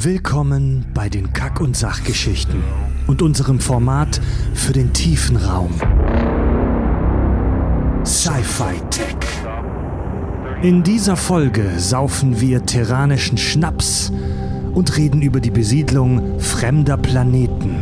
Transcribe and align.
Willkommen 0.00 0.86
bei 0.94 1.08
den 1.08 1.32
Kack- 1.32 1.60
und 1.60 1.76
Sachgeschichten 1.76 2.62
und 3.08 3.20
unserem 3.20 3.58
Format 3.58 4.20
für 4.54 4.72
den 4.72 4.92
tiefen 4.92 5.36
Raum. 5.36 5.72
Sci-Fi 8.04 8.80
Tech. 8.90 9.16
In 10.62 10.84
dieser 10.84 11.16
Folge 11.16 11.80
saufen 11.80 12.40
wir 12.40 12.64
terranischen 12.64 13.38
Schnaps 13.38 14.12
und 14.72 14.96
reden 14.96 15.20
über 15.20 15.40
die 15.40 15.50
Besiedlung 15.50 16.38
fremder 16.38 16.96
Planeten. 16.96 17.74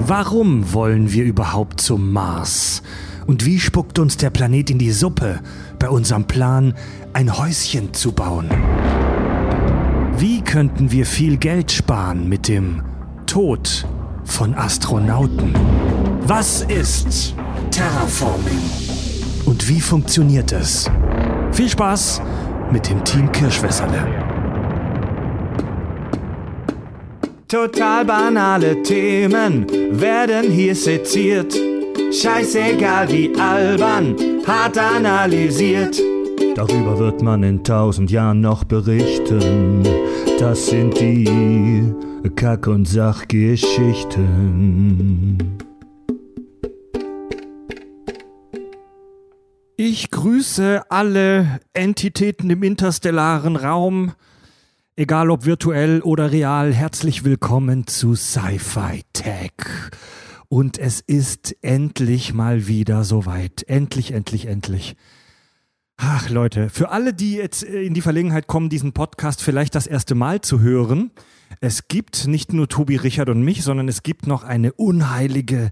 Warum 0.00 0.74
wollen 0.74 1.10
wir 1.10 1.24
überhaupt 1.24 1.80
zum 1.80 2.12
Mars? 2.12 2.82
Und 3.26 3.46
wie 3.46 3.58
spuckt 3.58 3.98
uns 3.98 4.18
der 4.18 4.28
Planet 4.28 4.68
in 4.68 4.78
die 4.78 4.92
Suppe 4.92 5.40
bei 5.78 5.88
unserem 5.88 6.24
Plan, 6.26 6.74
ein 7.14 7.38
Häuschen 7.38 7.94
zu 7.94 8.12
bauen? 8.12 8.50
Wie 10.20 10.42
könnten 10.42 10.92
wir 10.92 11.06
viel 11.06 11.38
Geld 11.38 11.72
sparen 11.72 12.28
mit 12.28 12.46
dem 12.46 12.82
Tod 13.24 13.86
von 14.24 14.52
Astronauten? 14.52 15.54
Was 16.26 16.60
ist 16.60 17.34
Terraforming? 17.70 18.60
Und 19.46 19.66
wie 19.66 19.80
funktioniert 19.80 20.52
es? 20.52 20.90
Viel 21.52 21.70
Spaß 21.70 22.20
mit 22.70 22.90
dem 22.90 23.02
Team 23.02 23.32
Kirschwässerle. 23.32 24.06
Total 27.48 28.04
banale 28.04 28.82
Themen 28.82 29.66
werden 29.98 30.50
hier 30.50 30.76
seziert. 30.76 31.58
Scheißegal 32.12 33.10
wie 33.10 33.34
albern, 33.40 34.14
hart 34.46 34.76
analysiert. 34.76 35.98
Darüber 36.54 36.98
wird 36.98 37.22
man 37.22 37.42
in 37.42 37.64
tausend 37.64 38.10
Jahren 38.10 38.42
noch 38.42 38.64
berichten. 38.64 39.82
Das 40.40 40.66
sind 40.68 40.98
die 40.98 41.94
Kack- 42.34 42.66
und 42.66 42.88
Sachgeschichten. 42.88 45.58
Ich 49.76 50.10
grüße 50.10 50.90
alle 50.90 51.60
Entitäten 51.74 52.48
im 52.48 52.62
interstellaren 52.62 53.56
Raum, 53.56 54.14
egal 54.96 55.30
ob 55.30 55.44
virtuell 55.44 56.00
oder 56.00 56.32
real. 56.32 56.72
Herzlich 56.72 57.22
willkommen 57.22 57.86
zu 57.86 58.14
Sci-Fi 58.14 59.02
Tech. 59.12 59.52
Und 60.48 60.78
es 60.78 61.02
ist 61.02 61.54
endlich 61.60 62.32
mal 62.32 62.66
wieder 62.66 63.04
soweit. 63.04 63.62
Endlich, 63.64 64.12
endlich, 64.12 64.46
endlich. 64.46 64.96
Ach 66.02 66.30
Leute, 66.30 66.70
für 66.70 66.90
alle, 66.90 67.12
die 67.12 67.34
jetzt 67.34 67.62
äh, 67.62 67.82
in 67.82 67.92
die 67.92 68.00
Verlegenheit 68.00 68.46
kommen, 68.46 68.70
diesen 68.70 68.94
Podcast 68.94 69.42
vielleicht 69.42 69.74
das 69.74 69.86
erste 69.86 70.14
Mal 70.14 70.40
zu 70.40 70.60
hören, 70.60 71.10
es 71.60 71.88
gibt 71.88 72.26
nicht 72.26 72.54
nur 72.54 72.68
Tobi, 72.68 72.96
Richard 72.96 73.28
und 73.28 73.42
mich, 73.42 73.62
sondern 73.62 73.86
es 73.86 74.02
gibt 74.02 74.26
noch 74.26 74.42
eine 74.42 74.72
unheilige 74.72 75.70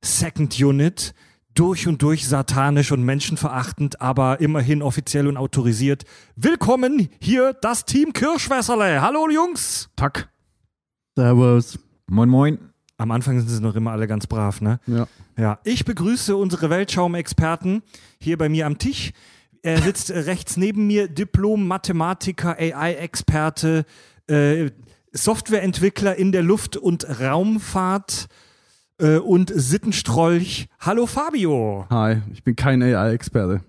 Second 0.00 0.60
Unit, 0.60 1.12
durch 1.54 1.88
und 1.88 2.02
durch 2.02 2.28
satanisch 2.28 2.92
und 2.92 3.02
menschenverachtend, 3.02 4.00
aber 4.00 4.40
immerhin 4.40 4.80
offiziell 4.80 5.26
und 5.26 5.36
autorisiert. 5.36 6.04
Willkommen 6.36 7.08
hier 7.20 7.52
das 7.52 7.84
Team 7.84 8.12
Kirschwässerle. 8.12 9.02
Hallo 9.02 9.28
Jungs. 9.28 9.88
Tack. 9.96 10.28
Servus. 11.16 11.80
Moin, 12.06 12.28
moin. 12.28 12.58
Am 12.96 13.10
Anfang 13.10 13.40
sind 13.40 13.48
sie 13.48 13.60
noch 13.60 13.74
immer 13.74 13.90
alle 13.90 14.06
ganz 14.06 14.28
brav, 14.28 14.60
ne? 14.60 14.78
Ja. 14.86 15.08
Ja. 15.36 15.58
Ich 15.64 15.84
begrüße 15.84 16.36
unsere 16.36 16.70
Weltschaum-Experten 16.70 17.82
hier 18.20 18.38
bei 18.38 18.48
mir 18.48 18.66
am 18.66 18.78
Tisch. 18.78 19.12
Er 19.64 19.80
sitzt 19.80 20.10
rechts 20.10 20.58
neben 20.58 20.86
mir, 20.86 21.08
Diplom-Mathematiker, 21.08 22.58
AI-Experte, 22.58 23.86
äh, 24.26 24.70
Softwareentwickler 25.10 26.16
in 26.16 26.32
der 26.32 26.42
Luft- 26.42 26.76
und 26.76 27.06
Raumfahrt 27.18 28.26
äh, 28.98 29.16
und 29.16 29.50
Sittenstrolch. 29.54 30.68
Hallo 30.80 31.06
Fabio. 31.06 31.86
Hi, 31.88 32.20
ich 32.30 32.44
bin 32.44 32.56
kein 32.56 32.82
AI-Experte. 32.82 33.62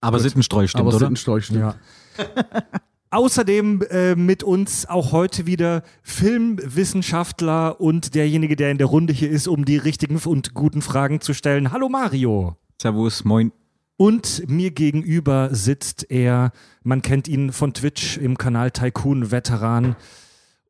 Aber 0.00 0.20
Sittenstreu 0.20 0.68
stimmt, 0.68 0.82
aber 0.82 0.90
oder? 0.90 1.00
Sittenstreu 1.00 1.40
stimmt. 1.40 1.58
Ja. 1.58 1.74
Außerdem 3.10 3.82
äh, 3.90 4.14
mit 4.14 4.44
uns 4.44 4.88
auch 4.88 5.10
heute 5.10 5.44
wieder 5.44 5.82
Filmwissenschaftler 6.04 7.80
und 7.80 8.14
derjenige, 8.14 8.54
der 8.54 8.70
in 8.70 8.78
der 8.78 8.86
Runde 8.86 9.12
hier 9.12 9.28
ist, 9.30 9.48
um 9.48 9.64
die 9.64 9.76
richtigen 9.76 10.18
und 10.18 10.54
guten 10.54 10.82
Fragen 10.82 11.20
zu 11.20 11.34
stellen. 11.34 11.72
Hallo 11.72 11.88
Mario. 11.88 12.54
Servus, 12.80 13.24
moin. 13.24 13.50
Und 14.00 14.48
mir 14.48 14.70
gegenüber 14.70 15.50
sitzt 15.54 16.06
er, 16.10 16.52
man 16.82 17.02
kennt 17.02 17.28
ihn 17.28 17.52
von 17.52 17.74
Twitch 17.74 18.16
im 18.16 18.38
Kanal 18.38 18.70
Tycoon 18.70 19.30
Veteran 19.30 19.94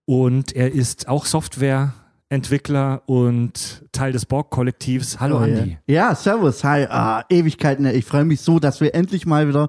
und 0.05 0.57
er 0.57 0.73
ist 0.73 1.07
auch 1.07 1.27
Softwareentwickler 1.27 3.03
und 3.07 3.85
Teil 3.93 4.11
des 4.11 4.27
Borg-Kollektivs. 4.27 5.21
Hallo 5.21 5.37
Oh, 5.37 5.43
Andi. 5.43 5.79
Ja. 5.87 6.09
ja, 6.09 6.15
servus, 6.17 6.65
hi. 6.65 6.87
Ah, 6.91 7.25
Ewigkeiten. 7.29 7.87
Ich 7.87 8.05
freue 8.05 8.25
mich 8.25 8.41
so, 8.41 8.59
dass 8.59 8.81
wir 8.81 8.97
endlich 8.97 9.27
mal 9.27 9.47
wieder 9.47 9.69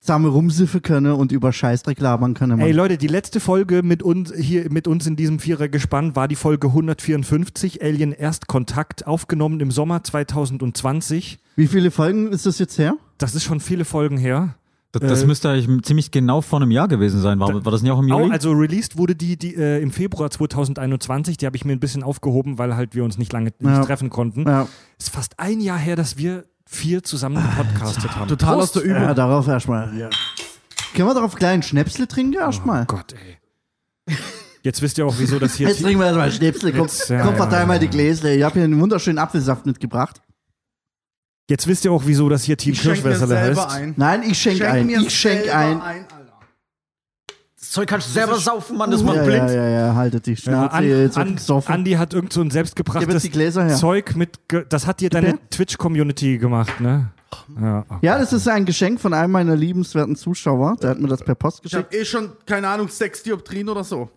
zusammen 0.00 0.26
rumsiffen 0.26 0.80
können 0.82 1.12
und 1.12 1.30
über 1.30 1.52
Scheißdreck 1.52 2.00
labern 2.00 2.34
können. 2.34 2.58
Mann. 2.58 2.66
Ey 2.66 2.72
Leute, 2.72 2.96
die 2.96 3.06
letzte 3.06 3.38
Folge 3.38 3.82
mit 3.82 4.02
uns 4.02 4.32
hier 4.34 4.70
mit 4.70 4.88
uns 4.88 5.06
in 5.06 5.14
diesem 5.16 5.38
Vierergespann 5.38 6.16
war 6.16 6.26
die 6.26 6.36
Folge 6.36 6.68
154 6.68 7.82
Alien 7.82 8.12
Erstkontakt 8.12 9.06
aufgenommen 9.06 9.60
im 9.60 9.70
Sommer 9.70 10.02
2020. 10.02 11.38
Wie 11.56 11.66
viele 11.66 11.90
Folgen 11.90 12.32
ist 12.32 12.46
das 12.46 12.58
jetzt 12.58 12.78
her? 12.78 12.94
Das 13.18 13.34
ist 13.34 13.44
schon 13.44 13.60
viele 13.60 13.84
Folgen 13.84 14.16
her. 14.16 14.54
Das, 14.92 15.02
das 15.02 15.22
Äh, 15.22 15.26
müsste 15.26 15.50
eigentlich 15.50 15.82
ziemlich 15.84 16.10
genau 16.10 16.40
vor 16.40 16.60
einem 16.60 16.72
Jahr 16.72 16.88
gewesen 16.88 17.20
sein. 17.20 17.38
War, 17.38 17.64
war 17.64 17.70
das 17.70 17.82
nicht 17.82 17.92
auch 17.92 18.00
im 18.00 18.08
Juli? 18.08 18.32
Also 18.32 18.50
released 18.50 18.96
wurde 18.98 19.14
die, 19.14 19.36
die 19.36 19.54
äh, 19.54 19.80
im 19.80 19.92
Februar 19.92 20.30
2021. 20.30 21.36
Die 21.36 21.46
habe 21.46 21.56
ich 21.56 21.64
mir 21.64 21.72
ein 21.72 21.78
bisschen 21.78 22.02
aufgehoben, 22.02 22.58
weil 22.58 22.74
halt 22.74 22.94
wir 22.96 23.04
uns 23.04 23.16
nicht 23.16 23.32
lange 23.32 23.50
nicht 23.60 23.62
Ja. 23.62 23.84
treffen 23.84 24.10
konnten. 24.10 24.46
Ja, 24.48 24.66
Ist 24.98 25.10
fast 25.10 25.38
ein 25.38 25.60
Jahr 25.60 25.78
her, 25.78 25.94
dass 25.94 26.16
wir 26.18 26.44
vier 26.70 27.02
zusammen 27.02 27.42
gepodcastet 27.42 28.16
haben. 28.16 28.28
Total 28.28 28.60
aus 28.60 28.72
der 28.72 28.82
Übung. 28.82 29.02
ja 29.02 29.14
darauf 29.14 29.48
erstmal. 29.48 29.96
Ja. 29.96 30.08
Können 30.94 31.08
wir 31.08 31.14
darauf 31.14 31.34
kleinen 31.34 31.62
Schnäpsle 31.62 32.06
trinken 32.06 32.34
erstmal? 32.34 32.82
Oh 32.82 32.86
Gott, 32.86 33.14
ey. 33.14 34.16
Jetzt 34.62 34.82
wisst 34.82 34.98
ihr 34.98 35.06
auch, 35.06 35.14
wieso 35.18 35.38
das 35.38 35.54
hier. 35.54 35.68
Jetzt 35.68 35.82
trinken 35.82 36.00
wir 36.00 36.06
erstmal 36.06 36.30
Schnäpsle. 36.30 36.72
Komm, 36.72 36.82
Jetzt, 36.82 37.08
ja, 37.08 37.22
komm 37.22 37.32
ja, 37.32 37.36
verteil 37.36 37.60
ja, 37.60 37.66
mal 37.66 37.78
die. 37.78 37.88
Gläser. 37.88 38.30
Ich 38.30 38.42
habe 38.42 38.54
hier 38.54 38.64
einen 38.64 38.80
wunderschönen 38.80 39.18
Apfelsaft 39.18 39.66
mitgebracht. 39.66 40.20
Jetzt 41.48 41.66
wisst 41.66 41.84
ihr 41.84 41.92
auch, 41.92 42.04
wieso 42.06 42.28
das 42.28 42.44
hier 42.44 42.56
Team 42.56 42.74
Kirschwässerle 42.74 43.34
selber 43.34 43.62
heißt. 43.62 43.76
ein. 43.76 43.94
Nein, 43.96 44.22
ich 44.22 44.40
schenk, 44.40 44.62
ein. 44.62 44.86
mir 44.86 45.00
Ich 45.00 45.18
schenk 45.18 45.44
selber 45.44 45.84
ein. 45.84 46.06
Alter. 47.70 47.70
das 47.70 47.74
Zeug 47.74 47.88
kannst 47.88 48.08
du 48.08 48.12
selber 48.12 48.36
saufen, 48.36 48.76
Mann, 48.76 48.90
das 48.90 49.00
Ja, 49.00 49.06
macht 49.06 49.16
ja, 49.16 49.22
blind. 49.24 49.50
ja, 49.50 49.68
ja, 49.68 49.94
haltet 49.94 50.26
die 50.26 50.30
Ja, 50.32 50.36
Schnauze. 50.36 50.72
An, 50.72 50.84
jetzt 50.84 51.16
wird 51.16 51.26
An, 51.26 51.36
gesoffen. 51.36 51.74
Andi 51.74 51.92
hat 51.92 52.14
irgend 52.14 52.32
so 52.32 52.40
ein 52.40 52.50
selbstgebrachtes. 52.50 53.78
Zeug 53.78 54.16
mit. 54.16 54.38
Das 54.68 54.86
hat 54.86 55.00
dir 55.00 55.10
deine? 55.10 55.38
Twitch-Community 55.50 56.38
gemacht, 56.38 56.80
ne? 56.80 57.10
Ja, 57.60 57.84
oh 57.88 57.94
Ja, 58.02 58.18
das 58.18 58.32
ist 58.32 58.48
ein 58.48 58.64
Geschenk 58.64 59.00
von 59.00 59.14
einem 59.14 59.32
meiner 59.32 59.54
liebenswerten 59.54 60.16
Zuschauer. 60.16 60.76
Der 60.82 60.90
hat 60.90 61.00
mir 61.00 61.08
das 61.08 61.22
per 61.22 61.34
Post 61.36 61.60
Ich 61.64 61.74
habe 61.74 61.84
geschickt. 61.84 62.02
eh 62.02 62.04
schon, 62.04 62.32
keine 62.46 62.68
Ahnung, 62.68 62.88
sechs 62.88 63.22
Dioptrien 63.22 63.68
oder 63.68 63.84
so. 63.84 64.10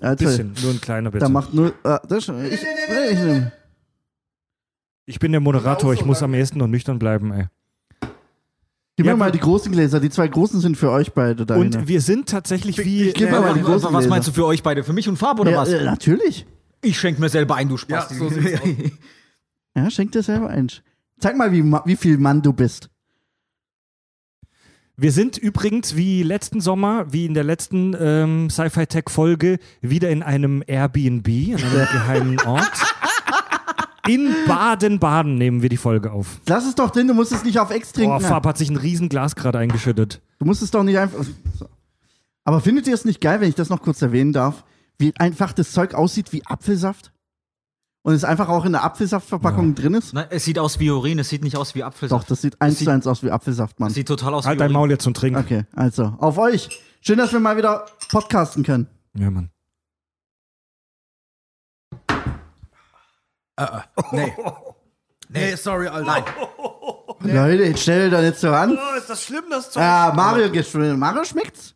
Also, 0.00 0.24
bisschen, 0.24 0.52
nur 0.62 0.72
ein 0.72 0.80
kleiner 0.80 1.10
bisschen. 1.10 1.32
macht 1.32 1.54
nur. 1.54 1.68
Äh, 1.84 1.98
das, 2.08 2.28
ich, 2.28 2.52
ich, 2.52 2.62
ich, 2.62 3.42
Ich 5.06 5.18
bin 5.18 5.32
der 5.32 5.40
Moderator, 5.40 5.94
ich 5.94 6.04
muss 6.04 6.22
am 6.22 6.34
ehesten 6.34 6.58
noch 6.58 6.66
nüchtern 6.66 6.98
bleiben, 6.98 7.32
ey. 7.32 7.46
Gib 9.02 9.06
Ja, 9.06 9.12
mir 9.12 9.18
mal 9.18 9.32
die 9.32 9.38
großen 9.40 9.72
Gläser. 9.72 9.98
Die 10.00 10.10
zwei 10.10 10.28
großen 10.28 10.60
sind 10.60 10.76
für 10.76 10.90
euch 10.90 11.12
beide 11.12 11.46
da. 11.46 11.56
Und 11.56 11.88
wir 11.88 12.00
sind 12.00 12.28
tatsächlich 12.28 12.78
wie. 12.78 13.08
ich 13.08 13.14
geb 13.14 13.28
äh, 13.28 13.32
mal 13.32 13.54
die 13.54 13.60
was, 13.60 13.66
großen 13.66 13.84
was 13.84 13.90
Gläser. 13.92 14.08
meinst 14.10 14.28
du 14.28 14.32
für 14.32 14.46
euch 14.46 14.62
beide? 14.62 14.84
Für 14.84 14.92
mich 14.92 15.08
und 15.08 15.16
Farb 15.16 15.40
oder 15.40 15.52
ja, 15.52 15.58
was? 15.58 15.68
äh, 15.70 15.84
natürlich. 15.84 16.46
Ich 16.82 16.98
schenk 16.98 17.18
mir 17.18 17.28
selber 17.28 17.56
ein, 17.56 17.68
du 17.68 17.74
Ja, 17.74 17.78
Spaß. 18.02 18.08
so 18.10 18.28
sieht's 18.28 18.60
aus. 18.60 18.68
Ja, 19.76 19.88
schenk 19.90 20.12
dir 20.12 20.22
selber 20.22 20.48
ein. 20.48 20.68
Zeig 21.20 21.36
mal, 21.36 21.52
wie, 21.52 21.62
wie 21.62 21.96
viel 21.96 22.18
Mann 22.18 22.42
du 22.42 22.52
bist. 22.52 22.90
Wir 24.96 25.12
sind 25.12 25.38
übrigens 25.38 25.96
wie 25.96 26.22
letzten 26.22 26.60
Sommer, 26.60 27.12
wie 27.12 27.24
in 27.24 27.32
der 27.34 27.44
letzten 27.44 27.96
ähm, 27.98 28.50
Sci-Fi 28.50 28.86
Tech 28.86 29.04
Folge, 29.08 29.58
wieder 29.80 30.10
in 30.10 30.22
einem 30.22 30.62
Airbnb, 30.66 31.26
an 31.28 31.62
einem 31.64 31.88
geheimen 31.92 32.40
Ort. 32.40 32.70
In 34.08 34.34
Baden-Baden 34.46 35.34
nehmen 35.36 35.62
wir 35.62 35.68
die 35.68 35.76
Folge 35.76 36.12
auf. 36.12 36.40
Lass 36.48 36.66
es 36.66 36.74
doch 36.74 36.90
drin, 36.90 37.06
du 37.08 37.14
musst 37.14 37.32
es 37.32 37.44
nicht 37.44 37.58
auf 37.58 37.70
Ex 37.70 37.92
trinken. 37.92 38.10
Boah, 38.18 38.20
Fab 38.20 38.46
hat 38.46 38.58
sich 38.58 38.70
ein 38.70 38.76
riesen 38.76 39.08
Glas 39.08 39.36
gerade 39.36 39.58
eingeschüttet. 39.58 40.20
du 40.38 40.46
musst 40.46 40.62
es 40.62 40.70
doch 40.70 40.82
nicht 40.82 40.98
einfach. 40.98 41.24
So. 41.58 41.68
Aber 42.44 42.60
findet 42.60 42.86
ihr 42.86 42.94
es 42.94 43.04
nicht 43.04 43.20
geil, 43.20 43.40
wenn 43.40 43.48
ich 43.48 43.54
das 43.54 43.68
noch 43.68 43.82
kurz 43.82 44.00
erwähnen 44.02 44.32
darf, 44.32 44.64
wie 44.98 45.14
einfach 45.18 45.52
das 45.52 45.72
Zeug 45.72 45.94
aussieht 45.94 46.32
wie 46.32 46.44
Apfelsaft? 46.46 47.12
Und 48.02 48.14
es 48.14 48.24
einfach 48.24 48.48
auch 48.48 48.64
in 48.64 48.72
der 48.72 48.82
Apfelsaftverpackung 48.82 49.74
drin 49.74 49.92
ist? 49.92 50.14
Nein, 50.14 50.26
es 50.30 50.46
sieht 50.46 50.58
aus 50.58 50.80
wie 50.80 50.90
Urin, 50.90 51.18
es 51.18 51.28
sieht 51.28 51.44
nicht 51.44 51.56
aus 51.58 51.74
wie 51.74 51.80
Doch, 51.80 51.88
Apfelsaft. 51.88 52.30
das 52.30 52.40
sieht 52.40 52.58
eins 52.60 52.78
zu 52.78 52.90
eins 52.90 53.06
aus 53.06 53.22
wie 53.22 53.30
Apfelsaft, 53.30 53.78
Mann. 53.78 53.88
Es 53.88 53.94
sieht 53.94 54.08
total 54.08 54.32
aus 54.32 54.46
Halt 54.46 54.56
wie 54.56 54.60
dein 54.60 54.68
Urin. 54.70 54.80
Maul 54.80 54.90
jetzt 54.90 55.06
und 55.06 55.14
trink. 55.18 55.36
Okay, 55.36 55.64
also, 55.74 56.14
auf 56.18 56.38
euch. 56.38 56.80
Schön, 57.02 57.18
dass 57.18 57.32
wir 57.34 57.40
mal 57.40 57.58
wieder 57.58 57.84
podcasten 58.10 58.62
können. 58.62 58.86
Ja, 59.14 59.30
Mann. 59.30 59.50
Nee. 64.12 64.32
Nee, 65.32 65.54
sorry, 65.54 65.86
Alter. 65.86 66.24
Leute, 67.20 67.62
jetzt 67.62 67.82
stell 67.82 68.10
dir 68.10 68.16
doch 68.16 68.22
nicht 68.22 68.36
so 68.40 68.50
an. 68.50 68.76
Oh, 68.76 68.96
ist 68.98 69.08
das 69.08 69.22
schlimm, 69.22 69.44
das 69.48 69.70
Zeug? 69.70 69.80
Ja, 69.80 70.12
Mario, 70.16 70.46
gesch- 70.48 70.96
Mario 70.96 71.22
schmeckt's? 71.24 71.74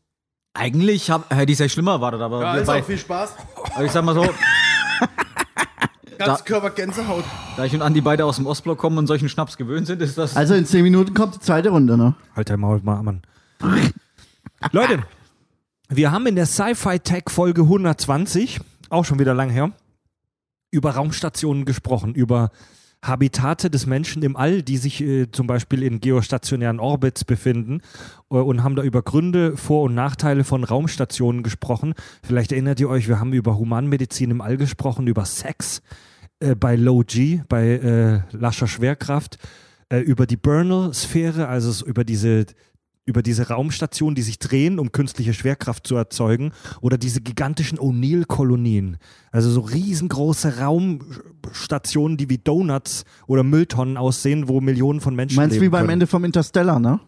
Eigentlich 0.55 1.09
hab, 1.09 1.33
hätte 1.33 1.53
ich 1.53 1.57
es 1.57 1.59
ja 1.61 1.69
schlimmer 1.69 1.93
erwartet, 1.93 2.21
aber, 2.21 2.41
Ja, 2.43 2.55
ist 2.57 2.67
bei, 2.67 2.81
auch 2.81 2.85
viel 2.85 2.99
Spaß. 2.99 3.35
aber 3.77 3.85
ich 3.85 3.93
sag 3.93 4.05
mal 4.05 4.15
so, 4.17 4.27
Ganz 6.19 6.45
Körper 6.45 6.71
Gänsehaut. 6.71 7.25
da 7.57 7.65
ich 7.65 7.73
und 7.75 7.83
Andi 7.83 8.01
beide 8.01 8.25
aus 8.25 8.37
dem 8.37 8.47
Ostblock 8.47 8.79
kommen 8.79 8.99
und 8.99 9.07
solchen 9.07 9.29
Schnaps 9.29 9.57
gewöhnt 9.57 9.87
sind, 9.87 10.03
ist 10.03 10.19
das. 10.19 10.37
Also 10.37 10.55
in 10.55 10.67
zehn 10.67 10.83
Minuten 10.83 11.15
kommt 11.15 11.37
die 11.37 11.41
zweite 11.41 11.71
Runde, 11.71 11.97
ne? 11.97 12.15
Halt 12.35 12.51
dein 12.51 12.59
Maul, 12.59 12.81
Ma- 12.83 13.03
Mann. 13.03 13.23
Leute, 14.73 15.03
wir 15.89 16.11
haben 16.11 16.27
in 16.27 16.35
der 16.35 16.47
Sci-Fi 16.47 16.99
Tech 17.01 17.25
Folge 17.29 17.63
120, 17.63 18.61
auch 18.91 19.05
schon 19.05 19.19
wieder 19.21 19.35
lang 19.35 19.51
her, 19.51 19.71
über 20.75 20.91
Raumstationen 20.91 21.65
gesprochen, 21.65 22.15
über 22.15 22.51
Habitate 23.03 23.71
des 23.71 23.87
Menschen 23.87 24.23
im 24.23 24.37
All, 24.37 24.63
die 24.63 24.77
sich 24.77 25.01
äh, 25.03 25.31
zum 25.31 25.47
Beispiel 25.47 25.83
in 25.83 26.01
geostationären 26.01 26.81
Orbits 26.81 27.25
befinden 27.25 27.81
äh, 28.31 28.37
und 28.37 28.63
haben 28.65 28.77
da 28.77 28.83
über 28.83 29.03
Gründe, 29.03 29.57
Vor- 29.57 29.85
und 29.85 29.95
Nachteile 29.95 30.43
von 30.43 30.65
Raumstationen 30.65 31.43
gesprochen. 31.43 31.95
Vielleicht 32.23 32.53
erinnert 32.53 32.81
ihr 32.81 32.89
euch, 32.89 33.09
wir 33.09 33.21
haben 33.21 33.33
über 33.33 33.59
Humanmedizin 33.59 34.31
im 34.31 34.41
All 34.41 34.57
gesprochen, 34.57 35.07
über 35.07 35.25
Sex 35.27 35.83
äh, 36.41 36.55
bei 36.55 36.77
Low 36.77 37.03
G, 37.07 37.43
bei 37.49 37.69
äh, 37.69 38.37
lascher 38.37 38.67
Schwerkraft, 38.67 39.39
äh, 39.91 39.99
über 39.99 40.27
die 40.27 40.39
Bernal-Sphäre, 40.39 41.47
also 41.47 41.85
über 41.85 42.05
diese 42.05 42.47
über 43.07 43.23
diese 43.23 43.49
Raumstationen, 43.49 44.15
die 44.15 44.23
sich 44.23 44.39
drehen, 44.39 44.79
um 44.79 44.91
künstliche 44.93 45.35
Schwerkraft 45.35 45.87
zu 45.87 45.95
erzeugen, 45.95 46.53
oder 46.81 46.97
diese 46.97 47.21
gigantischen 47.21 47.79
O'Neill-Kolonien. 47.79 48.97
Also 49.31 49.51
so 49.51 49.61
riesengroße 49.61 50.59
Raumstationen, 50.59 52.17
die 52.17 52.31
wie 52.31 52.39
Donuts 52.39 53.05
oder 53.27 53.43
Mülltonnen 53.43 53.97
aussehen, 53.97 54.49
wo 54.49 54.61
Millionen 54.61 55.01
von 55.01 55.15
Menschen 55.15 55.37
Meinst 55.37 55.57
du 55.57 55.61
leben 55.61 55.67
wie 55.67 55.71
beim 55.71 55.83
können. 55.83 55.91
Ende 55.91 56.07
vom 56.07 56.25
Interstellar, 56.25 56.81
ne? 56.81 57.01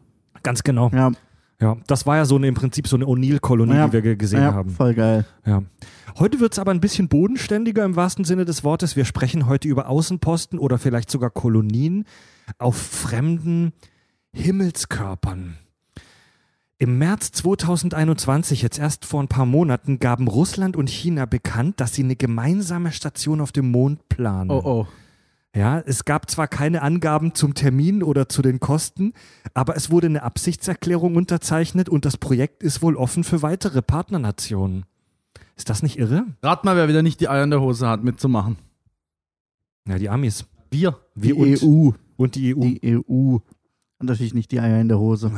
Ganz 0.43 0.63
genau. 0.63 0.91
Ja. 0.93 1.13
Ja, 1.59 1.75
das 1.87 2.05
war 2.05 2.17
ja 2.17 2.27
so 2.27 2.37
eine, 2.37 2.49
im 2.49 2.55
Prinzip 2.55 2.87
so 2.87 2.97
eine 2.97 3.07
O'Neill-Kolonie, 3.07 3.75
ja. 3.77 3.87
die 3.87 3.95
wir 3.95 4.03
ge- 4.03 4.17
gesehen 4.17 4.43
ja, 4.43 4.53
haben. 4.53 4.69
Voll 4.69 4.93
geil. 4.93 5.25
Ja. 5.47 5.63
Heute 6.19 6.39
wird 6.39 6.53
es 6.53 6.59
aber 6.59 6.71
ein 6.71 6.81
bisschen 6.81 7.09
bodenständiger 7.09 7.83
im 7.83 7.97
wahrsten 7.97 8.27
Sinne 8.27 8.45
des 8.45 8.63
Wortes. 8.63 8.95
Wir 8.95 9.07
sprechen 9.07 9.47
heute 9.47 9.67
über 9.67 9.89
Außenposten 9.89 10.59
oder 10.59 10.77
vielleicht 10.77 11.11
sogar 11.11 11.31
Kolonien 11.31 12.05
auf 12.59 12.77
fremden 12.77 13.73
Himmelskörpern. 14.35 15.57
Im 16.79 16.99
März 16.99 17.33
2021, 17.33 18.61
jetzt 18.61 18.79
erst 18.79 19.07
vor 19.07 19.23
ein 19.23 19.29
paar 19.29 19.47
Monaten, 19.47 19.99
gaben 19.99 20.29
Russland 20.29 20.77
und 20.77 20.91
China 20.91 21.25
bekannt, 21.25 21.81
dass 21.81 21.95
sie 21.95 22.03
eine 22.03 22.17
gemeinsame 22.17 22.93
Station 22.93 23.41
auf 23.41 23.51
dem 23.51 23.71
Mond 23.71 24.11
planen. 24.11 24.51
Oh 24.51 24.61
oh. 24.63 24.87
Ja, 25.57 25.81
es 25.81 26.05
gab 26.05 26.31
zwar 26.31 26.49
keine 26.49 26.83
Angaben 26.83 27.35
zum 27.35 27.55
Termin 27.55 28.03
oder 28.03 28.29
zu 28.29 28.43
den 28.43 28.61
Kosten, 28.61 29.15
aber 29.55 29.75
es 29.75 29.91
wurde 29.91 30.09
eine 30.09 30.23
Absichtserklärung 30.23 31.17
unterzeichnet 31.17 31.89
und 31.89 32.05
das 32.05 32.19
Projekt 32.19 32.63
ist 32.63 32.83
wohl 32.83 32.95
offen 32.95 33.25
für 33.25 33.41
weitere 33.41 33.81
Partnernationen. 33.81 34.85
Ist 35.57 35.71
das 35.71 35.83
nicht 35.83 35.99
irre? 35.99 36.27
Rat 36.43 36.65
mal, 36.65 36.77
wer 36.77 36.89
wieder 36.89 37.03
nicht 37.03 37.21
die 37.21 37.31
Eier 37.31 37.45
in 37.45 37.51
der 37.51 37.63
Hose 37.63 37.89
hat, 37.89 38.05
mitzumachen. 38.05 38.59
Ja, 39.89 39.99
die 39.99 40.11
Amis. 40.11 40.45
Wir. 40.71 40.99
Wir 41.15 41.35
die 41.35 41.41
und, 41.41 41.63
EU. 41.63 41.91
und 42.19 42.35
die 42.35 42.55
EU. 42.55 42.61
Die 42.61 42.81
EU. 42.85 43.39
Und 43.99 44.07
natürlich 44.09 44.35
nicht 44.35 44.53
die 44.53 44.61
Eier 44.61 44.79
in 44.79 44.89
der 44.89 44.99
Hose. 44.99 45.33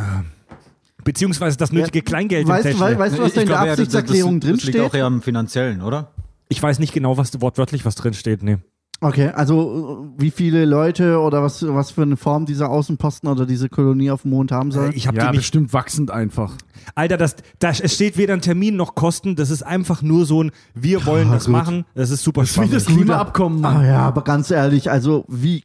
Beziehungsweise 1.09 1.57
das 1.57 1.73
nötige 1.73 2.01
Ja, 2.01 2.05
Kleingeld 2.05 2.47
weißt 2.47 2.67
im 2.67 2.73
du, 2.73 2.79
Täschle. 2.79 2.95
wei- 2.95 2.99
weißt 2.99 3.19
du, 3.19 3.23
was 3.23 3.33
da 3.33 3.41
in 3.41 3.47
der 3.47 3.57
glaube, 3.57 3.67
ja, 3.69 3.77
das- 3.77 3.79
Absichtserklärung 3.81 4.41
das, 4.41 4.51
das 4.51 4.63
liegt 4.65 4.77
auch 4.77 4.81
drinsteht? 4.83 5.01
eher 5.01 5.07
am 5.07 5.23
finanziellen, 5.23 5.81
oder? 5.81 6.13
Ich 6.51 6.63
weiß 6.63 6.79
nicht 6.81 6.93
genau, 6.93 7.17
was 7.17 7.41
wortwörtlich 7.41 7.87
was 7.87 7.95
drin 7.95 8.13
steht. 8.13 8.43
Nee. 8.43 8.59
Okay, 9.01 9.29
also 9.29 10.11
äh, 10.19 10.21
wie 10.23 10.31
viele 10.33 10.65
Leute 10.65 11.21
oder 11.21 11.41
was, 11.43 11.65
was 11.67 11.93
für 11.93 12.03
eine 12.03 12.17
Form 12.17 12.47
dieser 12.47 12.69
Außenposten 12.69 13.29
oder 13.31 13.47
diese 13.47 13.69
Kolonie 13.69 14.11
auf 14.11 14.23
dem 14.23 14.33
Mond 14.33 14.51
haben 14.53 14.73
soll? 14.73 14.91
Ich 14.93 15.07
habe 15.07 15.17
Ja, 15.17 15.25
die 15.27 15.31
nicht. 15.31 15.39
bestimmt 15.43 15.73
wachsend 15.73 16.11
einfach. 16.11 16.53
Alter, 16.97 17.17
das, 17.17 17.37
das, 17.61 17.79
es 17.81 17.95
steht 17.95 18.19
weder 18.19 18.35
ein 18.35 18.41
Termin 18.41 18.75
noch 18.77 18.97
Kosten. 18.97 19.37
Das 19.37 19.51
ist 19.51 19.63
einfach 19.63 20.03
nur 20.03 20.27
so 20.27 20.43
ein, 20.43 20.51
wir 20.75 21.07
wollen 21.07 21.31
das 21.31 21.45
gut. 21.45 21.53
machen. 21.53 21.85
Das 21.95 22.11
ist 22.11 22.25
super 22.25 22.41
Das 22.41 22.51
ist 22.51 22.61
wie 22.61 22.69
das 22.69 22.83
spannend. 22.83 23.01
Klimaabkommen, 23.03 23.65
Ah 23.65 23.75
Mann. 23.75 23.87
ja, 23.87 23.99
aber 24.01 24.25
ganz 24.25 24.51
ehrlich, 24.51 24.91
also 24.91 25.25
wie, 25.29 25.63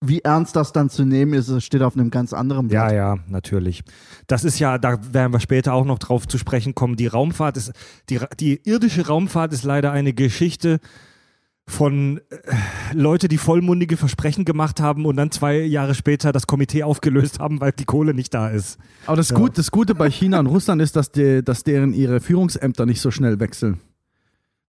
wie 0.00 0.20
ernst 0.20 0.54
das 0.54 0.72
dann 0.72 0.90
zu 0.90 1.04
nehmen 1.04 1.32
ist, 1.34 1.48
es 1.48 1.64
steht 1.64 1.82
auf 1.82 1.94
einem 1.96 2.10
ganz 2.10 2.32
anderen 2.32 2.68
Ja, 2.68 2.84
Blatt. 2.86 2.94
ja, 2.96 3.16
natürlich. 3.28 3.82
Das 4.28 4.44
ist 4.44 4.58
ja, 4.58 4.78
da 4.78 4.98
werden 5.12 5.32
wir 5.32 5.40
später 5.40 5.72
auch 5.74 5.84
noch 5.84 5.98
drauf 5.98 6.28
zu 6.28 6.38
sprechen 6.38 6.74
kommen. 6.74 6.96
Die 6.96 7.08
Raumfahrt 7.08 7.56
ist, 7.56 7.72
die, 8.08 8.20
die 8.38 8.60
irdische 8.64 9.06
Raumfahrt 9.08 9.52
ist 9.52 9.64
leider 9.64 9.90
eine 9.90 10.12
Geschichte 10.12 10.78
von 11.66 12.18
äh, 12.30 12.94
Leute, 12.94 13.28
die 13.28 13.36
vollmundige 13.36 13.96
Versprechen 13.98 14.44
gemacht 14.46 14.80
haben 14.80 15.04
und 15.04 15.16
dann 15.16 15.30
zwei 15.30 15.58
Jahre 15.60 15.94
später 15.94 16.32
das 16.32 16.46
Komitee 16.46 16.82
aufgelöst 16.82 17.40
haben, 17.40 17.60
weil 17.60 17.72
die 17.72 17.84
Kohle 17.84 18.14
nicht 18.14 18.32
da 18.32 18.48
ist. 18.48 18.78
Aber 19.06 19.16
das, 19.16 19.28
Ja. 19.30 19.36
Gut, 19.36 19.58
das 19.58 19.70
Gute 19.70 19.94
bei 19.94 20.10
China 20.10 20.38
und 20.40 20.46
Russland 20.46 20.80
ist, 20.80 20.96
dass, 20.96 21.12
die, 21.12 21.42
dass 21.44 21.64
deren 21.64 21.92
ihre 21.92 22.20
Führungsämter 22.20 22.86
nicht 22.86 23.00
so 23.02 23.10
schnell 23.10 23.38
wechseln. 23.40 23.80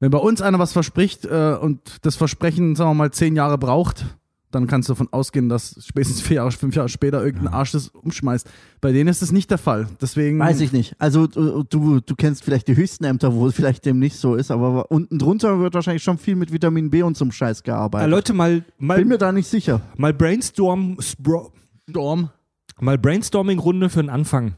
Wenn 0.01 0.11
bei 0.11 0.17
uns 0.17 0.41
einer 0.41 0.59
was 0.59 0.73
verspricht 0.73 1.25
äh, 1.25 1.53
und 1.53 1.79
das 2.01 2.15
Versprechen, 2.15 2.75
sagen 2.75 2.89
wir 2.91 2.95
mal, 2.95 3.11
zehn 3.11 3.35
Jahre 3.35 3.57
braucht, 3.57 4.05
dann 4.51 4.67
kannst 4.67 4.89
du 4.89 4.93
davon 4.93 5.07
ausgehen, 5.11 5.47
dass 5.49 5.75
spätestens 5.85 6.21
vier 6.21 6.37
Jahre, 6.37 6.51
fünf 6.51 6.75
Jahre 6.75 6.89
später 6.89 7.23
irgendein 7.23 7.53
Arsch 7.53 7.71
das 7.71 7.89
umschmeißt. 7.89 8.49
Bei 8.81 8.91
denen 8.91 9.07
ist 9.07 9.21
das 9.21 9.31
nicht 9.31 9.51
der 9.51 9.57
Fall. 9.57 9.87
Deswegen. 10.01 10.39
Weiß 10.39 10.59
ich 10.61 10.71
nicht. 10.71 10.95
Also 10.99 11.27
du, 11.27 11.63
du, 11.63 12.15
kennst 12.15 12.43
vielleicht 12.43 12.67
die 12.67 12.75
höchsten 12.75 13.03
Ämter, 13.03 13.33
wo 13.33 13.47
es 13.47 13.55
vielleicht 13.55 13.85
dem 13.85 13.99
nicht 13.99 14.15
so 14.17 14.35
ist, 14.35 14.49
aber 14.51 14.89
unten 14.91 15.19
drunter 15.19 15.59
wird 15.59 15.73
wahrscheinlich 15.73 16.03
schon 16.03 16.17
viel 16.17 16.35
mit 16.35 16.51
Vitamin 16.51 16.89
B 16.89 17.03
und 17.03 17.15
zum 17.15 17.31
Scheiß 17.31 17.63
gearbeitet. 17.63 18.09
Leute, 18.09 18.33
mal, 18.33 18.63
mal, 18.77 18.97
Bin 18.97 19.07
mir 19.07 19.17
da 19.17 19.31
nicht 19.31 19.47
sicher. 19.47 19.81
mal 19.97 20.13
Brainstorm, 20.13 20.97
Spro- 20.99 21.51
Storm. 21.89 22.29
Mal 22.81 22.97
Brainstorming-Runde 22.97 23.89
für 23.89 24.01
den 24.01 24.09
Anfang. 24.09 24.55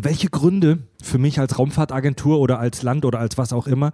Welche 0.00 0.28
Gründe 0.28 0.78
für 1.02 1.18
mich 1.18 1.38
als 1.38 1.58
Raumfahrtagentur 1.58 2.38
oder 2.40 2.58
als 2.58 2.82
Land 2.82 3.04
oder 3.04 3.18
als 3.18 3.36
was 3.36 3.52
auch 3.52 3.66
immer, 3.66 3.92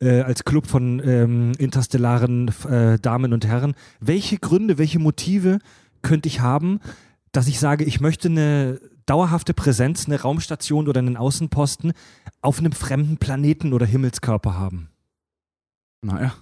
äh, 0.00 0.20
als 0.20 0.44
Club 0.44 0.66
von 0.66 1.00
ähm, 1.04 1.52
interstellaren 1.58 2.48
äh, 2.68 2.98
Damen 3.00 3.32
und 3.32 3.44
Herren, 3.46 3.74
welche 3.98 4.38
Gründe, 4.38 4.78
welche 4.78 4.98
Motive 5.00 5.58
könnte 6.02 6.28
ich 6.28 6.40
haben, 6.40 6.80
dass 7.32 7.48
ich 7.48 7.58
sage, 7.58 7.84
ich 7.84 8.00
möchte 8.00 8.28
eine 8.28 8.80
dauerhafte 9.06 9.52
Präsenz, 9.54 10.06
eine 10.06 10.20
Raumstation 10.20 10.86
oder 10.88 11.00
einen 11.00 11.16
Außenposten 11.16 11.92
auf 12.42 12.58
einem 12.60 12.72
fremden 12.72 13.16
Planeten 13.16 13.72
oder 13.72 13.86
Himmelskörper 13.86 14.56
haben? 14.56 14.88
Naja. 16.02 16.32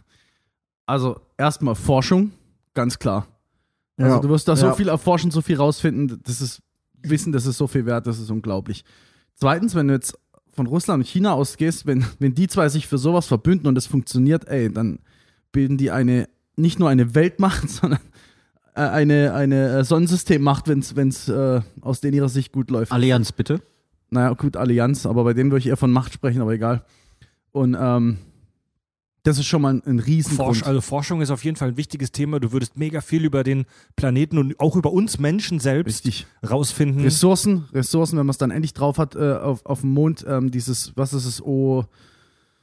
Also 0.86 1.20
erstmal 1.36 1.74
Forschung, 1.74 2.32
ganz 2.74 2.98
klar. 2.98 3.26
Ja. 3.98 4.06
Also 4.06 4.20
du 4.20 4.28
wirst 4.28 4.48
da 4.48 4.54
so 4.56 4.66
Ja. 4.66 4.72
viel 4.74 4.88
erforschen, 4.88 5.30
so 5.30 5.40
viel 5.42 5.56
rausfinden, 5.56 6.20
das 6.24 6.40
ist 6.40 6.62
Wissen, 7.02 7.32
das 7.32 7.46
ist 7.46 7.58
so 7.58 7.66
viel 7.66 7.86
wert, 7.86 8.06
das 8.06 8.18
ist 8.18 8.30
unglaublich. 8.30 8.84
Zweitens, 9.34 9.74
wenn 9.74 9.88
du 9.88 9.94
jetzt 9.94 10.18
von 10.52 10.66
Russland 10.66 11.02
und 11.02 11.08
China 11.08 11.32
ausgehst, 11.32 11.86
wenn, 11.86 12.04
wenn 12.18 12.34
die 12.34 12.48
zwei 12.48 12.68
sich 12.68 12.86
für 12.86 12.98
sowas 12.98 13.26
verbünden 13.26 13.68
und 13.68 13.74
das 13.74 13.86
funktioniert, 13.86 14.48
ey, 14.48 14.72
dann 14.72 14.98
bilden 15.52 15.76
die 15.76 15.90
eine, 15.90 16.28
nicht 16.56 16.78
nur 16.78 16.88
eine 16.88 17.14
Weltmacht, 17.14 17.70
sondern 17.70 18.00
äh, 18.74 18.80
eine, 18.80 19.34
eine 19.34 19.78
äh, 19.78 19.84
Sonnensystemmacht, 19.84 20.68
wenn 20.68 21.08
es 21.08 21.28
äh, 21.28 21.60
aus 21.80 22.00
denen 22.00 22.14
ihrer 22.14 22.28
Sicht 22.28 22.52
gut 22.52 22.70
läuft. 22.70 22.92
Allianz, 22.92 23.32
bitte. 23.32 23.60
Naja, 24.10 24.32
gut, 24.34 24.56
Allianz, 24.56 25.06
aber 25.06 25.24
bei 25.24 25.34
denen 25.34 25.50
würde 25.50 25.60
ich 25.60 25.66
eher 25.66 25.76
von 25.76 25.92
Macht 25.92 26.12
sprechen, 26.14 26.40
aber 26.40 26.52
egal. 26.52 26.82
Und 27.52 27.76
ähm, 27.78 28.18
das 29.28 29.38
ist 29.38 29.46
schon 29.46 29.60
mal 29.60 29.74
ein, 29.74 29.82
ein 29.84 29.98
Riesengrund. 29.98 30.56
Forsch, 30.56 30.62
also 30.62 30.80
Forschung 30.80 31.20
ist 31.20 31.30
auf 31.30 31.44
jeden 31.44 31.56
Fall 31.56 31.68
ein 31.68 31.76
wichtiges 31.76 32.12
Thema. 32.12 32.40
Du 32.40 32.50
würdest 32.50 32.78
mega 32.78 33.02
viel 33.02 33.24
über 33.24 33.44
den 33.44 33.66
Planeten 33.94 34.38
und 34.38 34.58
auch 34.58 34.74
über 34.74 34.90
uns 34.90 35.18
Menschen 35.18 35.60
selbst 35.60 36.06
Richtig. 36.06 36.26
rausfinden. 36.48 37.02
Ressourcen, 37.02 37.66
Ressourcen, 37.72 38.18
wenn 38.18 38.24
man 38.24 38.30
es 38.30 38.38
dann 38.38 38.50
endlich 38.50 38.72
drauf 38.72 38.96
hat, 38.96 39.16
äh, 39.16 39.34
auf, 39.34 39.66
auf 39.66 39.82
dem 39.82 39.90
Mond, 39.90 40.24
ähm, 40.26 40.50
dieses, 40.50 40.96
was 40.96 41.12
ist 41.12 41.26
es, 41.26 41.42
O, 41.42 41.84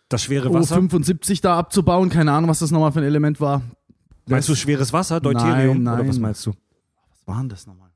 das 0.10 0.24
schwere 0.24 0.52
Wasser. 0.52 0.78
O75 0.78 1.42
da 1.42 1.58
abzubauen, 1.58 2.10
keine 2.10 2.32
Ahnung, 2.32 2.50
was 2.50 2.60
das 2.60 2.72
nochmal 2.72 2.92
für 2.92 3.00
ein 3.00 3.06
Element 3.06 3.40
war. 3.40 3.62
Meinst 4.28 4.50
du 4.50 4.56
schweres 4.56 4.92
Wasser, 4.92 5.20
Deuterium? 5.20 5.84
Nein, 5.84 6.00
Oder 6.00 6.08
was 6.08 6.16
nein. 6.16 6.24
meinst 6.24 6.46
du? 6.48 6.54
Was 7.10 7.28
war 7.28 7.38
denn 7.38 7.50
das 7.50 7.68
nochmal? 7.68 7.92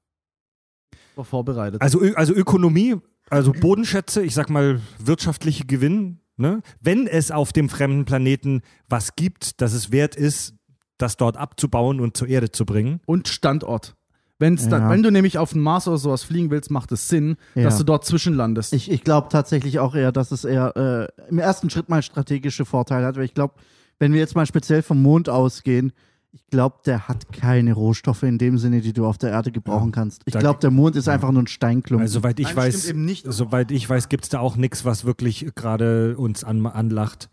War 1.15 1.25
vorbereitet. 1.25 1.81
Also, 1.81 2.01
also 2.13 2.33
Ökonomie, 2.33 2.97
also 3.31 3.51
Bodenschätze, 3.51 4.21
ich 4.21 4.35
sag 4.35 4.51
mal 4.51 4.79
wirtschaftliche 4.99 5.65
Gewinn. 5.65 6.18
Ne? 6.39 6.61
Wenn 6.81 7.05
es 7.07 7.31
auf 7.31 7.51
dem 7.53 7.69
fremden 7.69 8.05
Planeten 8.05 8.61
was 8.87 9.15
gibt, 9.15 9.61
dass 9.61 9.73
es 9.73 9.91
wert 9.91 10.15
ist, 10.15 10.55
das 10.97 11.17
dort 11.17 11.37
abzubauen 11.37 11.99
und 11.99 12.15
zur 12.17 12.27
Erde 12.27 12.51
zu 12.51 12.65
bringen. 12.65 12.99
Und 13.05 13.27
Standort. 13.27 13.95
Wenn's 14.41 14.69
dann, 14.69 14.83
Ja. 14.83 14.89
wenn 14.89 15.03
du 15.03 15.11
nämlich 15.11 15.37
auf 15.37 15.51
den 15.51 15.61
Mars 15.61 15.85
oder 15.87 15.97
sowas 15.97 16.23
fliegen 16.23 16.49
willst, 16.49 16.71
macht 16.71 16.91
es 16.93 17.09
Sinn, 17.09 17.35
Ja. 17.55 17.63
dass 17.63 17.77
du 17.77 17.83
dort 17.83 18.05
zwischenlandest. 18.05 18.71
Ich, 18.73 18.89
ich 18.89 19.03
glaube 19.03 19.27
tatsächlich 19.29 19.79
auch 19.79 19.95
eher, 19.95 20.13
dass 20.13 20.31
es 20.31 20.45
eher 20.45 20.75
äh, 20.77 21.29
im 21.29 21.39
ersten 21.39 21.69
Schritt 21.69 21.89
mal 21.89 22.01
strategische 22.01 22.63
Vorteile 22.63 23.05
hat, 23.05 23.17
weil 23.17 23.25
ich 23.25 23.33
glaube, 23.33 23.55
wenn 23.99 24.13
wir 24.13 24.19
jetzt 24.19 24.35
mal 24.35 24.45
speziell 24.45 24.81
vom 24.81 25.01
Mond 25.01 25.27
ausgehen, 25.27 25.91
Ich 26.31 26.45
glaube, 26.47 26.77
der 26.85 27.07
hat 27.07 27.31
keine 27.33 27.73
Rohstoffe 27.73 28.21
in 28.23 28.37
dem 28.37 28.59
Sinne, 28.59 28.81
die 28.81 28.93
du 28.93 29.05
auf 29.07 29.17
der 29.17 29.31
Erde 29.31 29.51
gebrauchen 29.51 29.91
kannst. 29.91 30.21
Ich 30.25 30.37
glaube, 30.37 30.59
der 30.59 30.69
Mond 30.69 30.95
ist 30.95 31.09
einfach 31.09 31.31
nur 31.31 31.41
ein 31.43 31.47
Steinklumpen. 31.47 32.03
Also, 32.03 32.19
soweit 32.19 32.39
ich 32.39 32.47
Nein, 32.47 32.55
weiß, 32.55 32.93
soweit 33.23 33.71
ich 33.71 33.89
weiß, 33.89 34.09
gibt 34.09 34.25
es 34.25 34.29
da 34.29 34.39
auch 34.39 34.55
nichts, 34.55 34.85
was 34.85 35.05
wirklich 35.05 35.47
gerade 35.55 36.17
uns 36.17 36.43
an, 36.43 36.65
anlacht. 36.67 37.29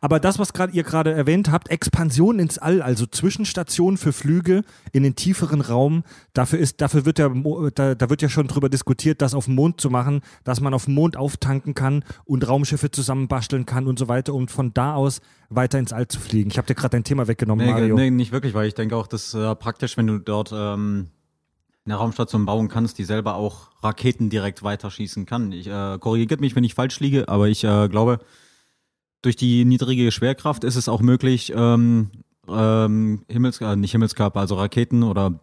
Aber 0.00 0.20
das, 0.20 0.38
was 0.38 0.52
gerade 0.52 0.72
ihr 0.72 0.82
gerade 0.82 1.12
erwähnt 1.12 1.50
habt, 1.50 1.68
Expansion 1.68 2.38
ins 2.38 2.58
All, 2.58 2.82
also 2.82 3.06
Zwischenstation 3.06 3.96
für 3.96 4.12
Flüge 4.12 4.62
in 4.92 5.02
den 5.02 5.16
tieferen 5.16 5.60
Raum, 5.60 6.02
dafür 6.32 6.58
ist, 6.58 6.80
dafür 6.80 7.06
wird 7.06 7.18
ja, 7.18 7.30
da, 7.74 7.94
da 7.94 8.10
wird 8.10 8.22
ja 8.22 8.28
schon 8.28 8.46
drüber 8.46 8.68
diskutiert, 8.68 9.22
das 9.22 9.34
auf 9.34 9.46
dem 9.46 9.54
Mond 9.54 9.80
zu 9.80 9.90
machen, 9.90 10.20
dass 10.44 10.60
man 10.60 10.74
auf 10.74 10.86
dem 10.86 10.94
Mond 10.94 11.16
auftanken 11.16 11.74
kann 11.74 12.04
und 12.24 12.46
Raumschiffe 12.46 12.90
zusammenbasteln 12.90 13.66
kann 13.66 13.86
und 13.86 13.98
so 13.98 14.08
weiter, 14.08 14.34
um 14.34 14.48
von 14.48 14.72
da 14.74 14.94
aus 14.94 15.20
weiter 15.48 15.78
ins 15.78 15.92
All 15.92 16.06
zu 16.08 16.20
fliegen. 16.20 16.50
Ich 16.50 16.58
habe 16.58 16.66
dir 16.66 16.74
gerade 16.74 16.92
dein 16.92 17.04
Thema 17.04 17.28
weggenommen, 17.28 17.66
Nee, 17.66 17.72
Mario. 17.72 17.96
nee, 17.96 18.10
nicht 18.10 18.32
wirklich, 18.32 18.54
weil 18.54 18.68
ich 18.68 18.74
denke 18.74 18.96
auch, 18.96 19.06
das 19.06 19.28
ist 19.28 19.34
äh, 19.34 19.54
praktisch, 19.56 19.96
wenn 19.96 20.06
du 20.06 20.18
dort 20.18 20.52
ähm, 20.54 21.08
eine 21.84 21.94
Raumstation 21.96 22.46
bauen 22.46 22.68
kannst, 22.68 22.98
die 22.98 23.04
selber 23.04 23.34
auch 23.34 23.70
Raketen 23.82 24.30
direkt 24.30 24.62
weiterschießen 24.62 25.26
kann. 25.26 25.50
Ich 25.52 25.66
äh, 25.66 25.98
korrigiert 25.98 26.40
mich, 26.40 26.54
wenn 26.54 26.64
ich 26.64 26.74
falsch 26.74 27.00
liege, 27.00 27.28
aber 27.28 27.48
ich 27.48 27.64
äh, 27.64 27.88
glaube, 27.88 28.20
durch 29.22 29.36
die 29.36 29.64
niedrige 29.64 30.10
Schwerkraft 30.10 30.64
ist 30.64 30.76
es 30.76 30.88
auch 30.88 31.00
möglich, 31.00 31.52
ähm, 31.54 32.10
ähm, 32.48 33.24
Himmels 33.28 33.60
äh, 33.60 33.76
nicht 33.76 33.92
Himmelskörper, 33.92 34.40
also 34.40 34.56
Raketen 34.56 35.02
oder 35.02 35.40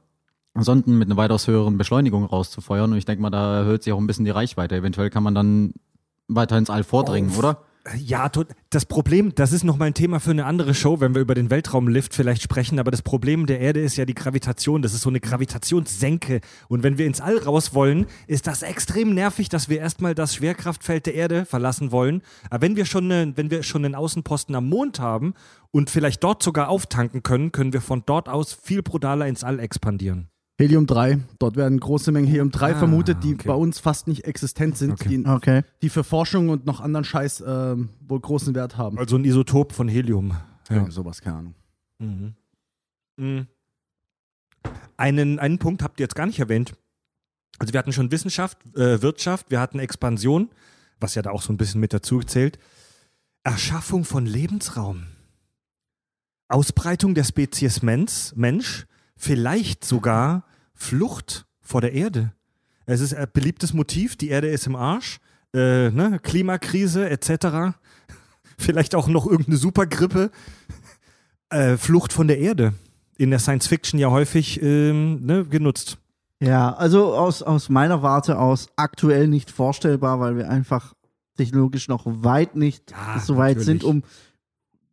Sonden 0.55 0.97
mit 0.97 1.07
einer 1.07 1.17
weitaus 1.17 1.47
höheren 1.47 1.77
Beschleunigung 1.77 2.25
rauszufeuern. 2.25 2.91
Und 2.91 2.97
ich 2.97 3.05
denke 3.05 3.21
mal, 3.21 3.29
da 3.29 3.59
erhöht 3.59 3.83
sich 3.83 3.93
auch 3.93 3.99
ein 3.99 4.07
bisschen 4.07 4.25
die 4.25 4.31
Reichweite. 4.31 4.75
Eventuell 4.75 5.09
kann 5.09 5.23
man 5.23 5.35
dann 5.35 5.73
weiter 6.27 6.57
ins 6.57 6.69
All 6.69 6.83
vordringen, 6.83 7.31
Auf. 7.31 7.37
oder? 7.37 7.63
Ja, 7.95 8.29
das 8.69 8.85
Problem, 8.85 9.33
das 9.35 9.53
ist 9.53 9.63
nochmal 9.63 9.87
ein 9.87 9.93
Thema 9.93 10.19
für 10.19 10.31
eine 10.31 10.45
andere 10.45 10.73
Show, 10.73 10.99
wenn 10.99 11.15
wir 11.15 11.21
über 11.21 11.35
den 11.35 11.49
Weltraumlift 11.49 12.13
vielleicht 12.13 12.41
sprechen, 12.41 12.79
aber 12.79 12.91
das 12.91 13.01
Problem 13.01 13.45
der 13.45 13.59
Erde 13.59 13.79
ist 13.79 13.95
ja 13.95 14.05
die 14.05 14.13
Gravitation. 14.13 14.81
Das 14.81 14.93
ist 14.93 15.01
so 15.01 15.09
eine 15.09 15.19
Gravitationssenke. 15.19 16.41
Und 16.67 16.83
wenn 16.83 16.97
wir 16.97 17.05
ins 17.05 17.21
All 17.21 17.37
raus 17.37 17.73
wollen, 17.73 18.07
ist 18.27 18.47
das 18.47 18.61
extrem 18.61 19.13
nervig, 19.13 19.47
dass 19.49 19.69
wir 19.69 19.79
erstmal 19.79 20.15
das 20.15 20.35
Schwerkraftfeld 20.35 21.05
der 21.05 21.15
Erde 21.15 21.45
verlassen 21.45 21.91
wollen. 21.91 22.21
Aber 22.49 22.61
wenn 22.61 22.75
wir 22.75 22.85
schon, 22.85 23.11
eine, 23.11 23.37
wenn 23.37 23.51
wir 23.51 23.63
schon 23.63 23.85
einen 23.85 23.95
Außenposten 23.95 24.55
am 24.55 24.67
Mond 24.67 24.99
haben 24.99 25.33
und 25.71 25.89
vielleicht 25.89 26.23
dort 26.23 26.43
sogar 26.43 26.69
auftanken 26.69 27.23
können, 27.23 27.51
können 27.51 27.73
wir 27.73 27.81
von 27.81 28.03
dort 28.05 28.27
aus 28.27 28.53
viel 28.53 28.81
brutaler 28.81 29.27
ins 29.27 29.43
All 29.43 29.59
expandieren. 29.59 30.29
Helium 30.59 30.87
3. 30.87 31.19
Dort 31.37 31.55
werden 31.55 31.79
große 31.79 32.11
Mengen 32.11 32.27
Helium 32.27 32.49
3 32.49 32.73
Ah, 32.73 32.77
vermutet, 32.79 33.23
die 33.23 33.35
okay. 33.35 33.47
bei 33.47 33.53
uns 33.53 33.79
fast 33.79 34.07
nicht 34.07 34.25
existent 34.25 34.75
sind, 34.77 34.93
Okay. 34.93 35.09
die, 35.09 35.25
okay. 35.25 35.61
die 35.83 35.89
für 35.89 36.03
Forschung 36.03 36.49
und 36.49 36.65
noch 36.65 36.81
anderen 36.81 37.03
Scheiß 37.03 37.43
ähm, 37.45 37.89
wohl 38.07 38.19
großen 38.19 38.55
Wert 38.55 38.75
haben. 38.77 38.97
Also 38.97 39.17
ein 39.17 39.23
Isotop 39.25 39.71
von 39.71 39.87
Helium. 39.87 40.35
Ja. 40.69 40.77
Irgend 40.77 40.93
sowas, 40.93 41.21
keine 41.21 41.37
Ahnung. 41.37 41.55
Mhm. 41.99 42.33
Mhm. 43.17 43.47
Einen, 44.97 45.37
einen 45.39 45.59
Punkt 45.59 45.83
habt 45.83 45.99
ihr 45.99 46.05
jetzt 46.05 46.15
gar 46.15 46.25
nicht 46.25 46.39
erwähnt. 46.39 46.73
Also 47.59 47.73
wir 47.73 47.77
hatten 47.79 47.93
schon 47.93 48.11
Wissenschaft, 48.11 48.57
äh, 48.75 49.01
Wirtschaft, 49.01 49.51
wir 49.51 49.59
hatten 49.59 49.79
Expansion, 49.79 50.49
was 50.99 51.13
ja 51.15 51.21
da 51.21 51.29
auch 51.31 51.41
so 51.43 51.53
ein 51.53 51.57
bisschen 51.57 51.79
mit 51.81 51.93
dazu 51.93 52.21
zählt. 52.21 52.57
Erschaffung 53.43 54.05
von 54.05 54.25
Lebensraum. 54.25 55.03
Ausbreitung 56.49 57.13
der 57.13 57.23
Spezies 57.23 57.81
Mensch, 57.81 58.31
Mensch, 58.35 58.87
vielleicht 59.17 59.83
sogar 59.83 60.43
Flucht 60.73 61.45
vor 61.61 61.81
der 61.81 61.93
Erde. 61.93 62.31
Es 62.85 63.01
ist 63.01 63.13
ein 63.13 63.27
beliebtes 63.33 63.73
Motiv, 63.73 64.15
die 64.15 64.29
Erde 64.29 64.47
ist 64.47 64.67
im 64.67 64.75
Arsch, 64.75 65.19
äh, 65.53 65.89
ne? 65.89 66.19
Klimakrise 66.23 67.09
etc. 67.09 67.75
Vielleicht 68.57 68.95
auch 68.95 69.07
noch 69.07 69.27
irgendeine 69.27 69.57
Supergrippe. 69.57 70.31
Äh, 71.49 71.77
Flucht 71.77 72.11
von 72.11 72.27
der 72.27 72.39
Erde. 72.39 72.73
In 73.17 73.29
der 73.29 73.39
Science 73.39 73.67
Fiction 73.67 73.99
ja 73.99 74.09
häufig 74.09 74.61
ähm, 74.61 75.25
ne, 75.25 75.45
genutzt. 75.45 75.97
Ja, 76.39 76.73
also 76.73 77.15
aus, 77.15 77.41
aus 77.41 77.69
meiner 77.69 78.01
Warte 78.03 78.37
aus 78.39 78.67
aktuell 78.75 79.27
nicht 79.27 79.49
vorstellbar, 79.49 80.19
weil 80.19 80.37
wir 80.37 80.49
einfach 80.49 80.93
technologisch 81.37 81.87
noch 81.87 82.03
weit 82.05 82.55
nicht 82.55 82.91
Ja, 82.91 83.19
so 83.19 83.37
weit 83.37 83.57
natürlich. 83.57 83.81
sind, 83.81 83.83
um 83.83 84.03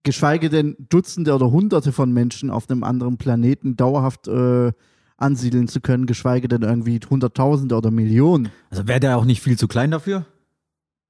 geschweige 0.04 0.49
denn 0.50 0.76
Dutzende 0.88 1.34
oder 1.34 1.50
Hunderte 1.50 1.90
von 1.92 2.12
Menschen 2.12 2.50
auf 2.50 2.70
einem 2.70 2.84
anderen 2.84 3.16
Planeten 3.18 3.76
dauerhaft 3.76 4.28
äh, 4.28 4.73
ansiedeln 5.16 5.66
zu 5.68 5.80
können, 5.80 6.06
geschweige 6.06 6.46
denn 6.49 6.62
irgendwie 6.62 7.00
Hunderttausende 7.08 7.76
oder 7.76 7.90
Millionen. 7.90 8.50
Also 8.70 8.87
wäre 8.87 9.00
der 9.00 9.16
auch 9.18 9.25
nicht 9.25 9.40
viel 9.42 9.58
zu 9.58 9.66
klein 9.68 9.90
dafür? 9.90 10.26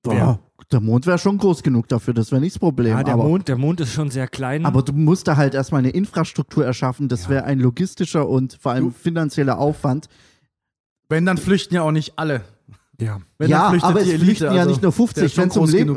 Boah, 0.02 0.38
der 0.70 0.80
Mond 0.80 1.06
wäre 1.06 1.18
schon 1.18 1.38
groß 1.38 1.62
genug 1.62 1.88
dafür, 1.88 2.12
das 2.14 2.30
wäre 2.30 2.40
nicht 2.40 2.54
das 2.56 2.60
Problem. 2.60 2.92
Ja, 2.96 3.02
der 3.02 3.14
aber, 3.14 3.24
Mond, 3.24 3.48
der 3.48 3.56
Mond 3.56 3.80
ist 3.80 3.92
schon 3.94 4.10
sehr 4.10 4.28
klein. 4.28 4.66
aber 4.66 4.82
du 4.82 4.92
musst 4.92 5.26
da 5.26 5.36
halt 5.36 5.54
erstmal 5.54 5.78
eine 5.78 5.90
Infrastruktur 5.90 6.64
erschaffen, 6.64 7.08
das 7.08 7.24
Ja. 7.24 7.30
wäre 7.30 7.44
ein 7.44 7.58
logistischer 7.58 8.28
und 8.28 8.58
vor 8.60 8.72
allem 8.72 8.84
Du- 8.84 8.90
finanzieller 8.90 9.58
Aufwand. 9.58 10.08
Wenn, 11.08 11.24
dann 11.26 11.38
flüchten 11.38 11.74
ja 11.74 11.82
auch 11.82 11.90
nicht 11.90 12.18
alle. 12.18 12.42
Ja. 13.00 13.20
Wenn, 13.38 13.50
ja, 13.50 13.72
aber 13.82 14.00
es 14.00 14.08
Elite, 14.08 14.24
flüchten 14.24 14.44
ja 14.44 14.50
also 14.52 14.70
nicht 14.70 14.82
nur 14.82 14.92
der 14.92 14.96
50. 14.96 15.24
ist 15.24 15.34
schon 15.34 15.50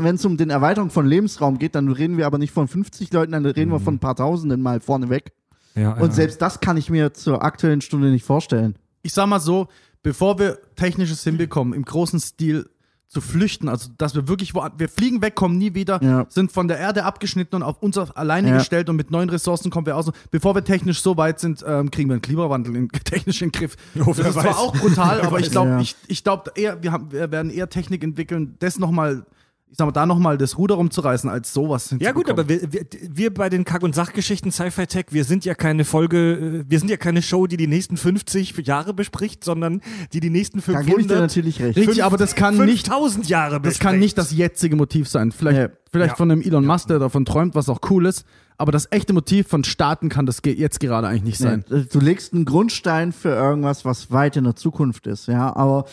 Wenn 0.04 0.16
es 0.16 0.26
um, 0.26 0.32
um 0.32 0.38
den 0.38 0.50
Erweiterung 0.50 0.90
von 0.90 1.06
Lebensraum 1.06 1.58
geht, 1.58 1.76
dann 1.76 1.90
reden 1.90 2.18
wir 2.18 2.26
aber 2.26 2.38
nicht 2.38 2.52
von 2.52 2.68
50 2.68 3.12
Leuten, 3.14 3.32
dann 3.34 3.46
reden 3.46 3.72
wir 3.72 3.80
von 3.80 3.96
ein 3.96 4.00
paar 4.00 4.16
Tausenden 4.16 4.62
mal 4.62 4.80
vorneweg. 4.80 5.32
ja, 5.76 5.94
Und 5.94 6.10
ja. 6.10 6.12
selbst 6.12 6.42
das 6.42 6.60
kann 6.60 6.78
ich 6.78 6.90
mir 6.90 7.14
zur 7.14 7.44
aktuellen 7.44 7.82
Stunde 7.82 8.10
nicht 8.10 8.26
vorstellen. 8.26 8.78
Ich 9.04 9.14
sag 9.14 9.28
mal 9.28 9.40
so, 9.40 9.68
bevor 10.04 10.40
wir 10.40 10.60
Technisches 10.76 11.24
hinbekommen, 11.24 11.74
im 11.74 11.84
großen 11.86 12.20
Stil 12.20 12.70
zu 13.10 13.22
flüchten, 13.22 13.70
also 13.70 13.90
dass 13.98 14.16
wir 14.16 14.28
wirklich, 14.28 14.54
wo, 14.54 14.66
wir 14.78 14.90
fliegen 14.90 15.22
weg, 15.22 15.34
kommen 15.36 15.58
nie 15.58 15.74
wieder, 15.74 16.02
Ja. 16.04 16.26
sind 16.30 16.52
von 16.52 16.68
der 16.68 16.78
Erde 16.78 17.06
abgeschnitten 17.06 17.56
und 17.56 17.64
auf 17.64 17.82
uns 17.82 17.98
alleine 17.98 18.50
Ja. 18.50 18.58
gestellt 18.58 18.90
und 18.90 18.98
mit 18.98 19.12
neuen 19.12 19.30
Ressourcen 19.30 19.72
kommen 19.72 19.86
wir 19.86 19.96
aus. 19.96 20.12
Bevor 20.30 20.56
wir 20.56 20.64
technisch 20.64 21.02
so 21.02 21.16
weit 21.16 21.40
sind, 21.40 21.64
ähm, 21.66 21.90
kriegen 21.90 22.10
wir 22.10 22.16
einen 22.16 22.22
Klimawandel 22.22 22.76
in, 22.76 22.90
technisch 23.06 23.42
in 23.42 23.50
den 23.52 23.60
Griff. 23.60 23.78
Oh, 24.00 24.08
das 24.14 24.20
ist 24.20 24.36
weiß. 24.36 24.44
zwar 24.44 24.60
auch 24.60 24.76
brutal, 24.76 25.22
aber 25.26 25.40
ich 25.40 25.50
glaube, 25.52 25.80
ich, 25.82 25.96
ich 26.08 26.24
glaube 26.24 26.52
eher, 26.56 26.84
wir, 26.84 26.92
haben, 26.92 27.12
wir 27.12 27.32
werden 27.32 27.50
eher 27.50 27.70
Technik 27.70 28.04
entwickeln, 28.04 28.56
das 28.60 28.78
nochmal, 28.78 29.26
ich 29.70 29.76
sag 29.78 29.86
mal, 29.86 29.92
da 29.92 30.06
nochmal 30.06 30.38
das 30.38 30.58
Ruder 30.58 30.76
rumzureißen, 30.76 31.30
als 31.30 31.54
sowas 31.54 31.94
Ja 32.00 32.14
gut, 32.14 32.30
aber 32.30 32.48
wir, 32.48 32.72
wir, 32.72 32.86
wir 33.10 33.34
bei 33.34 33.50
den 33.50 33.66
Kack- 33.66 33.84
und 33.84 33.94
Sachgeschichten 33.94 34.52
Sci-Fi 34.52 34.88
Tech, 34.88 35.06
wir 35.10 35.24
sind 35.26 35.44
ja 35.44 35.56
keine 35.56 35.84
Folge, 35.84 36.64
äh, 36.66 36.70
wir 36.70 36.80
sind 36.80 36.90
ja 36.90 36.96
keine 36.98 37.22
Show, 37.22 37.48
die 37.48 37.58
die 37.58 37.68
nächsten 37.68 37.98
50 37.98 38.56
Jahre 38.66 38.94
bespricht, 38.94 39.44
sondern 39.44 39.82
die 40.14 40.20
die 40.22 40.30
nächsten 40.30 40.60
Da 40.66 40.82
gebe 40.82 41.02
ich 41.02 41.08
dir 41.08 41.16
500, 41.16 41.20
natürlich 41.20 41.62
recht. 41.62 41.78
Richtig, 41.78 42.04
aber 42.04 42.16
das 42.18 42.36
kann 42.36 42.56
nicht 42.58 42.88
5000 42.88 43.28
Jahre 43.28 43.60
Das 43.62 43.80
kann 43.80 43.92
bespricht. 43.96 44.00
nicht 44.00 44.18
das 44.18 44.32
jetzige 44.32 44.76
Motiv 44.78 45.10
sein. 45.10 45.32
Vielleicht, 45.34 45.60
Ja. 45.60 45.70
vielleicht 45.92 46.12
Ja. 46.12 46.16
von 46.16 46.32
einem 46.32 46.42
Elon 46.42 46.66
Musk, 46.66 46.88
der 46.88 47.00
davon 47.00 47.26
träumt, 47.26 47.54
was 47.54 47.68
auch 47.70 47.80
cool 47.90 48.06
ist. 48.06 48.26
Aber 48.58 48.72
das 48.72 48.88
echte 48.92 49.14
Motiv 49.14 49.48
von 49.48 49.64
Staaten 49.64 50.10
kann 50.10 50.26
das 50.26 50.42
jetzt 50.44 50.80
gerade 50.80 51.08
eigentlich 51.08 51.24
nicht 51.24 51.38
sein. 51.38 51.64
Nee, 51.70 51.86
du 51.92 52.00
legst 52.00 52.34
einen 52.34 52.46
Grundstein 52.46 53.12
für 53.12 53.30
irgendwas, 53.30 53.86
was 53.86 54.10
weit 54.12 54.36
in 54.38 54.46
der 54.46 54.56
Zukunft 54.56 55.06
ist, 55.06 55.28
ja, 55.28 55.56
aber 55.56 55.86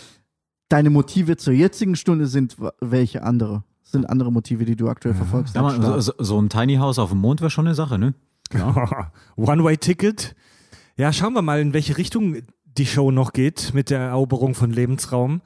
deine 0.68 0.90
Motive 0.90 1.37
zur 1.37 1.52
jetzigen 1.52 1.97
Stunde 1.97 2.26
sind 2.26 2.56
welche 2.80 3.23
andere? 3.23 3.64
Sind 3.83 4.09
andere 4.09 4.33
Motive, 4.33 4.64
die 4.64 4.76
du 4.76 4.88
aktuell 4.88 5.14
verfolgst? 5.14 5.54
Ja, 5.54 5.62
man, 5.62 6.00
so, 6.00 6.12
so- 6.18 6.40
ein 6.40 6.49
Tiny 6.49 6.76
House 6.76 6.99
auf 6.99 7.11
dem 7.11 7.18
Mond 7.18 7.40
wäre 7.40 7.50
schon 7.50 7.66
eine 7.66 7.75
Sache, 7.75 7.99
ne? 7.99 8.14
One-Way-Ticket. 9.37 10.35
Ja, 10.97 11.12
schauen 11.12 11.33
wir 11.35 11.42
mal, 11.42 11.61
in 11.61 11.73
welche 11.73 11.97
Richtung 11.99 12.38
die 12.78 12.87
Show 12.87 13.11
noch 13.11 13.33
geht 13.33 13.73
mit 13.75 13.90
der 13.90 14.00
Eroberung 14.00 14.54
von 14.54 14.71
Lebensraum. 14.71 15.42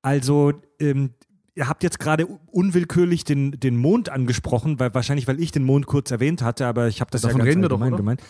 Also, 0.00 0.52
ähm, 0.80 1.10
ihr 1.54 1.68
habt 1.68 1.82
jetzt 1.82 1.98
gerade 1.98 2.26
unwillkürlich 2.26 3.24
den, 3.24 3.52
den 3.52 3.76
Mond 3.76 4.08
angesprochen, 4.08 4.78
weil 4.80 4.94
wahrscheinlich, 4.94 5.28
weil 5.28 5.40
ich 5.40 5.52
den 5.52 5.64
Mond 5.64 5.86
kurz 5.86 6.10
erwähnt 6.10 6.42
hatte, 6.42 6.66
aber 6.66 6.88
ich 6.88 7.00
habe 7.00 7.10
das 7.10 7.22
Davon 7.22 7.38
ja 7.38 7.44
ganz 7.44 7.50
reden 7.50 7.62
wir 7.62 7.68
doch, 7.68 7.96
gemeint. 7.96 8.22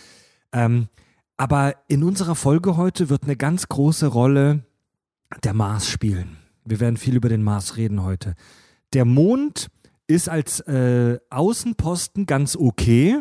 Ähm, 0.52 0.88
aber 1.36 1.74
in 1.88 2.02
unserer 2.02 2.34
Folge 2.34 2.76
heute 2.76 3.08
wird 3.10 3.24
eine 3.24 3.36
ganz 3.36 3.68
große 3.68 4.06
Rolle 4.06 4.64
der 5.42 5.54
Mars 5.54 5.88
spielen. 5.88 6.36
Wir 6.64 6.80
werden 6.80 6.96
viel 6.96 7.16
über 7.16 7.28
den 7.28 7.42
Mars 7.42 7.76
reden 7.76 8.02
heute. 8.02 8.34
Der 8.92 9.04
Mond 9.04 9.68
ist 10.06 10.28
als 10.28 10.60
äh, 10.60 11.18
Außenposten 11.30 12.26
ganz 12.26 12.56
okay. 12.56 13.20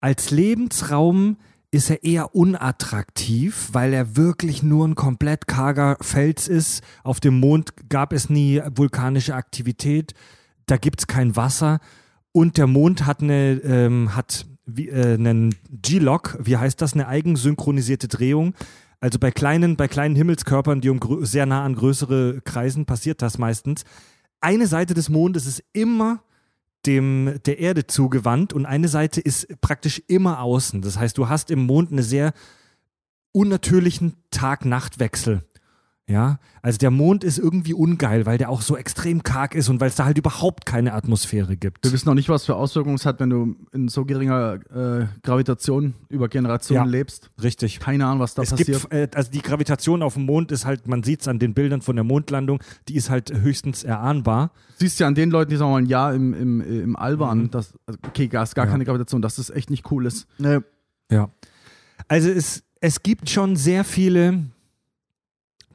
Als 0.00 0.30
Lebensraum 0.30 1.36
ist 1.70 1.90
er 1.90 2.04
eher 2.04 2.34
unattraktiv, 2.34 3.70
weil 3.72 3.92
er 3.94 4.16
wirklich 4.16 4.62
nur 4.62 4.86
ein 4.86 4.94
komplett 4.94 5.46
karger 5.46 5.96
Fels 6.00 6.48
ist. 6.48 6.82
Auf 7.02 7.20
dem 7.20 7.40
Mond 7.40 7.88
gab 7.88 8.12
es 8.12 8.28
nie 8.28 8.60
vulkanische 8.74 9.34
Aktivität, 9.34 10.12
da 10.66 10.76
gibt 10.76 11.00
es 11.00 11.06
kein 11.06 11.34
Wasser 11.34 11.80
und 12.30 12.58
der 12.58 12.66
Mond 12.66 13.06
hat 13.06 13.22
eine 13.22 13.52
ähm, 13.64 14.14
hat 14.14 14.46
wie, 14.66 14.88
äh, 14.88 15.14
einen 15.14 15.54
G-Log, 15.70 16.38
wie 16.40 16.56
heißt 16.56 16.80
das, 16.80 16.92
eine 16.92 17.08
eigensynchronisierte 17.08 18.08
Drehung. 18.08 18.54
Also 19.02 19.18
bei 19.18 19.32
kleinen, 19.32 19.76
bei 19.76 19.88
kleinen 19.88 20.14
Himmelskörpern, 20.14 20.80
die 20.80 20.88
um 20.88 21.00
sehr 21.24 21.44
nah 21.44 21.64
an 21.64 21.74
größere 21.74 22.40
kreisen, 22.44 22.86
passiert 22.86 23.20
das 23.20 23.36
meistens. 23.36 23.82
Eine 24.40 24.68
Seite 24.68 24.94
des 24.94 25.08
Mondes 25.08 25.44
ist 25.44 25.64
immer 25.72 26.22
dem, 26.86 27.40
der 27.44 27.58
Erde 27.58 27.88
zugewandt 27.88 28.52
und 28.52 28.64
eine 28.64 28.86
Seite 28.86 29.20
ist 29.20 29.60
praktisch 29.60 30.00
immer 30.06 30.40
außen. 30.40 30.82
Das 30.82 30.98
heißt, 31.00 31.18
du 31.18 31.28
hast 31.28 31.50
im 31.50 31.66
Mond 31.66 31.90
einen 31.90 32.04
sehr 32.04 32.32
unnatürlichen 33.32 34.14
Tag-Nacht-Wechsel. 34.30 35.42
Ja, 36.12 36.38
also 36.60 36.76
der 36.76 36.90
Mond 36.90 37.24
ist 37.24 37.38
irgendwie 37.38 37.72
ungeil, 37.72 38.26
weil 38.26 38.36
der 38.36 38.50
auch 38.50 38.60
so 38.60 38.76
extrem 38.76 39.22
karg 39.22 39.54
ist 39.54 39.70
und 39.70 39.80
weil 39.80 39.88
es 39.88 39.94
da 39.96 40.04
halt 40.04 40.18
überhaupt 40.18 40.66
keine 40.66 40.92
Atmosphäre 40.92 41.56
gibt. 41.56 41.82
Wir 41.86 41.90
wissen 41.92 42.06
noch 42.06 42.14
nicht, 42.14 42.28
was 42.28 42.44
für 42.44 42.54
Auswirkungen 42.54 42.96
es 42.96 43.06
hat, 43.06 43.18
wenn 43.18 43.30
du 43.30 43.56
in 43.72 43.88
so 43.88 44.04
geringer 44.04 44.58
äh, 44.74 45.06
Gravitation 45.22 45.94
über 46.10 46.28
Generationen 46.28 46.84
Ja. 46.84 46.90
lebst. 46.90 47.30
Richtig. 47.42 47.80
Keine 47.80 48.04
Ahnung, 48.06 48.20
was 48.20 48.34
da 48.34 48.42
Es 48.42 48.50
passiert. 48.50 48.82
gibt, 48.82 48.92
äh, 48.92 49.08
also 49.14 49.30
die 49.30 49.40
Gravitation 49.40 50.02
auf 50.02 50.14
dem 50.14 50.26
Mond 50.26 50.52
ist 50.52 50.66
halt, 50.66 50.86
man 50.86 51.02
sieht 51.02 51.22
es 51.22 51.28
an 51.28 51.38
den 51.38 51.54
Bildern 51.54 51.80
von 51.80 51.96
der 51.96 52.04
Mondlandung, 52.04 52.62
die 52.88 52.96
ist 52.96 53.08
halt 53.08 53.32
höchstens 53.32 53.82
erahnbar. 53.82 54.50
siehst 54.76 55.00
ja 55.00 55.06
an 55.06 55.14
den 55.14 55.30
Leuten, 55.30 55.50
die 55.50 55.56
sagen 55.56 55.70
mal 55.70 55.78
ein 55.78 55.86
Jahr 55.86 56.12
im, 56.14 56.34
im, 56.34 56.60
im 56.60 56.96
All 56.96 57.18
waren, 57.18 57.50
dass, 57.50 57.72
also, 57.86 57.98
okay, 58.06 58.28
da 58.28 58.42
ist 58.42 58.54
gar 58.54 58.66
Ja. 58.66 58.70
keine 58.72 58.84
Gravitation, 58.84 59.22
dass 59.22 59.36
das 59.36 59.48
echt 59.48 59.70
nicht 59.70 59.90
cool 59.90 60.04
ist. 60.04 60.26
Ne, 60.38 60.62
Ja. 61.10 61.30
Also 62.08 62.28
es, 62.28 62.64
es 62.80 63.02
gibt 63.02 63.30
schon 63.30 63.56
sehr 63.56 63.84
viele 63.84 64.40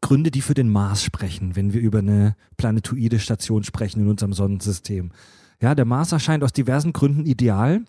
Gründe, 0.07 0.31
die 0.31 0.39
für 0.39 0.53
den 0.53 0.69
Mars 0.69 1.03
sprechen, 1.03 1.57
wenn 1.57 1.73
wir 1.73 1.81
über 1.81 1.99
eine 1.99 2.37
planetoide 2.55 3.19
Station 3.19 3.65
sprechen 3.65 4.03
in 4.03 4.07
unserem 4.07 4.31
Sonnensystem. 4.31 5.11
Ja, 5.59 5.75
der 5.75 5.83
Mars 5.83 6.13
erscheint 6.13 6.45
aus 6.45 6.53
diversen 6.53 6.93
Gründen 6.93 7.25
ideal. 7.25 7.83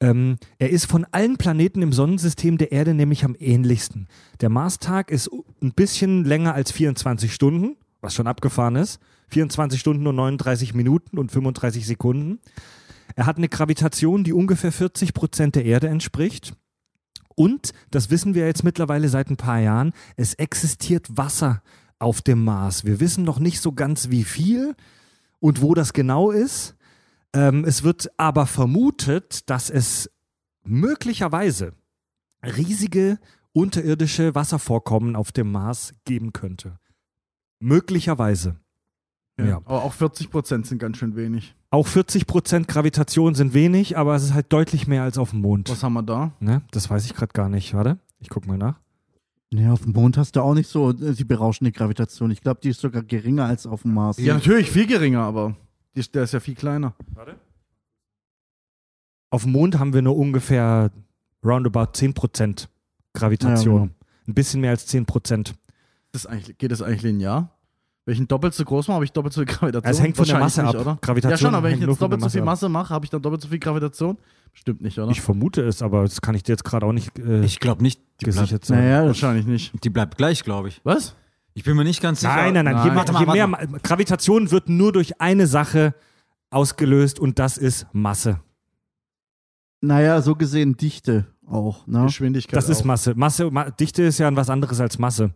Ähm, 0.00 0.38
er 0.58 0.70
ist 0.70 0.86
von 0.86 1.04
allen 1.12 1.36
Planeten 1.36 1.82
im 1.82 1.92
Sonnensystem 1.92 2.56
der 2.56 2.72
Erde 2.72 2.94
nämlich 2.94 3.26
am 3.26 3.36
ähnlichsten. 3.38 4.08
Der 4.40 4.48
Marstag 4.48 5.10
ist 5.10 5.28
ein 5.60 5.72
bisschen 5.72 6.24
länger 6.24 6.54
als 6.54 6.72
24 6.72 7.34
Stunden, 7.34 7.76
was 8.00 8.14
schon 8.14 8.26
abgefahren 8.26 8.76
ist. 8.76 8.98
24 9.28 9.78
Stunden 9.78 10.06
und 10.06 10.16
39 10.16 10.72
Minuten 10.72 11.18
und 11.18 11.30
35 11.30 11.86
Sekunden. 11.86 12.38
Er 13.16 13.26
hat 13.26 13.36
eine 13.36 13.50
Gravitation, 13.50 14.24
die 14.24 14.32
ungefähr 14.32 14.72
40 14.72 15.12
Prozent 15.12 15.56
der 15.56 15.66
Erde 15.66 15.88
entspricht. 15.88 16.54
Und, 17.34 17.72
das 17.90 18.10
wissen 18.10 18.34
wir 18.34 18.46
jetzt 18.46 18.64
mittlerweile 18.64 19.08
seit 19.08 19.30
ein 19.30 19.36
paar 19.36 19.60
Jahren, 19.60 19.92
es 20.16 20.34
existiert 20.34 21.16
Wasser 21.16 21.62
auf 21.98 22.22
dem 22.22 22.44
Mars. 22.44 22.84
Wir 22.84 23.00
wissen 23.00 23.24
noch 23.24 23.38
nicht 23.38 23.60
so 23.60 23.72
ganz, 23.72 24.10
wie 24.10 24.24
viel 24.24 24.74
und 25.38 25.62
wo 25.62 25.74
das 25.74 25.92
genau 25.92 26.30
ist. 26.30 26.74
Ähm, 27.32 27.64
es 27.64 27.82
wird 27.82 28.10
aber 28.16 28.46
vermutet, 28.46 29.48
dass 29.48 29.70
es 29.70 30.10
möglicherweise 30.64 31.74
riesige 32.42 33.18
unterirdische 33.52 34.34
Wasservorkommen 34.34 35.16
auf 35.16 35.32
dem 35.32 35.50
Mars 35.52 35.92
geben 36.04 36.32
könnte. 36.32 36.78
Möglicherweise. 37.58 38.56
Ja. 39.48 39.56
Aber 39.58 39.82
auch 39.84 39.92
40 39.92 40.30
Prozent 40.30 40.66
sind 40.66 40.78
ganz 40.78 40.96
schön 40.96 41.16
wenig. 41.16 41.54
Auch 41.70 41.86
40% 41.86 42.66
Gravitation 42.66 43.34
sind 43.34 43.54
wenig, 43.54 43.96
aber 43.96 44.14
es 44.16 44.24
ist 44.24 44.34
halt 44.34 44.52
deutlich 44.52 44.86
mehr 44.86 45.02
als 45.04 45.18
auf 45.18 45.30
dem 45.30 45.40
Mond. 45.40 45.70
Was 45.70 45.82
haben 45.82 45.92
wir 45.92 46.02
da? 46.02 46.32
Ne? 46.40 46.62
Das 46.72 46.90
weiß 46.90 47.04
ich 47.04 47.14
gerade 47.14 47.32
gar 47.32 47.48
nicht. 47.48 47.74
Warte, 47.74 47.98
ich 48.18 48.28
guck 48.28 48.46
mal 48.46 48.58
nach. 48.58 48.80
ne, 49.52 49.72
auf 49.72 49.82
dem 49.82 49.92
Mond 49.92 50.16
hast 50.16 50.34
du 50.36 50.40
auch 50.42 50.54
nicht 50.54 50.68
so 50.68 50.90
äh, 50.90 51.14
die 51.14 51.24
berauschende 51.24 51.70
Gravitation. 51.72 52.30
Ich 52.30 52.40
glaube, 52.40 52.60
die 52.62 52.70
ist 52.70 52.80
sogar 52.80 53.02
geringer 53.02 53.44
als 53.44 53.66
auf 53.66 53.82
dem 53.82 53.94
Mars. 53.94 54.18
Ja, 54.18 54.34
natürlich 54.34 54.70
viel 54.70 54.86
geringer, 54.86 55.20
aber 55.22 55.56
die, 55.94 56.02
der 56.10 56.24
ist 56.24 56.32
ja 56.32 56.40
viel 56.40 56.54
kleiner. 56.56 56.94
Auf 59.30 59.42
dem 59.44 59.52
Mond 59.52 59.78
haben 59.78 59.92
wir 59.92 60.02
nur 60.02 60.16
ungefähr 60.16 60.90
roundabout 61.44 61.92
10% 61.92 62.66
Gravitation. 63.14 63.74
Ja, 63.74 63.80
genau. 63.84 63.94
Ein 64.26 64.34
bisschen 64.34 64.60
mehr 64.60 64.70
als 64.70 64.92
10%. 64.92 65.52
Das 66.12 66.24
ist 66.24 66.26
eigentlich, 66.26 66.58
geht 66.58 66.72
das 66.72 66.82
eigentlich 66.82 67.02
linear? 67.02 67.56
Wenn 68.10 68.14
ich 68.14 68.20
ihn 68.22 68.26
doppelt 68.26 68.52
so 68.54 68.64
groß 68.64 68.88
mache, 68.88 68.96
habe 68.96 69.04
ich 69.04 69.12
doppelt 69.12 69.32
so 69.32 69.40
viel 69.42 69.46
Gravitation. 69.54 69.88
Es 69.92 70.00
hängt 70.02 70.16
von 70.16 70.26
der 70.26 70.40
Masse 70.40 70.64
nicht, 70.64 70.74
ab. 70.74 70.80
Oder? 70.80 70.98
Gravitation 71.00 71.30
Ja, 71.30 71.36
schon, 71.36 71.54
aber 71.54 71.68
wenn 71.68 71.74
ich 71.74 71.86
jetzt 71.86 72.00
doppelt 72.02 72.20
so 72.20 72.28
viel 72.28 72.40
Masse 72.42 72.66
Masse 72.66 72.68
mache, 72.68 72.92
habe 72.92 73.04
ich 73.04 73.10
dann 73.10 73.22
doppelt 73.22 73.40
so 73.40 73.46
viel 73.48 73.60
Gravitation? 73.60 74.18
Stimmt 74.52 74.80
nicht, 74.80 74.98
oder? 74.98 75.12
Ich 75.12 75.20
vermute 75.20 75.62
es, 75.62 75.80
aber 75.80 76.02
das 76.02 76.20
kann 76.20 76.34
ich 76.34 76.42
dir 76.42 76.54
jetzt 76.54 76.64
gerade 76.64 76.86
auch 76.86 76.92
nicht 76.92 77.16
äh, 77.20 77.44
Ich 77.44 77.60
glaube 77.60 77.84
nicht. 77.84 78.00
Die 78.20 78.24
bleibt, 78.24 78.38
gesichert 78.40 78.64
sagen. 78.64 78.80
Naja, 78.80 79.06
Wahrscheinlich 79.06 79.46
nicht. 79.46 79.84
die 79.84 79.90
bleibt 79.90 80.16
gleich, 80.18 80.42
glaube 80.42 80.66
ich. 80.66 80.80
Was? 80.82 81.14
Ich 81.54 81.62
bin 81.62 81.76
mir 81.76 81.84
nicht 81.84 82.02
ganz 82.02 82.18
sicher. 82.20 82.34
Nein, 82.34 82.54
nein, 82.54 82.64
nein. 82.64 82.74
Je, 82.74 82.78
Nein. 82.80 82.86
mehr- 82.88 82.96
Warte 82.96 83.12
mal, 83.12 83.20
je 83.20 83.26
warte 83.28 83.36
mehr 83.38 83.46
Ma- 83.46 83.78
Gravitation 83.80 84.50
wird 84.50 84.68
nur 84.68 84.90
durch 84.90 85.20
eine 85.20 85.46
Sache 85.46 85.94
ausgelöst 86.50 87.20
und 87.20 87.38
das 87.38 87.58
ist 87.58 87.86
Masse. 87.92 88.40
naja, 89.80 90.20
so 90.20 90.34
gesehen 90.34 90.76
Dichte 90.76 91.26
auch. 91.46 91.86
Ne? 91.86 92.06
Geschwindigkeit. 92.06 92.56
Das 92.56 92.68
ist 92.68 92.80
auch. 92.80 92.84
Masse. 92.86 93.14
Masse, 93.14 93.50
Ma 93.52 93.70
Dichte 93.70 94.02
ist 94.02 94.18
ja 94.18 94.34
was 94.34 94.50
anderes 94.50 94.80
als 94.80 94.98
Masse. 94.98 95.30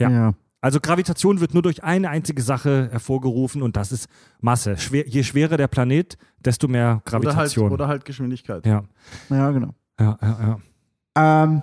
Ja. 0.00 0.10
ja. 0.10 0.32
Also 0.62 0.78
Gravitation 0.80 1.40
wird 1.40 1.54
nur 1.54 1.62
durch 1.62 1.82
eine 1.84 2.10
einzige 2.10 2.42
Sache 2.42 2.88
hervorgerufen 2.90 3.62
und 3.62 3.76
das 3.76 3.92
ist 3.92 4.08
Masse. 4.40 4.76
Schwer, 4.76 5.06
je 5.08 5.22
schwerer 5.22 5.56
der 5.56 5.68
Planet, 5.68 6.18
desto 6.38 6.68
mehr 6.68 6.84
Oder 6.84 6.92
halt, 6.92 7.04
Gravitation. 7.24 7.72
oder 7.72 7.88
halt 7.88 8.04
Geschwindigkeit. 8.04 8.66
ja, 8.66 8.84
ja, 9.30 9.50
genau. 9.52 9.74
ja, 9.98 10.18
ja, 10.20 10.58
ja. 11.16 11.44
Ähm, 11.44 11.62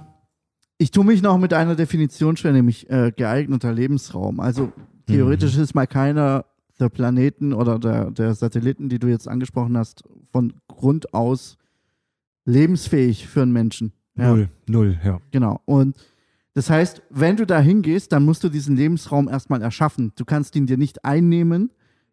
ich 0.79 0.89
tue 0.91 1.05
mich 1.05 1.21
noch 1.21 1.37
mit 1.37 1.53
einer 1.53 1.75
Definition 1.75 2.37
schwer, 2.37 2.53
nämlich 2.53 2.89
äh, 2.89 3.11
geeigneter 3.15 3.71
Lebensraum. 3.71 4.39
Also 4.39 4.71
theoretisch 5.07 5.55
Mhm. 5.57 5.63
ist 5.63 5.75
mal 5.75 5.87
keiner 5.87 6.45
der 6.79 6.89
Planeten 6.89 7.53
oder 7.53 7.79
der, 7.79 8.11
der 8.11 8.33
Satelliten, 8.35 8.89
die 8.89 8.99
du 8.99 9.07
jetzt 9.07 9.27
angesprochen 9.27 9.77
hast, 9.77 10.03
von 10.31 10.53
Grund 10.67 11.13
aus 11.13 11.57
lebensfähig 12.45 13.27
für 13.27 13.41
einen 13.41 13.51
Menschen. 13.53 13.93
Ja, 14.15 14.29
Null, 14.29 14.49
null, 14.67 14.99
ja. 15.03 15.19
Genau. 15.31 15.61
Und 15.65 15.95
das 16.57 16.71
heißt, 16.71 17.03
wenn 17.11 17.37
du 17.37 17.45
da 17.45 17.59
hingehst, 17.59 18.11
dann 18.11 18.25
musst 18.25 18.43
du 18.43 18.49
diesen 18.49 18.75
Lebensraum 18.75 19.27
erstmal 19.27 19.61
erschaffen. 19.61 20.11
Du 20.15 20.25
kannst 20.25 20.55
ihn 20.55 20.65
dir 20.65 20.77
nicht 20.77 21.05
einnehmen, 21.05 21.69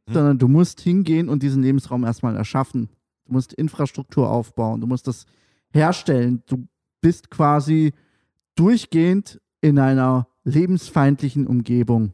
sondern 0.07 0.39
du 0.39 0.49
musst 0.49 0.83
hingehen 0.83 1.31
und 1.31 1.43
diesen 1.43 1.63
Lebensraum 1.63 2.05
erstmal 2.05 2.37
erschaffen. 2.37 2.91
Du 3.25 3.33
musst 3.33 3.55
Infrastruktur 3.55 4.29
aufbauen, 4.29 4.83
du 4.83 4.87
musst 4.87 5.09
das 5.09 5.25
herstellen. 5.73 6.43
Du 6.45 6.67
bist 7.01 7.31
quasi 7.31 7.95
durchgehend 8.55 9.41
in 9.63 9.79
einer 9.79 10.29
lebensfeindlichen 10.45 11.47
Umgebung. 11.47 12.13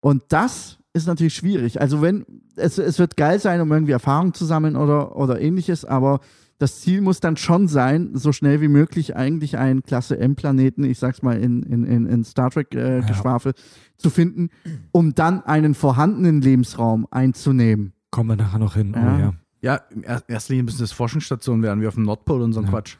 Und 0.00 0.24
das 0.30 0.78
ist 0.92 1.06
natürlich 1.06 1.34
schwierig. 1.34 1.80
Also 1.80 2.02
wenn, 2.02 2.26
es, 2.56 2.76
es 2.76 2.98
wird 2.98 3.16
geil 3.16 3.38
sein, 3.38 3.60
um 3.60 3.70
irgendwie 3.70 3.92
Erfahrung 3.92 4.34
zu 4.34 4.44
sammeln 4.44 4.74
oder, 4.74 5.14
oder 5.14 5.40
ähnliches, 5.40 5.84
aber 5.84 6.18
das 6.60 6.82
Ziel 6.82 7.00
muss 7.00 7.20
dann 7.20 7.38
schon 7.38 7.68
sein, 7.68 8.10
so 8.12 8.32
schnell 8.32 8.60
wie 8.60 8.68
möglich 8.68 9.16
eigentlich 9.16 9.56
einen 9.56 9.82
Klasse 9.82 10.18
M-Planeten, 10.18 10.84
ich 10.84 10.98
sag's 10.98 11.22
mal 11.22 11.38
in, 11.38 11.62
in, 11.62 12.06
in, 12.06 12.22
Star 12.22 12.50
Trek-Geschwafel, 12.50 13.54
zu 13.96 14.10
finden, 14.10 14.50
um 14.92 15.14
dann 15.14 15.42
einen 15.42 15.74
vorhandenen 15.74 16.42
Lebensraum 16.42 17.06
einzunehmen. 17.10 17.94
Kommen 18.10 18.28
wir 18.28 18.36
nachher 18.36 18.58
noch 18.58 18.74
hin. 18.74 18.92
Ja. 18.94 19.16
Oh, 19.16 19.18
ja. 19.18 19.32
Ja, 19.62 19.74
in 19.90 20.04
er- 20.04 20.22
erster 20.28 20.52
Linie 20.52 20.64
müssen 20.64 20.80
das 20.80 20.92
Forschungsstationen 20.92 21.62
werden, 21.62 21.80
wie 21.80 21.86
auf 21.86 21.94
dem 21.94 22.04
Nordpol 22.04 22.42
und 22.42 22.52
so 22.52 22.60
ein 22.60 22.66
Ja. 22.66 22.70
Quatsch. 22.70 22.96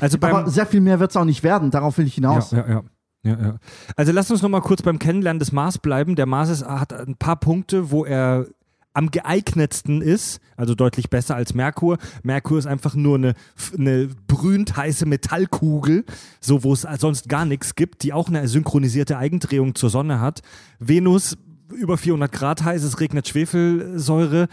Also 0.00 0.16
Aber 0.20 0.48
sehr 0.48 0.66
viel 0.66 0.80
mehr 0.80 1.00
wird 1.00 1.10
es 1.10 1.16
auch 1.16 1.24
nicht 1.24 1.42
werden, 1.42 1.72
darauf 1.72 1.98
will 1.98 2.06
ich 2.06 2.14
hinaus. 2.14 2.52
Ja, 2.52 2.58
ja, 2.58 2.68
ja. 2.68 2.82
Ja, 3.22 3.38
ja. 3.38 3.56
Also 3.96 4.12
lass 4.12 4.30
uns 4.30 4.40
noch 4.40 4.48
mal 4.48 4.60
kurz 4.60 4.82
beim 4.82 4.98
Kennenlernen 4.98 5.40
des 5.40 5.52
Mars 5.52 5.78
bleiben. 5.78 6.14
Der 6.14 6.26
Mars 6.26 6.48
ist, 6.48 6.64
hat 6.64 6.92
ein 6.92 7.16
paar 7.16 7.36
Punkte, 7.36 7.90
wo 7.90 8.04
er 8.04 8.46
am 8.92 9.10
geeignetsten 9.10 10.02
ist, 10.02 10.40
also 10.56 10.74
deutlich 10.74 11.10
besser 11.10 11.36
als 11.36 11.54
Merkur. 11.54 11.98
Merkur 12.22 12.58
ist 12.58 12.66
einfach 12.66 12.94
nur 12.94 13.16
eine, 13.16 13.34
eine 13.76 14.08
brühend 14.26 14.76
heiße 14.76 15.06
Metallkugel, 15.06 16.04
so 16.40 16.64
wo 16.64 16.72
es 16.72 16.86
sonst 16.98 17.28
gar 17.28 17.44
nichts 17.44 17.74
gibt, 17.74 18.02
die 18.02 18.12
auch 18.12 18.28
eine 18.28 18.48
synchronisierte 18.48 19.16
Eigendrehung 19.16 19.74
zur 19.74 19.90
Sonne 19.90 20.20
hat. 20.20 20.42
Venus 20.78 21.38
über 21.72 21.96
400 21.96 22.32
Grad 22.32 22.64
heiß, 22.64 22.82
es 22.82 22.98
regnet 22.98 23.28
Schwefelsäure, 23.28 24.48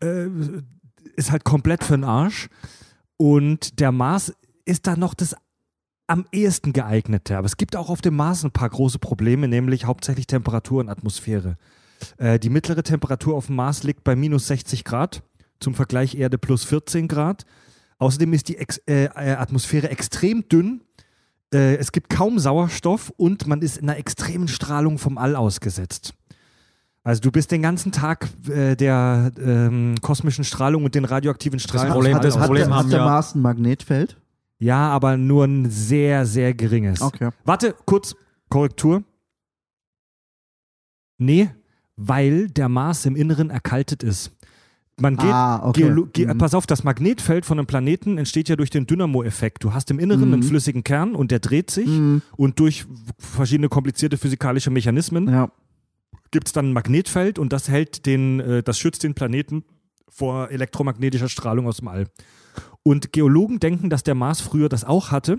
äh, 0.00 0.26
ist 1.16 1.32
halt 1.32 1.44
komplett 1.44 1.82
für 1.82 1.96
den 1.96 2.04
Arsch. 2.04 2.48
Und 3.16 3.80
der 3.80 3.90
Mars 3.90 4.32
ist 4.64 4.86
da 4.86 4.96
noch 4.96 5.14
das 5.14 5.34
am 6.06 6.26
ehesten 6.32 6.72
geeignete. 6.72 7.36
Aber 7.36 7.46
es 7.46 7.56
gibt 7.56 7.76
auch 7.76 7.90
auf 7.90 8.00
dem 8.00 8.16
Mars 8.16 8.44
ein 8.44 8.50
paar 8.50 8.70
große 8.70 8.98
Probleme, 8.98 9.48
nämlich 9.48 9.84
hauptsächlich 9.84 10.26
Temperatur 10.26 10.80
und 10.80 10.88
Atmosphäre. 10.88 11.56
Äh, 12.16 12.38
die 12.38 12.50
mittlere 12.50 12.82
Temperatur 12.82 13.34
auf 13.36 13.46
dem 13.46 13.56
Mars 13.56 13.82
liegt 13.82 14.04
bei 14.04 14.14
minus 14.16 14.46
60 14.48 14.84
Grad, 14.84 15.22
zum 15.60 15.74
Vergleich 15.74 16.14
Erde 16.14 16.38
plus 16.38 16.64
14 16.64 17.08
Grad. 17.08 17.44
Außerdem 17.98 18.32
ist 18.32 18.48
die 18.48 18.56
Ex 18.58 18.78
äh, 18.86 19.04
äh, 19.06 19.08
Atmosphäre 19.32 19.88
extrem 19.90 20.48
dünn. 20.48 20.82
Äh, 21.52 21.76
es 21.76 21.90
gibt 21.92 22.10
kaum 22.10 22.38
Sauerstoff 22.38 23.10
und 23.16 23.46
man 23.46 23.60
ist 23.62 23.78
in 23.78 23.88
einer 23.88 23.98
extremen 23.98 24.48
Strahlung 24.48 24.98
vom 24.98 25.18
All 25.18 25.34
ausgesetzt. 25.34 26.14
Also 27.02 27.22
du 27.22 27.30
bist 27.32 27.50
den 27.50 27.62
ganzen 27.62 27.90
Tag 27.90 28.28
äh, 28.48 28.76
der 28.76 29.32
ähm, 29.40 29.94
kosmischen 30.02 30.44
Strahlung 30.44 30.84
und 30.84 30.94
den 30.94 31.06
radioaktiven 31.06 31.58
Strahlen. 31.58 31.90
Problem- 31.90 32.14
aus 32.16 32.20
dem 32.20 32.28
das 32.30 32.38
hat, 32.38 32.46
Problem 32.46 32.66
der, 32.68 32.76
haben 32.76 32.84
hat 32.86 32.92
der 32.92 32.98
ja- 33.00 33.04
Mars 33.04 33.34
ein 33.34 33.40
Magnetfeld? 33.40 34.16
Ja, 34.58 34.88
aber 34.90 35.16
nur 35.16 35.44
ein 35.44 35.70
sehr, 35.70 36.26
sehr 36.26 36.52
geringes. 36.52 37.00
Okay. 37.00 37.30
Warte, 37.44 37.74
kurz, 37.86 38.14
Korrektur. 38.50 39.02
Nee, 41.18 41.50
weil 41.98 42.48
der 42.48 42.68
Mars 42.68 43.04
im 43.04 43.16
Inneren 43.16 43.50
erkaltet 43.50 44.02
ist. 44.02 44.30
Man 45.00 45.16
geht, 45.16 45.26
Ah, 45.30 45.68
okay. 45.68 45.94
Ge 46.12 46.26
Mhm. 46.26 46.38
pass 46.38 46.54
auf, 46.54 46.66
das 46.66 46.82
Magnetfeld 46.82 47.44
von 47.44 47.58
einem 47.58 47.66
Planeten 47.66 48.18
entsteht 48.18 48.48
ja 48.48 48.56
durch 48.56 48.70
den 48.70 48.86
Dynamo-Effekt. 48.86 49.62
Du 49.62 49.72
hast 49.72 49.90
im 49.90 49.98
Inneren 49.98 50.28
Mhm. 50.28 50.34
einen 50.34 50.42
flüssigen 50.42 50.82
Kern 50.82 51.14
und 51.14 51.30
der 51.30 51.38
dreht 51.40 51.70
sich 51.70 51.86
Mhm. 51.88 52.22
und 52.36 52.58
durch 52.58 52.84
verschiedene 53.18 53.68
komplizierte 53.68 54.16
physikalische 54.16 54.70
Mechanismen 54.70 55.28
Ja. 55.28 55.50
gibt 56.30 56.48
es 56.48 56.52
dann 56.52 56.70
ein 56.70 56.72
Magnetfeld 56.72 57.38
und 57.38 57.52
das 57.52 57.68
hält 57.68 58.06
den, 58.06 58.40
äh, 58.40 58.62
das 58.62 58.78
schützt 58.78 59.02
den 59.04 59.14
Planeten 59.14 59.64
vor 60.08 60.50
elektromagnetischer 60.50 61.28
Strahlung 61.28 61.66
aus 61.66 61.76
dem 61.78 61.88
All. 61.88 62.06
Und 62.82 63.12
Geologen 63.12 63.60
denken, 63.60 63.90
dass 63.90 64.02
der 64.02 64.14
Mars 64.16 64.40
früher 64.40 64.68
das 64.68 64.84
auch 64.84 65.10
hatte, 65.12 65.38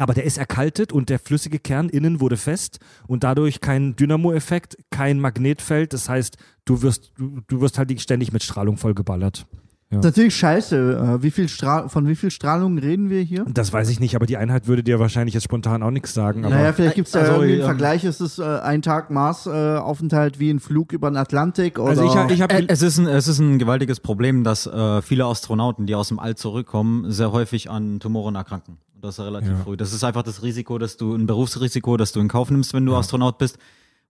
aber 0.00 0.14
der 0.14 0.24
ist 0.24 0.38
erkaltet 0.38 0.92
und 0.92 1.08
der 1.08 1.18
flüssige 1.18 1.58
Kern 1.58 1.88
innen 1.88 2.20
wurde 2.20 2.36
fest 2.36 2.78
und 3.06 3.22
dadurch 3.24 3.60
kein 3.60 3.94
Dynamo-Effekt, 3.96 4.76
kein 4.90 5.20
Magnetfeld. 5.20 5.92
Das 5.92 6.08
heißt, 6.08 6.36
du 6.64 6.82
wirst, 6.82 7.12
du, 7.16 7.40
du 7.46 7.60
wirst 7.60 7.78
halt 7.78 7.98
ständig 8.00 8.32
mit 8.32 8.42
Strahlung 8.42 8.76
vollgeballert. 8.76 9.46
Das 9.92 9.98
ist 9.98 10.04
natürlich 10.04 10.36
scheiße. 10.36 11.16
Äh, 11.18 11.22
Wie 11.24 11.32
viel 11.32 11.48
Stra 11.48 11.88
von 11.88 12.06
wie 12.06 12.14
viel 12.14 12.30
Strahlung 12.30 12.78
reden 12.78 13.10
wir 13.10 13.22
hier? 13.22 13.44
Das 13.52 13.72
weiß 13.72 13.88
ich 13.90 13.98
nicht, 13.98 14.14
aber 14.14 14.24
die 14.24 14.36
Einheit 14.36 14.68
würde 14.68 14.84
dir 14.84 15.00
wahrscheinlich 15.00 15.34
jetzt 15.34 15.42
spontan 15.42 15.82
auch 15.82 15.90
nichts 15.90 16.14
sagen. 16.14 16.44
Aber 16.44 16.54
Naja, 16.54 16.72
vielleicht 16.72 16.94
gibt 16.94 17.08
es 17.08 17.12
da 17.12 17.20
Also, 17.22 17.32
irgendwie 17.32 17.52
einen 17.54 17.60
ähm, 17.62 17.66
Vergleich. 17.66 18.04
Ist 18.04 18.20
es 18.20 18.38
äh, 18.38 18.44
ein 18.44 18.82
Tag 18.82 19.10
Mars-Aufenthalt 19.10 20.38
wie 20.38 20.50
ein 20.50 20.60
Flug 20.60 20.92
über 20.92 21.10
den 21.10 21.16
Atlantik? 21.16 21.78
Oder? 21.80 21.90
also 21.90 22.04
ich, 22.04 22.34
ich 22.34 22.40
habe 22.40 22.54
Ä- 22.54 22.64
Es 22.68 22.82
ist, 22.82 22.98
ein, 22.98 23.08
es 23.08 23.26
ist 23.26 23.40
ein 23.40 23.58
gewaltiges 23.58 23.98
Problem, 23.98 24.44
dass 24.44 24.66
äh, 24.66 25.02
viele 25.02 25.24
Astronauten, 25.24 25.86
die 25.86 25.96
aus 25.96 26.06
dem 26.08 26.20
All 26.20 26.36
zurückkommen, 26.36 27.10
sehr 27.10 27.32
häufig 27.32 27.68
an 27.68 27.98
Tumoren 28.00 28.36
erkranken. 28.36 28.78
Und 29.00 29.04
das 29.06 29.18
ist 29.18 29.24
relativ 29.24 29.48
Ja. 29.50 29.56
früh. 29.64 29.76
Das 29.78 29.94
ist 29.94 30.04
einfach 30.04 30.22
das 30.22 30.42
Risiko, 30.42 30.76
dass 30.76 30.98
du 30.98 31.14
ein 31.14 31.26
Berufsrisiko, 31.26 31.96
das 31.96 32.12
du 32.12 32.20
in 32.20 32.28
Kauf 32.28 32.50
nimmst, 32.50 32.74
wenn 32.74 32.84
du 32.84 32.94
Astronaut 32.94 33.38
bist. 33.38 33.56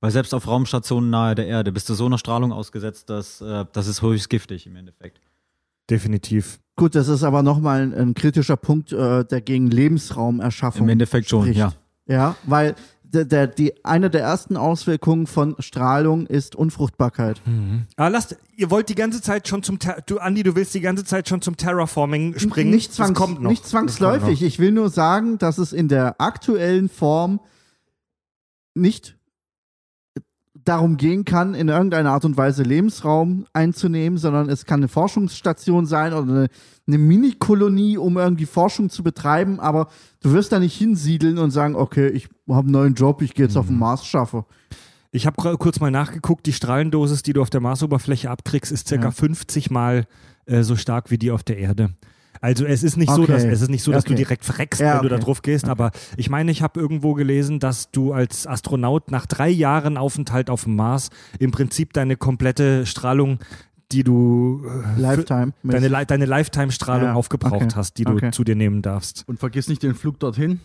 Weil 0.00 0.10
selbst 0.10 0.34
auf 0.34 0.48
Raumstationen 0.48 1.10
nahe 1.10 1.36
der 1.36 1.46
Erde 1.46 1.70
bist 1.70 1.88
du 1.88 1.94
so 1.94 2.06
einer 2.06 2.18
Strahlung 2.18 2.52
ausgesetzt, 2.52 3.08
dass 3.08 3.40
äh, 3.40 3.66
das 3.72 3.86
ist 3.86 4.02
höchst 4.02 4.28
giftig 4.30 4.66
im 4.66 4.74
Endeffekt. 4.74 5.20
definitiv. 5.88 6.58
Gut, 6.76 6.94
das 6.96 7.06
ist 7.08 7.22
aber 7.22 7.42
nochmal 7.44 7.82
ein, 7.82 7.94
ein 7.94 8.14
kritischer 8.14 8.56
Punkt, 8.56 8.92
äh, 8.92 9.24
der 9.24 9.40
gegen 9.42 9.68
Lebensraumerschaffung 9.70 10.82
Im 10.84 10.88
Endeffekt 10.88 11.28
schon, 11.28 11.42
spricht. 11.42 11.58
ja. 11.58 11.72
Ja, 12.06 12.34
weil 12.46 12.74
der, 13.12 13.24
der, 13.24 13.46
die, 13.46 13.84
eine 13.84 14.10
der 14.10 14.22
ersten 14.22 14.56
Auswirkungen 14.56 15.26
von 15.26 15.56
Strahlung 15.58 16.26
ist 16.26 16.54
Unfruchtbarkeit. 16.54 17.40
Ah, 17.96 18.08
lasst, 18.08 18.36
ihr 18.56 18.70
wollt 18.70 18.88
die 18.88 18.94
ganze 18.94 19.20
Zeit 19.20 19.48
schon 19.48 19.62
zum, 19.62 19.78
Ter 19.78 20.02
du 20.06 20.18
Andi, 20.18 20.42
du 20.42 20.54
willst 20.54 20.74
die 20.74 20.80
ganze 20.80 21.04
Zeit 21.04 21.28
schon 21.28 21.42
zum 21.42 21.56
Terraforming 21.56 22.38
springen. 22.38 22.70
Nicht, 22.70 22.92
zwangs 22.92 23.18
kommt 23.18 23.40
noch. 23.40 23.50
nicht 23.50 23.66
zwangsläufig. 23.66 24.42
Ich 24.42 24.58
will 24.58 24.72
nur 24.72 24.90
sagen, 24.90 25.38
dass 25.38 25.58
es 25.58 25.72
in 25.72 25.88
der 25.88 26.20
aktuellen 26.20 26.88
Form 26.88 27.40
nicht 28.74 29.16
darum 30.70 30.96
gehen 30.96 31.24
kann, 31.24 31.54
in 31.54 31.68
irgendeiner 31.68 32.12
Art 32.12 32.24
und 32.24 32.36
Weise 32.36 32.62
Lebensraum 32.62 33.44
einzunehmen, 33.52 34.18
sondern 34.18 34.48
es 34.48 34.64
kann 34.64 34.80
eine 34.80 34.88
Forschungsstation 34.88 35.84
sein 35.84 36.12
oder 36.12 36.32
eine, 36.32 36.48
eine 36.86 36.98
Mini-Kolonie, 36.98 37.98
um 37.98 38.16
irgendwie 38.16 38.46
Forschung 38.46 38.88
zu 38.88 39.02
betreiben, 39.02 39.58
aber 39.58 39.88
du 40.22 40.32
wirst 40.32 40.52
da 40.52 40.60
nicht 40.60 40.76
hinsiedeln 40.78 41.38
und 41.38 41.50
sagen, 41.50 41.74
okay, 41.74 42.08
ich 42.08 42.28
habe 42.48 42.60
einen 42.60 42.70
neuen 42.70 42.94
Job, 42.94 43.20
ich 43.20 43.34
gehe 43.34 43.46
jetzt 43.46 43.56
auf 43.56 43.66
den 43.66 43.78
Mars 43.78 44.06
schaffe. 44.06 44.44
Ich 45.10 45.26
habe 45.26 45.56
kurz 45.58 45.80
mal 45.80 45.90
nachgeguckt, 45.90 46.46
die 46.46 46.52
Strahlendosis, 46.52 47.22
die 47.22 47.32
du 47.32 47.42
auf 47.42 47.50
der 47.50 47.60
Marsoberfläche 47.60 48.30
abkriegst, 48.30 48.70
ist 48.70 48.86
circa 48.86 49.06
Ja. 49.06 49.10
50 49.10 49.70
Mal 49.70 50.06
äh, 50.46 50.62
so 50.62 50.76
stark 50.76 51.10
wie 51.10 51.18
die 51.18 51.32
auf 51.32 51.42
der 51.42 51.58
Erde. 51.58 51.90
Also 52.42 52.64
es 52.64 52.82
ist 52.82 52.96
nicht 52.96 53.10
so, 53.10 53.22
Okay. 53.22 53.32
dass 53.32 53.44
es 53.44 53.60
ist 53.62 53.68
nicht 53.70 53.82
so, 53.82 53.92
dass 53.92 54.04
du 54.04 54.12
Okay. 54.12 54.22
direkt 54.22 54.44
verreckst, 54.44 54.80
Ja, 54.80 54.94
wenn 54.94 55.02
du 55.02 55.08
da 55.08 55.16
okay. 55.16 55.24
drauf 55.24 55.42
gehst, 55.42 55.68
aber 55.68 55.90
ich 56.16 56.30
meine, 56.30 56.50
ich 56.50 56.62
habe 56.62 56.80
irgendwo 56.80 57.12
gelesen, 57.14 57.60
dass 57.60 57.90
du 57.90 58.12
als 58.12 58.46
Astronaut 58.46 59.10
nach 59.10 59.26
drei 59.26 59.48
Jahren 59.50 59.96
Aufenthalt 59.98 60.48
auf 60.48 60.64
dem 60.64 60.76
Mars 60.76 61.10
im 61.38 61.50
Prinzip 61.50 61.92
deine 61.92 62.16
komplette 62.16 62.86
Strahlung, 62.86 63.40
die 63.92 64.04
du 64.04 64.64
äh, 64.96 65.00
Lifetime. 65.00 65.52
deine, 65.64 66.06
deine 66.06 66.24
Lifetime-Strahlung 66.24 67.08
Ja, 67.08 67.14
aufgebraucht 67.14 67.54
okay. 67.62 67.74
hast, 67.74 67.98
die 67.98 68.04
du 68.04 68.12
Okay. 68.12 68.30
zu 68.30 68.44
dir 68.44 68.54
nehmen 68.56 68.80
darfst. 68.82 69.24
Und 69.26 69.38
vergiss 69.38 69.68
nicht 69.68 69.82
den 69.82 69.94
Flug 69.94 70.18
dorthin. 70.20 70.60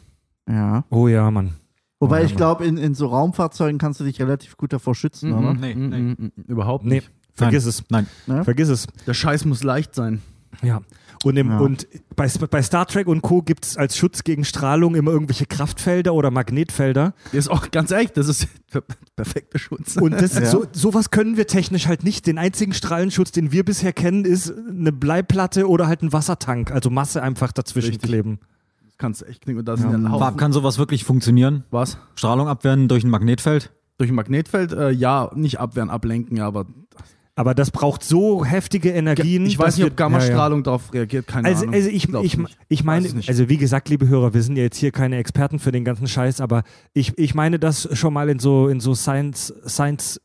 ja. 0.49 0.85
Oh 0.89 1.07
ja, 1.07 1.29
Mann. 1.31 1.55
Wobei 1.99 2.19
Ja, 2.19 2.25
ich 2.25 2.35
glaube, 2.35 2.65
in, 2.65 2.77
in 2.77 2.93
so 2.93 3.07
Raumfahrzeugen 3.07 3.79
kannst 3.79 3.99
du 3.99 4.03
dich 4.03 4.19
relativ 4.21 4.57
gut 4.57 4.71
davor 4.73 4.95
schützen, 4.95 5.31
oder? 5.33 5.53
Nee, 5.53 5.73
Mm, 5.73 5.89
nee. 5.89 5.97
mm, 6.01 6.15
mm, 6.19 6.31
Überhaupt 6.47 6.85
Nee, 6.85 6.95
nicht. 6.95 7.11
vergiss 7.33 7.65
es. 7.65 7.83
Nein. 7.89 8.05
Ja? 8.27 8.43
Vergiss 8.43 8.69
es. 8.69 8.85
Der 9.07 9.13
Scheiß 9.13 9.45
muss 9.45 9.63
leicht 9.63 9.95
sein. 9.95 10.21
Ja. 10.61 10.81
Und, 11.23 11.37
im, 11.37 11.49
Ja. 11.49 11.59
und 11.59 11.87
bei, 12.15 12.27
bei 12.49 12.61
Star 12.61 12.85
Trek 12.85 13.07
und 13.07 13.21
Co. 13.21 13.41
gibt 13.41 13.65
es 13.65 13.77
als 13.77 13.97
Schutz 13.97 14.23
gegen 14.23 14.45
Strahlung 14.45 14.95
immer 14.95 15.11
irgendwelche 15.11 15.45
Kraftfelder 15.45 16.13
oder 16.13 16.31
Magnetfelder. 16.31 17.13
Das 17.25 17.33
ist 17.33 17.47
auch 17.49 17.71
ganz 17.71 17.91
ehrlich, 17.91 18.11
das 18.11 18.27
ist 18.27 18.47
der 18.73 18.83
perfekte 19.15 19.57
Schutz. 19.59 19.97
Und 19.97 20.11
das, 20.13 20.35
Ja. 20.39 20.45
so, 20.45 20.65
sowas 20.71 21.11
können 21.11 21.37
wir 21.37 21.47
technisch 21.47 21.87
halt 21.87 22.03
nicht. 22.03 22.27
Den 22.27 22.37
einzigen 22.37 22.73
Strahlenschutz, 22.73 23.31
den 23.31 23.51
wir 23.51 23.63
bisher 23.65 23.93
kennen, 23.93 24.25
ist 24.25 24.53
eine 24.69 24.91
Bleiplatte 24.91 25.67
oder 25.69 25.87
halt 25.87 26.01
ein 26.03 26.13
Wassertank. 26.13 26.71
Also 26.71 26.89
Masse 26.89 27.21
einfach 27.23 27.51
dazwischen 27.51 27.91
Richtig. 27.91 28.09
kleben. 28.09 28.39
das 28.85 28.97
kannst 28.97 29.21
du 29.21 29.25
echt 29.25 29.41
knicken. 29.41 29.59
Und 29.59 29.65
da 29.67 29.77
sind 29.77 29.89
ja 29.91 29.97
ein 29.97 30.11
Haufen. 30.11 30.37
kann 30.37 30.51
sowas 30.53 30.77
wirklich 30.77 31.03
funktionieren? 31.03 31.63
Was? 31.71 31.97
Strahlung 32.15 32.47
abwehren 32.47 32.87
durch 32.87 33.03
ein 33.03 33.09
Magnetfeld? 33.09 33.71
Durch 33.97 34.09
ein 34.11 34.15
Magnetfeld? 34.15 34.73
Äh, 34.73 34.91
ja, 34.91 35.31
nicht 35.35 35.59
abwehren, 35.59 35.89
ablenken, 35.89 36.35
ja, 36.37 36.45
aber 36.47 36.65
Aber 37.37 37.53
das 37.53 37.69
braucht 37.69 38.01
so 38.01 38.45
heftige 38.45 38.91
Energien. 38.91 39.45
ich 39.45 39.59
weiß 39.59 39.75
nicht, 39.75 39.85
ob 39.85 39.97
Gammastrahlung 39.97 40.63
darauf 40.63 40.93
reagiert, 40.93 41.27
keine 41.27 41.49
Also, 41.49 41.63
Ahnung. 41.63 41.75
also 41.75 41.89
ich, 41.89 42.07
ich, 42.13 42.37
nicht. 42.37 42.57
ich 42.69 42.83
meine, 42.85 43.09
also 43.27 43.49
wie 43.49 43.57
gesagt, 43.57 43.89
liebe 43.89 44.07
Hörer, 44.07 44.33
wir 44.33 44.41
sind 44.41 44.55
ja 44.55 44.63
jetzt 44.63 44.77
hier 44.77 44.91
keine 44.91 45.17
Experten 45.17 45.59
für 45.59 45.73
den 45.73 45.83
ganzen 45.83 46.07
Scheiß, 46.07 46.39
aber 46.39 46.63
ich, 46.93 47.17
ich 47.17 47.35
meine 47.35 47.59
das 47.59 47.89
schon 47.91 48.13
mal 48.13 48.29
in 48.29 48.39
so, 48.39 48.69
in 48.69 48.79
so 48.79 48.95
Science, 48.95 49.53
Science 49.67 50.21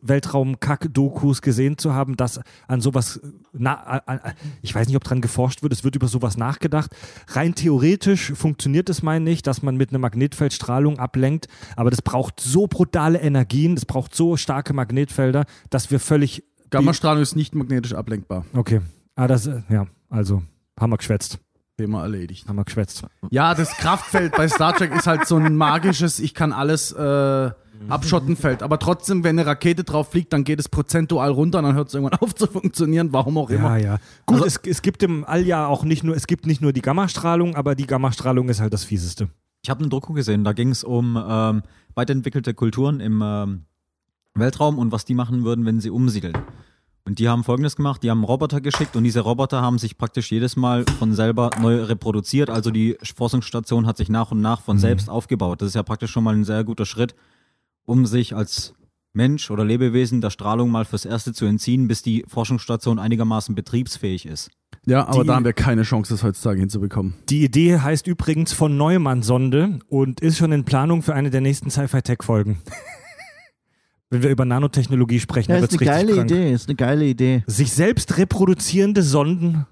gesehen 1.43 1.79
zu 1.79 1.95
haben, 1.95 2.17
dass 2.17 2.41
an 2.69 2.81
sowas, 2.81 3.19
na, 3.53 3.75
a- 3.75 4.03
a- 4.07 4.33
ich 4.63 4.73
weiß 4.73 4.87
nicht, 4.87 4.97
ob 4.97 5.03
dran 5.03 5.21
geforscht 5.21 5.63
wird, 5.65 5.73
es 5.73 5.83
wird 5.83 5.97
über 5.97 6.07
sowas 6.07 6.37
nachgedacht. 6.37 6.93
Rein 7.29 7.57
theoretisch 7.57 8.33
funktioniert 8.35 8.89
es 8.89 9.03
mal 9.03 9.19
nicht, 9.19 9.49
dass 9.49 9.63
man 9.63 9.77
mit 9.77 9.91
einer 9.91 9.99
Magnetfeldstrahlung 9.99 11.01
ablenkt, 11.01 11.49
aber 11.75 11.91
das 11.91 12.03
braucht 12.03 12.39
so 12.39 12.69
brutale 12.69 13.19
Energien, 13.21 13.75
das 13.75 13.85
braucht 13.85 14.15
so 14.15 14.37
starke 14.37 14.75
Magnetfelder, 14.75 15.45
dass 15.71 15.91
wir 15.91 15.99
völlig, 15.99 16.45
Gammastrahlung 16.71 17.23
ist 17.23 17.37
nicht 17.37 17.55
magnetisch 17.55 17.95
ablenkbar. 17.95 18.45
okay, 18.55 18.81
ah, 19.17 19.27
das, 19.27 19.47
äh, 19.47 19.63
ja, 19.69 19.87
also, 20.09 20.43
haben 20.79 20.91
wir 20.91 20.97
geschwätzt, 20.99 21.39
Thema 21.77 22.03
erledigt. 22.03 22.49
haben 22.49 22.57
wir 22.57 22.65
geschwätzt. 22.65 23.05
Ja, 23.31 23.55
das 23.55 23.71
Kraftfeld 23.77 24.35
bei 24.37 24.49
Star 24.49 24.75
Trek 24.75 24.95
ist 24.95 25.07
halt 25.07 25.27
so 25.27 25.37
ein 25.37 25.55
magisches, 25.57 26.19
ich 26.21 26.35
kann 26.35 26.53
alles 26.53 26.93
äh, 26.93 27.51
Abschottenfeld. 27.89 28.63
Aber 28.63 28.79
trotzdem, 28.79 29.25
wenn 29.25 29.39
eine 29.39 29.47
Rakete 29.47 29.85
drauf 29.85 30.11
fliegt, 30.11 30.33
dann 30.33 30.45
geht 30.45 30.61
es 30.61 30.69
prozentual 30.69 31.31
runter 31.31 31.59
und 31.59 31.65
dann 31.65 31.75
hört 31.75 31.89
es 31.89 31.95
irgendwann 31.95 32.19
auf 32.21 32.35
zu 32.35 32.47
funktionieren, 32.47 33.13
warum 33.13 33.39
auch 33.39 33.49
immer. 33.51 33.79
Ja, 33.79 33.85
ja. 33.95 33.99
Gut, 34.27 34.43
Also- 34.43 34.47
es, 34.47 34.61
es 34.67 34.83
gibt 34.83 35.03
im 35.03 35.25
All 35.25 35.47
ja 35.47 35.67
auch 35.67 35.85
nicht 35.85 36.05
nur, 36.05 36.15
es 36.15 36.27
gibt 36.27 36.47
nicht 36.47 36.61
nur 36.61 36.73
die 36.73 36.83
Gammastrahlung, 36.83 37.57
aber 37.57 37.75
die 37.75 37.87
Gammastrahlung 37.87 38.49
ist 38.51 38.61
halt 38.61 38.73
das 38.75 38.85
Fieseste. 38.85 39.29
Ich 39.63 39.71
habe 39.71 39.81
eine 39.81 39.89
Doku 39.89 40.13
gesehen, 40.13 40.45
da 40.45 40.53
ging 40.53 40.71
es 40.71 40.85
um 40.85 41.19
ähm, 41.27 41.63
weiterentwickelte 41.95 42.55
Kulturen 42.55 43.01
im 43.01 43.21
ähm, 43.25 43.65
Weltraum 44.35 44.79
und 44.79 44.93
was 44.93 45.05
die 45.05 45.15
machen 45.15 45.45
würden, 45.45 45.65
wenn 45.67 45.81
sie 45.81 45.91
umsiedeln. 45.91 46.37
Und 47.05 47.19
die 47.19 47.29
haben 47.29 47.45
folgendes 47.45 47.77
gemacht, 47.77 48.03
die 48.03 48.11
haben 48.11 48.23
Roboter 48.25 48.61
geschickt 48.61 48.95
und 48.95 49.05
diese 49.05 49.21
Roboter 49.21 49.63
haben 49.63 49.79
sich 49.79 49.97
praktisch 49.99 50.31
jedes 50.31 50.55
Mal 50.57 50.85
von 50.99 51.15
selber 51.15 51.51
neu 51.61 51.83
reproduziert. 51.85 52.51
Also 52.51 52.71
die 52.71 52.97
Forschungsstation 53.17 53.87
hat 53.87 53.97
sich 53.97 54.09
nach 54.09 54.31
und 54.31 54.41
nach 54.41 54.61
von 54.61 54.79
selbst 54.79 55.09
aufgebaut. 55.09 55.63
Das 55.63 55.69
ist 55.69 55.75
ja 55.75 55.83
praktisch 55.83 56.11
schon 56.11 56.23
mal 56.25 56.35
ein 56.35 56.45
sehr 56.45 56.63
guter 56.63 56.85
Schritt, 56.87 57.15
um 57.85 58.07
sich 58.07 58.37
als 58.37 58.75
Mensch 59.13 59.51
oder 59.51 59.65
Lebewesen 59.65 60.21
der 60.21 60.31
Strahlung 60.31 60.71
mal 60.71 60.85
fürs 60.85 61.05
Erste 61.05 61.33
zu 61.33 61.47
entziehen, 61.47 61.89
bis 61.89 62.03
die 62.03 62.25
Forschungsstation 62.29 63.01
einigermaßen 63.01 63.57
betriebsfähig 63.57 64.27
ist. 64.27 64.51
Ja, 64.87 65.09
aber 65.09 65.23
Die- 65.23 65.27
da 65.29 65.35
haben 65.35 65.45
wir 65.45 65.53
keine 65.53 65.83
Chance, 65.83 66.15
das 66.15 66.23
heutzutage 66.23 66.61
hinzubekommen. 66.61 67.15
Die 67.29 67.43
Idee 67.43 67.79
heißt 67.79 68.07
übrigens 68.07 68.53
von 68.53 68.77
Neumann-Sonde 68.77 69.81
und 69.89 70.21
ist 70.21 70.39
schon 70.39 70.53
in 70.53 70.65
Planung 70.65 71.03
für 71.03 71.15
eine 71.15 71.31
der 71.31 71.41
nächsten 71.41 71.71
Sci-Fi-Tech-Folgen. 71.71 72.59
Wenn 74.11 74.23
wir 74.23 74.31
über 74.31 74.45
Nanotechnologie 74.45 75.21
sprechen, 75.21 75.53
Ja, 75.53 75.57
dann 75.57 75.65
ist 75.65 75.73
wird's 75.73 75.83
eine 75.83 75.91
richtig 75.93 76.09
geile 76.09 76.27
krank. 76.27 76.31
Idee, 76.31 76.53
ist 76.53 76.69
eine 76.69 76.75
geile 76.77 77.05
Idee. 77.05 77.45
Sich 77.47 77.73
selbst 77.73 78.19
reproduzierende 78.19 79.03
Sonden, 79.03 79.67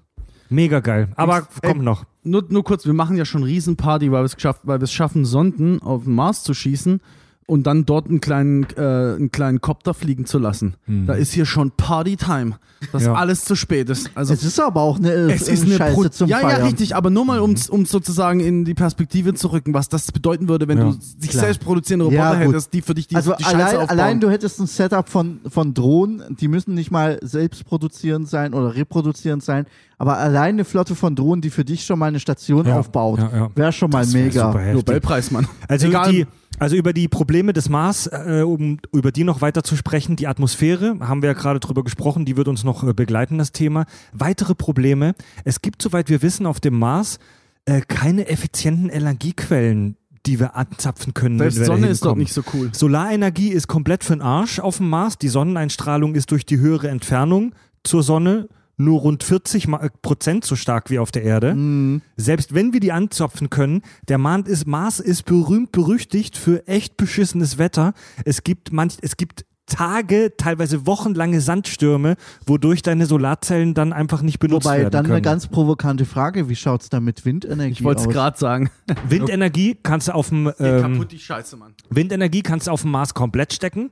mega 0.49 0.79
geil. 0.79 1.09
Aber 1.15 1.47
Ey, 1.61 1.71
kommt 1.71 1.83
noch. 1.83 2.05
Nur, 2.23 2.45
nur 2.49 2.63
kurz, 2.63 2.85
wir 2.85 2.93
machen 2.93 3.17
ja 3.17 3.25
schon 3.25 3.43
Riesenparty, 3.43 4.11
weil 4.11 4.21
wir 4.21 4.25
es 4.25 4.35
geschafft, 4.35 4.61
weil 4.63 4.79
wir 4.79 4.85
es 4.85 4.93
schaffen, 4.93 5.25
Sonden 5.25 5.81
auf 5.81 6.05
den 6.05 6.15
Mars 6.15 6.43
zu 6.43 6.53
schießen 6.53 7.01
und 7.49 7.63
dann 7.67 7.85
dort 7.85 8.07
einen 8.07 8.21
kleinen, 8.21 8.65
äh, 8.77 8.79
einen 9.15 9.31
kleinen 9.31 9.59
Copter 9.59 9.93
fliegen 9.93 10.25
zu 10.25 10.37
lassen. 10.39 10.75
Da 10.87 11.13
ist 11.13 11.33
hier 11.33 11.45
schon 11.45 11.71
Party-Time, 11.71 12.57
dass 12.91 13.03
Ja. 13.05 13.13
alles 13.15 13.43
zu 13.43 13.55
spät 13.55 13.89
ist. 13.89 14.11
Also 14.15 14.33
Es 14.33 14.43
ist 14.43 14.59
aber 14.59 14.81
auch 14.81 14.97
eine, 14.99 15.09
es 15.11 15.47
ist 15.47 15.63
eine 15.65 15.75
Scheiße 15.75 15.95
Brut 15.95 16.13
zum 16.13 16.29
Ja, 16.29 16.37
Feiern. 16.39 16.59
ja, 16.61 16.65
richtig, 16.67 16.95
aber 16.95 17.09
nur 17.09 17.25
mal, 17.25 17.39
um 17.39 17.55
um 17.69 17.85
sozusagen 17.85 18.39
in 18.39 18.63
die 18.65 18.73
Perspektive 18.75 19.33
zu 19.33 19.47
rücken, 19.51 19.73
was 19.73 19.89
das 19.89 20.11
bedeuten 20.11 20.47
würde, 20.47 20.67
wenn 20.67 20.77
Ja, 20.77 20.83
du 20.85 20.91
sich 20.99 21.31
klar. 21.31 21.45
selbst 21.45 21.61
produzierende 21.61 22.05
Ja, 22.13 22.29
Roboter 22.29 22.45
gut. 22.45 22.53
hättest, 22.53 22.73
die 22.73 22.81
für 22.81 22.93
dich 22.93 23.07
die, 23.07 23.15
Also 23.15 23.33
die 23.37 23.43
Scheiße 23.43 23.55
allein, 23.57 23.77
aufbauen. 23.77 23.99
allein 23.99 24.19
du 24.19 24.29
hättest 24.29 24.59
ein 24.59 24.67
Setup 24.67 25.09
von, 25.09 25.39
von 25.49 25.73
Drohnen, 25.73 26.23
die 26.39 26.47
müssen 26.47 26.75
nicht 26.75 26.91
mal 26.91 27.19
selbst 27.21 27.65
produzierend 27.65 28.29
sein 28.29 28.53
oder 28.53 28.75
reproduzierend 28.75 29.43
sein, 29.43 29.65
aber 29.97 30.17
allein 30.17 30.55
eine 30.55 30.65
Flotte 30.65 30.95
von 30.95 31.15
Drohnen, 31.15 31.41
die 31.41 31.49
für 31.49 31.65
dich 31.65 31.83
schon 31.85 31.99
mal 31.99 32.05
eine 32.05 32.19
Station 32.19 32.65
Ja, 32.67 32.79
aufbaut, 32.79 33.19
ja, 33.19 33.29
ja. 33.33 33.49
wäre 33.55 33.71
schon 33.73 33.89
mal 33.89 34.03
Das 34.05 34.13
wär 34.13 34.23
mega. 34.23 34.73
Nobelpreis, 34.73 35.31
Mann. 35.31 35.47
Also 35.67 35.87
Egal. 35.87 36.11
die, 36.11 36.25
also 36.57 36.75
über 36.75 36.93
die 36.93 37.07
Probleme 37.07 37.53
des 37.53 37.69
Mars, 37.69 38.07
äh, 38.07 38.43
um 38.45 38.79
über 38.91 39.11
die 39.11 39.23
noch 39.23 39.41
weiter 39.41 39.63
zu 39.63 39.75
sprechen, 39.75 40.15
die 40.15 40.27
Atmosphäre, 40.27 40.97
haben 40.99 41.21
wir 41.21 41.29
ja 41.29 41.33
gerade 41.33 41.59
drüber 41.59 41.83
gesprochen, 41.83 42.25
die 42.25 42.35
wird 42.35 42.47
uns 42.47 42.63
noch 42.63 42.83
äh, 42.83 42.93
begleiten, 42.93 43.37
das 43.37 43.51
Thema. 43.51 43.85
Weitere 44.13 44.55
Probleme, 44.55 45.13
es 45.45 45.61
gibt, 45.61 45.81
soweit 45.81 46.09
wir 46.09 46.21
wissen, 46.21 46.45
auf 46.45 46.59
dem 46.59 46.77
Mars 46.77 47.19
äh, 47.65 47.81
keine 47.81 48.27
effizienten 48.27 48.89
Energiequellen, 48.89 49.95
die 50.25 50.39
wir 50.39 50.55
anzapfen 50.55 51.13
können. 51.13 51.37
Selbst 51.37 51.57
wenn 51.57 51.61
wir 51.61 51.65
Sonne 51.67 51.87
ist 51.87 52.01
kommen. 52.01 52.19
nicht 52.19 52.33
so 52.33 52.41
cool. 52.53 52.71
Solarenergie 52.73 53.49
ist 53.49 53.67
komplett 53.67 54.03
für 54.03 54.13
den 54.13 54.21
Arsch 54.21 54.59
auf 54.59 54.77
dem 54.77 54.89
Mars. 54.89 55.17
Die 55.17 55.29
Sonneneinstrahlung 55.29 56.15
ist 56.15 56.31
durch 56.31 56.45
die 56.45 56.59
höhere 56.59 56.89
Entfernung 56.89 57.53
zur 57.83 58.03
Sonne 58.03 58.49
nur 58.79 59.01
rund 59.01 59.23
40 59.23 59.67
Ma- 59.67 59.81
äh, 59.81 59.89
Prozent 60.01 60.45
so 60.45 60.55
stark 60.55 60.89
wie 60.89 60.99
auf 60.99 61.11
der 61.11 61.23
Erde. 61.23 61.53
Mhm. 61.53 62.01
Selbst 62.17 62.53
wenn 62.55 62.73
wir 62.73 62.79
die 62.79 62.91
anzapfen 62.91 63.49
können, 63.49 63.81
der 64.07 64.17
Mars 64.17 64.47
ist, 64.47 64.65
Mars 64.67 64.99
ist 64.99 65.25
berühmt 65.25 65.71
berüchtigt 65.71 66.37
für 66.37 66.67
echt 66.67 66.97
beschissenes 66.97 67.57
Wetter. 67.57 67.93
Es 68.25 68.43
gibt 68.43 68.71
manch, 68.71 68.97
es 69.01 69.17
gibt 69.17 69.45
Tage, 69.65 70.33
teilweise 70.35 70.87
wochenlange 70.87 71.41
Sandstürme, 71.41 72.15
wodurch 72.47 72.81
deine 72.81 73.05
Solarzellen 73.05 73.75
dann 73.75 73.93
einfach 73.93 74.23
nicht 74.23 74.39
benutzt 74.39 74.65
Wobei, 74.65 74.79
werden 74.79 74.89
dann 74.91 75.03
können. 75.03 75.13
eine 75.17 75.21
ganz 75.21 75.45
provokante 75.45 76.05
Frage, 76.05 76.49
wie 76.49 76.55
schaut 76.55 76.81
es 76.81 76.89
da 76.89 76.99
mit 76.99 77.23
Windenergie 77.23 77.73
Ich 77.73 77.83
wollte 77.83 78.01
es 78.01 78.07
gerade 78.09 78.35
sagen. 78.39 78.71
Windenergie 79.07 79.77
kannst 79.83 80.07
du 80.07 80.13
auf 80.13 80.29
dem 80.29 80.51
ähm, 80.59 80.81
kaputt, 80.81 81.11
die 81.11 81.19
Scheiße, 81.19 81.55
Mann. 81.55 81.75
Windenergie 81.91 82.41
kannst 82.41 82.65
du 82.65 82.71
auf 82.71 82.81
dem 82.81 82.89
Mars 82.89 83.13
komplett 83.13 83.53
stecken. 83.53 83.91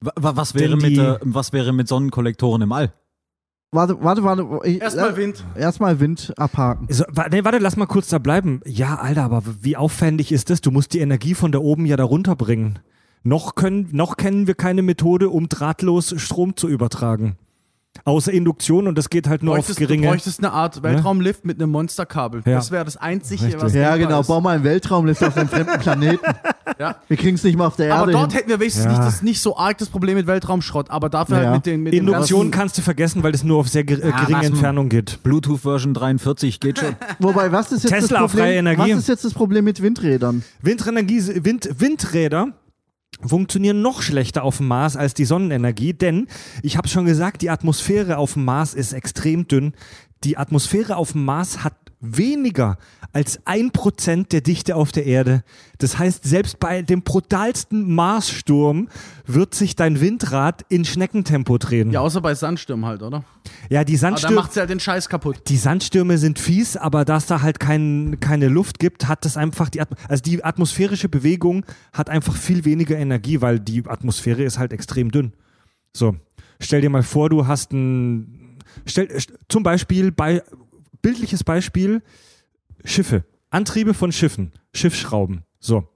Wa- 0.00 0.12
wa- 0.14 0.36
Was 0.36 0.54
wäre, 0.54 0.76
mit, 0.76 0.96
äh, 0.96 1.16
was 1.22 1.52
wäre 1.52 1.72
mit 1.72 1.88
Sonnenkollektoren 1.88 2.62
im 2.62 2.70
All? 2.70 2.92
Warte, 3.70 4.02
warte, 4.02 4.24
warte. 4.24 4.46
Ich, 4.66 4.80
Erstmal 4.80 5.16
Wind. 5.16 5.44
Erstmal 5.54 6.00
Wind 6.00 6.32
abhaken. 6.38 6.86
So, 6.90 7.04
nee, 7.30 7.44
warte, 7.44 7.58
lass 7.58 7.76
mal 7.76 7.86
kurz 7.86 8.08
da 8.08 8.18
bleiben. 8.18 8.62
Ja, 8.64 8.94
Alter, 8.96 9.24
aber 9.24 9.42
wie 9.60 9.76
aufwendig 9.76 10.32
ist 10.32 10.48
das? 10.48 10.62
Du 10.62 10.70
musst 10.70 10.94
die 10.94 11.00
Energie 11.00 11.34
von 11.34 11.52
da 11.52 11.58
oben 11.58 11.84
ja 11.84 11.98
da 11.98 12.04
runterbringen. 12.04 12.78
Noch, 13.24 13.56
können, 13.56 13.88
noch 13.92 14.16
kennen 14.16 14.46
wir 14.46 14.54
keine 14.54 14.80
Methode, 14.80 15.28
um 15.28 15.50
drahtlos 15.50 16.14
Strom 16.16 16.56
zu 16.56 16.66
übertragen. 16.66 17.36
Außer 18.04 18.32
Induktion 18.32 18.86
und 18.88 18.96
das 18.96 19.10
geht 19.10 19.28
halt 19.28 19.42
nur 19.42 19.52
auf 19.54 19.58
Bräuchtest, 19.58 19.80
du 19.80 19.86
geringe. 19.86 20.06
bräuchtest 20.08 20.38
eine 20.40 20.52
Art 20.52 20.82
Weltraumlift 20.82 21.44
mit 21.44 21.60
einem 21.60 21.70
Monsterkabel. 21.70 22.42
Ja. 22.46 22.54
Das 22.54 22.70
wäre 22.70 22.84
das 22.84 22.96
Einzige, 22.96 23.44
Richtig. 23.44 23.62
was 23.62 23.74
Ja, 23.74 23.96
genau. 23.96 24.20
ist. 24.20 24.26
Bau 24.28 24.40
mal 24.40 24.54
einen 24.56 24.64
Weltraumlift 24.64 25.22
auf 25.22 25.36
einem 25.36 25.48
fremden 25.48 25.78
Planeten. 25.78 26.24
Ja. 26.78 26.96
Wir 27.08 27.16
kriegen 27.16 27.34
es 27.34 27.44
nicht 27.44 27.56
mal 27.58 27.66
auf 27.66 27.76
der 27.76 27.92
Aber 27.94 28.02
Erde 28.02 28.12
dort 28.12 28.32
hin. 28.32 28.38
hätten 28.38 28.50
wir 28.50 28.60
wenigstens 28.60 28.84
Ja. 28.84 28.90
nicht, 28.92 29.02
das, 29.02 29.22
nicht 29.22 29.40
so 29.42 29.56
arg 29.56 29.78
das 29.78 29.88
Problem 29.88 30.16
mit 30.16 30.26
Weltraumschrott, 30.26 30.90
aber 30.90 31.08
dafür 31.08 31.36
Ja. 31.38 31.44
halt 31.44 31.54
mit 31.56 31.66
den 31.66 31.82
mit 31.82 31.92
dem 31.92 32.06
Induktion 32.06 32.42
ganzen- 32.42 32.50
kannst 32.52 32.78
du 32.78 32.82
vergessen, 32.82 33.22
weil 33.22 33.32
das 33.32 33.42
nur 33.44 33.58
auf 33.58 33.68
sehr 33.68 33.84
ge 33.84 33.96
geringe? 34.00 34.44
Entfernung 34.46 34.88
geht. 34.88 35.22
Bluetooth 35.22 35.60
Version 35.60 35.92
43 35.94 36.60
geht 36.60 36.78
schon. 36.78 36.94
Wobei, 37.18 37.50
was 37.52 37.72
ist 37.72 37.84
jetzt 37.84 37.92
Tesla, 37.92 38.20
das 38.20 38.30
Problem? 38.30 38.44
freie 38.46 38.56
Energie. 38.58 38.92
Was 38.92 38.98
ist 39.00 39.08
jetzt 39.08 39.24
das 39.24 39.34
Problem 39.34 39.64
mit 39.64 39.82
Windrädern? 39.82 40.42
Windenergie, 40.62 41.44
Wind, 41.44 41.68
Windräder 41.78 42.48
funktionieren 43.24 43.82
noch 43.82 44.02
schlechter 44.02 44.42
auf 44.42 44.58
dem 44.58 44.68
Mars 44.68 44.96
als 44.96 45.14
die 45.14 45.24
Sonnenenergie, 45.24 45.94
denn 45.94 46.28
ich 46.62 46.76
habe 46.76 46.88
schon 46.88 47.04
gesagt, 47.04 47.42
die 47.42 47.50
Atmosphäre 47.50 48.18
auf 48.18 48.34
dem 48.34 48.44
Mars 48.44 48.74
ist 48.74 48.92
extrem 48.92 49.48
dünn. 49.48 49.72
Die 50.24 50.36
Atmosphäre 50.36 50.96
auf 50.96 51.12
dem 51.12 51.24
Mars 51.24 51.64
hat 51.64 51.74
weniger 52.00 52.78
als 53.12 53.40
ein 53.46 53.70
Prozent 53.72 54.32
der 54.32 54.40
Dichte 54.40 54.76
auf 54.76 54.92
der 54.92 55.06
Erde. 55.06 55.42
Das 55.78 55.98
heißt, 55.98 56.24
selbst 56.24 56.60
bei 56.60 56.82
dem 56.82 57.02
brutalsten 57.02 57.92
Marssturm 57.94 58.88
wird 59.26 59.54
sich 59.54 59.74
dein 59.76 60.00
Windrad 60.00 60.64
in 60.68 60.84
Schneckentempo 60.84 61.58
drehen. 61.58 61.90
Ja, 61.90 62.00
außer 62.00 62.20
bei 62.20 62.34
Sandstürmen 62.34 62.84
halt, 62.86 63.02
oder? 63.02 63.24
ja 63.70 63.82
die 63.82 63.94
Aber 63.94 63.96
da 63.96 63.98
Sandstürme. 63.98 64.36
macht 64.36 64.52
sie 64.52 64.60
halt 64.60 64.70
den 64.70 64.80
Scheiß 64.80 65.08
kaputt. 65.08 65.40
Die 65.48 65.56
Sandstürme 65.56 66.18
sind 66.18 66.38
fies, 66.38 66.76
aber 66.76 67.04
da 67.04 67.16
es 67.16 67.26
da 67.26 67.40
halt 67.42 67.58
kein, 67.58 68.18
keine 68.20 68.48
Luft 68.48 68.78
gibt, 68.78 69.08
hat 69.08 69.24
das 69.24 69.36
einfach 69.36 69.68
die, 69.70 69.80
Atm 69.80 69.94
also 70.06 70.22
die 70.22 70.44
atmosphärische 70.44 71.08
Bewegung 71.08 71.64
hat 71.92 72.10
einfach 72.10 72.36
viel 72.36 72.64
weniger 72.64 72.96
Energie, 72.98 73.40
weil 73.40 73.58
die 73.58 73.84
Atmosphäre 73.86 74.42
ist 74.42 74.58
halt 74.58 74.72
extrem 74.72 75.10
dünn. 75.10 75.32
So, 75.96 76.14
stell 76.60 76.82
dir 76.82 76.90
mal 76.90 77.02
vor, 77.02 77.30
du 77.30 77.46
hast 77.46 77.72
ein, 77.72 78.58
stell, 78.84 79.06
st- 79.06 79.32
zum 79.48 79.62
Beispiel 79.62 80.12
bei, 80.12 80.42
bildliches 81.02 81.44
Beispiel, 81.44 82.02
Schiffe, 82.84 83.24
Antriebe 83.50 83.94
von 83.94 84.12
Schiffen, 84.12 84.52
Schiffsschrauben, 84.72 85.42
so. 85.58 85.88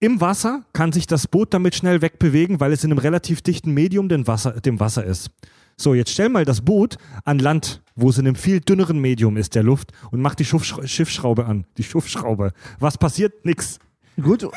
Im 0.00 0.20
Wasser 0.20 0.64
kann 0.72 0.92
sich 0.92 1.08
das 1.08 1.26
Boot 1.26 1.52
damit 1.52 1.74
schnell 1.74 2.02
wegbewegen, 2.02 2.60
weil 2.60 2.72
es 2.72 2.84
in 2.84 2.92
einem 2.92 3.00
relativ 3.00 3.42
dichten 3.42 3.72
Medium 3.72 4.08
dem 4.08 4.28
Wasser, 4.28 4.60
dem 4.60 4.78
Wasser 4.78 5.04
ist. 5.04 5.30
So, 5.76 5.94
jetzt 5.94 6.10
stell 6.10 6.28
mal 6.28 6.44
das 6.44 6.60
Boot 6.60 6.98
an 7.24 7.40
Land, 7.40 7.82
wo 7.96 8.10
es 8.10 8.18
in 8.18 8.26
einem 8.26 8.36
viel 8.36 8.60
dünneren 8.60 9.00
Medium 9.00 9.36
ist, 9.36 9.56
der 9.56 9.64
Luft, 9.64 9.92
und 10.10 10.20
mach 10.20 10.36
die 10.36 10.44
Schiffschra 10.44 10.86
Schiffsschraube 10.86 11.46
an. 11.46 11.66
Die 11.78 11.82
Schiffsschraube. 11.82 12.52
Was 12.78 12.96
passiert? 12.96 13.44
Nix. 13.44 13.80
Gut, 14.20 14.48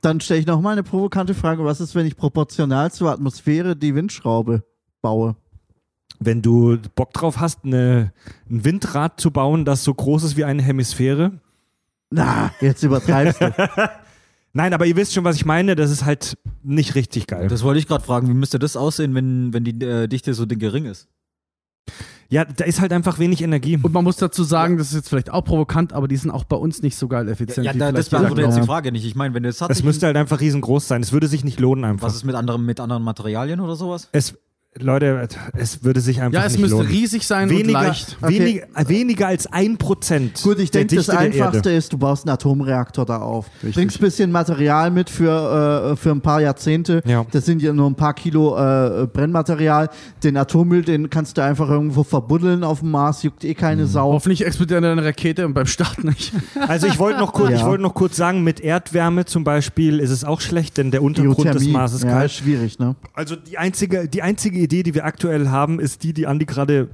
dann 0.00 0.20
stelle 0.20 0.40
ich 0.40 0.46
nochmal 0.46 0.72
eine 0.72 0.82
provokante 0.82 1.34
Frage. 1.34 1.64
Was 1.64 1.80
ist, 1.80 1.94
wenn 1.94 2.06
ich 2.06 2.16
proportional 2.16 2.90
zur 2.90 3.10
Atmosphäre 3.10 3.76
die 3.76 3.94
Windschraube 3.94 4.64
baue? 5.02 5.36
Wenn 6.24 6.42
du 6.42 6.78
Bock 6.94 7.12
drauf 7.12 7.40
hast, 7.40 7.64
eine, 7.64 8.12
ein 8.50 8.64
Windrad 8.64 9.20
zu 9.20 9.30
bauen, 9.30 9.64
das 9.64 9.84
so 9.84 9.94
groß 9.94 10.24
ist 10.24 10.36
wie 10.36 10.44
eine 10.44 10.62
Hemisphäre. 10.62 11.32
Na, 12.10 12.52
jetzt 12.60 12.82
übertreibst 12.82 13.40
du. 13.40 13.54
Nein, 14.52 14.74
aber 14.74 14.84
ihr 14.84 14.96
wisst 14.96 15.14
schon, 15.14 15.24
was 15.24 15.36
ich 15.36 15.46
meine. 15.46 15.76
Das 15.76 15.90
ist 15.90 16.04
halt 16.04 16.36
nicht 16.62 16.94
richtig 16.94 17.26
geil. 17.26 17.48
Das 17.48 17.62
wollte 17.62 17.78
ich 17.78 17.88
gerade 17.88 18.04
fragen. 18.04 18.28
Wie 18.28 18.34
müsste 18.34 18.58
das 18.58 18.76
aussehen, 18.76 19.14
wenn, 19.14 19.54
wenn 19.54 19.64
die 19.64 19.84
äh, 19.84 20.08
Dichte 20.08 20.34
so 20.34 20.46
gering 20.46 20.84
ist? 20.84 21.08
ja, 22.32 22.46
da 22.46 22.64
ist 22.64 22.80
halt 22.80 22.94
einfach 22.94 23.18
wenig 23.18 23.42
Energie. 23.42 23.78
Und 23.82 23.92
man 23.92 24.02
muss 24.02 24.16
dazu 24.16 24.42
sagen, 24.42 24.78
das 24.78 24.88
ist 24.88 24.94
jetzt 24.94 25.10
vielleicht 25.10 25.30
auch 25.30 25.44
provokant, 25.44 25.92
aber 25.92 26.08
die 26.08 26.16
sind 26.16 26.30
auch 26.30 26.44
bei 26.44 26.56
uns 26.56 26.80
nicht 26.80 26.96
so 26.96 27.06
geil 27.06 27.28
effizient. 27.28 27.66
Ja, 27.66 27.74
wie 27.74 27.78
da, 27.78 27.92
das 27.92 28.08
beantwortet 28.08 28.46
jetzt 28.46 28.56
die 28.56 28.66
Frage 28.66 28.90
nicht. 28.90 29.04
Ich 29.04 29.14
meine, 29.14 29.34
wenn 29.34 29.42
du 29.42 29.50
jetzt 29.50 29.60
Es 29.60 29.82
müsste 29.82 30.06
halt 30.06 30.16
einfach 30.16 30.40
riesengroß 30.40 30.88
sein. 30.88 31.02
Es 31.02 31.12
würde 31.12 31.28
sich 31.28 31.44
nicht 31.44 31.60
lohnen 31.60 31.84
einfach. 31.84 32.06
Was 32.06 32.14
ist 32.14 32.24
mit 32.24 32.34
anderen, 32.34 32.64
mit 32.64 32.80
anderen 32.80 33.02
Materialien 33.02 33.60
oder 33.60 33.76
sowas? 33.76 34.08
Es, 34.12 34.34
Leute, 34.78 35.28
es 35.54 35.84
würde 35.84 36.00
sich 36.00 36.22
einfach 36.22 36.40
Ja, 36.40 36.46
es 36.46 36.52
nicht 36.52 36.62
müsste 36.62 36.78
lohnen. 36.78 36.90
riesig 36.90 37.26
sein 37.26 37.50
und 37.50 37.58
weniger, 37.58 37.82
leicht. 37.82 38.16
Okay. 38.22 38.38
weniger, 38.38 38.88
weniger 38.88 39.26
als 39.26 39.46
ein 39.46 39.76
Prozent. 39.76 40.42
Gut, 40.42 40.58
ich 40.60 40.70
denke, 40.70 40.96
das 40.96 41.10
Einfachste 41.10 41.70
ist, 41.70 41.92
du 41.92 41.98
baust 41.98 42.24
einen 42.26 42.32
Atomreaktor 42.32 43.04
da 43.04 43.18
auf. 43.18 43.48
Richtig. 43.56 43.74
Bringst 43.74 43.98
ein 43.98 44.00
bisschen 44.00 44.32
Material 44.32 44.90
mit 44.90 45.10
für, 45.10 45.92
äh, 45.92 45.96
für 45.96 46.10
ein 46.12 46.22
paar 46.22 46.40
Jahrzehnte. 46.40 47.02
Ja. 47.04 47.26
Das 47.32 47.44
sind 47.44 47.60
ja 47.60 47.74
nur 47.74 47.86
ein 47.90 47.96
paar 47.96 48.14
Kilo 48.14 48.56
äh, 48.56 49.06
Brennmaterial. 49.12 49.90
Den 50.24 50.38
Atommüll, 50.38 50.82
den 50.82 51.10
kannst 51.10 51.36
du 51.36 51.42
einfach 51.44 51.68
irgendwo 51.68 52.02
verbuddeln 52.02 52.64
auf 52.64 52.80
dem 52.80 52.92
Mars, 52.92 53.22
juckt 53.24 53.44
eh 53.44 53.52
keine 53.52 53.86
Sau. 53.86 54.12
Hoffentlich 54.14 54.42
explodiert 54.46 54.82
eine 54.82 55.04
Rakete 55.04 55.44
und 55.44 55.52
beim 55.52 55.66
Start 55.66 56.02
nicht. 56.02 56.32
Also 56.68 56.86
ich 56.86 56.98
wollte 56.98 57.18
noch 57.18 57.32
kurz, 57.34 57.50
Ja. 57.50 57.56
ich 57.58 57.64
wollte 57.64 57.82
noch 57.82 57.92
kurz 57.94 58.16
sagen, 58.16 58.42
mit 58.42 58.60
Erdwärme 58.60 59.26
zum 59.26 59.44
Beispiel 59.44 59.98
ist 59.98 60.10
es 60.10 60.24
auch 60.24 60.40
schlecht, 60.40 60.78
denn 60.78 60.90
der 60.90 61.02
Untergrund 61.02 61.52
des 61.54 61.66
Mars 61.68 61.92
ist 61.92 62.04
ja, 62.04 62.10
kalt. 62.10 62.30
schwierig, 62.32 62.78
ne? 62.78 62.94
Also 63.12 63.36
die 63.36 63.58
einzige, 63.58 64.08
die 64.08 64.22
einzige 64.22 64.61
Idee, 64.62 64.82
die 64.82 64.94
wir 64.94 65.04
aktuell 65.04 65.48
haben, 65.48 65.80
ist 65.80 66.02
die, 66.02 66.12
die 66.12 66.26
Andi 66.26 66.46
gerade 66.46 66.88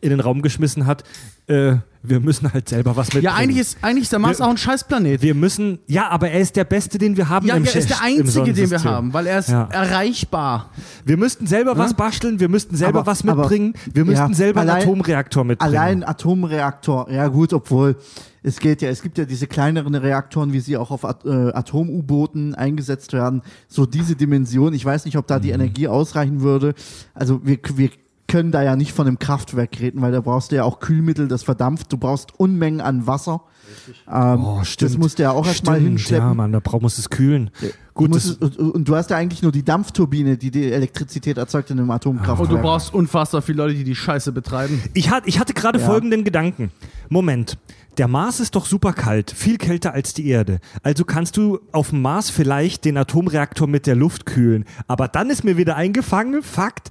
in 0.00 0.10
den 0.10 0.20
Raum 0.20 0.42
geschmissen 0.42 0.86
hat. 0.86 1.04
Äh, 1.46 1.76
wir 2.06 2.20
müssen 2.20 2.52
halt 2.52 2.68
selber 2.68 2.96
was 2.96 3.06
mitbringen. 3.08 3.24
Ja, 3.24 3.34
eigentlich 3.34 3.58
ist, 3.58 3.78
eigentlich 3.82 4.02
ist 4.04 4.12
der 4.12 4.18
Mars 4.18 4.38
Wir- 4.38 4.46
auch 4.46 4.50
ein 4.50 4.56
Scheißplanet. 4.58 5.22
wir 5.22 5.34
müssen, 5.34 5.78
ja, 5.86 6.08
aber 6.10 6.30
er 6.30 6.40
ist 6.40 6.54
der 6.56 6.64
Beste, 6.64 6.98
den 6.98 7.16
wir 7.16 7.28
haben 7.28 7.46
Ja, 7.46 7.56
im 7.56 7.64
er 7.64 7.74
ist 7.74 7.88
der 7.90 8.02
einzige, 8.02 8.52
den 8.52 8.70
wir 8.70 8.84
haben, 8.84 9.12
weil 9.12 9.26
er 9.26 9.38
ist 9.38 9.48
Ja. 9.48 9.64
erreichbar. 9.72 10.70
Wir 11.04 11.16
müssten 11.16 11.46
selber 11.46 11.76
was 11.78 11.94
basteln, 11.94 12.40
wir 12.40 12.48
müssten 12.48 12.76
selber 12.76 13.00
Aber- 13.00 13.06
was 13.10 13.26
aber- 13.26 13.36
mitbringen, 13.42 13.74
wir 13.92 14.04
müssten 14.04 14.30
ja, 14.30 14.34
selber 14.36 14.60
allein- 14.60 14.76
einen 14.82 14.82
Atomreaktor 14.90 15.44
mitbringen. 15.44 15.74
Allein 15.76 16.04
Atomreaktor, 16.04 17.10
ja 17.10 17.28
gut, 17.28 17.52
obwohl 17.52 17.96
es 18.42 18.60
geht 18.60 18.82
ja, 18.82 18.90
es 18.90 19.00
gibt 19.00 19.16
ja 19.16 19.24
diese 19.24 19.46
kleineren 19.46 19.94
Reaktoren, 19.94 20.52
wie 20.52 20.60
sie 20.60 20.76
auch 20.76 20.90
auf 20.90 21.04
At 21.06 21.24
äh, 21.24 21.52
Atom-U-Booten 21.52 22.54
eingesetzt 22.54 23.12
werden. 23.14 23.40
So 23.68 23.86
diese 23.86 24.16
Dimension, 24.16 24.74
ich 24.74 24.84
weiß 24.84 25.06
nicht, 25.06 25.16
ob 25.16 25.26
da 25.26 25.38
Mhm. 25.38 25.42
die 25.42 25.50
Energie 25.50 25.88
ausreichen 25.88 26.42
würde. 26.42 26.74
Also 27.14 27.40
wir, 27.44 27.58
wir 27.76 27.88
können 28.34 28.50
da 28.50 28.64
ja 28.64 28.74
nicht 28.74 28.92
von 28.92 29.06
einem 29.06 29.20
Kraftwerk 29.20 29.78
reden, 29.78 30.02
weil 30.02 30.10
da 30.10 30.20
brauchst 30.20 30.50
du 30.50 30.56
ja 30.56 30.64
auch 30.64 30.80
Kühlmittel, 30.80 31.28
das 31.28 31.44
verdampft. 31.44 31.92
Du 31.92 31.98
brauchst 31.98 32.36
Unmengen 32.36 32.80
an 32.80 33.06
Wasser. 33.06 33.44
Ähm, 34.10 34.44
Oh, 34.44 34.64
stimmt. 34.64 34.90
Das 34.92 34.98
musst 34.98 35.18
du 35.18 35.22
ja 35.24 35.30
auch 35.32 35.46
erstmal 35.46 35.80
hinschleppen. 35.80 36.28
Ja, 36.28 36.34
Mann, 36.34 36.52
da 36.52 36.60
braucht 36.60 36.82
muss 36.82 36.98
es 36.98 37.10
kühlen. 37.10 37.50
Du 37.60 37.68
Gut, 37.94 38.10
musst 38.10 38.40
das, 38.42 38.50
es, 38.50 38.56
und, 38.56 38.70
und 38.74 38.88
du 38.88 38.96
hast 38.96 39.10
ja 39.10 39.16
eigentlich 39.16 39.42
nur 39.42 39.52
die 39.52 39.62
Dampfturbine, 39.64 40.36
die 40.36 40.50
die 40.50 40.72
Elektrizität 40.72 41.38
erzeugt 41.38 41.70
in 41.70 41.78
einem 41.78 41.90
Atomkraftwerk. 41.90 42.40
Und 42.40 42.50
du 42.50 42.58
brauchst 42.60 42.92
unfassbar 42.92 43.42
viele 43.42 43.58
Leute, 43.58 43.74
die 43.74 43.84
die 43.84 43.94
Scheiße 43.94 44.32
betreiben. 44.32 44.82
Ich, 44.94 45.10
hat, 45.10 45.24
ich 45.26 45.38
hatte 45.38 45.54
gerade 45.54 45.78
Ja. 45.78 45.86
folgenden 45.86 46.24
Gedanken. 46.24 46.70
Moment. 47.08 47.56
Der 47.96 48.08
Mars 48.08 48.40
ist 48.40 48.56
doch 48.56 48.66
super 48.66 48.92
kalt, 48.92 49.30
viel 49.30 49.56
kälter 49.56 49.94
als 49.94 50.14
die 50.14 50.26
Erde. 50.26 50.58
Also 50.82 51.04
kannst 51.04 51.36
du 51.36 51.60
auf 51.70 51.90
dem 51.90 52.02
Mars 52.02 52.28
vielleicht 52.28 52.84
den 52.84 52.96
Atomreaktor 52.96 53.68
mit 53.68 53.86
der 53.86 53.94
Luft 53.94 54.26
kühlen. 54.26 54.64
Aber 54.88 55.06
dann 55.06 55.30
ist 55.30 55.44
mir 55.44 55.56
wieder 55.56 55.76
eingefangen, 55.76 56.42
Fakt, 56.42 56.88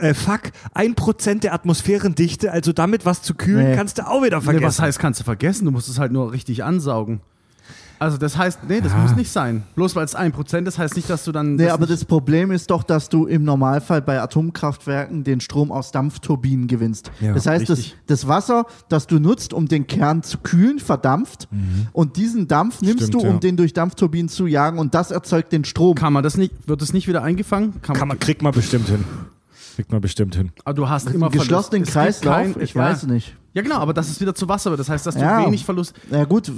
äh, 0.00 0.14
fuck, 0.14 0.40
ein 0.72 0.94
Prozent 0.94 1.44
der 1.44 1.52
Atmosphärendichte, 1.52 2.52
also 2.52 2.72
damit 2.72 3.04
was 3.04 3.20
zu 3.20 3.34
kühlen, 3.34 3.68
Nee. 3.72 3.76
kannst 3.76 3.98
du 3.98 4.06
auch 4.08 4.22
wieder 4.24 4.38
Nee, 4.38 4.44
vergessen. 4.44 4.64
was 4.64 4.80
heißt, 4.80 4.98
kannst 4.98 5.20
du 5.20 5.24
vergessen? 5.24 5.66
Du 5.66 5.72
musst 5.72 5.90
es 5.90 5.98
halt 5.98 6.10
nur 6.16 6.32
richtig 6.32 6.64
ansaugen. 6.64 7.20
Also 7.98 8.18
das 8.18 8.36
heißt, 8.36 8.60
nee, 8.68 8.82
das 8.82 8.92
Ja. 8.92 8.98
muss 8.98 9.16
nicht 9.16 9.30
sein. 9.32 9.62
Bloß 9.74 9.96
weil 9.96 10.04
es 10.04 10.14
1% 10.14 10.66
ist, 10.68 10.78
heißt 10.78 10.96
nicht, 10.96 11.08
dass 11.08 11.24
du 11.24 11.32
dann. 11.32 11.56
Nee, 11.56 11.64
das 11.64 11.72
aber 11.72 11.86
das 11.86 12.04
Problem 12.04 12.50
ist 12.50 12.70
doch, 12.70 12.82
dass 12.82 13.08
du 13.08 13.24
im 13.26 13.42
Normalfall 13.44 14.02
bei 14.02 14.20
Atomkraftwerken 14.20 15.24
den 15.24 15.40
Strom 15.40 15.72
aus 15.72 15.92
Dampfturbinen 15.92 16.66
gewinnst. 16.66 17.10
Ja, 17.22 17.32
das 17.32 17.46
heißt, 17.46 17.70
das, 17.70 17.92
das 18.06 18.28
Wasser, 18.28 18.66
das 18.90 19.06
du 19.06 19.18
nutzt, 19.18 19.54
um 19.54 19.66
den 19.66 19.86
Kern 19.86 20.22
zu 20.22 20.36
kühlen, 20.38 20.78
verdampft. 20.78 21.48
Und 21.94 22.18
diesen 22.18 22.48
Dampf 22.48 22.82
nimmst 22.82 22.96
Mhm. 22.96 23.06
Stimmt, 23.06 23.14
du, 23.14 23.18
um 23.28 23.32
ja. 23.34 23.38
den 23.40 23.56
durch 23.56 23.72
Dampfturbinen 23.72 24.28
zu 24.28 24.46
jagen 24.46 24.78
und 24.78 24.94
das 24.94 25.10
erzeugt 25.10 25.50
den 25.52 25.64
Strom. 25.64 25.94
kann 25.94 26.12
man 26.12 26.22
das 26.22 26.36
nicht, 26.36 26.52
wird 26.68 26.82
es 26.82 26.92
nicht 26.92 27.08
wieder 27.08 27.22
eingefangen? 27.22 27.80
Kann, 27.80 27.96
Kann 27.96 28.08
man, 28.08 28.18
kriegt 28.18 28.42
man 28.42 28.52
bestimmt 28.52 28.88
hin. 28.88 29.04
Kriegt 29.76 29.92
man 29.92 30.00
bestimmt 30.00 30.34
hin. 30.34 30.50
aber 30.64 30.74
du 30.74 30.88
hast 30.88 31.08
immer 31.10 31.30
geschlossenen 31.30 31.84
Verlust. 31.84 32.22
Kreislauf, 32.22 32.34
kein- 32.54 32.62
ich 32.62 32.74
ja. 32.74 32.82
weiß 32.82 33.04
nicht. 33.06 33.36
Ja, 33.54 33.62
genau, 33.62 33.76
aber 33.76 33.92
dass 33.94 34.08
es 34.10 34.20
wieder 34.20 34.34
zu 34.34 34.48
Wasser 34.48 34.70
wird. 34.70 34.80
Das 34.80 34.88
heißt, 34.88 35.06
dass 35.06 35.14
du 35.14 35.20
Ja. 35.20 35.46
wenig 35.46 35.64
Verlust. 35.64 35.94
Ja 36.10 36.24
gut, 36.24 36.50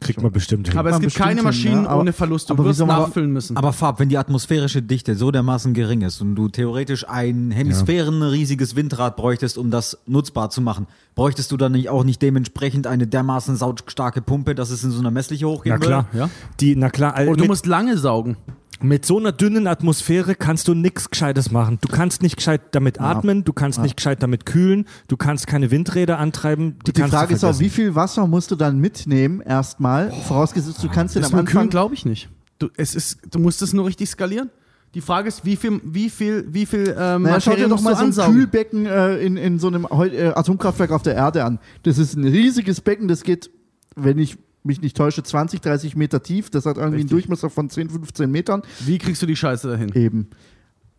Kriegt 0.00 0.20
man 0.22 0.30
bestimmt 0.32 0.68
hin. 0.68 0.76
Aber 0.76 0.90
es 0.90 1.00
gibt 1.00 1.14
keine 1.14 1.36
hin, 1.36 1.44
Maschinen 1.44 1.82
ne? 1.82 1.88
Aber- 1.88 2.02
ohne 2.02 2.12
Verlust. 2.12 2.50
Du 2.50 2.54
aber 2.54 2.64
wirst 2.66 2.80
nachfüllen 2.80 3.32
müssen. 3.32 3.56
Aber 3.56 3.72
Farb, 3.72 4.00
wenn 4.00 4.10
die 4.10 4.18
atmosphärische 4.18 4.82
Dichte 4.82 5.14
so 5.14 5.30
dermaßen 5.30 5.72
gering 5.72 6.02
ist 6.02 6.20
und 6.20 6.34
du 6.34 6.48
theoretisch 6.48 7.08
ein 7.08 7.50
hemisphärenriesiges 7.50 8.76
Windrad 8.76 9.16
bräuchtest, 9.16 9.56
um 9.56 9.70
das 9.70 9.96
nutzbar 10.06 10.50
zu 10.50 10.60
machen, 10.60 10.86
bräuchtest 11.14 11.50
du 11.52 11.56
dann 11.56 11.72
nicht 11.72 11.88
auch 11.88 12.04
nicht 12.04 12.20
dementsprechend 12.20 12.86
eine 12.86 13.06
dermaßen 13.06 13.56
sautstarke 13.56 14.20
Pumpe, 14.20 14.54
dass 14.54 14.68
es 14.70 14.84
in 14.84 14.90
so 14.90 15.00
einer 15.00 15.10
Messliche 15.10 15.46
hochgehen 15.48 15.76
na 15.80 15.86
klar, 15.86 16.06
Ja. 16.12 16.28
Die, 16.60 16.76
na 16.76 16.90
klar, 16.90 17.14
Oder 17.26 17.36
du 17.36 17.44
musst 17.46 17.64
lange 17.66 17.96
saugen. 17.96 18.36
Mit 18.82 19.04
so 19.06 19.18
einer 19.18 19.32
dünnen 19.32 19.66
Atmosphäre 19.66 20.34
kannst 20.34 20.68
du 20.68 20.74
nichts 20.74 21.10
Gescheites 21.10 21.50
machen. 21.50 21.78
Du 21.80 21.88
kannst 21.88 22.22
nicht 22.22 22.36
gescheit 22.36 22.60
damit 22.72 23.00
atmen, 23.00 23.44
du 23.44 23.52
kannst 23.52 23.80
nicht 23.80 23.96
gescheit 23.96 24.22
damit 24.22 24.46
kühlen, 24.46 24.86
du 25.08 25.16
kannst 25.16 25.46
keine 25.46 25.70
Windräder 25.70 26.18
antreiben. 26.18 26.78
Die, 26.86 26.92
Die 26.92 27.02
Frage 27.02 27.34
ist 27.34 27.44
auch, 27.44 27.58
wie 27.60 27.70
viel 27.70 27.94
Wasser 27.94 28.26
musst 28.26 28.50
du 28.50 28.56
dann 28.56 28.78
mitnehmen 28.78 29.40
erstmal, 29.40 30.10
vorausgesetzt 30.10 30.82
du 30.82 30.88
kannst 30.88 31.14
den 31.14 31.22
Das 31.22 31.32
am 31.32 31.40
Anfang 31.40 31.68
glaube 31.68 31.94
ich 31.94 32.04
nicht. 32.04 32.28
Du, 32.58 32.68
es 32.76 32.94
ist, 32.94 33.18
du 33.30 33.38
musst 33.38 33.62
es 33.62 33.72
nur 33.72 33.86
richtig 33.86 34.08
skalieren. 34.08 34.50
Die 34.94 35.00
Frage 35.00 35.28
ist, 35.28 35.44
wie 35.44 35.56
viel, 35.56 35.80
wie 35.84 36.08
viel, 36.08 36.46
wie 36.50 36.66
viel 36.66 36.94
ähm, 36.96 37.22
Naja, 37.22 37.40
schau 37.40 37.56
dir 37.56 37.68
doch 37.68 37.80
mal 37.80 37.94
so 37.96 38.02
ein 38.02 38.06
ansaugen? 38.06 38.34
Kühlbecken 38.34 38.86
äh, 38.86 39.16
in, 39.16 39.36
in 39.36 39.58
so 39.58 39.66
einem 39.66 39.86
äh, 39.90 40.28
Atomkraftwerk 40.28 40.92
auf 40.92 41.02
der 41.02 41.16
Erde 41.16 41.44
an. 41.44 41.58
Das 41.82 41.98
ist 41.98 42.14
ein 42.14 42.24
riesiges 42.24 42.80
Becken, 42.80 43.08
das 43.08 43.24
geht, 43.24 43.50
wenn 43.96 44.18
ich 44.18 44.38
mich 44.64 44.80
nicht 44.80 44.96
täusche, 44.96 45.22
20, 45.22 45.60
30 45.60 45.96
Meter 45.96 46.22
tief. 46.22 46.50
Das 46.50 46.66
hat 46.66 46.76
irgendwie 46.76 47.00
einen 47.00 47.08
Durchmesser 47.08 47.50
von 47.50 47.68
10, 47.70 47.90
15 47.90 48.30
Metern. 48.30 48.62
Wie 48.80 48.98
kriegst 48.98 49.22
du 49.22 49.26
die 49.26 49.36
Scheiße 49.36 49.68
dahin? 49.68 49.92
Eben. 49.94 50.30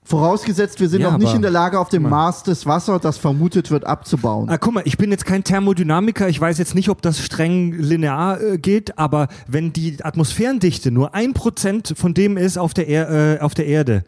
Vorausgesetzt, 0.08 0.80
wir 0.80 0.88
sind 0.88 1.02
Ja, 1.02 1.10
noch 1.10 1.18
nicht 1.18 1.34
in 1.34 1.42
der 1.42 1.50
Lage, 1.50 1.80
auf 1.80 1.90
dem. 1.90 2.04
Mars 2.04 2.44
das 2.44 2.68
Wasser, 2.68 3.00
das 3.00 3.18
vermutet 3.18 3.72
wird, 3.72 3.86
abzubauen. 3.86 4.48
Ah, 4.50 4.60
guck 4.60 4.76
mal, 4.76 4.84
ich 4.86 5.00
bin 5.00 5.10
jetzt 5.10 5.26
kein 5.26 5.44
Thermodynamiker, 5.44 6.30
ich 6.30 6.40
weiß 6.40 6.60
jetzt 6.60 6.76
nicht, 6.76 6.90
ob 6.90 7.02
das 7.02 7.20
streng 7.20 7.74
linear 7.74 8.40
äh, 8.40 8.58
geht, 8.60 9.00
aber 9.00 9.30
wenn 9.48 9.74
die 9.74 9.98
Atmosphärendichte 10.04 10.92
nur 10.92 11.16
ein 11.16 11.34
Prozent 11.34 11.96
von 11.98 12.14
dem 12.14 12.38
ist 12.38 12.60
auf 12.60 12.76
der, 12.76 12.88
er 12.88 13.38
äh, 13.38 13.40
auf 13.40 13.56
der 13.56 13.66
Erde 13.66 14.04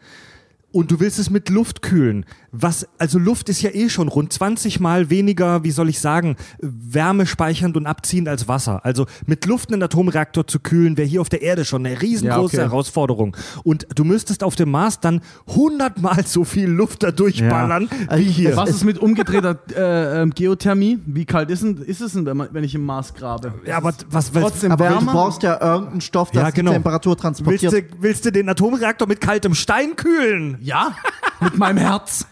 und 0.70 0.92
du 0.92 1.00
willst 1.00 1.18
es 1.18 1.30
mit 1.30 1.48
Luft 1.48 1.82
kühlen, 1.82 2.24
was, 2.50 2.86
also 2.98 3.18
Luft 3.18 3.48
ist 3.48 3.62
ja 3.62 3.70
eh 3.70 3.88
schon 3.88 4.08
rund 4.08 4.32
20 4.32 4.80
mal 4.80 5.10
weniger, 5.10 5.64
wie 5.64 5.70
soll 5.70 5.88
ich 5.88 6.00
sagen, 6.00 6.36
wärmespeichernd 6.60 7.76
und 7.76 7.86
abziehend 7.86 8.28
als 8.28 8.48
Wasser. 8.48 8.84
Also 8.84 9.06
mit 9.26 9.44
Luft 9.46 9.72
einen 9.72 9.82
Atomreaktor 9.82 10.46
zu 10.46 10.60
kühlen, 10.60 10.96
wäre 10.96 11.06
hier 11.06 11.20
auf 11.20 11.28
der 11.28 11.42
Erde 11.42 11.64
schon 11.64 11.84
eine 11.84 12.00
riesengroße 12.00 12.56
Ja, 12.56 12.62
okay. 12.62 12.70
Herausforderung. 12.70 13.36
Und 13.64 13.86
du 13.94 14.04
müsstest 14.04 14.42
auf 14.42 14.56
dem 14.56 14.70
Mars 14.70 15.00
dann 15.00 15.20
100 15.48 16.00
mal 16.00 16.24
so 16.24 16.44
viel 16.44 16.68
Luft 16.68 17.02
da 17.02 17.10
durchballern 17.10 17.88
wie 18.14 18.22
hier. 18.22 18.56
Was 18.56 18.70
ist 18.70 18.84
mit 18.84 18.98
umgedrehter 18.98 19.58
äh, 19.74 20.22
ähm, 20.22 20.30
Geothermie? 20.30 20.98
Wie 21.06 21.24
kalt 21.24 21.50
ist, 21.50 21.62
denn, 21.62 21.76
ist 21.78 22.00
es 22.00 22.12
denn, 22.12 22.26
wenn, 22.26 22.64
ich 22.64 22.74
im 22.74 22.84
Mars 22.84 23.14
grabe? 23.14 23.54
Ja, 23.66 23.76
aber 23.76 23.92
was, 24.10 24.34
was, 24.34 24.42
Trotzdem 24.42 24.72
Aber 24.72 24.88
du 24.88 25.04
brauchst 25.04 25.42
ja 25.42 25.60
irgendeinen 25.60 26.00
Stoff, 26.00 26.30
der 26.30 26.42
Ja, 26.42 26.50
genau. 26.50 26.70
die 26.70 26.76
Temperatur 26.76 27.12
Willst 27.12 27.22
transportiert. 27.22 27.72
du, 27.72 27.96
willst 28.00 28.24
du 28.24 28.32
den 28.32 28.48
Atomreaktor 28.48 29.06
mit 29.06 29.20
kaltem 29.20 29.54
Stein 29.54 29.96
kühlen? 29.96 30.58
Ja, 30.60 30.94
mit 31.40 31.56
meinem 31.58 31.78
Herz. 31.78 32.26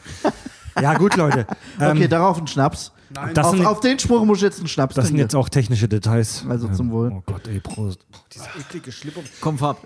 Ja, 0.81 0.95
gut, 0.95 1.17
Leute. 1.17 1.47
okay, 1.79 2.03
Ähm, 2.03 2.09
darauf 2.11 2.39
ein 2.39 2.47
Schnaps. 2.47 2.93
das, 3.33 3.47
Auf, 3.47 3.57
sind, 3.57 3.65
auf 3.67 3.81
den 3.81 3.99
Spruch 3.99 4.25
muss 4.27 4.39
ich 4.39 4.43
jetzt 4.43 4.59
einen 4.59 4.69
Schnaps 4.69 4.95
das 4.95 5.07
sind 5.07 5.15
trinken. 5.15 5.23
jetzt 5.23 5.35
auch 5.35 5.49
technische 5.49 5.89
Details. 5.89 6.45
Also 6.47 6.69
zum 6.69 6.91
Wohl. 6.91 7.13
Oh 7.15 7.23
Gott, 7.25 7.49
ey, 7.49 7.61
Prost. 7.61 8.01
Boah, 8.13 8.19
dieser 8.35 8.45
eklige 8.61 8.93
Schlipper. 8.93 9.21
Komm, 9.41 9.57
Farb. 9.57 9.79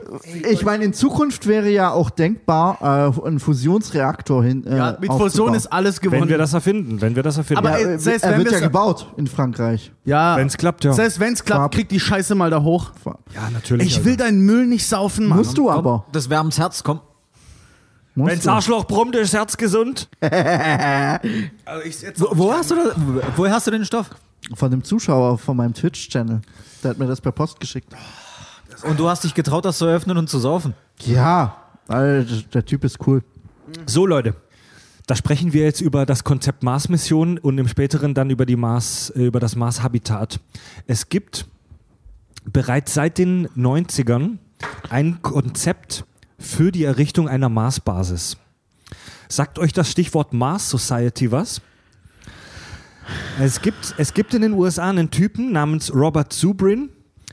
Ich 0.51 0.65
meine, 0.65 0.83
in 0.85 0.93
Zukunft 0.93 1.47
wäre 1.47 1.71
ja 1.71 1.93
auch 1.93 2.11
denkbar, 2.11 3.13
äh, 3.23 3.29
ein 3.29 3.39
Fusionsreaktor 3.39 4.43
hin. 4.43 4.67
Äh, 4.67 4.77
Ja, 4.79 4.97
mit 5.01 5.11
Fusion 5.13 5.27
aufzubauen. 5.27 5.55
ist 5.55 5.67
alles 5.73 6.01
gewonnen. 6.01 6.23
Wenn 6.23 6.29
wir 6.31 6.39
das 6.39 6.55
erfinden, 6.55 7.01
wenn 7.01 7.15
wir 7.15 7.23
das 7.23 7.37
erfinden. 7.37 7.65
Aber, 7.65 7.79
ja, 7.79 7.87
ey, 7.87 7.95
Äh, 7.95 7.99
selbst 8.01 8.25
er 8.25 8.33
wenn 8.33 8.39
wird 8.39 8.49
ja 8.49 8.53
wir's- 8.59 8.63
gebaut 8.63 9.07
in 9.17 9.29
Frankreich. 9.29 9.93
ja, 10.05 10.37
Wenn's 10.39 10.57
klappt, 10.57 10.83
ja. 10.83 10.93
Selbst 10.93 11.21
wenn 11.21 11.35
es 11.35 11.45
klappt, 11.45 11.61
Farb. 11.61 11.75
krieg 11.75 11.89
die 11.89 12.01
Scheiße 12.01 12.35
mal 12.35 12.51
da 12.51 12.63
hoch. 12.63 12.91
ja, 13.33 13.49
natürlich. 13.53 13.87
Ich 13.87 14.05
will 14.05 14.17
deinen 14.17 14.41
Müll 14.41 14.67
nicht 14.67 14.89
saufen, 14.89 15.27
Mann. 15.27 15.39
Musst 15.39 15.57
du 15.57 15.71
aber. 15.71 16.05
Das 16.11 16.31
wärmens 16.31 16.59
Herz, 16.59 16.83
komm. 16.83 17.01
Wenn's. 18.15 18.47
Arschloch 18.47 18.87
brummt, 18.87 19.15
ist 19.15 19.33
das 19.33 19.39
Herz 19.39 19.57
gesund. 19.57 20.09
Also 20.21 21.85
ich 21.85 22.01
jetzt 22.03 22.21
Wo, 22.21 22.29
wo 22.33 22.53
hast 22.53 22.71
du 22.71 22.75
das, 22.75 22.95
woher 23.37 23.53
hast 23.53 23.67
du 23.67 23.71
den 23.71 23.85
Stoff? 23.85 24.11
Von 24.55 24.71
dem 24.71 24.83
Zuschauer 24.83 25.39
von 25.39 25.57
meinem 25.57 25.75
Twitch-Channel. 25.75 26.41
Der 26.83 26.91
hat 26.91 26.99
mir 26.99 27.07
das 27.07 27.21
per 27.21 27.33
Post 27.33 27.61
geschickt. 27.61 27.95
Und 28.85 28.99
du 28.99 29.09
hast 29.09 29.25
dich 29.25 29.35
getraut, 29.35 29.65
das 29.65 29.79
zu 29.79 29.87
öffnen 29.87 30.17
und 30.17 30.29
zu 30.29 30.39
saufen. 30.39 30.75
Ja, 31.01 31.57
weil 31.87 32.25
der 32.25 32.65
Typ 32.65 32.85
ist 32.85 33.07
cool. 33.07 33.23
So, 33.87 34.07
Leute. 34.07 34.35
Da 35.07 35.17
sprechen 35.17 35.53
wir 35.53 35.65
jetzt 35.65 35.81
über 35.81 36.07
das 36.07 36.25
Konzept 36.25 36.63
Mars-Mission 36.63 37.39
und 37.39 37.59
im 37.59 37.67
späteren 37.69 38.15
dann 38.15 38.31
über, 38.31 38.47
die 38.47 38.57
Mars, 38.57 39.11
äh, 39.11 39.27
über 39.27 39.41
das 39.41 39.57
Mars-Habitat. 39.57 40.39
Es 40.87 41.09
gibt 41.09 41.47
bereits 42.45 42.95
seit 42.95 43.19
den 43.19 43.49
90ern 43.49 44.39
ein 44.89 45.21
Konzept 45.23 46.05
für 46.41 46.73
die 46.73 46.85
Errichtung 46.85 47.29
einer 47.29 47.49
Mars-Basis. 47.49 48.37
Sagt 49.29 49.59
euch 49.61 49.73
das 49.73 49.91
Stichwort 49.91 50.33
Mars 50.33 50.69
Society 50.69 51.31
was? 51.31 51.61
Es 53.39 53.61
gibt, 53.61 53.95
es 53.99 54.15
gibt 54.15 54.35
in 54.35 54.43
den 54.43 54.53
USA 54.55 54.89
einen 54.89 55.11
Typen 55.11 55.53
namens 55.53 55.95
Robert 55.95 56.33
Zubrin, 56.33 56.91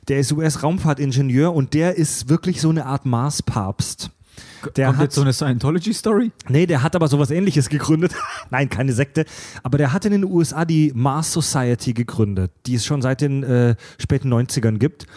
der 0.08 0.20
ist 0.20 0.32
US-Raumfahrtingenieur 0.32 1.54
und 1.54 1.74
der 1.74 1.96
ist 1.96 2.30
wirklich 2.30 2.62
so 2.62 2.70
eine 2.70 2.86
Art 2.86 3.06
Mars-Papst. 3.06 4.12
Der 4.76 4.88
Kommt 4.88 4.98
hat 4.98 5.04
jetzt 5.06 5.16
so 5.16 5.22
eine 5.22 5.34
Scientology-Story? 5.34 6.32
Nee, 6.50 6.66
der 6.66 6.84
hat 6.84 6.96
aber 6.96 7.08
sowas 7.08 7.32
ähnliches 7.32 7.70
gegründet. 7.70 8.14
Nein, 8.50 8.70
keine 8.70 8.94
Sekte. 8.94 9.26
Aber 9.64 9.78
der 9.78 9.94
hat 9.94 10.06
in 10.06 10.12
den 10.12 10.24
USA 10.24 10.66
die 10.66 10.92
Mars 10.96 11.34
Society 11.34 11.94
gegründet, 11.94 12.52
die 12.66 12.76
es 12.76 12.86
schon 12.86 13.02
seit 13.02 13.22
den 13.22 13.44
äh, 13.44 13.76
späten 13.98 14.34
90ern 14.34 14.78
gibt. 14.78 15.08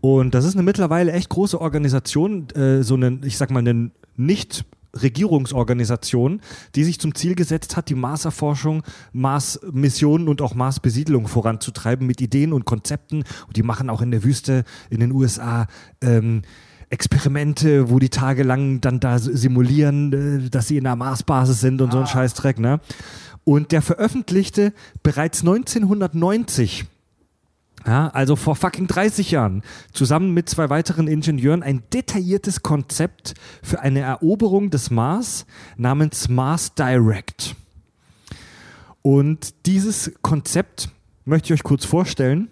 Und 0.00 0.34
das 0.34 0.44
ist 0.44 0.54
eine 0.54 0.62
mittlerweile 0.62 1.12
echt 1.12 1.28
große 1.28 1.60
Organisation, 1.60 2.48
äh, 2.50 2.82
so 2.82 2.94
eine, 2.94 3.20
ich 3.24 3.36
sag 3.36 3.50
mal, 3.50 3.60
eine 3.60 3.90
nicht 4.16 4.64
Regierungsorganisation, 4.94 6.40
die 6.74 6.84
sich 6.84 6.98
zum 6.98 7.14
Ziel 7.14 7.34
gesetzt 7.34 7.76
hat, 7.76 7.88
die 7.88 7.94
Marserforschung, 7.94 8.82
Mars-Missionen 9.12 10.28
und 10.28 10.42
auch 10.42 10.54
Mars-Besiedlung 10.54 11.28
voranzutreiben 11.28 12.06
mit 12.06 12.20
Ideen 12.20 12.52
und 12.52 12.64
Konzepten. 12.64 13.24
Und 13.46 13.56
die 13.56 13.62
machen 13.62 13.90
auch 13.90 14.02
in 14.02 14.10
der 14.10 14.24
Wüste 14.24 14.64
in 14.90 15.00
den 15.00 15.12
USA 15.12 15.66
ähm, 16.00 16.42
Experimente, 16.88 17.90
wo 17.90 18.00
die 18.00 18.08
tagelang 18.08 18.80
dann 18.80 18.98
da 18.98 19.18
simulieren, 19.18 20.12
äh, 20.46 20.50
dass 20.50 20.68
sie 20.68 20.76
in 20.76 20.86
einer 20.86 20.96
Marsbasis 20.96 21.60
sind 21.60 21.80
und 21.80 21.92
so 21.92 21.98
ein 21.98 22.06
Scheißdreck, 22.06 22.58
ne? 22.58 22.80
Und 23.44 23.72
der 23.72 23.80
veröffentlichte 23.80 24.72
bereits 25.02 25.40
1990 25.40 26.84
ja, 27.86 28.08
also 28.08 28.36
vor 28.36 28.56
fucking 28.56 28.86
30 28.86 29.30
Jahren, 29.30 29.62
zusammen 29.92 30.32
mit 30.34 30.48
zwei 30.48 30.68
weiteren 30.70 31.08
Ingenieuren 31.08 31.62
ein 31.62 31.82
detailliertes 31.92 32.62
Konzept 32.62 33.34
für 33.62 33.80
eine 33.80 34.00
Eroberung 34.00 34.70
des 34.70 34.90
Mars 34.90 35.46
namens 35.76 36.28
Mars 36.28 36.74
Direct. 36.74 37.56
Und 39.02 39.54
dieses 39.66 40.12
Konzept 40.22 40.90
möchte 41.24 41.46
ich 41.52 41.60
euch 41.60 41.64
kurz 41.64 41.84
vorstellen. 41.84 42.48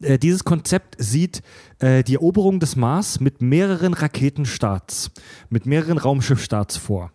Äh, 0.00 0.18
dieses 0.18 0.44
Konzept 0.44 0.96
sieht 0.98 1.42
äh, 1.78 2.02
die 2.02 2.14
Eroberung 2.14 2.58
des 2.58 2.74
Mars 2.76 3.20
mit 3.20 3.42
mehreren 3.42 3.92
Raketenstarts, 3.94 5.10
mit 5.50 5.66
mehreren 5.66 5.98
Raumschiffstarts 5.98 6.76
vor. 6.78 7.12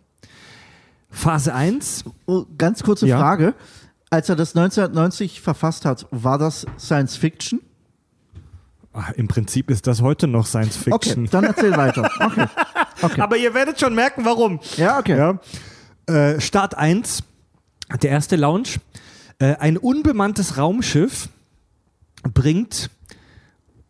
Phase 1.10 1.54
1, 1.54 2.04
Oh, 2.26 2.44
ganz 2.58 2.82
kurze 2.82 3.06
Ja. 3.06 3.18
Frage. 3.18 3.54
Als 4.10 4.28
er 4.28 4.36
das 4.36 4.56
1990 4.56 5.40
verfasst 5.40 5.84
hat, 5.84 6.06
war 6.10 6.38
das 6.38 6.66
Science 6.78 7.16
Fiction? 7.16 7.60
ah, 8.98 9.12
im 9.16 9.28
Prinzip 9.28 9.70
ist 9.70 9.86
das 9.86 10.02
heute 10.02 10.26
noch 10.26 10.46
Science 10.46 10.76
Fiction. 10.76 11.24
Okay, 11.24 11.28
dann 11.30 11.44
erzähl 11.44 11.76
weiter. 11.76 12.10
Okay. 12.20 12.46
okay. 13.02 13.20
Aber 13.20 13.36
ihr 13.36 13.54
werdet 13.54 13.78
schon 13.78 13.94
merken, 13.94 14.24
warum. 14.24 14.58
Ja, 14.76 14.98
okay. 14.98 15.16
Ja. 15.16 15.38
Äh, 16.12 16.40
Start 16.40 16.76
1, 16.76 17.22
der 18.02 18.10
erste 18.10 18.34
Launch. 18.34 18.80
Äh, 19.38 19.54
ein 19.56 19.76
unbemanntes 19.76 20.56
Raumschiff 20.58 21.28
bringt, 22.34 22.90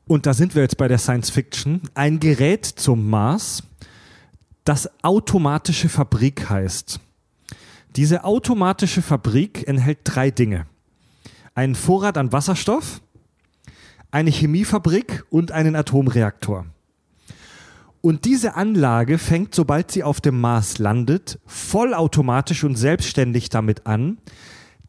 und 0.07 0.27
da 0.27 0.35
sind 0.35 0.55
wir 0.55 0.63
jetzt 0.63 0.77
bei 0.77 0.89
der 0.89 0.99
Science 0.99 1.31
Fiction, 1.31 1.83
ein 1.95 2.21
Gerät 2.21 2.67
zum 2.67 3.09
Mars, 3.09 3.63
das 4.65 4.91
automatische 5.03 5.89
Fabrik 5.89 6.51
heißt. 6.51 7.01
Diese 7.99 8.23
automatische 8.23 9.03
Fabrik 9.03 9.67
enthält 9.67 9.99
drei 10.05 10.31
Dinge. 10.31 10.67
Einen 11.57 11.75
Vorrat 11.75 12.17
an 12.17 12.31
Wasserstoff, 12.31 13.01
eine 14.13 14.31
Chemiefabrik 14.31 15.25
und 15.31 15.51
einen 15.51 15.75
Atomreaktor. 15.75 16.67
Und 18.01 18.25
diese 18.25 18.55
Anlage 18.55 19.19
fängt, 19.19 19.53
sobald 19.53 19.91
sie 19.91 20.05
auf 20.05 20.21
dem 20.21 20.41
Mars 20.41 20.79
landet, 20.79 21.41
vollautomatisch 21.45 22.63
und 22.63 22.77
selbstständig 22.77 23.49
damit 23.49 23.89
an, 23.89 24.19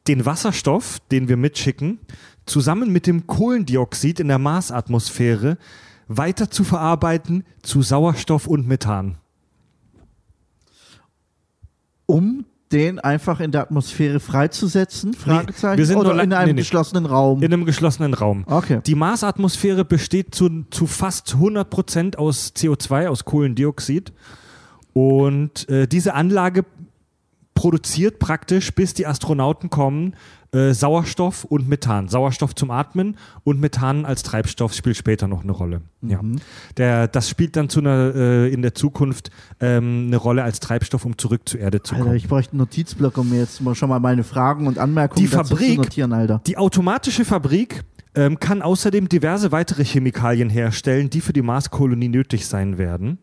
den 0.08 0.28
Wasserstoff, 0.28 1.00
den 1.10 1.28
wir 1.28 1.38
mitschicken, 1.38 1.98
zusammen 2.46 2.92
mit 2.92 3.08
dem 3.08 3.26
Kohlendioxid 3.26 4.20
in 4.20 4.28
der 4.28 4.38
Marsatmosphäre 4.38 5.58
weiter 6.08 6.52
zu 6.52 6.64
verarbeiten 6.64 7.44
zu 7.64 7.82
Sauerstoff 7.82 8.46
und 8.46 8.68
Methan. 8.68 9.18
Um 12.06 12.46
den 12.72 13.00
einfach 13.00 13.40
in 13.40 13.52
der 13.52 13.62
Atmosphäre 13.62 14.20
freizusetzen? 14.20 15.14
Fragezeichen. 15.14 15.78
wir 15.78 15.86
sind 15.86 15.98
Oder 15.98 16.14
nur 16.14 16.24
in 16.24 16.34
einem 16.34 16.48
nee, 16.48 16.54
nee. 16.54 16.62
geschlossenen 16.62 17.06
Raum? 17.06 17.42
In 17.42 17.52
einem 17.52 17.66
geschlossenen 17.66 18.14
Raum. 18.14 18.44
okay. 18.48 18.82
Die 18.86 18.96
Marsatmosphäre 18.96 19.86
besteht 19.86 20.36
zu, 20.36 20.66
zu 20.70 20.86
fast 20.86 21.36
100% 21.36 22.18
aus 22.18 22.54
CO2, 22.56 23.08
aus 23.08 23.26
Kohlendioxid. 23.26 24.14
Und 24.94 25.68
äh, 25.70 25.88
diese 25.88 26.14
Anlage 26.14 26.66
produziert 27.54 28.20
praktisch, 28.20 28.74
bis 28.74 28.94
die 28.94 29.06
Astronauten 29.06 29.70
kommen, 29.70 30.16
äh, 30.52 30.74
Sauerstoff 30.74 31.44
und 31.44 31.70
Methan. 31.70 32.08
Sauerstoff 32.08 32.56
zum 32.56 32.72
Atmen 32.72 33.18
und 33.44 33.60
Methan 33.60 34.06
als 34.06 34.24
Treibstoff 34.24 34.74
spielt 34.74 34.98
später 34.98 35.28
noch 35.28 35.44
eine 35.44 35.52
Rolle. 35.52 35.82
Ja. 36.02 36.22
Der, 36.78 37.08
das 37.08 37.30
spielt 37.30 37.56
dann 37.56 37.70
zu 37.70 37.80
einer, 37.82 38.16
äh, 38.16 38.54
in 38.54 38.62
der 38.62 38.74
Zukunft 38.74 39.30
ähm, 39.60 40.06
eine 40.08 40.18
Rolle 40.18 40.44
als 40.44 40.60
Treibstoff, 40.60 41.06
um 41.06 41.18
zurück 41.18 41.48
zur 41.48 41.60
Erde 41.60 41.84
zu 41.84 41.94
Alter, 41.94 42.06
kommen. 42.06 42.16
ich 42.18 42.28
bräuchte 42.28 42.54
einen 42.54 42.60
Notizblock, 42.60 43.18
um 43.18 43.30
mir 43.30 43.40
jetzt 43.40 43.62
mal 43.62 43.76
schon 43.76 43.90
mal 43.90 44.00
meine 44.00 44.24
Fragen 44.24 44.66
und 44.68 44.80
Anmerkungen 44.80 45.24
Die 45.24 45.28
Fabrik- 45.28 45.76
zu 45.76 45.82
notieren, 45.82 46.14
Alter. 46.14 46.42
Die 46.48 46.58
automatische 46.58 47.26
Fabrik 47.26 47.84
ähm, 48.16 48.40
kann 48.40 48.62
außerdem 48.62 49.08
diverse 49.08 49.52
weitere 49.52 49.86
Chemikalien 49.86 50.50
herstellen, 50.50 51.10
die 51.10 51.22
für 51.22 51.34
die 51.34 51.44
Marskolonie 51.44 52.08
nötig 52.10 52.48
sein 52.48 52.78
werden. 52.78 53.20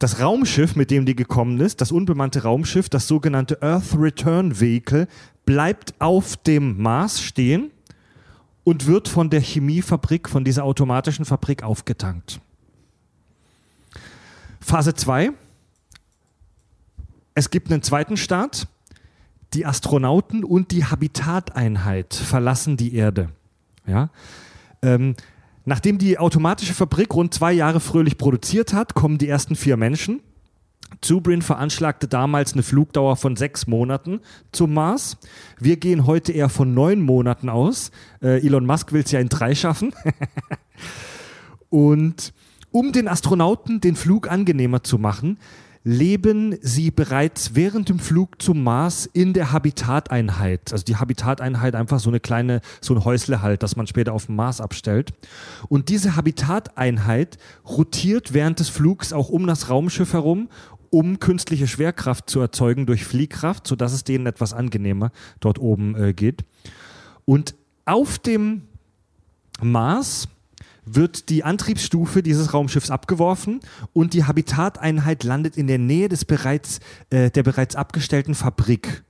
Das 0.00 0.20
Raumschiff, 0.20 0.76
mit 0.76 0.92
dem 0.92 1.06
die 1.06 1.16
gekommen 1.16 1.58
ist, 1.58 1.80
das 1.80 1.90
unbemannte 1.90 2.44
Raumschiff, 2.44 2.88
das 2.88 3.08
sogenannte 3.08 3.60
Earth 3.62 3.96
Return 3.98 4.60
Vehicle, 4.60 5.08
bleibt 5.48 5.94
auf 5.98 6.36
dem 6.36 6.76
Mars 6.82 7.22
stehen 7.22 7.70
und 8.64 8.86
wird 8.86 9.08
von 9.08 9.30
der 9.30 9.40
Chemiefabrik, 9.40 10.28
von 10.28 10.44
dieser 10.44 10.62
automatischen 10.62 11.24
Fabrik 11.24 11.62
aufgetankt. 11.62 12.38
Phase 14.60 14.92
2. 14.92 15.30
Es 17.32 17.48
gibt 17.48 17.72
einen 17.72 17.82
zweiten 17.82 18.18
Start. 18.18 18.68
Die 19.54 19.64
Astronauten 19.64 20.44
und 20.44 20.70
die 20.70 20.84
Habitateinheit 20.84 22.12
verlassen 22.12 22.76
die 22.76 22.94
Erde. 22.94 23.30
Ja? 23.86 24.10
Ähm, 24.82 25.14
nachdem 25.64 25.96
die 25.96 26.18
automatische 26.18 26.74
Fabrik 26.74 27.14
rund 27.14 27.32
zwei 27.32 27.54
Jahre 27.54 27.80
fröhlich 27.80 28.18
produziert 28.18 28.74
hat, 28.74 28.92
kommen 28.92 29.16
die 29.16 29.28
ersten 29.28 29.56
vier 29.56 29.78
Menschen. 29.78 30.20
Zubrin 31.00 31.42
veranschlagte 31.42 32.08
damals 32.08 32.52
eine 32.52 32.62
Flugdauer 32.62 33.16
von 33.16 33.36
sechs 33.36 33.66
Monaten 33.66 34.20
zum 34.52 34.74
Mars. 34.74 35.16
Wir 35.58 35.76
gehen 35.76 36.06
heute 36.06 36.32
eher 36.32 36.48
von 36.48 36.74
neun 36.74 37.00
Monaten 37.00 37.48
aus. 37.48 37.90
Äh, 38.22 38.44
Elon 38.44 38.66
Musk 38.66 38.92
will 38.92 39.02
es 39.02 39.12
ja 39.12 39.20
in 39.20 39.28
drei 39.28 39.54
schaffen. 39.54 39.94
Und 41.70 42.32
um 42.70 42.92
den 42.92 43.08
Astronauten 43.08 43.80
den 43.80 43.96
Flug 43.96 44.30
angenehmer 44.30 44.82
zu 44.82 44.98
machen, 44.98 45.38
leben 45.84 46.58
sie 46.60 46.90
bereits 46.90 47.54
während 47.54 47.88
dem 47.88 47.98
Flug 47.98 48.42
zum 48.42 48.62
Mars 48.62 49.06
in 49.06 49.32
der 49.32 49.52
Habitateinheit. 49.52 50.72
Also 50.72 50.84
die 50.84 50.96
Habitateinheit 50.96 51.74
einfach 51.74 51.98
so 51.98 52.10
eine 52.10 52.20
kleine, 52.20 52.60
so 52.82 52.94
ein 52.94 53.04
Häusle 53.04 53.40
halt, 53.40 53.62
das 53.62 53.76
man 53.76 53.86
später 53.86 54.12
auf 54.12 54.26
dem 54.26 54.36
Mars 54.36 54.60
abstellt. 54.60 55.14
Und 55.68 55.88
diese 55.88 56.14
Habitateinheit 56.14 57.38
rotiert 57.66 58.34
während 58.34 58.60
des 58.60 58.68
Flugs 58.68 59.14
auch 59.14 59.30
um 59.30 59.46
das 59.46 59.70
Raumschiff 59.70 60.12
herum, 60.12 60.48
um 60.90 61.18
künstliche 61.20 61.66
Schwerkraft 61.66 62.30
zu 62.30 62.40
erzeugen 62.40 62.86
durch 62.86 63.04
Fliehkraft, 63.04 63.66
sodass 63.66 63.92
es 63.92 64.04
denen 64.04 64.26
etwas 64.26 64.52
angenehmer 64.52 65.10
dort 65.40 65.58
oben 65.58 65.94
äh, 65.94 66.12
geht. 66.12 66.44
Und 67.24 67.54
auf 67.84 68.18
dem 68.18 68.62
Mars 69.60 70.28
wird 70.84 71.28
die 71.28 71.44
Antriebsstufe 71.44 72.22
dieses 72.22 72.54
Raumschiffs 72.54 72.90
abgeworfen 72.90 73.60
und 73.92 74.14
die 74.14 74.24
Habitateinheit 74.24 75.24
landet 75.24 75.56
in 75.56 75.66
der 75.66 75.78
Nähe 75.78 76.08
des 76.08 76.24
bereits, 76.24 76.80
äh, 77.10 77.30
der 77.30 77.42
bereits 77.42 77.76
abgestellten 77.76 78.34
Fabrik. 78.34 79.04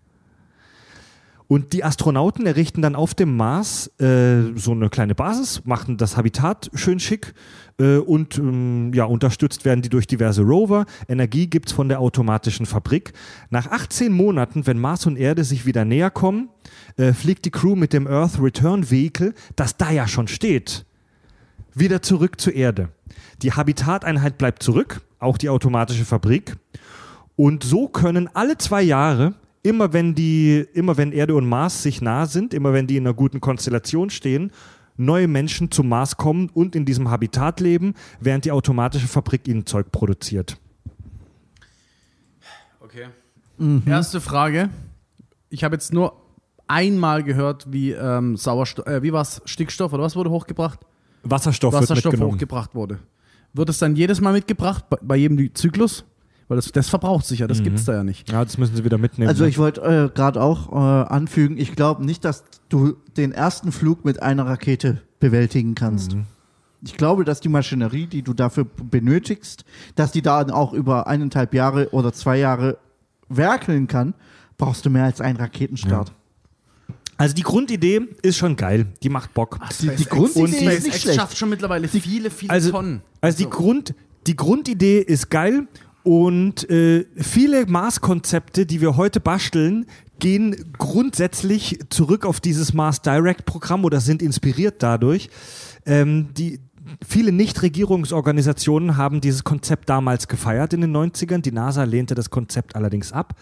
Und 1.49 1.73
die 1.73 1.83
Astronauten 1.83 2.47
errichten 2.47 2.83
dann 2.83 2.95
auf 2.95 3.15
dem 3.15 3.35
Mars 3.35 3.91
äh, 3.99 4.53
so 4.55 4.73
eine 4.73 4.91
kleine 4.91 5.15
Basis, 5.15 5.65
machen 5.65 5.97
das 5.97 6.19
Habitat 6.19 6.71
schön 6.75 7.01
schick 7.01 7.33
äh, 7.79 7.97
und 7.97 8.37
ähm, 8.37 8.93
ja, 8.93 9.05
unterstützt 9.05 9.65
werden 9.65 9.81
die 9.81 9.89
durch 9.89 10.07
diverse 10.07 10.43
Rover. 10.43 10.85
Energie 11.09 11.47
gibt's 11.47 11.73
von 11.73 11.89
der 11.89 12.01
automatischen 12.01 12.67
Fabrik. 12.67 13.15
Nach 13.49 13.67
18 13.67 14.13
Monaten, 14.13 14.67
wenn 14.67 14.79
Mars 14.79 15.07
und 15.07 15.17
Erde 15.17 15.43
sich 15.43 15.65
wieder 15.65 15.87
näher 15.87 16.11
kommen, 16.11 16.51
äh, 16.99 17.15
fliegt 17.15 17.47
die 17.47 17.51
Crew 17.51 17.77
mit 17.77 17.95
dem 17.95 18.07
Earth 18.07 18.39
Return 18.43 18.91
Vehicle, 18.91 19.33
das 19.57 19.79
da 19.79 19.91
ja 19.91 20.07
schon 20.07 20.29
steht, 20.29 20.85
wieder 21.75 22.03
zurück 22.03 22.39
zur 22.39 22.55
Erde. 22.55 22.91
Die 23.41 23.53
Habitateinheit 23.53 24.37
bleibt 24.37 24.63
zurück, 24.63 25.01
auch 25.19 25.39
die 25.39 25.49
automatische 25.49 26.05
Fabrik. 26.05 26.57
Und 27.37 27.65
so 27.65 27.89
können 27.89 28.29
alle 28.35 28.59
zwei 28.59 28.83
Jahre, 28.83 29.35
immer 29.63 29.93
wenn 29.93 30.15
die, 30.15 30.67
immer 30.73 30.97
wenn 30.97 31.13
Erde 31.13 31.35
und 31.35 31.49
Mars 31.49 31.83
sich 31.83 32.01
nah 32.01 32.27
sind, 32.27 32.55
immer 32.55 32.73
wenn 32.73 32.87
die 32.87 32.97
in 32.97 33.07
einer 33.07 33.15
guten 33.15 33.41
Konstellation 33.41 34.11
stehen, 34.11 34.53
neue 34.97 35.29
Menschen 35.29 35.71
zum 35.71 35.89
Mars 35.89 36.17
kommen 36.17 36.51
und 36.53 36.75
in 36.75 36.85
diesem 36.85 37.11
Habitat 37.11 37.61
leben, 37.61 37.95
während 38.21 38.45
die 38.45 38.53
automatische 38.53 39.07
Fabrik 39.07 39.47
ihnen 39.49 39.67
Zeug 39.67 39.93
produziert. 39.93 40.59
Okay. 42.81 43.07
Erste 43.87 44.21
Frage. 44.21 44.71
Ich 45.51 45.65
habe 45.65 45.75
jetzt 45.75 45.93
nur 45.93 46.15
einmal 46.67 47.23
gehört, 47.23 47.67
wie 47.73 47.93
ähm, 47.93 48.37
Sauerstoff, 48.37 48.87
äh, 48.87 49.03
wie 49.03 49.13
war's, 49.13 49.43
Stickstoff 49.45 49.93
oder 49.93 50.03
was 50.03 50.15
wurde 50.17 50.31
hochgebracht? 50.31 50.81
Wasserstoff, 51.23 51.73
wird 51.73 51.83
Wasserstoff 51.83 52.13
mitgenommen. 52.13 52.35
hochgebracht 52.35 52.75
wurde. 52.75 52.99
Wird 53.53 53.69
es 53.71 53.79
dann 53.79 53.97
jedes 53.97 54.21
Mal 54.21 54.33
mitgebracht, 54.33 54.85
bei, 54.89 54.99
bei 55.03 55.17
jedem 55.17 55.55
Zyklus? 55.55 56.05
Weil 56.49 56.57
das, 56.57 56.73
das 56.73 56.89
verbraucht 56.89 57.27
sich 57.27 57.41
ja, 57.41 57.47
das 57.47 57.63
gibt's 57.63 57.85
da 57.85 57.93
ja 57.93 58.05
nicht. 58.05 58.33
Ja, 58.33 58.43
das 58.43 58.57
müssen 58.57 58.75
sie 58.75 58.83
wieder 58.83 58.97
mitnehmen. 58.97 59.29
Also 59.29 59.45
ne? 59.45 59.51
ich 59.51 59.59
wollte 59.59 59.83
äh, 59.83 60.15
gerade 60.15 60.43
auch 60.43 60.73
äh, 60.73 61.09
anfügen, 61.09 61.59
ich 61.59 61.77
glaube 61.77 62.05
nicht, 62.05 62.25
dass 62.25 62.45
du 62.71 62.97
den 63.19 63.33
ersten 63.33 63.71
Flug 63.71 64.07
mit 64.07 64.23
einer 64.23 64.47
Rakete 64.47 65.03
bewältigen 65.21 65.75
kannst. 65.75 66.15
Mhm. 66.15 66.25
Ich 66.83 66.97
glaube, 66.97 67.25
dass 67.25 67.41
die 67.41 67.49
Maschinerie, 67.49 68.07
die 68.07 68.23
du 68.23 68.33
dafür 68.33 68.65
benötigst, 68.65 69.65
dass 69.95 70.13
die 70.13 70.23
dann 70.23 70.51
auch 70.51 70.73
über 70.73 71.07
eineinhalb 71.07 71.53
Jahre 71.53 71.91
oder 71.91 72.13
zwei 72.13 72.39
Jahre 72.39 72.79
werkeln 73.29 73.87
kann, 73.87 74.15
brauchst 74.57 74.87
du 74.87 74.91
mehr 74.91 75.05
als 75.05 75.21
einen 75.21 75.37
Raketenstart. 75.37 76.13
also 77.17 77.35
die 77.35 77.43
Grundidee 77.43 78.01
ist 78.23 78.39
schon 78.39 78.57
geil. 78.57 78.87
Die 79.03 79.09
macht 79.09 79.35
Bock. 79.35 79.59
Die, 79.81 79.89
die 79.89 80.05
Grundidee 80.05 80.41
Und 80.41 80.53
ist 80.53 80.85
nicht 80.85 81.01
schlecht. 81.01 81.19
schafft 81.19 81.37
schon 81.37 81.51
mittlerweile 81.51 81.89
viele, 81.89 82.31
viele 82.31 82.53
also, 82.53 82.71
Tonnen. 82.71 83.03
Also 83.21 83.39
die, 83.39 83.51
Grund, 83.51 83.95
die 84.27 84.37
Grundidee 84.37 85.01
ist 85.01 85.31
geil 85.31 85.67
und 86.09 86.71
äh, 86.71 87.05
viele 87.19 87.67
Mars-Konzepte, 87.67 88.65
die 88.65 88.81
wir 88.81 88.97
heute 88.97 89.21
basteln, 89.21 89.85
gehen 90.19 90.73
grundsätzlich 90.79 91.81
zurück 91.91 92.25
auf 92.25 92.41
dieses 92.41 92.73
Mars 92.73 93.03
Direct-Programm 93.03 93.85
oder 93.85 94.01
sind 94.01 94.23
inspiriert 94.23 94.83
dadurch. 94.83 95.29
Ähm, 95.85 96.29
die, 96.33 96.61
viele 97.07 97.31
Nichtregierungsorganisationen 97.31 98.97
haben 98.97 99.21
dieses 99.21 99.45
Konzept 99.45 99.91
damals 99.91 100.29
gefeiert 100.29 100.73
in 100.73 100.81
den 100.81 100.97
90ern. 100.97 101.43
Die 101.43 101.53
NASA 101.53 101.85
lehnte 101.85 102.15
das 102.15 102.31
Konzept 102.31 102.75
allerdings 102.75 103.13
ab. 103.13 103.35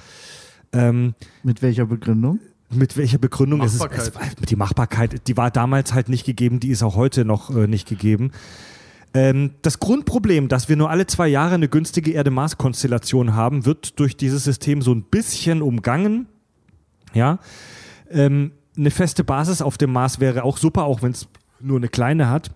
Ähm, 0.72 1.14
Mit 1.44 1.62
welcher 1.62 1.86
Begründung? 1.86 2.40
mit 2.68 2.96
welcher 2.96 3.18
Begründung 3.18 3.62
ist 3.62 3.74
es, 3.74 3.78
Machbarkeit. 3.78 4.36
es? 4.40 4.46
Die 4.46 4.56
Machbarkeit, 4.56 5.28
die 5.28 5.36
war 5.36 5.52
damals 5.52 5.94
halt 5.94 6.08
nicht 6.08 6.26
gegeben, 6.26 6.58
die 6.58 6.70
ist 6.70 6.82
auch 6.82 6.96
heute 6.96 7.24
noch 7.24 7.54
äh, 7.54 7.68
nicht 7.68 7.86
gegeben. 7.86 8.32
Ähm, 9.14 9.52
das 9.62 9.80
Grundproblem, 9.80 10.48
dass 10.48 10.68
wir 10.68 10.76
nur 10.76 10.90
alle 10.90 11.06
zwei 11.06 11.28
Jahre 11.28 11.54
eine 11.54 11.68
günstige 11.68 12.12
Erde-Mars-Konstellation 12.12 13.34
haben, 13.34 13.64
wird 13.64 13.98
durch 13.98 14.16
dieses 14.16 14.44
System 14.44 14.82
so 14.82 14.92
ein 14.92 15.02
bisschen 15.02 15.62
umgangen. 15.62 16.26
Ja. 17.14 17.38
Ähm, 18.10 18.52
eine 18.76 18.90
feste 18.90 19.24
Basis 19.24 19.62
auf 19.62 19.78
dem 19.78 19.92
Mars 19.92 20.20
wäre 20.20 20.44
auch 20.44 20.58
super, 20.58 20.84
auch 20.84 21.02
wenn 21.02 21.12
es 21.12 21.28
nur 21.60 21.78
eine 21.78 21.88
kleine 21.88 22.28
hat. 22.28 22.50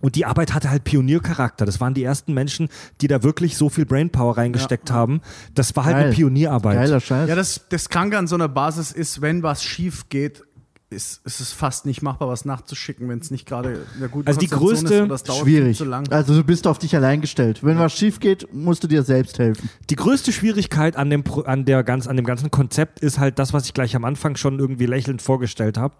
Und 0.00 0.14
die 0.14 0.24
Arbeit 0.24 0.54
hatte 0.54 0.70
halt 0.70 0.84
Pioniercharakter. 0.84 1.66
Das 1.66 1.80
waren 1.80 1.92
die 1.92 2.04
ersten 2.04 2.32
Menschen, 2.32 2.68
die 3.00 3.08
da 3.08 3.22
wirklich 3.22 3.56
so 3.56 3.68
viel 3.68 3.84
Brainpower 3.84 4.36
reingesteckt 4.36 4.90
haben. 4.92 5.20
Das 5.54 5.74
war 5.74 5.84
halt 5.84 5.96
Geil. 5.96 6.04
eine 6.04 6.14
Pionierarbeit. 6.14 6.76
Geiler 6.76 7.00
Scheiß. 7.00 7.28
Ja, 7.28 7.34
das, 7.34 7.62
das 7.68 7.88
Kranke 7.88 8.16
an 8.16 8.26
so 8.26 8.36
einer 8.36 8.48
Basis 8.48 8.92
ist, 8.92 9.20
wenn 9.20 9.42
was 9.42 9.64
schief 9.64 10.08
geht, 10.08 10.44
ist, 10.90 11.20
ist 11.26 11.40
es 11.40 11.52
fast 11.52 11.84
nicht 11.84 12.00
machbar, 12.00 12.28
was 12.28 12.44
nachzuschicken, 12.46 13.08
wenn 13.08 13.18
es 13.18 13.30
nicht 13.30 13.46
gerade 13.46 13.86
in 13.94 14.00
der 14.00 14.08
guten 14.08 14.26
Also 14.26 14.40
die 14.40 14.48
größte- 14.48 14.84
ist 14.94 15.02
oder 15.02 15.14
es 15.14 15.22
dauert 15.22 15.40
Schwierig. 15.42 15.76
zu 15.76 15.84
lang. 15.84 16.08
Also 16.10 16.34
du 16.34 16.42
bist 16.44 16.66
auf 16.66 16.78
dich 16.78 16.96
allein 16.96 17.20
gestellt. 17.20 17.62
Wenn 17.62 17.78
was 17.78 17.92
schief 17.92 18.20
geht, 18.20 18.52
musst 18.54 18.82
du 18.84 18.88
dir 18.88 19.02
selbst 19.02 19.38
helfen. 19.38 19.68
Die 19.90 19.96
größte 19.96 20.32
Schwierigkeit 20.32 20.96
an 20.96 21.10
dem, 21.10 21.24
an, 21.44 21.64
der 21.66 21.82
ganz, 21.84 22.06
an 22.06 22.16
dem 22.16 22.24
ganzen 22.24 22.50
Konzept 22.50 23.00
ist 23.00 23.18
halt 23.18 23.38
das, 23.38 23.52
was 23.52 23.66
ich 23.66 23.74
gleich 23.74 23.94
am 23.96 24.04
Anfang 24.06 24.36
schon 24.36 24.58
irgendwie 24.58 24.86
lächelnd 24.86 25.20
vorgestellt 25.20 25.76
habe. 25.76 25.94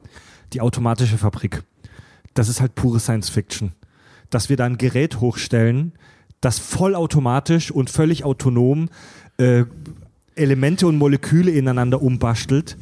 Die 0.55 0.62
automatische 0.62 1.18
Fabrik. 1.18 1.62
Das 2.32 2.49
ist 2.49 2.61
halt 2.62 2.74
pure 2.74 2.99
Science 3.01 3.28
Fiction. 3.28 3.72
Dass 4.30 4.49
wir 4.49 4.57
da 4.57 4.64
ein 4.64 4.78
Gerät 4.78 5.20
hochstellen, 5.20 5.93
das 6.41 6.59
vollautomatisch 6.59 7.70
und 7.70 7.91
völlig 7.91 8.24
autonom 8.24 8.89
äh, 9.39 9.64
Elemente 10.34 10.86
und 10.86 10.97
Moleküle 10.97 11.51
ineinander 11.51 12.01
umbastelt. 12.01 12.78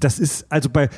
Das 0.00 0.18
ist, 0.18 0.50
also 0.50 0.68
bei, 0.68 0.90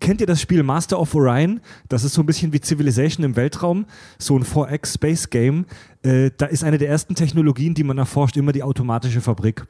kennt 0.00 0.20
ihr 0.20 0.26
das 0.26 0.40
Spiel 0.40 0.62
Master 0.62 0.98
of 0.98 1.14
Orion? 1.14 1.60
Das 1.88 2.04
ist 2.04 2.14
so 2.14 2.22
ein 2.22 2.26
bisschen 2.26 2.52
wie 2.52 2.60
Civilization 2.60 3.24
im 3.24 3.36
Weltraum, 3.36 3.86
so 4.18 4.36
ein 4.36 4.44
4X 4.44 4.94
Space 4.94 5.30
Game. 5.30 5.66
Äh, 6.02 6.30
da 6.36 6.46
ist 6.46 6.64
eine 6.64 6.78
der 6.78 6.88
ersten 6.88 7.14
Technologien, 7.14 7.74
die 7.74 7.84
man 7.84 7.98
erforscht, 7.98 8.36
immer 8.36 8.52
die 8.52 8.62
automatische 8.62 9.20
Fabrik. 9.20 9.64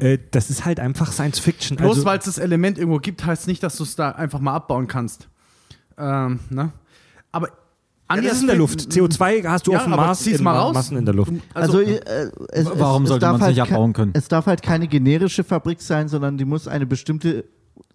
Äh, 0.00 0.18
das 0.30 0.50
ist 0.50 0.64
halt 0.64 0.80
einfach 0.80 1.12
Science 1.12 1.38
Fiction. 1.38 1.76
Bloß 1.76 1.90
Also, 1.90 2.04
weil 2.04 2.18
es 2.18 2.24
das 2.24 2.38
Element 2.38 2.78
irgendwo 2.78 2.98
gibt, 2.98 3.24
heißt 3.24 3.46
nicht, 3.46 3.62
dass 3.62 3.76
du 3.76 3.84
es 3.84 3.94
da 3.96 4.10
einfach 4.10 4.40
mal 4.40 4.54
abbauen 4.54 4.86
kannst. 4.86 5.28
Ähm, 5.98 6.40
ne? 6.50 6.72
Aber 7.30 7.48
ja, 8.14 8.20
das 8.20 8.32
ist 8.34 8.40
in 8.42 8.46
der 8.48 8.56
Luft. 8.56 8.80
CO2 8.80 9.46
hast 9.48 9.66
du 9.66 9.72
Ja, 9.72 9.78
auf 9.78 9.84
dem 9.84 9.92
aber 9.94 10.02
Mars 10.06 10.26
in 10.26 10.42
mal 10.42 10.58
raus. 10.58 10.74
Massen 10.74 10.98
in 10.98 11.04
der 11.06 11.14
Luft. 11.14 11.32
Also, 11.54 11.78
Also, 11.78 11.90
äh, 11.90 12.30
es, 12.50 12.66
Warum 12.74 13.04
es, 13.04 13.08
sollte 13.08 13.26
man 13.26 13.40
es 13.40 13.48
nicht 13.48 13.60
halt 13.60 13.72
abbauen 13.72 13.92
können? 13.94 14.10
Es 14.14 14.28
darf 14.28 14.46
halt 14.46 14.62
keine 14.62 14.86
generische 14.86 15.44
Fabrik 15.44 15.80
sein, 15.80 16.08
sondern 16.08 16.36
die 16.36 16.44
muss 16.44 16.68
eine 16.68 16.84
bestimmte 16.84 17.36
Ja. 17.36 17.42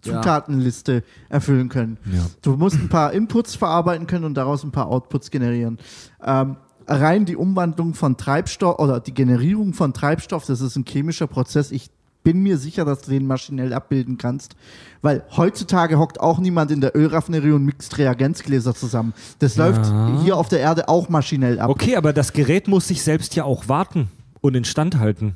Zutatenliste 0.02 1.04
erfüllen 1.30 1.70
können. 1.70 1.98
Ja. 2.06 2.26
Du 2.42 2.56
musst 2.56 2.76
ein 2.76 2.90
paar 2.90 3.14
Inputs 3.14 3.56
verarbeiten 3.56 4.08
können 4.08 4.26
und 4.26 4.36
daraus 4.36 4.64
ein 4.64 4.72
paar 4.72 4.88
Outputs 4.88 5.32
generieren. 5.32 5.78
Ähm, 6.24 6.58
rein 6.88 7.26
die 7.26 7.36
Umwandlung 7.36 7.94
von 7.94 8.18
Treibstoff 8.18 8.80
oder 8.80 9.00
die 9.00 9.14
Generierung 9.14 9.74
von 9.74 9.94
Treibstoff, 9.94 10.46
das 10.46 10.62
ist 10.62 10.76
ein 10.76 10.86
chemischer 10.86 11.28
Prozess. 11.28 11.72
Ich 11.72 11.90
bin 12.24 12.44
mir 12.44 12.58
sicher, 12.58 12.84
dass 12.84 13.04
du 13.04 13.12
den 13.12 13.26
maschinell 13.26 13.74
abbilden 13.74 14.18
kannst, 14.18 14.58
weil 15.02 15.24
heutzutage 15.38 15.98
hockt 15.98 16.20
auch 16.20 16.40
niemand 16.40 16.72
in 16.72 16.82
der 16.82 16.94
Ölraffinerie 16.94 17.52
und 17.52 17.64
mixt 17.64 17.98
Reagenzgläser 17.98 18.76
zusammen. 18.76 19.14
Das 19.40 19.56
läuft 19.56 19.86
hier 20.24 20.36
auf 20.36 20.50
der 20.50 20.60
Erde 20.60 20.90
auch 20.90 21.08
maschinell 21.08 21.60
ab. 21.60 21.70
Okay, 21.70 21.96
aber 21.96 22.12
das 22.12 22.34
Gerät 22.34 22.68
muss 22.68 22.90
sich 22.90 23.02
selbst 23.02 23.36
ja 23.36 23.46
auch 23.46 23.70
warten 23.70 24.10
und 24.42 24.56
instand 24.56 25.00
halten. 25.00 25.36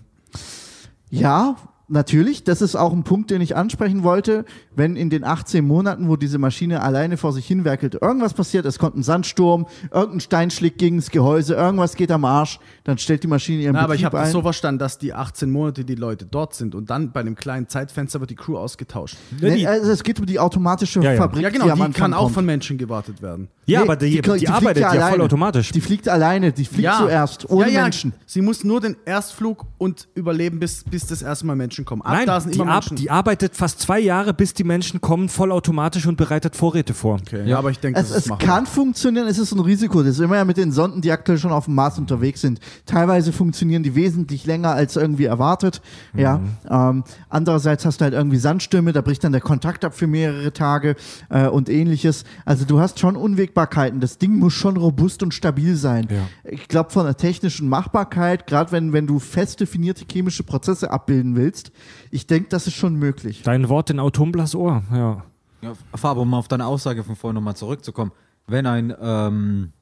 Ja, 1.09 1.55
natürlich. 1.91 2.43
Das 2.43 2.61
ist 2.61 2.75
auch 2.75 2.93
ein 2.93 3.03
Punkt, 3.03 3.29
den 3.31 3.41
ich 3.41 3.55
ansprechen 3.55 4.03
wollte. 4.03 4.45
Wenn 4.75 4.95
in 4.95 5.09
den 5.09 5.23
18 5.23 5.65
Monaten, 5.65 6.07
wo 6.07 6.15
diese 6.15 6.37
Maschine 6.37 6.81
alleine 6.81 7.17
vor 7.17 7.33
sich 7.33 7.45
hin 7.45 7.65
werkelt, 7.65 7.95
irgendwas 8.01 8.33
passiert, 8.33 8.65
es 8.65 8.79
kommt 8.79 8.95
ein 8.97 9.03
Sandsturm, 9.03 9.67
irgendein 9.91 10.19
Stein 10.21 10.51
schlägt 10.51 10.77
gegen 10.79 10.97
das 10.97 11.09
Gehäuse, 11.11 11.53
irgendwas 11.55 11.95
geht 11.95 12.11
am 12.11 12.25
Arsch, 12.25 12.59
dann 12.83 12.97
stellt 12.97 13.23
die 13.23 13.27
Maschine 13.27 13.61
ihren 13.63 13.73
Na, 13.73 13.81
aber 13.81 13.95
ich 13.95 14.01
Betrieb 14.01 14.13
habe 14.13 14.23
das 14.23 14.31
so 14.31 14.41
verstanden, 14.41 14.79
dass 14.79 14.97
die 14.97 15.13
18 15.13 15.51
Monate 15.51 15.85
die 15.85 15.95
Leute 15.95 16.25
dort 16.25 16.53
sind 16.55 16.73
und 16.75 16.89
dann 16.89 17.11
bei 17.11 17.19
einem 17.19 17.35
kleinen 17.35 17.67
Zeitfenster 17.67 18.19
wird 18.19 18.29
die 18.29 18.35
Crew 18.35 18.57
ausgetauscht. 18.57 19.17
Nee, 19.39 19.65
also 19.67 19.91
es 19.91 20.03
geht 20.03 20.19
um 20.19 20.25
die 20.25 20.39
automatische 20.39 21.01
Ja, 21.01 21.11
ja. 21.13 21.17
Fabrik, 21.17 21.43
Ja, 21.43 21.49
genau, 21.49 21.65
die 21.65 21.71
am 21.71 21.91
die 21.91 21.99
kann 21.99 22.13
auch 22.13 22.23
kommt. 22.23 22.35
von 22.35 22.45
Menschen 22.45 22.77
gewartet 22.77 23.21
werden. 23.21 23.49
Ja, 23.65 23.79
Nee, 23.79 23.85
aber 23.85 23.95
die, 23.95 24.21
die, 24.21 24.37
die 24.39 24.47
arbeitet 24.49 24.81
ja, 24.83 24.89
alleine. 24.89 25.11
vollautomatisch. 25.11 25.71
Die 25.71 25.81
fliegt 25.81 26.09
alleine, 26.09 26.51
die 26.51 26.65
fliegt 26.65 26.93
zuerst, 26.93 27.49
ohne 27.49 27.67
ja, 27.67 27.73
ja. 27.75 27.83
Menschen. 27.83 28.13
Sie 28.25 28.41
muss 28.41 28.63
nur 28.63 28.81
den 28.81 28.95
Erstflug 29.05 29.65
und 29.77 30.07
überleben, 30.15 30.59
bis, 30.59 30.83
bis 30.83 31.07
das 31.07 31.21
erste 31.21 31.45
Mal 31.45 31.55
Menschen 31.55 31.80
kommen. 31.85 32.01
Ab 32.01 32.13
Nein, 32.13 32.25
da 32.27 32.39
sind 32.39 32.55
die, 32.55 32.59
immer 32.59 32.71
ab, 32.71 32.83
Menschen. 32.83 32.97
die 32.97 33.09
arbeitet 33.09 33.55
fast 33.55 33.79
zwei 33.79 33.99
Jahre, 33.99 34.33
bis 34.33 34.53
die 34.53 34.63
Menschen 34.63 35.01
kommen, 35.01 35.29
vollautomatisch 35.29 36.05
und 36.07 36.17
bereitet 36.17 36.55
Vorräte 36.55 36.93
vor. 36.93 37.19
okay, 37.21 37.47
ja, 37.47 37.57
aber 37.57 37.71
ich 37.71 37.79
denke, 37.79 37.99
Es, 37.99 38.09
das 38.09 38.17
ist 38.25 38.31
es 38.31 38.37
kann 38.39 38.65
funktionieren, 38.65 39.27
es 39.27 39.37
ist 39.37 39.51
ein 39.51 39.59
Risiko. 39.59 40.03
Das 40.03 40.13
ist 40.13 40.19
immer 40.19 40.37
ja 40.37 40.45
mit 40.45 40.57
den 40.57 40.71
Sonden, 40.71 41.01
die 41.01 41.11
aktuell 41.11 41.37
schon 41.37 41.51
auf 41.51 41.65
dem 41.65 41.75
Mars 41.75 41.97
unterwegs 41.97 42.41
sind. 42.41 42.59
Teilweise 42.85 43.31
funktionieren 43.31 43.83
die 43.83 43.95
wesentlich 43.95 44.45
länger 44.45 44.71
als 44.71 44.95
irgendwie 44.95 45.25
erwartet. 45.25 45.81
Ja. 46.15 46.37
Mhm. 46.37 46.49
Ähm, 46.69 47.03
andererseits 47.29 47.85
hast 47.85 48.01
du 48.01 48.03
halt 48.05 48.13
irgendwie 48.13 48.37
Sandstürme, 48.37 48.93
da 48.93 49.01
bricht 49.01 49.23
dann 49.23 49.31
der 49.31 49.41
Kontakt 49.41 49.85
ab 49.85 49.93
für 49.95 50.07
mehrere 50.07 50.53
Tage 50.53 50.95
äh, 51.29 51.47
und 51.47 51.69
ähnliches. 51.69 52.23
Also 52.45 52.65
du 52.65 52.79
hast 52.79 52.99
schon 52.99 53.15
Unwägbarkeiten. 53.15 53.99
Das 53.99 54.17
Ding 54.17 54.37
muss 54.37 54.53
schon 54.53 54.77
robust 54.77 55.23
und 55.23 55.33
stabil 55.33 55.75
sein. 55.75 56.07
Ja. 56.09 56.51
Ich 56.51 56.67
glaube, 56.67 56.89
von 56.91 57.05
der 57.05 57.17
technischen 57.17 57.69
Machbarkeit, 57.69 58.47
gerade 58.47 58.71
wenn, 58.71 58.93
wenn 58.93 59.07
du 59.07 59.19
fest 59.19 59.59
definierte 59.59 60.05
chemische 60.09 60.43
Prozesse 60.43 60.91
abbilden 60.91 61.35
willst, 61.35 61.70
ich 62.11 62.27
denke, 62.27 62.49
das 62.49 62.67
ist 62.67 62.75
schon 62.75 62.95
möglich. 62.95 63.41
Dein 63.43 63.69
Wort 63.69 63.89
in 63.89 63.99
Autumblas 63.99 64.55
Ohr, 64.55 64.83
ja. 64.91 65.23
Ja, 65.61 65.73
Fabo, 65.95 66.21
um 66.23 66.33
auf 66.33 66.47
deine 66.47 66.65
Aussage 66.65 67.03
von 67.03 67.15
vorhin 67.15 67.35
nochmal 67.35 67.55
zurückzukommen. 67.55 68.11
Wenn 68.47 68.65
ein 68.65 68.93
ähm, 68.99 69.73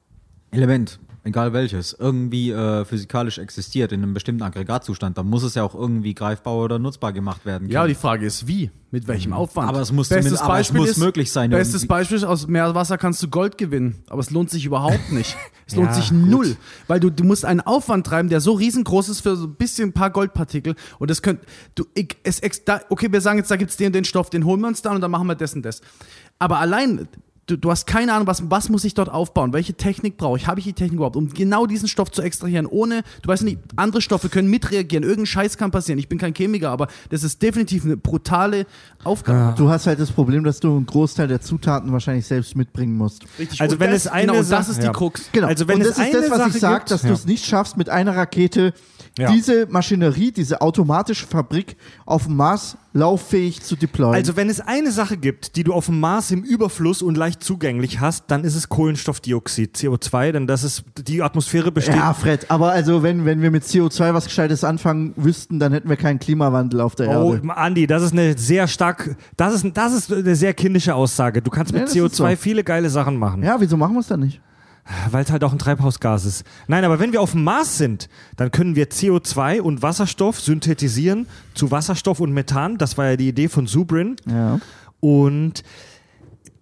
Element, 0.52 1.00
egal 1.24 1.53
welches, 1.53 1.93
irgendwie 1.93 2.51
äh, 2.51 2.86
physikalisch 2.86 3.38
existiert 3.38 3.91
in 3.91 4.03
einem 4.03 4.13
bestimmten 4.13 4.41
Aggregatzustand, 4.43 5.17
dann 5.17 5.28
muss 5.28 5.43
es 5.43 5.55
ja 5.55 5.63
auch 5.63 5.76
irgendwie 5.76 6.13
greifbar 6.13 6.55
oder 6.55 6.80
nutzbar 6.80 7.13
gemacht 7.13 7.45
werden. 7.45 7.70
Ja, 7.70 7.82
können. 7.82 7.93
die 7.93 7.99
Frage 7.99 8.26
ist, 8.26 8.47
wie? 8.47 8.72
Mit 8.91 9.07
welchem 9.07 9.34
Aufwand? 9.34 9.70
Aber 9.70 9.82
es 9.82 9.91
muss 9.91 10.09
Bestes 10.09 10.39
aber 10.39 10.53
es 10.53 10.57
Beispiel 10.70 10.80
muss 10.80 10.89
ist, 10.89 10.97
möglich 10.97 11.32
sein, 11.32 11.51
Bestes 11.51 11.84
irgendwie. 11.84 11.88
Beispiel 11.88 12.17
ist, 12.17 12.24
aus 12.24 12.47
Meerwasser 12.47 12.97
kannst 12.97 13.22
du 13.22 13.28
Gold 13.28 13.57
gewinnen, 13.59 14.03
aber 14.09 14.22
es 14.22 14.32
lohnt 14.32 14.49
sich 14.49 14.65
überhaupt 14.65 15.11
nicht. 15.11 15.38
Es 15.67 15.76
lohnt 15.76 15.89
Ja, 15.89 15.93
sich 15.93 16.09
gut. 16.09 16.26
null, 16.28 16.57
weil 16.88 16.99
du, 16.99 17.11
du 17.11 17.24
musst 17.24 17.45
einen 17.45 17.61
Aufwand 17.61 18.07
treiben, 18.07 18.30
der 18.30 18.41
so 18.41 18.53
riesengroß 18.53 19.09
ist 19.09 19.22
für 19.22 19.36
so 19.36 19.45
ein 19.45 19.53
bisschen 19.53 19.89
ein 19.89 19.93
paar 19.93 20.09
Goldpartikel 20.09 20.76
und 20.97 21.11
das 21.11 21.22
könnt, 21.22 21.41
du, 21.76 21.86
ich, 21.93 22.17
es, 22.24 22.41
da, 22.65 22.82
okay, 22.89 23.11
wir 23.11 23.22
sagen 23.22 23.38
jetzt, 23.38 23.51
da 23.51 23.57
gibt's 23.57 23.78
den 23.78 23.88
und 23.88 23.93
den 23.95 24.05
Stoff, 24.05 24.32
den 24.32 24.43
holen 24.45 24.61
wir 24.61 24.67
uns 24.67 24.82
dann 24.82 24.95
und 24.95 25.01
dann 25.01 25.11
machen 25.11 25.28
wir 25.28 25.36
das 25.36 25.53
und 25.53 25.61
das. 25.63 25.82
Aber 26.39 26.57
allein, 26.59 27.07
du, 27.50 27.58
du 27.58 27.72
hast 27.72 27.88
keine 27.88 28.14
Ahnung, 28.14 28.28
was, 28.28 28.43
was 28.50 28.70
muss 28.70 28.84
ich 28.84 28.93
dort 28.93 29.10
aufbauen, 29.10 29.54
welche 29.54 29.74
Technik 29.74 30.18
brauche 30.18 30.38
ich, 30.38 30.47
habe 30.47 30.60
ich 30.60 30.66
die 30.66 30.74
Technik 30.74 30.95
überhaupt, 30.97 31.16
um 31.16 31.30
genau 31.30 31.66
diesen 31.66 31.88
Stoff 31.88 32.12
zu 32.12 32.22
extrahieren, 32.22 32.66
ohne, 32.66 33.04
du 33.22 33.30
weißt 33.30 33.43
nicht, 33.43 33.60
andere 33.76 34.02
Stoffe 34.02 34.30
können 34.30 34.50
mitreagieren, 34.50 35.04
irgendein 35.04 35.26
Scheiß 35.26 35.58
kann 35.58 35.72
passieren, 35.72 36.00
ich 36.00 36.08
bin 36.10 36.18
kein 36.18 36.34
Chemiker, 36.34 36.70
aber 36.70 36.88
das 37.10 37.24
ist 37.24 37.41
definitiv 37.41 37.86
eine 37.86 37.97
brutale 37.97 38.66
Aufgabe. 39.04 39.56
Du 39.58 39.70
hast 39.70 39.88
halt 39.88 40.00
das 40.00 40.12
Problem, 40.12 40.43
dass 40.43 40.60
du 40.60 40.76
einen 40.76 40.86
Großteil 40.86 41.28
der 41.28 41.41
Zutaten 41.41 41.91
wahrscheinlich 41.91 42.26
selbst 42.26 42.56
mitbringen 42.56 42.95
musst. 42.95 43.24
Richtig. 43.38 43.62
Also 43.62 43.76
Und 43.76 43.80
wenn 43.80 43.91
das, 43.91 44.06
es 44.06 44.08
eine 44.12 44.22
genau, 44.28 44.34
und 44.34 44.39
das 44.39 44.47
Sache- 44.50 44.72
ist 44.72 44.82
die 44.82 44.86
ja. 44.86 44.91
Krux. 44.91 45.30
Genau. 45.32 45.47
Also 45.47 45.68
wenn 45.68 45.76
und 45.76 45.82
es 45.82 45.95
das 45.95 45.97
ist 46.00 46.14
das, 46.14 46.22
eine 46.24 46.32
was 46.32 46.38
Sache 46.38 46.50
ich 46.50 46.60
sage, 46.60 46.76
gibt- 46.80 46.91
dass 46.91 47.02
du 47.02 47.08
Ja. 47.08 47.14
es 47.14 47.26
nicht 47.26 47.45
schaffst, 47.45 47.78
mit 47.78 47.89
einer 47.89 48.16
Rakete 48.16 48.74
Ja. 49.20 49.32
diese 49.32 49.67
Maschinerie, 49.70 50.32
diese 50.32 50.61
automatische 50.61 51.28
Fabrik 51.28 51.76
auf 52.05 52.26
dem 52.26 52.36
Mars 52.38 52.78
lauffähig 52.93 53.61
zu 53.61 53.76
deployen. 53.76 54.15
Also 54.15 54.36
wenn 54.36 54.49
es 54.49 54.59
eine 54.61 54.91
Sache 54.91 55.17
gibt, 55.17 55.55
die 55.55 55.63
du 55.63 55.74
auf 55.74 55.86
dem 55.88 55.99
Mars 55.99 56.32
im 56.32 56.43
Überfluss 56.43 57.01
und 57.01 57.17
leicht 57.17 57.43
zugänglich 57.43 57.99
hast, 57.99 58.26
dann 58.28 58.43
ist 58.43 58.55
es 58.55 58.67
Kohlenstoffdioxid, 58.70 59.76
CO2, 59.78 60.32
denn 60.32 60.47
das 60.47 60.63
ist, 60.63 60.84
die 61.07 61.22
Atmosphäre 61.22 61.72
besteht. 61.72 61.95
ja, 61.95 62.13
Fred, 62.13 62.49
aber 62.49 62.72
also 62.72 63.03
wenn, 63.03 63.26
wenn 63.26 63.41
wir 63.41 63.51
mit 63.51 63.63
CO2 63.63 64.13
was 64.13 64.26
Gescheites 64.26 64.63
anfangen 64.63 65.13
wüssten, 65.15 65.59
dann 65.59 65.72
hätten 65.74 65.89
wir 65.89 65.97
keinen 65.97 66.20
Klimawandel 66.20 66.82
auf 66.82 66.95
der 66.95 67.09
Oh, 67.09 67.34
Erde. 67.36 67.49
Andi, 67.55 67.86
das 67.88 68.03
ist 68.03 68.13
eine 68.13 68.38
sehr 68.38 68.67
stark, 68.67 69.15
das 69.38 69.53
ist, 69.63 69.65
das 69.78 69.93
ist 69.93 70.11
eine 70.11 70.36
sehr 70.36 70.53
kindische 70.53 70.95
Aussage. 70.95 71.41
Du 71.41 71.51
kannst 71.51 71.72
Ja, 71.74 71.80
mit 71.80 71.89
ist 71.89 71.95
CO2 71.95 72.09
so. 72.32 72.36
viele 72.38 72.63
geile 72.63 72.89
Sachen 72.89 73.17
machen, 73.17 73.43
Ja, 73.43 73.57
wieso 73.59 73.78
machen 73.78 73.93
wir 73.93 73.99
es 73.99 74.07
dann 74.07 74.22
nicht? 74.22 74.41
Weil 75.12 75.24
es 75.24 75.32
halt 75.32 75.44
auch 75.44 75.52
ein 75.52 75.60
Treibhausgas 75.60 76.26
ist. 76.26 76.44
Nein, 76.68 76.84
aber 76.84 77.00
wenn 77.00 77.12
wir 77.12 77.22
auf 77.22 77.32
dem 77.32 77.44
Mars 77.44 77.78
sind, 77.78 78.10
dann 78.38 78.52
können 78.52 78.76
wir 78.76 78.90
CO2 78.90 79.62
und 79.62 79.82
Wasserstoff 79.82 80.40
synthetisieren 80.42 81.28
zu 81.54 81.72
Wasserstoff 81.72 82.20
und 82.20 82.32
Methan. 82.34 82.78
Das 82.78 82.98
war 82.98 83.06
ja 83.06 83.16
die 83.16 83.28
Idee 83.30 83.50
von 83.50 83.68
Zubrin. 83.68 84.16
Ja. 84.26 84.60
Und 85.00 85.64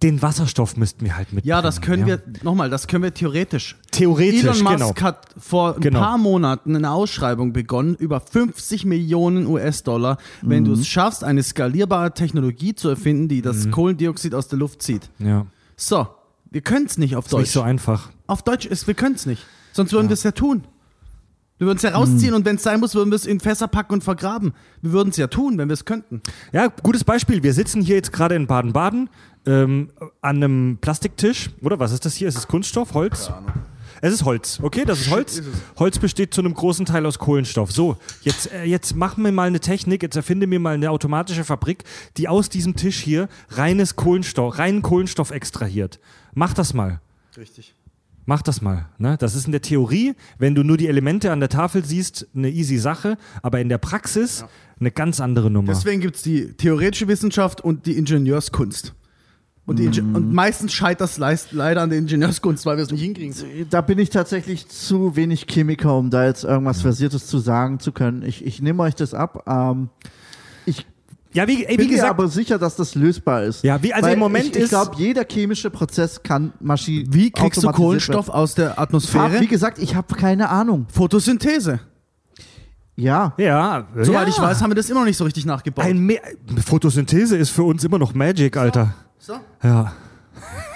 den 0.04 0.22
Wasserstoff 0.22 0.78
müssten 0.78 1.06
wir 1.06 1.18
halt 1.18 1.34
mit. 1.34 1.44
Ja, 1.46 1.62
das 1.64 1.82
können 1.82 2.06
wir, 2.06 2.22
nochmal, 2.44 2.70
das 2.70 2.86
können 2.88 3.02
wir 3.04 3.14
theoretisch. 3.14 3.76
Theoretisch, 3.92 4.44
Elon 4.44 4.62
Musk 4.64 4.96
genau. 4.96 4.96
hat 5.02 5.26
vor 5.40 5.76
ein 5.76 5.82
Genau. 5.82 6.00
paar 6.02 6.18
Monaten 6.20 6.76
eine 6.76 6.92
Ausschreibung 6.92 7.52
begonnen 7.52 7.96
über 7.96 8.20
50 8.20 8.86
Millionen 8.86 9.48
US-Dollar, 9.48 10.18
wenn 10.44 10.62
Mhm. 10.64 10.66
du 10.68 10.74
es 10.74 10.88
schaffst, 10.88 11.24
eine 11.24 11.42
skalierbare 11.42 12.14
Technologie 12.14 12.76
zu 12.76 12.90
erfinden, 12.90 13.28
die 13.28 13.38
Mhm. 13.38 13.42
das 13.44 13.72
Kohlendioxid 13.72 14.36
aus 14.36 14.48
der 14.50 14.60
Luft 14.60 14.84
zieht. 14.84 15.10
Ja, 15.18 15.48
So, 15.76 16.08
wir 16.52 16.62
können 16.62 16.86
es 16.86 17.00
nicht 17.00 17.16
auf 17.16 17.26
ist 17.26 17.34
Deutsch. 17.34 17.42
nicht 17.44 17.52
so 17.54 17.62
einfach. 17.62 18.12
Auf 18.28 18.44
Deutsch 18.44 18.66
ist, 18.66 18.88
wir 18.88 18.94
können 18.94 19.16
es 19.16 19.26
nicht. 19.26 19.44
Sonst 19.74 19.94
würden 19.94 20.10
wir 20.10 20.14
es 20.14 20.24
ja 20.24 20.32
tun. 20.32 20.64
Wir 21.58 21.66
würden 21.66 21.78
es 21.78 21.84
ja 21.84 21.90
rausziehen 21.90 22.36
und 22.36 22.46
wenn 22.46 22.58
es 22.58 22.64
sein 22.64 22.80
muss, 22.80 22.94
würden 22.94 23.10
wir 23.10 23.16
es 23.16 23.26
in 23.26 23.40
Fässer 23.40 23.68
packen 23.68 23.94
und 23.94 24.04
vergraben. 24.04 24.54
Wir 24.82 24.92
würden 24.92 25.10
es 25.10 25.18
ja 25.18 25.28
tun, 25.28 25.58
wenn 25.58 25.70
wir 25.70 25.74
es 25.74 25.86
könnten. 25.86 26.22
Ja, 26.52 26.68
gutes 26.68 27.04
Beispiel. 27.04 27.42
Wir 27.42 27.54
sitzen 27.54 27.82
hier 27.82 27.96
jetzt 27.96 28.14
gerade 28.14 28.36
in 28.36 28.46
Baden-Baden 28.46 29.10
ähm, 29.48 29.90
an 30.22 30.36
einem 30.38 30.78
Plastiktisch. 30.80 31.50
Oder 31.62 31.80
was 31.80 31.92
ist 31.92 32.06
das 32.06 32.14
hier? 32.14 32.28
Ist 32.28 32.38
es 32.38 32.48
Kunststoff? 32.48 32.94
Holz? 32.94 33.32
Es 34.00 34.14
ist 34.14 34.26
Holz, 34.26 34.60
okay, 34.62 34.86
das 34.86 35.02
ist 35.02 35.10
Holz. 35.10 35.42
Holz 35.78 35.98
besteht 35.98 36.32
zu 36.32 36.42
einem 36.42 36.54
großen 36.54 36.86
Teil 36.86 37.06
aus 37.08 37.18
Kohlenstoff. 37.18 37.72
So, 37.72 37.98
jetzt, 38.22 38.52
äh, 38.52 38.64
jetzt 38.64 38.96
machen 38.96 39.24
wir 39.24 39.32
mal 39.32 39.48
eine 39.48 39.60
Technik, 39.60 40.04
jetzt 40.04 40.16
erfinde 40.16 40.46
mir 40.46 40.60
mal 40.60 40.76
eine 40.76 40.92
automatische 40.92 41.44
Fabrik, 41.44 41.84
die 42.18 42.28
aus 42.28 42.50
diesem 42.50 42.76
Tisch 42.76 43.00
hier 43.00 43.28
reines 43.50 43.96
Kohlenstoff, 43.96 44.60
reinen 44.60 44.84
Kohlenstoff 44.84 45.32
extrahiert. 45.32 46.00
Mach 46.36 46.54
das 46.54 46.76
mal. 46.76 47.02
Richtig. 47.36 47.74
Mach 48.30 48.42
das 48.42 48.62
mal. 48.62 48.90
Ne? 48.98 49.16
Das 49.18 49.36
ist 49.36 49.46
in 49.46 49.54
der 49.54 49.62
Theorie, 49.62 50.14
wenn 50.38 50.54
du 50.54 50.62
nur 50.62 50.76
die 50.76 50.88
Elemente 50.88 51.32
an 51.32 51.40
der 51.40 51.48
Tafel 51.48 51.86
siehst, 51.86 52.28
eine 52.36 52.50
easy 52.50 52.78
Sache, 52.78 53.18
aber 53.42 53.62
in 53.62 53.70
der 53.70 53.78
Praxis 53.78 54.44
eine 54.80 54.92
ganz 54.92 55.22
andere 55.22 55.50
Nummer. 55.50 55.72
Deswegen 55.72 56.02
gibt 56.02 56.18
es 56.18 56.24
die 56.24 56.52
theoretische 56.54 57.08
Wissenschaft 57.08 57.62
und 57.62 57.86
die 57.86 57.98
Ingenieurskunst. 57.98 58.94
Und, 59.66 59.80
die 59.80 59.86
Inge 59.86 60.02
und 60.02 60.34
meistens 60.34 60.74
scheitert 60.74 61.10
es 61.10 61.18
leist- 61.18 61.52
leider 61.54 61.82
an 61.82 61.90
der 61.90 62.00
Ingenieurskunst, 62.00 62.66
weil 62.66 62.76
wir 62.78 62.84
es 62.84 62.92
nicht 62.92 63.02
hinkriegen. 63.02 63.34
Da 63.70 63.80
bin 63.80 63.98
ich 63.98 64.10
tatsächlich 64.10 64.68
zu 64.68 65.16
wenig 65.16 65.46
Chemiker, 65.50 65.98
um 65.98 66.10
da 66.10 66.26
jetzt 66.26 66.44
irgendwas 66.44 66.82
Versiertes 66.82 67.28
zu 67.28 67.38
sagen 67.40 67.80
zu 67.80 67.94
können. 67.94 68.24
Ich, 68.24 68.46
ich 68.46 68.62
nehme 68.62 68.84
euch 68.84 68.96
das 68.96 69.14
ab. 69.14 69.44
Ähm, 69.48 69.90
ja, 71.38 71.48
wie, 71.48 71.66
ey, 71.66 71.78
bin 71.78 71.86
wie 71.86 71.90
mir 71.90 71.96
gesagt, 71.98 72.10
aber 72.10 72.28
sicher, 72.28 72.58
dass 72.58 72.76
das 72.76 72.96
lösbar 72.96 73.44
ist. 73.44 73.64
Ja, 73.64 73.82
wie- 73.84 73.94
also 73.94 74.08
Weil 74.08 74.14
im 74.14 74.20
Moment 74.20 74.46
ich, 74.48 74.56
ich 74.56 74.64
ist- 74.64 74.70
glaube, 74.70 74.92
jeder 74.98 75.24
chemische 75.24 75.70
Prozess 75.70 76.22
kann 76.24 76.52
Maschinen. 76.60 77.14
Wie 77.14 77.30
kriegst 77.32 77.64
du 77.64 77.72
Kohlenstoff 77.72 78.28
aus 78.30 78.56
der 78.56 78.80
Atmosphäre? 78.80 79.40
wie 79.40 79.48
gesagt, 79.48 79.78
ich 79.80 79.96
habe 79.96 80.16
keine 80.16 80.50
Ahnung. 80.50 80.88
Photosynthese. 80.92 81.80
Ja. 82.96 83.34
ja, 83.38 83.88
Soweit 83.96 84.28
ja. 84.28 84.34
ich 84.34 84.42
weiß, 84.42 84.62
haben 84.64 84.72
wir 84.72 84.76
das 84.76 84.90
immer 84.90 85.02
noch 85.02 85.06
nicht 85.06 85.18
so 85.18 85.24
richtig 85.24 85.46
nachgebaut. 85.46 85.86
Ein 85.86 86.00
Me 86.00 86.18
Photosynthese 86.66 87.38
ist 87.38 87.52
für 87.52 87.62
uns 87.62 87.84
immer 87.84 88.00
noch 88.00 88.16
Magic, 88.16 88.58
Alter. 88.58 88.96
Ja. 89.64 89.94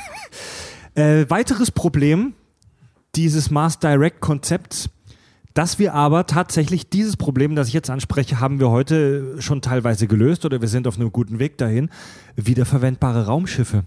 äh, 0.94 1.26
weiteres 1.30 1.72
Problem 1.72 2.34
dieses 3.16 3.50
Mars 3.50 3.80
Direct 3.80 4.22
Konzepts, 4.22 4.88
dass 5.54 5.80
wir 5.80 5.94
aber 5.94 6.26
tatsächlich 6.28 6.90
dieses 6.90 7.18
Problem, 7.18 7.56
das 7.56 7.68
ich 7.68 7.74
jetzt 7.74 7.90
anspreche, 7.90 8.40
haben 8.40 8.60
wir 8.60 8.70
heute 8.70 9.42
schon 9.42 9.62
teilweise 9.62 10.08
gelöst 10.08 10.46
oder 10.46 10.62
wir 10.62 10.68
sind 10.68 10.88
auf 10.88 10.98
einem 10.98 11.12
guten 11.12 11.40
Weg 11.40 11.58
dahin. 11.58 11.90
Wiederverwendbare 12.36 13.26
Raumschiffe. 13.26 13.84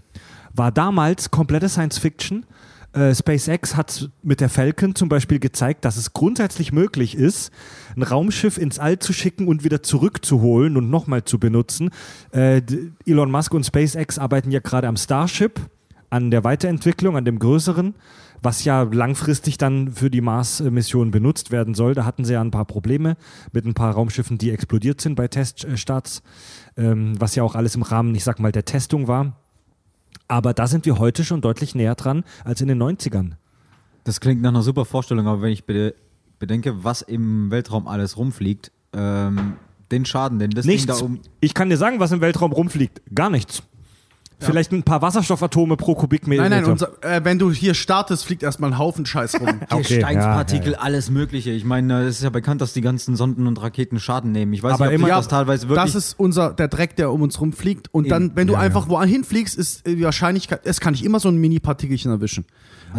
War 0.53 0.71
damals 0.71 1.31
komplette 1.31 1.69
Science 1.69 1.97
Fiction. 1.97 2.45
Äh, 2.93 3.13
SpaceX 3.13 3.75
hat 3.75 4.09
mit 4.23 4.39
der 4.39 4.47
Falcon 4.47 4.95
zum 4.95 5.09
Beispiel 5.09 5.39
gezeigt, 5.39 5.83
dass 5.83 5.97
es 5.97 6.13
grundsätzlich 6.13 6.71
möglich 6.71 7.15
ist, 7.15 7.51
ein 7.95 8.03
Raumschiff 8.03 8.57
ins 8.57 8.79
All 8.79 8.99
zu 8.99 9.11
schicken 9.11 9.47
und 9.47 9.65
wieder 9.65 9.83
zurückzuholen 9.83 10.77
und 10.77 10.89
nochmal 10.89 11.25
zu 11.25 11.37
benutzen. 11.37 11.89
Äh, 12.31 12.61
Elon 13.05 13.31
Musk 13.31 13.53
und 13.53 13.65
SpaceX 13.65 14.17
arbeiten 14.17 14.49
ja 14.49 14.61
gerade 14.61 14.87
am 14.87 14.95
Starship, 14.95 15.59
an 16.09 16.31
der 16.31 16.45
Weiterentwicklung, 16.45 17.17
an 17.17 17.25
dem 17.25 17.39
größeren, 17.39 17.95
was 18.41 18.63
ja 18.63 18.83
langfristig 18.83 19.57
dann 19.57 19.91
für 19.91 20.09
die 20.09 20.21
Mars-Mission 20.21 21.11
benutzt 21.11 21.51
werden 21.51 21.73
soll. 21.73 21.93
Da 21.93 22.05
hatten 22.05 22.25
sie 22.25 22.33
ja 22.33 22.41
ein 22.41 22.51
paar 22.51 22.65
Probleme 22.65 23.17
mit 23.51 23.65
ein 23.65 23.73
paar 23.73 23.93
Raumschiffen, 23.93 24.37
die 24.37 24.51
explodiert 24.51 25.01
sind 25.01 25.15
bei 25.15 25.27
Teststarts, 25.27 26.21
ähm, 26.77 27.19
was 27.19 27.35
ja 27.35 27.43
auch 27.43 27.55
alles 27.55 27.75
im 27.75 27.81
Rahmen, 27.81 28.13
ich 28.15 28.23
sag 28.23 28.39
mal, 28.39 28.51
der 28.51 28.65
Testung 28.65 29.07
war. 29.07 29.37
Aber 30.27 30.53
da 30.53 30.67
sind 30.67 30.85
wir 30.85 30.97
heute 30.97 31.23
schon 31.23 31.41
deutlich 31.41 31.75
näher 31.75 31.95
dran 31.95 32.23
als 32.43 32.61
in 32.61 32.67
den 32.67 32.81
90ern. 32.81 33.33
Das 34.03 34.19
klingt 34.19 34.41
nach 34.41 34.49
einer 34.49 34.61
super 34.61 34.85
Vorstellung, 34.85 35.27
aber 35.27 35.41
wenn 35.41 35.51
ich 35.51 35.65
bede 35.65 35.95
bedenke, 36.39 36.83
was 36.83 37.01
im 37.01 37.49
Weltraum 37.51 37.87
alles 37.87 38.17
rumfliegt, 38.17 38.71
ähm, 38.93 39.53
den 39.91 40.05
Schaden, 40.05 40.39
den 40.39 40.51
das 40.51 40.65
Nichts. 40.65 40.85
Ding 40.85 40.95
da 40.95 41.05
um. 41.05 41.19
Ich 41.39 41.53
kann 41.53 41.69
dir 41.69 41.77
sagen, 41.77 41.99
was 41.99 42.11
im 42.11 42.21
Weltraum 42.21 42.51
rumfliegt. 42.51 43.01
Gar 43.13 43.29
nichts. 43.29 43.63
Vielleicht 44.39 44.71
ein 44.71 44.83
paar 44.83 45.01
Wasserstoffatome 45.01 45.77
pro 45.77 45.95
Kubikmeter. 45.95 46.41
Nein, 46.43 46.51
nein, 46.63 46.65
unser, 46.65 46.89
äh, 47.03 47.21
wenn 47.23 47.39
du 47.39 47.51
hier 47.51 47.73
startest, 47.73 48.25
fliegt 48.25 48.43
erstmal 48.43 48.71
ein 48.71 48.77
Haufen 48.77 49.05
Scheiß 49.05 49.39
rum. 49.39 49.47
Okay, 49.69 49.95
Gesteinspartikel, 49.95 50.73
ja, 50.73 50.77
ja, 50.77 50.83
alles 50.83 51.09
Mögliche. 51.09 51.51
Ich 51.51 51.63
meine, 51.65 52.01
es 52.03 52.17
ist 52.17 52.23
ja 52.23 52.29
bekannt, 52.29 52.61
dass 52.61 52.73
die 52.73 52.81
ganzen 52.81 53.15
Sonden 53.15 53.47
und 53.47 53.61
Raketen 53.61 53.99
Schaden 53.99 54.31
nehmen. 54.31 54.53
Ich 54.53 54.61
weiß 54.63 54.73
Aber 54.73 54.85
nicht, 54.87 54.95
ob 55.01 55.07
immer- 55.07 55.15
das 55.15 55.27
teilweise 55.27 55.69
wirklich. 55.69 55.85
Das 55.85 55.95
ist 55.95 56.19
unser, 56.19 56.53
der 56.53 56.67
Dreck, 56.67 56.95
der 56.95 57.11
um 57.11 57.21
uns 57.21 57.39
rumfliegt. 57.39 57.93
Und 57.93 58.09
dann, 58.11 58.25
Eben. 58.25 58.35
wenn 58.35 58.47
du 58.47 58.53
Ja, 58.53 58.59
einfach 58.59 58.89
wohin 58.89 59.23
fliegst, 59.23 59.57
ist 59.57 59.87
die 59.87 60.03
Wahrscheinlichkeit, 60.03 60.61
es 60.65 60.79
kann 60.79 60.93
ich 60.93 61.03
immer 61.03 61.19
so 61.19 61.29
ein 61.29 61.37
Mini-Partikelchen 61.37 62.11
erwischen. 62.11 62.45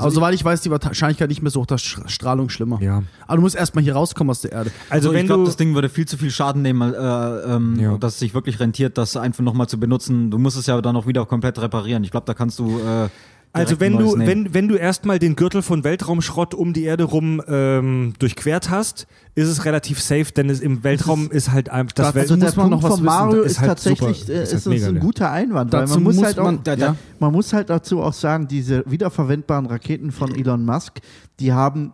Also, 0.05 0.17
soweit 0.17 0.35
ich 0.35 0.45
weiß, 0.45 0.61
die 0.63 0.71
Wahrscheinlichkeit 0.71 1.29
nicht 1.29 1.43
mehr 1.43 1.51
so 1.51 1.61
hoch, 1.63 1.67
dass 1.67 1.83
Strahlung 1.83 2.49
schlimmer. 2.49 2.81
Ja. 2.81 3.03
Aber 3.27 3.37
du 3.37 3.43
musst 3.43 3.57
erstmal 3.57 3.83
hier 3.85 3.95
rauskommen 3.95 4.31
aus 4.31 4.41
der 4.43 4.53
Erde. 4.53 4.71
Also, 4.91 5.09
also 5.09 5.13
wenn 5.15 5.21
ich 5.23 5.27
glaube, 5.27 5.45
das 5.45 5.57
Ding 5.57 5.75
würde 5.75 5.89
viel 5.89 6.07
zu 6.07 6.17
viel 6.17 6.31
Schaden 6.31 6.63
nehmen, 6.63 6.93
äh, 6.95 6.97
ähm, 6.99 7.77
Ja. 7.79 7.97
dass 7.99 8.15
es 8.15 8.19
sich 8.21 8.35
wirklich 8.35 8.61
rentiert, 8.61 8.99
das 8.99 9.17
einfach 9.17 9.43
nochmal 9.43 9.69
zu 9.69 9.79
benutzen. 9.81 10.31
Du 10.31 10.39
musst 10.39 10.57
es 10.57 10.67
ja 10.67 10.81
dann 10.81 10.97
auch 10.97 11.07
wieder 11.07 11.25
komplett 11.27 11.59
reparieren. 11.61 12.05
Ich 12.05 12.11
glaube, 12.11 12.27
da 12.27 12.35
kannst 12.35 12.59
du. 12.59 12.79
Äh, 12.81 13.09
Also 13.57 13.81
wenn 13.81 13.97
du, 13.99 14.17
nehmen. 14.17 14.27
wenn, 14.27 14.55
wenn 14.55 14.69
du 14.69 14.77
erstmal 14.77 15.19
den 15.19 15.37
Gürtel 15.37 15.63
von 15.63 15.85
Weltraumschrott 15.85 16.55
um 16.55 16.73
die 16.73 16.85
Erde 16.85 17.05
rum 17.05 17.43
ähm, 17.49 18.15
durchquert 18.19 18.71
hast, 18.71 19.07
ist 19.35 19.49
es 19.49 19.65
relativ 19.65 20.01
safe, 20.01 20.27
denn 20.37 20.49
es 20.51 20.61
im 20.61 20.83
Weltraum 20.85 21.31
ist, 21.31 21.53
halt 21.53 21.69
einfach 21.69 21.93
das 21.93 22.07
dazu 22.07 22.15
Welt 22.17 22.23
Also 22.31 22.37
der 22.37 22.45
muss 22.49 22.57
man 22.57 22.71
Punkt 22.71 22.83
noch 22.85 22.91
was 22.91 22.97
von 22.99 23.05
Mario 23.05 23.43
ist, 23.43 23.53
Ist 23.53 23.59
halt 23.61 23.69
tatsächlich 23.69 24.21
super. 24.21 24.33
äh, 24.33 24.43
Ist 24.43 24.53
ist, 24.53 24.67
halt 24.67 24.83
ein 24.85 25.01
guter 25.01 25.31
Einwand, 25.31 25.73
weil 25.73 25.81
Dazu 25.83 25.95
man 25.95 26.03
muss 26.05 26.17
muss 26.17 26.25
halt 26.25 26.39
auch 26.39 26.45
man- 26.45 26.63
Da- 26.65 26.77
da- 26.77 26.87
ja. 26.87 26.97
Man 27.19 27.33
muss 27.33 27.53
halt 27.53 27.71
dazu 27.71 28.01
auch 28.03 28.13
sagen, 28.13 28.49
diese 28.49 28.83
wiederverwendbaren 28.87 29.67
Raketen 29.67 30.13
von 30.13 30.35
Elon 30.35 30.65
Musk, 30.65 31.01
die 31.41 31.53
haben 31.53 31.93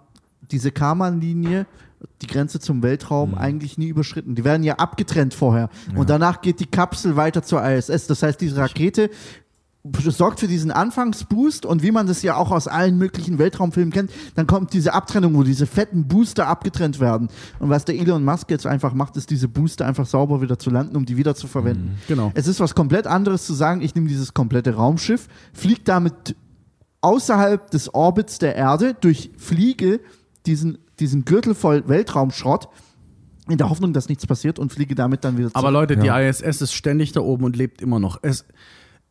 diese 0.51 0.71
Karman-Linie, 0.71 1.67
die 2.21 2.27
Grenze 2.27 2.59
zum 2.59 2.83
Weltraum, 2.83 3.35
eigentlich 3.37 3.79
nie 3.79 3.87
überschritten. 3.87 4.35
Die 4.35 4.45
werden 4.45 4.65
ja 4.65 4.75
abgetrennt 4.75 5.35
vorher. 5.35 5.69
Und 5.95 6.11
danach 6.11 6.41
geht 6.41 6.59
die 6.59 6.67
Kapsel 6.67 7.15
weiter 7.17 7.43
zur 7.45 7.65
ISS. 7.65 8.09
Das 8.09 8.23
heißt, 8.25 8.41
diese 8.41 8.57
Rakete 8.57 9.09
sorgt 10.11 10.39
für 10.41 10.47
diesen 10.47 10.71
Anfangsboost 10.71 11.67
und 11.67 11.83
wie 11.83 11.91
man 11.91 12.07
das 12.07 12.23
ja 12.23 12.37
auch 12.37 12.53
aus 12.53 12.69
allen 12.69 12.99
möglichen 12.99 13.39
Weltraumfilmen 13.39 13.93
kennt, 13.93 14.13
dann 14.37 14.47
kommt 14.47 14.73
diese 14.73 14.95
Abtrennung, 14.95 15.35
wo 15.35 15.43
diese 15.43 15.67
fetten 15.67 16.07
Booster 16.07 16.47
abgetrennt 16.47 17.01
werden. 17.01 17.29
Und 17.59 17.69
was 17.69 17.85
der 17.85 17.97
Elon 17.97 18.25
Musk 18.25 18.51
jetzt 18.51 18.67
einfach 18.67 18.95
macht, 18.95 19.17
ist 19.17 19.31
diese 19.31 19.49
Booster 19.49 19.85
einfach 19.87 20.07
sauber 20.07 20.41
wieder 20.41 20.59
zu 20.59 20.71
landen, 20.71 20.97
um 20.97 21.05
die 21.05 21.17
wieder 21.17 21.35
zu 21.35 21.49
verwenden. 21.49 21.99
Genau. 22.07 22.31
Es 22.35 22.47
ist 22.47 22.61
was 22.61 22.75
komplett 22.77 23.09
anderes 23.09 23.45
zu 23.45 23.55
sagen, 23.55 23.81
ich 23.83 23.95
nehme 23.97 24.07
dieses 24.09 24.35
komplette 24.35 24.75
Raumschiff, 24.75 25.27
fliege 25.53 25.81
damit 25.85 26.37
außerhalb 27.01 27.71
des 27.71 27.93
Orbits 27.93 28.39
der 28.39 28.55
Erde, 28.55 28.95
durchfliege 28.95 30.01
diesen, 30.47 30.79
diesen 31.01 31.25
Gürtel 31.25 31.55
voll 31.57 31.89
Weltraumschrott, 31.89 32.69
in 33.49 33.59
der 33.59 33.69
Hoffnung, 33.69 33.93
dass 33.93 34.09
nichts 34.09 34.25
passiert 34.25 34.61
und 34.61 34.73
fliege 34.73 34.95
damit 34.95 35.25
dann 35.25 35.37
wieder 35.37 35.49
zurück. 35.49 35.57
Aber 35.57 35.73
Leute, 35.73 35.95
Ja. 35.95 36.21
die 36.21 36.29
ISS 36.29 36.63
ist 36.63 36.73
ständig 36.75 37.11
da 37.11 37.21
oben 37.21 37.43
und 37.45 37.57
lebt 37.57 37.83
immer 37.83 37.99
noch. 37.99 38.21
Es, 38.23 38.45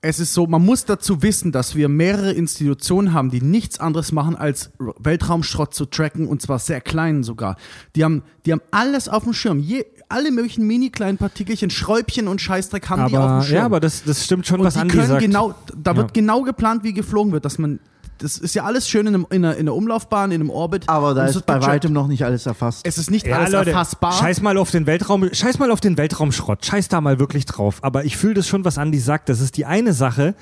es 0.04 0.20
ist 0.20 0.34
so, 0.34 0.48
man 0.48 0.66
muss 0.66 0.86
dazu 0.86 1.22
wissen, 1.22 1.52
dass 1.52 1.76
wir 1.76 1.88
mehrere 1.88 2.32
Institutionen 2.32 3.14
haben, 3.14 3.30
die 3.30 3.40
nichts 3.42 3.80
anderes 3.80 4.12
machen, 4.12 4.36
als 4.36 4.72
Weltraumschrott 4.98 5.74
zu 5.76 5.86
tracken 5.86 6.28
und 6.28 6.42
zwar 6.42 6.58
sehr 6.60 6.82
kleinen 6.82 7.24
sogar. 7.24 7.56
Die 7.96 8.04
haben, 8.04 8.24
die 8.46 8.52
haben 8.52 8.62
alles 8.72 9.08
auf 9.08 9.24
dem 9.26 9.34
Schirm. 9.34 9.60
Je, 9.60 9.86
alle 10.10 10.32
möglichen 10.32 10.66
mini 10.66 10.90
kleinen 10.90 11.18
Partikelchen, 11.20 11.70
Schräubchen 11.70 12.28
und 12.28 12.42
Scheißdreck 12.42 12.90
haben 12.90 13.08
die 13.10 13.16
auf 13.18 13.24
aber, 13.24 13.40
dem 13.42 13.46
Schirm. 13.46 13.56
ja, 13.58 13.66
aber 13.66 13.80
das, 13.80 14.04
das 14.04 14.26
stimmt 14.26 14.48
schon, 14.48 14.60
und 14.62 14.66
was 14.66 14.76
Andi 14.76 14.96
können 14.96 15.08
sagt. 15.08 15.22
genau, 15.22 15.54
da 15.78 15.96
wird 15.96 16.08
Ja. 16.08 16.14
genau 16.14 16.42
geplant, 16.42 16.84
wie 16.84 16.94
geflogen 16.94 17.32
wird, 17.32 17.46
dass 17.46 17.60
man, 17.60 17.80
das 18.22 18.38
ist 18.38 18.54
ja 18.56 18.64
alles 18.64 18.88
schön 18.88 19.08
in, 19.08 19.16
einem, 19.16 19.28
in, 19.30 19.44
einer, 19.44 19.56
in 19.56 19.62
einer 19.62 19.76
Umlaufbahn, 19.76 20.32
in 20.32 20.42
einem 20.42 20.50
Orbit. 20.50 20.88
Aber 20.88 21.14
da 21.14 21.26
ist 21.26 21.36
wird 21.36 21.46
bei 21.46 21.62
weitem 21.62 21.94
noch 21.94 22.08
nicht 22.08 22.24
alles 22.24 22.46
erfasst. 22.46 22.82
Es 22.86 22.98
ist 22.98 23.10
nicht 23.12 23.26
Ja, 23.26 23.38
alles 23.40 23.52
Leute, 23.52 23.72
erfassbar. 23.72 24.14
scheiß 24.14 24.42
mal 24.42 24.58
auf 24.58 24.72
den 24.72 24.86
Weltraum, 24.86 25.28
scheiß 25.32 25.60
mal 25.60 25.72
auf 25.72 25.82
den 25.82 25.98
Weltraumschrott, 25.98 26.66
scheiß 26.66 26.88
da 26.88 27.02
mal 27.02 27.20
wirklich 27.20 27.46
drauf. 27.46 27.80
Aber 27.82 28.06
ich 28.06 28.18
fühle 28.18 28.36
das 28.36 28.48
schon, 28.48 28.64
was 28.66 28.78
Andi 28.78 29.00
sagt. 29.00 29.30
Das 29.30 29.40
ist 29.40 29.58
die 29.58 29.66
eine 29.66 29.94
Sache. 29.94 30.36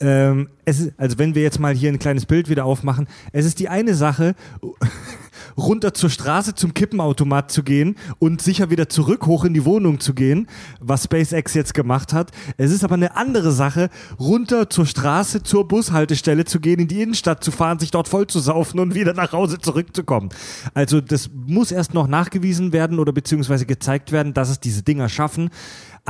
Ähm, 0.00 0.48
ist, 0.64 0.92
also 0.96 1.18
wenn 1.18 1.34
wir 1.34 1.42
jetzt 1.42 1.60
mal 1.60 1.74
hier 1.74 1.90
ein 1.90 1.98
kleines 1.98 2.24
Bild 2.24 2.48
wieder 2.48 2.64
aufmachen, 2.64 3.06
es 3.32 3.44
ist 3.44 3.58
die 3.58 3.68
eine 3.68 3.94
Sache, 3.94 4.34
runter 5.56 5.94
zur 5.94 6.10
Straße 6.10 6.54
zum 6.54 6.74
Kippenautomat 6.74 7.50
zu 7.50 7.62
gehen 7.62 7.96
und 8.18 8.40
sicher 8.40 8.70
wieder 8.70 8.88
zurück 8.88 9.26
hoch 9.26 9.44
in 9.44 9.54
die 9.54 9.64
Wohnung 9.64 10.00
zu 10.00 10.14
gehen, 10.14 10.46
was 10.80 11.04
SpaceX 11.04 11.54
jetzt 11.54 11.74
gemacht 11.74 12.12
hat. 12.12 12.30
Es 12.56 12.70
ist 12.70 12.84
aber 12.84 12.94
eine 12.94 13.16
andere 13.16 13.52
Sache, 13.52 13.90
runter 14.18 14.70
zur 14.70 14.86
Straße 14.86 15.42
zur 15.42 15.68
Bushaltestelle 15.68 16.44
zu 16.44 16.60
gehen, 16.60 16.80
in 16.80 16.88
die 16.88 17.02
Innenstadt 17.02 17.44
zu 17.44 17.50
fahren, 17.50 17.78
sich 17.78 17.90
dort 17.90 18.08
voll 18.08 18.26
zu 18.26 18.40
saufen 18.40 18.80
und 18.80 18.94
wieder 18.94 19.12
nach 19.12 19.32
Hause 19.32 19.58
zurückzukommen. 19.58 20.30
Also 20.74 21.00
das 21.00 21.30
muss 21.46 21.72
erst 21.72 21.94
noch 21.94 22.06
nachgewiesen 22.06 22.72
werden 22.72 22.98
oder 22.98 23.12
beziehungsweise 23.12 23.66
gezeigt 23.66 24.12
werden, 24.12 24.34
dass 24.34 24.50
es 24.50 24.60
diese 24.60 24.82
Dinger 24.82 25.08
schaffen, 25.08 25.50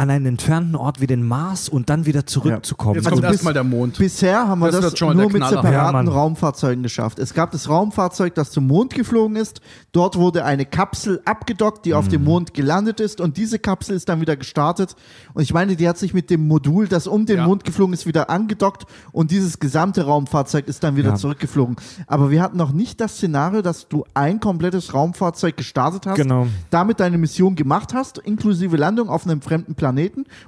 an 0.00 0.08
einen 0.08 0.24
entfernten 0.24 0.76
Ort 0.76 1.02
wie 1.02 1.06
den 1.06 1.22
Mars 1.22 1.68
und 1.68 1.90
dann 1.90 2.06
wieder 2.06 2.24
zurückzukommen. 2.24 2.94
Jetzt 2.94 3.04
Also 3.06 3.16
kommt 3.16 3.26
bis- 3.28 3.32
erstmal 3.36 3.52
der 3.52 3.64
Mond. 3.64 3.98
Bisher 3.98 4.48
haben 4.48 4.60
wir 4.60 4.70
Das 4.70 4.80
das, 4.94 4.98
nur 4.98 5.14
mit 5.30 5.44
separaten 5.46 6.06
Ja. 6.06 6.12
Raumfahrzeugen 6.12 6.82
geschafft. 6.82 7.18
Es 7.18 7.34
gab 7.34 7.50
das 7.50 7.68
Raumfahrzeug, 7.68 8.34
das 8.34 8.50
zum 8.50 8.66
Mond 8.66 8.94
geflogen 8.94 9.36
ist. 9.36 9.60
Dort 9.92 10.16
wurde 10.16 10.46
eine 10.46 10.64
Kapsel 10.64 11.20
abgedockt, 11.26 11.84
die 11.84 11.92
auf 11.92 12.06
Mhm. 12.06 12.10
dem 12.12 12.24
Mond 12.24 12.54
gelandet 12.54 12.98
ist. 12.98 13.20
Und 13.20 13.36
diese 13.36 13.58
Kapsel 13.58 13.94
ist 13.94 14.08
dann 14.08 14.22
wieder 14.22 14.36
gestartet. 14.38 14.96
Und 15.34 15.42
ich 15.42 15.52
meine, 15.52 15.76
die 15.76 15.86
hat 15.86 15.98
sich 15.98 16.14
mit 16.14 16.30
dem 16.30 16.48
Modul, 16.48 16.88
das 16.88 17.06
um 17.06 17.26
den 17.26 17.36
Ja. 17.36 17.46
Mond 17.46 17.64
geflogen 17.64 17.92
ist, 17.92 18.06
wieder 18.06 18.30
angedockt. 18.30 18.86
Und 19.12 19.30
dieses 19.30 19.58
gesamte 19.58 20.06
Raumfahrzeug 20.06 20.66
ist 20.66 20.82
dann 20.82 20.96
wieder 20.96 21.10
Ja. 21.10 21.14
zurückgeflogen. 21.16 21.76
Aber 22.06 22.30
wir 22.30 22.40
hatten 22.40 22.56
noch 22.56 22.72
nicht 22.72 23.02
das 23.02 23.16
Szenario, 23.16 23.60
dass 23.60 23.86
du 23.86 24.04
ein 24.14 24.40
komplettes 24.40 24.94
Raumfahrzeug 24.94 25.58
gestartet 25.58 26.06
hast, 26.06 26.16
Genau. 26.16 26.46
damit 26.70 27.00
deine 27.00 27.18
Mission 27.18 27.54
gemacht 27.54 27.92
hast, 27.92 28.16
inklusive 28.16 28.78
Landung 28.78 29.10
auf 29.10 29.26
einem 29.26 29.42
fremden 29.42 29.74
Planeten 29.74 29.89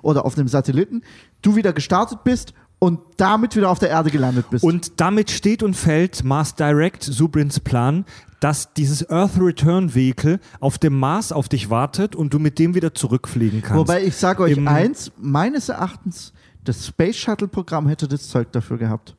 oder 0.03 0.25
auf 0.25 0.37
einem 0.37 0.49
Satelliten, 0.49 1.03
du 1.43 1.57
wieder 1.57 1.73
gestartet 1.73 2.25
bist 2.25 2.55
und 2.79 3.01
damit 3.17 3.55
wieder 3.55 3.71
auf 3.71 3.79
der 3.79 3.91
Erde 3.91 4.11
gelandet 4.11 4.51
bist. 4.51 4.65
Und 4.65 5.01
damit 5.01 5.31
steht 5.31 5.63
und 5.63 5.75
fällt 5.75 6.25
Mars 6.25 6.55
Direct, 6.57 7.05
Subrins 7.05 7.61
Plan, 7.61 8.05
dass 8.41 8.73
dieses 8.75 9.09
Earth 9.09 9.39
Return 9.41 9.95
Vehicle 9.95 10.41
auf 10.59 10.79
dem 10.79 10.99
Mars 10.99 11.31
auf 11.31 11.49
dich 11.49 11.71
wartet 11.71 12.17
und 12.17 12.35
du 12.35 12.41
mit 12.41 12.59
dem 12.59 12.75
wieder 12.75 12.93
zurückfliegen 12.93 13.63
kannst. 13.63 13.77
Wobei 13.79 14.03
ich 14.05 14.17
sage 14.17 14.43
euch 14.43 14.57
Im- 14.57 14.67
eins, 14.67 15.13
meines 15.17 15.69
Erachtens, 15.69 16.33
das 16.65 16.87
Space 16.87 17.17
Shuttle 17.17 17.47
Programm 17.49 17.87
hätte 17.87 18.09
das 18.09 18.29
Zeug 18.29 18.51
dafür 18.51 18.79
gehabt. 18.79 19.17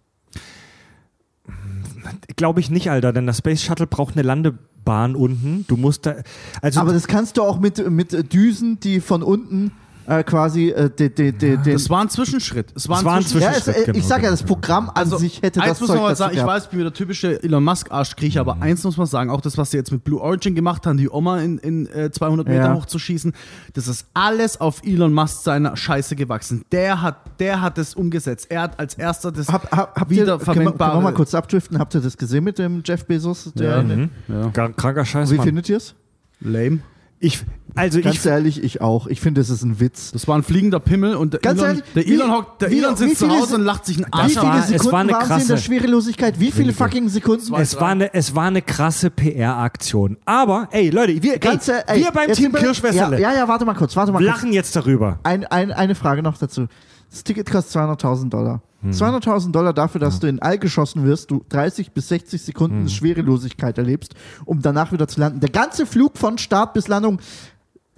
Glaube 2.36 2.60
ich 2.60 2.70
nicht, 2.70 2.90
Alter, 2.90 3.14
denn 3.14 3.28
das 3.28 3.38
Space 3.40 3.62
Shuttle 3.62 3.88
braucht 3.88 4.16
eine 4.16 4.24
Landebahn 4.24 5.16
unten. 5.16 5.66
Du 5.68 5.78
musst 5.78 6.06
da. 6.06 6.16
Also 6.62 6.80
Aber 6.82 6.94
das 6.94 7.08
kannst 7.08 7.38
du 7.38 7.44
auch 7.44 7.60
mit, 7.60 7.90
mit 7.90 8.34
Düsen, 8.34 8.80
die 8.80 9.00
von 9.00 9.24
unten 9.24 9.72
äh, 10.08 10.24
quasi 10.24 10.70
äh, 10.70 10.90
de, 10.90 11.10
de, 11.10 11.32
de, 11.32 11.58
den. 11.58 11.74
Das 11.74 11.90
war 11.90 12.02
ein 12.02 12.10
Zwischenschritt. 12.10 12.74
Es 12.76 12.90
war 12.90 13.00
Es 13.00 13.06
war 13.06 13.16
ein 13.16 13.24
Zwischenschritt. 13.24 13.66
ja, 13.68 13.72
es, 13.72 13.78
äh, 13.78 13.80
ich 13.82 13.86
genau, 13.86 14.00
sage 14.08 14.10
ja, 14.24 14.30
genau. 14.30 14.32
das 14.32 14.44
Programm 14.44 14.92
an 14.94 15.10
sich 15.10 15.42
hätte 15.42 15.62
eins 15.62 15.72
das 15.72 15.80
muss 15.82 15.88
Zeug 15.88 15.96
man 15.98 16.04
mal 16.04 16.10
dazu 16.10 16.20
sagen, 16.24 16.38
ich 16.38 16.46
weiß, 16.46 16.64
ich 16.66 16.70
bin 16.70 16.80
wieder 16.80 16.94
typische 16.94 17.42
Elon 17.44 17.64
Musk 17.64 17.92
Arschkriecher, 17.92 18.42
aber 18.42 18.58
eins 18.62 18.84
muss 18.84 18.98
man 18.98 19.08
sagen, 19.08 19.30
auch 19.30 19.42
das, 19.42 19.58
was 19.58 19.72
sie 19.72 19.78
jetzt 19.78 19.92
mit 19.92 20.04
Blue 20.04 20.20
Origin 20.20 20.56
gemacht 20.56 20.86
haben, 20.86 20.98
die 20.98 21.10
Oma 21.10 21.40
in, 21.40 21.58
in 21.60 21.88
äh, 21.88 22.12
200 22.12 22.48
Meter 22.48 22.64
Ja. 22.66 22.74
hochzuschießen, 22.76 23.34
das 23.74 23.88
ist 23.88 24.08
alles 24.14 24.60
auf 24.60 24.82
Elon 24.84 25.14
Musk 25.14 25.44
seiner 25.44 25.76
Scheiße 25.78 26.16
gewachsen. 26.16 26.64
Der 26.72 27.02
hat, 27.02 27.40
der 27.40 27.62
hat 27.62 27.78
das 27.78 27.96
umgesetzt. 27.96 28.48
Er 28.50 28.62
hat 28.64 28.80
als 28.80 28.96
erster 28.96 29.32
das 29.32 29.48
Hab, 29.50 29.72
hab, 29.72 30.00
habt 30.00 30.12
ihr, 30.12 30.26
können 30.26 30.28
wir, 30.28 30.40
wiederverwendbare. 30.40 31.02
mal 31.02 31.14
kurz 31.14 31.34
abdriften? 31.34 31.80
Habt 31.80 31.96
ihr 31.96 32.02
das 32.02 32.18
gesehen 32.18 32.44
mit 32.44 32.60
dem 32.60 32.82
Jeff 32.86 33.06
Bezos? 33.06 33.52
Der, 33.56 33.84
ja. 34.28 34.48
Gar- 34.50 34.74
kranker 34.74 35.06
Scheiß, 35.06 35.32
Wie 35.32 35.36
Mann. 35.38 35.46
findet 35.46 35.70
ihr 35.70 35.78
es? 35.78 35.96
Lame. 36.42 36.80
Ich, 37.24 37.40
also 37.76 38.02
Ganz 38.02 38.18
ich, 38.18 38.26
ehrlich, 38.26 38.62
ich 38.64 38.82
auch. 38.82 39.08
Ich 39.08 39.22
finde, 39.22 39.40
das 39.40 39.50
ist 39.50 39.64
ein 39.64 39.80
Witz. 39.80 40.12
Das 40.12 40.28
war 40.28 40.36
ein 40.38 40.44
fliegender 40.44 40.80
Pimmel 40.82 41.16
und 41.16 41.34
der 41.34 41.40
Ganz 41.40 41.60
Elon, 41.62 41.70
ehrlich, 41.78 41.94
der 41.96 42.06
wie- 42.06 42.14
Elon, 42.14 42.32
hockt, 42.34 42.62
der 42.62 42.70
wie- 42.70 42.78
Elon 42.80 42.94
wie 42.94 42.98
sitzt 42.98 43.20
zu 43.20 43.30
Hause 43.30 43.48
Se- 43.48 43.56
und 43.56 43.62
lacht 43.64 43.86
sich 43.86 43.98
einen 43.98 44.08
Wie 44.08 44.12
Arsch 44.12 44.36
war- 44.36 44.42
viele 44.64 44.76
es 44.76 44.86
ab. 44.86 44.92
war 44.92 45.00
Sekunden 45.00 45.00
eine 45.00 45.12
waren 45.14 45.22
sie 45.22 45.34
in 45.42 45.48
der 45.48 45.56
krasse- 45.56 45.58
Schwerelosigkeit? 45.64 46.40
Wie 46.40 46.52
viele 46.52 46.74
fucking 46.74 47.08
Sekunden? 47.10 47.56
es 47.56 47.80
war 47.80 47.90
eine, 47.90 48.14
es 48.14 48.36
war 48.36 48.44
eine 48.48 48.62
krasse 48.62 49.10
PR-Aktion. 49.10 50.18
Aber, 50.26 50.68
ey, 50.72 50.90
Leute, 50.90 51.24
wir, 51.24 51.40
Ganz, 51.40 51.68
ey, 51.70 51.76
ey, 51.88 52.00
wir 52.04 52.12
beim 52.12 52.32
Team 52.34 52.52
Kirschwässerle 52.52 53.20
Ja, 53.22 53.32
ja, 53.32 53.38
ja, 53.40 53.48
warte 53.48 53.66
mal 53.66 53.74
kurz, 53.74 53.96
warte 53.96 54.12
mal 54.12 54.20
kurz. 54.20 54.28
lachen 54.28 54.54
jetzt 54.54 54.76
darüber. 54.76 55.20
Ein, 55.24 55.46
ein, 55.46 55.72
eine 55.72 55.96
Frage 55.96 56.22
noch 56.22 56.38
dazu. 56.38 56.68
Das 57.14 57.24
Ticket 57.24 57.50
kostet 57.50 57.82
200.000 57.82 58.30
Dollar. 58.30 58.62
200.000 58.86 59.52
Dollar 59.52 59.72
dafür, 59.72 60.02
dass 60.02 60.20
du 60.20 60.28
in 60.28 60.42
All 60.42 60.58
geschossen 60.58 61.06
wirst, 61.06 61.32
du 61.32 61.42
30 61.48 61.92
bis 61.94 62.10
60 62.10 62.42
Sekunden 62.42 62.90
Schwerelosigkeit 62.90 63.78
erlebst, 63.78 64.14
um 64.44 64.62
danach 64.62 64.92
wieder 64.92 65.08
zu 65.08 65.22
landen. 65.22 65.40
Der 65.40 65.50
ganze 65.52 65.86
Flug 65.86 66.18
von 66.18 66.38
Start 66.38 66.74
bis 66.74 66.90
Landung, 66.90 67.20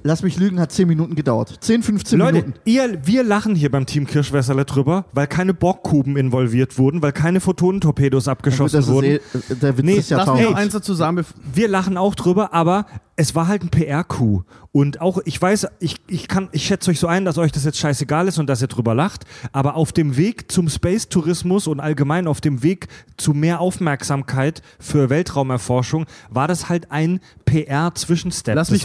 lass 0.03 0.22
mich 0.22 0.38
lügen, 0.38 0.59
hat 0.59 0.72
10 0.72 0.88
Minuten 0.88 1.16
gedauert. 1.16 1.57
10, 1.61 1.82
15 1.82 2.20
Leute, 2.20 2.34
Minuten. 2.34 2.53
ihr, 2.66 2.99
wir 3.03 3.24
lachen 3.24 3.55
hier 3.55 3.72
beim 3.72 3.88
Team 3.88 4.05
Kirschwässerle 4.05 4.63
drüber, 4.66 5.05
weil 5.13 5.26
keine 5.26 5.55
Borgkuben 5.55 6.18
involviert 6.18 6.78
wurden, 6.78 7.01
weil 7.01 7.13
keine 7.13 7.39
Photonentorpedos 7.39 8.28
abgeschossen 8.28 8.78
das 8.78 8.86
ist 8.86 8.91
wurden. 8.91 9.05
eh, 9.13 9.20
der 9.61 9.78
Witz 9.80 9.86
Nee, 9.86 9.95
des 9.95 10.09
Lass 10.11 10.20
mich 10.20 10.28
noch 10.28 10.36
Jahrtausends. 10.38 10.59
eins 10.61 10.74
dazu 10.74 10.93
sagen. 10.93 11.26
wir 11.51 11.68
lachen 11.68 11.97
auch 11.97 12.13
drüber, 12.13 12.53
aber 12.53 12.86
es 13.16 13.34
war 13.34 13.47
halt 13.47 13.63
ein 13.63 13.70
PR-Coup. 13.70 14.43
Und 14.76 14.99
auch, 14.99 15.19
ich 15.23 15.41
weiß, 15.41 15.67
ich, 15.80 15.95
ich 16.05 16.28
kann, 16.28 16.49
ich 16.51 16.65
schätze 16.65 16.91
euch 16.91 16.99
so 16.99 17.07
ein, 17.07 17.23
dass 17.23 17.38
euch 17.38 17.53
das 17.53 17.63
jetzt 17.63 17.78
scheißegal 17.78 18.28
ist 18.28 18.39
und 18.39 18.47
dass 18.47 18.61
ihr 18.61 18.67
drüber 18.67 18.93
lacht, 18.93 19.23
aber 19.53 19.76
auf 19.76 19.93
dem 19.93 20.17
Weg 20.17 20.51
zum 20.51 20.67
Space-Tourismus 20.67 21.67
und 21.67 21.80
allgemein 21.80 22.28
auf 22.28 22.41
dem 22.41 22.61
Weg 22.61 22.89
zu 23.15 23.32
mehr 23.32 23.61
Aufmerksamkeit 23.61 24.61
für 24.78 25.09
Weltraumerforschung 25.09 26.07
war 26.30 26.49
das 26.49 26.67
halt 26.67 26.91
ein 26.91 27.21
PR-Zwischenstep. 27.45 28.53
Lass 28.53 28.69
halt 28.69 28.84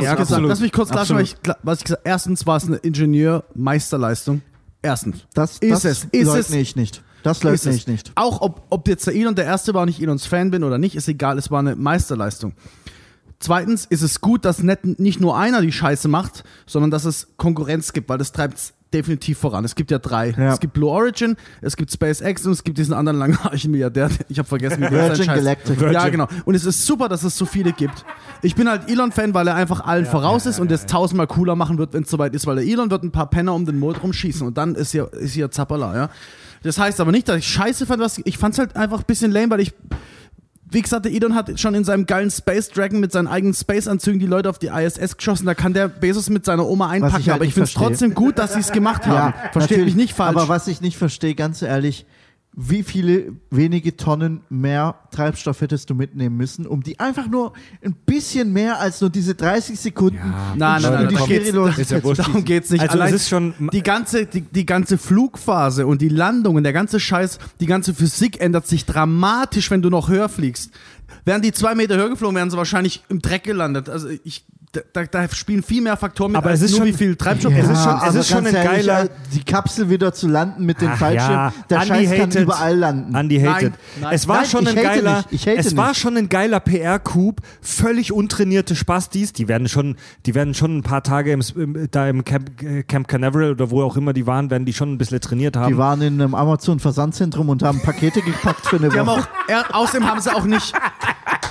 PR. 0.00 0.16
gesagt 0.16 0.30
habe. 0.30 0.46
Lass 0.46 0.60
mich 0.60 0.72
kurz 0.72 0.88
klarstellen, 0.88 1.20
Absolut. 1.20 1.36
was 1.44 1.56
ich, 1.58 1.64
was 1.64 1.78
ich 1.80 1.84
gesagt 1.84 2.06
Erstens 2.06 2.46
war 2.46 2.56
es 2.56 2.66
eine 2.66 2.76
Ingenieur-Meisterleistung. 2.76 4.40
Erstens. 4.80 5.26
Das, 5.34 5.58
Ist 5.58 5.84
das 5.84 5.84
es, 5.84 6.04
ist 6.12 6.28
es. 6.28 6.50
ich 6.50 6.76
nicht. 6.76 7.02
Das 7.22 7.36
Ist 7.36 7.44
leugne 7.44 7.72
es. 7.72 7.76
ich 7.76 7.86
nicht. 7.86 8.10
Auch 8.14 8.40
ob, 8.40 8.62
ob 8.70 8.88
jetzt 8.88 9.06
der 9.06 9.14
Elon 9.14 9.34
der 9.34 9.44
Erste 9.44 9.74
war 9.74 9.82
und 9.82 9.88
ich 9.88 10.00
Elons 10.00 10.24
Fan 10.24 10.50
bin 10.50 10.64
oder 10.64 10.78
nicht, 10.78 10.96
ist 10.96 11.08
egal, 11.08 11.36
es 11.36 11.50
war 11.50 11.58
eine 11.58 11.76
Meisterleistung. 11.76 12.54
Zweitens 13.38 13.84
ist 13.84 14.02
es 14.02 14.20
gut, 14.20 14.44
dass 14.44 14.62
nicht, 14.62 14.98
nicht 14.98 15.20
nur 15.20 15.36
einer 15.36 15.60
die 15.60 15.72
Scheiße 15.72 16.08
macht, 16.08 16.44
sondern 16.66 16.90
dass 16.90 17.04
es 17.04 17.28
Konkurrenz 17.36 17.92
gibt, 17.92 18.08
weil 18.08 18.18
das 18.18 18.32
treibt 18.32 18.56
es 18.56 18.72
definitiv 18.94 19.38
voran. 19.38 19.64
Es 19.64 19.74
gibt 19.74 19.90
ja 19.90 19.98
drei. 19.98 20.30
Ja. 20.30 20.52
Es 20.52 20.60
gibt 20.60 20.72
Blue 20.72 20.90
Origin, 20.90 21.36
es 21.60 21.76
gibt 21.76 21.92
SpaceX 21.92 22.46
und 22.46 22.52
es 22.52 22.64
gibt 22.64 22.78
diesen 22.78 22.94
anderen 22.94 23.18
langhaarigen 23.18 23.70
Milliardär. 23.70 24.08
Ich 24.28 24.38
habe 24.38 24.48
vergessen, 24.48 24.78
wie 24.78 24.88
der 24.88 25.08
Virgin 25.08 25.26
Galactic. 25.26 25.80
Ja, 25.80 25.90
Virgin. 25.92 26.12
genau. 26.12 26.28
Und 26.44 26.54
es 26.54 26.64
ist 26.64 26.86
super, 26.86 27.08
dass 27.08 27.22
es 27.22 27.36
so 27.36 27.44
viele 27.44 27.72
gibt. 27.72 28.04
Ich 28.42 28.54
bin 28.54 28.68
halt 28.68 28.88
Elon-Fan, 28.88 29.34
weil 29.34 29.46
er 29.48 29.54
einfach 29.54 29.84
allen 29.84 30.06
voraus 30.06 30.46
ist 30.46 30.58
und 30.58 30.70
es 30.72 30.86
tausendmal 30.86 31.26
cooler 31.26 31.56
machen 31.56 31.78
wird, 31.78 31.92
wenn 31.92 32.04
es 32.04 32.10
soweit 32.10 32.34
ist, 32.34 32.46
weil 32.46 32.56
der 32.56 32.64
Elon 32.64 32.90
wird 32.90 33.02
ein 33.02 33.12
paar 33.12 33.28
Penner 33.28 33.54
um 33.54 33.66
den 33.66 33.78
Mond 33.78 34.02
rumschießen 34.02 34.46
und 34.46 34.56
dann 34.56 34.74
ist 34.74 34.92
hier, 34.92 35.12
ist 35.12 35.32
hier 35.32 35.50
Zappala, 35.50 35.94
ja. 35.94 36.10
Das 36.62 36.78
heißt 36.78 37.00
aber 37.00 37.12
nicht, 37.12 37.28
dass 37.28 37.36
ich 37.36 37.46
scheiße 37.46 37.86
fand, 37.86 38.00
was 38.00 38.20
ich 38.24 38.38
fand 38.38 38.54
es 38.54 38.58
halt 38.58 38.76
einfach 38.76 39.00
ein 39.00 39.06
bisschen 39.06 39.30
lame, 39.30 39.50
weil 39.50 39.60
ich 39.60 39.74
wie 40.68 40.82
gesagt, 40.82 41.04
der 41.04 41.12
Elon 41.12 41.34
hat 41.34 41.60
schon 41.60 41.74
in 41.74 41.84
seinem 41.84 42.06
geilen 42.06 42.30
Space 42.30 42.68
Dragon 42.70 42.98
mit 42.98 43.12
seinen 43.12 43.28
eigenen 43.28 43.54
Space-Anzügen 43.54 44.18
die 44.18 44.26
Leute 44.26 44.50
auf 44.50 44.58
die 44.58 44.66
ISS 44.66 45.16
geschossen. 45.16 45.46
Da 45.46 45.54
kann 45.54 45.74
der 45.74 45.88
Bezos 45.88 46.28
mit 46.28 46.44
seiner 46.44 46.66
Oma 46.66 46.88
einpacken. 46.88 47.20
ich 47.20 47.28
halt 47.28 47.36
aber 47.36 47.44
ich 47.44 47.54
finde 47.54 47.68
es 47.68 47.74
trotzdem 47.74 48.14
gut, 48.14 48.38
dass 48.38 48.54
sie 48.54 48.60
es 48.60 48.72
gemacht 48.72 49.06
haben. 49.06 49.32
Versteht 49.52 49.78
natürlich. 49.78 49.84
mich 49.84 49.94
nicht 49.94 50.14
falsch. 50.14 50.36
Aber 50.36 50.48
was 50.48 50.66
ich 50.66 50.80
nicht 50.80 50.96
verstehe, 50.96 51.34
ganz 51.36 51.62
ehrlich, 51.62 52.04
wie 52.58 52.82
viele 52.82 53.34
wenige 53.50 53.98
Tonnen 53.98 54.40
mehr 54.48 54.94
Treibstoff 55.10 55.60
hättest 55.60 55.90
du 55.90 55.94
mitnehmen 55.94 56.38
müssen, 56.38 56.66
um 56.66 56.82
die 56.82 56.98
einfach 56.98 57.28
nur 57.28 57.52
ein 57.84 57.92
bisschen 57.92 58.50
mehr 58.52 58.80
als 58.80 59.00
nur 59.02 59.10
diese 59.10 59.34
30 59.34 59.78
Sekunden 59.78 60.16
Nein, 60.56 60.58
nein, 60.58 60.82
in 60.84 60.90
nein, 60.90 61.08
die 61.08 61.14
darum 61.16 61.28
geht's- 61.28 61.44
Schwerelosigkeit 61.48 62.04
ist 62.04 62.18
ja. 62.18 62.24
Darum 62.24 62.44
geht's 62.46 62.70
nicht. 62.70 62.80
Also 62.80 62.94
Allein 62.94 63.14
es 63.14 63.22
ist 63.22 63.28
schon- 63.28 63.52
die 63.72 63.82
ganze, 63.82 64.24
die, 64.24 64.40
die 64.40 64.64
ganze 64.64 64.96
Flugphase 64.96 65.86
und 65.86 66.00
die 66.00 66.08
Landung 66.08 66.56
und 66.56 66.62
der 66.64 66.72
ganze 66.72 66.98
Scheiß, 66.98 67.38
die 67.60 67.66
ganze 67.66 67.92
Physik 67.92 68.40
ändert 68.40 68.66
sich 68.66 68.86
dramatisch, 68.86 69.70
wenn 69.70 69.82
du 69.82 69.90
noch 69.90 70.08
höher 70.08 70.30
fliegst. 70.30 70.70
Wären 71.26 71.42
die 71.42 71.52
zwei 71.52 71.74
Meter 71.74 71.96
höher 71.96 72.08
geflogen, 72.08 72.36
wären 72.36 72.50
sie 72.50 72.56
wahrscheinlich 72.56 73.04
im 73.10 73.20
Dreck 73.20 73.44
gelandet. 73.44 73.88
Also 73.90 74.08
ich, 74.24 74.44
da, 74.92 75.04
da 75.04 75.28
spielen 75.30 75.62
viel 75.62 75.80
mehr 75.82 75.96
Faktoren 75.96 76.32
mit, 76.32 76.38
Aber 76.38 76.50
als 76.50 76.60
es 76.60 76.66
ist 76.66 76.70
nur 76.72 76.80
schon- 76.80 76.88
wie 76.88 76.92
viel 76.92 77.16
Treibstoff 77.16 77.52
Ja, 77.52 77.58
es 77.58 77.68
ist 77.70 77.82
schon- 77.84 78.00
es 78.08 78.14
ist 78.14 78.28
schon 78.28 78.46
ein 78.46 78.52
geiler- 78.54 79.04
äh, 79.04 79.08
die 79.32 79.42
Kapsel 79.42 79.88
wieder 79.88 80.12
zu 80.12 80.28
landen 80.28 80.66
mit 80.66 80.80
den 80.80 80.88
Ach 80.90 80.98
Fallschirmen, 80.98 81.32
ja, 81.36 81.52
der 81.70 81.78
Andi 81.80 81.88
Scheiß 81.94 82.10
kann 82.10 82.20
hatet. 82.30 82.42
überall 82.42 82.76
landen. 82.76 83.14
Andy 83.14 83.40
hatet. 83.40 83.62
Nein, 83.72 83.72
nein. 84.02 84.12
es 84.14 84.28
war 84.28 84.36
Nein, 84.38 84.46
schon 84.46 84.66
ein 84.66 84.74
geiler, 84.74 85.16
nicht, 85.18 85.28
ich 85.32 85.46
hate 85.48 85.58
es 85.58 85.76
war 85.76 85.88
nicht. 85.90 86.00
schon 86.00 86.16
ein 86.16 86.28
geiler 86.28 86.60
PR-Coup. 86.60 87.40
Völlig 87.62 88.12
untrainierte 88.12 88.76
Spastis, 88.76 89.32
die 89.32 89.48
werden 89.48 89.68
schon, 89.68 89.96
die 90.26 90.34
werden 90.34 90.52
schon 90.54 90.78
ein 90.78 90.82
paar 90.82 91.02
Tage 91.02 91.32
im, 91.32 91.42
im, 91.56 91.88
da 91.90 92.08
im 92.08 92.24
Camp, 92.24 92.62
äh, 92.62 92.82
Camp 92.82 93.08
Canaveral 93.08 93.52
oder 93.52 93.70
wo 93.70 93.82
auch 93.82 93.96
immer 93.96 94.12
die 94.12 94.26
waren, 94.26 94.50
werden 94.50 94.64
die 94.66 94.72
schon 94.74 94.92
ein 94.92 94.98
bisschen 94.98 95.20
trainiert 95.20 95.56
haben. 95.56 95.72
Die 95.72 95.78
waren 95.78 96.02
in 96.02 96.20
einem 96.20 96.34
Amazon-Versandzentrum 96.34 97.48
und 97.48 97.62
haben 97.62 97.80
Pakete 97.80 98.20
gepackt 98.20 98.66
für 98.66 98.76
eine 98.76 98.88
Die 98.90 98.98
haben 98.98 99.06
Woche. 99.06 99.20
auch, 99.20 99.48
ja, 99.50 99.64
außerdem 99.72 100.06
haben 100.06 100.20
sie 100.20 100.34
auch 100.34 100.44
nicht, 100.44 100.72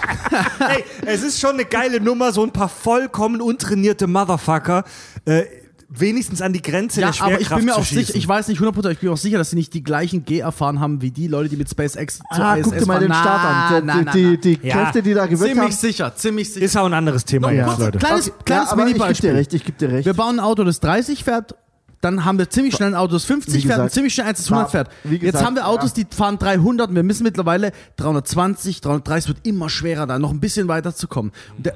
Ey, 0.67 0.83
es 1.05 1.23
ist 1.23 1.39
schon 1.39 1.51
eine 1.51 1.65
geile 1.65 1.99
Nummer, 1.99 2.31
so 2.31 2.43
ein 2.43 2.51
paar 2.51 2.69
vollkommen 2.69 3.41
untrainierte 3.41 4.07
Motherfucker. 4.07 4.83
Äh, 5.25 5.43
wenigstens 5.87 6.41
an 6.41 6.51
die 6.51 6.61
Grenze 6.61 6.99
Ja, 6.99 7.07
der 7.07 7.13
Schwerkraft 7.13 7.33
aber 7.33 7.41
ich 7.41 7.49
bin 7.57 7.65
mir 7.65 7.71
zu 7.73 7.79
auch 7.79 7.85
sicher, 7.85 8.15
ich 8.15 8.27
weiß 8.27 8.47
nicht 8.49 8.59
100%, 8.59 8.89
ich 8.91 8.99
bin 8.99 9.09
mir 9.09 9.13
auch 9.13 9.17
sicher, 9.17 9.37
dass 9.37 9.51
sie 9.51 9.55
nicht 9.55 9.73
die 9.73 9.83
gleichen 9.83 10.25
G-Erfahren 10.25 10.79
haben 10.79 11.01
wie 11.01 11.11
die 11.11 11.27
Leute, 11.27 11.47
die 11.49 11.57
mit 11.57 11.69
SpaceX 11.69 12.19
zur 12.33 12.43
Ah, 12.43 12.55
ISS 12.57 12.63
guck 12.65 12.77
dir 12.79 12.85
mal 12.87 12.93
fahren. 12.95 13.01
den 13.03 13.13
Start 13.13 13.45
an. 13.45 13.85
na, 13.85 14.01
na, 14.03 14.11
Die, 14.11 14.23
na. 14.25 14.31
die, 14.41 14.57
die 14.57 14.67
Ja. 14.67 14.75
Kräfte, 14.83 15.03
die 15.03 15.13
da 15.13 15.25
gewirkt 15.27 15.51
haben. 15.51 15.59
Ziemlich 15.71 15.75
sicher, 15.77 16.15
ziemlich 16.15 16.51
sicher. 16.53 16.65
ist 16.65 16.75
auch 16.75 16.85
ein 16.85 16.93
anderes 16.93 17.23
Thema 17.23 17.51
Ja. 17.51 17.67
jetzt, 17.69 17.79
Leute. 17.79 17.99
Kleines, 17.99 18.29
Okay, 18.29 18.37
kleines 18.45 18.65
ja, 18.65 18.71
aber 18.71 18.81
ich 18.81 18.87
gebe 18.87 18.99
Mini-Beispiel. 18.99 19.29
dir 19.29 19.35
recht, 19.37 19.53
ich 19.53 19.63
gebe 19.63 19.77
dir 19.77 19.89
recht. 19.91 20.05
Wir 20.05 20.13
bauen 20.15 20.39
ein 20.39 20.39
Auto, 20.43 20.63
das 20.63 20.79
30 20.79 21.23
fährt, 21.23 21.55
dann 22.01 22.25
haben 22.25 22.37
wir 22.37 22.49
ziemlich 22.49 22.75
schnell 22.75 22.89
ein 22.89 22.95
Auto, 22.95 23.13
das 23.13 23.25
50 23.25 23.53
Wie 23.53 23.61
fährt 23.61 23.65
und 23.65 23.83
gesagt, 23.85 23.93
ziemlich 23.93 24.13
schnell 24.13 24.27
eins, 24.27 24.37
das 24.39 24.51
100 24.51 24.71
fährt. 24.71 24.89
gesagt, 25.03 25.23
Jetzt 25.23 25.43
haben 25.43 25.55
wir 25.55 25.67
Autos, 25.67 25.93
die 25.93 26.05
fahren 26.09 26.37
300 26.37 26.89
und 26.89 26.95
wir 26.95 27.03
müssen 27.03 27.23
mittlerweile 27.23 27.71
320, 27.97 28.81
330, 28.81 29.29
wird 29.29 29.47
immer 29.47 29.69
schwerer, 29.69 30.05
da 30.05 30.19
noch 30.19 30.31
ein 30.31 30.39
bisschen 30.39 30.67
weiter 30.67 30.93
zu 30.95 31.07
kommen. 31.07 31.31
Und 31.57 31.65
der, 31.65 31.75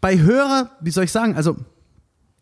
bei 0.00 0.18
höherer, 0.18 0.70
wie 0.80 0.90
soll 0.90 1.04
ich 1.04 1.12
sagen, 1.12 1.34
also 1.36 1.56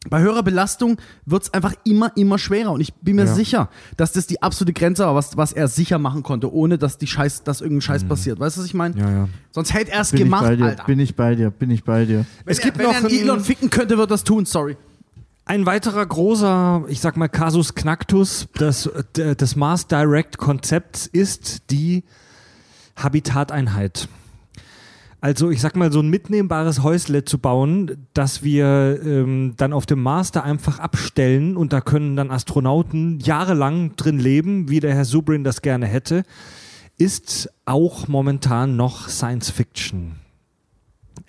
bei 0.08 0.20
höherer 0.20 0.44
Belastung 0.44 0.98
wird 1.24 1.42
es 1.44 1.52
einfach 1.52 1.74
immer, 1.84 2.16
immer 2.16 2.38
schwerer. 2.38 2.70
Und 2.70 2.80
ich 2.80 2.94
bin 2.94 3.16
mir 3.16 3.24
Ja. 3.24 3.34
sicher, 3.34 3.68
dass 3.96 4.12
das 4.12 4.28
die 4.28 4.40
absolute 4.40 4.72
Grenze 4.72 5.04
war, 5.04 5.16
was, 5.16 5.36
was 5.36 5.52
er 5.52 5.66
sicher 5.66 5.98
machen 5.98 6.22
konnte, 6.22 6.52
ohne 6.52 6.78
dass 6.78 6.98
die 6.98 7.08
Scheiß, 7.08 7.42
dass 7.42 7.60
irgendein 7.60 7.80
Scheiß 7.82 8.04
passiert. 8.04 8.38
Weißt 8.38 8.56
du, 8.56 8.60
was 8.60 8.66
ich 8.68 8.74
meine? 8.74 8.94
Mhm. 8.94 9.00
Ja, 9.00 9.10
ja. 9.10 9.28
Sonst 9.50 9.74
hätte 9.74 9.90
er 9.90 10.02
es 10.02 10.12
gemacht, 10.12 10.42
ich 10.44 10.48
bei 10.50 10.56
dir, 10.56 10.64
Alter. 10.66 10.84
bin 10.84 11.00
ich 11.00 11.16
bei 11.16 11.34
dir, 11.34 11.50
bin 11.50 11.70
ich 11.72 11.82
bei 11.82 12.04
dir. 12.04 12.24
Es 12.44 12.60
gibt 12.60 12.78
wenn 12.78 12.86
noch 12.86 12.92
er 12.92 12.98
einen 12.98 13.08
Elon 13.10 13.38
ein, 13.38 13.44
ficken 13.44 13.68
könnte, 13.70 13.96
wird 13.98 14.06
er 14.10 14.14
das 14.14 14.22
tun, 14.22 14.44
sorry. 14.44 14.76
Ein 15.46 15.64
weiterer 15.64 16.04
großer, 16.04 16.84
ich 16.88 17.00
sag 17.00 17.16
mal, 17.16 17.28
Casus 17.28 17.74
Knactus 17.74 18.48
des, 18.58 18.90
des 19.14 19.56
Mars 19.56 19.86
Direct 19.86 20.38
Konzepts 20.38 21.06
ist 21.06 21.70
die 21.70 22.02
Habitateinheit. 22.96 24.08
Also 25.20 25.50
ich 25.50 25.60
sag 25.60 25.76
mal, 25.76 25.92
so 25.92 26.00
ein 26.00 26.08
mitnehmbares 26.10 26.82
Häusle 26.82 27.24
zu 27.24 27.38
bauen, 27.38 28.06
dass 28.12 28.42
wir 28.42 29.00
ähm, 29.02 29.54
dann 29.56 29.72
auf 29.72 29.86
dem 29.86 30.02
Mars 30.02 30.32
da 30.32 30.40
einfach 30.40 30.80
abstellen 30.80 31.56
und 31.56 31.72
da 31.72 31.80
können 31.80 32.16
dann 32.16 32.30
Astronauten 32.30 33.20
jahrelang 33.20 33.94
drin 33.96 34.18
leben, 34.18 34.68
wie 34.68 34.80
der 34.80 34.94
Herr 34.94 35.04
Subrin 35.04 35.44
das 35.44 35.62
gerne 35.62 35.86
hätte, 35.86 36.24
ist 36.98 37.50
auch 37.64 38.08
momentan 38.08 38.76
noch 38.76 39.08
Science 39.08 39.50
Fiction. 39.50 40.16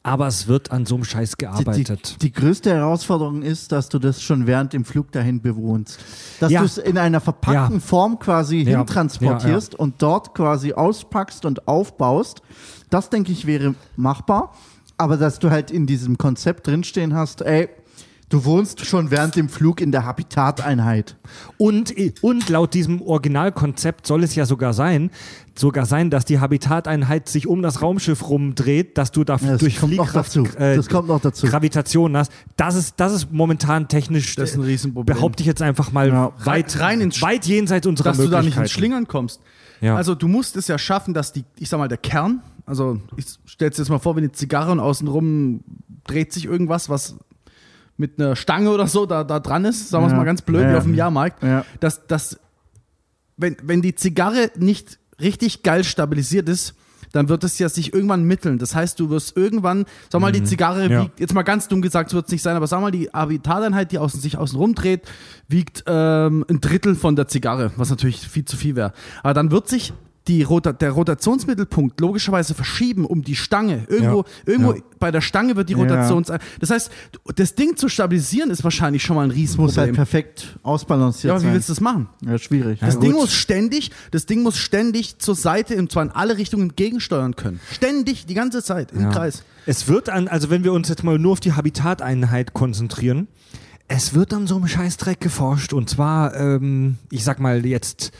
Aber 0.08 0.28
es 0.28 0.48
wird 0.48 0.72
an 0.72 0.86
so 0.86 0.96
einem 0.96 1.04
Scheiß 1.04 1.32
Die, 1.32 1.38
gearbeitet. 1.46 2.16
die, 2.22 2.28
die 2.30 2.32
größte 2.32 2.72
Herausforderung 2.74 3.42
ist, 3.42 3.72
dass 3.72 3.90
du 3.90 4.00
das 4.00 4.22
schon 4.22 4.48
während 4.48 4.74
dem 4.74 4.86
Flug 4.86 5.12
dahin 5.12 5.42
bewohnst. 5.42 6.00
Dass 6.40 6.52
Ja. 6.52 6.62
du 6.62 6.66
es 6.66 6.78
in 6.78 6.98
einer 6.98 7.20
verpackten 7.20 7.76
Ja. 7.76 7.80
Form 7.82 8.18
quasi 8.20 8.62
Ja. 8.62 8.78
hintransportierst 8.78 9.76
und 9.76 10.02
dort 10.02 10.34
quasi 10.34 10.74
auspackst 10.74 11.46
und 11.46 11.68
aufbaust. 11.68 12.42
Das, 12.90 13.10
denke 13.10 13.32
ich, 13.32 13.46
wäre 13.46 13.76
machbar. 13.96 14.54
Aber 14.98 15.18
dass 15.18 15.40
du 15.40 15.52
halt 15.52 15.70
in 15.72 15.86
diesem 15.86 16.18
Konzept 16.18 16.66
drinstehen 16.68 17.14
hast, 17.14 17.42
ey, 17.42 17.70
du 18.30 18.44
wohnst 18.46 18.86
schon 18.86 19.10
während 19.12 19.36
dem 19.36 19.48
Flug 19.50 19.80
in 19.82 19.92
der 19.92 20.06
Habitateinheit. 20.06 21.16
Und, 21.58 21.94
und 22.22 22.50
laut 22.50 22.74
diesem 22.74 23.02
Originalkonzept 23.02 24.06
soll 24.08 24.24
es 24.24 24.36
ja 24.36 24.46
sogar 24.46 24.74
sein, 24.74 25.12
sogar 25.58 25.86
sein, 25.86 26.10
dass 26.10 26.26
die 26.26 26.40
Habitateinheit 26.40 27.30
sich 27.30 27.48
um 27.48 27.62
das 27.62 27.82
Raumschiff 27.82 28.30
rumdreht, 28.30 28.98
dass 28.98 29.12
du 29.12 29.24
da 29.24 29.38
Ja, 29.38 29.52
das 29.54 29.60
durch 29.62 29.80
kommt 29.80 29.96
noch 29.96 30.06
Fliehkraft, 30.06 30.30
dazu. 30.36 30.46
äh, 30.58 30.76
Das 30.76 30.88
kommt 30.90 31.08
noch 31.08 31.22
dazu. 31.22 31.48
Gravitation 31.48 32.16
hast. 32.18 32.32
Das 32.58 32.76
ist, 32.76 32.96
das 33.00 33.14
ist 33.14 33.32
momentan 33.32 33.88
technisch, 33.88 34.36
Das 34.36 34.52
ist 34.52 34.56
ein 34.58 34.64
äh, 34.64 34.68
Riesenproblem. 34.68 35.16
behaupte 35.16 35.42
ich 35.42 35.48
jetzt 35.48 35.62
einfach 35.62 35.92
mal, 35.92 36.10
Ja. 36.10 36.32
weit, 36.44 36.80
Rein 36.80 37.02
ins- 37.02 37.22
weit 37.22 37.46
jenseits 37.46 37.88
unserer 37.88 38.10
dass 38.10 38.18
du 38.18 38.24
da 38.24 38.30
nicht 38.42 38.56
Möglichkeiten. 38.56 38.64
ins 38.66 38.72
Schlingern 38.72 39.08
kommst. 39.08 39.42
Ja. 39.82 39.96
Also 39.96 40.16
du 40.16 40.28
musst 40.28 40.56
es 40.58 40.68
ja 40.68 40.78
schaffen, 40.78 41.14
dass 41.14 41.32
die, 41.34 41.44
ich 41.58 41.70
sag 41.70 41.78
mal, 41.78 41.88
der 41.88 41.98
Kern, 42.00 42.42
also 42.66 43.00
ich 43.16 43.26
stell 43.46 43.70
dir 43.70 43.78
jetzt 43.78 43.90
mal 43.90 44.00
vor, 44.00 44.16
wenn 44.16 44.24
die 44.24 44.32
Zigarre 44.32 44.72
und 44.72 44.80
außenrum 44.80 45.62
dreht 46.06 46.34
sich 46.34 46.46
irgendwas, 46.46 46.90
was 46.90 47.16
mit 47.98 48.20
einer 48.20 48.36
Stange 48.36 48.70
oder 48.72 48.88
so 48.88 49.06
da, 49.06 49.24
da 49.24 49.40
dran 49.40 49.66
ist, 49.66 49.90
sagen 49.90 50.04
wir 50.04 50.08
es 50.08 50.12
Ja. 50.14 50.18
mal 50.18 50.24
ganz 50.26 50.42
blöd, 50.42 50.62
Ja, 50.64 50.72
wie 50.74 50.76
auf 50.78 50.84
dem 50.84 50.94
Jahrmarkt, 50.96 51.42
Ja. 51.44 51.66
dass, 51.80 52.06
dass 52.08 52.40
wenn, 53.38 53.58
wenn 53.64 53.82
die 53.82 53.96
Zigarre 53.96 54.52
nicht 54.58 55.00
richtig 55.20 55.64
geil 55.64 55.84
stabilisiert 55.84 56.48
ist, 56.50 56.76
dann 57.14 57.30
wird 57.30 57.44
es 57.46 57.58
ja 57.58 57.70
sich 57.70 57.94
irgendwann 57.94 58.24
mitteln. 58.26 58.58
Das 58.60 58.76
heißt, 58.76 59.00
du 59.00 59.10
wirst 59.10 59.38
irgendwann, 59.38 59.86
sag 60.12 60.20
mal, 60.22 60.32
die 60.32 60.44
Zigarre 60.44 60.90
Ja. 60.92 61.04
wiegt, 61.04 61.20
jetzt 61.20 61.34
mal 61.34 61.44
ganz 61.44 61.68
dumm 61.70 61.82
gesagt, 61.82 62.14
wird 62.14 62.26
es 62.26 62.32
nicht 62.32 62.42
sein, 62.42 62.56
aber 62.58 62.68
sag 62.68 62.82
mal, 62.82 62.92
die 62.92 63.10
Habitateinheit, 63.10 63.92
die 63.92 63.98
außen, 63.98 64.20
sich 64.20 64.38
außen 64.38 64.58
rumdreht, 64.60 65.04
wiegt 65.48 65.84
ähm, 65.88 66.46
ein 66.50 66.60
Drittel 66.60 66.96
von 66.96 67.16
der 67.16 67.28
Zigarre, 67.28 67.72
was 67.78 67.90
natürlich 67.90 68.28
viel 68.28 68.46
zu 68.46 68.58
viel 68.58 68.76
wäre. 68.76 68.92
Aber 69.24 69.34
dann 69.34 69.52
wird 69.52 69.70
sich 69.70 69.94
die 70.28 70.44
Rota 70.44 70.74
der 70.74 70.92
Rotationsmittelpunkt 70.92 72.00
logischerweise 72.02 72.54
verschieben 72.54 73.06
um 73.06 73.22
die 73.22 73.36
Stange. 73.36 73.86
Irgendwo, 73.90 74.20
Ja. 74.20 74.26
irgendwo 74.46 74.74
Ja. 74.74 74.82
bei 75.00 75.12
der 75.12 75.22
Stange 75.22 75.56
wird 75.56 75.70
die 75.70 75.74
Ja. 75.74 75.80
Rotations... 75.80 76.32
Das 76.60 76.70
heißt, 76.70 76.92
das 77.36 77.56
Ding 77.56 77.78
zu 77.78 77.88
stabilisieren 77.90 78.50
ist 78.52 78.64
wahrscheinlich 78.64 79.04
schon 79.04 79.16
mal 79.16 79.24
ein 79.24 79.28
Muss 79.30 79.36
halt 79.38 79.42
Riesenproblem. 79.42 79.96
perfekt 79.96 80.58
ausbalanciert 80.64 81.30
Ja, 81.30 81.34
aber 81.34 81.42
wie 81.42 81.46
sein. 81.46 81.54
willst 81.54 81.70
du 81.70 81.74
das 81.74 81.82
machen? 81.82 82.10
ja, 82.26 82.38
schwierig. 82.38 82.80
Das 82.80 82.96
Ja, 82.96 83.00
Ding 83.00 83.12
gut. 83.12 83.22
muss 83.22 83.34
ständig, 83.34 83.92
das 84.12 84.26
Ding 84.26 84.44
muss 84.44 84.58
ständig 84.58 85.20
zur 85.20 85.36
Seite 85.36 85.78
und 85.78 85.92
zwar 85.92 86.04
in 86.04 86.12
alle 86.12 86.38
Richtungen 86.38 86.76
gegensteuern 86.76 87.36
können. 87.36 87.60
Ständig, 87.72 88.26
die 88.26 88.34
ganze 88.34 88.62
Zeit, 88.64 88.92
im 88.92 89.02
Ja. 89.02 89.10
Kreis. 89.12 89.44
Es 89.66 89.88
wird 89.88 90.10
an, 90.10 90.28
also 90.28 90.50
wenn 90.50 90.64
wir 90.64 90.74
uns 90.74 90.90
jetzt 90.90 91.04
mal 91.04 91.18
nur 91.20 91.34
auf 91.34 91.40
die 91.40 91.54
Habitateinheit 91.54 92.54
konzentrieren, 92.54 93.28
es 93.90 94.14
wird 94.14 94.34
an 94.34 94.48
so 94.48 94.56
einem 94.58 94.68
Scheißdreck 94.68 95.22
geforscht 95.22 95.72
und 95.74 95.90
zwar, 95.90 96.36
ähm, 96.36 96.98
ich 97.10 97.24
sag 97.24 97.40
mal 97.40 97.66
jetzt 97.66 98.12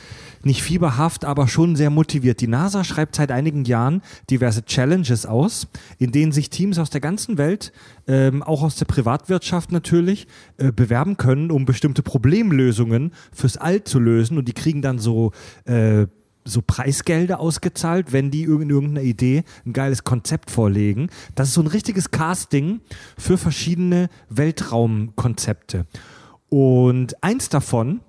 nicht 0.42 0.62
fieberhaft, 0.62 1.24
aber 1.24 1.48
schon 1.48 1.76
sehr 1.76 1.90
motiviert. 1.90 2.40
Die 2.40 2.46
NASA 2.46 2.84
schreibt 2.84 3.16
seit 3.16 3.30
einigen 3.30 3.64
Jahren 3.64 4.02
diverse 4.30 4.64
Challenges 4.64 5.26
aus, 5.26 5.68
in 5.98 6.12
denen 6.12 6.32
sich 6.32 6.50
Teams 6.50 6.78
aus 6.78 6.90
der 6.90 7.00
ganzen 7.00 7.38
Welt, 7.38 7.72
ähm, 8.06 8.42
auch 8.42 8.62
aus 8.62 8.76
der 8.76 8.86
Privatwirtschaft 8.86 9.72
natürlich, 9.72 10.26
äh, 10.56 10.72
bewerben 10.72 11.16
können, 11.16 11.50
um 11.50 11.64
bestimmte 11.64 12.02
Problemlösungen 12.02 13.12
fürs 13.32 13.56
All 13.56 13.84
zu 13.84 13.98
lösen 13.98 14.38
und 14.38 14.48
die 14.48 14.54
kriegen 14.54 14.82
dann 14.82 14.98
so 14.98 15.32
äh, 15.64 16.06
so 16.44 16.62
Preisgelder 16.66 17.40
ausgezahlt, 17.40 18.12
wenn 18.14 18.30
die 18.30 18.44
irgend- 18.44 18.70
irgendeine 18.70 19.06
Idee, 19.06 19.44
ein 19.66 19.74
geiles 19.74 20.04
Konzept 20.04 20.50
vorlegen. 20.50 21.10
Das 21.34 21.48
ist 21.48 21.54
so 21.54 21.60
ein 21.60 21.66
richtiges 21.66 22.10
Casting 22.10 22.80
für 23.18 23.36
verschiedene 23.36 24.08
Weltraumkonzepte. 24.30 25.84
Und 26.48 27.22
eins 27.22 27.50
davon 27.50 28.00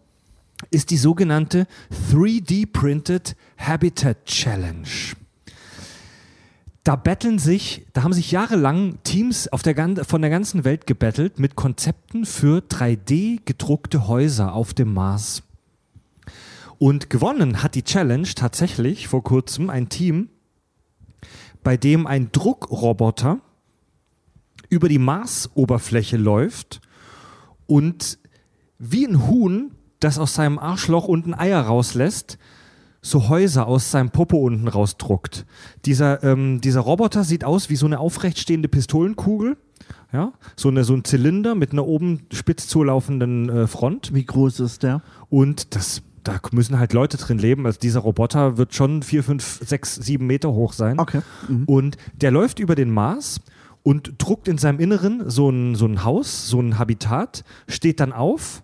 ist 0.72 0.90
die 0.90 0.98
sogenannte 0.98 1.68
3D-Printed 2.12 3.36
Habitat 3.58 4.26
Challenge. 4.26 4.88
Da 6.84 6.96
betteln 6.96 7.40
sich, 7.40 7.86
da 7.94 8.04
haben 8.04 8.14
sich 8.14 8.32
jahrelang 8.32 8.98
Teams 9.04 9.50
der, 9.66 10.06
von 10.06 10.22
der 10.22 10.30
ganzen 10.32 10.64
Welt 10.64 10.88
gebettelt 10.88 11.40
mit 11.40 11.56
Konzepten 11.56 12.26
für 12.26 12.60
3D 12.60 13.42
gedruckte 13.46 14.08
Häuser 14.08 14.54
auf 14.54 14.74
dem 14.74 14.94
Mars. 14.94 15.44
Und 16.78 17.10
gewonnen 17.10 17.62
hat 17.62 17.76
die 17.76 17.84
Challenge 17.84 18.28
tatsächlich 18.36 19.08
vor 19.08 19.24
kurzem 19.24 19.70
ein 19.70 19.90
Team, 19.90 20.30
bei 21.64 21.76
dem 21.76 22.08
ein 22.08 22.32
Druckroboter 22.32 23.40
über 24.70 24.88
die 24.88 25.00
Marsoberfläche 25.00 26.18
läuft 26.18 26.80
und 27.68 28.18
wie 28.78 29.06
ein 29.06 29.28
Huhn, 29.28 29.76
das 30.00 30.18
aus 30.18 30.34
seinem 30.34 30.60
Arschloch 30.60 31.08
unten 31.08 31.34
Eier 31.34 31.62
rauslässt, 31.62 32.38
so 33.02 33.30
Häuser 33.30 33.68
aus 33.68 33.92
seinem 33.92 34.10
Popo 34.10 34.38
unten 34.38 34.68
rausdruckt. 34.68 35.46
Dieser, 35.86 36.24
ähm, 36.24 36.62
dieser 36.62 36.82
Roboter 36.82 37.24
sieht 37.24 37.44
aus 37.44 37.70
wie 37.70 37.76
so 37.76 37.86
eine 37.86 38.00
aufrechtstehende 38.00 38.68
Pistolenkugel. 38.68 39.58
Ja, 40.12 40.34
so, 40.56 40.70
eine, 40.70 40.84
so 40.84 40.96
ein 40.96 41.04
Zylinder 41.04 41.56
mit 41.56 41.72
einer 41.72 41.86
oben 41.86 42.22
spitz 42.34 42.68
zulaufenden 42.68 43.50
äh, 43.50 43.68
Front. 43.68 44.14
Wie 44.14 44.26
groß 44.26 44.60
ist 44.60 44.84
der? 44.84 45.02
Und 45.30 45.76
das, 45.76 46.02
da 46.24 46.40
müssen 46.52 46.80
halt 46.80 46.94
Leute 46.94 47.18
drin 47.18 47.38
leben. 47.38 47.66
Also 47.66 47.80
dieser 47.80 48.00
Roboter 48.00 48.58
wird 48.58 48.74
schon 48.74 49.04
vier, 49.04 49.24
fünf, 49.24 49.62
sechs, 49.64 49.96
sieben 49.96 50.26
Meter 50.26 50.52
hoch 50.52 50.74
sein. 50.74 51.00
Okay. 51.00 51.22
Mhm. 51.48 51.64
Und 51.66 51.98
der 52.16 52.32
läuft 52.32 52.60
über 52.60 52.74
den 52.74 52.92
Mars 52.92 53.40
und 53.84 54.14
druckt 54.18 54.48
in 54.48 54.58
seinem 54.58 54.80
Inneren 54.80 55.30
so 55.30 55.50
ein, 55.50 55.76
so 55.76 55.86
ein 55.86 56.04
Haus, 56.04 56.48
so 56.48 56.60
ein 56.60 56.80
Habitat, 56.80 57.44
steht 57.68 58.00
dann 58.00 58.12
auf, 58.12 58.64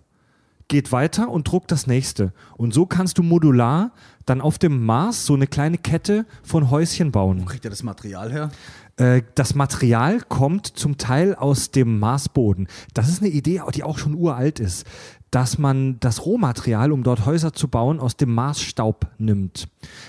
geht 0.68 0.92
weiter 0.92 1.28
und 1.28 1.50
druckt 1.50 1.70
das 1.70 1.86
nächste. 1.86 2.32
Und 2.56 2.74
so 2.74 2.86
kannst 2.86 3.18
du 3.18 3.22
modular 3.22 3.92
dann 4.24 4.40
auf 4.40 4.58
dem 4.58 4.84
Mars 4.84 5.24
so 5.24 5.34
eine 5.34 5.46
kleine 5.46 5.78
Kette 5.78 6.26
von 6.42 6.70
Häuschen 6.70 7.12
bauen. 7.12 7.44
Kriegt 7.46 7.64
ihr 7.64 7.70
das 7.70 7.84
Material 7.84 8.32
her? 8.32 8.50
Äh, 8.96 9.22
das 9.34 9.54
Material 9.54 10.20
kommt 10.20 10.66
zum 10.66 10.98
Teil 10.98 11.34
aus 11.34 11.70
dem 11.70 11.98
Marsboden. 11.98 12.66
Das 12.94 13.08
ist 13.08 13.22
eine 13.22 13.30
Idee, 13.30 13.62
die 13.74 13.84
auch 13.84 13.98
schon 13.98 14.14
uralt 14.14 14.58
ist, 14.58 14.86
dass 15.30 15.58
man 15.58 16.00
das 16.00 16.24
Rohmaterial, 16.24 16.92
um 16.92 17.02
dort 17.02 17.26
Häuser 17.26 17.52
zu 17.52 17.68
bauen, 17.68 18.00
aus 18.00 18.16
dem 18.16 18.34
Marsstaub 18.34 19.06
nimmt. 19.18 19.68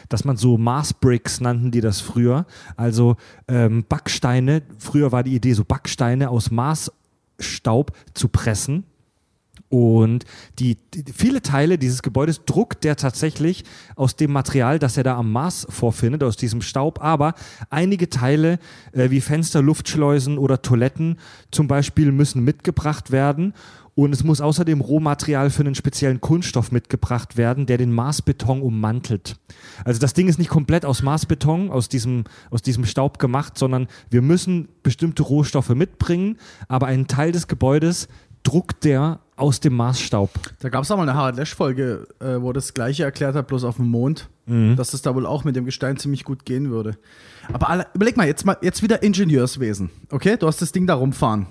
Dass 0.10 0.26
man 0.26 0.38
so 0.38 0.58
Marsbricks 0.58 1.42
nannten 1.42 1.72
die 1.72 1.82
das 1.82 2.02
früher. 2.02 2.46
Also 2.76 3.18
ähm, 3.48 3.86
Backsteine, 3.88 4.64
früher 4.80 5.12
war 5.12 5.24
die 5.24 5.36
Idee, 5.36 5.54
so 5.54 5.64
Backsteine 5.64 6.30
aus 6.30 6.50
Marsstaub 6.50 7.92
zu 8.14 8.30
pressen. 8.30 8.86
Und 9.70 10.24
die, 10.60 10.78
die, 10.94 11.04
viele 11.14 11.42
Teile 11.42 11.78
dieses 11.78 12.02
Gebäudes 12.02 12.46
druckt 12.46 12.84
der 12.84 12.96
tatsächlich 12.96 13.66
aus 13.96 14.16
dem 14.16 14.32
Material, 14.32 14.80
das 14.80 14.96
er 14.96 15.04
da 15.04 15.18
am 15.18 15.32
Mars 15.32 15.68
vorfindet, 15.70 16.24
aus 16.24 16.38
diesem 16.38 16.62
Staub. 16.62 17.02
Aber 17.02 17.34
einige 17.70 18.10
Teile, 18.10 18.60
äh, 18.94 19.10
wie 19.10 19.20
Fenster, 19.20 19.62
Luftschleusen 19.62 20.38
oder 20.38 20.62
Toiletten 20.62 21.18
zum 21.52 21.68
Beispiel, 21.68 22.12
müssen 22.12 22.44
mitgebracht 22.44 23.12
werden. 23.12 23.54
Und 23.94 24.14
es 24.14 24.24
muss 24.24 24.42
außerdem 24.42 24.80
Rohmaterial 24.80 25.50
für 25.50 25.64
einen 25.64 25.74
speziellen 25.74 26.22
Kunststoff 26.22 26.72
mitgebracht 26.72 27.36
werden, 27.36 27.66
der 27.66 27.80
den 27.80 27.92
Marsbeton 27.92 28.62
ummantelt. 28.62 29.38
Also 29.86 30.00
das 30.00 30.14
Ding 30.14 30.28
ist 30.28 30.38
nicht 30.38 30.52
komplett 30.52 30.86
aus 30.86 31.02
Marsbeton, 31.02 31.72
aus 31.72 31.90
diesem, 31.90 32.26
aus 32.52 32.62
diesem 32.62 32.86
Staub 32.86 33.18
gemacht, 33.18 33.58
sondern 33.58 33.88
wir 34.12 34.22
müssen 34.22 34.70
bestimmte 34.84 35.24
Rohstoffe 35.24 35.70
mitbringen, 35.70 36.38
aber 36.68 36.86
einen 36.86 37.08
Teil 37.08 37.32
des 37.32 37.48
Gebäudes 37.48 38.08
druckt 38.44 38.84
der 38.84 39.20
aus 39.38 39.60
dem 39.62 39.76
Marsstaub. 39.76 40.32
Da 40.60 40.70
gab 40.70 40.84
es 40.84 40.92
auch 40.92 40.98
mal 40.98 41.04
eine 41.04 41.14
Harald 41.14 41.38
Lesch-Folge, 41.38 42.08
äh, 42.20 42.42
wo 42.42 42.52
das 42.52 42.74
Gleiche 42.74 43.04
erklärt 43.04 43.36
hat, 43.36 43.48
bloß 43.48 43.64
auf 43.64 43.78
dem 43.78 43.88
Mond, 43.88 44.30
dass 44.76 44.94
es 44.94 45.02
da 45.02 45.14
wohl 45.14 45.26
auch 45.26 45.44
mit 45.44 45.56
dem 45.56 45.66
Gestein 45.66 45.98
ziemlich 45.98 46.24
gut 46.24 46.46
gehen 46.46 46.70
würde. 46.70 46.98
Aber 47.52 47.70
alle, 47.70 47.88
überleg 47.94 48.18
mal 48.18 48.28
jetzt, 48.28 48.46
mal, 48.46 48.58
jetzt 48.62 48.82
wieder 48.82 49.04
Ingenieurswesen. 49.04 49.90
Okay, 50.10 50.38
du 50.38 50.48
hast 50.48 50.62
das 50.62 50.72
Ding 50.72 50.88
da 50.88 50.96
rumfahren. 50.96 51.48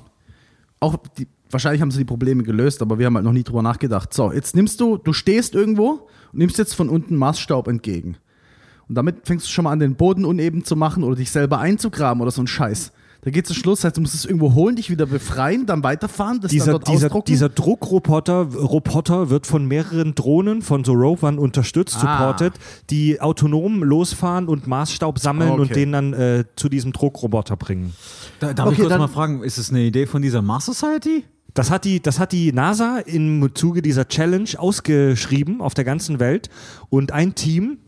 Auch 0.80 0.96
die, 1.18 1.28
wahrscheinlich 1.50 1.80
haben 1.80 1.90
sie 1.90 1.98
die 1.98 2.04
Probleme 2.04 2.42
gelöst, 2.42 2.82
aber 2.82 2.98
wir 2.98 3.06
haben 3.06 3.14
halt 3.14 3.24
noch 3.24 3.32
nie 3.32 3.44
drüber 3.44 3.62
nachgedacht. 3.62 4.12
So, 4.12 4.32
jetzt 4.32 4.56
nimmst 4.56 4.80
du, 4.80 4.96
du 4.96 5.12
stehst 5.12 5.54
irgendwo 5.54 6.08
und 6.32 6.38
nimmst 6.38 6.58
jetzt 6.58 6.74
von 6.74 6.88
unten 6.88 7.16
Marsstaub 7.16 7.68
entgegen. 7.68 8.16
Und 8.88 8.94
damit 8.94 9.26
fängst 9.26 9.46
du 9.46 9.50
schon 9.50 9.64
mal 9.64 9.72
an, 9.72 9.78
den 9.78 9.96
Boden 9.96 10.24
uneben 10.24 10.64
zu 10.64 10.74
machen 10.74 11.04
oder 11.04 11.16
dich 11.16 11.30
selber 11.30 11.58
einzugraben 11.58 12.22
oder 12.22 12.30
so 12.30 12.42
ein 12.42 12.46
Scheiß. 12.46 12.92
Da 13.26 13.32
geht 13.32 13.46
es 13.46 13.48
zum 13.48 13.56
Schluss, 13.60 13.80
das 13.80 13.86
heißt, 13.86 13.96
du 13.96 14.02
musst 14.02 14.14
es 14.14 14.24
irgendwo 14.24 14.54
holen, 14.54 14.76
dich 14.76 14.88
wieder 14.88 15.04
befreien, 15.04 15.66
dann 15.66 15.82
weiterfahren, 15.82 16.40
das 16.40 16.50
dann 16.52 16.56
Dieser, 16.60 16.70
dort 16.70 16.86
dieser, 16.86 17.06
ausdrucken. 17.06 17.26
dieser 17.26 17.48
Druckroboter 17.48 18.42
Roboter 18.54 19.30
wird 19.30 19.48
von 19.48 19.66
mehreren 19.66 20.14
Drohnen 20.14 20.62
von 20.62 20.84
so 20.84 20.92
Rovern 20.92 21.36
unterstützt, 21.40 21.96
Ah. 21.96 22.18
supported, 22.18 22.52
die 22.88 23.20
autonom 23.20 23.82
losfahren 23.82 24.46
und 24.46 24.68
Marsstaub 24.68 25.18
sammeln 25.18 25.50
Okay. 25.50 25.60
und 25.60 25.74
den 25.74 25.90
dann 25.90 26.12
äh, 26.12 26.44
zu 26.54 26.68
diesem 26.68 26.92
Druckroboter 26.92 27.56
bringen. 27.56 27.94
Da, 28.38 28.52
darf 28.54 28.66
ich 28.68 28.72
Okay, 28.74 28.82
kurz 28.82 28.90
dann- 28.90 29.00
mal 29.00 29.08
fragen, 29.08 29.42
ist 29.42 29.58
es 29.58 29.70
eine 29.70 29.80
Idee 29.82 30.06
von 30.06 30.22
dieser 30.22 30.40
Mars 30.40 30.66
Society? 30.66 31.24
Das 31.52 31.72
hat 31.72 31.84
die, 31.84 32.00
das 32.00 32.20
hat 32.20 32.30
die 32.30 32.52
NASA 32.52 32.98
im 33.06 33.50
Zuge 33.54 33.82
dieser 33.82 34.06
Challenge 34.06 34.50
ausgeschrieben 34.56 35.60
auf 35.60 35.74
der 35.74 35.84
ganzen 35.84 36.20
Welt 36.20 36.48
und 36.90 37.10
ein 37.12 37.34
Team, 37.34 37.78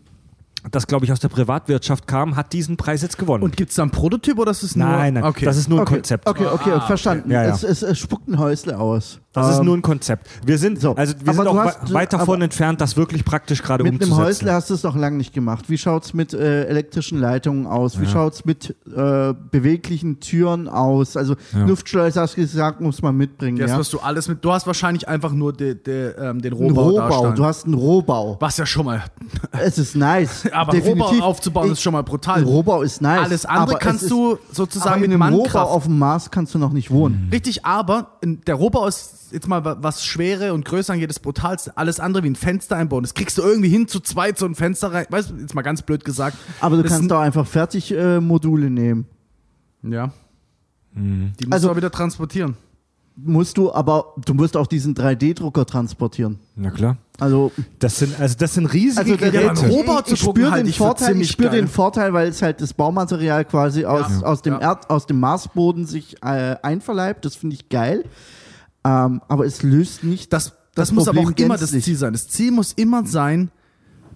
das 0.70 0.86
glaube 0.86 1.04
ich 1.04 1.12
aus 1.12 1.20
der 1.20 1.28
Privatwirtschaft 1.28 2.06
kam, 2.06 2.36
hat 2.36 2.52
diesen 2.52 2.76
Preis 2.76 3.02
jetzt 3.02 3.18
gewonnen. 3.18 3.42
Und 3.44 3.56
gibt 3.56 3.70
es 3.70 3.76
da 3.76 3.82
einen 3.82 3.90
Prototyp 3.90 4.38
oder 4.38 4.50
ist 4.50 4.62
es 4.62 4.76
nur. 4.76 4.86
nein, 4.88 5.14
nein, 5.14 5.24
okay. 5.24 5.44
das 5.44 5.56
ist 5.56 5.68
nur 5.68 5.78
ein 5.80 5.82
Okay, 5.82 5.94
Konzept. 5.94 6.26
okay, 6.28 6.46
okay, 6.46 6.72
Ah, 6.72 6.80
verstanden. 6.80 7.30
Ja, 7.30 7.44
ja. 7.44 7.54
Es, 7.54 7.62
es, 7.62 7.82
es 7.82 7.98
spuckt 7.98 8.28
ein 8.28 8.38
Häusle 8.38 8.78
aus. 8.78 9.20
Das 9.43 9.53
ist 9.55 9.59
Ähm, 9.61 9.64
nur 9.66 9.76
ein 9.76 9.82
Konzept. 9.82 10.28
Wir 10.45 10.59
sind, 10.59 10.80
so, 10.80 10.95
also 10.95 11.14
wir 11.22 11.32
sind 11.34 11.47
auch 11.47 11.57
hast- 11.57 11.89
we- 11.91 11.95
weit 11.95 12.12
davon 12.12 12.43
entfernt, 12.43 12.80
das 12.80 12.97
wirklich 12.97 13.24
praktisch 13.24 13.62
gerade 13.62 13.82
Mit 13.84 13.93
einem 13.95 14.03
umzusetzen. 14.03 14.26
Häusle 14.26 14.53
hast 14.53 14.70
du 14.70 14.74
es 14.74 14.82
noch 14.82 14.97
lange 14.97 15.16
nicht 15.16 15.32
gemacht. 15.32 15.68
Wie 15.68 15.78
schaut 15.78 16.05
es 16.05 16.14
mit 16.14 16.32
äh, 16.34 16.64
elektrischen 16.64 17.18
Leitungen 17.20 17.66
aus? 17.66 18.01
Wie 18.01 18.07
schaut 18.07 18.34
es 18.34 18.45
mit 18.45 18.74
äh, 18.95 19.34
beweglichen 19.51 20.20
Türen 20.20 20.68
aus? 20.68 21.16
Also 21.16 21.36
Ja. 21.53 21.64
Luftschleuse, 21.66 22.20
hast 22.20 22.36
du 22.36 22.41
gesagt, 22.41 22.80
muss 22.80 23.03
man 23.03 23.16
mitbringen. 23.16 23.59
Das 23.59 23.70
ja? 23.72 23.78
wirst 23.78 23.93
du 23.93 23.99
alles 24.01 24.28
mit. 24.28 24.45
Du 24.45 24.53
hast 24.53 24.66
wahrscheinlich 24.66 25.09
einfach 25.09 25.32
nur 25.32 25.53
de, 25.53 25.74
de, 25.74 26.14
ähm, 26.18 26.41
den 26.43 26.53
Ein 26.53 26.59
Rohbau. 26.59 26.82
Rohbau. 26.91 27.30
Du 27.32 27.45
hast 27.45 27.64
einen 27.64 27.74
Rohbau. 27.74 28.36
Was 28.41 28.57
ja 28.57 28.66
schon 28.66 28.86
mal. 28.86 29.03
Es 29.61 29.78
ist 29.78 29.97
nice. 29.97 30.49
Aber 30.53 30.72
Definitiv. 30.72 31.12
Rohbau 31.12 31.24
aufzubauen 31.26 31.66
Ich- 31.66 31.72
ist 31.72 31.82
schon 31.82 31.93
mal 31.93 32.03
brutal. 32.03 32.39
Ein 32.39 32.45
Rohbau 32.45 32.82
ist 32.82 33.01
nice. 33.03 33.20
Alles 33.24 33.45
andere 33.47 33.76
aber 33.76 33.78
kannst 33.78 34.11
du 34.11 34.34
ist, 34.34 34.55
sozusagen 34.57 34.97
aber 34.97 35.05
in 35.05 35.11
mit 35.12 35.22
einem 35.22 35.34
Rohbau 35.34 35.62
auf 35.62 35.84
dem 35.84 35.99
Mars 35.99 36.30
kannst 36.30 36.55
du 36.55 36.59
noch 36.59 36.72
nicht 36.72 36.91
wohnen. 36.91 37.28
Richtig, 37.32 37.64
aber 37.64 38.12
in, 38.20 38.41
der 38.43 38.55
Rohbau 38.55 38.86
ist 38.86 39.28
jetzt 39.33 39.49
mal 39.49 39.64
wa- 39.64 39.76
was 39.81 40.05
Schwere 40.05 40.53
und 40.55 40.64
Größe 40.64 40.93
angeht, 40.93 41.11
das 41.11 41.18
brutalste. 41.20 41.76
Alles 41.76 42.01
andere 42.01 42.22
wie 42.24 42.31
ein 42.31 42.37
Fenster 42.37 42.76
einbauen. 42.76 43.03
Das 43.03 43.14
kriegst 43.14 43.39
du 43.39 43.43
irgendwie 43.43 43.68
hin, 43.68 43.89
zu 43.89 44.01
zweit 44.01 44.39
so 44.39 44.47
ein 44.47 44.55
Fenster 44.55 44.93
rein. 44.93 45.07
Weißt 45.11 45.31
du, 45.31 45.35
jetzt 45.37 45.55
mal 45.55 45.62
ganz 45.62 45.83
blöd 45.83 46.05
gesagt. 46.05 46.37
Aber 46.61 46.76
du 46.76 46.83
Das 46.83 46.93
kannst 46.93 47.11
doch 47.11 47.20
einfach 47.20 47.47
fertig 47.47 47.93
äh, 47.93 48.20
Module 48.20 48.70
nehmen. 48.70 49.07
Ja. 49.83 50.12
Die 50.95 51.01
musst 51.45 51.53
Also- 51.53 51.68
du 51.68 51.72
auch 51.72 51.76
wieder 51.76 51.91
transportieren. 51.91 52.57
musst 53.16 53.59
du, 53.59 53.72
aber 53.72 54.14
du 54.24 54.33
musst 54.35 54.57
auch 54.57 54.66
diesen 54.68 54.95
3D-Drucker 54.95 55.66
transportieren. 55.66 56.39
Na 56.57 56.70
klar. 56.70 56.97
Also, 57.20 57.51
Das 57.81 57.99
sind, 57.99 58.18
also 58.20 58.37
das 58.39 58.55
sind 58.55 58.66
riesige 58.66 59.01
also 59.01 59.16
der, 59.16 59.31
Geräte. 59.33 59.61
beim 59.62 59.70
Rohbau 59.70 59.99
ich, 59.99 60.05
zu 60.07 60.14
ich 60.14 60.20
spüre 60.20 60.51
halte 60.53 60.64
den 60.64 60.70
ich 60.70 60.76
für 60.76 60.85
Vorteil, 60.85 61.07
ich 61.09 61.12
ziemlich 61.14 61.31
spüre 61.33 61.51
geil. 61.51 61.61
den 61.62 61.68
Vorteil, 61.68 62.12
weil 62.12 62.29
es 62.29 62.43
halt 62.43 62.61
das 62.61 62.72
Baumaterial 62.74 63.45
quasi 63.45 63.85
aus, 63.85 64.07
Ja. 64.09 64.26
aus, 64.26 64.43
dem 64.43 64.55
Ja. 64.55 64.61
Erd, 64.61 64.89
aus 64.89 65.07
dem 65.07 65.18
Marsboden 65.18 65.85
sich 65.85 66.16
äh, 66.22 66.57
einverleibt. 66.62 67.24
Das 67.24 67.35
finde 67.35 67.55
ich 67.57 67.68
geil. 67.68 68.05
Ähm, 68.85 69.20
aber 69.29 69.45
es 69.47 69.62
löst 69.62 70.05
nicht 70.05 70.33
Das, 70.33 70.53
das, 70.74 70.93
muss 70.93 71.05
Problem 71.07 71.26
aber 71.26 71.35
auch 71.35 71.39
immer 71.39 71.57
das. 71.59 71.70
Ziel 71.72 71.97
sein. 71.97 72.12
Das 72.12 72.29
Ziel 72.29 72.53
muss 72.53 72.72
immer 72.74 73.05
sein, 73.07 73.51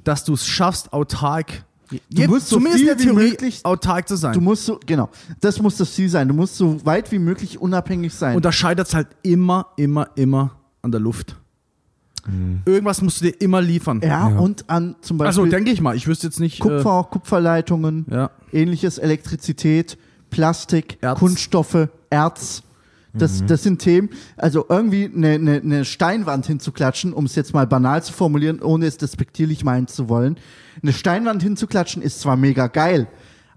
dass 0.05 0.25
du 0.25 0.35
es 0.35 0.47
schaffst, 0.47 0.93
autark, 0.93 1.65
Du 2.11 2.23
musst 2.27 2.49
so 2.49 2.57
zumindest 2.57 2.79
viel 2.85 2.89
in 2.91 2.97
der 2.97 2.99
wie 2.99 3.09
Theorie 3.11 3.31
möglich- 3.33 3.61
autark 3.65 4.09
zu 4.09 4.17
sein. 4.17 4.33
Du 4.33 4.41
musst 4.41 4.65
so, 4.65 4.81
genau, 4.87 5.11
das 5.41 5.61
muss 5.61 5.77
das 5.77 5.93
Ziel 5.95 6.09
sein. 6.09 6.27
Du 6.27 6.33
musst 6.33 6.57
so 6.57 6.83
weit 6.87 7.13
wie 7.13 7.19
möglich 7.19 7.61
unabhängig 7.61 8.15
sein. 8.15 8.35
Und 8.35 8.47
da 8.47 8.51
scheitert 8.51 8.89
es 8.89 8.95
halt 8.95 9.09
immer, 9.23 9.67
immer, 9.77 10.09
immer 10.15 10.53
an 10.81 10.91
der 10.91 11.01
Luft. 11.03 11.37
Irgendwas 12.65 13.03
musst 13.03 13.21
du 13.21 13.25
dir 13.27 13.41
immer 13.41 13.61
liefern. 13.61 14.01
ja, 14.03 14.31
Ja. 14.31 14.39
und 14.39 14.71
an 14.71 14.95
zum 15.03 15.21
Also 15.21 15.43
Beispiel 15.43 15.51
denke 15.59 15.71
ich 15.73 15.81
mal, 15.81 15.97
ich 15.97 16.07
wüsste 16.07 16.29
jetzt 16.29 16.39
nicht. 16.41 16.61
Kupfer, 16.61 17.09
Kupferleitungen, 17.11 18.07
Äh, 18.09 18.15
ja. 18.15 18.31
ähnliches, 18.53 18.97
Elektrizität, 18.99 19.99
Plastik, 20.31 20.99
Erz. 21.03 21.19
Kunststoffe, 21.19 21.89
Erz. 22.11 22.63
Das, 23.15 23.45
das 23.45 23.63
sind 23.63 23.81
Themen, 23.81 24.09
also 24.37 24.65
irgendwie 24.69 25.11
eine, 25.15 25.33
eine, 25.33 25.57
eine 25.57 25.85
Steinwand 25.85 26.47
hinzuklatschen, 26.47 27.13
um 27.13 27.27
es 27.27 27.35
jetzt 27.35 27.53
mal 27.53 27.67
banal 27.67 28.03
zu 28.03 28.13
formulieren, 28.13 28.63
ohne 28.63 28.87
es 28.87 28.97
despektierlich 28.97 29.65
meinen 29.65 29.87
zu 29.87 30.09
wollen. 30.09 30.37
Eine 30.83 30.95
Steinwand 30.95 31.43
hinzuklatschen 31.43 32.01
ist 32.03 32.21
zwar 32.21 32.37
mega 32.37 32.69
geil, 32.69 33.07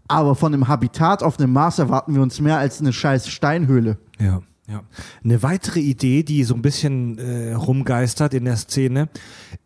aber 0.08 0.36
von 0.36 0.53
einem 0.53 0.68
Habitat 0.68 1.24
auf 1.24 1.38
dem 1.38 1.53
Mars 1.53 1.80
erwarten 1.80 2.14
wir 2.14 2.22
uns 2.22 2.41
mehr 2.41 2.58
als 2.58 2.82
eine 2.82 2.91
scheiß 2.91 3.30
Steinhöhle. 3.30 3.97
Ja, 4.20 4.41
ja. 4.68 4.84
Eine 5.24 5.41
weitere 5.41 5.80
Idee, 5.80 6.24
die 6.24 6.43
so 6.43 6.53
ein 6.56 6.62
bisschen 6.62 7.18
äh, 7.18 7.53
rumgeistert 7.53 8.34
in 8.34 8.45
der 8.45 8.58
Szene, 8.58 9.10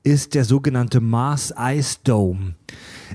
ist 0.03 0.35
der 0.35 0.45
sogenannte 0.45 1.01
Mars 1.01 1.53
Ice 1.57 1.97
Dome. 2.03 2.55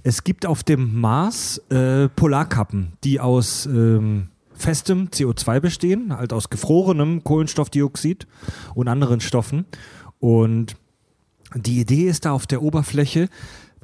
Es 0.02 0.24
gibt 0.24 0.44
auf 0.44 0.64
dem 0.64 1.00
Mars 1.00 1.58
äh, 1.70 2.08
Polarkappen, 2.08 2.94
die 3.04 3.20
aus 3.20 3.66
ähm, 3.66 4.28
festem 4.54 5.08
CO2 5.08 5.60
bestehen, 5.60 6.16
halt 6.16 6.32
aus 6.32 6.50
gefrorenem 6.50 7.24
Kohlenstoffdioxid 7.24 8.26
und 8.74 8.88
anderen 8.88 9.20
Stoffen. 9.20 9.66
Und 10.18 10.76
die 11.54 11.80
Idee 11.80 12.08
ist 12.08 12.24
da 12.24 12.32
auf 12.32 12.46
der 12.46 12.62
Oberfläche 12.62 13.28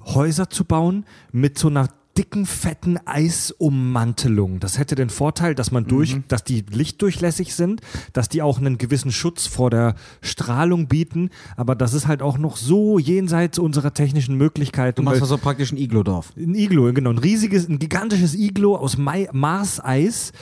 Häuser 0.05 0.49
zu 0.49 0.65
bauen 0.65 1.05
mit 1.31 1.59
so 1.59 1.69
einer 1.69 1.89
dicken, 2.21 2.45
fetten 2.45 2.99
Eisummantelung. 3.07 4.61
Das 4.61 4.79
hätte 4.79 4.95
den 4.95 5.09
Vorteil, 5.09 5.55
dass 5.55 5.71
man 5.71 5.87
durch, 5.87 6.19
dass 6.29 6.45
die 6.45 6.65
lichtdurchlässig 6.71 7.55
sind, 7.55 7.81
dass 8.13 8.29
die 8.29 8.43
auch 8.43 8.59
einen 8.59 8.77
gewissen 8.77 9.11
Schutz 9.11 9.47
vor 9.47 9.71
der 9.71 9.95
Strahlung 10.21 10.87
bieten, 10.87 11.31
aber 11.57 11.75
das 11.75 11.95
ist 11.95 12.07
halt 12.07 12.21
auch 12.21 12.37
noch 12.37 12.57
so 12.59 12.99
jenseits 12.99 13.59
unserer 13.59 13.95
technischen 13.95 14.37
Möglichkeiten. 14.37 14.97
Du 14.97 15.03
machst 15.03 15.23
also 15.23 15.39
praktisch 15.39 15.73
ein 15.73 15.79
Iglo-Dorf. 15.79 16.33
ein 16.37 16.55
Iglo, 16.55 16.93
genau, 16.93 17.09
ein 17.11 17.19
riesiges, 17.19 17.67
ein 17.69 17.79
gigantisches 17.79 18.35
Iglo 18.35 18.77
aus 18.77 18.99
Mai 18.99 19.29
Mars-Eis. 19.33 20.33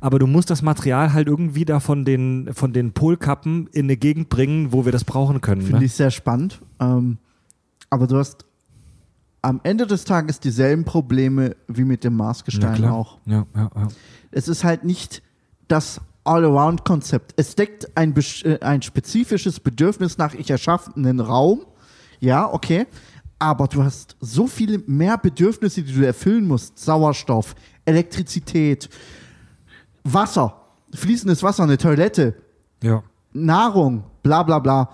Aber 0.00 0.18
du 0.20 0.26
musst 0.28 0.50
das 0.50 0.62
Material 0.62 1.14
halt 1.14 1.26
irgendwie 1.26 1.64
da 1.64 1.80
von 1.80 2.04
den, 2.04 2.50
von 2.52 2.72
den 2.72 2.92
Polkappen 2.92 3.66
in 3.72 3.86
eine 3.86 3.96
Gegend 3.96 4.28
bringen, 4.28 4.70
wo 4.70 4.84
wir 4.84 4.92
das 4.92 5.02
brauchen 5.02 5.40
können. 5.40 5.62
Finde 5.62 5.80
Ne? 5.80 5.86
ich 5.86 5.94
sehr 5.94 6.10
spannend. 6.12 6.60
Ähm, 6.78 7.16
aber 7.90 8.06
du 8.06 8.18
hast 8.18 8.44
am 9.44 9.60
Ende 9.62 9.86
des 9.86 10.04
Tages 10.04 10.40
dieselben 10.40 10.84
Probleme 10.84 11.54
wie 11.68 11.84
mit 11.84 12.02
dem 12.02 12.14
Ja, 12.14 12.24
Marsgestein 12.24 12.74
klar. 12.76 12.94
auch. 12.94 13.18
Ja, 13.26 13.46
ja, 13.54 13.70
ja. 13.74 13.88
Es 14.30 14.48
ist 14.48 14.64
halt 14.64 14.84
nicht 14.84 15.22
das 15.68 16.00
All-Around-Konzept. 16.24 17.34
Es 17.36 17.54
deckt 17.54 17.96
ein, 17.96 18.14
äh, 18.44 18.58
ein 18.60 18.82
spezifisches 18.82 19.60
Bedürfnis 19.60 20.16
nach, 20.18 20.34
ich 20.34 20.50
erschaffe 20.50 20.92
einen 20.96 21.20
Raum. 21.20 21.66
Ja, 22.20 22.50
okay. 22.52 22.86
Aber 23.38 23.68
du 23.68 23.84
hast 23.84 24.16
so 24.20 24.46
viele 24.46 24.78
mehr 24.86 25.18
Bedürfnisse, 25.18 25.82
die 25.82 25.92
du 25.92 26.06
erfüllen 26.06 26.46
musst. 26.48 26.78
Sauerstoff, 26.78 27.54
Elektrizität, 27.84 28.88
Wasser, 30.04 30.56
fließendes 30.94 31.42
Wasser, 31.42 31.64
eine 31.64 31.76
Toilette, 31.76 32.34
ja. 32.82 33.02
Nahrung, 33.32 34.04
bla 34.22 34.42
bla 34.42 34.58
bla. 34.58 34.90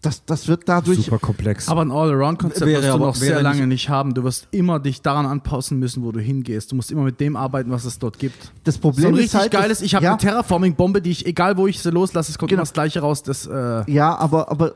Das, 0.00 0.24
das 0.24 0.46
wird 0.46 0.68
dadurch. 0.68 1.04
Super 1.04 1.18
komplex. 1.18 1.68
Aber 1.68 1.82
ein 1.82 1.90
All-Around-Konzept 1.90 2.60
Wäre 2.66 2.82
wirst 2.82 2.88
du 2.88 2.92
aber- 2.94 3.06
noch 3.06 3.14
sehr 3.16 3.42
lange 3.42 3.66
nicht- 3.66 3.88
haben. 3.88 4.14
Du 4.14 4.22
wirst 4.22 4.46
immer 4.52 4.78
dich 4.78 5.02
daran 5.02 5.26
anpassen 5.26 5.78
müssen, 5.80 6.04
wo 6.04 6.12
du 6.12 6.20
hingehst. 6.20 6.70
Du 6.70 6.76
musst 6.76 6.92
immer 6.92 7.02
mit 7.02 7.18
dem 7.18 7.34
arbeiten, 7.34 7.70
was 7.72 7.84
es 7.84 7.98
dort 7.98 8.18
gibt. 8.20 8.52
das 8.62 8.78
Problem 8.78 9.02
so 9.02 9.08
ein 9.08 9.14
ist 9.14 9.20
richtig 9.22 9.40
halt, 9.40 9.50
geiles, 9.52 9.82
ich 9.82 9.96
habe 9.96 10.04
ja, 10.04 10.12
eine 10.12 10.18
Terraforming-Bombe, 10.20 11.02
die 11.02 11.10
ich, 11.10 11.26
egal 11.26 11.56
wo 11.56 11.66
ich 11.66 11.80
sie 11.80 11.90
loslasse, 11.90 12.30
es 12.30 12.38
kommt 12.38 12.50
Genau. 12.50 12.58
immer 12.60 12.62
das 12.62 12.72
gleiche 12.74 13.00
raus. 13.00 13.24
Das, 13.24 13.46
äh, 13.46 13.90
Ja, 13.90 14.14
aber, 14.16 14.50
aber 14.52 14.74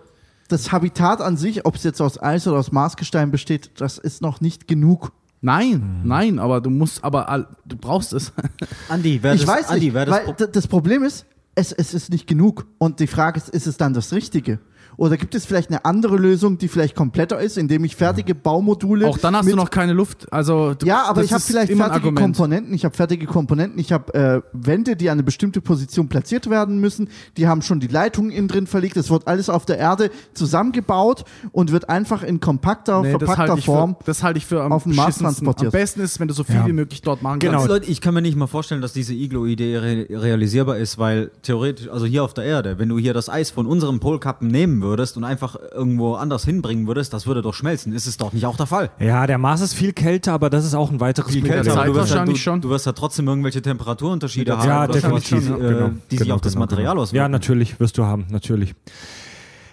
das 0.48 0.72
Habitat 0.72 1.20
an 1.20 1.36
sich, 1.36 1.64
ob 1.66 1.76
es 1.76 1.84
jetzt 1.84 2.00
aus 2.02 2.20
Eis 2.20 2.48
oder 2.48 2.58
aus 2.58 2.72
Marsgestein 2.72 3.30
besteht, 3.30 3.70
das 3.80 3.98
ist 3.98 4.22
noch 4.22 4.40
nicht 4.40 4.66
genug. 4.66 5.12
nein, 5.40 6.00
nein, 6.04 6.38
aber 6.40 6.60
du 6.60 6.70
musst, 6.70 7.02
aber 7.04 7.46
du 7.64 7.76
brauchst 7.76 8.12
es. 8.12 8.32
Andi, 8.88 9.20
wer 9.22 9.34
ich 9.34 9.42
das, 9.44 9.48
weiß 9.48 9.68
Andi, 9.68 9.84
nicht, 9.86 9.94
wer 9.94 10.06
das 10.06 10.14
weil 10.16 10.34
Pro- 10.34 10.46
das 10.46 10.66
Problem 10.66 11.04
ist, 11.04 11.26
es, 11.54 11.70
es 11.72 11.94
ist 11.94 12.10
nicht 12.10 12.26
genug. 12.26 12.66
Und 12.78 12.98
die 13.00 13.06
Frage 13.06 13.38
ist, 13.38 13.48
ist 13.50 13.66
es 13.66 13.76
dann 13.76 13.92
das 13.94 14.12
Richtige? 14.12 14.58
Oder 15.02 15.16
gibt 15.16 15.34
es 15.34 15.44
vielleicht 15.44 15.68
eine 15.68 15.84
andere 15.84 16.14
Lösung, 16.14 16.58
die 16.58 16.68
vielleicht 16.68 16.94
kompletter 16.94 17.40
ist, 17.40 17.58
indem 17.58 17.82
ich 17.82 17.96
fertige 17.96 18.36
Baumodule. 18.36 19.08
Auch 19.08 19.18
dann 19.18 19.34
hast 19.34 19.50
du 19.50 19.56
noch 19.56 19.70
keine 19.70 19.94
Luft. 19.94 20.32
Also 20.32 20.74
du, 20.74 20.86
Ja, 20.86 21.06
aber 21.08 21.22
das 21.22 21.26
ich 21.26 21.32
habe 21.32 21.42
vielleicht 21.42 21.72
fertige. 21.72 22.12
Komponenten. 22.14 22.72
Ich 22.72 22.84
habe 22.84 22.94
fertige 22.94 23.26
Komponenten. 23.26 23.80
Ich 23.80 23.90
habe 23.90 24.14
äh, 24.14 24.42
Wände, 24.52 24.94
die 24.94 25.10
an 25.10 25.14
eine 25.14 25.24
bestimmte 25.24 25.60
Position 25.60 26.08
platziert 26.08 26.48
werden 26.48 26.78
müssen. 26.78 27.08
Die 27.36 27.48
haben 27.48 27.62
schon 27.62 27.80
die 27.80 27.88
Leitungen 27.88 28.30
innen 28.30 28.46
drin 28.46 28.68
verlegt. 28.68 28.96
Es 28.96 29.10
wird 29.10 29.26
alles 29.26 29.48
auf 29.50 29.66
der 29.66 29.78
Erde 29.78 30.08
zusammengebaut 30.34 31.24
und 31.50 31.72
wird 31.72 31.88
einfach 31.88 32.22
in 32.22 32.38
kompakter, 32.38 33.02
Nee, 33.02 33.14
das 33.18 33.24
verpackter 33.24 33.58
ich, 33.58 33.64
Form. 33.64 33.96
für, 33.98 34.04
das 34.04 34.22
halte 34.22 34.38
ich 34.38 34.46
für 34.46 34.62
am 34.62 34.70
auf 34.70 34.84
dem 34.84 34.94
Mars 34.94 35.18
transportiert. 35.18 35.74
Am 35.74 35.80
besten 35.80 36.00
ist, 36.02 36.20
wenn 36.20 36.28
du 36.28 36.34
so 36.34 36.44
viel 36.44 36.54
Ja. 36.54 36.66
wie 36.68 36.72
möglich 36.72 37.02
dort 37.02 37.22
machen 37.22 37.40
Genau. 37.40 37.54
kannst. 37.54 37.68
Leute, 37.68 37.90
ich 37.90 38.00
kann 38.00 38.14
mir 38.14 38.22
nicht 38.22 38.36
mal 38.36 38.46
vorstellen, 38.46 38.80
dass 38.80 38.92
diese 38.92 39.14
Iglo-Idee 39.14 39.78
re 39.78 40.06
realisierbar 40.10 40.76
ist, 40.76 40.96
weil 40.96 41.32
theoretisch, 41.42 41.88
also 41.88 42.06
hier 42.06 42.22
auf 42.22 42.34
der 42.34 42.44
Erde, 42.44 42.78
wenn 42.78 42.88
du 42.88 42.98
hier 43.00 43.14
das 43.14 43.28
Eis 43.28 43.50
von 43.50 43.66
unserem 43.66 43.98
Polkappen 43.98 44.46
nehmen 44.46 44.80
würdest 44.80 44.91
und 45.16 45.24
einfach 45.24 45.56
irgendwo 45.74 46.14
anders 46.14 46.44
hinbringen 46.44 46.86
würdest, 46.86 47.12
das 47.12 47.26
würde 47.26 47.42
doch 47.42 47.54
schmelzen. 47.54 47.92
Ist 47.92 48.06
es 48.06 48.16
doch 48.16 48.32
nicht 48.32 48.46
auch 48.46 48.56
der 48.56 48.66
Fall? 48.66 48.90
ja, 48.98 49.26
der 49.26 49.38
Mars 49.38 49.60
ist 49.60 49.74
viel 49.74 49.92
kälter, 49.92 50.32
aber 50.32 50.50
das 50.50 50.64
ist 50.64 50.74
auch 50.74 50.90
ein 50.90 51.00
weiteres 51.00 51.32
Viel 51.32 51.42
Problem. 51.42 51.62
kälter, 51.62 51.72
aber 51.78 51.86
du 51.86 51.94
wirst, 51.94 52.10
ja, 52.10 52.14
du, 52.14 52.18
wahrscheinlich 52.20 52.42
schon. 52.42 52.60
du 52.60 52.70
wirst 52.70 52.86
ja 52.86 52.92
trotzdem 52.92 53.28
irgendwelche 53.28 53.62
Temperaturunterschiede 53.62 54.50
Ja, 54.52 54.58
haben, 54.58 54.66
Ja, 54.68 54.86
definitiv. 54.86 55.40
die, 55.46 55.52
äh, 55.52 55.56
Genau, 55.56 55.90
die 56.10 56.16
sich 56.16 56.18
genau, 56.24 56.34
auf 56.36 56.40
das 56.40 56.52
genau, 56.52 56.64
Material 56.64 56.92
genau. 56.92 57.02
auswirken. 57.02 57.16
Ja, 57.22 57.28
natürlich, 57.28 57.78
wirst 57.80 57.98
du 57.98 58.04
haben, 58.04 58.26
natürlich. 58.30 58.74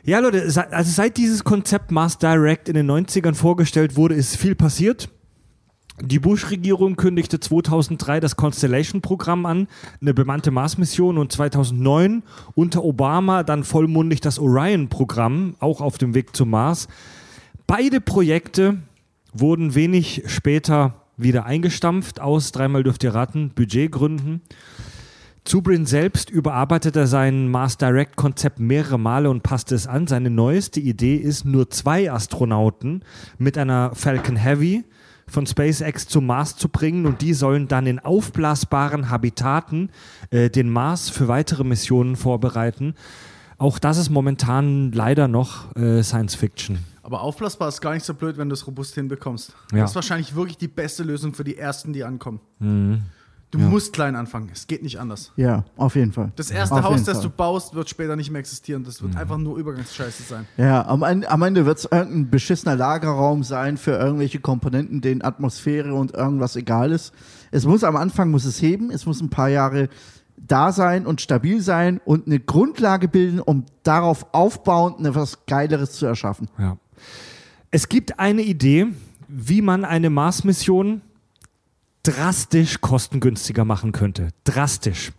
Ja, 0.04 0.20
Leute, 0.20 0.44
also 0.72 0.92
seit 0.92 1.18
dieses 1.18 1.44
Konzept 1.44 1.92
Mars 1.92 2.18
Direct 2.18 2.70
in 2.70 2.76
den 2.76 2.90
90ern 2.90 3.36
vorgestellt 3.36 3.96
wurde, 3.96 4.16
ist 4.16 4.38
viel 4.38 4.56
passiert. 4.56 5.10
Die 6.02 6.20
Bush-Regierung 6.20 6.96
kündigte 6.96 7.40
2003 7.40 8.22
das 8.22 8.38
Constellation-Programm 8.38 9.46
an, 9.46 9.68
eine 10.02 10.14
bemannte 10.14 10.50
Mars-Mission 10.50 11.18
und 11.18 11.32
2009 11.32 12.24
unter 12.56 12.84
Obama 12.84 13.44
dann 13.44 13.64
vollmundig 13.64 14.22
das 14.22 14.40
Orion-Programm, 14.40 15.56
auch 15.60 15.82
auf 15.82 15.98
dem 15.98 16.14
Weg 16.14 16.36
zum 16.36 16.52
Mars. 16.52 16.88
Beide 17.68 18.00
Projekte 18.00 18.78
wurden 19.34 19.76
wenig 19.76 20.24
später 20.28 20.96
wieder 21.18 21.46
eingestampft 21.46 22.22
aus, 22.22 22.54
dreimal 22.54 22.84
dürft 22.84 23.04
ihr 23.04 23.14
raten, 23.14 23.50
Budgetgründen. 23.54 24.42
Zubrin 25.44 25.86
selbst 25.86 26.30
überarbeitete 26.30 27.08
sein 27.08 27.50
Mars 27.50 27.78
Direct 27.78 28.16
Konzept 28.16 28.60
mehrere 28.60 29.00
Male 29.00 29.30
und 29.30 29.44
passte 29.44 29.76
es 29.76 29.88
an. 29.88 30.08
Seine 30.08 30.30
neueste 30.30 30.80
Idee 30.80 31.16
ist, 31.16 31.44
nur 31.44 31.70
zwei 31.72 32.12
Astronauten 32.12 33.04
mit 33.38 33.58
einer 33.58 33.92
Falcon 33.96 34.36
Heavy 34.36 34.86
von 35.32 35.46
SpaceX 35.46 36.08
zum 36.08 36.26
Mars 36.26 36.56
zu 36.56 36.70
bringen 36.70 37.06
und 37.06 37.22
die 37.22 37.34
sollen 37.34 37.68
dann 37.68 37.88
in 37.88 38.00
aufblasbaren 38.00 39.10
Habitaten 39.10 39.90
äh, 40.30 40.50
den 40.50 40.70
Mars 40.70 41.10
für 41.10 41.28
weitere 41.28 41.64
Missionen 41.64 42.16
vorbereiten. 42.16 42.96
Auch 43.58 43.78
das 43.78 43.98
ist 43.98 44.10
momentan 44.10 44.92
leider 44.94 45.28
noch 45.28 45.76
äh, 45.76 46.02
Science 46.02 46.36
Fiction. 46.36 46.80
Aber 47.04 47.22
aufblasbar 47.22 47.68
ist 47.68 47.82
gar 47.82 47.94
nicht 47.94 48.06
so 48.06 48.14
blöd, 48.14 48.38
wenn 48.38 48.50
du 48.50 48.54
es 48.54 48.66
robust 48.66 48.96
hinbekommst. 48.96 49.56
Ja. 49.72 49.80
Das 49.80 49.92
ist 49.92 49.96
wahrscheinlich 49.96 50.36
wirklich 50.36 50.58
die 50.58 50.68
beste 50.68 51.04
Lösung 51.04 51.34
für 51.34 51.44
die 51.44 51.58
ersten, 51.58 51.92
die 51.92 52.04
ankommen. 52.04 52.40
Mhm. 52.60 53.02
Du 53.52 53.58
musst 53.58 53.94
klein 53.94 54.16
anfangen. 54.16 54.50
Es 54.54 54.68
geht 54.68 54.84
nicht 54.84 55.00
anders. 55.00 55.32
Ja, 55.36 55.64
auf 55.76 55.96
jeden 55.96 56.12
Fall. 56.14 56.32
Das 56.36 56.52
erste 56.52 56.76
Auf 56.76 56.84
Haus, 56.84 57.04
das 57.04 57.18
Fall. 57.18 57.24
du 57.28 57.30
baust, 57.32 57.74
wird 57.74 57.90
später 57.90 58.16
nicht 58.16 58.30
mehr 58.30 58.40
existieren. 58.42 58.84
Das 58.84 59.02
Mhm. 59.02 59.08
wird 59.08 59.18
einfach 59.18 59.38
nur 59.40 59.58
Übergangsscheiße 59.58 60.22
sein. 60.22 60.46
Ja, 60.58 60.86
am 60.86 61.02
Ende, 61.02 61.32
am 61.32 61.42
Ende 61.42 61.66
wird 61.66 61.80
es 61.80 61.86
irgendein 61.86 62.30
beschissener 62.30 62.76
Lagerraum 62.76 63.44
sein 63.44 63.78
für 63.78 63.92
irgendwelche 63.98 64.40
Komponenten, 64.40 65.02
denen 65.02 65.24
Atmosphäre 65.24 65.96
und 65.96 66.14
irgendwas 66.14 66.56
egal 66.58 66.92
ist. 66.92 67.12
Es 67.50 67.66
muss 67.66 67.84
am 67.84 67.96
Anfang 67.96 68.30
muss 68.30 68.46
es 68.46 68.62
heben, 68.62 68.92
es 68.92 69.08
muss 69.08 69.20
ein 69.20 69.32
paar 69.32 69.50
Jahre 69.50 69.90
da 70.38 70.72
sein 70.72 71.08
und 71.08 71.20
stabil 71.20 71.60
sein 71.62 72.00
und 72.06 72.28
eine 72.28 72.40
Grundlage 72.40 73.08
bilden, 73.08 73.40
um 73.40 73.66
darauf 73.82 74.28
aufbauend 74.32 75.04
etwas 75.06 75.46
Geileres 75.48 75.94
zu 75.94 76.06
erschaffen. 76.06 76.50
Ja. 76.60 76.78
Es 77.72 77.90
gibt 77.90 78.20
eine 78.20 78.44
Idee, 78.44 78.88
wie 79.28 79.62
man 79.64 79.86
eine 79.86 80.10
Mars-Mission 80.12 81.02
drastisch 82.04 82.82
kostengünstiger 82.82 83.66
machen 83.66 83.92
könnte. 83.92 84.30
Drastisch. 84.44 85.12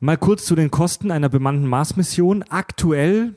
Mal 0.00 0.16
kurz 0.16 0.44
zu 0.44 0.56
den 0.56 0.70
Kosten 0.70 1.10
einer 1.10 1.28
bemannten 1.28 1.66
Mars-Mission. 1.66 2.42
Aktuell 2.48 3.34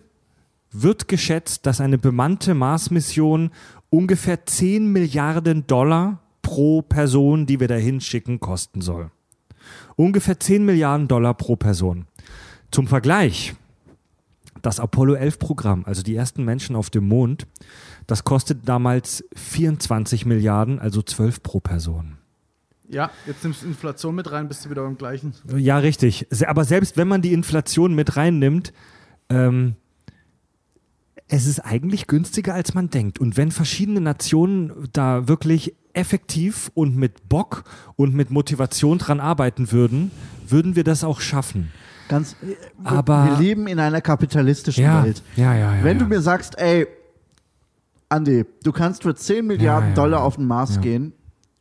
wird 0.72 1.08
geschätzt, 1.08 1.66
dass 1.66 1.80
eine 1.80 1.98
bemannte 1.98 2.54
Mars-Mission 2.54 3.52
ungefähr 3.90 4.46
10 4.46 4.92
Milliarden 4.92 5.68
Dollar 5.68 6.22
pro 6.42 6.82
Person, 6.82 7.46
die 7.46 7.60
wir 7.60 7.68
dahin 7.68 8.02
schicken, 8.02 8.40
kosten 8.40 8.82
soll. 8.82 9.12
Ungefähr 9.96 10.40
10 10.40 10.66
Milliarden 10.66 11.08
Dollar 11.08 11.34
pro 11.34 11.56
Person. 11.56 12.06
Zum 12.72 12.88
Vergleich, 12.88 13.54
das 14.62 14.80
Apollo 14.80 15.16
11 15.16 15.40
Programm, 15.40 15.84
also 15.86 16.02
die 16.02 16.16
ersten 16.16 16.44
Menschen 16.44 16.76
auf 16.76 16.90
dem 16.90 17.08
Mond, 17.08 17.48
das 18.08 18.24
kostet 18.24 18.68
damals 18.68 19.24
24 19.36 20.26
Milliarden, 20.26 20.80
also 20.80 21.02
12 21.02 21.42
pro 21.42 21.60
Person. 21.60 22.18
Ja, 22.90 23.10
jetzt 23.26 23.44
nimmst 23.44 23.64
du 23.64 23.68
Inflation 23.68 24.16
mit 24.16 24.32
rein, 24.32 24.48
bist 24.48 24.66
du 24.66 24.70
wieder 24.70 24.84
beim 24.84 24.98
gleichen. 24.98 25.34
Ja, 25.56 25.78
richtig. 25.80 26.28
Aber 26.48 26.66
selbst 26.66 26.98
wenn 26.98 27.08
man 27.08 27.22
die 27.22 27.34
Inflation 27.34 27.96
mit 27.96 28.16
reinnimmt, 28.16 28.74
ähm, 29.30 29.76
es 31.28 31.48
ist 31.48 31.60
eigentlich 31.60 32.06
günstiger, 32.08 32.54
als 32.54 32.74
man 32.76 32.90
denkt. 32.90 33.20
Und 33.20 33.38
wenn 33.38 33.52
verschiedene 33.52 34.02
Nationen 34.02 34.72
da 34.94 35.28
wirklich 35.28 35.74
effektiv 35.94 36.70
und 36.76 36.96
mit 36.96 37.28
Bock 37.30 37.64
und 37.96 38.14
mit 38.14 38.30
Motivation 38.30 38.98
dran 39.00 39.20
arbeiten 39.20 39.72
würden, 39.72 40.12
würden 40.48 40.76
wir 40.76 40.84
das 40.84 41.04
auch 41.04 41.22
schaffen. 41.22 41.72
Ganz, 42.10 42.36
Aber- 42.84 43.26
wir 43.26 43.38
leben 43.40 43.66
in 43.66 43.80
einer 43.80 44.02
kapitalistischen 44.02 44.84
Welt. 45.04 45.24
ja, 45.36 45.56
ja, 45.56 45.76
ja. 45.78 45.84
Wenn 45.84 45.98
ja. 45.98 46.04
du 46.04 46.10
mir 46.10 46.22
sagst, 46.22 46.60
ey, 46.60 46.86
Andi, 48.10 48.46
du 48.64 48.72
kannst 48.72 49.02
für 49.02 49.16
10 49.16 49.48
Milliarden 49.48 49.90
ja, 49.90 49.96
Dollar 49.96 50.20
ja. 50.20 50.24
auf 50.26 50.36
den 50.36 50.46
Mars 50.46 50.76
Ja. 50.76 50.82
gehen, 50.82 51.14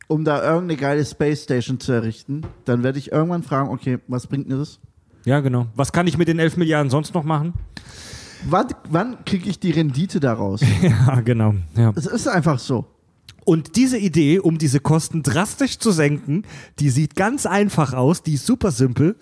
um 0.07 0.23
da 0.23 0.43
irgendeine 0.43 0.79
geile 0.79 1.05
Space 1.05 1.43
Station 1.43 1.79
zu 1.79 1.91
errichten, 1.91 2.41
dann 2.65 2.83
werde 2.83 2.99
ich 2.99 3.11
irgendwann 3.11 3.43
fragen, 3.43 3.69
okay, 3.69 3.99
was 4.07 4.27
bringt 4.27 4.47
mir 4.47 4.57
das? 4.57 4.79
ja, 5.25 5.39
genau. 5.39 5.67
Was 5.75 5.91
kann 5.91 6.05
ich 6.07 6.17
mit 6.17 6.27
den 6.27 6.37
11 6.39 6.57
Milliarden 6.57 6.89
sonst 6.89 7.13
noch 7.13 7.23
machen? 7.23 7.53
Wann, 8.47 8.67
wann 8.89 9.25
kriege 9.25 9.49
ich 9.49 9.59
die 9.59 9.71
Rendite 9.71 10.19
daraus? 10.19 10.61
Ja, 10.81 11.21
genau. 11.21 11.55
Ja. 11.75 11.91
Es 11.95 12.05
ist 12.05 12.27
einfach 12.27 12.59
so. 12.59 12.85
Und 13.43 13.75
diese 13.75 13.97
Idee, 13.97 14.39
um 14.39 14.57
diese 14.57 14.79
Kosten 14.79 15.23
drastisch 15.23 15.79
zu 15.79 15.91
senken, 15.91 16.43
die 16.79 16.89
sieht 16.89 17.15
ganz 17.15 17.45
einfach 17.45 17.93
aus, 17.93 18.23
die 18.23 18.33
ist 18.35 18.45
super 18.45 18.71
simpel. 18.71 19.15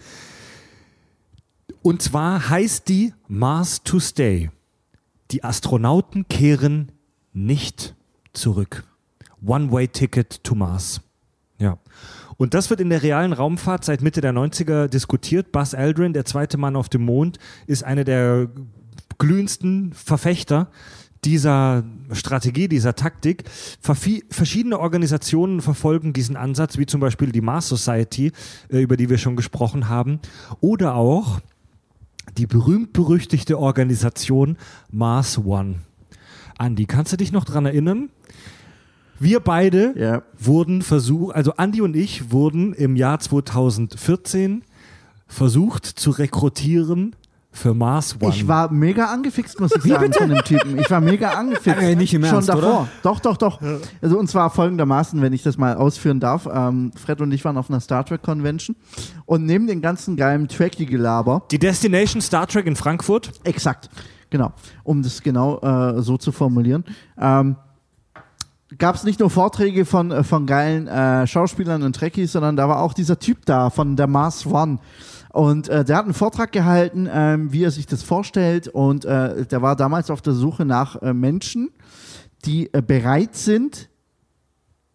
Und 1.81 2.01
zwar 2.01 2.49
heißt 2.49 2.87
die 2.87 3.13
Mars 3.27 3.83
to 3.83 3.99
Stay. 3.99 4.49
Die 5.31 5.43
Astronauten 5.43 6.27
kehren 6.27 6.91
nicht 7.33 7.95
zurück. 8.33 8.85
One-Way-Ticket 9.45 10.43
to 10.43 10.55
Mars. 10.55 11.01
Ja. 11.59 11.77
Und 12.37 12.53
das 12.53 12.69
wird 12.69 12.79
in 12.79 12.89
der 12.89 13.03
realen 13.03 13.33
Raumfahrt 13.33 13.85
seit 13.85 14.01
Mitte 14.01 14.21
der 14.21 14.33
90er 14.33 14.87
diskutiert. 14.87 15.51
Buzz 15.51 15.73
Aldrin, 15.73 16.13
der 16.13 16.25
zweite 16.25 16.57
Mann 16.57 16.75
auf 16.75 16.89
dem 16.89 17.03
Mond, 17.03 17.37
ist 17.67 17.83
einer 17.83 18.03
der 18.03 18.49
glühendsten 19.17 19.93
Verfechter 19.93 20.69
dieser 21.23 21.83
Strategie, 22.11 22.67
dieser 22.67 22.95
Taktik. 22.95 23.43
Verschiedene 23.79 24.79
Organisationen 24.79 25.61
verfolgen 25.61 26.13
diesen 26.13 26.35
Ansatz, 26.35 26.77
wie 26.77 26.85
zum 26.85 26.99
Beispiel 26.99 27.31
die 27.31 27.41
Mars 27.41 27.69
Society, 27.69 28.31
äh, 28.69 28.79
über 28.79 28.97
die 28.97 29.09
wir 29.09 29.17
schon 29.17 29.35
gesprochen 29.35 29.87
haben, 29.87 30.19
oder 30.59 30.95
auch 30.95 31.39
die 32.37 32.47
berühmt-berüchtigte 32.47 33.57
Organisation 33.59 34.57
Mars 34.91 35.37
One. 35.37 35.75
Andi, 36.57 36.85
kannst 36.85 37.13
du 37.13 37.17
dich 37.17 37.31
noch 37.31 37.45
dran 37.45 37.65
erinnern? 37.65 38.09
Wir 39.23 39.39
beide 39.39 39.93
Ja. 39.97 40.21
wurden 40.37 40.81
versucht, 40.81 41.35
also 41.35 41.53
Andi 41.55 41.81
und 41.81 41.95
ich 41.95 42.31
wurden 42.31 42.73
im 42.73 42.95
Jahr 42.95 43.19
2014 43.19 44.63
versucht 45.27 45.85
zu 45.85 46.11
rekrutieren 46.11 47.15
für 47.55 47.73
Mars 47.75 48.17
One. 48.19 48.33
Ich 48.33 48.47
war 48.47 48.71
mega 48.71 49.05
angefixt, 49.05 49.59
muss 49.59 49.71
ich 49.75 49.83
sagen, 49.83 50.11
von 50.11 50.27
dem 50.29 50.43
Typen. 50.43 50.77
Ich 50.79 50.89
war 50.89 50.99
mega 50.99 51.29
angefixt. 51.33 51.81
Äh, 51.81 51.95
nicht 51.95 52.13
im 52.13 52.23
Schon 52.25 52.33
Ernst, 52.35 52.49
davor. 52.49 52.63
oder? 52.81 52.87
Doch, 53.03 53.19
doch, 53.19 53.37
doch. 53.37 53.61
Also 54.01 54.17
und 54.17 54.27
zwar 54.27 54.49
folgendermaßen, 54.49 55.21
wenn 55.21 55.33
ich 55.33 55.43
das 55.43 55.57
mal 55.57 55.75
ausführen 55.75 56.19
darf. 56.19 56.49
Ähm, 56.51 56.91
Fred 56.95 57.21
und 57.21 57.31
ich 57.31 57.45
waren 57.45 57.57
auf 57.57 57.69
einer 57.69 57.79
Star 57.79 58.03
Trek 58.05 58.23
Convention 58.23 58.75
und 59.25 59.45
neben 59.45 59.67
den 59.67 59.81
ganzen 59.81 60.17
geilen 60.17 60.47
Trekkie-Gelaber 60.47 61.43
die 61.51 61.59
Destination 61.59 62.21
Star 62.21 62.47
Trek 62.47 62.65
in 62.65 62.75
Frankfurt. 62.75 63.31
Exakt, 63.43 63.89
genau. 64.31 64.51
Um 64.83 65.03
das 65.03 65.21
genau 65.21 65.59
äh, 65.61 66.01
so 66.01 66.17
zu 66.17 66.31
formulieren. 66.31 66.83
Ähm, 67.19 67.55
Gab 68.77 68.95
es 68.95 69.03
nicht 69.03 69.19
nur 69.19 69.29
Vorträge 69.29 69.85
von, 69.85 70.11
äh, 70.11 70.23
von 70.23 70.45
geilen 70.45 70.87
äh, 70.87 71.27
Schauspielern 71.27 71.83
und 71.83 71.95
Trekkies, 71.95 72.31
sondern 72.31 72.55
da 72.55 72.67
war 72.69 72.81
auch 72.81 72.93
dieser 72.93 73.19
Typ 73.19 73.45
da 73.45 73.69
von 73.69 73.95
der 73.95 74.07
Mars 74.07 74.45
One. 74.45 74.79
Und 75.29 75.67
äh, 75.67 75.83
der 75.83 75.97
hat 75.97 76.05
einen 76.05 76.13
Vortrag 76.13 76.51
gehalten, 76.51 77.09
ähm, 77.11 77.51
wie 77.51 77.63
er 77.63 77.71
sich 77.71 77.87
das 77.87 78.03
vorstellt. 78.03 78.67
Und 78.67 79.05
äh, 79.05 79.45
der 79.45 79.61
war 79.61 79.75
damals 79.75 80.11
auf 80.11 80.21
der 80.21 80.33
Suche 80.33 80.65
nach 80.65 81.01
äh, 81.01 81.13
Menschen, 81.13 81.69
die 82.45 82.71
äh, 82.73 82.81
bereit 82.81 83.35
sind 83.35 83.89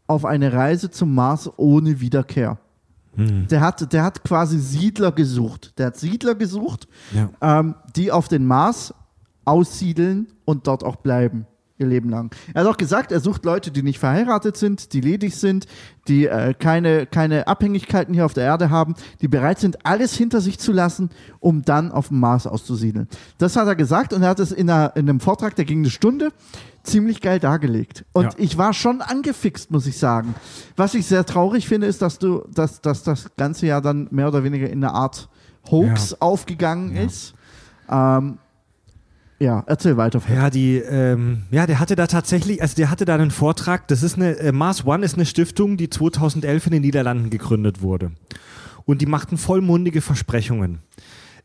auf 0.06 0.24
eine 0.24 0.52
Reise 0.52 0.90
zum 0.90 1.14
Mars 1.14 1.50
ohne 1.56 2.00
Wiederkehr. 2.00 2.58
Der, 3.20 3.60
hat, 3.62 3.92
der 3.92 4.04
hat 4.04 4.22
quasi 4.22 4.60
Siedler 4.60 5.10
gesucht. 5.10 5.72
Der 5.76 5.86
hat 5.88 5.96
Siedler 5.96 6.36
gesucht, 6.36 6.86
Ja. 7.12 7.30
ähm, 7.58 7.74
die 7.96 8.12
auf 8.12 8.28
den 8.28 8.46
Mars 8.46 8.94
aussiedeln 9.44 10.28
und 10.44 10.68
dort 10.68 10.84
auch 10.84 10.94
bleiben. 10.96 11.47
Ihr 11.78 11.86
Leben 11.86 12.08
lang. 12.10 12.34
Er 12.54 12.62
hat 12.64 12.68
auch 12.70 12.76
gesagt, 12.76 13.12
er 13.12 13.20
sucht 13.20 13.44
Leute, 13.44 13.70
die 13.70 13.82
nicht 13.84 13.98
verheiratet 14.00 14.56
sind, 14.56 14.92
die 14.92 15.00
ledig 15.00 15.36
sind, 15.36 15.66
die 16.08 16.26
äh, 16.26 16.52
keine, 16.54 17.06
keine 17.06 17.46
Abhängigkeiten 17.46 18.14
hier 18.14 18.24
auf 18.26 18.34
der 18.34 18.44
Erde 18.44 18.70
haben, 18.70 18.94
die 19.20 19.28
bereit 19.28 19.60
sind, 19.60 19.86
alles 19.86 20.14
hinter 20.16 20.40
sich 20.40 20.58
zu 20.58 20.72
lassen, 20.72 21.10
um 21.38 21.62
dann 21.62 21.92
auf 21.92 22.08
dem 22.08 22.18
Mars 22.18 22.46
auszusiedeln. 22.48 23.06
Das 23.38 23.54
hat 23.56 23.68
er 23.68 23.76
gesagt 23.76 24.12
und 24.12 24.22
er 24.22 24.30
hat 24.30 24.40
es 24.40 24.50
in, 24.50 24.68
einer, 24.68 24.92
in 24.96 25.08
einem 25.08 25.20
Vortrag, 25.20 25.54
der 25.54 25.64
ging 25.64 25.78
eine 25.78 25.90
Stunde, 25.90 26.32
ziemlich 26.82 27.20
geil 27.20 27.38
dargelegt. 27.38 28.04
Und 28.12 28.24
Ja. 28.24 28.30
ich 28.38 28.58
war 28.58 28.72
schon 28.72 29.00
angefixt, 29.00 29.70
muss 29.70 29.86
ich 29.86 29.98
sagen. 29.98 30.34
Was 30.76 30.94
ich 30.94 31.06
sehr 31.06 31.24
traurig 31.26 31.68
finde, 31.68 31.86
ist, 31.86 32.02
dass 32.02 32.18
du, 32.18 32.42
dass, 32.52 32.80
dass 32.80 33.04
das 33.04 33.30
Ganze 33.36 33.66
ja 33.66 33.80
dann 33.80 34.08
mehr 34.10 34.26
oder 34.28 34.42
weniger 34.42 34.68
in 34.68 34.82
eine 34.82 34.94
Art 34.94 35.28
Hoax 35.70 36.10
Ja. 36.12 36.16
aufgegangen 36.20 36.96
ist. 36.96 37.34
Ähm, 37.90 38.38
ja, 39.38 39.62
erzähl 39.66 39.96
weiter. 39.96 40.20
Ja, 40.32 40.50
die, 40.50 40.76
ähm, 40.78 41.44
ja, 41.50 41.66
der 41.66 41.78
hatte 41.80 41.94
da 41.96 42.06
tatsächlich, 42.06 42.60
also 42.60 42.74
der 42.76 42.90
hatte 42.90 43.04
da 43.04 43.14
einen 43.14 43.30
Vortrag. 43.30 43.86
Das 43.88 44.02
ist 44.02 44.16
eine, 44.16 44.36
äh, 44.38 44.52
Mars 44.52 44.84
One 44.84 45.04
ist 45.04 45.14
eine 45.14 45.26
Stiftung, 45.26 45.76
die 45.76 45.90
2011 45.90 46.66
in 46.66 46.72
den 46.72 46.82
Niederlanden 46.82 47.30
gegründet 47.30 47.80
wurde. 47.82 48.12
Und 48.84 49.00
die 49.00 49.06
machten 49.06 49.36
vollmundige 49.36 50.00
Versprechungen. 50.00 50.80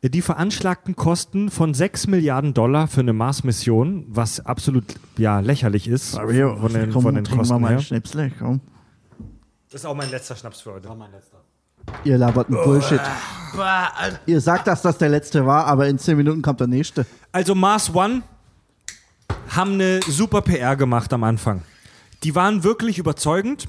Äh, 0.02 0.10
Die 0.10 0.22
veranschlagten 0.22 0.96
Kosten 0.96 1.50
von 1.50 1.74
6 1.74 2.08
Milliarden 2.08 2.54
Dollar 2.54 2.88
für 2.88 3.02
eine 3.02 3.14
Mars-Mission, 3.14 4.06
was 4.10 4.46
absolut 4.46 4.86
ja, 5.18 5.40
lächerlich 5.40 5.88
ist 5.88 6.16
Mario, 6.16 6.56
von 6.58 6.74
den, 6.74 6.92
komm, 6.92 7.04
von 7.04 7.16
den 7.16 7.26
Kosten 7.26 7.62
mal 7.62 7.70
her. 7.70 7.78
einen 7.78 7.82
Schnipsle, 7.86 8.32
komm. 8.40 8.60
Das 9.72 9.82
ist 9.82 9.86
auch 9.86 9.96
mein 9.96 10.10
letzter 10.12 10.36
Schnaps 10.36 10.62
für 10.62 10.74
heute. 10.74 10.90
Ihr 12.04 12.18
labert 12.18 12.48
einen 12.48 12.64
Bullshit. 12.64 13.02
Ihr 14.26 14.42
sagt, 14.42 14.68
dass 14.68 14.82
das 14.82 14.98
der 14.98 15.10
letzte 15.10 15.46
war, 15.46 15.66
aber 15.68 15.88
in 15.88 15.98
10 16.00 16.18
Minuten 16.18 16.42
kommt 16.42 16.60
der 16.60 16.68
nächste. 16.68 17.06
Also 17.32 17.56
Mars 17.56 17.94
One 17.94 18.24
haben 19.50 19.74
eine 19.74 20.00
super 20.08 20.42
PR 20.42 20.76
gemacht 20.76 21.14
am 21.14 21.24
Anfang. 21.24 21.62
Die 22.24 22.36
waren 22.36 22.64
wirklich 22.64 22.98
überzeugend. 22.98 23.68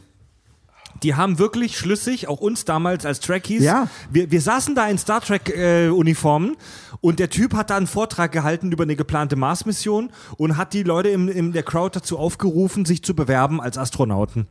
Die 1.05 1.14
haben 1.14 1.38
wirklich 1.38 1.76
schlüssig, 1.78 2.28
auch 2.28 2.40
uns 2.40 2.64
damals 2.64 3.05
als 3.07 3.20
Trekkies. 3.20 3.62
Ja. 3.62 3.88
Wir, 4.11 4.30
wir 4.30 4.40
saßen 4.40 4.74
da 4.74 4.88
in 4.88 4.96
Star 4.98 5.20
Trek-Uniformen 5.20 6.57
und 7.00 7.18
der 7.18 7.28
Typ 7.28 7.55
hat 7.55 7.68
da 7.68 7.76
einen 7.76 7.86
Vortrag 7.86 8.32
gehalten 8.32 8.72
über 8.72 8.84
eine 8.84 8.96
geplante 8.96 9.36
Mars-Mission 9.36 10.11
und 10.38 10.57
hat 10.57 10.72
die 10.72 10.82
Leute 10.82 11.11
in, 11.11 11.28
in 11.28 11.52
der 11.52 11.62
Crowd 11.62 11.94
dazu 11.94 12.18
aufgerufen, 12.18 12.86
sich 12.86 13.02
zu 13.02 13.14
bewerben 13.14 13.61
als 13.61 13.76
Astronauten. 13.76 14.46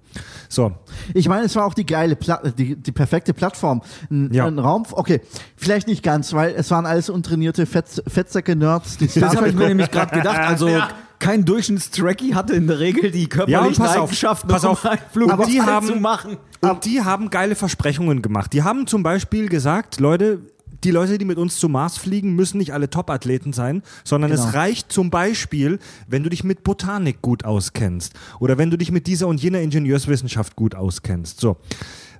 So. 0.47 0.71
Ich 1.15 1.27
meine, 1.27 1.45
es 1.45 1.55
war 1.55 1.65
auch 1.65 1.73
die 1.73 1.85
geile, 1.87 2.15
Pla 2.15 2.37
die, 2.55 2.75
die 2.75 2.91
perfekte 2.91 3.33
Plattform. 3.33 3.81
Ein, 4.11 4.31
Ja. 4.31 4.45
ein 4.45 4.59
Raum, 4.59 4.85
okay, 4.91 5.21
vielleicht 5.57 5.87
nicht 5.87 6.03
ganz, 6.03 6.33
weil 6.33 6.53
es 6.55 6.69
waren 6.69 6.85
alles 6.85 7.09
untrainierte 7.09 7.65
Fetz, 7.65 8.01
Fettsäcke-Nerds, 8.07 8.97
Das 8.99 9.35
habe 9.35 9.49
ich 9.49 9.55
mir 9.55 9.67
nämlich 9.69 9.89
gerade 9.89 10.15
gedacht. 10.15 10.39
Also 10.39 10.69
kein 11.23 11.45
Durchschnittstrackie 11.45 12.35
hatte 12.35 12.53
in 12.53 12.67
der 12.67 12.79
Regel 12.79 13.09
die 13.11 13.27
körperlichen 13.27 13.83
auf, 13.85 13.97
Eigenschaften, 14.03 14.47
pass 14.47 14.63
um 14.63 14.71
auf. 14.71 14.85
Flug 15.11 15.31
Aber 15.31 15.45
die 15.45 15.61
haben- 15.65 15.87
zu 15.87 15.95
machen. 15.95 16.37
Und 16.61 16.85
die 16.85 17.01
haben 17.01 17.29
geile 17.29 17.55
Versprechungen 17.55 18.21
gemacht. 18.21 18.53
Die 18.53 18.63
haben 18.63 18.87
zum 18.87 19.03
Beispiel 19.03 19.49
gesagt, 19.49 19.99
Leute, 19.99 20.39
die 20.83 20.91
Leute, 20.91 21.17
die 21.17 21.25
mit 21.25 21.37
uns 21.37 21.57
zum 21.57 21.71
Mars 21.73 21.97
fliegen, 21.97 22.35
müssen 22.35 22.57
nicht 22.57 22.73
alle 22.73 22.89
Top-Athleten 22.89 23.53
sein, 23.53 23.83
sondern 24.03 24.31
Genau. 24.31 24.43
es 24.45 24.53
reicht 24.53 24.91
zum 24.91 25.09
Beispiel, 25.09 25.79
wenn 26.07 26.23
du 26.23 26.29
dich 26.29 26.43
mit 26.43 26.63
Botanik 26.63 27.21
gut 27.21 27.45
auskennst 27.45 28.13
oder 28.39 28.57
wenn 28.57 28.69
du 28.69 28.77
dich 28.77 28.91
mit 28.91 29.07
dieser 29.07 29.27
und 29.27 29.41
jener 29.41 29.59
Ingenieurswissenschaft 29.61 30.55
gut 30.57 30.75
auskennst. 30.75 31.39
So. 31.39 31.57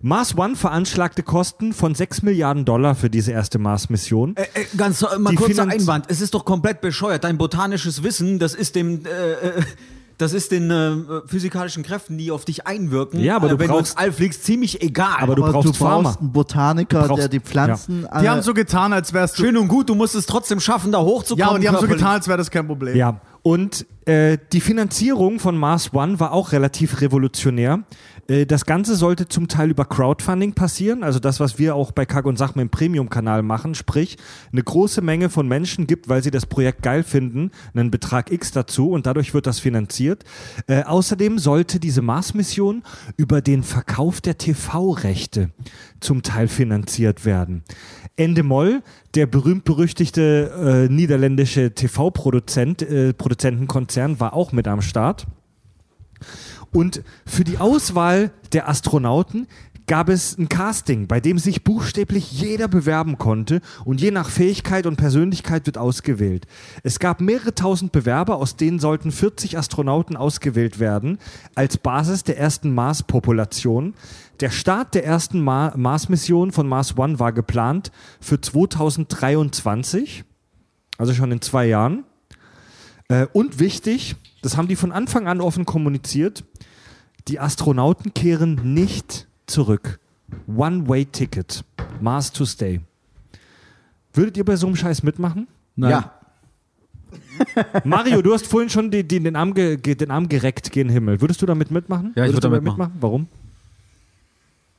Mars 0.06 0.38
One 0.38 0.58
veranschlagte 0.58 1.24
Kosten 1.24 1.72
von 1.72 1.96
6 1.96 2.24
Milliarden 2.24 2.66
Dollar 2.66 2.94
für 2.94 3.10
diese 3.10 3.32
erste 3.32 3.58
Mars-Mission. 3.58 4.36
Äh, 4.36 4.42
äh, 4.42 4.66
ganz 4.76 5.02
äh, 5.02 5.18
mal 5.18 5.30
Die 5.30 5.38
kurzer 5.38 5.64
Finanz- 5.64 5.74
Einwand. 5.76 6.06
Es 6.10 6.20
ist 6.20 6.34
doch 6.34 6.44
komplett 6.44 6.82
bescheuert. 6.82 7.24
Dein 7.24 7.38
botanisches 7.38 8.04
Wissen, 8.04 8.38
das 8.38 8.54
ist 8.54 8.76
dem, 8.76 9.06
äh, 9.06 9.10
äh, 9.10 9.62
das 10.18 10.34
ist 10.34 10.52
den 10.52 10.70
äh, 10.70 10.92
physikalischen 11.26 11.84
Kräften, 11.84 12.18
die 12.18 12.32
auf 12.32 12.44
dich 12.44 12.68
einwirken. 12.68 13.22
Ja, 13.22 13.38
aber 13.38 13.48
äh, 13.48 13.50
du 13.52 13.60
wenn 13.60 13.68
brauchst- 13.70 13.94
du 13.94 13.94
ins 13.94 13.98
All 13.98 14.12
fliegst, 14.12 14.44
ziemlich 14.44 14.82
egal. 14.82 15.16
Aber 15.22 15.36
du 15.36 15.44
Aber 15.46 15.54
brauchst 15.54 15.70
du 15.70 15.86
brauchst 15.86 16.20
einen 16.20 16.34
Botaniker, 16.34 17.04
Du 17.04 17.08
brauchst- 17.08 17.22
der 17.22 17.30
die 17.30 17.40
Pflanzen. 17.40 18.06
Die 18.22 18.28
haben 18.28 18.42
so 18.42 18.54
getan, 18.54 18.92
als 18.92 19.14
wärst 19.14 19.40
du. 19.40 19.44
Schön 19.44 19.56
und 19.56 19.70
gut, 19.70 19.88
du 19.88 19.96
musst 19.96 20.16
es 20.16 20.26
trotzdem 20.26 20.60
schaffen, 20.60 20.92
da 20.92 21.00
hochzukommen. 21.00 21.48
Ja, 21.48 21.56
und 21.56 21.62
die 21.62 21.70
haben 21.70 21.80
so 21.80 21.88
getan, 21.88 22.16
als 22.16 22.28
wäre 22.28 22.38
das 22.38 22.52
kein 22.52 22.68
Problem. 22.68 22.98
Ja, 22.98 23.22
und 23.42 23.86
äh, 24.06 24.38
die 24.52 24.60
Finanzierung 24.62 25.40
von 25.40 25.58
Mars 25.58 25.94
One 25.94 26.20
war 26.20 26.34
auch 26.34 26.52
relativ 26.52 27.00
revolutionär. 27.00 27.84
Äh, 28.28 28.46
das 28.46 28.66
Ganze 28.66 28.96
sollte 28.96 29.28
zum 29.28 29.48
Teil 29.48 29.70
über 29.70 29.86
Crowdfunding 29.86 30.54
passieren, 30.54 31.04
also 31.04 31.20
das, 31.20 31.40
was 31.40 31.60
wir 31.60 31.76
auch 31.76 31.92
bei 31.92 32.06
Kack 32.06 32.26
und 32.26 32.38
Sach 32.38 32.54
dem 32.54 32.70
Premium-Kanal 32.70 33.44
machen, 33.44 33.76
sprich 33.76 34.18
eine 34.52 34.64
große 34.64 35.02
Menge 35.02 35.30
von 35.30 35.48
Menschen 35.48 35.88
gibt, 35.88 36.10
weil 36.10 36.24
sie 36.24 36.32
das 36.32 36.46
Projekt 36.46 36.82
geil 36.82 37.04
finden, 37.04 37.52
einen 37.74 37.92
Betrag 37.92 38.32
X 38.32 38.52
dazu 38.52 38.92
und 38.92 39.06
dadurch 39.06 39.34
wird 39.34 39.48
das 39.48 39.60
finanziert. 39.60 40.24
Äh, 40.68 40.84
außerdem 40.84 41.40
sollte 41.40 41.80
diese 41.80 42.02
Mars-Mission 42.02 42.84
über 43.18 43.42
den 43.42 43.64
Verkauf 43.64 44.22
der 44.22 44.38
TV-Rechte 44.38 45.50
zum 46.00 46.22
Teil 46.24 46.48
finanziert 46.48 47.26
werden. 47.26 47.64
Endemol, 48.16 48.84
der 49.16 49.26
berühmt-berüchtigte 49.26 50.88
äh, 50.90 50.94
niederländische 50.94 51.74
TV-Produzent, 51.74 52.82
äh, 52.84 53.14
Produzentenkonzern, 53.14 54.20
war 54.20 54.34
auch 54.34 54.52
mit 54.52 54.68
am 54.68 54.82
Start. 54.82 55.26
Und 56.74 57.04
für 57.26 57.44
die 57.44 57.60
Auswahl 57.60 58.32
der 58.52 58.68
Astronauten 58.68 59.48
gab 59.88 60.10
es 60.10 60.38
ein 60.38 60.50
Casting, 60.50 61.08
bei 61.08 61.20
dem 61.20 61.38
sich 61.38 61.64
buchstäblich 61.64 62.32
jeder 62.32 62.68
bewerben 62.68 63.18
konnte 63.18 63.62
und 63.86 64.02
je 64.02 64.12
nach 64.12 64.30
Fähigkeit 64.30 64.86
und 64.86 64.96
Persönlichkeit 64.96 65.66
wird 65.66 65.78
ausgewählt. 65.78 66.48
Es 66.84 67.00
gab 67.00 67.22
mehrere 67.22 67.54
tausend 67.54 67.92
Bewerber, 67.92 68.38
aus 68.38 68.56
denen 68.56 68.80
sollten 68.80 69.12
40 69.12 69.58
Astronauten 69.58 70.16
ausgewählt 70.16 70.80
werden 70.80 71.20
als 71.56 71.78
Basis 71.78 72.24
der 72.24 72.38
ersten 72.38 72.74
Mars-Population. 72.74 73.94
Der 74.40 74.50
Start 74.50 74.96
der 74.96 75.06
ersten 75.06 75.42
Ma 75.42 75.74
Mars-Mission 75.76 76.52
von 76.52 76.68
Mars 76.68 76.98
One 76.98 77.20
war 77.20 77.34
geplant 77.34 77.92
für 78.20 78.40
2023, 78.40 80.24
also 80.98 81.14
schon 81.14 81.32
in 81.32 81.42
zwei 81.42 81.68
Jahren. 81.68 82.06
Äh, 83.14 83.28
und 83.32 83.60
wichtig, 83.60 84.16
das 84.42 84.58
haben 84.58 84.68
die 84.68 84.76
von 84.76 84.92
Anfang 84.92 85.28
an 85.28 85.40
offen 85.40 85.66
kommuniziert, 85.66 86.44
die 87.28 87.40
Astronauten 87.40 88.16
kehren 88.16 88.74
nicht 88.74 89.28
zurück. 89.46 90.00
One-Way-Ticket. 90.48 91.64
Mars 92.02 92.32
to 92.32 92.44
stay. 92.46 92.82
Würdet 94.14 94.36
ihr 94.38 94.44
bei 94.44 94.56
so 94.56 94.66
einem 94.66 94.76
Scheiß 94.76 95.04
mitmachen? 95.04 95.48
Nein. 95.76 95.92
Ja. 95.92 96.14
Mario, 97.84 98.24
du 98.24 98.34
hast 98.34 98.48
vorhin 98.48 98.72
schon 98.72 98.90
die, 98.90 99.04
die, 99.04 99.20
den, 99.20 99.36
Arm 99.36 99.54
ge, 99.54 99.78
den 99.78 100.10
Arm 100.10 100.28
gereckt 100.28 100.72
gen 100.72 100.90
Himmel. 100.90 101.22
Würdest 101.22 101.40
du 101.40 101.46
damit 101.46 101.70
mitmachen? 101.70 102.14
Ja, 102.16 102.24
ich 102.26 102.32
Würdest 102.32 102.44
würde 102.44 102.48
du 102.48 102.62
damit 102.62 102.64
mitmachen. 102.64 102.94
Warum? 103.00 103.28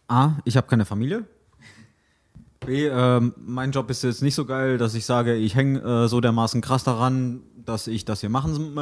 A, 0.09 0.33
ich 0.45 0.57
habe 0.57 0.67
keine 0.67 0.85
Familie. 0.85 1.25
B, 2.67 2.89
ähm, 2.89 3.33
mein 3.47 3.71
Job 3.71 3.91
ist 3.91 4.03
jetzt 4.03 4.23
nicht 4.23 4.35
so 4.35 4.45
geil, 4.45 4.79
dass 4.79 4.95
ich 4.95 5.05
sage, 5.05 5.37
ich 5.37 5.55
hänge 5.55 5.81
äh, 5.81 6.09
so 6.09 6.21
dermaßen 6.21 6.61
krass 6.61 6.83
daran, 6.83 7.41
dass 7.67 7.87
ich 7.87 8.05
das 8.05 8.21
hier 8.21 8.29
machen, 8.31 8.77
äh, 8.77 8.81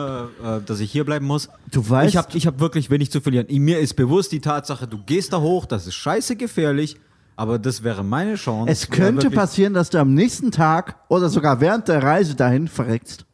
äh, 0.58 0.60
dass 0.64 0.80
ich 0.80 0.90
hier 0.90 1.04
bleiben 1.04 1.26
muss. 1.26 1.48
Du 1.70 1.80
weißt- 1.80 2.08
ich 2.08 2.16
habe 2.16 2.28
ich 2.36 2.46
hab 2.46 2.60
wirklich 2.60 2.90
wenig 2.90 3.10
zu 3.10 3.20
verlieren. 3.20 3.46
Mir 3.48 3.78
ist 3.78 3.94
bewusst 3.94 4.32
die 4.32 4.40
Tatsache, 4.40 4.86
du 4.86 4.98
gehst 5.04 5.32
da 5.32 5.40
hoch, 5.40 5.66
das 5.66 5.86
ist 5.86 5.94
scheiße 5.94 6.36
gefährlich, 6.36 6.96
aber 7.36 7.58
das 7.58 7.82
wäre 7.82 8.02
meine 8.04 8.34
Chance. 8.34 8.70
Es 8.70 8.90
könnte 8.90 9.30
passieren, 9.30 9.74
dass 9.74 9.90
du 9.90 9.98
am 9.98 10.14
nächsten 10.14 10.50
Tag 10.50 10.96
oder 11.08 11.28
sogar 11.28 11.60
während 11.60 11.88
der 11.88 12.02
Reise 12.02 12.34
dahin 12.34 12.68
verreckst. 12.68 13.24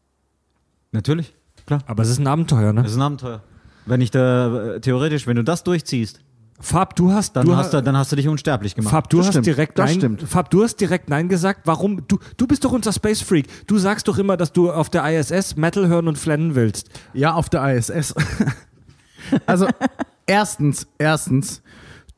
Natürlich, 0.93 1.35
klar. 1.67 1.81
Aber 1.87 2.03
es 2.03 2.09
ist 2.11 2.19
ein 2.19 2.27
Abenteuer, 2.27 2.73
ne? 2.73 2.83
Das 2.83 2.93
ist 2.93 2.97
ein 2.99 3.03
Abenteuer. 3.03 3.43
Wenn 3.87 4.01
ich 4.01 4.11
da, 4.11 4.75
äh, 4.75 4.81
theoretisch, 4.81 5.27
wenn 5.27 5.37
du 5.37 5.45
das 5.45 5.65
durchziehst, 5.65 6.21
Fab, 6.61 6.97
du 6.97 7.13
hast, 7.13 7.37
dann, 7.37 7.47
du 7.47 7.55
hast, 7.55 7.73
du, 7.73 7.81
dann 7.81 7.97
hast 7.97 8.11
du 8.11 8.17
dich 8.17 8.27
unsterblich 8.27 8.75
gemacht. 8.75 8.91
Fab, 8.91 9.09
du 9.09 9.19
Das 9.19 9.27
hast 9.29 9.35
stimmt, 9.35 9.47
direkt 9.47 9.79
das 9.79 9.91
nein. 9.91 9.99
stimmt. 9.99 10.23
Fab, 10.23 10.51
du 10.51 10.65
hast 10.65 10.77
direkt 10.81 11.09
nein 11.09 11.29
gesagt. 11.29 11.61
Warum? 11.65 12.03
Du, 12.09 12.19
du 12.37 12.47
bist 12.49 12.65
doch 12.65 12.73
unser 12.73 12.93
Space 12.93 13.21
Freak. 13.21 13.47
Du 13.69 13.79
sagst 13.79 14.09
doch 14.09 14.19
immer, 14.19 14.37
dass 14.37 14.53
du 14.53 14.73
auf 14.73 14.91
der 14.91 15.05
ISS 15.09 15.57
Metal 15.57 15.87
hören 15.87 16.09
und 16.09 16.19
flennen 16.19 16.57
willst. 16.57 16.91
Ja, 17.15 17.35
auf 17.35 17.49
der 17.49 17.77
ISS. 17.77 18.13
also, 19.47 19.69
erstens, 20.27 20.89
erstens, 20.99 21.63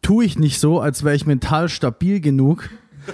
tue 0.00 0.24
ich 0.24 0.38
nicht 0.38 0.58
so, 0.58 0.80
als 0.80 1.04
wäre 1.04 1.14
ich 1.14 1.26
mental 1.26 1.68
stabil 1.68 2.20
genug, 2.20 2.70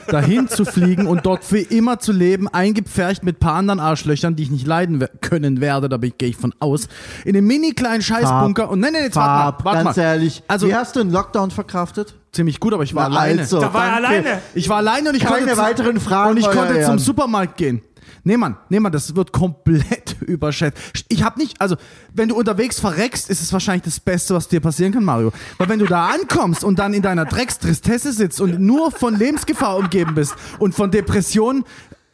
dahin 0.09 0.49
zu 0.49 0.65
fliegen 0.65 1.07
und 1.07 1.27
dort 1.27 1.45
für 1.45 1.59
immer 1.59 1.99
zu 1.99 2.13
leben, 2.13 2.49
eingepfercht 2.49 3.23
mit 3.25 3.39
paar 3.41 3.55
anderen 3.55 3.81
Arschlöchern, 3.81 4.37
die 4.37 4.43
ich 4.45 4.51
nicht 4.51 4.67
leiden 4.67 5.01
we- 5.01 5.11
können 5.21 5.61
werde, 5.61 5.89
da 5.89 5.97
gehe 5.97 6.29
ich 6.29 6.37
von 6.37 6.55
aus, 6.59 6.89
in 7.25 7.37
einem 7.37 7.47
mini 7.47 7.73
kleinen 7.73 8.03
Scheißbunker 8.03 8.69
und 8.71 8.81
nein, 8.81 8.93
nein, 8.93 9.05
jetzt 9.05 9.17
warte 9.17 9.59
mal, 9.59 9.65
warte 9.65 9.85
ganz 9.85 9.97
mal. 9.97 10.03
ehrlich. 10.03 10.43
Also- 10.49 10.69
Wie 10.69 10.75
hast 10.75 10.97
du 10.97 11.01
einen 11.01 11.11
Lockdown 11.13 11.51
verkraftet? 11.51 12.15
Ziemlich 12.33 12.61
gut, 12.61 12.75
aber 12.75 12.83
ich 12.83 12.95
war 12.95 13.09
Na, 13.09 13.17
alleine. 13.19 13.41
also, 13.43 13.61
Da 13.61 13.73
war 13.73 13.85
er 13.87 14.01
danke. 14.03 14.07
alleine. 14.09 14.43
Ich 14.55 14.69
war 14.69 14.77
alleine 14.79 15.09
und 15.11 15.15
ich 15.17 15.23
Keine 15.23 15.37
konnte 15.39 15.55
zum- 15.55 15.65
weiteren 15.65 16.01
Fragen, 16.01 16.31
und 16.33 16.37
ich 16.37 16.51
konnte 16.51 16.83
zum. 16.83 16.99
Supermarkt 16.99 17.57
gehen. 17.57 17.81
Nee, 18.25 18.37
Mann, 18.37 18.57
nee, 18.69 18.81
Mann, 18.81 18.93
das 18.93 19.15
wird 19.15 19.33
komplett 19.33 20.17
überschätzt. 20.21 21.05
Ich 21.09 21.23
habe 21.23 21.39
nicht, 21.39 21.61
also, 21.61 21.77
wenn 22.13 22.29
du 22.29 22.37
unterwegs 22.37 22.81
verreckst, 22.81 23.31
ist 23.31 23.41
es 23.41 23.53
wahrscheinlich 23.53 23.85
das 23.85 24.01
Beste, 24.01 24.35
was 24.35 24.49
dir 24.49 24.61
passieren 24.61 24.93
kann, 24.93 25.05
Mario. 25.05 25.33
Weil 25.59 25.69
wenn 25.69 25.79
du 25.79 25.87
da 25.87 26.07
ankommst 26.09 26.65
und 26.65 26.79
dann 26.79 26.95
in 26.95 27.03
deiner 27.03 27.25
Dreckstristesse 27.25 28.13
sitzt 28.13 28.41
und 28.41 28.61
nur 28.61 28.91
von 28.91 29.17
Lebensgefahr 29.17 29.77
umgeben 29.77 30.15
bist 30.15 30.35
und 30.59 30.75
von 30.75 30.91
Depressionen, 30.91 31.65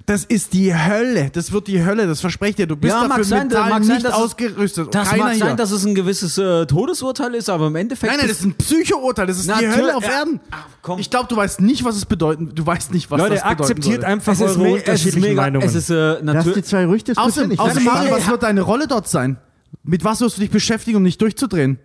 das 0.07 0.25
ist 0.25 0.53
die 0.53 0.75
Hölle. 0.75 1.31
Das 1.33 1.53
wird 1.53 1.69
die 1.69 1.85
Hölle, 1.85 2.07
das 2.07 2.21
verspreche 2.21 2.51
ich 2.51 2.57
dir. 2.57 2.67
Du 2.67 2.77
bist 2.77 2.93
Ja, 2.93 3.01
mag 3.03 3.09
dafür 3.11 3.25
sein, 3.25 3.39
mental 3.49 3.71
mag 3.71 3.85
sein, 3.85 3.97
nicht 3.97 4.07
es- 4.07 4.13
ausgerüstet. 4.13 4.95
Das 4.95 5.09
Keiner 5.11 5.25
mag 5.25 5.35
sein, 5.37 5.47
hier. 5.49 5.57
dass 5.57 5.71
es 5.71 5.85
ein 5.85 5.95
gewisses 5.95 6.39
äh, 6.39 6.67
Todesurteil 6.67 7.35
ist, 7.35 7.49
aber 7.49 7.69
im 7.69 7.77
Endeffekt. 7.77 8.11
Nein, 8.11 8.19
nein, 8.21 8.29
das 8.29 8.39
ist 8.39 8.45
ein 8.47 8.55
Psychourteil. 8.55 9.27
Das 9.27 9.37
ist 9.39 9.45
die 9.47 9.51
Natürlich- 9.51 9.77
Hölle 9.77 9.97
auf 9.97 10.05
ja. 10.05 10.11
Erden. 10.11 10.41
Ach, 10.51 10.67
komm. 10.83 10.99
Ich 10.99 11.11
glaube, 11.11 11.29
du 11.29 11.37
weißt 11.37 11.61
nicht, 11.61 11.85
was 11.85 11.97
es 11.97 12.05
bedeuten. 12.07 12.51
Du 12.55 12.67
weißt 12.67 12.93
nicht, 12.93 13.11
was 13.11 13.19
Leute, 13.19 13.35
das 13.35 13.43
bedeuten 13.43 13.61
akzeptiert 13.63 14.01
soll. 14.03 14.11
einfach 14.11 14.33
es 14.33 14.41
ist, 14.41 14.57
eure 14.57 14.69
es 14.69 14.75
ist 14.75 14.81
unterschiedlichen 14.81 15.29
mega. 15.29 15.43
Meinungen. 15.43 15.67
Es 15.67 15.75
ist 15.75 15.91
äh, 15.91 15.95
Lass 15.95 16.19
die 16.21 16.25
natürlich. 16.25 16.65
zwei 16.65 16.87
diskutieren. 16.87 17.19
Außerdem, 17.19 17.51
Ich 17.53 17.61
außerdem 17.61 17.85
Mario, 17.85 18.11
was 18.15 18.29
wird 18.29 18.43
deine 18.43 18.61
Rolle 18.63 18.87
dort 18.87 19.09
sein? 19.09 19.39
Mit 19.85 20.05
was 20.05 20.21
wirst 20.21 20.37
du 20.37 20.41
dich 20.43 20.51
beschäftigen, 20.51 20.97
um 20.99 21.03
nicht 21.03 21.21
durchzudrehen? 21.21 21.79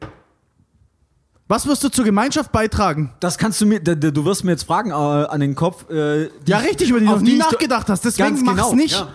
Was 1.47 1.65
wirst 1.65 1.83
du 1.83 1.89
zur 1.89 2.03
Gemeinschaft 2.03 2.51
beitragen? 2.51 3.13
Das 3.21 3.37
kannst 3.37 3.61
du 3.61 3.65
mir. 3.65 3.79
Du 3.79 4.25
wirst 4.25 4.43
mir 4.43 4.51
jetzt 4.51 4.63
Fragen 4.63 4.89
äh, 4.91 4.93
an 4.93 5.39
den 5.39 5.55
Kopf. 5.55 5.89
Äh, 5.89 6.29
die 6.45 6.51
Ja, 6.51 6.59
ich- 6.61 6.67
richtig, 6.69 6.89
über 6.89 6.99
die 6.99 7.05
du 7.05 7.11
noch 7.13 7.21
nie 7.21 7.37
nachgedacht 7.37 7.87
hast. 7.89 8.03
Deswegen 8.03 8.43
mach's 8.43 8.55
genau, 8.57 8.73
nicht. 8.75 8.93
Ja. 8.95 9.07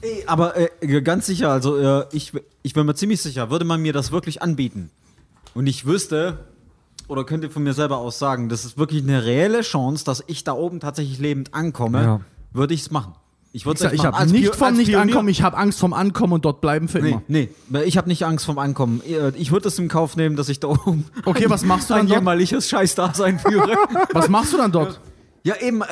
Ey, 0.00 0.24
aber 0.26 0.54
äh, 0.56 1.00
ganz 1.02 1.26
sicher, 1.26 1.50
also 1.50 1.76
äh, 1.78 2.06
ich, 2.12 2.32
ich 2.62 2.72
bin 2.74 2.84
mir 2.86 2.94
ziemlich 2.94 3.20
sicher, 3.22 3.50
würde 3.50 3.64
man 3.64 3.80
mir 3.80 3.92
das 3.94 4.12
wirklich 4.12 4.42
anbieten 4.42 4.90
und 5.54 5.66
ich 5.66 5.86
wüsste 5.86 6.38
oder 7.08 7.24
könnte 7.24 7.48
von 7.48 7.62
mir 7.62 7.72
selber 7.72 7.96
aus 7.98 8.18
sagen, 8.18 8.50
das 8.50 8.66
ist 8.66 8.76
wirklich 8.76 9.02
eine 9.02 9.24
reelle 9.24 9.62
Chance, 9.62 10.04
dass 10.04 10.22
ich 10.26 10.44
da 10.44 10.52
oben 10.52 10.78
tatsächlich 10.80 11.18
lebend 11.20 11.54
ankomme, 11.54 12.02
Ja. 12.02 12.20
würde 12.52 12.74
ich 12.74 12.82
es 12.82 12.90
machen. 12.90 13.14
Ich 13.56 13.64
würde 13.66 13.86
Ich, 13.86 13.92
ich 13.92 14.04
habe 14.04 14.26
nicht 14.32 14.54
vom 14.56 14.66
als 14.66 14.76
nicht 14.76 14.88
Pionier- 14.90 14.98
ankommen, 15.00 15.28
ich 15.28 15.42
habe 15.42 15.56
Angst 15.56 15.78
vom 15.78 15.92
Ankommen 15.92 16.32
und 16.32 16.44
dort 16.44 16.60
bleiben 16.60 16.88
für 16.88 16.98
Nee, 17.00 17.10
immer. 17.10 17.22
nee, 17.28 17.48
ich 17.84 17.96
habe 17.96 18.08
nicht 18.08 18.24
Angst 18.24 18.44
vom 18.44 18.58
Ankommen. 18.58 19.00
Äh, 19.06 19.30
Ich 19.36 19.52
würde 19.52 19.68
es 19.68 19.78
im 19.78 19.86
Kauf 19.86 20.16
nehmen, 20.16 20.34
dass 20.34 20.48
ich 20.48 20.58
da 20.58 20.68
oben 20.68 21.04
Okay, 21.24 21.44
was 21.48 21.64
machst 21.64 21.88
du 21.88 21.94
ein 21.94 22.00
dann 22.00 22.08
dort? 22.08 22.18
jämmerliches 22.18 22.68
Scheißdasein 22.68 23.38
führe. 23.38 23.76
Was 24.12 24.28
machst 24.28 24.52
du 24.52 24.56
dann 24.56 24.72
dort? 24.72 25.00
Ja, 25.44 25.54
eben, 25.60 25.82
äh, 25.82 25.84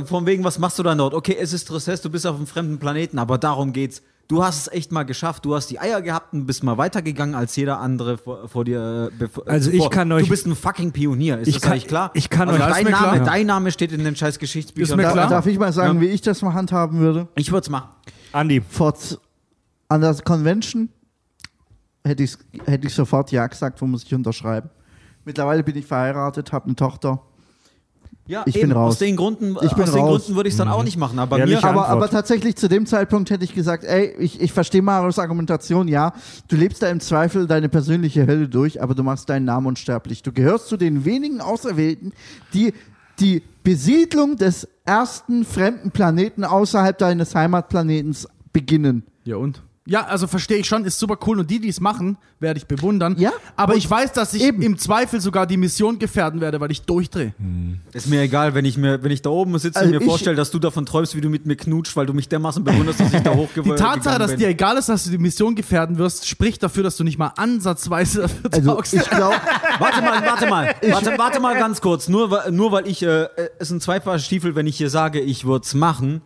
äh, 0.00 0.04
von 0.06 0.26
wegen, 0.26 0.42
was 0.44 0.58
machst 0.58 0.78
du 0.78 0.82
dann 0.82 0.98
dort? 0.98 1.14
Okay, 1.14 1.36
es 1.38 1.52
ist 1.52 1.68
Tristesse, 1.68 2.02
du 2.02 2.10
bist 2.10 2.26
auf 2.26 2.34
einem 2.36 2.46
fremden 2.48 2.78
Planeten, 2.78 3.18
aber 3.20 3.38
darum 3.38 3.72
geht's. 3.72 4.02
Du 4.26 4.42
hast 4.42 4.58
es 4.66 4.72
echt 4.72 4.90
mal 4.90 5.02
geschafft, 5.02 5.44
du 5.44 5.54
hast 5.54 5.66
die 5.70 5.78
Eier 5.78 6.00
gehabt 6.00 6.32
und 6.32 6.46
bist 6.46 6.64
mal 6.64 6.78
weitergegangen 6.78 7.34
als 7.34 7.54
jeder 7.56 7.78
andere 7.80 8.16
vor, 8.16 8.48
vor 8.48 8.64
dir. 8.64 9.10
äh, 9.12 9.16
bevor- 9.18 9.46
Also 9.46 9.70
ich 9.70 9.90
kann 9.90 10.10
euch- 10.12 10.24
Du 10.24 10.30
bist 10.30 10.46
ein 10.46 10.56
fucking 10.56 10.92
Pionier, 10.92 11.38
ist 11.40 11.48
Ich 11.48 11.54
das 11.54 11.62
kann- 11.62 11.72
eigentlich 11.72 11.86
klar? 11.88 12.10
ich 12.14 12.30
kann 12.30 12.48
also 12.48 12.62
euch- 12.64 12.70
dein 12.72 12.84
Name, 12.90 13.12
klar. 13.16 13.26
dein 13.26 13.46
Name 13.46 13.70
steht 13.70 13.92
in 13.92 14.02
den 14.02 14.16
scheiß 14.16 14.38
Geschichtsbüchern. 14.38 14.90
Ist 14.90 14.96
mir 14.96 15.02
Da, 15.02 15.12
klar. 15.12 15.28
darf 15.28 15.46
ich 15.46 15.58
mal 15.58 15.72
sagen, 15.74 15.96
Ja. 15.96 16.00
wie 16.00 16.06
ich 16.06 16.22
das 16.22 16.40
mal 16.40 16.54
handhaben 16.54 17.00
würde? 17.00 17.28
Ich 17.34 17.50
würde 17.52 17.64
es 17.64 17.68
machen. 17.70 17.90
Andi, 18.32 18.62
Vor 18.66 18.94
an 19.88 20.00
der 20.00 20.14
Convention 20.24 20.88
hätte 22.02 22.22
ich 22.22 22.36
hätte 22.64 22.86
ich 22.86 22.94
sofort 22.94 23.30
ja 23.30 23.46
gesagt, 23.46 23.80
wo 23.82 23.86
muss 23.86 24.04
ich 24.04 24.14
unterschreiben. 24.14 24.70
Mittlerweile 25.26 25.62
bin 25.62 25.76
ich 25.76 25.84
verheiratet, 25.86 26.50
habe 26.52 26.64
eine 26.66 26.76
Tochter. 26.76 27.20
Ja, 28.26 28.42
Ich 28.46 28.56
eben, 28.56 28.68
bin 28.68 28.76
raus. 28.76 28.94
Aus 28.94 28.98
den 28.98 29.16
Gründen, 29.16 29.56
Ich 29.62 29.72
bin 29.72 29.84
aus 29.84 29.92
den 29.92 30.00
raus. 30.00 30.22
Gründen 30.22 30.36
würde 30.36 30.48
ich 30.48 30.54
es 30.54 30.58
dann 30.58 30.68
auch 30.68 30.82
nicht 30.82 30.96
machen. 30.96 31.18
Aber 31.18 31.38
Ehrliche 31.38 31.60
mir, 31.60 31.68
Aber, 31.68 31.88
aber 31.88 32.08
tatsächlich 32.08 32.56
zu 32.56 32.68
dem 32.68 32.86
Zeitpunkt 32.86 33.30
hätte 33.30 33.44
ich 33.44 33.54
gesagt, 33.54 33.84
ey, 33.84 34.14
ich, 34.18 34.40
ich 34.40 34.52
verstehe 34.52 34.80
Marios 34.80 35.18
Argumentation, 35.18 35.88
ja, 35.88 36.12
du 36.48 36.56
lebst 36.56 36.82
da 36.82 36.88
im 36.88 37.00
Zweifel 37.00 37.46
deine 37.46 37.68
persönliche 37.68 38.26
Hölle 38.26 38.48
durch, 38.48 38.82
aber 38.82 38.94
du 38.94 39.02
machst 39.02 39.28
deinen 39.28 39.44
Namen 39.44 39.66
unsterblich. 39.66 40.22
Du 40.22 40.32
gehörst 40.32 40.68
zu 40.68 40.76
den 40.76 41.04
wenigen 41.04 41.40
Auserwählten, 41.40 42.12
die 42.54 42.72
die 43.20 43.42
Besiedlung 43.62 44.36
des 44.36 44.68
ersten 44.84 45.44
fremden 45.44 45.90
Planeten 45.90 46.44
außerhalb 46.44 46.96
deines 46.96 47.34
Heimatplanetens 47.34 48.28
beginnen. 48.52 49.04
Ja 49.24 49.36
und? 49.36 49.62
Ja, 49.86 50.06
also 50.06 50.26
verstehe 50.26 50.56
ich 50.56 50.66
schon, 50.66 50.86
ist 50.86 50.98
super 50.98 51.18
cool 51.26 51.38
und 51.40 51.50
die, 51.50 51.60
die 51.60 51.68
es 51.68 51.78
machen, 51.78 52.16
werde 52.40 52.56
ich 52.56 52.66
bewundern. 52.66 53.16
Ja, 53.18 53.32
Aber 53.54 53.74
ich 53.76 53.88
weiß, 53.90 54.12
dass 54.12 54.32
ich 54.32 54.42
eben. 54.42 54.62
im 54.62 54.78
Zweifel 54.78 55.20
sogar 55.20 55.46
die 55.46 55.58
Mission 55.58 55.98
gefährden 55.98 56.40
werde, 56.40 56.58
weil 56.58 56.70
ich 56.70 56.80
durchdrehe. 56.82 57.34
Ist 57.92 58.06
mir 58.08 58.22
egal, 58.22 58.54
wenn 58.54 58.64
ich 58.64 58.78
mir, 58.78 59.02
wenn 59.02 59.10
ich 59.10 59.20
da 59.20 59.28
oben 59.28 59.58
sitze 59.58 59.78
Also 59.80 59.92
und 59.92 59.98
mir 59.98 60.04
vorstelle, 60.04 60.36
dass 60.36 60.50
du 60.50 60.58
davon 60.58 60.86
träumst, 60.86 61.14
wie 61.16 61.20
du 61.20 61.28
mit 61.28 61.44
mir 61.44 61.56
knutscht, 61.56 61.94
weil 61.96 62.06
du 62.06 62.14
mich 62.14 62.30
dermaßen 62.30 62.64
bewunderst, 62.64 62.98
dass 63.00 63.12
ich 63.12 63.20
da 63.20 63.34
hochgegangen 63.34 63.76
Die 63.76 63.82
Tatsache, 63.82 64.18
dass 64.18 64.30
bin. 64.30 64.40
dir 64.40 64.48
egal 64.48 64.78
ist, 64.78 64.88
dass 64.88 65.04
du 65.04 65.10
die 65.10 65.18
Mission 65.18 65.54
gefährden 65.54 65.98
wirst, 65.98 66.26
spricht 66.26 66.62
dafür, 66.62 66.82
dass 66.82 66.96
du 66.96 67.04
nicht 67.04 67.18
mal 67.18 67.32
ansatzweise 67.36 68.22
dafür 68.22 68.50
Also 68.54 68.74
taugst. 68.74 68.94
ich 68.94 69.10
glaube, 69.10 69.36
Warte 69.78 70.00
mal, 70.00 70.22
warte 70.24 70.46
mal, 70.48 70.74
warte, 70.90 71.18
warte 71.18 71.40
mal 71.40 71.58
ganz 71.58 71.82
kurz. 71.82 72.08
Nur, 72.08 72.50
nur 72.50 72.72
weil 72.72 72.86
ich, 72.86 73.02
äh, 73.02 73.28
es 73.58 73.68
sind 73.68 73.82
zwei 73.82 74.00
Paar 74.00 74.18
Stiefel, 74.18 74.54
wenn 74.54 74.66
ich 74.66 74.78
hier 74.78 74.88
sage, 74.88 75.20
ich 75.20 75.44
würde 75.44 75.64
es 75.66 75.74
machen, 75.74 76.22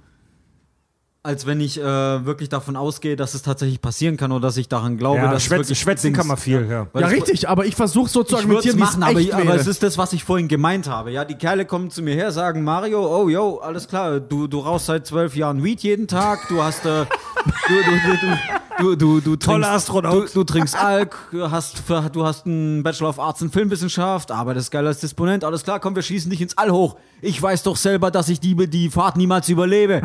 als 1.28 1.44
wenn 1.44 1.60
ich 1.60 1.78
äh, 1.78 1.84
wirklich 1.84 2.48
davon 2.48 2.74
ausgehe, 2.74 3.14
dass 3.14 3.34
es 3.34 3.42
tatsächlich 3.42 3.82
passieren 3.82 4.16
kann 4.16 4.32
oder 4.32 4.48
dass 4.48 4.56
ich 4.56 4.66
daran 4.66 4.96
glaube, 4.96 5.18
Ja, 5.18 5.30
dass 5.30 5.42
es 5.42 5.48
schwätzen, 5.48 5.74
schwätzen 5.74 6.12
kann 6.14 6.26
man 6.26 6.38
viel, 6.38 6.66
ja. 6.66 6.86
Ja, 6.98 7.06
richtig, 7.06 7.46
aber 7.50 7.66
ich 7.66 7.76
versuche 7.76 8.09
so 8.09 8.24
zu 8.24 8.38
argumentieren, 8.38 8.78
wie 8.78 8.82
es 8.82 8.96
machen, 8.96 9.02
aber, 9.02 9.20
echt 9.20 9.34
aber 9.34 9.55
es 9.55 9.66
ist 9.66 9.82
das, 9.82 9.98
was 9.98 10.14
ich 10.14 10.24
vorhin 10.24 10.48
gemeint 10.48 10.88
habe. 10.88 11.10
Ja, 11.10 11.26
die 11.26 11.34
Kerle 11.34 11.66
kommen 11.66 11.90
zu 11.90 12.00
mir 12.00 12.14
her, 12.14 12.32
sagen 12.32 12.64
Mario, 12.64 13.06
oh 13.06 13.28
yo, 13.28 13.59
alles 13.59 13.88
klar, 13.88 14.20
du, 14.20 14.46
du 14.46 14.60
rauchst 14.60 14.86
seit 14.86 15.06
zwölf 15.06 15.36
Jahren 15.36 15.62
Weed 15.62 15.82
jeden 15.82 16.09
Tag, 16.09 16.48
du 16.48 16.62
hast 16.62 16.86
äh, 16.86 17.05
du, 17.68 17.74
du, 17.74 18.16
du, 18.16 18.38
du, 18.80 18.96
du, 18.96 19.20
du, 19.20 19.36
Toller 19.36 19.66
trinkst, 19.68 19.70
Astronaut. 19.88 20.28
Du, 20.28 20.40
du 20.40 20.44
trinkst 20.44 20.76
Alk, 20.76 21.16
du 21.30 21.50
hast, 21.50 21.82
du 22.12 22.24
hast 22.24 22.46
einen 22.46 22.82
Bachelor 22.82 23.10
of 23.10 23.18
Arts 23.20 23.40
in 23.42 23.50
Filmwissenschaft, 23.50 24.30
arbeitest 24.30 24.70
geil 24.70 24.86
als 24.86 25.00
Disponent, 25.00 25.44
alles 25.44 25.62
klar, 25.64 25.80
komm, 25.80 25.94
wir 25.94 26.02
schießen 26.02 26.30
dich 26.30 26.40
ins 26.40 26.56
All 26.56 26.70
hoch. 26.70 26.96
Ich 27.20 27.40
weiß 27.42 27.62
doch 27.64 27.76
selber, 27.76 28.10
dass 28.10 28.28
ich 28.28 28.38
die, 28.40 28.55
die 28.68 28.90
Fahrt 28.90 29.16
niemals 29.16 29.48
überlebe. 29.48 30.02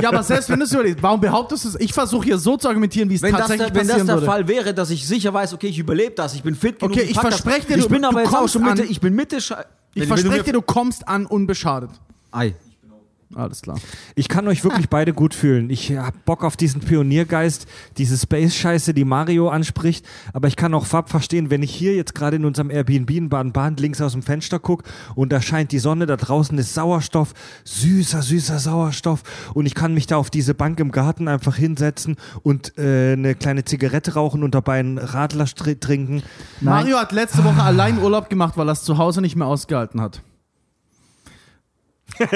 ja, 0.00 0.08
aber 0.10 0.22
selbst 0.22 0.48
wenn 0.48 0.58
du 0.60 0.64
es 0.64 0.72
überlegst, 0.72 1.02
warum 1.02 1.20
behauptest 1.20 1.64
du 1.64 1.68
es? 1.70 1.80
Ich 1.80 1.92
versuche 1.92 2.24
hier 2.24 2.38
so 2.38 2.56
zu 2.56 2.68
argumentieren, 2.68 3.10
wie 3.10 3.14
es 3.16 3.22
Wenn 3.22 3.32
das, 3.32 3.40
tatsächlich 3.48 3.72
der, 3.72 3.80
wenn 3.80 3.88
das 3.88 3.96
der 4.06 4.14
würde. 4.14 4.26
Fall 4.26 4.46
wäre, 4.48 4.72
dass 4.74 4.90
ich 4.90 5.06
sicher 5.06 5.32
weiß, 5.34 5.54
okay, 5.54 5.66
ich 5.68 5.78
überlebe 5.78 6.14
das, 6.14 6.34
ich 6.34 6.42
bin 6.42 6.54
fit 6.54 6.78
genug. 6.78 6.96
Okay, 6.96 7.06
ich 7.08 7.18
verspreche 7.18 7.66
dir, 7.66 7.76
ich 7.78 7.84
du- 7.84 7.88
bin 7.90 8.02
du 8.02 8.08
aber 8.08 8.20
jetzt 8.22 8.32
auch 8.32 8.38
kommst 8.38 8.52
schon 8.54 8.62
Mitte, 8.62 8.82
an- 8.82 8.90
ich 8.90 9.00
bin 9.00 9.14
Mitte. 9.14 9.36
Ich 9.38 9.50
Wenn- 9.50 9.64
wenn 9.94 10.06
verspreche 10.08 10.44
dir, 10.44 10.52
du 10.52 10.62
kommst 10.62 11.06
an 11.08 11.26
unbeschadet. 11.26 11.90
Ei. 12.30 12.54
Alles 13.34 13.62
klar. 13.62 13.78
Ich 14.14 14.28
kann 14.28 14.46
euch 14.48 14.64
wirklich 14.64 14.88
beide 14.90 15.12
gut 15.12 15.34
fühlen. 15.34 15.70
Ich 15.70 15.92
hab 15.92 16.24
Bock 16.24 16.44
auf 16.44 16.56
diesen 16.56 16.80
Pioniergeist, 16.80 17.66
diese 17.96 18.18
Space-Scheiße, 18.18 18.94
die 18.94 19.04
Mario 19.04 19.48
anspricht. 19.48 20.04
Aber 20.32 20.48
ich 20.48 20.56
kann 20.56 20.74
auch 20.74 20.86
Fab 20.86 21.08
verstehen, 21.08 21.50
wenn 21.50 21.62
ich 21.62 21.74
hier 21.74 21.94
jetzt 21.94 22.14
gerade 22.14 22.36
in 22.36 22.44
unserem 22.44 22.70
Airbnb 22.70 23.10
in 23.10 23.28
Baden-Baden 23.28 23.76
links 23.76 24.00
aus 24.00 24.12
dem 24.12 24.22
Fenster 24.22 24.58
gucke 24.58 24.84
und 25.14 25.32
da 25.32 25.40
scheint 25.40 25.72
die 25.72 25.78
Sonne, 25.78 26.06
da 26.06 26.16
draußen 26.16 26.56
ist 26.58 26.74
Sauerstoff, 26.74 27.34
süßer, 27.64 28.22
süßer 28.22 28.58
Sauerstoff. 28.58 29.22
Und 29.54 29.66
ich 29.66 29.74
kann 29.74 29.94
mich 29.94 30.06
da 30.06 30.16
auf 30.16 30.30
diese 30.30 30.54
Bank 30.54 30.80
im 30.80 30.92
Garten 30.92 31.28
einfach 31.28 31.56
hinsetzen 31.56 32.16
und 32.42 32.76
äh, 32.78 33.12
eine 33.12 33.34
kleine 33.34 33.64
Zigarette 33.64 34.14
rauchen 34.14 34.42
und 34.42 34.54
dabei 34.54 34.80
einen 34.80 34.98
Radler 34.98 35.46
trinken. 35.46 36.22
Nein. 36.60 36.74
Mario 36.74 36.98
hat 36.98 37.12
letzte 37.12 37.44
Woche 37.44 37.62
allein 37.62 37.98
Urlaub 37.98 38.28
gemacht, 38.28 38.56
weil 38.56 38.68
er 38.68 38.72
es 38.72 38.82
zu 38.82 38.98
Hause 38.98 39.20
nicht 39.20 39.36
mehr 39.36 39.46
ausgehalten 39.46 40.00
hat. 40.00 40.22
Däm, 42.18 42.34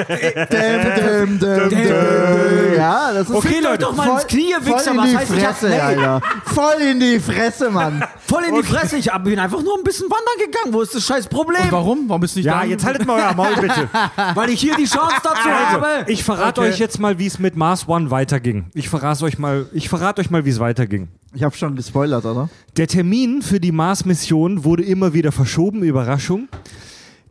däm, 0.51 1.39
däm, 1.39 1.69
däm. 1.71 2.75
Ja, 2.77 3.13
das 3.13 3.29
ist 3.29 3.35
Okay, 3.35 3.61
Leute, 3.63 3.79
doch 3.79 3.95
mal 3.95 4.09
ins 4.15 4.27
Knie, 4.27 4.55
voll 4.55 4.67
Wichser. 4.75 4.91
in 4.93 4.97
Was 4.99 5.11
die 5.11 5.17
heißt, 5.19 5.31
ich 5.37 5.45
hab, 5.47 5.57
Fresse, 5.57 5.71
hey, 5.71 5.81
Alter. 5.81 6.21
Voll 6.45 6.83
in 6.91 7.01
die 7.01 7.21
Fresse, 7.21 7.71
Mann. 7.71 8.05
voll 8.27 8.43
in 8.45 8.55
die 8.55 8.63
Fresse. 8.63 8.97
Ich 8.97 9.09
hab, 9.13 9.25
bin 9.25 9.39
einfach 9.39 9.63
nur 9.63 9.77
ein 9.77 9.85
bisschen 9.85 10.07
wandern 10.09 10.45
gegangen. 10.51 10.73
Wo 10.75 10.81
ist 10.83 10.95
das 10.95 11.05
scheiß 11.05 11.29
Problem? 11.29 11.63
Und 11.63 11.73
warum? 11.73 12.09
Warum 12.09 12.21
bist 12.21 12.35
du 12.37 12.41
nicht 12.41 12.47
Ja, 12.47 12.61
da? 12.61 12.65
jetzt 12.65 12.85
haltet 12.85 13.07
mal 13.07 13.21
euer 13.21 13.35
Maul 13.35 13.55
bitte. 13.61 13.89
Weil 14.35 14.51
ich 14.51 14.61
hier 14.61 14.75
die 14.77 14.85
Chance 14.87 15.17
dazu 15.23 15.37
Also, 15.49 15.51
habe. 15.83 16.05
ich 16.11 16.25
verrate 16.25 16.61
Okay. 16.61 16.71
euch 16.71 16.79
jetzt 16.79 16.99
mal, 16.99 17.19
wie 17.19 17.27
es 17.27 17.39
mit 17.39 17.57
Mars 17.57 17.87
One 17.89 18.11
weiterging. 18.11 18.67
Ich 18.75 18.89
verrate 18.89 19.25
euch 19.25 19.39
mal, 19.39 19.67
ich 19.73 19.89
verrate 19.89 20.21
euch 20.21 20.31
mal, 20.31 20.45
wie 20.45 20.51
es 20.51 20.59
weiterging. 20.61 21.09
Ich 21.35 21.43
habe 21.43 21.55
schon 21.57 21.77
gespoilert, 21.77 22.25
oder? 22.25 22.49
Der 22.77 22.87
Termin 22.87 23.43
für 23.43 23.61
die 23.61 23.73
Mars-Mission 23.73 24.65
wurde 24.65 24.85
immer 24.85 25.13
wieder 25.13 25.33
verschoben, 25.33 25.83
Überraschung. 25.83 26.49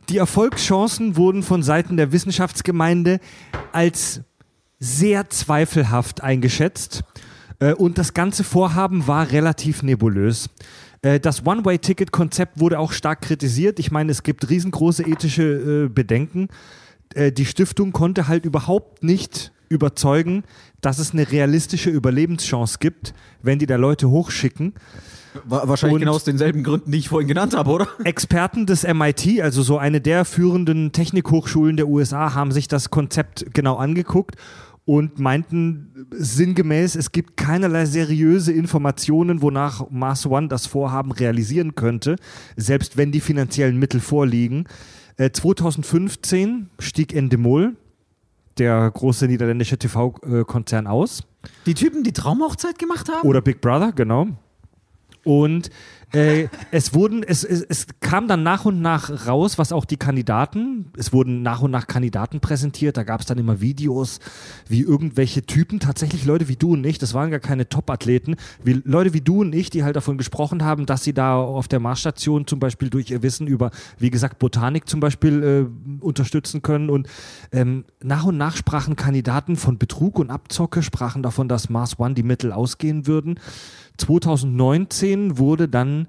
Die 0.08 0.18
Erfolgschancen 0.18 1.16
wurden 1.16 1.42
von 1.42 1.62
Seiten 1.62 1.96
der 1.96 2.12
Wissenschaftsgemeinde 2.12 3.18
als 3.72 4.20
sehr 4.78 5.30
zweifelhaft 5.30 6.22
eingeschätzt 6.22 7.02
äh, 7.58 7.72
und 7.72 7.98
das 7.98 8.14
ganze 8.14 8.44
Vorhaben 8.44 9.06
war 9.08 9.32
relativ 9.32 9.82
nebulös. 9.82 10.48
Äh, 11.02 11.18
Das 11.18 11.44
One-Way-Ticket-Konzept 11.44 12.60
wurde 12.60 12.78
auch 12.78 12.92
stark 12.92 13.22
kritisiert. 13.22 13.78
Ich 13.80 13.90
meine, 13.90 14.12
es 14.12 14.22
gibt 14.22 14.48
riesengroße 14.48 15.02
ethische 15.02 15.86
äh, 15.86 15.88
Bedenken. 15.88 16.48
Äh, 17.14 17.32
Die 17.32 17.46
Stiftung 17.46 17.92
konnte 17.92 18.28
halt 18.28 18.44
überhaupt 18.44 19.02
nicht 19.02 19.50
überzeugen, 19.68 20.44
dass 20.80 21.00
es 21.00 21.12
eine 21.12 21.32
realistische 21.32 21.90
Überlebenschance 21.90 22.78
gibt, 22.78 23.12
wenn 23.42 23.58
die 23.58 23.66
da 23.66 23.74
Leute 23.74 24.08
hochschicken. 24.08 24.74
Wa- 25.44 25.68
Wahrscheinlich 25.68 25.94
Und- 25.94 26.00
genau 26.00 26.12
aus 26.14 26.24
denselben 26.24 26.62
Gründen, 26.62 26.90
die 26.92 26.98
ich 26.98 27.08
vorhin 27.08 27.28
genannt 27.28 27.54
habe, 27.56 27.70
oder? 27.70 27.88
Experten 28.04 28.66
des 28.66 28.84
MIT, 28.84 29.40
also 29.42 29.62
so 29.62 29.78
eine 29.78 30.00
der 30.00 30.24
führenden 30.24 30.92
Technikhochschulen 30.92 31.76
der 31.76 31.88
USA, 31.88 32.34
haben 32.34 32.52
sich 32.52 32.68
das 32.68 32.90
Konzept 32.90 33.46
genau 33.54 33.76
angeguckt 33.76 34.36
und 34.84 35.18
meinten 35.18 36.06
sinngemäß, 36.12 36.94
es 36.94 37.10
gibt 37.12 37.36
keinerlei 37.36 37.86
seriöse 37.86 38.52
Informationen, 38.52 39.42
wonach 39.42 39.90
Mars 39.90 40.26
One 40.26 40.48
das 40.48 40.66
Vorhaben 40.66 41.10
realisieren 41.12 41.74
könnte, 41.74 42.16
selbst 42.56 42.96
wenn 42.96 43.10
die 43.12 43.20
finanziellen 43.20 43.78
Mittel 43.78 44.00
vorliegen. 44.00 44.66
Äh, 45.16 45.30
2015 45.32 46.68
stieg 46.78 47.14
Endemol, 47.14 47.74
der 48.58 48.90
große 48.90 49.26
niederländische 49.26 49.76
TV-Konzern, 49.78 50.86
aus. 50.86 51.24
Die 51.66 51.74
Typen, 51.74 52.02
die 52.04 52.12
Traumhochzeit 52.12 52.78
gemacht 52.78 53.08
haben? 53.08 53.26
Oder 53.28 53.40
Big 53.40 53.60
Brother, 53.60 53.92
genau. 53.92 54.28
Und 55.26 55.70
äh, 56.12 56.46
es 56.70 56.94
wurden, 56.94 57.24
es, 57.24 57.42
es, 57.42 57.62
es 57.62 57.86
kam 57.98 58.28
dann 58.28 58.44
nach 58.44 58.64
und 58.64 58.80
nach 58.80 59.26
raus, 59.26 59.58
was 59.58 59.72
auch 59.72 59.84
die 59.84 59.96
Kandidaten, 59.96 60.86
es 60.96 61.12
wurden 61.12 61.42
nach 61.42 61.62
und 61.62 61.72
nach 61.72 61.88
Kandidaten 61.88 62.38
präsentiert, 62.38 62.96
da 62.96 63.02
gab 63.02 63.20
es 63.22 63.26
dann 63.26 63.38
immer 63.38 63.60
Videos, 63.60 64.20
wie 64.68 64.82
irgendwelche 64.82 65.42
Typen, 65.42 65.80
tatsächlich 65.80 66.24
Leute 66.24 66.46
wie 66.46 66.54
du 66.54 66.74
und 66.74 66.86
ich, 66.86 66.98
das 66.98 67.12
waren 67.12 67.32
gar 67.32 67.40
keine 67.40 67.68
Top-Athleten, 67.68 68.36
wie 68.62 68.80
Leute 68.84 69.14
wie 69.14 69.20
du 69.20 69.40
und 69.40 69.52
ich, 69.52 69.68
die 69.68 69.82
halt 69.82 69.96
davon 69.96 70.16
gesprochen 70.16 70.64
haben, 70.64 70.86
dass 70.86 71.02
sie 71.02 71.12
da 71.12 71.36
auf 71.36 71.66
der 71.66 71.80
Marsstation 71.80 72.46
zum 72.46 72.60
Beispiel 72.60 72.88
durch 72.88 73.10
ihr 73.10 73.24
Wissen 73.24 73.48
über, 73.48 73.72
wie 73.98 74.10
gesagt, 74.10 74.38
Botanik 74.38 74.88
zum 74.88 75.00
Beispiel 75.00 75.42
äh, 75.42 76.04
unterstützen 76.04 76.62
können 76.62 76.88
und 76.88 77.08
ähm, 77.50 77.84
nach 78.00 78.24
und 78.24 78.36
nach 78.36 78.56
sprachen 78.56 78.94
Kandidaten 78.94 79.56
von 79.56 79.76
Betrug 79.76 80.20
und 80.20 80.30
Abzocke, 80.30 80.84
sprachen 80.84 81.24
davon, 81.24 81.48
dass 81.48 81.68
Mars 81.68 81.98
One 81.98 82.14
die 82.14 82.22
Mittel 82.22 82.52
ausgehen 82.52 83.08
würden. 83.08 83.40
2019 83.96 85.38
wurde 85.38 85.68
dann 85.68 86.08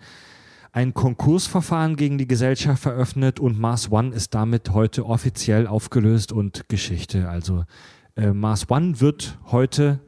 ein 0.72 0.94
Konkursverfahren 0.94 1.96
gegen 1.96 2.18
die 2.18 2.28
Gesellschaft 2.28 2.86
eröffnet 2.86 3.40
und 3.40 3.60
Mars 3.60 3.92
One 3.92 4.14
ist 4.14 4.36
damit 4.36 4.72
heute 4.72 5.06
offiziell 5.06 5.66
aufgelöst 5.66 6.32
und 6.32 6.70
Geschichte. 6.70 7.30
Also 7.30 7.66
äh, 8.16 8.32
Mars 8.32 8.70
One 8.70 9.00
wird 9.00 9.40
heute 9.46 10.00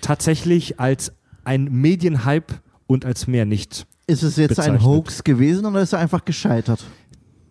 tatsächlich 0.00 0.78
als 0.78 1.12
ein 1.44 1.64
Medienhype 1.64 2.54
und 2.86 3.04
als 3.04 3.26
mehr 3.26 3.46
nicht. 3.46 3.86
Ist 4.06 4.22
es 4.22 4.36
jetzt 4.36 4.60
ein 4.60 4.74
Bezeichnet. 4.74 4.82
Hoax 4.84 5.24
gewesen 5.24 5.66
oder 5.66 5.80
ist 5.80 5.92
er 5.92 5.98
einfach 5.98 6.24
gescheitert? 6.24 6.84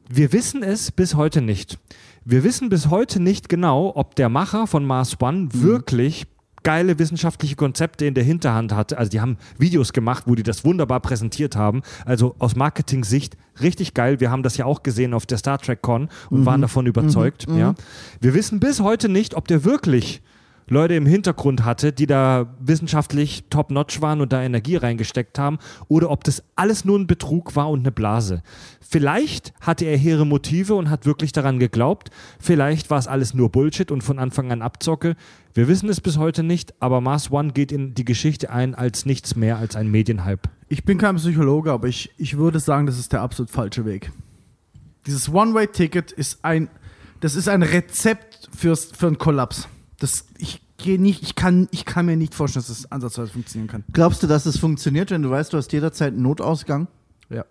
Wir 0.07 0.31
wissen 0.31 0.63
es 0.63 0.91
bis 0.91 1.15
heute 1.15 1.41
nicht. 1.41 1.77
Wir 2.23 2.43
wissen 2.43 2.69
bis 2.69 2.89
heute 2.89 3.19
nicht 3.19 3.49
genau, 3.49 3.91
ob 3.95 4.15
der 4.15 4.29
Macher 4.29 4.67
von 4.67 4.85
Mars 4.85 5.19
One 5.19 5.49
wirklich 5.51 6.27
geile 6.65 6.99
wissenschaftliche 6.99 7.55
Konzepte 7.55 8.05
in 8.05 8.15
der 8.15 8.25
Hinterhand 8.25 8.73
hatte. 8.73 8.97
Also 8.97 9.09
die 9.09 9.21
haben 9.21 9.37
Videos 9.57 9.93
gemacht, 9.93 10.23
wo 10.25 10.35
die 10.35 10.43
das 10.43 10.65
wunderbar 10.65 10.99
präsentiert 10.99 11.55
haben. 11.55 11.83
Also 12.05 12.35
aus 12.39 12.55
Marketing-Sicht 12.55 13.37
richtig 13.61 13.93
geil. 13.93 14.19
Wir 14.19 14.31
haben 14.31 14.43
das 14.43 14.57
ja 14.57 14.65
auch 14.65 14.83
gesehen 14.83 15.13
auf 15.13 15.25
der 15.25 15.37
Star 15.37 15.59
Trek 15.59 15.81
Con 15.81 16.09
und 16.29 16.45
waren 16.45 16.61
davon 16.61 16.87
überzeugt. 16.87 17.45
Ja. 17.55 17.75
Wir 18.19 18.33
wissen 18.33 18.59
bis 18.59 18.81
heute 18.81 19.07
nicht, 19.07 19.35
ob 19.35 19.47
der 19.47 19.63
wirklich 19.63 20.21
Leute 20.67 20.95
im 20.95 21.05
Hintergrund 21.05 21.63
hatte, 21.63 21.93
die 21.93 22.07
da 22.07 22.55
wissenschaftlich 22.59 23.45
top-notch 23.49 24.01
waren 24.01 24.21
und 24.21 24.33
da 24.33 24.41
Energie 24.41 24.77
reingesteckt 24.77 25.37
haben, 25.37 25.59
oder 25.87 26.09
ob 26.09 26.23
das 26.23 26.43
alles 26.55 26.85
nur 26.85 26.97
ein 26.97 27.05
Betrug 27.05 27.55
war 27.55 27.69
und 27.69 27.81
eine 27.81 27.91
Blase. 27.91 28.41
Vielleicht 28.81 29.53
hatte 29.61 29.85
er 29.85 29.97
hehre 29.97 30.25
Motive 30.25 30.73
und 30.75 30.89
hat 30.89 31.05
wirklich 31.05 31.31
daran 31.31 31.59
geglaubt. 31.59 32.09
Vielleicht 32.39 32.89
war 32.89 32.97
es 32.97 33.07
alles 33.07 33.33
nur 33.33 33.51
Bullshit 33.51 33.91
und 33.91 34.03
von 34.03 34.17
Anfang 34.17 34.51
an 34.51 34.61
Abzocke. 34.61 35.15
Wir 35.53 35.67
wissen 35.67 35.89
es 35.89 36.01
bis 36.01 36.17
heute 36.17 36.43
nicht, 36.43 36.73
aber 36.79 36.99
Mars 36.99 37.31
One 37.31 37.53
geht 37.53 37.71
in 37.71 37.93
die 37.93 38.05
Geschichte 38.05 38.49
ein 38.49 38.73
als 38.73 39.05
nichts 39.05 39.35
mehr 39.35 39.57
als 39.57 39.75
ein 39.75 39.89
Medienhype. 39.89 40.49
Ich 40.67 40.83
bin 40.83 40.97
kein 40.97 41.15
Psychologe, 41.17 41.71
aber 41.71 41.87
ich, 41.87 42.11
ich 42.17 42.37
würde 42.37 42.59
sagen, 42.59 42.87
das 42.87 42.97
ist 42.97 43.13
der 43.13 43.21
absolut 43.21 43.51
falsche 43.51 43.85
Weg. 43.85 44.11
Dieses 45.05 45.31
One-Way-Ticket 45.31 46.11
ist 46.11 46.43
ein, 46.43 46.69
das 47.19 47.35
ist 47.35 47.47
ein 47.47 47.61
Rezept 47.61 48.49
fürs, 48.55 48.85
für 48.85 49.07
einen 49.07 49.19
Kollaps. 49.19 49.67
Das, 49.99 50.25
ich, 50.37 50.61
gehe 50.77 50.99
nicht, 51.01 51.23
ich, 51.23 51.35
kann, 51.35 51.67
ich 51.71 51.85
kann 51.85 52.05
mir 52.05 52.17
nicht 52.17 52.35
vorstellen, 52.35 52.65
dass 52.67 52.77
das 52.81 52.91
ansatzweise 52.91 53.31
funktionieren 53.31 53.69
kann. 53.69 53.83
Glaubst 53.93 54.21
du, 54.23 54.27
dass 54.27 54.45
es 54.45 54.57
funktioniert, 54.57 55.11
wenn 55.11 55.21
du 55.21 55.29
weißt, 55.29 55.53
du 55.53 55.57
hast 55.57 55.71
jederzeit 55.71 56.13
einen 56.13 56.21
Notausgang? 56.21 56.87
Ja. 57.29 57.45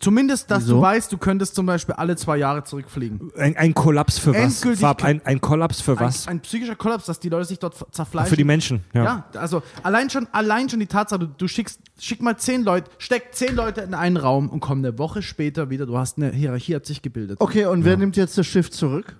Zumindest, 0.00 0.50
dass 0.50 0.64
Wieso? 0.64 0.74
du 0.76 0.80
weißt, 0.82 1.12
du 1.12 1.16
könntest 1.18 1.54
zum 1.54 1.64
Beispiel 1.64 1.94
alle 1.94 2.16
zwei 2.16 2.36
Jahre 2.36 2.64
zurückfliegen. 2.64 3.30
Ein, 3.36 3.56
ein 3.56 3.72
Kollaps 3.72 4.18
für 4.18 4.34
was? 4.34 4.40
Endgültig- 4.60 4.80
Fab, 4.80 5.04
ein, 5.04 5.24
ein 5.24 5.40
Kollaps 5.40 5.80
für 5.80 5.98
was? 6.00 6.26
Ein, 6.26 6.38
ein 6.38 6.40
psychischer 6.40 6.74
Kollaps, 6.74 7.06
dass 7.06 7.20
die 7.20 7.28
Leute 7.28 7.44
sich 7.44 7.60
dort 7.60 7.76
zerfleischen. 7.94 8.28
für 8.28 8.36
die 8.36 8.42
Menschen. 8.42 8.80
Ja. 8.92 9.04
Ja, 9.04 9.24
also 9.38 9.62
allein 9.84 10.10
schon, 10.10 10.26
allein 10.32 10.68
schon 10.68 10.80
die 10.80 10.86
Tatsache, 10.88 11.20
du, 11.20 11.26
du 11.28 11.46
schickst, 11.46 11.80
schick 12.00 12.20
mal 12.20 12.36
zehn 12.36 12.64
Leute, 12.64 12.90
steck 12.98 13.28
zehn 13.32 13.54
Leute 13.54 13.82
in 13.82 13.94
einen 13.94 14.16
Raum 14.16 14.48
und 14.48 14.58
komm 14.58 14.78
eine 14.78 14.98
Woche 14.98 15.22
später 15.22 15.70
wieder, 15.70 15.86
du 15.86 15.96
hast 15.96 16.16
eine 16.18 16.32
Hierarchie, 16.32 16.74
hat 16.74 16.84
sich 16.84 17.00
gebildet. 17.00 17.40
Okay, 17.40 17.66
und 17.66 17.84
wer 17.84 17.96
nimmt 17.96 18.16
jetzt 18.16 18.36
das 18.36 18.46
Schiff 18.48 18.72
zurück? 18.72 19.14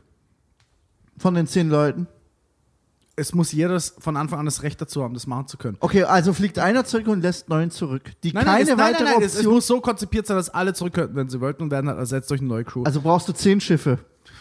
Von 1.16 1.34
den 1.34 1.46
zehn 1.46 1.68
Leuten? 1.68 2.08
Es 3.14 3.34
muss 3.34 3.52
jeder 3.52 3.78
von 3.80 4.16
Anfang 4.16 4.38
an 4.38 4.46
das 4.46 4.62
Recht 4.62 4.80
dazu 4.80 5.02
haben, 5.02 5.12
das 5.12 5.26
machen 5.26 5.46
zu 5.46 5.58
können. 5.58 5.76
Okay, 5.80 6.04
also 6.04 6.32
fliegt 6.32 6.58
einer 6.58 6.84
zurück 6.86 7.08
und 7.08 7.20
lässt 7.20 7.48
neun 7.50 7.70
zurück. 7.70 8.10
Die 8.22 8.32
Nein, 8.32 8.44
keine 8.44 8.56
nein, 8.56 8.62
es, 8.62 8.68
nein, 8.70 8.78
weitere 8.78 9.04
nein, 9.04 9.12
nein, 9.18 9.22
es, 9.22 9.32
es 9.32 9.38
Option. 9.40 9.54
muss 9.54 9.66
so 9.66 9.80
konzipiert 9.82 10.26
sein, 10.26 10.36
dass 10.38 10.48
alle 10.48 10.72
zurück 10.72 10.94
könnten, 10.94 11.14
wenn 11.16 11.28
sie 11.28 11.40
wollten 11.40 11.64
und 11.64 11.70
werden 11.70 11.88
halt 11.88 11.98
ersetzt 11.98 12.30
durch 12.30 12.40
eine 12.40 12.48
neue 12.48 12.64
Crew. 12.64 12.84
also 12.84 13.02
brauchst 13.02 13.28
du 13.28 13.32
zehn 13.34 13.60
Schiffe. 13.60 13.98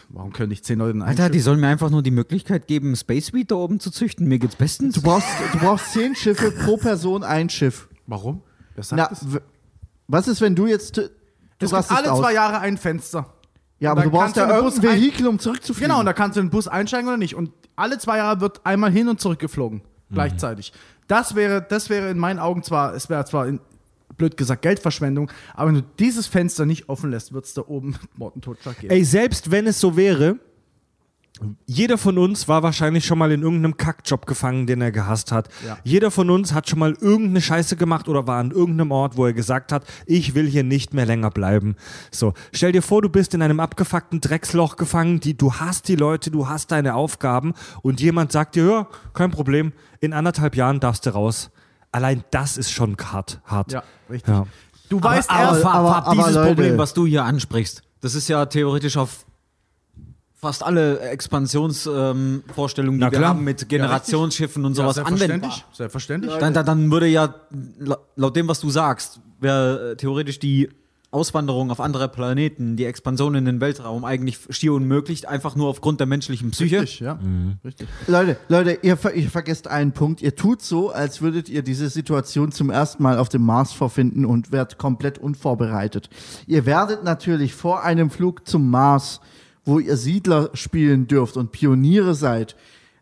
Warum 0.08 0.32
können 0.34 0.50
nicht 0.50 0.66
zehn 0.66 0.80
Leute 0.80 0.92
in 0.92 1.02
einem 1.02 1.10
Alter, 1.10 1.24
Schiff? 1.26 1.32
die 1.34 1.40
sollen 1.42 1.60
mir 1.60 1.68
einfach 1.68 1.90
nur 1.90 2.02
die 2.02 2.12
Möglichkeit 2.12 2.68
geben, 2.68 2.96
Space 2.96 3.34
Weed 3.34 3.52
da 3.52 3.56
oben 3.56 3.80
zu 3.82 3.92
züchten. 3.92 4.28
Mir 4.28 4.40
geht's 4.40 4.56
bestens. 4.56 4.96
Du 4.96 5.02
brauchst, 5.02 5.28
du 5.54 5.58
brauchst 5.60 5.92
zehn 5.94 6.16
Schiffe 6.16 6.52
pro 6.52 6.78
Person 6.78 7.24
ein 7.24 7.50
Schiff. 7.50 7.90
Warum? 8.08 8.42
Wer 8.76 8.84
sagt 8.86 8.98
Na, 8.98 9.08
das? 9.10 9.26
was 10.08 10.28
ist, 10.30 10.40
wenn 10.42 10.56
du 10.56 10.68
jetzt. 10.68 10.96
Du 10.98 11.02
Es 11.60 11.72
gibt 11.72 11.92
alle 11.92 12.12
aus. 12.12 12.20
zwei 12.20 12.34
Jahre 12.34 12.60
ein 12.60 12.78
Fenster. 12.78 13.34
Ja, 13.82 13.92
aber 13.92 14.04
du 14.04 14.12
brauchst 14.12 14.36
ja 14.38 14.48
irgendein 14.50 14.90
ein- 14.92 14.96
Vehikel, 14.96 15.28
um 15.28 15.40
zurückzufliegen. 15.40 15.90
Genau, 15.90 16.00
und 16.00 16.06
da 16.06 16.14
kannst 16.14 16.38
du 16.38 16.40
in 16.40 16.46
den 16.48 16.52
Bus 16.52 16.68
einsteigen 16.70 17.08
oder 17.08 17.18
nicht. 17.18 17.36
Und 17.36 17.52
alle 17.76 17.98
zwei 17.98 18.18
Jahre 18.18 18.40
wird 18.40 18.62
einmal 18.66 18.92
hin 18.92 19.10
und 19.10 19.20
zurück 19.20 19.40
geflogen. 19.40 19.82
Gleichzeitig. 20.14 20.72
Das 21.08 21.36
wäre, 21.36 21.62
das 21.68 21.90
wäre 21.90 22.10
in 22.10 22.20
meinen 22.20 22.40
Augen 22.40 22.64
zwar, 22.64 22.94
es 22.94 23.10
wäre 23.10 23.26
zwar 23.26 23.48
in, 23.48 23.60
blöd 24.18 24.38
gesagt 24.38 24.62
Geldverschwendung, 24.62 25.32
aber 25.56 25.70
wenn 25.70 25.76
du 25.76 25.84
dieses 26.00 26.28
Fenster 26.28 26.66
nicht 26.66 26.90
offen 26.90 27.10
lässt, 27.12 27.34
wird 27.34 27.46
es 27.46 27.54
da 27.54 27.64
oben 27.66 27.96
Mord 28.16 28.36
und 28.36 28.44
Totschlag 28.44 28.78
geben. 28.80 28.94
Ey, 28.94 29.04
selbst 29.04 29.52
wenn 29.52 29.68
es 29.68 29.80
so 29.80 29.98
wäre, 29.98 30.38
jeder 31.66 31.98
von 31.98 32.18
uns 32.18 32.48
war 32.48 32.64
wahrscheinlich 32.64 33.06
schon 33.06 33.18
mal 33.18 33.32
in 33.32 33.42
irgendeinem 33.42 33.78
Kackjob 33.78 34.26
gefangen, 34.26 34.68
den 34.68 34.82
er 34.82 34.92
gehasst 34.92 35.32
hat. 35.32 35.50
Ja. 35.66 35.78
Jeder 35.84 36.12
von 36.12 36.30
uns 36.30 36.54
hat 36.54 36.70
schon 36.70 36.80
mal 36.80 36.94
irgendeine 37.00 37.42
Scheiße 37.42 37.76
gemacht 37.76 38.08
oder 38.08 38.28
war 38.28 38.40
an 38.40 38.52
irgendeinem 38.52 38.92
Ort, 38.92 39.18
wo 39.18 39.26
er 39.26 39.34
gesagt 39.34 39.72
hat, 39.72 39.84
ich 40.06 40.36
will 40.36 40.48
hier 40.48 40.64
nicht 40.64 40.94
mehr 40.94 41.06
länger 41.06 41.30
bleiben. 41.32 41.76
So, 42.12 42.34
stell 42.54 42.72
dir 42.72 42.82
vor, 42.82 43.02
du 43.02 43.10
bist 43.10 43.34
in 43.34 43.42
einem 43.42 43.60
abgefuckten 43.60 44.22
Drecksloch 44.22 44.76
gefangen, 44.76 45.20
die, 45.20 45.36
du 45.36 45.54
hast 45.56 45.88
die 45.88 45.96
Leute, 45.96 46.30
du 46.32 46.48
hast 46.48 46.72
deine 46.72 46.96
Aufgaben 46.96 47.54
und 47.82 48.02
jemand 48.02 48.32
sagt 48.32 48.56
dir, 48.56 48.66
ja, 48.66 48.88
kein 49.14 49.32
Problem, 49.32 49.72
in 50.00 50.14
anderthalb 50.14 50.56
Jahren 50.56 50.80
darfst 50.80 51.06
du 51.06 51.10
raus. 51.12 51.50
Allein 51.92 52.24
das 52.32 52.58
ist 52.58 52.72
schon 52.72 52.96
hart. 53.12 53.42
hart. 53.46 53.72
Ja, 53.72 53.84
richtig. 54.10 54.34
Ja. 54.34 54.46
Du 54.90 55.02
weißt 55.02 55.30
aber, 55.30 55.40
erst, 55.42 55.62
Fab, 55.62 55.76
aber- 55.76 55.90
Fab, 55.94 56.08
aber 56.08 56.16
dieses 56.16 56.36
Leute- 56.36 56.48
Problem, 56.48 56.78
was 56.78 56.94
du 56.94 57.06
hier 57.06 57.24
ansprichst, 57.24 57.82
das 58.02 58.16
ist 58.16 58.28
ja 58.28 58.46
theoretisch 58.46 58.98
auf 58.98 59.26
fast 60.42 60.64
alle 60.64 61.00
Expansionsvorstellungen, 61.02 63.02
ähm, 63.02 63.10
die 63.12 63.20
wir 63.20 63.28
haben 63.28 63.44
mit 63.44 63.68
Generationsschiffen 63.70 64.66
und 64.66 64.76
ja, 64.78 64.84
sowas 64.84 64.98
anwendbar. 64.98 65.18
selbstverständlich. 65.20 65.66
Selbstverständlich. 65.78 66.34
Dann, 66.40 66.54
dann, 66.54 66.66
dann 66.66 66.92
würde 66.92 67.08
ja, 67.08 67.36
la- 67.80 68.00
laut 68.16 68.36
dem, 68.36 68.48
was 68.48 68.60
du 68.60 68.70
sagst, 68.70 69.20
wäre 69.40 69.92
äh, 69.92 69.96
theoretisch 69.96 70.40
die 70.40 70.70
Auswanderung 71.12 71.72
auf 71.72 71.82
andere 71.82 72.08
Planeten, 72.08 72.78
die 72.78 72.86
Expansion 72.86 73.36
in 73.36 73.44
den 73.44 73.60
Weltraum 73.60 74.06
eigentlich 74.06 74.40
schier 74.50 74.72
unmöglich, 74.74 75.28
einfach 75.28 75.58
nur 75.58 75.68
aufgrund 75.68 76.00
der 76.00 76.08
menschlichen 76.08 76.52
Psyche. 76.52 76.82
Richtig, 76.84 77.02
ja. 77.02 77.20
Richtig. 77.66 77.90
Leute, 78.08 78.38
Leute, 78.48 78.80
ihr, 78.82 78.96
ver 78.96 79.14
ihr 79.14 79.30
vergesst 79.30 79.68
einen 79.68 79.92
Punkt. 79.92 80.22
Ihr 80.22 80.38
tut 80.38 80.62
so, 80.62 80.90
als 80.90 81.22
würdet 81.22 81.50
ihr 81.50 81.64
diese 81.64 81.90
Situation 81.90 82.54
zum 82.54 82.70
ersten 82.70 83.04
Mal 83.04 83.18
auf 83.18 83.28
dem 83.28 83.46
Mars 83.46 83.74
vorfinden 83.74 84.24
und 84.26 84.54
werdet 84.54 84.78
komplett 84.78 85.18
unvorbereitet. 85.18 86.10
Ihr 86.48 86.66
werdet 86.66 87.04
natürlich 87.04 87.54
vor 87.56 87.84
einem 87.84 88.10
Flug 88.10 88.48
zum 88.48 88.70
Mars, 88.70 89.20
wo 89.66 89.80
ihr 89.80 89.98
Siedler 89.98 90.50
spielen 90.54 91.08
dürft 91.08 91.38
und 91.38 91.52
Pioniere 91.52 92.16
seid, 92.16 92.56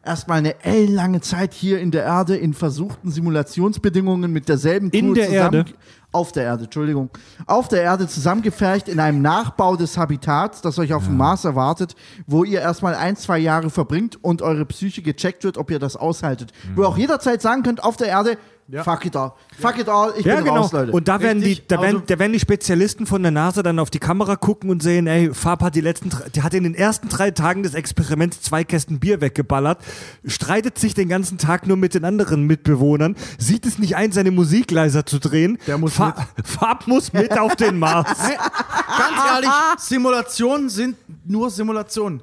erstmal 0.03 0.40
eine 0.40 0.64
ellenlange 0.64 1.22
Zeit 1.22 1.53
hier 1.53 1.80
in 1.80 1.91
der 1.91 2.03
Erde 2.03 2.36
in 2.36 2.53
versuchten 2.53 3.11
Simulationsbedingungen 3.11 4.31
mit 4.31 4.49
derselben 4.49 4.91
Crew 4.91 4.98
In 4.98 5.14
der 5.14 5.27
zusammen 5.27 5.53
Erde? 5.56 5.73
auf 6.11 6.31
der 6.31 6.44
Erde, 6.44 6.64
Entschuldigung, 6.64 7.10
auf 7.45 7.68
der 7.68 7.84
Erde 7.84 8.07
zusammengefercht 8.07 8.88
in 8.88 8.99
einem 8.99 9.22
Nachbau 9.22 9.76
des 9.76 9.98
Habitats, 9.98 10.61
das 10.61 10.80
euch 10.80 10.94
auf 10.94 11.06
dem 11.06 11.18
Mars 11.18 11.45
erwartet, 11.45 11.95
wo 12.26 12.44
ihr 12.44 12.61
erstmal 12.61 12.95
ein, 12.95 13.15
zwei 13.15 13.38
Jahre 13.38 13.69
verbringt 13.69 14.22
und 14.23 14.41
eure 14.41 14.65
Psyche 14.65 15.02
gecheckt 15.02 15.44
wird, 15.44 15.57
ob 15.57 15.69
ihr 15.69 15.80
das 15.80 15.95
aushaltet. 15.95 16.52
Wo 16.76 16.81
ihr 16.81 16.88
auch 16.88 16.98
jederzeit 16.98 17.41
sagen 17.41 17.64
könnt, 17.64 17.84
auf 17.84 17.95
der 17.98 18.07
Erde, 18.07 18.38
Ja. 18.71 18.83
fuck 18.83 19.03
it 19.05 19.15
all, 19.15 19.31
fuck 19.59 19.79
it 19.79 19.89
all, 19.89 20.13
ich 20.15 20.23
Ja, 20.25 20.35
bin 20.35 20.45
genau. 20.45 20.57
raus, 20.61 20.71
Leute. 20.71 20.91
Und 20.91 21.07
da 21.07 21.19
werden, 21.21 21.41
die, 21.41 21.59
da, 21.67 21.81
werden, 21.81 21.95
also- 21.97 22.05
da 22.07 22.19
werden 22.19 22.33
die 22.33 22.39
Spezialisten 22.39 23.07
von 23.07 23.23
der 23.23 23.31
NASA 23.31 23.63
dann 23.63 23.79
auf 23.79 23.89
die 23.89 23.97
Kamera 23.97 24.35
gucken 24.35 24.69
und 24.69 24.83
sehen, 24.83 25.07
ey, 25.07 25.33
Fab 25.33 25.63
hat 25.63 25.73
die 25.73 25.81
letzten, 25.81 26.11
die 26.35 26.43
hat 26.43 26.53
in 26.53 26.63
den 26.63 26.75
ersten 26.75 27.09
drei 27.09 27.31
Tagen 27.31 27.63
des 27.63 27.73
Experiments 27.73 28.41
zwei 28.41 28.63
Kästen 28.63 28.99
Bier 28.99 29.21
weggeballert, 29.21 29.79
streitet 30.23 30.77
sich 30.77 30.93
den 30.93 31.09
ganzen 31.09 31.39
Tag 31.39 31.65
nur 31.65 31.77
mit 31.77 31.95
den 31.95 32.05
anderen 32.05 32.43
Mitbewohnern, 32.45 33.15
sieht 33.39 33.65
es 33.65 33.79
nicht 33.79 33.95
ein, 33.95 34.11
seine 34.11 34.29
Musik 34.29 34.69
leiser 34.69 35.03
zu 35.03 35.17
drehen. 35.19 35.57
Der 35.65 35.79
muss 35.79 35.93
Fa 35.93 36.13
Fab 36.43 36.85
muss 36.85 37.11
mit 37.11 37.39
auf 37.39 37.55
den 37.55 37.79
Mars. 37.79 38.07
Ganz 38.19 39.33
ehrlich, 39.33 39.49
Simulationen 39.79 40.69
sind 40.69 40.95
nur 41.25 41.49
Simulationen. 41.49 42.21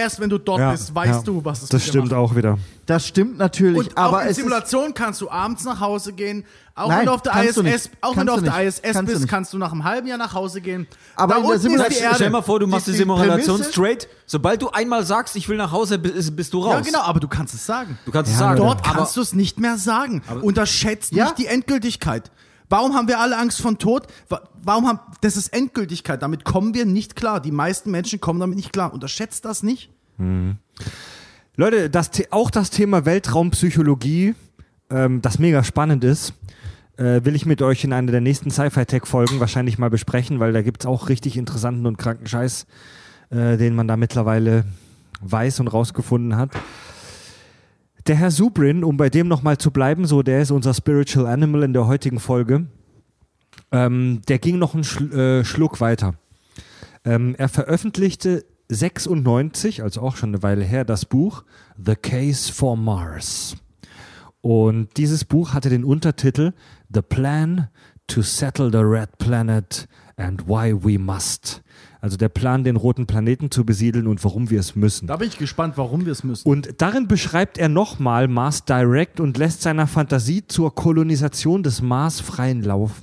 Erst 0.00 0.18
wenn 0.18 0.30
du 0.30 0.38
dort 0.38 0.58
Ja, 0.60 0.70
bist, 0.72 0.94
weißt 0.94 1.10
ja. 1.20 1.22
du, 1.22 1.44
was 1.44 1.62
es 1.62 1.68
Das 1.68 1.80
mit 1.80 1.86
dir 1.86 1.98
stimmt 2.00 2.14
auch 2.14 2.34
wieder. 2.34 2.56
das 2.86 3.06
stimmt 3.06 3.36
natürlich, 3.36 3.76
Und 3.88 3.96
auch 3.98 4.02
aber 4.04 4.22
in 4.22 4.28
es 4.28 4.30
ist, 4.32 4.36
Simulationen 4.38 4.94
kannst 4.94 5.20
du 5.20 5.30
abends 5.30 5.64
nach 5.64 5.78
Hause 5.80 6.12
gehen. 6.14 6.44
Auch 6.74 6.88
Nein, 6.88 7.00
wenn 7.00 7.06
du 7.06 7.12
auf 7.12 7.20
der 7.22 7.32
kannst 7.32 7.56
du 7.58 7.60
ISS, 7.62 7.84
nicht. 7.84 7.90
auch 8.00 8.16
wenn 8.16 8.26
du 8.26 8.32
auf 8.32 8.38
du 8.38 8.44
der. 8.46 8.66
ISS 8.66 8.80
Kannst 8.82 8.96
du 9.00 9.04
bist, 9.04 9.20
nicht. 9.20 9.28
kannst 9.28 9.52
du 9.52 9.58
nach 9.58 9.72
einem 9.72 9.84
halben 9.84 10.06
Jahr 10.08 10.16
nach 10.16 10.32
Hause 10.32 10.62
gehen. 10.62 10.86
Aber 11.16 11.34
da 11.34 11.40
in 11.40 11.46
der 11.46 11.54
ist 11.56 11.62
Simulation- 11.62 12.14
Stell 12.14 12.26
dir 12.28 12.30
mal 12.32 12.40
vor, 12.42 12.58
du 12.60 12.66
machst 12.66 12.86
die, 12.86 12.92
die 12.92 12.96
Simulation 12.96 13.58
Prämisse- 13.58 13.70
straight. 13.70 14.08
Sobald 14.24 14.62
du 14.62 14.70
einmal 14.70 15.04
sagst, 15.04 15.36
ich 15.36 15.46
will 15.50 15.58
nach 15.58 15.72
Hause, 15.72 15.98
bist, 15.98 16.34
bist 16.34 16.54
du 16.54 16.60
raus. 16.60 16.72
Ja, 16.72 16.80
genau, 16.80 17.00
aber 17.02 17.20
du 17.20 17.28
kannst 17.28 17.52
es 17.52 17.66
sagen. 17.66 17.98
Du 18.06 18.10
kannst 18.12 18.30
es 18.32 18.38
Ja, 18.40 18.46
sagen. 18.46 18.56
Dort 18.58 18.86
aber 18.88 18.96
kannst 19.00 19.16
du 19.16 19.20
es 19.20 19.34
nicht 19.34 19.60
mehr 19.60 19.76
sagen. 19.76 20.22
Unterschätzt 20.40 21.12
Ja. 21.12 21.24
nicht 21.26 21.38
die 21.38 21.46
Endgültigkeit. 21.46 22.30
Warum 22.70 22.94
haben 22.94 23.08
wir 23.08 23.18
alle 23.20 23.36
Angst 23.36 23.60
vor 23.60 23.76
Tod? 23.76 24.06
Wa- 24.30 24.40
Warum 24.62 24.86
haben, 24.86 25.00
das 25.20 25.36
ist 25.36 25.48
Endgültigkeit. 25.52 26.22
Damit 26.22 26.44
kommen 26.44 26.72
wir 26.72 26.86
nicht 26.86 27.16
klar. 27.16 27.40
Die 27.40 27.50
meisten 27.50 27.90
Menschen 27.90 28.20
kommen 28.20 28.40
damit 28.40 28.56
nicht 28.56 28.72
klar. 28.72 28.94
Unterschätzt 28.94 29.44
das 29.44 29.62
nicht. 29.62 29.90
Leute, 31.56 31.90
das, 31.90 32.10
auch 32.30 32.50
das 32.50 32.70
Thema 32.70 33.04
Weltraumpsychologie, 33.04 34.34
ähm, 34.90 35.20
das 35.22 35.38
mega 35.38 35.64
spannend 35.64 36.04
ist, 36.04 36.34
äh, 36.96 37.24
will 37.24 37.34
ich 37.34 37.46
mit 37.46 37.62
euch 37.62 37.84
in 37.84 37.92
einer 37.92 38.12
der 38.12 38.20
nächsten 38.20 38.50
Sci-Fi-Tech-Folgen 38.50 39.40
wahrscheinlich 39.40 39.78
mal 39.78 39.90
besprechen, 39.90 40.38
weil 40.40 40.52
da 40.52 40.62
gibt 40.62 40.82
es 40.82 40.86
auch 40.86 41.08
richtig 41.08 41.36
interessanten 41.36 41.86
und 41.86 41.96
kranken 41.98 42.26
Scheiß, 42.26 42.66
äh, 43.30 43.56
den 43.56 43.74
man 43.74 43.88
da 43.88 43.96
mittlerweile 43.96 44.64
weiß 45.22 45.60
und 45.60 45.68
rausgefunden 45.68 46.36
hat. 46.36 46.50
Der 48.10 48.16
Herr 48.16 48.32
Subrin, 48.32 48.82
um 48.82 48.96
bei 48.96 49.08
dem 49.08 49.28
nochmal 49.28 49.58
zu 49.58 49.70
bleiben, 49.70 50.04
so 50.04 50.24
der 50.24 50.42
ist 50.42 50.50
unser 50.50 50.74
Spiritual 50.74 51.28
Animal 51.28 51.62
in 51.62 51.72
der 51.72 51.86
heutigen 51.86 52.18
Folge, 52.18 52.66
ähm, 53.70 54.20
der 54.26 54.40
ging 54.40 54.58
noch 54.58 54.74
einen 54.74 54.82
Schl 54.82 55.12
äh, 55.12 55.44
Schluck 55.44 55.80
weiter. 55.80 56.14
Ähm, 57.04 57.36
er 57.38 57.48
veröffentlichte 57.48 58.44
96, 58.68 59.84
also 59.84 60.00
auch 60.00 60.16
schon 60.16 60.30
eine 60.30 60.42
Weile 60.42 60.64
her, 60.64 60.84
das 60.84 61.04
Buch 61.04 61.44
The 61.78 61.94
Case 61.94 62.52
for 62.52 62.76
Mars. 62.76 63.56
Und 64.40 64.88
dieses 64.96 65.24
Buch 65.24 65.54
hatte 65.54 65.70
den 65.70 65.84
Untertitel 65.84 66.52
The 66.92 67.02
Plan 67.02 67.68
to 68.08 68.22
Settle 68.22 68.72
the 68.72 68.78
Red 68.78 69.18
Planet 69.18 69.86
and 70.16 70.48
Why 70.48 70.74
We 70.74 70.98
Must. 70.98 71.62
Also 72.00 72.16
der 72.16 72.28
Plan, 72.28 72.64
den 72.64 72.76
roten 72.76 73.06
Planeten 73.06 73.50
zu 73.50 73.64
besiedeln 73.64 74.06
und 74.06 74.24
warum 74.24 74.50
wir 74.50 74.60
es 74.60 74.74
müssen. 74.74 75.06
Da 75.06 75.16
bin 75.16 75.28
ich 75.28 75.38
gespannt, 75.38 75.76
warum 75.76 76.06
wir 76.06 76.12
es 76.12 76.24
müssen. 76.24 76.48
Und 76.48 76.80
darin 76.80 77.08
beschreibt 77.08 77.58
er 77.58 77.68
nochmal 77.68 78.26
Mars 78.28 78.64
Direct 78.64 79.20
und 79.20 79.36
lässt 79.36 79.62
seiner 79.62 79.86
Fantasie 79.86 80.46
zur 80.46 80.74
Kolonisation 80.74 81.62
des 81.62 81.82
Mars 81.82 82.20
freien 82.20 82.62
Lauf. 82.62 83.02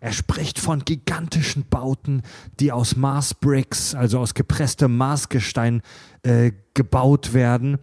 Er 0.00 0.12
spricht 0.12 0.58
von 0.58 0.84
gigantischen 0.86 1.66
Bauten, 1.68 2.22
die 2.58 2.72
aus 2.72 2.96
Mars 2.96 3.34
Bricks, 3.34 3.94
also 3.94 4.18
aus 4.18 4.32
gepresstem 4.32 4.96
Marsgestein, 4.96 5.82
äh, 6.22 6.52
gebaut 6.72 7.34
werden. 7.34 7.78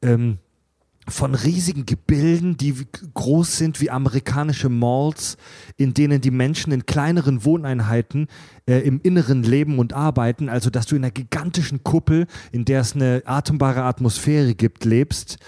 Ähm, 0.00 0.38
von 1.08 1.34
riesigen 1.34 1.86
Gebilden, 1.86 2.56
die 2.56 2.74
groß 3.14 3.56
sind 3.56 3.80
wie 3.80 3.90
amerikanische 3.90 4.68
Malls, 4.68 5.36
in 5.76 5.94
denen 5.94 6.20
die 6.20 6.30
Menschen 6.30 6.72
in 6.72 6.86
kleineren 6.86 7.44
Wohneinheiten 7.44 8.28
äh, 8.66 8.80
im 8.80 9.00
Inneren 9.02 9.42
leben 9.42 9.78
und 9.78 9.92
arbeiten, 9.92 10.48
also 10.48 10.70
dass 10.70 10.86
du 10.86 10.96
in 10.96 11.04
einer 11.04 11.10
gigantischen 11.10 11.82
Kuppel, 11.82 12.26
in 12.52 12.64
der 12.64 12.80
es 12.80 12.94
eine 12.94 13.22
atembare 13.24 13.82
Atmosphäre 13.84 14.54
gibt, 14.54 14.84
lebst 14.84 15.38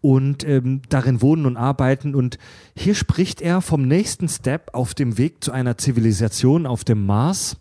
und 0.00 0.44
ähm, 0.44 0.82
darin 0.88 1.22
wohnen 1.22 1.46
und 1.46 1.56
arbeiten. 1.56 2.14
Und 2.14 2.38
hier 2.76 2.94
spricht 2.94 3.40
er 3.40 3.62
vom 3.62 3.82
nächsten 3.82 4.28
Step 4.28 4.70
auf 4.74 4.94
dem 4.94 5.16
Weg 5.16 5.42
zu 5.42 5.52
einer 5.52 5.78
Zivilisation 5.78 6.66
auf 6.66 6.84
dem 6.84 7.06
Mars, 7.06 7.56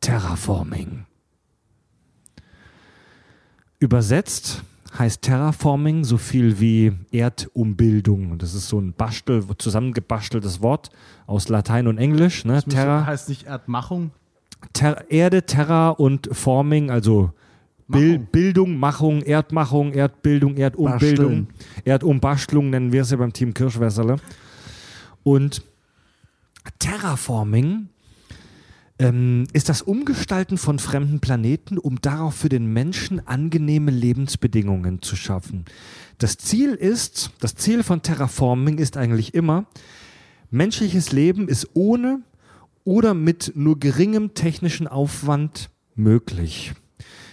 Terraforming. 0.00 1.06
Übersetzt 3.78 4.62
heißt 4.98 5.22
Terraforming 5.22 6.04
so 6.04 6.18
viel 6.18 6.60
wie 6.60 6.92
Erdumbildung. 7.10 8.38
Das 8.38 8.54
ist 8.54 8.68
so 8.68 8.78
ein 8.78 8.92
Bastel, 8.92 9.44
zusammengebasteltes 9.58 10.60
Wort 10.60 10.90
aus 11.26 11.48
Latein 11.48 11.86
und 11.86 11.98
Englisch. 11.98 12.44
Ne? 12.44 12.62
Terra, 12.62 13.06
heißt 13.06 13.28
nicht 13.28 13.46
Erdmachung. 13.46 14.10
Ter 14.72 15.10
Erde, 15.10 15.44
Terra 15.44 15.90
und 15.90 16.28
Forming, 16.32 16.90
also 16.90 17.32
Machung. 17.88 18.28
Bildung, 18.30 18.76
Machung, 18.76 19.22
Erdmachung, 19.22 19.92
Erdbildung, 19.92 20.56
Erdumbildung, 20.56 21.48
Erdumbastelung 21.84 22.70
nennen 22.70 22.92
wir 22.92 23.02
es 23.02 23.10
ja 23.10 23.16
beim 23.16 23.32
Team 23.32 23.52
Kirschwässerle. 23.52 24.16
Und 25.22 25.62
Terraforming 26.78 27.88
ähm, 29.02 29.46
ist 29.52 29.68
das 29.68 29.82
Umgestalten 29.82 30.58
von 30.58 30.78
fremden 30.78 31.20
Planeten, 31.20 31.76
um 31.76 32.00
darauf 32.00 32.36
für 32.36 32.48
den 32.48 32.72
Menschen 32.72 33.26
angenehme 33.26 33.90
Lebensbedingungen 33.90 35.02
zu 35.02 35.16
schaffen. 35.16 35.64
Das 36.18 36.38
Ziel 36.38 36.74
ist, 36.74 37.32
das 37.40 37.56
Ziel 37.56 37.82
von 37.82 38.02
Terraforming 38.02 38.78
ist 38.78 38.96
eigentlich 38.96 39.34
immer, 39.34 39.66
menschliches 40.50 41.10
Leben 41.10 41.48
ist 41.48 41.70
ohne 41.74 42.20
oder 42.84 43.14
mit 43.14 43.52
nur 43.56 43.80
geringem 43.80 44.34
technischen 44.34 44.86
Aufwand 44.86 45.70
möglich. 45.96 46.72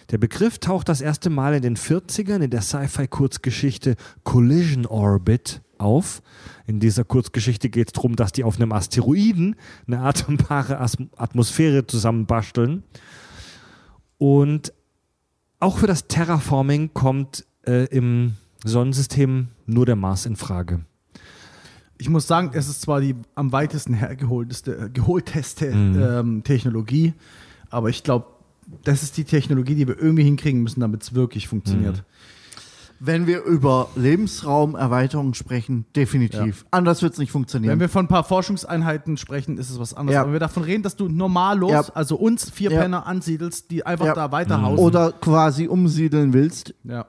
Der 0.09 0.17
Begriff 0.17 0.57
taucht 0.57 0.89
das 0.89 1.01
erste 1.01 1.29
Mal 1.29 1.53
in 1.53 1.61
den 1.61 1.77
40ern 1.77 2.41
in 2.41 2.49
der 2.49 2.63
Sci-Fi-Kurzgeschichte 2.63 3.95
Collision 4.23 4.87
Orbit 4.87 5.61
auf. 5.77 6.23
In 6.69 6.79
dieser 6.79 7.03
Kurzgeschichte 7.03 7.67
geht 7.71 7.87
es 7.87 7.93
darum, 7.93 8.15
dass 8.15 8.31
die 8.31 8.43
auf 8.43 8.57
einem 8.57 8.73
Asteroiden 8.73 9.55
eine 9.87 10.01
atombare 10.01 10.79
As 10.79 10.97
Atmosphäre 11.17 11.87
zusammenbasteln. 11.87 12.83
Und 14.19 14.71
auch 15.59 15.79
für 15.79 15.87
das 15.87 16.07
Terraforming 16.07 16.91
kommt 16.93 17.43
äh, 17.65 17.85
im 17.85 18.33
Sonnensystem 18.63 19.47
nur 19.65 19.87
der 19.87 19.95
Mars 19.95 20.27
in 20.27 20.35
Frage. 20.35 20.81
Ich 21.97 22.07
muss 22.07 22.27
sagen, 22.27 22.51
es 22.53 22.69
ist 22.69 22.81
zwar 22.81 23.01
die 23.01 23.15
am 23.33 23.51
weitesten 23.51 23.95
hergeholteste, 23.95 24.77
äh, 24.77 24.89
geholteste 24.91 25.73
Mhm. 25.73 25.99
ähm, 25.99 26.43
Technologie, 26.43 27.15
aber 27.71 27.89
ich 27.89 28.03
glaube, 28.03 28.27
das 28.83 29.01
ist 29.01 29.17
die 29.17 29.23
Technologie, 29.23 29.73
die 29.73 29.87
wir 29.87 29.97
irgendwie 29.97 30.23
hinkriegen 30.23 30.61
müssen, 30.61 30.81
damit 30.81 31.01
es 31.01 31.15
wirklich 31.15 31.47
funktioniert. 31.47 31.97
Mhm. 31.97 32.03
Wenn 33.01 33.27
wir 33.27 33.43
über 33.43 33.89
Lebensraumerweiterung 33.95 35.33
sprechen, 35.33 35.85
definitiv. 35.95 36.65
Anders 36.71 37.01
wird 37.01 37.13
es 37.13 37.19
nicht 37.19 37.31
funktionieren. 37.31 37.71
Wenn 37.73 37.79
wir 37.79 37.89
von 37.89 38.05
ein 38.05 38.07
paar 38.09 38.23
Forschungseinheiten 38.23 39.17
sprechen, 39.17 39.57
ist 39.57 39.69
es 39.69 39.79
was 39.79 39.93
anderes. 39.93 40.15
Ja. 40.15 40.25
Wenn 40.25 40.33
wir 40.33 40.39
davon 40.39 40.63
reden, 40.63 40.83
dass 40.83 40.95
du 40.95 41.07
normallos, 41.07 41.71
Ja. 41.71 41.83
also 41.93 42.15
uns 42.17 42.49
vier 42.49 42.71
Ja. 42.71 42.81
Penner 42.81 43.07
ansiedelst, 43.07 43.71
die 43.71 43.85
einfach 43.85 44.05
Ja. 44.07 44.13
da 44.15 44.31
weiterhausen. 44.31 44.83
Oder 44.83 45.11
quasi 45.13 45.67
umsiedeln 45.67 46.33
willst, 46.33 46.73
ja. 46.83 47.05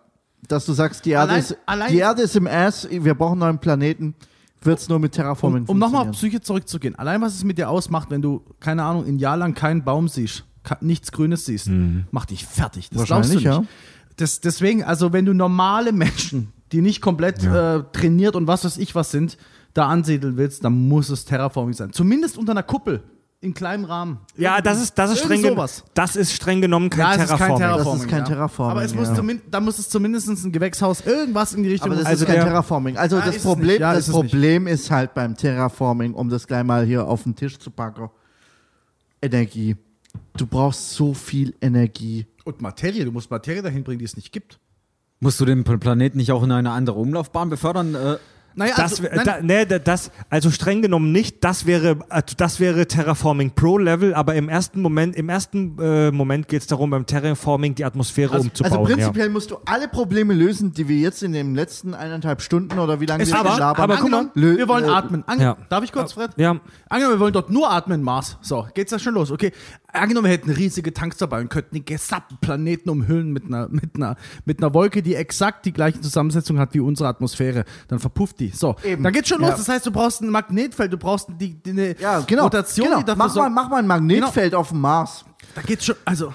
dass 0.47 0.67
du 0.67 0.73
sagst, 0.73 1.05
die 1.07 1.11
Erde, 1.11 1.31
Allein- 1.33 1.41
ist, 1.41 1.57
allein- 1.67 1.91
die 1.93 1.99
Erde 1.99 2.23
ist 2.23 2.37
im 2.37 2.47
Ass, 2.47 2.89
wir 2.91 3.15
brauchen 3.15 3.33
einen 3.33 3.41
neuen 3.41 3.59
Planeten, 3.59 4.15
wird 4.63 4.79
es 4.79 4.89
nur 4.89 4.99
mit 4.99 5.13
Terraforming 5.13 5.63
Um, 5.65 5.71
um 5.71 5.79
nochmal 5.79 6.03
auf. 6.09 6.13
Psyche 6.13 6.41
zurückzugehen. 6.41 6.95
Allein 6.97 7.21
was 7.21 7.35
es 7.35 7.45
mit 7.45 7.59
dir 7.59 7.69
ausmacht, 7.71 8.11
wenn 8.11 8.23
du, 8.23 8.43
keine 8.61 8.85
Ahnung, 8.85 9.07
ein 9.07 9.19
Jahr 9.19 9.37
lang 9.37 9.55
keinen 9.55 9.85
Baum 9.85 10.07
siehst, 10.09 10.45
nichts 10.83 11.11
Grünes 11.13 11.47
siehst, 11.47 11.71
macht 12.11 12.31
dich 12.31 12.45
fertig. 12.47 12.91
Das 12.91 13.05
glaubst 13.07 13.31
du 13.31 13.37
nicht. 13.37 13.47
Wahrscheinlich, 13.47 13.69
Das, 14.21 14.41
deswegen, 14.41 14.85
also 14.85 15.13
wenn 15.13 15.25
du 15.25 15.33
normale 15.33 15.93
Menschen, 15.93 16.53
die 16.73 16.81
nicht 16.83 17.01
komplett 17.01 17.43
äh, 17.45 17.83
trainiert 17.93 18.37
und 18.37 18.47
was 18.47 18.65
weiß 18.65 18.77
ich 18.79 18.95
was 18.95 19.11
sind, 19.11 19.37
da 19.75 19.87
ansiedeln 19.89 20.37
willst, 20.37 20.65
dann 20.65 20.89
muss 20.89 21.09
es 21.09 21.25
Terraforming 21.25 21.75
sein. 21.75 21.93
Zumindest 21.93 22.37
unter 22.39 22.53
einer 22.53 22.63
Kuppel, 22.63 23.03
in 23.43 23.55
kleinem 23.55 23.85
Rahmen. 23.87 24.19
Ja, 24.37 24.61
das 24.61 24.83
ist, 24.83 24.99
das 24.99 25.13
ist, 25.13 25.21
streng, 25.21 25.41
sowas. 25.43 25.83
das 25.95 26.15
ist 26.15 26.33
streng 26.35 26.61
genommen 26.61 26.91
kein 26.91 27.01
Ja, 27.01 27.15
es 27.25 27.31
ist 27.31 27.39
kein 27.39 27.57
Terraforming. 27.57 27.59
Terraforming. 27.59 27.93
Das 27.95 28.03
ist 28.05 28.11
kein 28.11 28.19
ja. 28.19 28.25
Terraforming, 28.27 28.71
Aber 28.73 28.85
es 28.85 28.95
muss 28.95 29.09
ja. 29.09 29.15
zumin- 29.15 29.41
da 29.51 29.61
muss 29.61 29.79
es 29.79 29.89
zumindest 29.89 30.29
ein 30.29 30.53
Gewächshaus, 30.53 31.01
irgendwas 31.07 31.55
in 31.55 31.63
die 31.63 31.71
Richtung. 31.71 31.91
Aber 31.93 31.97
das 32.01 32.07
Also 32.07 32.27
ist 32.27 32.31
kein 32.31 32.43
Terraforming. 32.43 32.97
Also 32.99 33.17
Ja, 33.17 33.25
das 33.25 33.39
Problem. 33.43 33.81
Ja, 33.81 33.95
das 33.95 34.09
ist 34.09 34.15
nicht. 34.15 34.21
Problem 34.31 34.67
ist 34.67 34.91
halt 34.91 35.15
beim 35.15 35.37
Terraforming, 35.37 36.13
um 36.13 36.29
das 36.29 36.47
gleich 36.47 36.65
mal 36.65 36.85
hier 36.85 37.07
auf 37.09 37.23
den 37.23 37.35
Tisch 37.35 37.59
zu 37.59 37.71
packen, 37.71 38.11
Energie. 39.23 39.77
Du 40.37 40.47
brauchst 40.47 40.91
so 40.91 41.15
viel 41.15 41.55
Energie. 41.61 42.27
Und 42.55 42.63
Materie, 42.63 43.05
du 43.05 43.13
musst 43.13 43.31
Materie 43.31 43.63
dahin 43.63 43.85
bringen, 43.85 43.99
die 43.99 44.05
es 44.05 44.17
nicht 44.17 44.33
gibt. 44.33 44.59
Musst 45.21 45.39
du 45.41 45.45
den 45.45 45.65
Pl- 45.65 45.79
Planeten 45.79 46.17
nicht 46.19 46.33
auch 46.33 46.43
in 46.43 46.51
eine 46.53 46.71
andere 46.71 46.99
Umlaufbahn 46.99 47.51
befördern? 47.51 47.95
Äh, 47.95 48.17
Naja, 48.55 48.75
Das, 48.77 49.01
also, 49.01 49.03
nein, 49.15 49.25
da, 49.25 49.39
nee, 49.43 49.65
da- 49.65 49.79
das, 49.79 50.11
also 50.29 50.51
streng 50.51 50.83
genommen 50.83 51.13
nicht. 51.13 51.43
Das 51.45 51.67
wäre, 51.67 51.99
also 52.09 52.35
das 52.37 52.59
wäre 52.61 52.87
Terraforming 52.87 53.53
Pro 53.53 53.79
Level, 53.79 54.13
aber 54.15 54.35
im 54.35 54.49
ersten 54.49 54.83
Moment, 54.83 55.15
im 55.17 55.29
ersten 55.29 55.79
äh, 55.81 56.11
Moment 56.11 56.49
geht 56.49 56.63
es 56.63 56.67
darum, 56.67 56.91
beim 56.91 57.07
Terraforming 57.07 57.75
die 57.75 57.85
Atmosphäre 57.85 58.33
Also- 58.35 58.45
umzubauen. 58.49 58.73
Also 58.73 58.85
prinzipiell 58.95 59.29
musst 59.31 59.51
du 59.51 59.59
alle 59.67 59.89
Probleme 59.89 60.35
lösen, 60.35 60.73
die 60.73 60.89
wir 60.89 60.99
jetzt 60.99 61.23
in 61.23 61.33
den 61.33 61.55
letzten 61.55 61.95
eineinhalb 61.95 62.43
Stunden 62.43 62.79
oder 62.79 63.01
wie 63.01 63.07
lange 63.07 63.23
es 63.23 63.31
wir 63.31 63.39
aber, 63.39 63.51
schon 63.51 63.59
labern. 63.61 63.83
aber 63.83 63.97
guck 63.99 64.11
mal, 64.11 64.31
wir 64.35 64.69
wollen 64.69 64.85
äh, 64.85 64.89
atmen. 64.89 65.25
Ange 65.27 65.43
ja. 65.43 65.57
Darf 65.69 65.85
ich 65.85 65.93
kurz, 65.93 66.13
Fred? 66.13 66.31
ja. 66.37 66.55
ja. 66.55 66.61
Angenommen, 66.89 67.17
wir 67.17 67.21
wollen 67.21 67.33
dort 67.33 67.51
nur 67.51 67.71
atmen, 67.71 68.03
Mars. 68.03 68.37
So, 68.41 68.67
geht's 68.75 68.91
da 68.91 68.99
schon 68.99 69.15
los. 69.15 69.31
Okay. 69.31 69.53
Angenommen, 69.93 70.27
wir 70.27 70.33
hätten 70.33 70.51
riesige 70.51 70.93
Tanks 70.93 71.17
dabei 71.17 71.41
und 71.41 71.49
könnten 71.51 71.75
den 71.77 71.85
gesamten 71.85 72.37
Planeten 72.41 72.91
umhüllen 72.91 73.33
mit 73.33 73.45
einer, 73.47 73.69
mit 73.69 73.97
einer, 73.97 74.17
mit 74.45 74.59
einer 74.63 74.73
Wolke, 74.75 75.03
die 75.03 75.15
exakt 75.15 75.67
die 75.67 75.73
gleiche 75.73 76.01
Zusammensetzung 76.01 76.59
hat 76.59 76.75
wie 76.75 76.81
unsere 76.81 77.09
Atmosphäre. 77.09 77.65
Dann 77.89 77.99
verpufft 77.99 78.40
die. 78.41 78.49
So, 78.49 78.75
Eben. 78.83 79.03
dann 79.03 79.13
geht's 79.13 79.29
schon 79.29 79.41
los. 79.41 79.51
Ja. 79.51 79.57
Das 79.57 79.69
heißt, 79.69 79.87
du 79.87 79.91
brauchst 79.93 80.23
ein 80.23 80.31
Magnetfeld, 80.31 80.93
du 80.93 80.97
brauchst 80.97 81.29
die, 81.39 81.55
die 81.55 81.71
eine 81.71 81.97
Ja, 82.01 82.21
genau. 82.21 82.45
Rotation, 82.45 82.87
genau. 82.87 82.99
die 83.01 83.05
dafür 83.05 83.19
mach, 83.19 83.27
mal, 83.29 83.33
sorgt- 83.35 83.53
mach 83.55 83.69
mal 83.69 83.77
ein 83.79 83.87
Magnetfeld 83.87 84.55
auf 84.55 84.71
dem 84.71 84.81
Mars. 84.81 85.25
Da 85.55 85.63
geht's 85.63 85.85
schon, 85.85 85.97
also. 86.05 86.33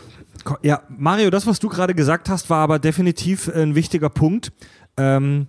Ja, 0.61 0.82
Mario, 0.90 1.30
das, 1.32 1.48
was 1.48 1.60
du 1.60 1.69
gerade 1.69 1.95
gesagt 1.95 2.30
hast, 2.30 2.49
war 2.52 2.60
aber 2.60 2.77
definitiv 2.80 3.49
ein 3.49 3.73
wichtiger 3.73 4.10
Punkt. 4.10 4.52
Ähm, 4.98 5.48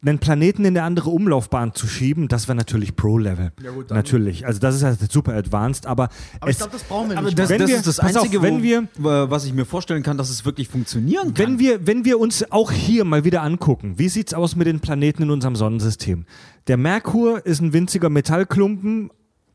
einen 0.00 0.20
Planeten 0.20 0.64
in 0.64 0.76
eine 0.76 0.84
andere 0.84 1.10
Umlaufbahn 1.10 1.74
zu 1.74 1.88
schieben, 1.88 2.28
das 2.28 2.46
wäre 2.46 2.54
natürlich 2.56 2.94
Pro-Level. 2.94 3.50
Ja, 3.62 3.72
gut, 3.72 3.90
natürlich. 3.90 4.46
Also 4.46 4.60
das 4.60 4.76
ist 4.76 4.84
halt 4.84 5.10
super 5.10 5.34
advanced, 5.34 5.86
aber, 5.86 6.08
Aber 6.40 6.50
ich 6.50 6.54
es, 6.54 6.58
glaube, 6.58 6.72
das 6.72 6.84
brauchen 6.84 7.10
wir 7.10 7.18
aber 7.18 7.26
nicht. 7.26 7.38
das, 7.38 7.48
wenn 7.48 7.58
das 7.60 7.68
wir- 7.70 7.76
ist 7.78 7.86
das 7.86 7.96
pass 7.96 8.14
auf, 8.16 8.22
Einzige, 8.22 8.42
wenn 8.42 8.62
wir- 8.62 8.86
was 8.96 9.44
ich 9.44 9.52
mir 9.52 9.64
vorstellen 9.64 10.04
kann, 10.04 10.16
dass 10.16 10.30
es 10.30 10.44
wirklich 10.44 10.68
funktionieren 10.68 11.34
kann. 11.34 11.38
wenn 11.38 11.58
wir, 11.58 11.86
wenn 11.86 12.04
wir 12.04 12.20
uns 12.20 12.50
auch 12.52 12.70
hier 12.70 13.04
mal 13.04 13.24
wieder 13.24 13.42
angucken, 13.42 13.94
wie 13.98 14.08
sieht's 14.08 14.34
aus 14.34 14.54
mit 14.54 14.68
den 14.68 14.78
Planeten 14.80 15.24
in 15.24 15.30
unserem 15.30 15.56
Sonnensystem? 15.56 16.26
Der 16.68 16.76
Merkur 16.76 17.44
ist 17.44 17.60
ein 17.60 17.72
winziger 17.72 18.08
Metallklumpen, 18.08 19.10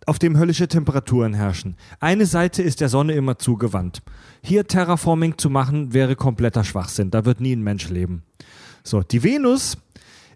auf 0.06 0.20
dem 0.20 0.38
höllische 0.38 0.68
Temperaturen 0.68 1.34
herrschen. 1.34 1.78
Eine 2.02 2.26
Seite 2.26 2.62
ist 2.62 2.82
der 2.82 2.90
Sonne 2.90 3.14
immer 3.14 3.38
zugewandt. 3.40 4.02
Hier 4.42 4.68
Terraforming 4.68 5.38
zu 5.38 5.50
machen, 5.50 5.94
wäre 5.94 6.18
kompletter 6.18 6.66
Schwachsinn. 6.66 7.10
Da 7.12 7.24
wird 7.24 7.40
nie 7.40 7.56
ein 7.56 7.64
Mensch 7.64 7.88
leben. 7.90 8.24
So, 8.84 9.02
die 9.02 9.24
Venus 9.24 9.78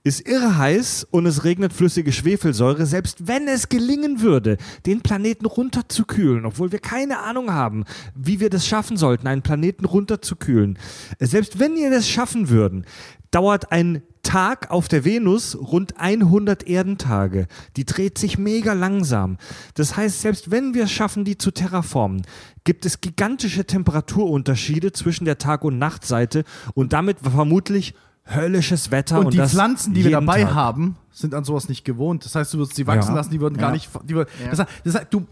ist 0.07 0.27
irre 0.27 0.57
heiß 0.57 1.07
und 1.11 1.25
es 1.25 1.43
regnet 1.43 1.73
flüssige 1.73 2.11
Schwefelsäure, 2.11 2.85
selbst 2.85 3.27
wenn 3.27 3.47
es 3.47 3.69
gelingen 3.69 4.21
würde, 4.21 4.57
den 4.85 5.01
Planeten 5.01 5.45
runterzukühlen, 5.45 6.45
obwohl 6.45 6.71
wir 6.71 6.79
keine 6.79 7.19
Ahnung 7.19 7.53
haben, 7.53 7.83
wie 8.15 8.39
wir 8.39 8.49
das 8.49 8.65
schaffen 8.65 8.97
sollten, 8.97 9.27
einen 9.27 9.41
Planeten 9.41 9.85
runterzukühlen. 9.85 10.79
Selbst 11.19 11.59
wenn 11.59 11.75
wir 11.75 11.91
das 11.91 12.07
schaffen 12.07 12.49
würden, 12.49 12.85
dauert 13.31 13.71
ein 13.71 14.01
Tag 14.23 14.71
auf 14.71 14.89
der 14.89 15.05
Venus 15.05 15.55
rund 15.55 15.97
100 15.97 16.67
Erdentage. 16.67 17.47
Die 17.77 17.85
dreht 17.85 18.17
sich 18.17 18.37
mega 18.37 18.73
langsam. 18.73 19.37
Das 19.73 19.95
heißt, 19.95 20.21
selbst 20.21 20.51
wenn 20.51 20.73
wir 20.73 20.83
es 20.83 20.91
schaffen, 20.91 21.23
die 21.23 21.37
zu 21.37 21.51
terraformen, 21.51 22.23
gibt 22.65 22.85
es 22.85 22.99
gigantische 22.99 23.65
Temperaturunterschiede 23.65 24.91
zwischen 24.91 25.23
der 25.23 25.37
Tag- 25.37 25.63
und 25.63 25.77
Nachtseite 25.77 26.43
und 26.73 26.91
damit 26.91 27.19
vermutlich 27.21 27.93
höllisches 28.33 28.91
Wetter. 28.91 29.19
Und, 29.19 29.33
die 29.33 29.37
das 29.37 29.51
Pflanzen, 29.51 29.93
die 29.93 30.03
wir 30.03 30.11
dabei 30.11 30.43
Tag. 30.43 30.53
haben, 30.53 30.97
sind 31.11 31.33
an 31.33 31.43
sowas 31.43 31.69
nicht 31.69 31.83
gewohnt. 31.85 32.25
Das 32.25 32.35
heißt, 32.35 32.53
du 32.53 32.57
würdest 32.59 32.75
sie 32.75 32.85
wachsen 32.87 33.09
Ja. 33.11 33.15
lassen, 33.15 33.31
die 33.31 33.39
würden 33.41 33.57
gar 33.57 33.69
Ja. 33.69 33.73
nicht. 33.73 33.89
Die 34.03 34.15
würden, 34.15 34.29
Ja. 34.43 34.49
das, 34.51 34.59
heißt, 34.59 34.69
das 34.83 34.95
heißt, 34.95 35.07
du, 35.11 35.25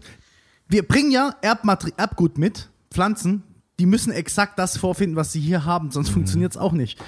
wir 0.68 0.86
bringen 0.86 1.10
ja 1.10 1.34
Erbmateri 1.42 1.92
Erbgut 1.96 2.38
mit, 2.38 2.70
Pflanzen, 2.90 3.42
die 3.78 3.86
müssen 3.86 4.12
exakt 4.12 4.58
das 4.58 4.76
vorfinden, 4.78 5.16
was 5.16 5.32
sie 5.32 5.40
hier 5.40 5.64
haben, 5.64 5.90
sonst 5.90 6.08
funktioniert 6.08 6.52
es 6.52 6.56
auch 6.56 6.72
nicht. 6.72 6.98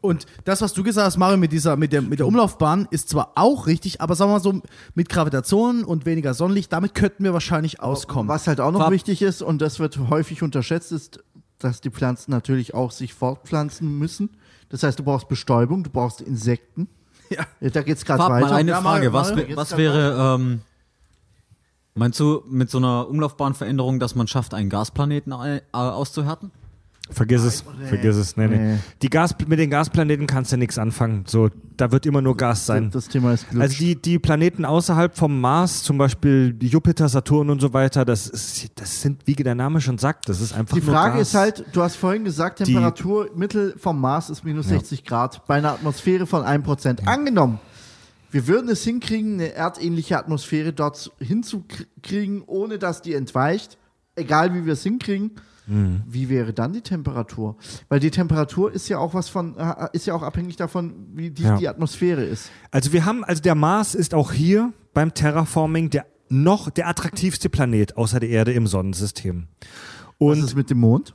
Und 0.00 0.26
das, 0.44 0.60
was 0.62 0.72
du 0.74 0.82
gesagt 0.84 1.06
hast, 1.06 1.16
Mario, 1.16 1.36
mit 1.38 1.50
dieser, 1.50 1.76
mit 1.76 1.92
der, 1.92 2.02
mit 2.02 2.20
der 2.20 2.26
Umlaufbahn, 2.28 2.86
ist 2.92 3.08
zwar 3.08 3.32
auch 3.34 3.66
richtig, 3.66 4.00
aber 4.00 4.14
sagen 4.14 4.30
wir 4.30 4.34
mal 4.34 4.40
so, 4.40 4.60
mit 4.94 5.08
Gravitation 5.08 5.82
und 5.84 6.06
weniger 6.06 6.34
Sonnenlicht, 6.34 6.72
damit 6.72 6.94
könnten 6.94 7.24
wir 7.24 7.32
wahrscheinlich 7.32 7.80
auskommen. 7.80 8.28
Was 8.28 8.46
halt 8.46 8.60
auch 8.60 8.70
noch 8.70 8.80
Fab- 8.80 8.92
wichtig 8.92 9.22
ist, 9.22 9.42
und 9.42 9.60
das 9.60 9.80
wird 9.80 9.98
häufig 10.08 10.42
unterschätzt, 10.42 10.92
ist, 10.92 11.18
dass 11.58 11.80
die 11.80 11.90
Pflanzen 11.90 12.30
natürlich 12.30 12.74
auch 12.74 12.92
sich 12.92 13.12
fortpflanzen 13.14 13.98
müssen. 13.98 14.30
Das 14.70 14.82
heißt, 14.82 14.98
du 14.98 15.02
brauchst 15.02 15.28
Bestäubung, 15.28 15.82
du 15.84 15.90
brauchst 15.90 16.20
Insekten. 16.20 16.88
Ja. 17.30 17.44
Da 17.68 17.82
geht 17.82 17.98
es 17.98 18.06
gerade 18.06 18.22
Fab, 18.22 18.30
mal 18.30 18.40
weiter. 18.42 18.54
eine 18.54 18.70
Ja, 18.70 18.80
Frage. 18.80 19.10
Mario, 19.10 19.12
was 19.12 19.36
wär- 19.36 19.54
was 19.54 19.76
wäre, 19.76 20.34
ähm, 20.40 20.62
meinst 21.94 22.18
du 22.20 22.42
mit 22.48 22.70
so 22.70 22.78
einer 22.78 23.06
Umlaufbahnveränderung, 23.06 24.00
dass 24.00 24.14
man 24.14 24.26
schafft, 24.26 24.54
einen 24.54 24.70
Gasplaneten 24.70 25.32
äh, 25.32 25.60
auszuhärten? 25.72 26.50
Vergiss 27.10 27.42
es, 27.42 27.64
vergiss 27.88 28.16
es. 28.16 28.36
Nee, 28.36 28.48
nee. 28.48 28.56
Nee. 28.56 28.78
Die 29.02 29.08
Gas, 29.08 29.34
mit 29.46 29.58
den 29.58 29.70
Gasplaneten 29.70 30.26
kannst 30.26 30.52
du 30.52 30.56
nichts 30.56 30.78
anfangen. 30.78 31.24
So, 31.26 31.48
da 31.76 31.90
wird 31.90 32.06
immer 32.06 32.20
nur 32.20 32.36
Gas 32.36 32.66
sein. 32.66 32.90
Das 32.90 33.08
Thema 33.08 33.32
ist 33.32 33.48
Glück. 33.48 33.62
Also 33.62 33.78
die, 33.78 33.96
die 33.96 34.18
Planeten 34.18 34.64
außerhalb 34.64 35.16
vom 35.16 35.40
Mars, 35.40 35.82
zum 35.82 35.96
Beispiel 35.96 36.54
Jupiter, 36.60 37.08
Saturn 37.08 37.50
und 37.50 37.60
so 37.60 37.72
weiter, 37.72 38.04
das, 38.04 38.28
ist, 38.28 38.70
das 38.74 39.00
sind, 39.00 39.26
wie 39.26 39.34
der 39.34 39.54
Name 39.54 39.80
schon 39.80 39.98
sagt, 39.98 40.28
das 40.28 40.40
ist 40.40 40.52
einfach 40.52 40.76
Die 40.76 40.82
Frage 40.82 41.20
ist 41.20 41.34
halt, 41.34 41.64
du 41.72 41.82
hast 41.82 41.96
vorhin 41.96 42.24
gesagt, 42.24 42.58
Temperatur 42.58 43.30
Mittel 43.34 43.74
vom 43.78 44.00
Mars 44.00 44.28
ist 44.30 44.44
minus 44.44 44.68
60 44.68 45.04
Grad 45.04 45.46
bei 45.46 45.56
einer 45.56 45.72
Atmosphäre 45.72 46.26
von 46.26 46.42
1%. 46.42 47.06
Angenommen, 47.06 47.58
wir 48.30 48.46
würden 48.46 48.68
es 48.68 48.84
hinkriegen, 48.84 49.34
eine 49.34 49.54
erdähnliche 49.54 50.18
Atmosphäre 50.18 50.72
dort 50.72 51.10
hinzukriegen, 51.18 52.42
ohne 52.46 52.78
dass 52.78 53.00
die 53.00 53.14
entweicht, 53.14 53.78
egal 54.16 54.54
wie 54.54 54.66
wir 54.66 54.74
es 54.74 54.82
hinkriegen. 54.82 55.32
Mhm. 55.68 56.02
Wie 56.06 56.28
wäre 56.28 56.52
dann 56.52 56.72
die 56.72 56.80
Temperatur? 56.80 57.56
Weil 57.88 58.00
die 58.00 58.10
Temperatur 58.10 58.72
ist 58.72 58.88
ja 58.88 58.98
auch 58.98 59.14
was 59.14 59.28
von, 59.28 59.56
äh, 59.56 59.88
ist 59.92 60.06
ja 60.06 60.14
auch 60.14 60.22
abhängig 60.22 60.56
davon, 60.56 60.94
wie 61.14 61.30
dicht 61.30 61.46
Ja. 61.48 61.56
die 61.58 61.68
Atmosphäre 61.68 62.24
ist. 62.24 62.50
Also 62.70 62.92
wir 62.92 63.04
haben, 63.04 63.22
also 63.24 63.42
der 63.42 63.54
Mars 63.54 63.94
ist 63.94 64.14
auch 64.14 64.32
hier 64.32 64.72
beim 64.94 65.14
Terraforming 65.14 65.90
der 65.90 66.06
noch 66.30 66.68
der 66.68 66.88
attraktivste 66.88 67.48
Planet 67.48 67.96
außer 67.96 68.20
der 68.20 68.28
Erde 68.28 68.52
im 68.52 68.66
Sonnensystem. 68.66 69.46
Was 69.60 69.68
Und 70.18 70.44
ist 70.44 70.56
mit 70.56 70.70
dem 70.70 70.78
Mond? 70.80 71.14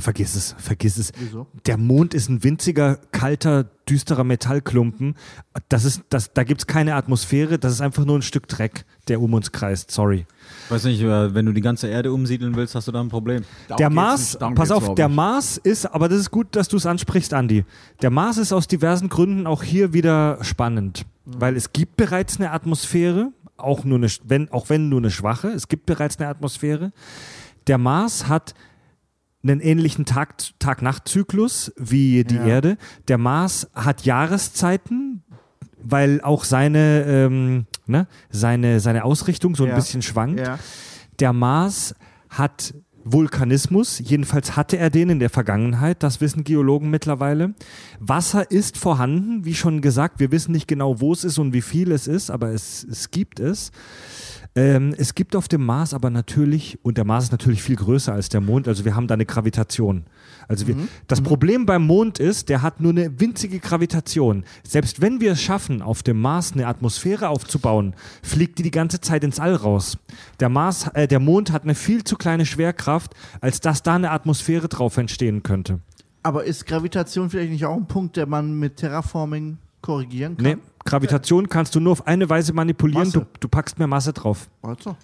vergiss 0.00 0.36
es, 0.36 0.54
vergiss 0.58 0.96
es. 0.96 1.10
Wieso? 1.18 1.48
Der 1.66 1.76
Mond 1.76 2.14
ist 2.14 2.28
ein 2.28 2.44
winziger, 2.44 3.00
kalter, 3.10 3.64
düsterer 3.88 4.22
Metallklumpen. 4.22 5.16
Das 5.68 5.84
ist, 5.84 6.02
das, 6.08 6.32
da 6.32 6.44
gibt 6.44 6.60
es 6.60 6.66
keine 6.68 6.94
Atmosphäre, 6.94 7.58
das 7.58 7.72
ist 7.72 7.80
einfach 7.80 8.04
nur 8.04 8.16
ein 8.16 8.22
Stück 8.22 8.46
Dreck, 8.46 8.84
der 9.08 9.20
um 9.20 9.34
uns 9.34 9.50
kreist. 9.50 9.90
Sorry. 9.90 10.24
Ich 10.68 10.72
weiß 10.72 10.84
nicht, 10.84 11.00
äh, 11.00 11.34
wenn 11.34 11.46
du 11.46 11.52
die 11.52 11.62
ganze 11.62 11.86
Erde 11.88 12.12
umsiedeln 12.12 12.54
willst, 12.54 12.74
hast 12.74 12.88
du 12.88 12.92
da 12.92 13.00
ein 13.00 13.08
Problem. 13.08 13.42
Darum 13.68 13.78
Der 13.78 13.88
Mars, 13.88 14.38
nicht, 14.38 14.54
pass 14.54 14.70
auf, 14.70 14.94
der. 14.96 15.08
Mars 15.08 15.56
ist, 15.56 15.86
aber 15.86 16.10
das 16.10 16.18
ist 16.18 16.30
gut, 16.30 16.48
dass 16.50 16.68
du 16.68 16.76
es 16.76 16.84
ansprichst, 16.84 17.32
Andi. 17.32 17.64
Der 18.02 18.10
Mars 18.10 18.36
ist 18.36 18.52
aus 18.52 18.68
diversen 18.68 19.08
Gründen 19.08 19.46
auch 19.46 19.62
hier 19.62 19.94
wieder 19.94 20.36
spannend, 20.42 21.06
weil 21.24 21.56
es 21.56 21.72
gibt 21.72 21.96
bereits 21.96 22.38
eine 22.38 22.50
Atmosphäre, 22.50 23.32
auch, 23.56 23.84
nur 23.84 23.96
eine, 23.96 24.08
wenn, 24.24 24.52
auch 24.52 24.68
wenn 24.68 24.90
nur 24.90 25.00
eine 25.00 25.10
schwache, 25.10 25.48
es 25.48 25.68
gibt 25.68 25.86
bereits 25.86 26.18
eine 26.18 26.28
Atmosphäre. 26.28 26.92
Der 27.66 27.78
Mars 27.78 28.28
hat 28.28 28.52
einen 29.42 29.60
ähnlichen 29.60 30.04
Tag- 30.04 30.34
Tag-Nacht-Zyklus 30.58 31.72
wie 31.78 32.24
die 32.24 32.34
Ja. 32.34 32.44
Erde. 32.44 32.76
Der 33.08 33.16
Mars 33.16 33.70
hat 33.74 34.04
Jahreszeiten, 34.04 35.22
weil 35.82 36.20
auch 36.20 36.44
seine, 36.44 37.04
ähm, 37.06 37.66
ne, 37.88 38.06
seine, 38.30 38.80
seine 38.80 39.04
Ausrichtung 39.04 39.54
so 39.56 39.64
ein 39.64 39.70
Ja. 39.70 39.74
bisschen 39.76 40.02
schwankt. 40.02 40.40
Ja. 40.40 40.58
Der 41.18 41.32
Mars 41.32 41.94
hat 42.30 42.74
Vulkanismus, 43.04 44.00
jedenfalls 44.04 44.54
hatte 44.54 44.76
er 44.76 44.90
den 44.90 45.08
in 45.08 45.18
der 45.18 45.30
Vergangenheit, 45.30 46.02
das 46.02 46.20
wissen 46.20 46.44
Geologen 46.44 46.90
mittlerweile. 46.90 47.54
Wasser 48.00 48.50
ist 48.50 48.76
vorhanden, 48.76 49.44
wie 49.46 49.54
schon 49.54 49.80
gesagt, 49.80 50.20
wir 50.20 50.30
wissen 50.30 50.52
nicht 50.52 50.68
genau, 50.68 51.00
wo 51.00 51.12
es 51.12 51.24
ist 51.24 51.38
und 51.38 51.52
wie 51.54 51.62
viel 51.62 51.90
es 51.92 52.06
ist, 52.06 52.30
aber 52.30 52.50
es, 52.50 52.84
es 52.84 53.10
gibt 53.10 53.40
es. 53.40 53.70
Ähm, 54.54 54.94
es 54.98 55.14
gibt 55.14 55.36
auf 55.36 55.48
dem 55.48 55.64
Mars 55.64 55.94
aber 55.94 56.10
natürlich, 56.10 56.78
und 56.82 56.98
der 56.98 57.04
Mars 57.04 57.24
ist 57.24 57.32
natürlich 57.32 57.62
viel 57.62 57.76
größer 57.76 58.12
als 58.12 58.28
der 58.28 58.40
Mond, 58.40 58.68
also 58.68 58.84
wir 58.84 58.94
haben 58.94 59.06
da 59.06 59.14
eine 59.14 59.26
Gravitation. 59.26 60.04
Also 60.48 60.66
wir, 60.66 60.76
das 61.06 61.20
Problem 61.20 61.66
beim 61.66 61.86
Mond 61.86 62.18
ist, 62.18 62.48
der 62.48 62.62
hat 62.62 62.80
nur 62.80 62.92
eine 62.92 63.20
winzige 63.20 63.60
Gravitation. 63.60 64.44
Selbst 64.66 65.02
wenn 65.02 65.20
wir 65.20 65.32
es 65.32 65.42
schaffen, 65.42 65.82
auf 65.82 66.02
dem 66.02 66.20
Mars 66.20 66.52
eine 66.52 66.66
Atmosphäre 66.66 67.28
aufzubauen, 67.28 67.94
fliegt 68.22 68.58
die 68.58 68.62
die 68.62 68.70
ganze 68.70 69.00
Zeit 69.00 69.24
ins 69.24 69.38
All 69.38 69.54
raus. 69.54 69.98
Der 70.40 70.48
Mars, 70.48 70.88
äh, 70.94 71.06
der 71.06 71.20
Mond 71.20 71.52
hat 71.52 71.64
eine 71.64 71.74
viel 71.74 72.02
zu 72.02 72.16
kleine 72.16 72.46
Schwerkraft, 72.46 73.14
als 73.42 73.60
dass 73.60 73.82
da 73.82 73.94
eine 73.94 74.10
Atmosphäre 74.10 74.68
drauf 74.68 74.96
entstehen 74.96 75.42
könnte. 75.42 75.80
Aber 76.22 76.44
ist 76.44 76.66
Gravitation 76.66 77.28
vielleicht 77.30 77.52
nicht 77.52 77.66
auch 77.66 77.76
ein 77.76 77.86
Punkt, 77.86 78.16
der 78.16 78.26
man 78.26 78.58
mit 78.58 78.76
Terraforming 78.76 79.58
korrigieren 79.82 80.36
kann? 80.36 80.44
Nee, 80.44 80.56
Gravitation 80.84 81.48
kannst 81.48 81.74
du 81.74 81.80
nur 81.80 81.92
auf 81.92 82.06
eine 82.06 82.28
Weise 82.28 82.54
manipulieren, 82.54 83.12
du, 83.12 83.26
du 83.38 83.48
packst 83.48 83.78
mehr 83.78 83.86
Masse 83.86 84.12
drauf. 84.14 84.48
Also, 84.62 84.96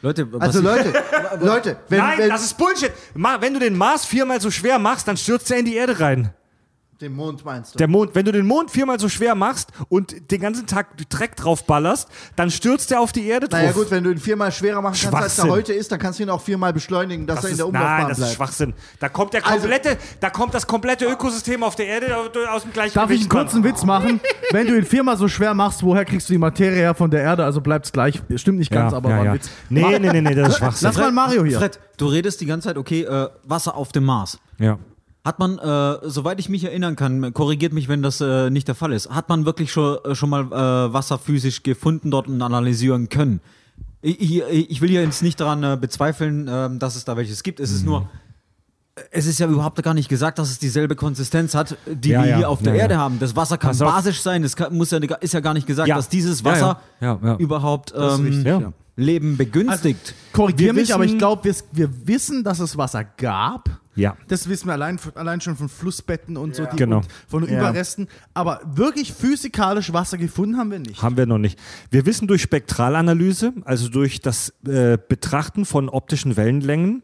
Leute, 0.00 0.32
was 0.32 0.40
also 0.40 0.60
Leute, 0.60 0.92
Leute, 1.40 1.76
wenn, 1.88 1.98
Nein, 1.98 2.18
wenn 2.18 2.28
das 2.28 2.44
ist 2.44 2.56
Bullshit. 2.56 2.92
Wenn 3.14 3.54
du 3.54 3.60
den 3.60 3.76
Mars 3.76 4.04
viermal 4.04 4.40
so 4.40 4.50
schwer 4.50 4.78
machst, 4.78 5.08
dann 5.08 5.16
stürzt 5.16 5.50
er 5.50 5.58
in 5.58 5.64
die 5.64 5.74
Erde 5.74 5.98
rein. 5.98 6.32
Den 7.00 7.12
Mond 7.14 7.44
meinst 7.44 7.74
du? 7.74 7.78
Der 7.78 7.86
Mond, 7.86 8.14
wenn 8.14 8.24
du 8.24 8.32
den 8.32 8.44
Mond 8.46 8.72
viermal 8.72 8.98
so 8.98 9.08
schwer 9.08 9.36
machst 9.36 9.70
und 9.88 10.30
den 10.32 10.40
ganzen 10.40 10.66
Tag 10.66 10.96
Dreck 11.08 11.36
drauf 11.36 11.64
ballerst, 11.64 12.08
dann 12.34 12.50
stürzt 12.50 12.90
er 12.90 13.00
auf 13.00 13.12
die 13.12 13.26
Erde 13.28 13.46
drauf. 13.48 13.60
naja 13.60 13.72
gut, 13.72 13.90
wenn 13.92 14.02
du 14.02 14.10
ihn 14.10 14.18
viermal 14.18 14.50
schwerer 14.50 14.82
machen 14.82 14.96
kannst, 15.00 15.14
als 15.14 15.38
er 15.38 15.48
heute 15.48 15.72
ist, 15.72 15.92
dann 15.92 16.00
kannst 16.00 16.18
du 16.18 16.24
ihn 16.24 16.30
auch 16.30 16.40
viermal 16.40 16.72
beschleunigen, 16.72 17.26
dass 17.26 17.36
das 17.36 17.44
er 17.44 17.48
in 17.48 17.52
ist, 17.52 17.58
der 17.58 17.66
Umlaufbahn 17.68 17.98
nein, 17.98 18.08
das 18.08 18.18
ist 18.18 18.24
bleibt. 18.24 18.36
Schwachsinn. 18.36 18.74
Da 18.98 19.08
kommt 19.08 19.32
der 19.32 19.46
Also- 19.46 19.60
komplette, 19.60 19.96
da 20.18 20.30
kommt 20.30 20.54
das 20.54 20.66
komplette 20.66 21.04
Ökosystem 21.04 21.62
auf 21.62 21.76
der 21.76 21.86
Erde 21.86 22.16
aus 22.16 22.62
dem 22.62 22.72
Gleichgewicht. 22.72 22.96
Darf 22.96 23.10
ich 23.10 23.20
einen 23.20 23.28
kurzen 23.28 23.62
Witz 23.62 23.84
machen? 23.84 24.20
Wenn 24.50 24.66
du 24.66 24.76
ihn 24.76 24.84
viermal 24.84 25.16
so 25.16 25.28
schwer 25.28 25.54
machst, 25.54 25.82
woher 25.84 26.04
kriegst 26.04 26.28
du 26.28 26.32
die 26.32 26.38
Materie 26.38 26.78
her 26.78 26.94
von 26.94 27.10
der 27.10 27.22
Erde? 27.22 27.44
Also 27.44 27.60
bleibt's 27.60 27.92
gleich. 27.92 28.20
Stimmt 28.34 28.58
nicht 28.58 28.72
ganz, 28.72 28.90
ja, 28.90 28.96
aber 28.96 29.10
ja, 29.10 29.14
war 29.16 29.22
ein 29.22 29.26
ja. 29.28 29.34
Witz. 29.34 29.50
Nee, 29.68 29.98
nee, 30.00 30.10
nee, 30.12 30.20
nee, 30.20 30.34
das 30.34 30.48
ist 30.48 30.56
Schwachsinn. 30.58 30.86
Lass 30.88 30.96
mal 30.96 31.12
Mario 31.12 31.44
hier. 31.44 31.58
Fred, 31.58 31.78
du 31.96 32.06
redest 32.06 32.40
die 32.40 32.46
ganze 32.46 32.68
Zeit, 32.68 32.76
okay, 32.76 33.02
äh, 33.02 33.28
Wasser 33.44 33.76
auf 33.76 33.92
dem 33.92 34.04
Mars. 34.04 34.38
Ja. 34.58 34.78
Hat 35.28 35.38
man, 35.38 35.58
äh, 35.58 35.98
soweit 36.08 36.40
ich 36.40 36.48
mich 36.48 36.64
erinnern 36.64 36.96
kann, 36.96 37.34
korrigiert 37.34 37.74
mich, 37.74 37.86
wenn 37.86 38.00
das 38.02 38.22
äh, 38.22 38.48
nicht 38.48 38.66
der 38.66 38.74
Fall 38.74 38.94
ist, 38.94 39.10
hat 39.10 39.28
man 39.28 39.44
wirklich 39.44 39.70
schon, 39.70 39.98
äh, 40.02 40.14
schon 40.14 40.30
mal 40.30 40.44
äh, 40.46 40.92
Wasser 40.94 41.18
physisch 41.18 41.62
gefunden 41.62 42.10
dort 42.10 42.28
und 42.28 42.40
analysieren 42.40 43.10
können? 43.10 43.40
Ich, 44.00 44.18
ich, 44.22 44.70
ich 44.70 44.80
will 44.80 44.88
hier 44.88 45.02
jetzt 45.02 45.22
nicht 45.22 45.38
daran 45.38 45.62
äh, 45.62 45.76
bezweifeln, 45.78 46.48
ähm, 46.50 46.78
dass 46.78 46.96
es 46.96 47.04
da 47.04 47.18
welches 47.18 47.42
gibt. 47.42 47.60
Es 47.60 47.70
ist 47.72 47.80
Mhm. 47.82 47.88
nur, 47.90 48.08
es 49.10 49.26
ist 49.26 49.38
ja 49.38 49.46
überhaupt 49.48 49.82
gar 49.82 49.92
nicht 49.92 50.08
gesagt, 50.08 50.38
dass 50.38 50.50
es 50.50 50.58
dieselbe 50.58 50.96
Konsistenz 50.96 51.54
hat, 51.54 51.76
die 51.86 52.08
Ja, 52.08 52.22
wir 52.22 52.30
ja, 52.30 52.36
hier 52.38 52.48
auf 52.48 52.62
der 52.62 52.74
ja, 52.74 52.82
Erde 52.84 52.94
ja. 52.94 53.00
haben. 53.00 53.18
Das 53.18 53.36
Wasser 53.36 53.58
kann 53.58 53.72
Pass 53.72 53.82
auf. 53.82 53.92
basisch 53.92 54.22
sein, 54.22 54.42
es 54.44 54.56
kann, 54.56 54.74
muss 54.74 54.90
ja, 54.92 54.98
ist 55.20 55.34
ja 55.34 55.40
gar 55.40 55.52
nicht 55.52 55.66
gesagt, 55.66 55.88
Ja. 55.88 55.96
dass 55.96 56.08
dieses 56.08 56.42
Wasser 56.42 56.80
ja. 57.02 57.18
Ja, 57.22 57.28
ja. 57.32 57.36
überhaupt 57.36 57.90
ist 57.90 58.18
ähm, 58.18 58.24
richtig. 58.24 58.66
Leben 58.96 59.36
begünstigt. 59.36 60.14
Korrigier 60.32 60.68
Wir 60.68 60.72
mich, 60.72 60.94
aber 60.94 61.04
ich 61.04 61.18
glaube, 61.18 61.44
wir, 61.44 61.54
wir 61.72 62.06
wissen, 62.08 62.42
dass 62.42 62.60
es 62.60 62.78
Wasser 62.78 63.04
gab. 63.04 63.68
Ja. 63.98 64.16
Das 64.28 64.48
wissen 64.48 64.66
wir 64.68 64.74
allein, 64.74 64.98
allein 65.16 65.40
schon 65.40 65.56
von 65.56 65.68
Flussbetten 65.68 66.36
und 66.36 66.54
so, 66.54 66.64
die, 66.66 66.76
Genau. 66.76 66.98
und 66.98 67.06
von 67.26 67.44
Ja. 67.48 67.58
Überresten. 67.58 68.06
Aber 68.32 68.60
wirklich 68.64 69.12
physikalisch 69.12 69.92
Wasser 69.92 70.16
gefunden 70.18 70.56
haben 70.56 70.70
wir 70.70 70.78
nicht. 70.78 71.02
Haben 71.02 71.16
wir 71.16 71.26
noch 71.26 71.38
nicht. 71.38 71.58
Wir 71.90 72.06
wissen 72.06 72.28
durch 72.28 72.42
Spektralanalyse, 72.42 73.52
also 73.64 73.88
durch 73.88 74.20
das 74.20 74.50
äh, 74.66 74.96
Betrachten 75.08 75.64
von 75.64 75.88
optischen 75.88 76.36
Wellenlängen, 76.36 77.02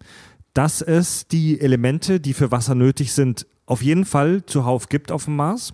dass 0.55 0.83
es 0.83 1.27
die 1.27 1.61
Elemente, 1.61 2.21
die 2.21 2.33
für 2.33 2.53
Wasser 2.53 2.77
nötig 2.77 3.13
sind, 3.13 3.47
auf 3.67 3.83
jeden 3.83 4.05
Fall 4.05 4.45
zuhauf 4.47 4.89
gibt 4.89 5.11
auf 5.11 5.25
dem 5.25 5.37
Mars. 5.37 5.73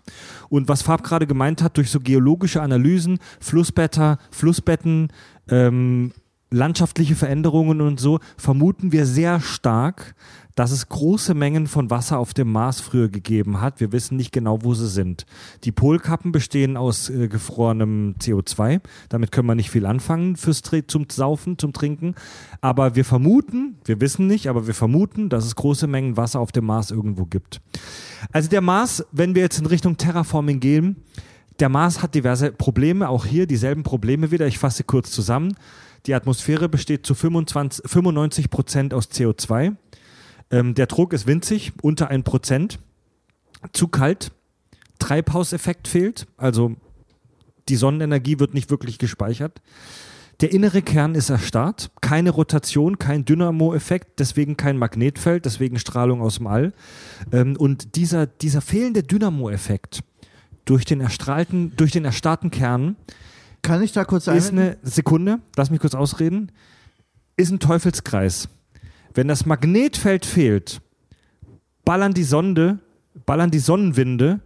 Und 0.49 0.69
was 0.69 0.81
Fab 0.83 1.03
gerade 1.03 1.27
gemeint 1.27 1.61
hat, 1.63 1.77
durch 1.77 1.91
so 1.91 2.01
geologische 2.01 2.63
Analysen, 2.63 3.19
Flussbetter, 3.41 4.17
Flussbetten, 4.31 5.09
ähm, 5.49 6.13
landschaftliche 6.51 7.15
Veränderungen 7.15 7.81
und 7.81 8.01
so, 8.01 8.21
vermuten 8.37 8.93
wir 8.93 9.07
sehr 9.07 9.41
stark, 9.41 10.15
dass 10.55 10.71
es 10.71 10.89
große 10.89 11.35
Mengen 11.35 11.67
von 11.67 11.91
Wasser 11.91 12.19
auf 12.19 12.35
dem 12.35 12.51
Mars 12.53 12.81
früher 12.81 13.09
gegeben 13.09 13.61
hat. 13.61 13.81
Wir 13.81 13.93
wissen 13.93 14.17
nicht 14.17 14.33
genau, 14.33 14.63
wo 14.63 14.75
sie 14.75 14.89
sind. 14.89 15.27
Die 15.65 15.73
Polkappen 15.73 16.33
bestehen 16.33 16.77
aus 16.77 17.11
äh, 17.11 17.29
gefrorenem 17.29 18.15
CO2. 18.21 18.81
Damit 19.09 19.33
können 19.33 19.49
wir 19.49 19.55
nicht 19.55 19.71
viel 19.71 19.87
anfangen 19.87 20.37
fürs 20.37 20.63
zum 20.87 21.07
Saufen, 21.11 21.59
zum 21.59 21.73
Trinken. 21.73 22.15
Aber 22.61 22.95
wir 22.95 23.05
vermuten, 23.05 23.77
wir 23.85 24.01
wissen 24.01 24.27
nicht, 24.27 24.49
aber 24.49 24.67
wir 24.67 24.75
vermuten, 24.75 25.29
dass 25.29 25.45
es 25.45 25.57
große 25.57 25.87
Mengen 25.87 26.17
Wasser 26.17 26.41
auf 26.41 26.53
dem 26.53 26.67
Mars 26.67 26.91
irgendwo 26.91 27.25
gibt. 27.25 27.61
Also 28.33 28.49
der 28.49 28.61
Mars, 28.61 29.05
wenn 29.13 29.35
wir 29.35 29.43
jetzt 29.43 29.59
in 29.59 29.67
Richtung 29.67 29.97
Terraforming 29.97 30.61
gehen, 30.61 30.97
der 31.59 31.69
Mars 31.69 32.03
hat 32.03 32.15
diverse 32.15 32.53
Probleme, 32.53 33.09
auch 33.09 33.27
hier 33.27 33.47
dieselben 33.47 33.83
Probleme 33.83 34.31
wieder. 34.31 34.47
Ich 34.47 34.59
fasse 34.59 34.85
kurz 34.85 35.11
zusammen. 35.11 35.55
Die 36.07 36.15
Atmosphäre 36.15 36.69
besteht 36.69 37.05
zu 37.05 37.15
25, 37.15 37.91
95 37.91 38.49
Prozent 38.51 38.95
aus 38.95 39.11
CO2. 39.11 39.77
Ähm, 40.51 40.75
der 40.75 40.87
Druck 40.87 41.13
ist 41.13 41.27
winzig, 41.27 41.73
unter 41.83 42.09
1 42.09 42.25
Prozent. 42.25 42.79
Zu 43.73 43.89
kalt. 43.89 44.33
Treibhauseffekt 44.99 45.89
fehlt, 45.89 46.27
also 46.37 46.77
die 47.69 47.77
Sonnenenergie 47.77 48.39
wird 48.39 48.53
nicht 48.53 48.71
wirklich 48.71 48.99
gespeichert. 48.99 49.63
Der 50.41 50.53
innere 50.53 50.81
Kern 50.83 51.15
ist 51.15 51.29
erstarrt, 51.31 51.91
keine 52.01 52.31
Rotation, 52.31 52.99
kein 52.99 53.25
Dynamo-Effekt, 53.25 54.19
deswegen 54.21 54.57
kein 54.57 54.79
Magnetfeld, 54.79 55.45
deswegen 55.45 55.79
Strahlung 55.79 56.23
aus 56.23 56.37
dem 56.37 56.47
All. 56.47 56.73
Ähm, 57.31 57.57
und 57.57 57.97
dieser, 57.97 58.27
dieser 58.27 58.61
fehlende 58.61 59.03
Dynamo-Effekt 59.03 60.01
durch 60.65 60.85
den 60.85 61.01
erstrahlten, 61.01 61.75
durch 61.77 61.93
den 61.93 62.05
erstarrten 62.05 62.51
Kern 62.51 62.97
Kann 63.63 63.83
ich 63.83 63.93
da 63.93 64.05
kurz 64.05 64.27
ist 64.27 64.51
einwenden? 64.51 64.59
eine 64.59 64.77
Sekunde, 64.83 65.39
lass 65.57 65.71
mich 65.71 65.81
kurz 65.81 65.95
ausreden, 65.95 66.53
ist 67.37 67.51
ein 67.51 67.61
Teufelskreis. 67.61 68.49
Wenn 69.15 69.29
das 69.29 69.47
Magnetfeld 69.47 70.25
fehlt, 70.25 70.81
ballern 71.85 72.15
die 72.15 72.25
Sonde, 72.25 72.79
ballern 73.27 73.51
die 73.51 73.59
Sonnenwinde 73.59 74.41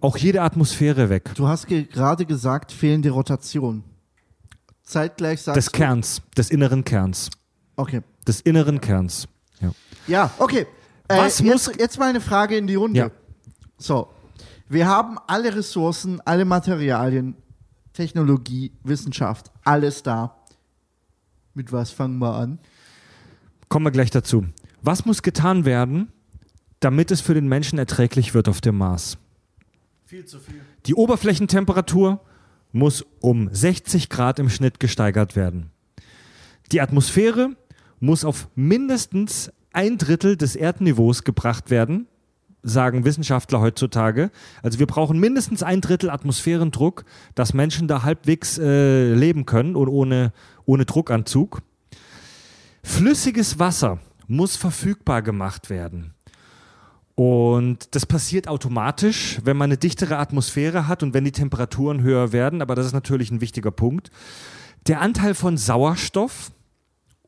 auch 0.00 0.16
jede 0.16 0.42
Atmosphäre 0.42 1.08
weg. 1.08 1.30
Du 1.34 1.48
hast 1.48 1.66
ge 1.66 1.84
gerade 1.84 2.26
gesagt, 2.26 2.72
fehlende 2.72 3.10
Rotation. 3.10 3.84
Zeitgleich 4.82 5.40
sagst 5.40 5.56
Des 5.56 5.66
du. 5.66 5.72
Kerns, 5.72 6.22
des 6.36 6.50
inneren 6.50 6.84
Kerns. 6.84 7.30
Okay. 7.76 8.02
Des 8.26 8.40
inneren 8.42 8.80
Kerns. 8.80 9.26
Ja. 9.60 9.72
Ja, 10.06 10.30
okay. 10.38 10.66
Was 11.08 11.40
äh, 11.40 11.44
muss- 11.44 11.66
jetzt, 11.66 11.80
jetzt 11.80 11.98
mal 11.98 12.10
eine 12.10 12.20
Frage 12.20 12.56
in 12.56 12.66
die 12.66 12.74
Runde. 12.74 12.98
Ja. 12.98 13.10
So, 13.78 14.08
wir 14.68 14.86
haben 14.86 15.18
alle 15.26 15.54
Ressourcen, 15.54 16.20
alle 16.24 16.44
Materialien, 16.44 17.34
Technologie, 17.94 18.72
Wissenschaft, 18.82 19.50
alles 19.64 20.02
da. 20.02 20.36
Mit 21.54 21.72
was 21.72 21.90
fangen 21.90 22.18
wir 22.18 22.34
an? 22.34 22.58
Kommen 23.68 23.86
wir 23.86 23.90
gleich 23.90 24.10
dazu. 24.10 24.46
Was 24.82 25.04
muss 25.06 25.22
getan 25.22 25.64
werden, 25.64 26.12
damit 26.80 27.10
es 27.10 27.20
für 27.20 27.34
den 27.34 27.48
Menschen 27.48 27.78
erträglich 27.78 28.34
wird 28.34 28.48
auf 28.48 28.60
dem 28.60 28.76
Mars? 28.76 29.18
Viel 30.04 30.26
zu 30.26 30.38
viel. 30.38 30.60
Die 30.86 30.94
Oberflächentemperatur 30.94 32.20
muss 32.72 33.04
um 33.20 33.48
60 33.52 34.10
Grad 34.10 34.38
im 34.38 34.50
Schnitt 34.50 34.80
gesteigert 34.80 35.36
werden. 35.36 35.70
Die 36.72 36.80
Atmosphäre 36.80 37.56
muss 38.00 38.24
auf 38.24 38.48
mindestens 38.54 39.50
ein 39.72 39.98
Drittel 39.98 40.36
des 40.36 40.56
Erdniveaus 40.56 41.24
gebracht 41.24 41.70
werden, 41.70 42.06
sagen 42.62 43.04
Wissenschaftler 43.04 43.60
heutzutage. 43.60 44.30
Also 44.62 44.78
wir 44.78 44.86
brauchen 44.86 45.18
mindestens 45.18 45.62
ein 45.62 45.80
Drittel 45.80 46.10
Atmosphärendruck, 46.10 47.04
dass 47.34 47.54
Menschen 47.54 47.88
da 47.88 48.02
halbwegs 48.02 48.58
äh, 48.58 49.12
leben 49.14 49.46
können 49.46 49.76
und 49.76 49.88
ohne, 49.88 50.32
ohne 50.64 50.84
Druckanzug. 50.84 51.62
Flüssiges 52.84 53.58
Wasser 53.58 53.98
muss 54.28 54.56
verfügbar 54.56 55.22
gemacht 55.22 55.70
werden. 55.70 56.14
Und 57.16 57.94
das 57.94 58.06
passiert 58.06 58.46
automatisch, 58.46 59.40
wenn 59.42 59.56
man 59.56 59.68
eine 59.68 59.78
dichtere 59.78 60.18
Atmosphäre 60.18 60.86
hat 60.86 61.02
und 61.02 61.14
wenn 61.14 61.24
die 61.24 61.32
Temperaturen 61.32 62.02
höher 62.02 62.32
werden. 62.32 62.60
Aber 62.60 62.74
das 62.74 62.86
ist 62.86 62.92
natürlich 62.92 63.30
ein 63.30 63.40
wichtiger 63.40 63.70
Punkt. 63.70 64.10
Der 64.86 65.00
Anteil 65.00 65.34
von 65.34 65.56
Sauerstoff 65.56 66.52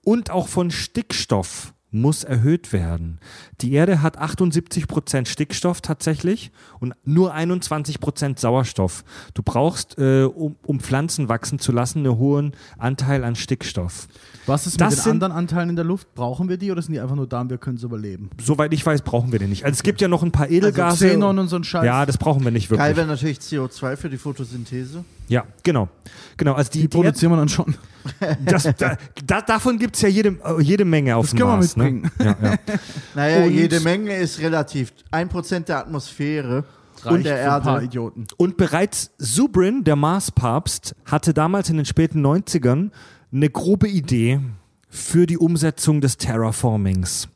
und 0.04 0.30
auch 0.30 0.46
von 0.46 0.70
Stickstoff 0.70 1.72
muss 1.90 2.22
erhöht 2.22 2.72
werden. 2.72 3.18
Die 3.60 3.72
Erde 3.72 4.02
hat 4.02 4.20
78% 4.20 5.26
Stickstoff 5.26 5.80
tatsächlich 5.80 6.52
und 6.80 6.94
nur 7.04 7.34
21% 7.34 8.38
Sauerstoff. 8.38 9.04
Du 9.34 9.42
brauchst, 9.42 9.98
äh, 9.98 10.24
um, 10.24 10.56
um 10.64 10.80
Pflanzen 10.80 11.28
wachsen 11.28 11.58
zu 11.58 11.72
lassen, 11.72 12.00
einen 12.00 12.18
hohen 12.18 12.52
Anteil 12.76 13.24
an 13.24 13.36
Stickstoff. 13.36 14.08
Was 14.46 14.66
ist 14.66 14.80
Das 14.80 14.90
mit 14.90 14.98
den 14.98 15.02
sind- 15.02 15.12
anderen 15.12 15.32
Anteilen 15.32 15.70
in 15.70 15.76
der 15.76 15.84
Luft? 15.84 16.14
Brauchen 16.14 16.48
wir 16.48 16.56
die 16.56 16.70
oder 16.70 16.80
sind 16.80 16.92
die 16.94 17.00
einfach 17.00 17.16
nur 17.16 17.26
da 17.26 17.40
und 17.40 17.50
wir 17.50 17.58
können 17.58 17.78
sie 17.78 17.86
überleben? 17.86 18.30
Soweit 18.40 18.72
ich 18.72 18.86
weiß, 18.86 19.02
brauchen 19.02 19.32
wir 19.32 19.38
den 19.38 19.50
nicht. 19.50 19.64
Also 19.64 19.74
es 19.74 19.82
gibt 19.82 20.00
ja 20.00 20.08
noch 20.08 20.22
ein 20.22 20.30
paar 20.30 20.48
Edelgase. 20.50 21.04
Also 21.04 21.06
Xenon 21.06 21.38
und 21.38 21.48
so 21.48 21.56
ein 21.56 21.64
Scheiß. 21.64 21.84
ja, 21.84 22.06
das 22.06 22.16
brauchen 22.16 22.44
wir 22.44 22.50
nicht 22.52 22.70
wirklich. 22.70 22.86
Geil 22.86 22.96
wäre 22.96 23.06
natürlich 23.06 23.38
CO2 23.38 23.96
für 23.96 24.08
die 24.08 24.18
Photosynthese. 24.18 25.04
Ja, 25.28 25.44
genau. 25.64 25.88
Genau, 26.36 26.52
also 26.54 26.70
die, 26.70 26.78
die 26.78 26.88
die 26.88 26.88
produzieren 26.96 27.32
wir 27.32 27.36
dann 27.38 27.48
schon. 27.48 27.74
das, 28.44 28.62
da, 28.78 28.96
da, 29.26 29.40
davon 29.40 29.78
gibt 29.78 29.96
es 29.96 30.02
ja 30.02 30.08
jede, 30.08 30.36
jede 30.60 30.84
Menge 30.84 31.16
auf 31.16 31.24
Das 31.24 31.30
dem 31.32 31.38
können 31.38 31.50
wir 31.50 31.56
Mars. 31.56 31.76
mitbringen. 31.76 32.10
Ne? 32.18 32.24
Ja, 32.24 32.36
ja. 32.50 32.56
Naja, 33.16 33.44
Und- 33.44 33.50
jede 33.52 33.80
Menge 33.80 34.16
ist 34.16 34.38
relativ. 34.38 34.92
Ein 35.10 35.28
Prozent 35.28 35.68
der 35.68 35.78
Atmosphäre 35.78 36.64
und 37.04 37.24
der 37.24 37.36
für 37.38 37.52
ein 37.52 37.62
paar 37.62 37.74
Erde. 37.74 37.86
Idioten. 37.86 38.26
Und 38.36 38.56
bereits 38.56 39.10
Zubrin, 39.18 39.82
der 39.82 39.96
Marspapst, 39.96 40.94
hatte 41.04 41.34
damals 41.34 41.68
in 41.70 41.76
den 41.76 41.86
späten 41.86 42.24
90ern 42.24 42.90
eine 43.36 43.50
grobe 43.50 43.86
Idee 43.86 44.40
für 44.88 45.26
die 45.26 45.36
Umsetzung 45.36 46.00
des 46.00 46.16
Terraformings. 46.16 47.28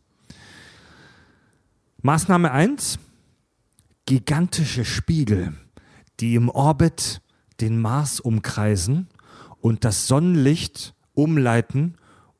Maßnahme 2.00 2.50
1, 2.50 2.98
gigantische 4.06 4.86
Spiegel, 4.86 5.52
die 6.18 6.36
im 6.36 6.48
Orbit 6.48 7.20
den 7.60 7.78
Mars 7.78 8.18
umkreisen 8.18 9.08
und 9.60 9.84
das 9.84 10.06
Sonnenlicht 10.06 10.94
umleiten, 11.12 11.96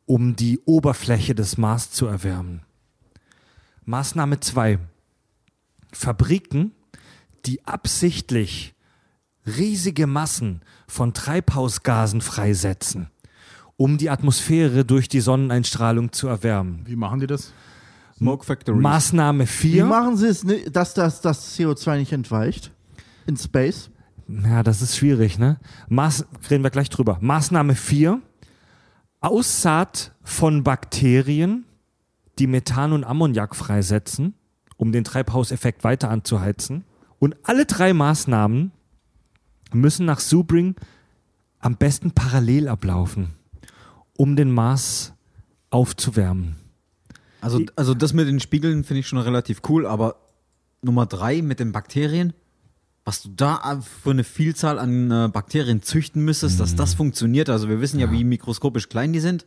um 0.06 0.36
die 0.36 0.58
Oberfläche 0.60 1.34
des 1.34 1.58
Mars 1.58 1.90
zu 1.90 2.06
erwärmen. 2.06 2.62
Maßnahme 3.84 4.40
2, 4.40 4.78
Fabriken, 5.92 6.72
die 7.44 7.62
absichtlich 7.66 8.74
riesige 9.44 10.06
Massen 10.06 10.62
von 10.88 11.12
Treibhausgasen 11.12 12.22
freisetzen, 12.22 13.10
um 13.80 13.96
die 13.96 14.10
Atmosphäre 14.10 14.84
durch 14.84 15.08
die 15.08 15.20
Sonneneinstrahlung 15.20 16.12
zu 16.12 16.28
erwärmen. 16.28 16.82
Wie 16.84 16.96
machen 16.96 17.18
die 17.20 17.26
das? 17.26 17.54
Smoke 18.18 18.44
Factory. 18.44 18.76
Maßnahme 18.78 19.44
Wie 19.44 19.46
4. 19.46 19.86
machen 19.86 20.18
sie 20.18 20.26
es, 20.26 20.44
ni- 20.44 20.70
dass 20.70 20.92
das, 20.92 21.22
das 21.22 21.56
CO2 21.58 21.96
nicht 21.96 22.12
entweicht? 22.12 22.72
In 23.26 23.38
Space? 23.38 23.88
Ja, 24.28 24.62
das 24.62 24.82
ist 24.82 24.98
schwierig, 24.98 25.38
ne? 25.38 25.58
Maß, 25.88 26.26
reden 26.50 26.62
wir 26.62 26.68
gleich 26.68 26.90
drüber. 26.90 27.16
Maßnahme 27.22 27.74
4. 27.74 28.20
Aussaat 29.22 30.12
von 30.22 30.62
Bakterien, 30.62 31.64
die 32.38 32.46
Methan 32.46 32.92
und 32.92 33.04
Ammoniak 33.04 33.56
freisetzen, 33.56 34.34
um 34.76 34.92
den 34.92 35.04
Treibhauseffekt 35.04 35.84
weiter 35.84 36.10
anzuheizen. 36.10 36.84
Und 37.18 37.34
alle 37.44 37.64
drei 37.64 37.94
Maßnahmen 37.94 38.72
müssen 39.72 40.04
nach 40.04 40.20
Subring 40.20 40.74
am 41.60 41.76
besten 41.76 42.10
parallel 42.12 42.68
ablaufen, 42.68 43.30
um 44.20 44.36
den 44.36 44.50
Mars 44.50 45.14
aufzuwärmen. 45.70 46.56
Also, 47.40 47.62
also 47.74 47.94
das 47.94 48.12
mit 48.12 48.28
den 48.28 48.38
Spiegeln 48.38 48.84
finde 48.84 49.00
ich 49.00 49.08
schon 49.08 49.18
relativ 49.18 49.62
cool, 49.70 49.86
aber 49.86 50.16
Nummer 50.82 51.06
drei 51.06 51.40
mit 51.40 51.58
den 51.58 51.72
Bakterien, 51.72 52.34
was 53.06 53.22
du 53.22 53.30
da 53.34 53.80
für 54.02 54.10
eine 54.10 54.24
Vielzahl 54.24 54.78
an 54.78 55.10
äh, 55.10 55.28
Bakterien 55.32 55.80
züchten 55.80 56.22
müsstest, 56.22 56.60
dass 56.60 56.76
das 56.76 56.92
funktioniert. 56.92 57.48
Also 57.48 57.70
wir 57.70 57.80
wissen 57.80 57.98
ja, 57.98 58.12
wie 58.12 58.24
mikroskopisch 58.24 58.90
klein 58.90 59.14
die 59.14 59.20
sind. 59.20 59.46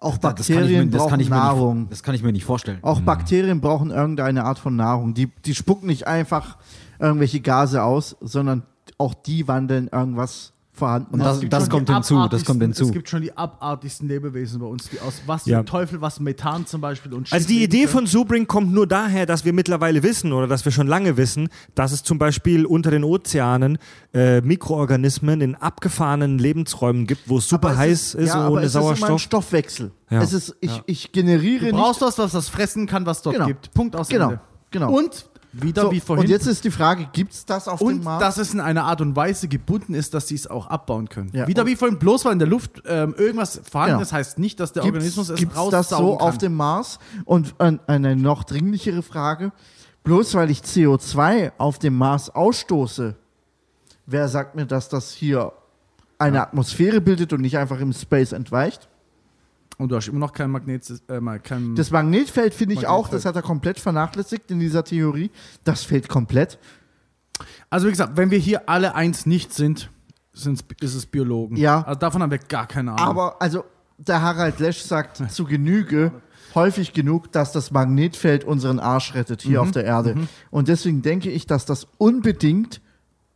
Auch 0.00 0.18
das 0.18 0.20
Bakterien 0.48 0.86
mir- 0.86 0.90
das 0.90 1.02
kann 1.02 1.08
brauchen 1.10 1.20
ich 1.20 1.30
mir 1.30 1.36
nicht- 1.36 1.44
Nahrung. 1.44 1.86
Das 1.90 2.02
kann 2.02 2.14
ich 2.16 2.22
mir 2.24 2.32
nicht 2.32 2.44
vorstellen. 2.44 2.78
Auch 2.82 3.00
Bakterien 3.02 3.60
brauchen 3.60 3.90
irgendeine 3.92 4.44
Art 4.44 4.58
von 4.58 4.74
Nahrung. 4.74 5.14
Die, 5.14 5.26
die 5.44 5.54
spucken 5.54 5.86
nicht 5.86 6.08
einfach 6.08 6.56
irgendwelche 6.98 7.40
Gase 7.40 7.84
aus, 7.84 8.16
sondern 8.20 8.64
auch 8.96 9.14
die 9.14 9.46
wandeln 9.46 9.86
irgendwas 9.92 10.52
vorhanden. 10.78 11.12
Und 11.14 11.20
das- 11.20 11.34
Es 11.36 11.40
gibt 11.40 11.52
das 11.52 11.64
schon 11.64 11.70
kommt 11.70 11.88
die 11.88 11.94
hinzu, 11.94 12.14
das 12.14 12.22
abartigsten- 12.24 12.46
kommt 12.46 12.62
hinzu. 12.62 12.84
Es 12.86 12.92
gibt 12.92 13.08
schon 13.08 13.22
die 13.22 13.36
abartigsten 13.36 14.08
Lebewesen 14.08 14.60
bei 14.60 14.66
uns, 14.66 14.88
die 14.88 15.00
aus 15.00 15.20
was 15.26 15.44
Ja. 15.46 15.58
zum 15.58 15.66
Teufel, 15.66 16.00
was 16.00 16.20
Methan 16.20 16.64
zum 16.66 16.80
Beispiel 16.80 17.12
und 17.12 17.32
Also 17.32 17.46
die 17.46 17.62
Idee 17.62 17.80
können. 17.82 17.88
von 17.92 18.06
Subring 18.06 18.46
kommt 18.46 18.72
nur 18.72 18.86
daher, 18.86 19.26
dass 19.26 19.44
wir 19.44 19.52
mittlerweile 19.52 20.02
wissen 20.02 20.32
oder 20.32 20.46
dass 20.46 20.64
wir 20.64 20.72
schon 20.72 20.86
lange 20.86 21.16
wissen, 21.16 21.48
dass 21.74 21.92
es 21.92 22.02
zum 22.02 22.18
Beispiel 22.18 22.64
unter 22.64 22.90
den 22.90 23.04
Ozeanen 23.04 23.78
äh, 24.14 24.40
Mikroorganismen 24.40 25.40
in 25.40 25.54
abgefahrenen 25.54 26.38
Lebensräumen 26.38 27.06
gibt, 27.06 27.28
wo 27.28 27.38
es 27.38 27.48
super 27.48 27.68
Aber 27.68 27.72
es 27.74 27.78
heiß 27.78 28.14
ist, 28.14 28.28
ja, 28.28 28.34
aber 28.36 28.52
ohne 28.52 28.62
es 28.62 28.68
ist 28.68 28.74
immer 28.76 28.90
ein 28.90 28.96
Sauerstoff. 28.96 29.20
Stoffwechsel. 29.20 29.90
Ja. 30.10 30.22
Es 30.22 30.32
ist, 30.32 30.56
ich, 30.60 30.82
ich 30.86 31.12
generiere 31.12 31.66
Du 31.66 31.72
brauchst 31.76 32.00
was, 32.00 32.16
was 32.18 32.32
das 32.32 32.48
fressen 32.48 32.86
kann, 32.86 33.04
was 33.06 33.20
dort 33.22 33.34
Genau. 33.36 33.46
gibt. 33.48 33.72
Punkt 33.74 33.94
aus 33.96 34.08
Genau, 34.08 34.24
Ende. 34.30 34.40
genau. 34.70 34.92
Und 34.96 35.28
wieder 35.52 35.82
so, 35.82 35.92
wie 35.92 36.00
vorhin. 36.00 36.24
Und 36.24 36.30
jetzt 36.30 36.46
ist 36.46 36.62
die 36.64 36.70
Frage, 36.70 37.08
gibt 37.12 37.32
es 37.32 37.44
das 37.46 37.68
auf 37.68 37.78
dem 37.78 37.88
und 37.88 38.04
Mars? 38.04 38.20
dass 38.20 38.36
es 38.38 38.52
in 38.52 38.60
einer 38.60 38.84
Art 38.84 39.00
und 39.00 39.16
Weise 39.16 39.48
gebunden 39.48 39.94
ist, 39.94 40.12
dass 40.14 40.28
sie 40.28 40.34
es 40.34 40.46
auch 40.46 40.66
abbauen 40.66 41.08
können. 41.08 41.30
Ja, 41.32 41.46
Wieder 41.46 41.62
und- 41.62 41.68
wie 41.68 41.76
vorhin, 41.76 41.98
bloß 41.98 42.24
weil 42.24 42.32
in 42.34 42.38
der 42.38 42.48
Luft 42.48 42.82
ähm, 42.86 43.14
irgendwas 43.16 43.60
vorhanden 43.70 43.94
Genau. 43.94 44.02
ist, 44.02 44.12
heißt 44.12 44.38
nicht, 44.38 44.60
dass 44.60 44.72
der 44.72 44.82
Gibt's- 44.82 44.96
Organismus 44.96 45.28
es 45.30 45.40
raussaugen 45.56 45.70
das 45.70 45.88
so 45.88 46.16
kann. 46.16 46.28
auf 46.28 46.38
dem 46.38 46.54
Mars? 46.54 46.98
Und 47.24 47.54
ein, 47.58 47.80
eine 47.86 48.14
noch 48.16 48.44
dringlichere 48.44 49.02
Frage, 49.02 49.52
bloß 50.04 50.34
weil 50.34 50.50
ich 50.50 50.60
CO2 50.60 51.52
auf 51.58 51.78
dem 51.78 51.96
Mars 51.96 52.30
ausstoße, 52.30 53.14
wer 54.06 54.28
sagt 54.28 54.54
mir, 54.54 54.66
dass 54.66 54.88
das 54.88 55.12
hier 55.12 55.52
eine 56.18 56.42
Atmosphäre 56.42 57.00
bildet 57.00 57.32
und 57.32 57.40
nicht 57.40 57.56
einfach 57.58 57.80
im 57.80 57.92
Space 57.92 58.32
entweicht? 58.32 58.88
Und 59.78 59.90
du 59.90 59.96
hast 59.96 60.08
immer 60.08 60.18
noch 60.18 60.32
kein 60.32 60.50
Magnet, 60.50 60.88
äh, 61.08 61.38
kein 61.38 61.74
Das 61.74 61.90
Magnetfeld 61.90 62.52
finde 62.52 62.74
ich 62.74 62.86
auch, 62.86 63.04
Magnetfeld. 63.04 63.14
das 63.20 63.24
hat 63.24 63.36
er 63.36 63.42
komplett 63.42 63.80
vernachlässigt 63.80 64.50
in 64.50 64.60
dieser 64.60 64.84
Theorie. 64.84 65.30
Das 65.64 65.84
fehlt 65.84 66.08
komplett. 66.08 66.58
Also 67.70 67.86
wie 67.86 67.90
gesagt, 67.90 68.16
wenn 68.16 68.30
wir 68.30 68.38
hier 68.38 68.68
alle 68.68 68.94
eins 68.94 69.24
nicht 69.26 69.52
sind, 69.54 69.90
sind's, 70.32 70.64
ist 70.80 70.94
es 70.94 71.06
Biologen. 71.06 71.56
Ja. 71.56 71.82
Also 71.82 71.98
davon 72.00 72.22
haben 72.22 72.30
wir 72.30 72.38
gar 72.38 72.66
keine 72.66 72.92
Ahnung. 72.92 73.06
Aber 73.06 73.40
also 73.40 73.64
der 73.98 74.20
Harald 74.22 74.58
Lesch 74.60 74.80
sagt 74.82 75.16
zu 75.32 75.44
Genüge, 75.44 76.12
häufig 76.54 76.92
genug, 76.92 77.30
dass 77.32 77.52
das 77.52 77.70
Magnetfeld 77.70 78.42
unseren 78.44 78.80
Arsch 78.80 79.14
rettet 79.14 79.44
Mhm. 79.44 79.48
hier 79.48 79.62
auf 79.62 79.70
der 79.70 79.84
Erde. 79.84 80.16
Und 80.50 80.68
deswegen 80.68 81.02
denke 81.02 81.30
ich, 81.30 81.46
dass 81.46 81.66
das 81.66 81.86
unbedingt 81.98 82.80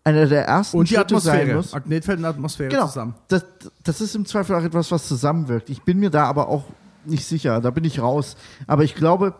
einer 0.04 0.26
der 0.26 0.46
ersten 0.46 0.78
und 0.78 0.90
die 0.90 0.94
Schritte 0.94 1.20
sein 1.20 1.34
Atmosphäre. 1.36 1.56
muss. 1.58 1.72
Magnetfeld 1.72 2.18
und 2.18 2.24
Atmosphäre 2.24 2.70
Genau. 2.70 2.86
zusammen. 2.86 3.14
Das, 3.28 3.44
das 3.84 4.00
ist 4.00 4.14
im 4.16 4.26
Zweifel 4.26 4.56
auch 4.56 4.62
etwas, 4.64 4.90
was 4.90 5.06
zusammenwirkt. 5.06 5.70
Ich 5.70 5.82
bin 5.82 5.98
mir 5.98 6.10
da 6.10 6.24
aber 6.24 6.48
auch 6.48 6.64
nicht 7.04 7.24
sicher. 7.26 7.60
Da 7.60 7.70
bin 7.70 7.84
ich 7.84 8.00
raus. 8.00 8.36
Aber 8.66 8.82
ich 8.84 8.94
glaube, 8.94 9.34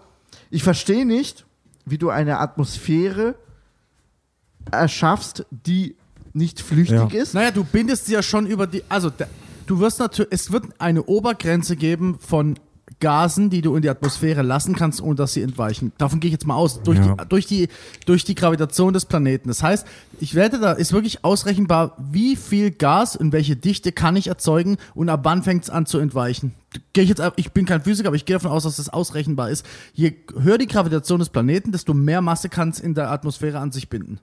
ich 0.51 0.63
verstehe 0.63 1.05
nicht, 1.07 1.45
wie 1.85 1.99
du 1.99 2.11
eine 2.11 2.39
Atmosphäre 2.39 3.35
erschaffst, 4.71 5.45
die 5.51 5.97
nicht 6.33 6.61
flüchtig 6.61 7.13
Ja. 7.13 7.21
ist. 7.23 7.35
Naja, 7.35 7.51
du 7.51 7.65
bindest 7.65 8.07
sie 8.07 8.15
ja 8.15 8.23
schon 8.23 8.47
über 8.47 8.67
die. 8.67 8.83
Also, 8.89 9.11
der, 9.11 9.29
du 9.67 9.81
wirst 9.81 9.99
natürlich. 9.99 10.33
Es 10.33 10.53
wird 10.53 10.67
eine 10.79 11.03
Obergrenze 11.05 11.77
geben 11.77 12.19
von 12.21 12.59
Gasen, 13.03 13.51
die 13.51 13.61
du 13.61 13.75
in 13.75 13.83
die 13.83 13.91
Atmosphäre 13.91 14.43
lassen 14.43 14.75
kannst, 14.77 15.03
ohne 15.03 15.17
dass 15.17 15.33
sie 15.35 15.43
entweichen. 15.43 15.93
Davon 15.99 16.21
gehe 16.21 16.29
ich 16.29 16.33
jetzt 16.33 16.47
mal 16.47 16.55
aus. 16.55 16.83
Durch, 16.83 16.99
Ja. 16.99 17.17
die, 17.17 17.29
durch, 17.29 17.47
die, 17.47 17.69
durch 18.07 18.25
die 18.25 18.35
Gravitation 18.37 18.93
des 18.95 19.05
Planeten. 19.05 19.49
Das 19.49 19.63
heißt, 19.63 19.87
ich 20.21 20.35
wette, 20.37 20.61
da 20.61 20.73
ist 20.73 20.93
wirklich 20.93 21.25
ausrechenbar, 21.25 21.97
wie 21.99 22.37
viel 22.37 22.71
Gas 22.71 23.17
und 23.17 23.33
welche 23.33 23.57
Dichte 23.57 23.91
kann 23.91 24.15
ich 24.17 24.29
erzeugen 24.29 24.77
und 24.95 25.09
ab 25.09 25.21
wann 25.25 25.43
fängt 25.43 25.65
es 25.65 25.71
an 25.71 25.85
zu 25.85 25.99
entweichen. 25.99 26.55
Gehe 26.93 27.03
ich 27.05 27.11
jetzt, 27.11 27.21
ich 27.37 27.51
bin 27.53 27.67
kein 27.67 27.83
Physiker, 27.83 28.09
aber 28.09 28.17
ich 28.17 28.25
gehe 28.25 28.37
davon 28.37 28.53
aus, 28.53 28.63
dass 28.63 28.77
das 28.77 28.89
ausrechenbar 28.89 29.51
ist. 29.51 29.67
Je 29.93 30.15
höher 30.39 30.57
die 30.57 30.69
Gravitation 30.69 31.19
des 31.19 31.29
Planeten, 31.29 31.73
desto 31.73 31.93
mehr 31.93 32.23
Masse 32.23 32.49
kann 32.49 32.71
es 32.71 32.81
in 32.81 32.95
der 32.95 33.11
Atmosphäre 33.11 33.59
an 33.59 33.73
sich 33.73 33.91
binden. 33.91 34.21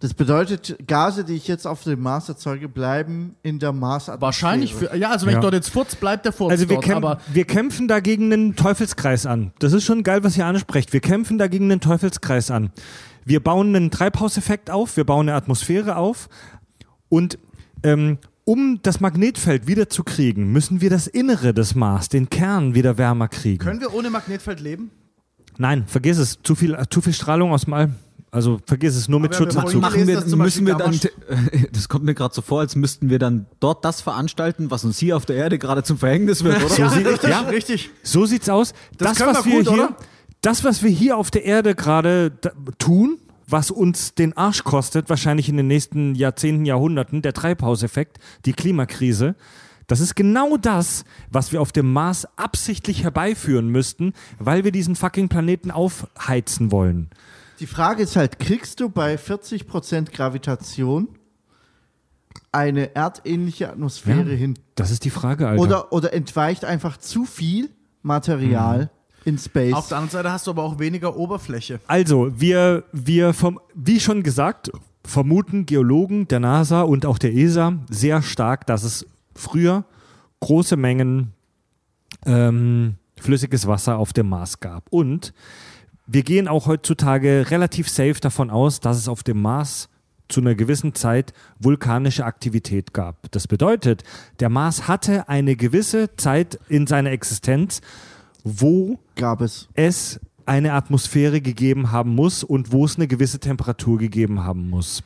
Das 0.00 0.14
bedeutet, 0.14 0.76
Gase, 0.86 1.24
die 1.24 1.34
ich 1.34 1.46
jetzt 1.46 1.66
auf 1.66 1.84
dem 1.84 2.00
Mars 2.00 2.26
erzeuge, 2.28 2.70
bleiben 2.70 3.36
in 3.42 3.58
der 3.58 3.72
Marsatmosphäre. 3.72 4.20
Wahrscheinlich 4.22 4.74
für, 4.74 4.96
ja, 4.96 5.10
also 5.10 5.26
wenn 5.26 5.34
Ja. 5.34 5.38
ich 5.38 5.42
dort 5.42 5.52
jetzt 5.54 5.68
furz, 5.68 5.94
bleibt 5.94 6.24
der 6.24 6.32
Furz 6.32 6.50
Also 6.52 6.68
wir, 6.70 6.76
dort, 6.76 6.86
kämp 6.86 6.96
aber 7.04 7.20
wir 7.30 7.44
kämpfen 7.44 7.86
dagegen 7.86 8.32
einen 8.32 8.56
Teufelskreis 8.56 9.26
an. 9.26 9.52
Das 9.58 9.74
ist 9.74 9.84
schon 9.84 10.02
geil, 10.02 10.24
was 10.24 10.38
ihr 10.38 10.46
ansprecht. 10.46 10.94
Wir 10.94 11.00
kämpfen 11.00 11.36
dagegen 11.36 11.70
einen 11.70 11.80
Teufelskreis 11.82 12.50
an. 12.50 12.70
Wir 13.26 13.40
bauen 13.40 13.76
einen 13.76 13.90
Treibhauseffekt 13.90 14.70
auf, 14.70 14.96
wir 14.96 15.04
bauen 15.04 15.28
eine 15.28 15.36
Atmosphäre 15.36 15.96
auf 15.96 16.30
und 17.10 17.38
ähm, 17.82 18.16
um 18.44 18.80
das 18.82 19.00
Magnetfeld 19.00 19.66
wieder 19.66 19.90
zu 19.90 20.02
kriegen, 20.02 20.50
müssen 20.50 20.80
wir 20.80 20.88
das 20.88 21.06
Innere 21.08 21.52
des 21.52 21.74
Mars, 21.74 22.08
den 22.08 22.30
Kern, 22.30 22.74
wieder 22.74 22.96
wärmer 22.96 23.28
kriegen. 23.28 23.58
können 23.58 23.82
wir 23.82 23.92
ohne 23.94 24.08
Magnetfeld 24.08 24.60
leben? 24.60 24.90
Nein, 25.58 25.84
vergiss 25.86 26.16
es. 26.16 26.38
Zu 26.42 26.54
viel, 26.54 26.76
zu 26.88 27.02
viel 27.02 27.12
Strahlung 27.12 27.52
aus 27.52 27.64
dem 27.66 27.74
All. 27.74 27.90
Also 28.32 28.60
vergiss 28.64 28.94
es, 28.94 29.08
nur 29.08 29.18
mit 29.18 29.34
Schutzanzug. 29.34 29.80
machen- 29.80 30.06
wir, 30.06 30.24
zum 30.24 30.38
müssen 30.38 30.64
wir 30.66 30.76
dann, 30.76 30.98
das 31.72 31.88
kommt 31.88 32.04
mir 32.04 32.14
gerade 32.14 32.32
so 32.34 32.42
vor, 32.42 32.60
als 32.60 32.76
müssten 32.76 33.10
wir 33.10 33.18
dann 33.18 33.46
dort 33.58 33.84
das 33.84 34.00
veranstalten, 34.00 34.70
was 34.70 34.84
uns 34.84 34.98
hier 34.98 35.16
auf 35.16 35.26
der 35.26 35.36
Erde 35.36 35.58
gerade 35.58 35.82
zum 35.82 35.98
Verhängnis 35.98 36.44
wird, 36.44 36.62
oder? 36.64 36.74
Ja, 36.78 36.88
richtig, 36.88 37.30
ja, 37.30 37.40
richtig. 37.40 37.90
So 38.04 38.26
sieht's 38.26 38.48
aus. 38.48 38.72
Das 38.98 39.18
Das, 39.18 39.26
was 39.26 39.44
wir 39.46 39.52
wir 39.52 39.58
gut, 39.64 39.68
hier, 39.74 39.84
oder? 39.84 39.96
das, 40.42 40.62
was 40.62 40.82
wir 40.84 40.90
hier 40.90 41.16
auf 41.16 41.32
der 41.32 41.44
Erde 41.44 41.74
gerade 41.74 42.30
tun, 42.78 43.18
was 43.48 43.72
uns 43.72 44.14
den 44.14 44.36
Arsch 44.36 44.62
kostet, 44.62 45.10
wahrscheinlich 45.10 45.48
in 45.48 45.56
den 45.56 45.66
nächsten 45.66 46.14
Jahrzehnten, 46.14 46.64
Jahrhunderten, 46.64 47.22
der 47.22 47.32
Treibhauseffekt, 47.32 48.18
die 48.46 48.52
Klimakrise, 48.52 49.34
das 49.88 49.98
ist 49.98 50.14
genau 50.14 50.56
das, 50.56 51.04
was 51.32 51.50
wir 51.50 51.60
auf 51.60 51.72
dem 51.72 51.92
Mars 51.92 52.28
absichtlich 52.36 53.02
herbeiführen 53.02 53.70
müssten, 53.70 54.12
weil 54.38 54.62
wir 54.62 54.70
diesen 54.70 54.94
fucking 54.94 55.28
Planeten 55.28 55.72
aufheizen 55.72 56.70
wollen. 56.70 57.10
Die 57.60 57.66
Frage 57.66 58.02
ist 58.02 58.16
halt, 58.16 58.38
kriegst 58.38 58.80
du 58.80 58.88
bei 58.88 59.16
40% 59.16 60.10
Gravitation 60.12 61.08
eine 62.52 62.94
erdähnliche 62.94 63.70
Atmosphäre 63.70 64.30
Ja. 64.30 64.36
hin? 64.36 64.58
Das 64.74 64.90
ist 64.90 65.04
die 65.04 65.10
Frage, 65.10 65.46
Alter. 65.48 65.62
Oder, 65.62 65.92
oder 65.92 66.12
entweicht 66.14 66.64
einfach 66.64 66.96
zu 66.96 67.24
viel 67.24 67.70
Material 68.02 68.84
Mhm. 68.84 68.88
in 69.32 69.38
Space? 69.38 69.74
Auf 69.74 69.88
der 69.88 69.98
anderen 69.98 70.10
Seite 70.12 70.32
hast 70.32 70.46
du 70.46 70.52
aber 70.52 70.62
auch 70.62 70.78
weniger 70.78 71.16
Oberfläche. 71.16 71.80
Also, 71.86 72.30
wir, 72.40 72.84
wir 72.92 73.34
vom, 73.34 73.60
wie 73.74 74.00
schon 74.00 74.22
gesagt, 74.22 74.70
vermuten 75.04 75.66
Geologen 75.66 76.28
der 76.28 76.40
NASA 76.40 76.82
und 76.82 77.04
auch 77.06 77.18
der 77.18 77.34
ESA 77.34 77.74
sehr 77.90 78.22
stark, 78.22 78.66
dass 78.66 78.84
es 78.84 79.06
früher 79.34 79.84
große 80.40 80.76
Mengen 80.76 81.32
ähm, 82.26 82.94
flüssiges 83.20 83.66
Wasser 83.66 83.98
auf 83.98 84.12
dem 84.12 84.28
Mars 84.28 84.60
gab. 84.60 84.86
Und 84.90 85.32
wir 86.12 86.24
gehen 86.24 86.48
auch 86.48 86.66
heutzutage 86.66 87.46
relativ 87.50 87.88
safe 87.88 88.20
davon 88.20 88.50
aus, 88.50 88.80
dass 88.80 88.96
es 88.96 89.06
auf 89.06 89.22
dem 89.22 89.40
Mars 89.40 89.88
zu 90.28 90.40
einer 90.40 90.56
gewissen 90.56 90.94
Zeit 90.94 91.32
vulkanische 91.60 92.24
Aktivität 92.24 92.92
gab. 92.92 93.30
Das 93.30 93.46
bedeutet, 93.46 94.02
der 94.40 94.48
Mars 94.48 94.88
hatte 94.88 95.28
eine 95.28 95.54
gewisse 95.54 96.16
Zeit 96.16 96.58
in 96.68 96.88
seiner 96.88 97.10
Existenz, 97.10 97.80
wo 98.42 98.98
Gab 99.14 99.40
es. 99.40 99.68
es 99.74 100.20
eine 100.46 100.72
Atmosphäre 100.72 101.40
gegeben 101.40 101.92
haben 101.92 102.14
muss 102.14 102.42
und 102.42 102.72
wo 102.72 102.84
es 102.84 102.96
eine 102.96 103.06
gewisse 103.06 103.38
Temperatur 103.38 103.98
gegeben 103.98 104.42
haben 104.42 104.68
muss. 104.68 105.04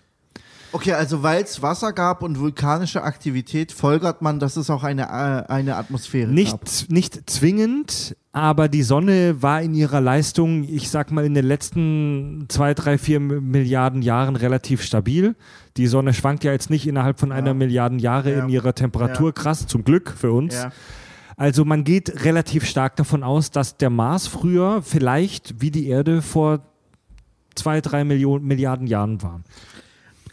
Okay, 0.75 0.93
also 0.93 1.23
weil 1.23 1.45
es 1.45 1.63
Wasser 1.63 1.93
gab 1.93 2.21
und 2.25 2.41
vulkanische 2.41 3.05
Aktivität, 3.05 3.71
folgert 3.71 4.23
man, 4.23 4.41
dass 4.41 4.57
es 4.57 4.71
auch 4.71 4.83
eine, 4.83 5.03
äh, 5.03 5.53
eine 5.53 5.77
Atmosphäre 5.77 6.27
gab. 6.27 6.35
Nicht, 6.35 6.91
nicht 6.91 7.31
zwingend, 7.31 8.17
aber 8.33 8.69
die 8.69 8.83
Sonne 8.83 9.41
war 9.41 9.63
in 9.63 9.73
ihrer 9.75 10.01
Leistung, 10.01 10.65
ich 10.65 10.91
sag 10.91 11.13
mal, 11.13 11.25
in 11.25 11.35
den 11.35 11.47
letzten 11.47 12.47
zwei, 12.49 12.75
drei, 12.75 12.99
vier 12.99 13.21
Milliarden 13.21 14.03
Jahren 14.03 14.35
relativ 14.35 14.83
stabil. 14.83 15.37
Die 15.77 15.87
Sonne 15.87 16.13
schwankt 16.13 16.43
ja 16.43 16.51
jetzt 16.51 16.71
nicht 16.71 16.89
innerhalb 16.89 17.21
von 17.21 17.31
einer 17.31 17.55
Milliarden 17.55 18.01
Jahre 18.01 18.33
Ja. 18.33 18.43
in 18.43 18.49
ihrer 18.49 18.75
Temperatur. 18.75 19.29
Ja. 19.29 19.33
Krass, 19.33 19.69
zum 19.69 19.85
Glück 19.85 20.11
für 20.11 20.33
uns. 20.33 20.55
Ja. 20.55 20.73
Also 21.37 21.65
man 21.65 21.85
geht 21.85 22.25
relativ 22.25 22.65
stark 22.65 22.97
davon 22.97 23.23
aus, 23.23 23.53
dass 23.53 23.77
der 23.77 23.91
Mars 23.91 24.27
früher 24.27 24.83
vielleicht 24.83 25.61
wie 25.61 25.71
die 25.71 25.87
Erde 25.87 26.21
vor 26.21 26.63
zwei, 27.55 27.81
drei 27.81 28.03
Millionen, 28.03 28.45
Milliarden 28.45 28.89
Jahren 28.89 29.23
war. 29.23 29.41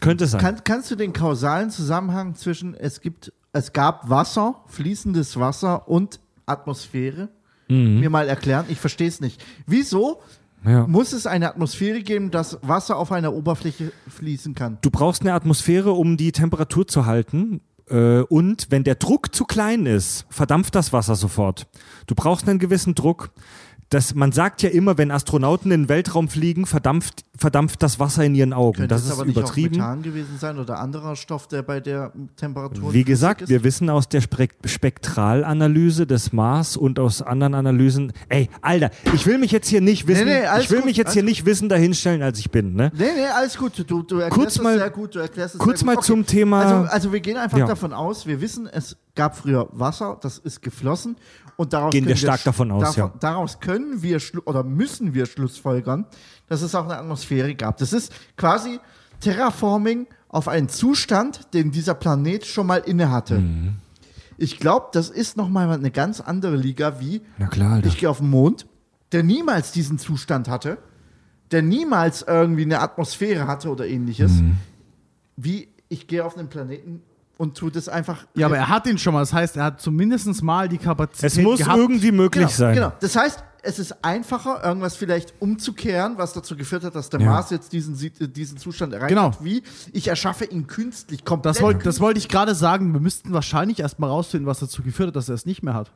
Könnte 0.02 0.26
sein. 0.26 0.40
Kann, 0.40 0.60
kannst 0.64 0.90
du 0.90 0.96
den 0.96 1.12
kausalen 1.14 1.70
Zusammenhang 1.70 2.34
zwischen 2.34 2.74
es 2.74 3.00
gibt, 3.00 3.32
es 3.52 3.72
gab 3.72 4.10
Wasser, 4.10 4.56
fließendes 4.66 5.38
Wasser 5.38 5.88
und 5.88 6.20
Atmosphäre 6.46 7.28
Mhm. 7.68 8.00
mir 8.00 8.10
mal 8.10 8.28
erklären? 8.28 8.66
Ich 8.68 8.78
verstehe 8.78 9.08
es 9.08 9.20
nicht. 9.20 9.42
Wieso 9.66 10.20
ja. 10.64 10.86
muss 10.86 11.12
es 11.12 11.26
eine 11.26 11.48
Atmosphäre 11.48 12.02
geben, 12.02 12.30
dass 12.30 12.58
Wasser 12.62 12.96
auf 12.98 13.12
einer 13.12 13.32
Oberfläche 13.32 13.92
fließen 14.08 14.54
kann? 14.54 14.78
Du 14.82 14.90
brauchst 14.90 15.22
eine 15.22 15.32
Atmosphäre, 15.32 15.92
um 15.92 16.16
die 16.16 16.32
Temperatur 16.32 16.86
zu 16.86 17.06
halten. 17.06 17.60
Äh, 17.88 18.20
Und 18.22 18.66
wenn 18.70 18.84
der 18.84 18.94
Druck 18.96 19.34
zu 19.34 19.44
klein 19.44 19.86
ist, 19.86 20.26
verdampft 20.30 20.74
das 20.74 20.92
Wasser 20.92 21.14
sofort. 21.16 21.66
Du 22.06 22.14
brauchst 22.14 22.48
einen 22.48 22.58
gewissen 22.58 22.94
Druck. 22.94 23.30
Das, 23.92 24.14
man 24.14 24.32
sagt 24.32 24.62
ja 24.62 24.70
immer, 24.70 24.96
wenn 24.96 25.10
Astronauten 25.10 25.70
in 25.70 25.82
den 25.82 25.88
Weltraum 25.90 26.28
fliegen, 26.28 26.64
verdampft, 26.64 27.24
verdampft 27.36 27.82
das 27.82 28.00
Wasser 28.00 28.24
in 28.24 28.34
ihren 28.34 28.54
Augen. 28.54 28.78
Könnte 28.78 28.88
das 28.94 29.04
ist 29.04 29.10
aber 29.12 29.26
nicht 29.26 29.36
übertrieben. 29.36 29.74
auch 29.74 29.78
Methan 29.80 30.02
gewesen 30.02 30.38
sein 30.38 30.58
oder 30.58 30.78
anderer 30.78 31.14
Stoff, 31.14 31.46
der 31.46 31.62
bei 31.62 31.78
der 31.80 32.10
Temperatur 32.36 32.94
Wie 32.94 33.04
gesagt, 33.04 33.50
wir 33.50 33.64
wissen 33.64 33.90
aus 33.90 34.08
der 34.08 34.22
Spek 34.22 34.54
Spektralanalyse 34.64 36.06
des 36.06 36.32
Mars 36.32 36.76
und 36.76 36.98
aus 36.98 37.20
anderen 37.20 37.54
Analysen. 37.54 38.12
Ey, 38.30 38.48
Alter, 38.62 38.90
ich 39.14 39.26
will 39.26 39.36
mich 39.36 39.50
jetzt 39.50 39.68
hier 39.68 39.80
nicht 39.82 40.06
wissen. 40.06 40.24
Nee, 40.24 40.40
nee, 40.40 40.60
ich 40.62 40.70
will 40.70 40.78
gut, 40.78 40.86
mich 40.86 40.96
jetzt 40.96 41.12
hier 41.12 41.22
nicht 41.22 41.44
wissen 41.44 41.68
dahinstellen, 41.68 42.22
als 42.22 42.38
ich 42.38 42.50
bin. 42.50 42.74
Ne? 42.74 42.90
Nee, 42.96 43.04
nee, 43.14 43.26
alles 43.26 43.58
gut. 43.58 43.72
Du, 43.86 44.02
du 44.02 44.16
erklärst 44.20 44.30
Kurz 44.32 44.56
es 44.56 44.62
mal- 44.62 44.78
sehr 44.78 44.90
gut. 44.90 45.14
Du 45.14 45.18
erklärst 45.18 45.54
es 45.56 45.58
kurz 45.60 45.80
sehr 45.80 45.86
mal 45.86 45.96
gut. 45.96 46.04
zum 46.04 46.24
Thema- 46.26 46.62
Also, 46.62 46.90
also 46.90 47.12
wir 47.12 47.20
gehen 47.20 47.36
einfach 47.36 47.58
Ja. 47.58 47.66
davon 47.66 47.92
aus, 47.92 48.26
wir 48.26 48.40
wissen, 48.40 48.66
es 48.72 48.96
gab 49.14 49.36
früher 49.36 49.68
Wasser, 49.72 50.18
das 50.22 50.38
ist 50.38 50.62
geflossen. 50.62 51.16
Und 51.62 51.72
daraus 51.72 51.92
Gehen 51.92 52.04
wir 52.06 52.14
können 52.14 52.18
stark 52.18 52.40
sch- 52.40 52.44
davon 52.44 52.70
aus, 52.72 52.94
davon, 52.94 53.12
ja. 53.14 53.18
Daraus 53.20 53.60
können 53.60 54.02
wir 54.02 54.20
oder 54.46 54.62
müssen 54.64 55.14
wir 55.14 55.26
schlussfolgern, 55.26 56.06
dass 56.48 56.60
es 56.62 56.74
auch 56.74 56.84
eine 56.84 56.96
Atmosphäre 56.98 57.54
gab. 57.54 57.76
Das 57.78 57.92
ist 57.92 58.12
quasi 58.36 58.80
Terraforming 59.20 60.06
auf 60.28 60.48
einen 60.48 60.68
Zustand, 60.68 61.54
den 61.54 61.70
dieser 61.70 61.94
Planet 61.94 62.44
schon 62.46 62.66
mal 62.66 62.78
inne 62.78 63.10
hatte. 63.10 63.38
Mhm. 63.38 63.76
Ich 64.38 64.58
glaube, 64.58 64.88
das 64.92 65.08
ist 65.10 65.36
nochmal 65.36 65.70
eine 65.70 65.90
ganz 65.90 66.20
andere 66.20 66.56
Liga 66.56 66.98
wie 67.00 67.20
Na 67.38 67.46
klar, 67.46 67.80
ich 67.84 67.98
gehe 67.98 68.10
auf 68.10 68.18
den 68.18 68.30
Mond, 68.30 68.66
der 69.12 69.22
niemals 69.22 69.70
diesen 69.72 69.98
Zustand 69.98 70.48
hatte, 70.48 70.78
der 71.52 71.62
niemals 71.62 72.22
irgendwie 72.22 72.62
eine 72.62 72.80
Atmosphäre 72.80 73.46
hatte 73.46 73.68
oder 73.70 73.86
ähnliches, 73.86 74.32
Mhm. 74.32 74.56
wie 75.36 75.68
ich 75.88 76.06
gehe 76.08 76.24
auf 76.24 76.36
einen 76.36 76.48
Planeten 76.48 77.02
und 77.38 77.56
tue 77.56 77.70
das 77.70 77.88
einfach. 77.88 78.26
Ja, 78.34 78.46
aber 78.46 78.56
er 78.56 78.68
hat 78.68 78.86
ihn 78.86 78.98
schon 78.98 79.14
mal. 79.14 79.20
Das 79.20 79.32
heißt, 79.32 79.56
er 79.56 79.64
hat 79.64 79.80
zumindest 79.80 80.42
mal 80.42 80.68
die 80.68 80.78
Kapazität 80.78 81.30
es 81.30 81.38
muss 81.38 81.58
gehabt. 81.58 81.76
irgendwie 81.76 82.12
möglich 82.12 82.46
genau, 82.46 82.56
sein. 82.56 82.74
Genau. 82.74 82.92
Das 83.00 83.16
heißt, 83.16 83.42
es 83.64 83.78
ist 83.78 84.04
einfacher, 84.04 84.62
irgendwas 84.64 84.96
vielleicht 84.96 85.34
umzukehren, 85.38 86.14
was 86.16 86.32
dazu 86.32 86.56
geführt 86.56 86.82
hat, 86.84 86.94
dass 86.96 87.10
der 87.10 87.20
Ja. 87.20 87.30
Mars 87.30 87.50
jetzt 87.50 87.72
diesen, 87.72 87.94
äh, 88.20 88.28
diesen 88.28 88.58
Zustand 88.58 88.92
erreicht 88.92 89.10
Genau. 89.10 89.26
hat, 89.32 89.44
wie 89.44 89.62
ich 89.92 90.08
erschaffe 90.08 90.44
ihn 90.46 90.66
künstlich 90.66 91.24
komplett. 91.24 91.54
Das 91.56 91.62
wollte 91.62 91.84
das 91.84 92.00
wollte 92.00 92.18
ich 92.18 92.28
gerade 92.28 92.54
sagen. 92.54 92.92
Wir 92.92 93.00
müssten 93.00 93.32
wahrscheinlich 93.32 93.78
erstmal 93.80 94.10
rausfinden, 94.10 94.46
was 94.46 94.58
dazu 94.60 94.82
geführt 94.82 95.08
hat, 95.08 95.16
dass 95.16 95.28
er 95.28 95.36
es 95.36 95.46
nicht 95.46 95.62
mehr 95.62 95.74
hat. 95.74 95.92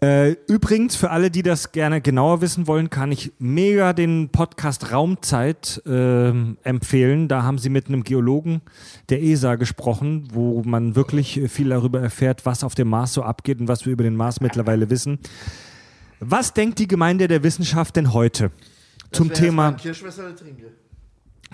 Äh, 0.00 0.32
übrigens, 0.48 0.96
für 0.96 1.10
alle, 1.10 1.30
die 1.30 1.42
das 1.42 1.72
gerne 1.72 2.00
genauer 2.00 2.40
wissen 2.40 2.66
wollen, 2.66 2.90
kann 2.90 3.12
ich 3.12 3.32
mega 3.38 3.92
den 3.92 4.30
Podcast 4.30 4.92
Raumzeit 4.92 5.82
ähm, 5.86 6.58
empfehlen. 6.62 7.28
Da 7.28 7.42
haben 7.42 7.58
sie 7.58 7.70
mit 7.70 7.88
einem 7.88 8.02
Geologen 8.04 8.62
der 9.08 9.22
ESA 9.22 9.56
gesprochen, 9.56 10.28
wo 10.32 10.62
man 10.64 10.96
wirklich 10.96 11.38
äh, 11.40 11.48
viel 11.48 11.68
darüber 11.70 12.00
erfährt, 12.00 12.46
was 12.46 12.64
auf 12.64 12.74
dem 12.74 12.88
Mars 12.88 13.14
so 13.14 13.22
abgeht 13.22 13.60
und 13.60 13.68
was 13.68 13.84
wir 13.84 13.92
über 13.92 14.04
den 14.04 14.16
Mars 14.16 14.40
mittlerweile 14.40 14.90
wissen. 14.90 15.18
Was 16.24 16.54
denkt 16.54 16.78
die 16.78 16.86
Gemeinde 16.86 17.26
der 17.26 17.42
Wissenschaft 17.42 17.96
denn 17.96 18.12
heute 18.12 18.52
zum 19.10 19.32
Thema, 19.32 19.76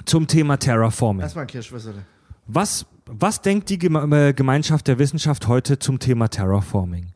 zum 0.04 0.26
Thema 0.26 0.58
Terraforming? 0.58 1.22
Erstmal 1.22 1.44
ein 1.44 1.48
Kirschwässerle. 1.48 2.04
Was, 2.46 2.84
was 3.06 3.40
denkt 3.40 3.70
die 3.70 3.78
Geme 3.78 4.28
äh, 4.28 4.34
Gemeinschaft 4.34 4.86
der 4.86 4.98
Wissenschaft 4.98 5.48
heute 5.48 5.78
zum 5.78 5.98
Thema 5.98 6.28
Terraforming? 6.28 7.14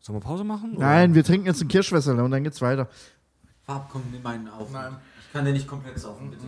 Sollen 0.00 0.16
wir 0.16 0.20
Pause 0.20 0.42
machen? 0.42 0.72
oder? 0.76 0.84
Nein, 0.84 1.14
wir 1.14 1.22
trinken 1.22 1.46
jetzt 1.46 1.62
ein 1.62 1.68
Kirschwässerle 1.68 2.24
und 2.24 2.32
dann 2.32 2.42
geht's 2.42 2.60
weiter. 2.60 2.88
Farb, 3.62 3.88
komm, 3.92 4.02
nimm 4.10 4.22
meinen 4.24 4.48
auf. 4.48 4.66
Ich 4.70 5.32
kann 5.32 5.44
den 5.44 5.54
nicht 5.54 5.68
komplett 5.68 5.96
saufen, 6.00 6.28
bitte. 6.30 6.42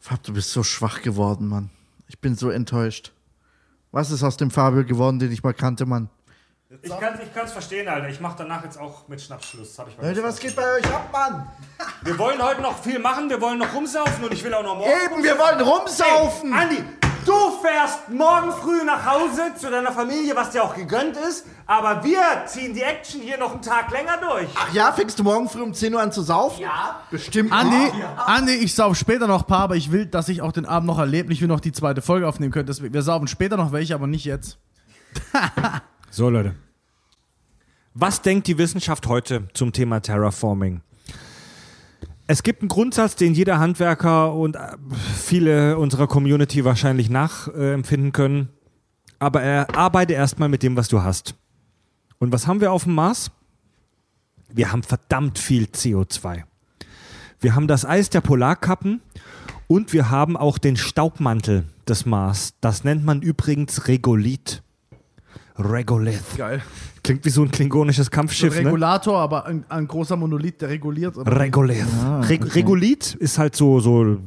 Fab, 0.00 0.20
du 0.24 0.32
bist 0.32 0.50
so 0.50 0.64
schwach 0.64 1.02
geworden, 1.02 1.46
Mann. 1.46 1.70
Ich 2.08 2.18
bin 2.18 2.34
so 2.34 2.50
enttäuscht. 2.50 3.12
Was 3.92 4.10
ist 4.10 4.24
aus 4.24 4.36
dem 4.36 4.50
Fabio 4.50 4.84
geworden, 4.84 5.20
den 5.20 5.30
ich 5.30 5.44
mal 5.44 5.54
kannte, 5.54 5.86
Mann? 5.86 6.08
Ich 6.80 6.90
kann 6.98 7.44
es 7.44 7.52
verstehen, 7.52 7.86
Alter. 7.86 8.08
Ich 8.08 8.20
mache 8.20 8.36
danach 8.38 8.64
jetzt 8.64 8.78
auch 8.80 9.06
mit 9.06 9.20
Schnaps 9.20 9.46
Schluss. 9.46 9.78
Hab 9.78 9.88
ich 9.88 9.98
mal 9.98 10.08
Leute, 10.08 10.22
was 10.22 10.40
geht 10.40 10.56
bei 10.56 10.78
euch 10.78 10.86
ab, 10.86 11.10
Mann? 11.12 11.46
wir 12.02 12.18
wollen 12.18 12.42
heute 12.42 12.62
noch 12.62 12.78
viel 12.78 12.98
machen, 12.98 13.28
wir 13.28 13.40
wollen 13.42 13.58
noch 13.58 13.74
rumsaufen 13.74 14.24
und 14.24 14.32
ich 14.32 14.42
will 14.42 14.54
auch 14.54 14.62
noch 14.62 14.76
morgen. 14.76 14.90
Eben, 15.04 15.22
wir 15.22 15.38
wollen 15.38 15.60
rumsaufen. 15.60 16.50
Ey, 16.50 16.58
Andi, 16.58 16.84
du 17.26 17.34
fährst 17.60 18.08
morgen 18.08 18.52
früh 18.52 18.84
nach 18.84 19.04
Hause 19.04 19.52
zu 19.54 19.70
deiner 19.70 19.92
Familie, 19.92 20.34
was 20.34 20.50
dir 20.50 20.64
auch 20.64 20.74
gegönnt 20.74 21.18
ist. 21.18 21.44
Aber 21.66 22.02
wir 22.04 22.20
ziehen 22.46 22.72
die 22.72 22.80
Action 22.80 23.20
hier 23.20 23.36
noch 23.36 23.52
einen 23.52 23.62
Tag 23.62 23.90
länger 23.90 24.16
durch. 24.16 24.48
Ach 24.54 24.72
ja, 24.72 24.92
fängst 24.92 25.18
du 25.18 25.24
morgen 25.24 25.50
früh 25.50 25.60
um 25.60 25.74
10 25.74 25.92
Uhr 25.92 26.00
an 26.00 26.10
zu 26.10 26.22
saufen? 26.22 26.62
Ja. 26.62 27.02
Bestimmt. 27.10 27.52
Andi, 27.52 27.92
Andi, 28.16 28.52
ich 28.54 28.74
sauf 28.74 28.96
später 28.96 29.26
noch 29.26 29.42
ein 29.42 29.46
paar, 29.46 29.64
aber 29.64 29.76
ich 29.76 29.92
will, 29.92 30.06
dass 30.06 30.30
ich 30.30 30.40
auch 30.40 30.52
den 30.52 30.64
Abend 30.64 30.86
noch 30.86 30.98
erlebe. 30.98 31.34
Ich 31.34 31.42
will 31.42 31.48
noch 31.48 31.60
die 31.60 31.72
zweite 31.72 32.00
Folge 32.00 32.26
aufnehmen 32.26 32.52
können. 32.52 32.66
Deswegen, 32.66 32.94
wir 32.94 33.02
saufen 33.02 33.28
später 33.28 33.58
noch 33.58 33.72
welche, 33.72 33.94
aber 33.94 34.06
nicht 34.06 34.24
jetzt. 34.24 34.58
So, 36.14 36.28
Leute. 36.28 36.54
Was 37.94 38.20
denkt 38.20 38.46
die 38.46 38.58
Wissenschaft 38.58 39.06
heute 39.06 39.48
zum 39.54 39.72
Thema 39.72 40.00
Terraforming? 40.00 40.82
Es 42.26 42.42
gibt 42.42 42.60
einen 42.60 42.68
Grundsatz, 42.68 43.16
den 43.16 43.32
jeder 43.32 43.58
Handwerker 43.58 44.34
und 44.34 44.56
äh, 44.56 44.76
viele 45.16 45.78
unserer 45.78 46.06
Community 46.06 46.66
wahrscheinlich 46.66 47.08
nachempfinden 47.08 48.12
können. 48.12 48.50
Aber 49.20 49.40
er 49.40 49.74
arbeite 49.74 50.12
erstmal 50.12 50.50
mit 50.50 50.62
dem, 50.62 50.76
was 50.76 50.88
du 50.88 51.02
hast. 51.02 51.34
Und 52.18 52.30
was 52.30 52.46
haben 52.46 52.60
wir 52.60 52.72
auf 52.72 52.84
dem 52.84 52.94
Mars? 52.94 53.30
Wir 54.50 54.70
haben 54.70 54.82
verdammt 54.82 55.38
viel 55.38 55.64
CO2. 55.64 56.42
Wir 57.40 57.54
haben 57.54 57.68
das 57.68 57.86
Eis 57.86 58.10
der 58.10 58.20
Polarkappen 58.20 59.00
und 59.66 59.94
wir 59.94 60.10
haben 60.10 60.36
auch 60.36 60.58
den 60.58 60.76
Staubmantel 60.76 61.64
des 61.88 62.04
Mars. 62.04 62.52
Das 62.60 62.84
nennt 62.84 63.02
man 63.02 63.22
übrigens 63.22 63.88
Regolith. 63.88 64.62
Regolith. 65.58 66.36
Geil. 66.36 66.62
Klingt 67.02 67.24
wie 67.24 67.30
so 67.30 67.42
ein 67.42 67.50
klingonisches 67.50 68.06
So 68.06 68.10
ein 68.10 68.12
Kampfschiff, 68.12 68.54
ne? 68.54 68.66
Regulator, 68.66 69.18
aber 69.18 69.46
ein, 69.46 69.64
ein 69.68 69.86
großer 69.88 70.16
Monolith, 70.16 70.60
der 70.60 70.68
reguliert. 70.70 71.18
aber- 71.18 71.40
Regolith. 71.40 71.86
Reg 72.28 72.54
Regolith 72.54 73.14
ist 73.14 73.38
halt 73.38 73.56
so, 73.56 73.80
so 73.80 74.18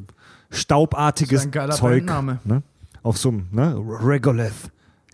staubartiges 0.49 1.31
Das 1.31 1.41
ist 1.41 1.47
ein 1.47 1.51
geiler 1.51 1.75
Zeug. 1.75 2.05
Ne? 2.45 2.63
Auf 3.01 3.17
so 3.17 3.29
einem, 3.29 3.47
ne? 3.51 3.75
Regolith. 4.03 4.53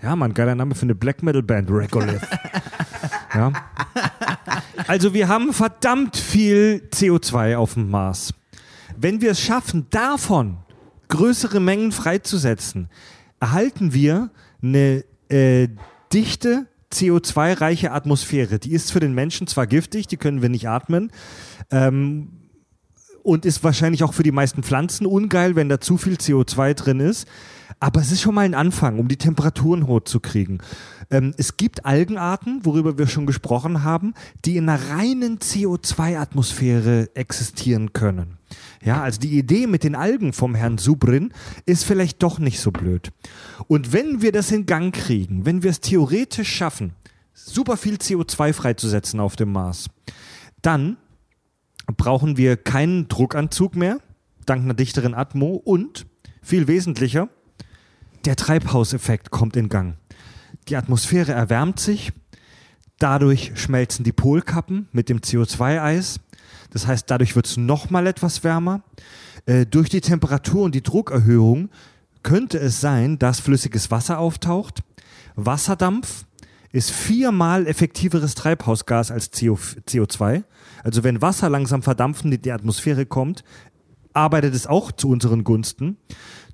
Ja, 0.02 0.16
Mann, 0.16 0.34
geiler 0.34 0.56
Name 0.56 0.74
für 0.74 0.84
eine 0.84 0.96
Black 0.96 1.22
Metal 1.22 1.44
Band, 1.44 1.70
Regolith. 1.70 2.22
ja. 3.36 3.52
Also 4.88 5.14
wir 5.14 5.28
haben 5.28 5.54
verdammt 5.54 6.18
viel 6.18 6.88
CO2 6.92 7.56
auf 7.56 7.76
dem 7.76 7.90
Mars. 7.90 8.34
Wenn 8.98 9.22
wir 9.22 9.32
es 9.32 9.40
schaffen, 9.42 9.86
davon 9.92 10.58
größere 11.08 11.60
Mengen 11.60 11.92
freizusetzen, 11.92 12.90
erhalten 13.40 13.94
wir 13.94 14.32
eine 14.64 15.04
äh, 15.30 15.68
dichte, 16.14 16.68
CO2-reiche 16.92 17.92
Atmosphäre. 17.92 18.60
Die 18.60 18.74
ist 18.74 18.92
für 18.92 19.00
den 19.00 19.14
Menschen 19.14 19.48
zwar 19.48 19.68
giftig, 19.68 20.08
die 20.08 20.18
können 20.18 20.42
wir 20.42 20.50
nicht 20.50 20.68
atmen, 20.68 21.12
ähm, 21.72 22.30
und 23.24 23.46
ist 23.46 23.64
wahrscheinlich 23.64 24.04
auch 24.04 24.14
für 24.14 24.24
die 24.24 24.32
meisten 24.32 24.64
Pflanzen 24.64 25.06
ungeil, 25.06 25.56
wenn 25.56 25.70
da 25.70 25.80
zu 25.80 25.98
viel 25.98 26.16
CO2 26.16 26.74
drin 26.74 27.00
ist. 27.00 27.28
Aber 27.80 28.02
es 28.02 28.12
ist 28.12 28.22
schon 28.22 28.36
mal 28.36 28.46
ein 28.46 28.54
Anfang, 28.54 29.00
um 29.00 29.08
die 29.08 29.18
Temperaturen 29.18 29.88
hochzukriegen. 29.88 30.62
Ähm, 31.10 31.34
es 31.38 31.58
gibt 31.58 31.86
Algenarten, 31.86 32.66
worüber 32.66 32.98
wir 32.98 33.08
schon 33.08 33.26
gesprochen 33.26 33.84
haben, 33.84 34.14
die 34.46 34.58
in 34.58 34.70
einer 34.70 34.90
reinen 34.90 35.40
CO2-Atmosphäre 35.40 37.10
existieren 37.16 37.94
können. 37.94 38.38
Ja, 38.84 39.02
also 39.02 39.20
die 39.20 39.38
Idee 39.38 39.68
mit 39.68 39.84
den 39.84 39.96
Algen 39.96 40.34
vom 40.34 40.56
Herrn 40.56 40.78
Subrin 40.78 41.34
ist 41.66 41.86
vielleicht 41.86 42.22
doch 42.24 42.40
nicht 42.40 42.60
so 42.60 42.72
blöd. 42.72 43.12
Und 43.68 43.94
wenn 43.94 44.22
wir 44.22 44.32
das 44.32 44.52
in 44.52 44.66
Gang 44.66 44.94
kriegen, 44.94 45.46
wenn 45.46 45.64
wir 45.64 45.72
es 45.72 45.82
theoretisch 45.82 46.52
schaffen, 46.52 46.94
super 47.34 47.78
viel 47.78 47.96
CO2 47.96 48.54
freizusetzen 48.54 49.20
auf 49.20 49.36
dem 49.36 49.52
Mars, 49.52 49.90
dann 50.62 50.98
brauchen 51.98 52.38
wir 52.38 52.58
keinen 52.58 53.08
Druckanzug 53.08 53.76
mehr, 53.76 54.00
dank 54.46 54.64
einer 54.64 54.74
dichteren 54.74 55.14
Atmo 55.14 55.56
und 55.56 56.06
viel 56.42 56.68
wesentlicher, 56.68 57.30
der 58.26 58.36
Treibhauseffekt 58.36 59.32
kommt 59.32 59.56
in 59.56 59.70
Gang. 59.70 59.96
Die 60.68 60.76
Atmosphäre 60.76 61.32
erwärmt 61.32 61.80
sich, 61.80 62.14
dadurch 63.00 63.54
schmelzen 63.56 64.04
die 64.04 64.12
Polkappen 64.12 64.88
mit 64.92 65.10
dem 65.10 65.20
CO2-Eis. 65.20 66.20
Das 66.72 66.88
heißt, 66.88 67.10
dadurch 67.10 67.36
wird 67.36 67.48
es 67.48 67.58
nochmal 67.58 68.08
etwas 68.08 68.44
wärmer. 68.44 68.82
Äh, 69.46 69.66
durch 69.66 69.90
die 69.90 70.02
Temperatur 70.02 70.64
und 70.64 70.76
die 70.76 70.84
Druckerhöhung 70.84 71.70
könnte 72.24 72.60
es 72.60 72.80
sein, 72.80 73.18
dass 73.18 73.40
flüssiges 73.40 73.92
Wasser 73.92 74.20
auftaucht. 74.20 74.84
Wasserdampf 75.36 76.26
ist 76.72 76.92
viermal 76.92 77.68
effektiveres 77.68 78.36
Treibhausgas 78.36 79.12
als 79.12 79.32
CO, 79.32 79.58
CO2. 79.88 80.44
Also 80.84 81.04
wenn 81.04 81.22
Wasser 81.22 81.50
langsam 81.50 81.82
verdampfen 81.82 82.32
in 82.32 82.42
die 82.42 82.52
Atmosphäre 82.52 83.06
kommt, 83.06 83.44
arbeitet 84.14 84.54
es 84.56 84.68
auch 84.68 84.92
zu 84.92 85.10
unseren 85.10 85.44
Gunsten. 85.44 85.98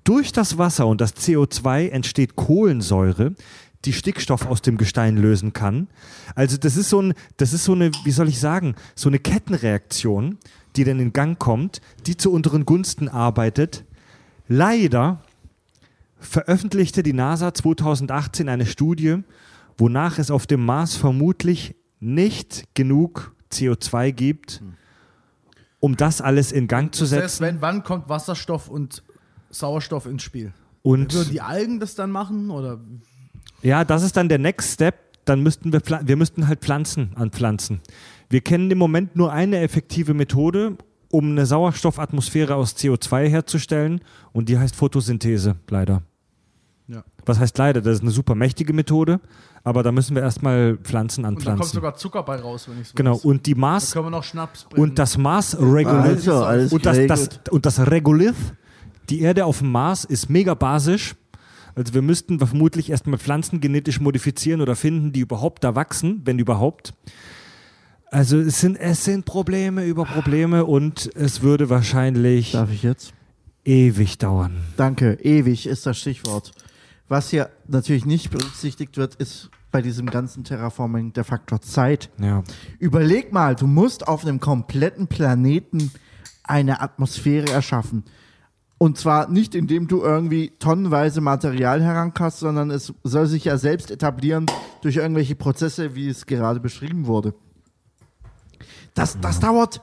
Durch 0.07 0.31
das 0.31 0.57
Wasser 0.57 0.87
und 0.87 1.01
das 1.01 1.17
CO2 1.17 1.89
entsteht 1.89 2.37
Kohlensäure, 2.37 3.35
die 3.83 3.91
Stickstoff 3.91 4.45
aus 4.45 4.61
dem 4.61 4.77
Gestein 4.77 5.17
lösen 5.17 5.51
kann. 5.51 5.89
Also 6.33 6.55
das 6.55 6.77
ist 6.77 6.87
so 6.87 7.01
ein, 7.01 7.13
das 7.35 7.51
ist 7.51 7.65
so 7.65 7.73
eine, 7.73 7.91
wie 8.05 8.11
soll 8.11 8.29
ich 8.29 8.39
sagen, 8.39 8.75
so 8.95 9.09
eine 9.09 9.19
Kettenreaktion, 9.19 10.37
die 10.77 10.85
dann 10.85 11.01
in 11.01 11.11
Gang 11.11 11.37
kommt, 11.37 11.81
die 12.05 12.15
zu 12.15 12.31
unseren 12.31 12.63
Gunsten 12.63 13.09
arbeitet. 13.09 13.83
Leider 14.47 15.19
veröffentlichte 16.21 17.03
die 17.03 17.11
NASA 17.11 17.53
2018 17.53 18.47
eine 18.47 18.65
Studie, 18.65 19.17
wonach 19.77 20.19
es 20.19 20.31
auf 20.31 20.47
dem 20.47 20.63
Mars 20.63 20.95
vermutlich 20.95 21.75
nicht 21.99 22.63
genug 22.75 23.35
CO2 23.51 24.13
gibt, 24.13 24.63
um 25.81 25.97
das 25.97 26.21
alles 26.21 26.53
in 26.53 26.69
Gang 26.69 26.95
zu 26.95 27.05
setzen. 27.05 27.43
wenn, 27.43 27.59
wann 27.59 27.83
kommt 27.83 28.07
Wasserstoff 28.07 28.69
und 28.69 29.03
Sauerstoff 29.59 30.05
ins 30.05 30.23
Spiel? 30.23 30.53
Und 30.83 31.13
Würden 31.13 31.31
die 31.31 31.41
Algen 31.41 31.79
das 31.79 31.95
dann 31.95 32.11
machen? 32.11 32.49
Oder 32.49 32.79
Ja, 33.61 33.83
das 33.83 34.03
ist 34.03 34.15
dann 34.17 34.29
der 34.29 34.39
Next 34.39 34.73
Step. 34.73 34.95
Dann 35.25 35.43
müssten 35.43 35.73
wir, 35.73 35.81
wir 36.03 36.15
müssten 36.15 36.47
halt 36.47 36.61
Pflanzen 36.61 37.11
anpflanzen. 37.15 37.81
Wir 38.29 38.39
kennen 38.41 38.71
im 38.71 38.77
Moment 38.77 39.15
nur 39.17 39.31
eine 39.33 39.59
effektive 39.59 40.13
Methode, 40.13 40.77
um 41.11 41.31
eine 41.31 41.45
Sauerstoffatmosphäre 41.45 42.55
aus 42.55 42.75
CO2 42.77 43.27
herzustellen 43.27 44.01
und 44.31 44.47
die 44.49 44.57
heißt 44.57 44.75
Photosynthese, 44.75 45.55
leider. 45.69 46.01
Ja. 46.87 47.03
Was 47.25 47.39
heißt 47.39 47.57
leider? 47.57 47.81
Das 47.81 47.95
ist 47.95 48.01
eine 48.01 48.11
super 48.11 48.35
mächtige 48.35 48.71
Methode, 48.71 49.19
aber 49.65 49.83
da 49.83 49.91
müssen 49.91 50.15
wir 50.15 50.21
erstmal 50.21 50.77
Pflanzen 50.77 51.25
und 51.25 51.35
da 51.35 51.35
kommt 51.35 51.47
anpflanzen. 51.49 51.75
sogar 51.75 51.95
Zucker 51.95 52.23
bei 52.23 52.37
raus, 52.37 52.69
wenn 52.69 52.79
ich 52.81 52.87
so 52.87 52.93
Genau, 52.95 53.15
weiß. 53.15 53.25
und 53.25 53.45
die 53.45 53.53
Da 53.53 53.59
Mars 53.59 53.91
können 53.91 54.05
wir 54.05 54.09
noch 54.11 54.23
Schnaps 54.23 54.63
bringen. 54.63 54.81
und 54.89 54.97
das 54.99 55.17
Mars 55.17 55.57
Regolith 55.59 56.25
Also, 56.29 56.75
und 56.75 56.85
das, 56.85 56.97
das, 57.07 57.29
und 57.51 57.65
das 57.65 57.79
Regolith, 57.91 58.35
die 59.09 59.21
Erde 59.21 59.45
auf 59.45 59.59
dem 59.59 59.71
Mars 59.71 60.05
ist 60.05 60.29
mega 60.29 60.53
basisch. 60.53 61.15
Also 61.75 61.93
wir 61.93 62.01
müssten 62.01 62.39
vermutlich 62.39 62.89
erstmal 62.89 63.19
Pflanzen 63.19 63.61
genetisch 63.61 63.99
modifizieren 63.99 64.61
oder 64.61 64.75
finden, 64.75 65.11
die 65.11 65.19
überhaupt 65.19 65.63
da 65.63 65.75
wachsen, 65.75 66.21
wenn 66.25 66.39
überhaupt. 66.39 66.93
Also 68.09 68.39
es 68.39 68.61
sind, 68.61 68.77
es 68.77 69.03
sind 69.03 69.25
Probleme 69.25 69.85
über 69.85 70.05
Probleme 70.05 70.65
und 70.65 71.09
es 71.15 71.41
würde 71.41 71.69
wahrscheinlich 71.69 72.53
Darf 72.53 72.71
ich 72.71 72.83
jetzt? 72.83 73.13
ewig 73.65 74.17
dauern. 74.17 74.55
Danke, 74.77 75.19
ewig 75.21 75.67
ist 75.67 75.85
das 75.85 75.97
Stichwort. 75.99 76.51
Was 77.09 77.29
hier 77.29 77.49
natürlich 77.67 78.05
nicht 78.05 78.31
berücksichtigt 78.31 78.97
wird, 78.97 79.15
ist 79.15 79.49
bei 79.71 79.81
diesem 79.81 80.09
ganzen 80.09 80.43
Terraforming 80.43 81.13
der 81.13 81.25
Faktor 81.25 81.61
Zeit. 81.61 82.09
Ja. 82.19 82.43
Überleg 82.79 83.31
mal, 83.33 83.55
du 83.55 83.67
musst 83.67 84.07
auf 84.07 84.25
einem 84.25 84.39
kompletten 84.39 85.07
Planeten 85.07 85.91
eine 86.43 86.81
Atmosphäre 86.81 87.49
erschaffen. 87.51 88.03
Und 88.79 88.97
zwar 88.99 89.27
nicht, 89.29 89.55
indem 89.55 89.87
du 89.87 90.03
irgendwie 90.03 90.51
tonnenweise 90.59 91.19
Material 91.19 91.81
herankast, 91.81 92.39
sondern 92.39 92.69
es 92.69 92.93
soll 93.03 93.25
sich 93.25 93.43
ja 93.45 93.57
selbst 93.57 93.89
etablieren 93.89 94.45
durch 94.81 94.97
irgendwelche 94.97 95.35
Prozesse, 95.35 95.95
wie 95.95 96.07
es 96.09 96.25
gerade 96.27 96.59
beschrieben 96.59 97.07
wurde. 97.07 97.33
Das, 98.93 99.19
das 99.19 99.39
dauert 99.39 99.81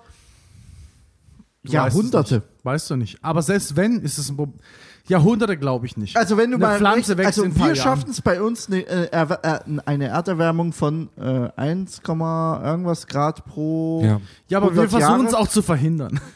Du 1.64 1.72
weißt 1.72 1.94
Jahrhunderte. 1.94 2.34
nicht. 2.36 2.44
Weißt 2.64 2.90
du 2.90 2.96
nicht. 2.96 3.18
Aber 3.24 3.40
selbst 3.42 3.74
wenn, 3.74 4.00
ist 4.00 4.18
es 4.18 4.28
ein 4.30 4.36
Problem. 4.36 4.60
Jahrhunderte 5.08 5.56
glaube 5.56 5.86
ich 5.86 5.96
nicht. 5.96 6.16
Also 6.16 6.36
wenn 6.36 6.50
du 6.50 6.56
Eine 6.56 6.66
mal 6.66 6.78
Pflanze 6.78 7.10
recht- 7.12 7.18
wächst 7.26 7.38
also 7.38 7.42
in 7.44 7.56
wir 7.56 7.74
schaffen 7.74 8.10
es 8.10 8.20
bei 8.22 8.40
uns 8.40 8.68
eine, 8.68 8.86
äh, 8.86 9.08
äh, 9.12 9.58
eine 9.86 10.06
Erderwärmung 10.08 10.72
von 10.72 11.08
äh, 11.18 11.48
1, 11.56 12.00
irgendwas 12.06 13.06
Grad 13.06 13.44
pro 13.46 14.02
Ja. 14.04 14.20
ja, 14.48 14.58
aber 14.58 14.74
wir 14.74 14.82
100 14.82 14.90
versuchen 15.02 15.26
es 15.26 15.34
auch 15.34 15.48
zu 15.48 15.62
verhindern. 15.62 16.20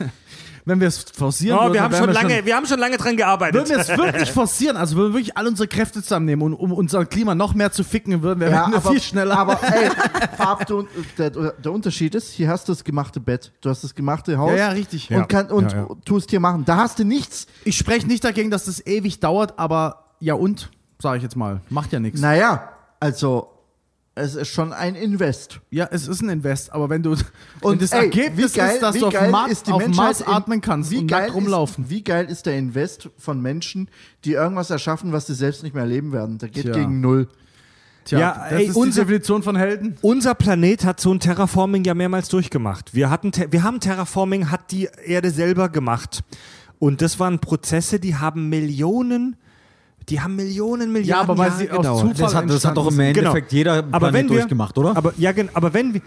wenn 0.68 0.80
wir 0.80 0.88
es 0.88 0.98
forcieren 1.02 1.58
Oh, 1.58 1.62
würden, 1.62 1.74
wir, 1.74 1.82
haben 1.82 1.94
schon 1.94 2.10
lange, 2.10 2.44
wir 2.44 2.54
haben 2.56 2.66
schon 2.66 2.78
lange 2.78 2.96
dran 2.96 3.16
gearbeitet. 3.16 3.54
Würden 3.54 3.70
wir 3.70 3.78
es 3.78 3.88
wirklich 3.88 4.30
forcieren, 4.32 4.76
also 4.76 4.96
würden 4.96 5.12
wir 5.12 5.18
wirklich 5.20 5.36
all 5.36 5.46
unsere 5.46 5.66
Kräfte 5.68 6.02
zusammennehmen, 6.02 6.42
und, 6.42 6.54
um 6.54 6.72
unser 6.72 7.04
Klima 7.06 7.34
noch 7.34 7.54
mehr 7.54 7.72
zu 7.72 7.82
ficken, 7.84 8.22
würden 8.22 8.40
wir 8.40 8.48
Ja, 8.50 8.60
wären 8.62 8.70
wir 8.72 8.76
aber, 8.78 8.90
viel 8.90 9.00
schneller. 9.00 9.38
aber 9.38 9.60
ey, 9.62 9.90
Farb, 10.36 10.66
du, 10.66 10.86
der, 11.16 11.30
der 11.30 11.72
Unterschied 11.72 12.14
ist, 12.14 12.30
hier 12.32 12.48
hast 12.48 12.68
du 12.68 12.72
das 12.72 12.84
gemachte 12.84 13.20
Bett, 13.20 13.52
du 13.60 13.70
hast 13.70 13.82
das 13.84 13.94
gemachte 13.94 14.38
Haus 14.38 14.50
ja, 14.52 14.56
ja, 14.56 14.68
richtig. 14.68 15.10
und, 15.10 15.28
kann, 15.28 15.46
und 15.50 15.72
Ja, 15.72 15.78
ja. 15.78 15.88
tust 16.04 16.30
hier 16.30 16.40
machen. 16.40 16.64
Da 16.64 16.76
hast 16.76 16.98
du 16.98 17.04
nichts. 17.04 17.46
Ich 17.64 17.76
spreche 17.76 18.06
nicht 18.06 18.22
dagegen, 18.24 18.50
dass 18.50 18.64
das 18.66 18.84
ewig 18.86 19.20
dauert, 19.20 19.58
aber 19.58 20.04
ja 20.20 20.34
und, 20.34 20.70
sage 21.00 21.16
ich 21.18 21.22
jetzt 21.22 21.36
mal, 21.36 21.60
macht 21.70 21.92
ja 21.92 22.00
nichts. 22.00 22.20
Naja, 22.20 22.70
also 23.00 23.50
Es 24.18 24.34
ist 24.34 24.48
schon 24.48 24.72
ein 24.72 24.94
Invest. 24.94 25.60
Ja, 25.70 25.88
es 25.90 26.08
ist 26.08 26.20
ein 26.22 26.28
Invest, 26.28 26.72
aber 26.72 26.90
wenn 26.90 27.02
du 27.02 27.12
Und 27.12 27.22
wenn 27.62 27.78
das 27.78 27.92
ey, 27.92 28.04
Ergebnis 28.06 28.54
wie 28.54 28.58
geil, 28.58 28.74
ist, 28.74 28.82
dass 28.82 28.94
wie 28.94 28.98
du 29.00 29.06
auf 29.06 29.30
Mars, 29.30 29.50
ist 29.52 29.66
die 29.66 29.72
auf 29.72 29.86
Mars 29.88 30.22
atmen 30.26 30.60
kannst 30.60 30.90
wie 30.90 30.98
und 30.98 31.06
geil 31.08 31.22
nackt 31.22 31.34
rumlaufen. 31.34 31.84
Ist, 31.84 31.90
wie 31.90 32.02
geil 32.04 32.26
ist 32.30 32.46
der 32.46 32.58
Invest 32.58 33.08
von 33.18 33.40
Menschen, 33.40 33.88
die 34.24 34.32
irgendwas 34.32 34.70
erschaffen, 34.70 35.12
was 35.12 35.26
sie 35.26 35.34
selbst 35.34 35.62
nicht 35.62 35.74
mehr 35.74 35.84
erleben 35.84 36.12
werden? 36.12 36.38
Der 36.38 36.48
geht 36.48 36.64
Tja. 36.64 36.72
gegen 36.74 37.00
null. 37.00 37.28
Tja, 38.04 38.18
Ja, 38.18 38.46
das 38.50 38.52
ey, 38.60 38.66
ist 38.68 38.76
unser- 38.76 39.02
die 39.02 39.06
Definition 39.06 39.42
von 39.42 39.56
Helden. 39.56 39.96
Unser 40.02 40.34
Planet 40.34 40.84
hat 40.84 40.98
so 41.00 41.12
ein 41.12 41.20
Terraforming 41.20 41.84
ja 41.84 41.94
mehrmals 41.94 42.28
durchgemacht. 42.28 42.94
Wir 42.94 43.10
hatten, 43.10 43.32
Te- 43.32 43.48
wir 43.52 43.62
haben 43.62 43.80
Terraforming, 43.80 44.50
hat 44.50 44.70
die 44.72 44.88
Erde 45.04 45.30
selber 45.30 45.68
gemacht. 45.68 46.24
Und 46.78 47.02
das 47.02 47.18
waren 47.20 47.38
Prozesse, 47.40 48.00
die 48.00 48.16
haben 48.16 48.48
Millionen, 48.48 49.36
die 50.08 50.20
haben 50.20 50.36
Millionen, 50.36 50.92
Milliarden 50.92 51.08
Ja, 51.08 51.20
aber 51.20 51.38
weil 51.38 51.48
Jahre 51.48 51.58
sie 51.58 51.70
aus 51.70 51.76
gedauert. 51.78 52.00
Zufall 52.00 52.16
Das 52.26 52.34
hat, 52.34 52.50
das 52.50 52.64
hat 52.64 52.76
doch 52.76 52.90
im 52.90 53.00
Endeffekt 53.00 53.52
jeder 53.52 53.82
Planet 53.82 53.94
aber 53.94 54.12
wenn 54.12 54.28
wir, 54.28 54.36
durchgemacht, 54.36 54.78
oder? 54.78 54.96
Aber, 54.96 55.12
ja, 55.18 55.32
gen- 55.32 55.50
aber 55.54 55.74
wenn 55.74 55.94
wir, 55.94 56.00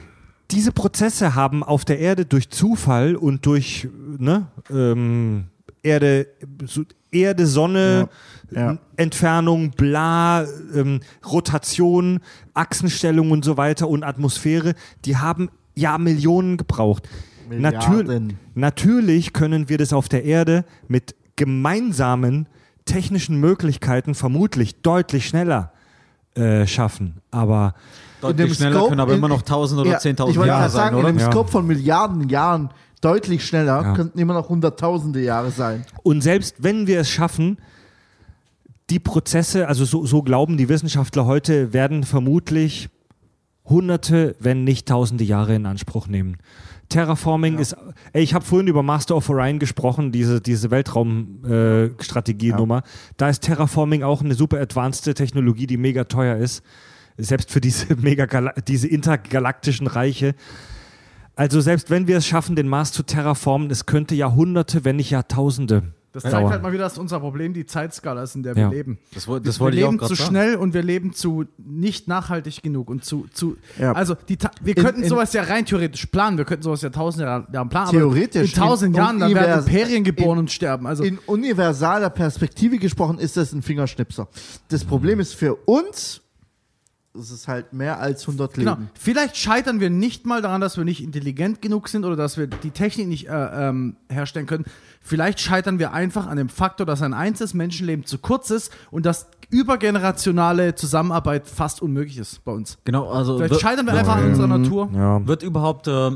diese 0.49 0.71
Prozesse 0.71 1.35
haben 1.35 1.63
auf 1.63 1.85
der 1.85 1.99
Erde 1.99 2.25
durch 2.25 2.49
Zufall 2.49 3.15
und 3.15 3.45
durch 3.45 3.87
ne, 4.17 4.47
ähm, 4.69 5.45
Erde, 5.83 6.27
so 6.65 6.83
Erde, 7.11 7.45
Sonne, 7.47 8.09
Ja, 8.51 8.61
ja. 8.73 8.77
Entfernung, 8.97 9.71
bla, 9.71 10.45
ähm, 10.75 10.99
Rotation, 11.29 12.19
Achsenstellung 12.53 13.31
und 13.31 13.45
so 13.45 13.57
weiter 13.57 13.87
und 13.87 14.03
Atmosphäre, 14.03 14.73
die 15.05 15.17
haben 15.17 15.49
ja 15.75 15.97
Millionen 15.97 16.57
gebraucht. 16.57 17.07
Natür 17.49 18.03
Milliarden. 18.03 18.37
natürlich 18.55 19.33
können 19.33 19.67
wir 19.69 19.77
das 19.77 19.91
auf 19.93 20.07
der 20.09 20.23
Erde 20.23 20.63
mit 20.87 21.15
gemeinsamen 21.35 22.47
technischen 22.91 23.39
Möglichkeiten 23.39 24.15
vermutlich 24.15 24.81
deutlich 24.81 25.27
schneller 25.27 25.71
äh, 26.35 26.65
schaffen. 26.67 27.21
Aber 27.31 27.73
Deutlich 28.21 28.47
dem 28.49 28.53
schneller 28.55 28.75
Scope- 28.77 28.89
können 28.89 28.99
aber 29.01 29.11
in- 29.13 29.17
immer 29.17 29.27
noch 29.27 29.41
1000 29.41 29.81
oder 29.81 29.91
Ja, 29.91 29.97
10.000 29.97 30.29
ich 30.29 30.37
wollte 30.37 30.47
Jahre 30.49 30.59
gerade 30.61 30.69
sein, 30.71 30.81
sagen, 30.85 30.95
oder? 30.95 31.09
in 31.09 31.15
einem 31.15 31.19
Ja. 31.19 31.31
Scope 31.31 31.51
von 31.51 31.67
Milliarden 31.67 32.29
Jahren 32.29 32.69
deutlich 33.01 33.45
schneller 33.45 33.81
Ja. 33.81 33.93
könnten 33.95 34.19
immer 34.19 34.33
noch 34.35 34.47
hunderttausende 34.49 35.21
Jahre 35.21 35.51
sein. 35.51 35.85
Und 36.03 36.21
selbst 36.21 36.55
wenn 36.59 36.85
wir 36.87 36.99
es 37.01 37.09
schaffen, 37.09 37.57
die 38.89 38.99
Prozesse, 38.99 39.67
also 39.67 39.85
so, 39.85 40.05
so 40.05 40.21
glauben 40.21 40.57
die 40.57 40.69
Wissenschaftler 40.69 41.25
heute, 41.25 41.73
werden 41.73 42.03
vermutlich 42.03 42.89
hunderte, 43.71 44.35
wenn 44.39 44.63
nicht 44.63 44.87
tausende 44.87 45.23
Jahre 45.23 45.55
in 45.55 45.65
Anspruch 45.65 46.05
nehmen. 46.07 46.37
Terraforming 46.89 47.57
ist, 47.57 47.75
ey, 48.11 48.21
ich 48.21 48.33
habe 48.33 48.45
vorhin 48.45 48.67
über 48.67 48.83
Master 48.83 49.15
of 49.15 49.29
Orion 49.29 49.59
gesprochen, 49.59 50.11
diese, 50.11 50.41
diese 50.41 50.71
Weltraumstrategienummer. 50.71 52.83
Da 53.17 53.29
ist 53.29 53.43
Terraforming 53.43 54.03
auch 54.03 54.21
eine 54.21 54.35
super 54.35 54.59
advanced 54.59 55.15
Technologie, 55.15 55.67
die 55.67 55.77
mega 55.77 56.03
teuer 56.03 56.35
ist. 56.35 56.63
Selbst 57.17 57.49
für 57.49 57.61
diese, 57.61 57.95
mega 58.01 58.51
diese 58.67 58.87
intergalaktischen 58.87 59.87
Reiche. 59.87 60.35
Also 61.35 61.61
selbst 61.61 61.89
wenn 61.89 62.07
wir 62.07 62.17
es 62.17 62.27
schaffen, 62.27 62.57
den 62.57 62.67
Mars 62.67 62.91
zu 62.91 63.03
terraformen, 63.03 63.71
es 63.71 63.85
könnte 63.85 64.15
Jahrhunderte, 64.15 64.83
wenn 64.83 64.97
nicht 64.97 65.11
Jahrtausende 65.11 65.93
Das 66.13 66.23
zeigt 66.23 66.49
halt 66.49 66.61
mal 66.61 66.73
wieder, 66.73 66.83
dass 66.83 66.97
unser 66.97 67.21
Problem 67.21 67.53
die 67.53 67.65
Zeitskala 67.65 68.23
ist, 68.23 68.35
in 68.35 68.43
der 68.43 68.53
Ja. 68.57 68.69
wir 68.69 68.75
leben. 68.77 68.99
Das, 69.13 69.25
das 69.25 69.27
wir 69.27 69.59
wollte 69.61 69.77
ich 69.77 69.83
auch 69.85 69.87
leben 69.91 69.97
gerade 69.97 70.09
zu 70.13 70.15
sagen. 70.15 70.29
schnell 70.29 70.55
und 70.55 70.73
wir 70.73 70.83
leben 70.83 71.13
zu 71.13 71.45
nicht 71.57 72.09
nachhaltig 72.09 72.61
genug 72.61 72.89
und 72.89 73.05
zu, 73.05 73.27
zu 73.33 73.55
Ja. 73.79 73.93
also 73.93 74.15
die, 74.27 74.37
wir 74.61 74.75
In- 74.75 74.83
könnten 74.83 75.03
in- 75.03 75.09
sowas 75.09 75.31
ja 75.31 75.43
rein 75.43 75.65
theoretisch 75.65 76.05
planen, 76.07 76.37
wir 76.37 76.43
könnten 76.43 76.63
sowas 76.63 76.81
ja 76.81 76.89
tausende 76.89 77.25
Jahre 77.27 77.47
Jahren 77.53 77.69
planen, 77.69 77.91
Theoretisch. 77.91 78.51
aber 78.57 78.63
in 78.63 78.69
tausend 78.69 78.95
In 78.95 79.01
Jahren, 79.01 79.19
dann 79.19 79.33
werden 79.33 79.59
Imperien 79.65 80.03
geboren 80.03 80.33
in- 80.33 80.39
und 80.39 80.51
sterben. 80.51 80.85
Also 80.85 81.03
In 81.03 81.17
universaler 81.19 82.09
Perspektive 82.09 82.77
gesprochen 82.77 83.17
ist 83.17 83.37
das 83.37 83.53
ein 83.53 83.61
Fingerschnipser. 83.61 84.27
Das 84.67 84.83
Problem 84.83 85.21
ist 85.21 85.33
für 85.33 85.55
uns, 85.55 86.21
es 87.13 87.29
ist 87.29 87.47
halt 87.49 87.73
mehr 87.73 87.99
als 87.99 88.25
100 88.25 88.53
Genau. 88.53 88.71
Leben. 88.71 88.89
Vielleicht 88.97 89.35
scheitern 89.35 89.81
wir 89.81 89.89
nicht 89.89 90.25
mal 90.25 90.41
daran, 90.41 90.61
dass 90.61 90.77
wir 90.77 90.85
nicht 90.85 91.03
intelligent 91.03 91.61
genug 91.61 91.89
sind 91.89 92.05
oder 92.05 92.15
dass 92.15 92.37
wir 92.37 92.47
die 92.47 92.71
Technik 92.71 93.07
nicht 93.09 93.27
äh, 93.27 93.67
ähm, 93.69 93.97
herstellen 94.09 94.45
können. 94.45 94.63
Vielleicht 95.01 95.39
scheitern 95.39 95.79
wir 95.79 95.93
einfach 95.93 96.27
an 96.27 96.37
dem 96.37 96.47
Faktor, 96.49 96.85
dass 96.85 97.01
ein 97.01 97.13
einzelnes 97.13 97.53
Menschenleben 97.53 98.05
zu 98.05 98.19
kurz 98.19 98.51
ist 98.51 98.71
und 98.91 99.05
dass 99.05 99.27
übergenerationale 99.49 100.75
Zusammenarbeit 100.75 101.47
fast 101.47 101.81
unmöglich 101.81 102.17
ist 102.17 102.43
bei 102.45 102.51
uns. 102.51 102.77
Genau, 102.85 103.09
also 103.09 103.37
Vielleicht 103.37 103.51
wird, 103.51 103.61
scheitern 103.61 103.85
wir 103.87 103.93
einfach 103.93 104.15
an 104.17 104.25
unserer 104.25 104.47
Natur. 104.47 104.89
Ja. 104.93 105.25
wird 105.27 105.43
überhaupt 105.43 105.87
äh, 105.87 106.11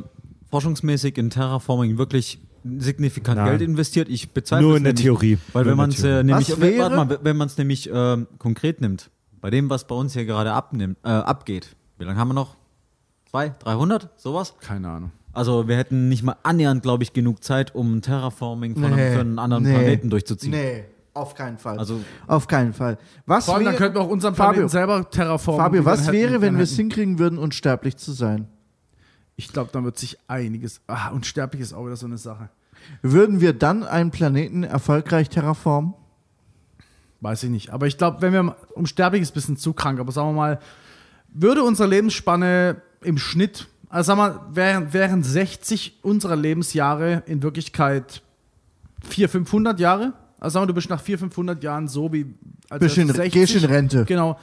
forschungsmäßig 0.49 1.17
in 1.17 1.29
Terraforming 1.29 1.97
wirklich 1.97 2.39
signifikant 2.63 3.37
Nein. 3.37 3.49
Geld 3.49 3.61
investiert? 3.61 4.09
Ich 4.09 4.31
bezweifle 4.31 4.65
Nur 4.65 4.73
es 4.73 4.77
in 4.77 4.83
der 4.83 4.93
nämlich, 4.93 5.03
Theorie. 5.03 5.37
Weil 5.53 5.63
Nur 5.63 5.65
wenn 5.65 5.71
in 5.73 5.77
man 5.77 5.89
der 5.89 5.97
es 5.97 6.03
äh, 6.03 6.23
Theorie. 6.23 6.77
nämlich, 6.77 6.95
mal, 6.95 7.19
wenn 7.23 7.37
man 7.37 7.47
es 7.47 7.57
nämlich 7.57 7.89
ähm, 7.91 8.27
konkret 8.37 8.81
nimmt, 8.81 9.09
bei 9.41 9.49
dem, 9.49 9.69
was 9.69 9.85
bei 9.85 9.95
uns 9.95 10.13
hier 10.13 10.25
gerade 10.25 10.53
abnimmt, 10.53 10.97
äh, 11.03 11.09
abgeht, 11.09 11.75
wie 11.97 12.05
lange 12.05 12.17
haben 12.19 12.29
wir 12.29 12.33
noch? 12.33 12.55
Zwei, 13.29 13.49
300, 13.59 14.09
sowas? 14.15 14.55
Keine 14.61 14.89
Ahnung. 14.89 15.11
Also 15.35 15.67
wir 15.67 15.75
hätten 15.77 16.07
nicht 16.09 16.23
mal 16.23 16.37
annähernd, 16.43 16.81
glaube 16.81 17.03
ich, 17.03 17.13
genug 17.13 17.43
Zeit, 17.43 17.75
um 17.75 18.01
Terraforming 18.01 18.73
von 18.75 18.85
einem, 18.85 19.13
für 19.13 19.19
einen 19.19 19.39
anderen 19.39 19.63
Planeten 19.65 20.09
durchzuziehen. 20.09 20.51
Nee, 20.51 20.85
auf 21.13 21.35
keinen 21.35 21.57
Fall. 21.57 21.77
Also 21.77 21.99
auf 22.27 22.47
keinen 22.47 22.73
Fall. 22.73 22.97
Was 23.25 23.45
Vor 23.45 23.55
allem, 23.55 23.65
dann 23.65 23.73
wäre- 23.73 23.81
könnten 23.83 23.97
wir 23.97 24.01
auch 24.01 24.09
unseren 24.09 24.33
Fabio, 24.35 24.53
Planeten 24.53 24.69
selber 24.69 25.09
terraformen. 25.09 25.61
Fabio, 25.63 25.85
was 25.85 26.03
hätten- 26.03 26.13
wäre, 26.13 26.41
wenn 26.41 26.55
wir 26.55 26.63
es 26.63 26.75
hinkriegen 26.75 27.19
würden, 27.19 27.37
unsterblich 27.37 27.97
zu 27.97 28.11
sein? 28.13 28.47
Ich 29.35 29.49
glaube, 29.51 29.69
dann 29.73 29.83
wird 29.83 29.97
sich 29.97 30.17
einiges. 30.29 30.79
Ah, 30.87 31.09
unsterblich 31.09 31.61
ist 31.61 31.73
auch 31.73 31.85
wieder 31.85 31.97
so 31.97 32.05
eine 32.05 32.17
Sache. 32.17 32.49
Würden 33.01 33.41
wir 33.41 33.51
dann 33.53 33.83
einen 33.83 34.11
Planeten 34.11 34.63
erfolgreich 34.63 35.29
terraformen? 35.29 35.93
Weiß 37.21 37.43
ich 37.43 37.49
nicht. 37.49 37.71
Aber 37.71 37.87
ich 37.87 37.97
glaube, 37.97 38.21
wenn 38.21 38.33
wir 38.33 38.55
unsterblich 38.75 39.21
ist 39.21 39.31
ein 39.31 39.33
bisschen 39.33 39.57
zu 39.57 39.73
krank, 39.73 39.99
aber 39.99 40.11
sagen 40.11 40.29
wir 40.29 40.33
mal, 40.33 40.59
würde 41.29 41.63
unsere 41.63 41.89
Lebensspanne 41.89 42.81
im 43.03 43.17
Schnitt, 43.17 43.67
also 43.95 44.07
sagen 44.15 44.19
wir, 44.19 44.55
wären, 44.55 44.93
wären 44.93 45.23
60 45.23 45.99
unserer 46.03 46.35
Lebensjahre 46.35 47.23
in 47.27 47.41
Wirklichkeit 47.43 48.21
400, 49.07 49.31
500 49.31 49.79
Jahre. 49.79 50.13
Also 50.39 50.55
sagen 50.55 50.63
wir, 50.63 50.67
du 50.67 50.73
bist 50.73 50.89
nach 50.89 50.99
400, 51.01 51.33
500 51.33 51.63
Jahren 51.63 51.87
so 51.87 52.11
wie 52.11 52.25
als 52.69 52.79
Bist 52.81 52.97
in- 52.97 53.07
du 53.07 53.13
60. 53.13 53.31
gehst 53.33 53.55
in 53.55 53.65
Rente. 53.69 54.05
Genau. 54.05 54.37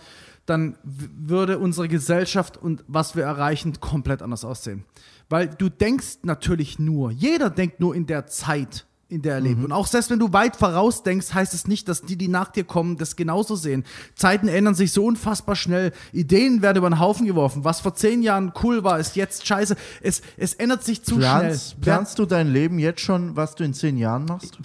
Dann 0.47 0.77
würde 0.83 1.59
unsere 1.59 1.87
Gesellschaft 1.87 2.57
und 2.57 2.83
was 2.89 3.15
wir 3.15 3.25
erreichen 3.25 3.79
komplett 3.81 4.23
anders 4.23 4.45
aussehen. 4.45 4.85
Weil 5.29 5.49
du 5.49 5.69
denkst 5.69 6.19
natürlich 6.23 6.79
nur, 6.79 7.11
jeder 7.13 7.49
denkt 7.51 7.79
nur 7.79 7.95
in 7.95 8.07
der 8.07 8.27
Zeit, 8.27 8.87
in 9.13 9.23
der 9.23 9.35
er 9.35 9.41
lebt. 9.41 9.63
Und 9.63 9.73
auch 9.73 9.87
selbst 9.87 10.11
wenn 10.11 10.19
du 10.19 10.33
weit 10.33 10.57
voraus 10.57 11.03
denkst, 11.03 11.35
heißt 11.35 11.55
es 11.55 11.69
nicht, 11.69 11.89
dass 11.89 12.03
die, 12.03 12.17
die 12.17 12.29
nach 12.29 12.51
dir 12.51 12.65
kommen, 12.65 12.97
das 12.97 13.15
genauso 13.15 13.55
sehen. 13.57 13.85
Zeiten 14.15 14.49
ändern 14.49 14.75
sich 14.75 14.93
so 14.93 15.05
unfassbar 15.05 15.55
schnell. 15.55 15.93
Ideen 16.13 16.63
werden 16.63 16.79
über 16.79 16.89
den 16.89 16.99
Haufen 16.99 17.27
geworfen. 17.27 17.65
Was 17.65 17.81
vor 17.81 17.95
zehn 17.95 18.23
Jahren 18.23 18.53
cool 18.63 18.83
war, 18.85 18.99
ist 18.99 19.15
jetzt 19.17 19.47
scheiße. 19.47 19.77
Es, 20.01 20.23
es 20.37 20.55
ändert 20.55 20.83
sich 20.83 21.05
zu 21.05 21.19
Planst, 21.19 21.73
schnell. 21.73 21.81
planst 21.83 22.19
du 22.19 22.27
dein 22.27 22.53
Leben 22.53 22.79
jetzt 22.79 23.01
schon, 23.01 23.37
was 23.37 23.55
du 23.55 23.65
in 23.65 23.75
zehn 23.75 23.99
Jahren 23.99 24.25
machst? 24.25 24.59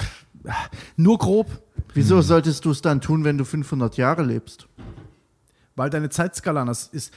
Nur 0.96 1.18
grob, 1.18 1.48
Wieso 1.94 2.22
solltest 2.22 2.64
du 2.64 2.72
es 2.72 2.82
dann 2.82 3.02
tun, 3.02 3.24
wenn 3.24 3.38
du 3.38 3.46
500 3.46 3.98
Jahre 3.98 4.24
lebst? 4.24 4.68
weil 5.78 5.90
deine 5.90 6.10
Zeitskala 6.10 6.62
anders 6.62 6.90
ist. 6.92 7.14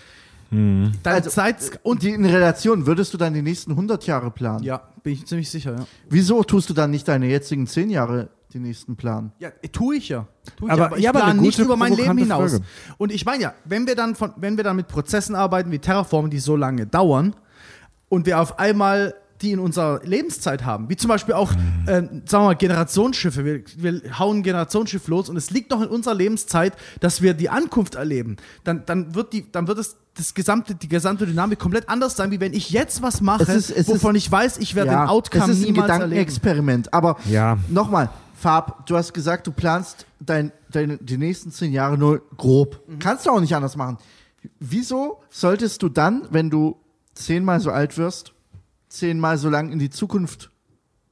Deine 0.51 0.93
Also, 1.05 1.31
Zeit 1.31 1.79
Und 1.85 2.03
die 2.03 2.11
in 2.11 2.25
Relation, 2.25 2.87
würdest 2.87 3.15
du 3.15 3.19
dann 3.19 3.35
die 3.35 3.43
nächsten 3.43 3.71
100 3.73 4.07
Jahre 4.07 4.31
planen? 4.31 4.65
ja, 4.65 4.83
bin 5.03 5.13
ich 5.13 5.27
ziemlich 5.27 5.49
sicher, 5.49 5.77
ja. 5.79 5.87
Wieso 6.09 6.43
tust 6.43 6.69
du 6.69 6.75
dann 6.75 6.91
nicht 6.91 7.07
deine 7.07 7.27
jetzigen 7.27 7.67
10 7.69 7.89
Jahre 7.91 8.29
die 8.53 8.59
nächsten 8.59 8.97
planen? 8.97 9.31
Ja, 9.39 9.51
tue 9.73 9.97
ich 9.97 10.09
ja. 10.09 10.27
Tue 10.57 10.67
ich 10.69 10.73
Aber- 10.73 10.81
ja, 10.81 10.87
aber 10.87 10.99
ich 10.99 11.05
ja, 11.05 11.13
plane 11.13 11.41
nicht 11.41 11.59
über 11.61 11.77
mein 11.77 11.95
Leben 11.95 12.19
hinaus. 12.19 12.53
Frage. 12.53 12.65
Und 12.99 13.13
ich 13.13 13.25
meine 13.25 13.43
ja, 13.45 13.55
wenn 13.65 13.87
wir 13.87 13.95
dann 13.95 14.17
von, 14.17 14.33
wenn 14.37 14.57
wir 14.57 14.65
dann 14.65 14.75
mit 14.77 14.89
Prozessen 14.89 15.35
arbeiten 15.37 15.71
wie 15.71 15.79
Terraform, 15.79 16.31
die 16.31 16.41
so 16.41 16.57
lange 16.57 16.87
dauern 16.87 17.37
und 18.09 18.27
wir 18.27 18.41
auf 18.41 18.59
einmal 18.59 19.15
die 19.43 19.53
in 19.53 19.59
unserer 19.59 20.01
Lebenszeit 20.05 20.65
haben, 20.65 20.89
wie 20.91 20.97
zum 20.97 21.09
Beispiel 21.09 21.35
auch, 21.35 21.53
äh, 21.87 22.03
sagen 22.03 22.25
wir 22.31 22.39
mal, 22.41 22.55
Generationsschiffe. 22.57 23.45
Wir, 23.45 23.63
wir 23.77 24.19
hauen 24.19 24.39
ein 24.39 24.43
Generationsschiff 24.43 25.09
los 25.09 25.29
und 25.29 25.37
es 25.37 25.51
liegt 25.51 25.71
noch 25.71 25.81
in 25.81 25.89
unserer 25.89 26.15
Lebenszeit, 26.15 26.75
dass 27.01 27.23
wir 27.23 27.35
die 27.35 27.49
Ankunft 27.49 27.95
erleben. 27.95 28.37
Dann, 28.65 28.85
dann 28.87 29.15
wird 29.15 29.33
die, 29.33 29.51
dann 29.51 29.67
wird 29.69 29.79
es 29.79 29.97
das 30.15 30.35
gesamte, 30.35 30.75
die 30.75 30.89
gesamte 30.89 31.27
Dynamik 31.27 31.59
komplett 31.59 31.89
anders 31.89 32.17
sein, 32.17 32.31
wie 32.31 32.41
wenn 32.41 32.53
ich 32.53 32.71
jetzt 32.71 33.01
was 33.03 33.21
mache, 33.21 33.43
Es 33.45 33.49
ist- 33.49 33.71
es 33.71 33.89
wovon 33.89 34.15
ist- 34.17 34.25
ich 34.27 34.33
weiß, 34.33 34.59
ich 34.59 34.75
werde 34.75 34.91
Ja, 34.93 35.05
den 35.05 35.09
Outcome 35.09 35.45
es 35.45 35.51
ist 35.51 35.57
ein 35.59 35.63
niemals 35.73 35.89
erleben. 35.89 36.01
Gedankenexperiment. 36.11 36.93
Aber 36.93 37.17
Ja. 37.29 37.59
nochmal, 37.69 38.11
Fab, 38.35 38.87
du 38.87 38.97
hast 38.97 39.13
gesagt, 39.13 39.47
du 39.47 39.53
planst 39.53 40.07
dein, 40.19 40.51
deine, 40.71 40.97
die 40.99 41.19
nächsten 41.19 41.51
10 41.53 41.73
Jahre 41.73 41.97
nur 41.99 42.23
grob. 42.37 42.81
Mhm. 42.89 42.99
Kannst 42.99 43.27
du 43.27 43.31
auch 43.31 43.41
nicht 43.41 43.55
anders 43.55 43.77
machen. 43.77 43.99
Wieso 44.59 45.21
solltest 45.31 45.83
du 45.83 45.89
dann, 45.89 46.23
wenn 46.31 46.49
du 46.51 46.77
zehnmal 47.15 47.61
so 47.61 47.71
alt 47.71 47.99
wirst, 47.99 48.33
zehnmal 48.91 49.39
so 49.39 49.49
lang 49.49 49.73
in 49.73 49.79
die 49.79 49.91
Zukunft 49.91 50.51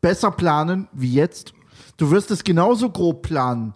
besser 0.01 0.31
planen 0.31 0.89
wie 0.93 1.13
jetzt? 1.13 1.55
Du 1.97 2.11
wirst 2.11 2.31
es 2.31 2.45
genauso 2.45 2.91
grob 2.91 3.23
planen. 3.23 3.75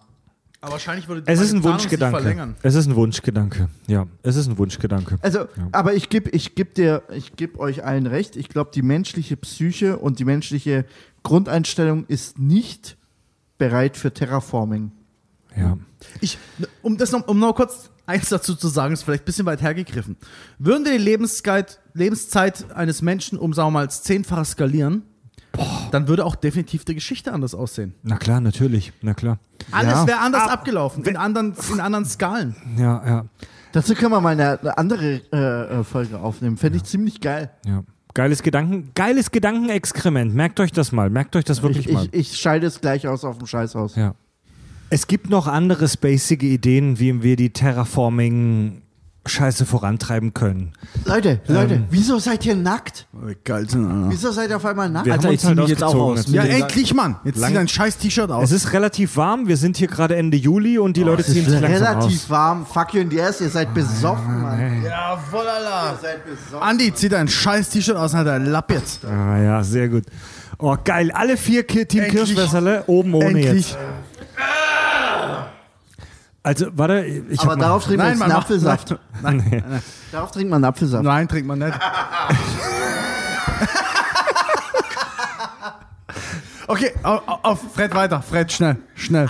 Aber 0.61 0.73
wahrscheinlich 0.73 1.09
würde 1.09 1.25
Es 1.27 1.41
ist 1.41 1.53
ein 1.53 1.61
Planung 1.61 1.81
Wunschgedanke. 1.81 2.21
verlängern. 2.21 2.57
Es 2.63 2.77
ist 2.77 2.87
ein 2.87 2.95
Wunschgedanke. 2.95 3.69
Ja, 3.89 4.07
es 4.23 4.37
ist 4.37 4.47
ein 4.47 4.59
Wunschgedanke. 4.59 5.19
Also, 5.21 5.47
aber 5.73 5.95
ich 5.95 6.09
gebe 6.09 6.31
ich 6.31 6.55
geb 6.55 6.75
dir, 6.77 7.03
ich 7.13 7.35
gebe 7.35 7.59
euch 7.59 7.85
allen 7.85 8.07
recht. 8.07 8.37
Ich 8.37 8.49
glaube, 8.49 8.71
die 8.73 8.83
menschliche 8.83 9.37
Psyche 9.37 9.99
und 9.99 10.21
die 10.21 10.25
menschliche 10.25 10.85
Grundeinstellung 11.25 12.07
ist 12.07 12.39
nicht 12.39 12.97
bereit 13.59 13.97
für 13.97 14.13
Terraforming. 14.13 14.93
Ja. 15.57 15.79
Ich, 16.21 16.39
um 16.83 16.97
das 16.97 17.11
noch, 17.11 17.27
um 17.27 17.41
noch 17.41 17.55
kurz 17.57 17.91
eins 18.07 18.29
dazu 18.29 18.55
zu 18.55 18.69
sagen, 18.69 18.95
ist 18.95 19.03
vielleicht 19.03 19.25
ein 19.25 19.27
bisschen 19.27 19.47
weit 19.47 19.63
hergegriffen. 19.63 20.17
Würden 20.59 20.85
wir 20.85 20.93
die 20.93 21.03
Lebenszeit, 21.05 21.81
Lebenszeit 21.95 22.73
eines 22.75 23.03
Menschen 23.03 23.39
um, 23.39 23.53
sagen 23.53 23.69
wir 23.69 23.73
mal, 23.73 23.81
als 23.81 24.03
zehnfaches 24.03 24.51
skalieren, 24.53 25.03
dann 25.91 26.09
würde 26.09 26.25
auch 26.25 26.35
definitiv 26.35 26.85
die 26.85 26.95
Geschichte 26.95 27.33
anders 27.33 27.55
aussehen. 27.55 27.95
Na 28.03 28.17
klar, 28.17 28.41
natürlich. 28.41 28.93
Na 29.03 29.13
klar. 29.15 29.39
Alles 29.71 29.93
Ja. 29.95 30.07
wäre 30.07 30.19
anders 30.21 30.49
abgelaufen, 30.49 31.05
in 31.05 31.17
anderen, 31.17 31.55
in 31.73 31.81
anderen 31.81 32.05
Skalen. 32.07 32.57
Ja, 32.79 33.03
ja, 33.07 33.25
Dazu 33.73 33.95
können 33.95 34.13
wir 34.13 34.21
mal 34.21 34.31
eine, 34.31 34.61
eine 34.61 34.77
andere 34.79 35.21
äh, 35.33 35.81
äh, 35.81 35.85
Folge 35.85 36.19
aufnehmen. 36.19 36.57
Fände 36.59 36.77
ich 36.79 36.85
ziemlich 36.85 37.21
geil. 37.21 37.51
ja. 37.67 37.83
Geiles 38.15 38.43
Gedanken, 38.43 38.91
geiles 38.95 39.31
Gedankenexkrement. 39.31 40.35
Merkt 40.35 40.61
euch 40.61 40.71
das 40.71 40.93
mal. 40.93 41.09
Merkt 41.09 41.35
euch 41.35 41.45
das 41.45 41.63
wirklich 41.63 41.87
Ich, 41.87 41.93
mal. 41.95 42.05
ich, 42.13 42.33
ich 42.33 42.37
scheide 42.37 42.67
es 42.67 42.83
gleich 42.83 43.09
aus 43.09 43.25
auf 43.25 43.39
dem 43.39 43.47
Scheißhaus. 43.47 43.97
Ja. 43.97 44.15
Es 44.91 45.07
gibt 45.07 45.31
noch 45.31 45.47
andere 45.47 45.89
spacige 45.89 46.47
Ideen, 46.47 46.99
wie 47.01 47.23
wir 47.23 47.37
die 47.37 47.55
Terraforming 47.55 48.82
Scheiße 49.25 49.67
vorantreiben 49.67 50.35
können. 50.35 50.73
Leute, 51.05 51.41
Leute, 51.47 51.85
wieso 51.91 52.19
seid 52.19 52.45
ihr 52.45 52.57
nackt? 52.57 53.07
Geil 53.45 53.71
sind, 53.71 53.87
Alter. 53.87 54.11
Wieso 54.11 54.33
seid 54.33 54.51
ihr 54.51 54.57
auf 54.57 54.65
einmal 54.65 54.91
nackt? 54.91 55.07
Wir 55.07 55.13
Alter, 55.13 55.29
haben 55.29 55.35
ich 55.35 55.39
uns 55.41 55.45
halt 55.47 55.57
zieh 55.57 55.61
mich 55.63 55.71
jetzt 55.71 55.85
auch 55.85 55.95
aus. 55.95 56.27
Ja, 56.27 56.43
endlich, 56.43 56.93
Mann. 56.93 57.17
Jetzt 57.23 57.41
zieh 57.41 57.55
dein 57.55 57.69
scheiß 57.69 57.99
T-Shirt 57.99 58.33
aus. 58.33 58.51
Es 58.51 58.65
ist 58.65 58.73
relativ 58.73 59.17
warm. 59.17 59.47
Wir 59.47 59.57
sind 59.57 59.77
hier 59.77 59.87
gerade 59.87 60.17
Ende 60.17 60.37
Juli 60.37 60.77
und 60.79 60.97
die 60.97 61.05
Leute 61.05 61.21
Es 61.23 61.29
ziehen 61.33 61.49
sich 61.49 61.61
langsam 61.61 61.83
relativ 62.01 62.25
aus. 62.25 62.31
warm. 62.31 62.67
Fuck 62.67 62.95
you 62.95 63.01
in 63.01 63.11
the 63.11 63.23
ass, 63.23 63.41
ihr 63.41 63.49
seid 63.51 63.73
besoffen, 63.73 64.43
Mann. 64.43 64.83
Jawohl, 64.83 65.47
Alter. 65.47 65.93
Ihr 65.93 65.99
seid 66.03 66.25
besoffen. 66.25 66.69
Andi, 66.69 66.93
zieh 66.93 67.09
dein 67.09 67.29
scheiß 67.29 67.69
T-Shirt 67.71 67.97
aus, 67.97 68.15
Alter. 68.17 68.41
Lapp 68.41 68.73
jetzt. 68.73 69.05
Ah 69.05 69.39
ja, 69.41 69.63
sehr 69.63 69.89
gut. 69.89 70.03
Oh, 70.59 70.77
geil. 70.83 71.11
Alle 71.13 71.37
vier 71.37 71.67
Team 71.67 71.81
Endlich. 71.83 72.11
Kirschwässerle 72.11 72.85
oben 72.89 73.15
ohne 73.15 73.27
Endlich. 73.41 73.71
jetzt. 73.71 73.79
Also, 76.45 76.67
warte, 76.73 77.05
ich 77.05 77.41
Aber 77.41 77.57
darauf 77.57 77.85
trinkt 77.85 77.99
man 77.99 78.09
Nein, 78.09 78.19
man 78.19 78.31
einen 78.31 78.39
macht 78.39 78.47
Apfelsaft. 78.47 78.97
Nein, 79.23 79.45
nein, 79.49 79.83
Darauf 80.11 80.33
trinkt 80.33 80.51
man 80.51 80.65
Apfelsaft. 80.65 81.05
nein, 81.05 81.29
trinkt 81.29 81.47
man 81.47 81.59
nicht. 81.61 81.79
Okay, 86.69 86.93
auf, 87.03 87.23
auf, 87.27 87.73
Fred 87.75 87.95
weiter. 87.95 88.23
Fred, 88.23 88.51
schnell, 88.51 88.77
schnell. 88.95 89.29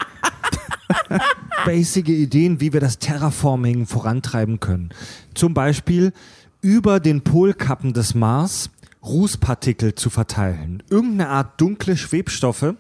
basic 1.65 2.09
Ideen, 2.09 2.61
wie 2.61 2.73
wir 2.73 2.81
das 2.81 2.99
Terraforming 2.99 3.87
vorantreiben 3.87 4.61
können. 4.61 4.91
Zum 5.35 5.55
Beispiel 5.55 6.13
über 6.61 7.01
den 7.01 7.23
Polkappen 7.23 7.95
des 7.95 8.15
Mars 8.15 8.71
Rußpartikel 9.05 9.95
zu 9.97 10.11
verteilen. 10.11 10.83
Irgendeine 10.89 11.31
Art 11.31 11.61
dunkle 11.61 11.97
Schwebstoffe, 11.97 12.75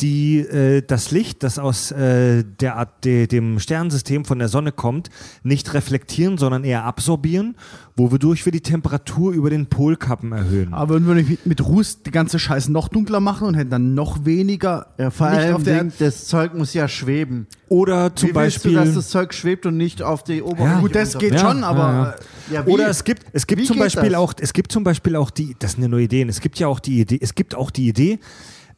die 0.00 0.38
äh, 0.38 0.82
das 0.86 1.10
Licht, 1.10 1.42
das 1.42 1.58
aus 1.58 1.90
äh, 1.92 2.44
der 2.60 2.76
Art, 2.76 3.04
de, 3.04 3.26
dem 3.26 3.58
Sternensystem 3.58 4.24
von 4.24 4.38
der 4.38 4.48
Sonne 4.48 4.72
kommt, 4.72 5.10
nicht 5.42 5.74
reflektieren, 5.74 6.38
sondern 6.38 6.64
eher 6.64 6.84
absorbieren, 6.84 7.56
wodurch 7.96 8.44
wir 8.46 8.52
die 8.52 8.62
Temperatur 8.62 9.32
über 9.32 9.50
den 9.50 9.66
Polkappen 9.66 10.32
erhöhen. 10.32 10.72
Aber 10.72 10.94
würden 10.94 11.06
wir 11.08 11.14
nicht 11.14 11.28
mit, 11.28 11.46
mit 11.46 11.64
Ruß 11.66 12.02
die 12.02 12.10
ganze 12.10 12.38
Scheiße 12.38 12.72
noch 12.72 12.88
dunkler 12.88 13.20
machen 13.20 13.46
und 13.48 13.54
hätten 13.54 13.70
dann 13.70 13.94
noch 13.94 14.24
weniger 14.24 14.86
Ja, 14.98 15.10
vor 15.10 15.28
Licht 15.30 15.40
allem, 15.42 15.56
auf 15.56 15.62
der 15.64 15.84
Ding, 15.84 15.92
das 15.98 16.26
Zeug 16.26 16.54
muss 16.54 16.72
ja 16.72 16.88
schweben. 16.88 17.46
Oder 17.68 18.16
zum 18.16 18.30
Wie 18.30 18.34
willst 18.34 18.56
Beispiel. 18.62 18.72
du, 18.72 18.78
dass 18.78 18.94
das 18.94 19.08
Zeug 19.10 19.34
schwebt 19.34 19.66
und 19.66 19.76
nicht 19.76 20.02
auf 20.02 20.24
die 20.24 20.42
Oberfläche 20.42 20.80
Gut, 20.80 20.94
das 20.94 21.18
geht 21.18 21.34
Ja, 21.34 21.38
schon, 21.38 21.62
aber 21.62 21.78
ja, 21.80 22.02
ja. 22.04 22.10
äh, 22.10 22.54
Ja, 22.54 22.66
wie? 22.66 22.70
Oder 22.70 22.88
es 22.88 23.04
gibt, 23.04 23.24
es 23.32 23.46
gibt 23.46 23.60
Wie 23.62 23.66
zum 23.66 23.78
Beispiel 23.78 24.10
das? 24.10 24.18
auch, 24.18 24.32
es 24.40 24.52
gibt 24.52 24.72
zum 24.72 24.82
Beispiel 24.82 25.14
auch 25.16 25.30
die, 25.30 25.54
das 25.58 25.72
sind 25.72 25.82
ja 25.82 25.88
nur 25.88 26.00
Ideen, 26.00 26.28
es 26.30 26.40
gibt 26.40 26.58
ja 26.58 26.68
auch 26.68 26.80
die 26.80 27.00
Idee, 27.00 27.18
es 27.20 27.34
gibt 27.34 27.54
auch 27.54 27.70
die 27.70 27.86
Idee, 27.88 28.18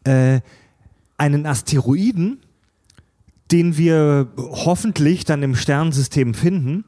äh, 0.05 0.40
einen 1.23 1.47
Asteroiden, 1.47 2.40
den 3.53 3.77
wir 3.77 4.32
hoffentlich 4.36 5.24
dann 5.24 5.44
im 5.44 5.55
Sternensystem 5.55 6.35
finden, 6.35 6.85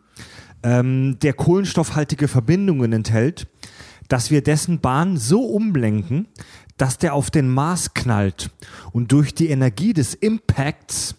ähm, 0.65 1.19
der 1.23 1.35
kohlenstoffhaltige 1.35 2.27
Verbindungen 2.27 2.93
enthält, 2.93 3.47
dass 4.09 4.33
wir 4.33 4.43
dessen 4.43 4.81
Bahn 4.81 5.19
so 5.19 5.45
umlenken, 5.45 6.27
dass 6.77 6.99
der 6.99 7.15
auf 7.15 7.31
den 7.31 7.49
Mars 7.49 7.95
knallt 7.95 8.51
und 8.91 9.13
durch 9.13 9.35
die 9.35 9.51
Energie 9.51 9.93
des 9.93 10.15
Impacts 10.15 11.15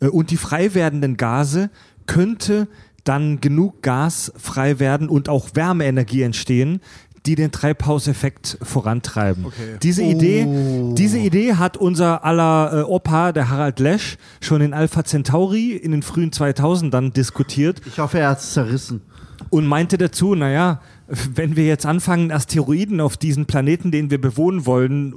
äh, 0.00 0.06
und 0.06 0.30
die 0.30 0.38
frei 0.38 0.72
werdenden 0.72 1.18
Gase 1.18 1.68
könnte 2.06 2.68
dann 3.04 3.42
genug 3.42 3.82
Gas 3.82 4.32
frei 4.38 4.78
werden 4.78 5.10
und 5.10 5.28
auch 5.28 5.50
Wärmeenergie 5.52 6.22
entstehen, 6.22 6.80
die 7.26 7.34
den 7.34 7.50
Treibhauseffekt 7.50 8.58
vorantreiben. 8.62 9.46
Diese 9.82 10.02
Idee, 10.02 10.46
diese 10.94 11.18
Idee 11.18 11.54
hat 11.54 11.76
unser 11.76 12.24
aller 12.24 12.80
äh, 12.80 12.82
Opa, 12.82 13.32
der 13.32 13.48
Harald 13.48 13.80
Lesch, 13.80 14.16
schon 14.40 14.60
in 14.60 14.74
Alpha 14.74 15.04
Centauri 15.04 15.72
in 15.72 15.92
den 15.92 16.02
frühen 16.02 16.30
2000ern 16.30 17.12
diskutiert 17.12 17.80
Ich 17.86 17.98
hoffe, 17.98 18.18
er 18.18 18.30
hat 18.30 18.40
es 18.40 18.52
zerrissen. 18.52 19.00
und 19.50 19.66
meinte 19.66 19.96
dazu, 19.98 20.34
naja, 20.34 20.80
wenn 21.06 21.56
wir 21.56 21.66
jetzt 21.66 21.86
anfangen, 21.86 22.30
Asteroiden 22.30 23.00
auf 23.00 23.16
diesen 23.16 23.46
Planeten, 23.46 23.90
den 23.90 24.10
wir 24.10 24.20
bewohnen 24.20 24.66
wollen, 24.66 25.14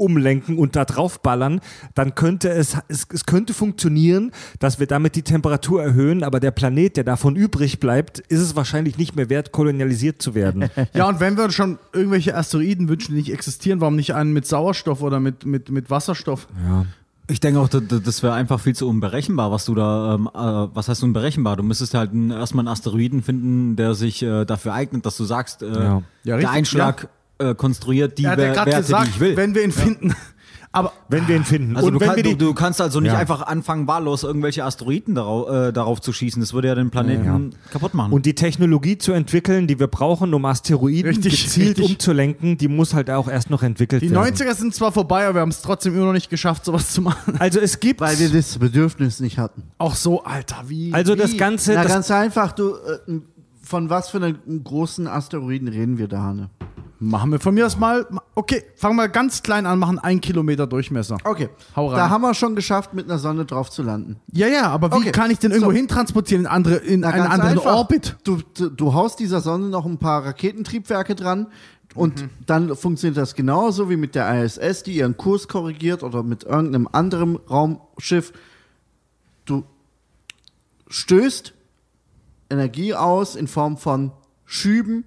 umlenken 0.00 0.58
und 0.58 0.76
da 0.76 0.84
draufballern, 0.84 1.60
dann 1.94 2.14
könnte 2.14 2.50
es, 2.50 2.76
es, 2.88 3.06
es 3.12 3.26
könnte 3.26 3.54
funktionieren, 3.54 4.32
dass 4.58 4.80
wir 4.80 4.86
damit 4.86 5.16
die 5.16 5.22
Temperatur 5.22 5.82
erhöhen, 5.82 6.24
aber 6.24 6.40
der 6.40 6.50
Planet, 6.50 6.96
der 6.96 7.04
davon 7.04 7.36
übrig 7.36 7.80
bleibt, 7.80 8.18
ist 8.18 8.40
es 8.40 8.56
wahrscheinlich 8.56 8.98
nicht 8.98 9.16
mehr 9.16 9.30
wert, 9.30 9.52
kolonialisiert 9.52 10.20
zu 10.22 10.34
werden. 10.34 10.70
ja, 10.94 11.08
und 11.08 11.20
wenn 11.20 11.36
wir 11.36 11.50
schon 11.50 11.78
irgendwelche 11.92 12.36
Asteroiden 12.36 12.88
wünschen, 12.88 13.12
die 13.12 13.18
nicht 13.18 13.32
existieren, 13.32 13.80
warum 13.80 13.96
nicht 13.96 14.14
einen 14.14 14.32
mit 14.32 14.46
Sauerstoff 14.46 15.02
oder 15.02 15.20
mit, 15.20 15.44
mit, 15.46 15.70
mit 15.70 15.90
Wasserstoff? 15.90 16.48
Ich 17.28 17.38
denke 17.38 17.60
auch, 17.60 17.68
das, 17.68 18.22
wäre 18.24 18.34
einfach 18.34 18.58
viel 18.58 18.74
zu 18.74 18.88
unberechenbar, 18.88 19.52
was 19.52 19.64
du 19.64 19.76
da, 19.76 20.14
ähm, 20.14 20.28
äh, 20.34 20.38
was 20.74 20.88
heißt 20.88 21.04
unberechenbar? 21.04 21.56
Du 21.56 21.62
müsstest 21.62 21.94
halt 21.94 22.10
erstmal 22.12 22.62
einen 22.62 22.72
Asteroiden 22.72 23.22
finden, 23.22 23.76
der 23.76 23.94
sich 23.94 24.22
äh, 24.22 24.44
dafür 24.44 24.74
eignet, 24.74 25.06
dass 25.06 25.16
du 25.16 25.24
sagst, 25.24 25.62
äh, 25.62 25.66
Ja. 25.66 25.82
Ja, 25.82 26.02
der 26.24 26.36
richtig, 26.38 26.50
Einschlag 26.50 27.08
äh, 27.40 27.54
konstruiert 27.54 28.18
die 28.18 28.24
er 28.24 28.30
hat 28.32 28.38
ja 28.38 28.54
Werte, 28.54 28.76
gesagt, 28.82 29.06
die 29.06 29.10
ich 29.10 29.20
will. 29.20 29.36
wenn 29.36 29.54
wir 29.54 29.64
ihn 29.64 29.72
finden. 29.72 30.14
Aber 30.72 30.92
Wenn 31.08 31.26
wir 31.26 31.34
ihn 31.34 31.42
finden. 31.44 31.74
also 31.74 31.88
und 31.88 31.94
du, 31.94 32.00
wenn 32.00 32.06
kann, 32.10 32.16
wir 32.18 32.22
du, 32.22 32.28
die, 32.28 32.36
du 32.38 32.54
kannst 32.54 32.80
also 32.80 33.00
nicht 33.00 33.10
Ja. 33.10 33.18
einfach 33.18 33.42
anfangen, 33.42 33.88
wahllos 33.88 34.22
irgendwelche 34.22 34.64
Asteroiden 34.64 35.16
darauf, 35.16 35.50
äh, 35.50 35.72
darauf 35.72 36.00
zu 36.00 36.12
schießen. 36.12 36.40
Das 36.40 36.54
würde 36.54 36.68
ja 36.68 36.76
den 36.76 36.90
Planeten 36.90 37.24
Ja. 37.24 37.40
kaputt 37.72 37.92
machen. 37.92 38.12
und 38.12 38.24
die 38.24 38.36
Technologie 38.36 38.96
zu 38.96 39.10
entwickeln, 39.10 39.66
die 39.66 39.80
wir 39.80 39.88
brauchen, 39.88 40.32
um 40.32 40.44
Asteroiden 40.44 41.08
Richtig, 41.10 41.42
gezielt 41.42 41.70
richtig. 41.78 41.90
umzulenken, 41.90 42.56
die 42.56 42.68
muss 42.68 42.94
halt 42.94 43.10
auch 43.10 43.26
erst 43.28 43.50
noch 43.50 43.64
entwickelt 43.64 44.00
die 44.02 44.12
werden. 44.12 44.32
90er 44.32 44.54
sind 44.54 44.72
zwar 44.72 44.92
vorbei, 44.92 45.24
aber 45.24 45.34
wir 45.34 45.40
haben 45.40 45.48
es 45.48 45.60
trotzdem 45.60 45.92
immer 45.96 46.06
noch 46.06 46.12
nicht 46.12 46.30
geschafft, 46.30 46.64
sowas 46.64 46.92
zu 46.92 47.02
machen. 47.02 47.34
Also 47.40 47.58
es 47.58 47.80
gibt, 47.80 48.00
Weil 48.00 48.16
wir 48.20 48.28
das 48.30 48.56
Bedürfnis 48.56 49.18
nicht 49.18 49.38
hatten. 49.38 49.64
Auch 49.78 49.96
so, 49.96 50.22
Alter, 50.22 50.62
wie? 50.68 50.94
also 50.94 51.16
das 51.16 51.32
wie? 51.32 51.36
Ganze, 51.36 51.72
Na, 51.74 51.82
das, 51.82 51.92
ganz 51.92 52.10
einfach, 52.12 52.52
du, 52.52 52.74
äh, 52.76 53.18
von 53.60 53.90
was 53.90 54.10
für 54.10 54.18
einem 54.18 54.62
großen 54.62 55.08
Asteroiden 55.08 55.66
reden 55.66 55.98
wir 55.98 56.06
da, 56.06 56.22
Hanne? 56.22 56.50
Machen 57.02 57.32
wir 57.32 57.40
von 57.40 57.54
mir 57.54 57.64
aus 57.64 57.78
mal. 57.78 58.06
Okay, 58.34 58.62
fangen 58.76 58.96
wir 58.96 59.08
ganz 59.08 59.42
klein 59.42 59.64
an, 59.64 59.78
machen 59.78 59.98
einen 59.98 60.20
Kilometer 60.20 60.66
Durchmesser. 60.66 61.16
Okay, 61.24 61.48
Hau 61.74 61.86
rein. 61.88 61.96
da 61.96 62.10
haben 62.10 62.20
wir 62.20 62.34
schon 62.34 62.54
geschafft, 62.54 62.92
mit 62.92 63.06
einer 63.06 63.18
Sonne 63.18 63.46
drauf 63.46 63.70
zu 63.70 63.82
landen. 63.82 64.16
Ja, 64.32 64.48
ja, 64.48 64.68
aber 64.68 64.92
wie 64.92 64.96
Okay, 64.96 65.10
kann 65.10 65.30
ich 65.30 65.38
den 65.38 65.50
irgendwo 65.50 65.70
so. 65.70 65.76
hintransportieren 65.76 66.44
in, 66.44 66.50
andere, 66.50 66.76
in 66.76 67.00
Na, 67.00 67.08
einen 67.08 67.26
anderen 67.26 67.58
einfach. 67.58 67.74
Orbit? 67.74 68.16
Du, 68.24 68.38
du, 68.54 68.68
du 68.68 68.92
haust 68.92 69.18
dieser 69.18 69.40
Sonne 69.40 69.68
noch 69.70 69.86
ein 69.86 69.96
paar 69.96 70.26
Raketentriebwerke 70.26 71.14
dran 71.14 71.46
und 71.94 72.28
dann 72.46 72.76
funktioniert 72.76 73.16
das 73.16 73.34
genauso 73.34 73.88
wie 73.88 73.96
mit 73.96 74.14
der 74.14 74.44
ISS, 74.44 74.82
die 74.82 74.92
ihren 74.92 75.16
Kurs 75.16 75.48
korrigiert 75.48 76.02
oder 76.02 76.22
mit 76.22 76.44
irgendeinem 76.44 76.86
anderen 76.92 77.36
Raumschiff. 77.36 78.32
Du 79.46 79.64
stößt 80.88 81.54
Energie 82.50 82.94
aus 82.94 83.36
in 83.36 83.46
Form 83.48 83.78
von 83.78 84.12
Schüben 84.44 85.04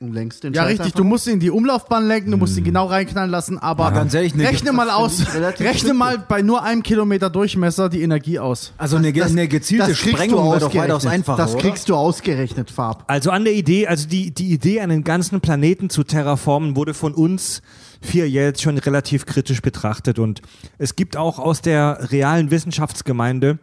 und 0.00 0.12
lenkst 0.12 0.44
den 0.44 0.52
Ja, 0.52 0.62
Scheiß 0.62 0.68
richtig. 0.70 0.84
einfach 0.86 0.96
Du 0.98 1.04
musst 1.04 1.26
ihn 1.26 1.34
in 1.34 1.40
die 1.40 1.50
Umlaufbahn 1.50 2.06
lenken, 2.06 2.30
du 2.30 2.36
musst 2.36 2.56
ihn 2.56 2.62
genau 2.64 2.86
reinknallen 2.86 3.30
lassen, 3.30 3.58
aber 3.58 3.90
ganz 3.90 4.14
ehrlich, 4.14 4.34
ne, 4.34 4.44
rechne 4.44 4.72
mal 4.72 4.90
aus, 4.90 5.24
rechne 5.58 5.92
mal 5.92 6.18
bei 6.18 6.40
nur 6.42 6.62
einem 6.62 6.82
Kilometer 6.84 7.30
Durchmesser 7.30 7.88
die 7.88 8.02
Energie 8.02 8.38
aus. 8.38 8.72
also 8.78 8.96
eine, 8.96 9.12
Das- 9.12 9.32
eine 9.32 9.48
gezielte 9.48 9.88
das 9.88 9.98
kriegst 9.98 10.14
Sprengung 10.16 10.44
du 10.44 10.50
wäre 10.50 10.60
doch 10.60 10.66
ausgerechnet. 10.66 10.90
weitaus 10.94 11.06
einfacher, 11.06 11.36
Das 11.38 11.52
oder? 11.54 11.62
kriegst 11.62 11.88
du 11.88 11.96
ausgerechnet, 11.96 12.70
Farb. 12.70 13.04
Also 13.08 13.30
an 13.30 13.44
der 13.44 13.54
Idee, 13.54 13.88
also 13.88 14.06
die, 14.08 14.30
die 14.32 14.52
Idee, 14.52 14.80
einen 14.80 15.02
ganzen 15.02 15.40
Planeten 15.40 15.90
zu 15.90 16.04
terraformen, 16.04 16.76
wurde 16.76 16.94
von 16.94 17.12
uns 17.14 17.62
vier 18.00 18.30
jetzt 18.30 18.62
schon 18.62 18.78
relativ 18.78 19.26
kritisch 19.26 19.60
betrachtet. 19.62 20.20
Und 20.20 20.42
es 20.78 20.94
gibt 20.94 21.16
auch 21.16 21.40
aus 21.40 21.60
der 21.60 22.12
realen 22.12 22.52
Wissenschaftsgemeinde 22.52 23.58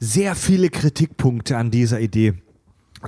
sehr 0.00 0.34
viele 0.34 0.70
Kritikpunkte 0.70 1.56
an 1.58 1.70
dieser 1.70 2.00
Idee. 2.00 2.34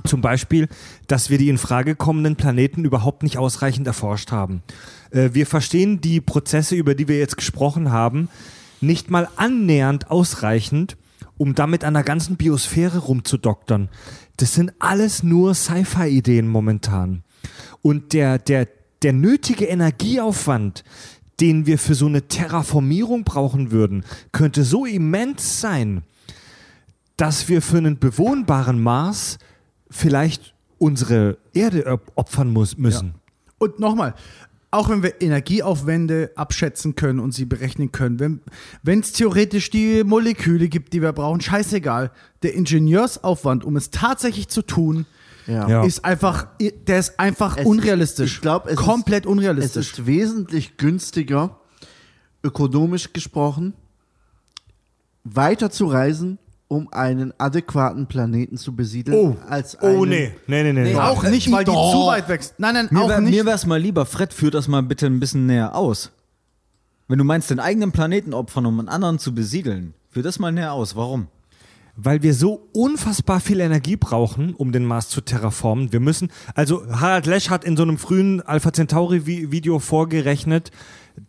Zum 0.05 0.21
Beispiel, 0.21 0.67
dass 1.07 1.29
wir 1.29 1.37
die 1.37 1.49
in 1.49 1.57
Frage 1.57 1.95
kommenden 1.95 2.35
Planeten 2.35 2.85
überhaupt 2.85 3.23
nicht 3.23 3.37
ausreichend 3.37 3.87
erforscht 3.87 4.31
haben. 4.31 4.63
Äh, 5.11 5.31
wir 5.33 5.45
verstehen 5.45 6.01
die 6.01 6.21
Prozesse, 6.21 6.75
über 6.75 6.95
die 6.95 7.07
wir 7.07 7.17
jetzt 7.17 7.37
gesprochen 7.37 7.91
haben, 7.91 8.29
nicht 8.79 9.09
mal 9.09 9.27
annähernd 9.35 10.09
ausreichend, 10.09 10.97
um 11.37 11.55
damit 11.55 11.83
an 11.83 11.93
der 11.93 12.03
ganzen 12.03 12.37
Biosphäre 12.37 12.99
rumzudoktern. 12.99 13.89
Das 14.37 14.53
sind 14.53 14.73
alles 14.79 15.23
nur 15.23 15.53
Sci-Fi-Ideen 15.53 16.47
momentan. 16.47 17.23
Und 17.81 18.13
der, 18.13 18.39
der, 18.39 18.67
der 19.01 19.13
nötige 19.13 19.65
Energieaufwand, 19.65 20.83
den 21.39 21.65
wir 21.65 21.77
für 21.77 21.95
so 21.95 22.05
eine 22.05 22.27
Terraformierung 22.27 23.23
brauchen 23.23 23.71
würden, 23.71 24.03
könnte 24.31 24.63
so 24.63 24.85
immens 24.85 25.59
sein, 25.59 26.03
dass 27.17 27.49
wir 27.49 27.61
für 27.61 27.77
einen 27.77 27.99
bewohnbaren 27.99 28.81
Mars 28.81 29.37
vielleicht 29.91 30.55
unsere 30.79 31.37
Erde 31.53 31.85
op- 31.85 32.11
opfern 32.15 32.49
muss, 32.51 32.77
müssen. 32.77 33.13
Und 33.59 33.79
nochmal, 33.79 34.15
auch 34.71 34.89
wenn 34.89 35.03
wir 35.03 35.21
Energieaufwände 35.21 36.31
abschätzen 36.35 36.95
können 36.95 37.19
und 37.19 37.33
sie 37.33 37.45
berechnen 37.45 37.91
können, 37.91 38.41
wenn 38.81 38.99
es 39.01 39.11
theoretisch 39.11 39.69
die 39.69 40.03
Moleküle 40.03 40.69
gibt, 40.69 40.93
die 40.93 41.01
wir 41.01 41.11
brauchen, 41.13 41.41
scheißegal. 41.41 42.09
Der 42.41 42.55
Ingenieursaufwand, 42.55 43.63
um 43.65 43.75
es 43.75 43.91
tatsächlich 43.91 44.47
zu 44.47 44.61
tun, 44.63 45.05
Ja. 45.45 45.67
Ja. 45.67 45.83
ist 45.83 46.05
einfach, 46.05 46.47
der 46.87 46.99
ist 46.99 47.19
einfach 47.19 47.57
Es- 47.57 47.65
unrealistisch. 47.65 48.35
ich 48.35 48.41
glaub, 48.41 48.65
es 48.67 48.77
komplett 48.77 49.25
Es 49.25 49.31
unrealistisch. 49.31 49.91
ist 49.91 50.05
wesentlich 50.05 50.77
günstiger, 50.77 51.59
ökonomisch 52.43 53.11
gesprochen, 53.13 53.73
weiter 55.23 55.69
zu 55.69 55.85
reisen, 55.87 56.39
um 56.71 56.87
einen 56.93 57.33
adäquaten 57.37 58.07
Planeten 58.07 58.55
zu 58.55 58.73
besiedeln, 58.73 59.17
Oh, 59.17 59.35
als 59.49 59.75
einen, 59.75 59.97
oh 59.97 60.05
nee, 60.05 60.31
nee, 60.47 60.63
nee, 60.63 60.71
nee. 60.71 60.83
Nee, 60.93 60.95
auch 60.95 61.21
nicht, 61.23 61.51
weil 61.51 61.65
die 61.65 61.71
Doch. 61.71 61.91
zu 61.91 62.07
weit 62.07 62.29
wächst. 62.29 62.55
Nein, 62.59 62.75
nein, 62.75 62.87
Mir 62.89 63.01
auch 63.01 63.09
wär, 63.09 63.19
nicht. 63.19 63.31
mir 63.35 63.45
wär's 63.45 63.65
mal 63.65 63.77
lieber, 63.79 64.05
Fred, 64.05 64.33
führ 64.33 64.51
das 64.51 64.69
mal 64.69 64.81
bitte 64.81 65.05
ein 65.07 65.19
bisschen 65.19 65.45
näher 65.47 65.75
aus. 65.75 66.11
Wenn 67.09 67.17
du 67.17 67.25
meinst, 67.25 67.49
den 67.49 67.59
eigenen 67.59 67.91
Planeten 67.91 68.33
opfern, 68.33 68.65
um 68.65 68.79
einen 68.79 68.87
anderen 68.87 69.19
zu 69.19 69.35
besiedeln, 69.35 69.93
führ 70.09 70.23
das 70.23 70.39
mal 70.39 70.53
näher 70.53 70.71
aus. 70.71 70.95
Warum? 70.95 71.27
Weil 71.97 72.23
wir 72.23 72.33
so 72.33 72.69
unfassbar 72.71 73.41
viel 73.41 73.59
Energie 73.59 73.97
brauchen, 73.97 74.53
um 74.55 74.71
den 74.71 74.85
Mars 74.85 75.09
zu 75.09 75.19
terraformen. 75.19 75.91
Wir 75.91 75.99
müssen, 75.99 76.31
also 76.55 76.83
Harald 76.89 77.25
Lesch 77.25 77.49
hat 77.49 77.65
in 77.65 77.75
so 77.75 77.83
einem 77.83 77.97
frühen 77.97 78.39
Alpha 78.41 78.71
Centauri 78.71 79.25
Vi- 79.27 79.51
Video 79.51 79.79
vorgerechnet, 79.79 80.71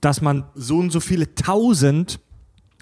dass 0.00 0.20
man 0.22 0.44
so 0.54 0.78
und 0.78 0.92
so 0.92 1.00
viele 1.00 1.34
tausend 1.34 2.20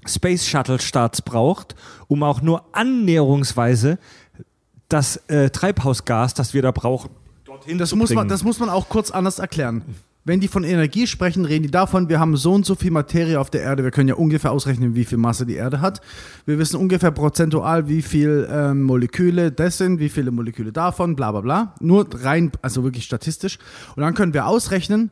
Space 0.07 0.47
Shuttle 0.47 0.81
Starts 0.81 1.23
braucht, 1.23 1.75
um 2.09 2.23
auch 2.23 2.43
nur 2.43 2.65
annäherungsweise 2.73 3.99
das 4.89 5.17
äh, 5.29 5.51
Treibhausgas, 5.51 6.35
das 6.35 6.55
wir 6.55 6.63
da 6.63 6.71
brauchen, 6.73 7.11
dorthin 7.45 7.79
Das 7.79 7.91
zu 7.91 7.97
muss, 7.97 8.09
bringen. 8.09 8.21
man, 8.21 8.29
das 8.29 8.43
muss 8.45 8.59
man 8.59 8.69
auch 8.69 8.89
kurz 8.89 9.11
anders 9.11 9.39
erklären. 9.39 9.83
Wenn 10.25 10.39
die 10.41 10.49
von 10.49 10.65
Energie 10.65 11.07
sprechen, 11.07 11.47
reden 11.47 11.63
die 11.63 11.71
davon, 11.71 12.11
wir 12.11 12.21
haben 12.21 12.37
so 12.37 12.53
und 12.53 12.67
so 12.67 12.75
viel 12.75 12.91
Materie 12.91 13.41
auf 13.41 13.49
der 13.49 13.63
Erde. 13.63 13.85
Wir 13.85 13.91
können 13.91 14.09
ja 14.09 14.17
ungefähr 14.17 14.53
ausrechnen, 14.53 14.95
wie 14.95 15.07
viel 15.07 15.17
Masse 15.17 15.47
die 15.47 15.55
Erde 15.55 15.81
hat. 15.81 16.03
Wir 16.45 16.59
wissen 16.59 16.77
ungefähr 16.77 17.11
prozentual, 17.11 17.89
wie 17.89 18.03
viel 18.03 18.47
ähm, 18.51 18.83
Moleküle 18.83 19.51
das 19.51 19.79
sind, 19.79 19.99
wie 19.99 20.11
viele 20.11 20.31
Moleküle 20.31 20.73
davon, 20.73 21.17
bla 21.17 21.33
bla 21.33 21.41
bla. 21.41 21.75
Nur 21.81 22.07
rein, 22.23 22.53
also 22.61 22.85
wirklich 22.85 23.05
statistisch. 23.05 23.59
Und 23.97 24.03
dann 24.03 24.13
können 24.15 24.35
wir 24.35 24.47
ausrechnen 24.47 25.11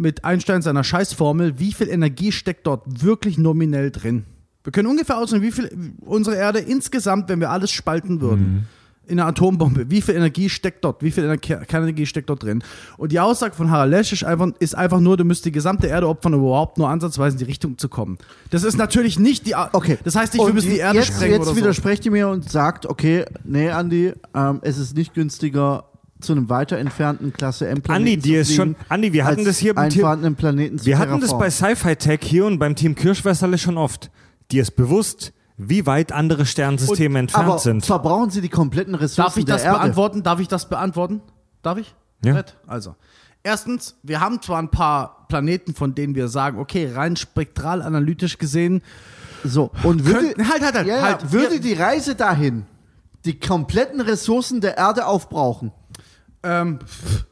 mit 0.00 0.24
Einstein 0.24 0.62
seiner 0.62 0.82
Scheißformel, 0.82 1.58
wie 1.58 1.72
viel 1.72 1.88
Energie 1.88 2.32
steckt 2.32 2.66
dort 2.66 3.02
wirklich 3.04 3.36
nominell 3.38 3.90
drin. 3.90 4.24
Wir 4.64 4.72
können 4.72 4.88
ungefähr 4.88 5.18
ausrechnen, 5.18 5.46
wie 5.46 5.52
viel 5.52 5.92
unsere 6.00 6.36
Erde 6.36 6.58
insgesamt, 6.58 7.28
wenn 7.28 7.40
wir 7.40 7.50
alles 7.50 7.70
spalten 7.70 8.20
würden, 8.20 8.66
in 9.06 9.18
einer 9.18 9.28
Atombombe, 9.28 9.90
wie 9.90 10.00
viel 10.02 10.14
Energie 10.14 10.48
steckt 10.48 10.84
dort, 10.84 11.02
wie 11.02 11.10
viel 11.10 11.24
Energie, 11.24 11.56
Kernenergie 11.66 12.06
steckt 12.06 12.30
dort 12.30 12.42
drin. 12.44 12.62
Und 12.96 13.10
die 13.12 13.18
Aussage 13.20 13.54
von 13.54 13.70
Harald 13.70 13.90
Lesch 13.90 14.12
ist 14.12 14.22
einfach, 14.24 14.48
ist 14.60 14.74
einfach 14.76 15.00
nur, 15.00 15.16
du 15.16 15.24
müsst 15.24 15.44
die 15.44 15.50
gesamte 15.52 15.88
Erde 15.88 16.06
opfern, 16.08 16.34
um 16.34 16.40
überhaupt 16.42 16.78
nur 16.78 16.88
ansatzweise 16.88 17.34
in 17.34 17.38
die 17.38 17.44
Richtung 17.46 17.76
zu 17.76 17.88
kommen. 17.88 18.18
Das 18.50 18.62
ist 18.62 18.76
natürlich 18.78 19.18
nicht 19.18 19.46
die. 19.46 19.54
A- 19.56 19.70
Okay. 19.72 19.98
Das 20.04 20.14
heißt 20.14 20.34
nicht, 20.34 20.46
wir 20.46 20.52
müssen 20.54 20.70
die 20.70 20.76
Erde 20.78 20.98
jetzt, 20.98 21.08
sprengen 21.08 21.32
Jetzt 21.32 21.40
oder 21.42 21.50
so. 21.50 21.56
widersprecht 21.56 22.06
ihr 22.06 22.12
mir 22.12 22.28
und 22.28 22.48
sagt, 22.48 22.86
okay, 22.86 23.24
nee, 23.44 23.70
Andi, 23.70 24.12
ähm, 24.34 24.60
es 24.62 24.78
ist 24.78 24.96
nicht 24.96 25.12
günstiger, 25.14 25.84
zu 26.20 26.32
einem 26.32 26.48
weiter 26.48 26.78
entfernten 26.78 27.32
Klasse 27.32 27.66
M-Planeten 27.68 28.08
Andi, 28.10 28.16
dir 28.18 28.40
ist 28.42 28.54
schon, 28.54 28.76
Andi, 28.88 29.12
wir 29.12 29.24
hatten 29.24 29.44
das 29.44 29.58
hier 29.58 29.74
beim 29.74 29.90
vorhandenen 29.90 30.36
Planeten 30.36 30.78
zu 30.78 30.86
Wir 30.86 30.98
hatten 30.98 31.20
das 31.20 31.36
bei. 31.38 31.50
Sci-Fi 31.50 31.96
Tech 31.96 32.20
hier 32.22 32.46
und 32.46 32.58
beim 32.58 32.76
Team 32.76 32.94
Kirschwässerle 32.94 33.58
schon 33.58 33.76
oft. 33.78 34.10
Dir 34.50 34.62
ist 34.62 34.72
bewusst, 34.76 35.32
wie 35.56 35.86
weit 35.86 36.12
andere 36.12 36.46
Sternensysteme 36.46 37.18
entfernt 37.18 37.48
Aber 37.48 37.58
sind. 37.58 37.84
verbrauchen 37.86 38.30
sie 38.30 38.40
die 38.40 38.48
kompletten 38.48 38.94
Ressourcen 38.94 39.26
Darf 39.28 39.36
ich 39.36 39.44
der 39.44 39.56
das 39.56 39.64
Erde? 39.64 39.78
beantworten? 39.78 40.22
Darf 40.22 40.40
ich 40.40 40.48
das 40.48 40.68
beantworten? 40.68 41.20
Darf 41.62 41.78
ich? 41.78 41.94
Ja. 42.24 42.34
Fred? 42.34 42.56
Also. 42.66 42.94
Erstens, 43.42 43.96
wir 44.02 44.20
haben 44.20 44.42
zwar 44.42 44.58
ein 44.58 44.70
paar 44.70 45.26
Planeten, 45.28 45.74
von 45.74 45.94
denen 45.94 46.14
wir 46.14 46.28
sagen, 46.28 46.58
okay, 46.58 46.90
rein 46.94 47.16
spektral 47.16 47.80
analytisch 47.82 48.36
gesehen, 48.38 48.82
So, 49.44 49.70
und 49.84 50.04
würde, 50.04 50.20
Könnten- 50.34 50.48
halt, 50.50 50.62
halt, 50.62 50.74
halt, 50.74 50.86
ja, 50.86 50.96
ja, 50.96 51.02
halt. 51.02 51.32
würde 51.32 51.52
Wir- 51.52 51.60
die 51.60 51.72
Reise 51.72 52.14
dahin 52.14 52.66
die 53.24 53.38
kompletten 53.38 54.00
Ressourcen 54.00 54.60
der 54.62 54.76
Erde 54.78 55.06
aufbrauchen? 55.06 55.72
Ähm, 56.42 56.78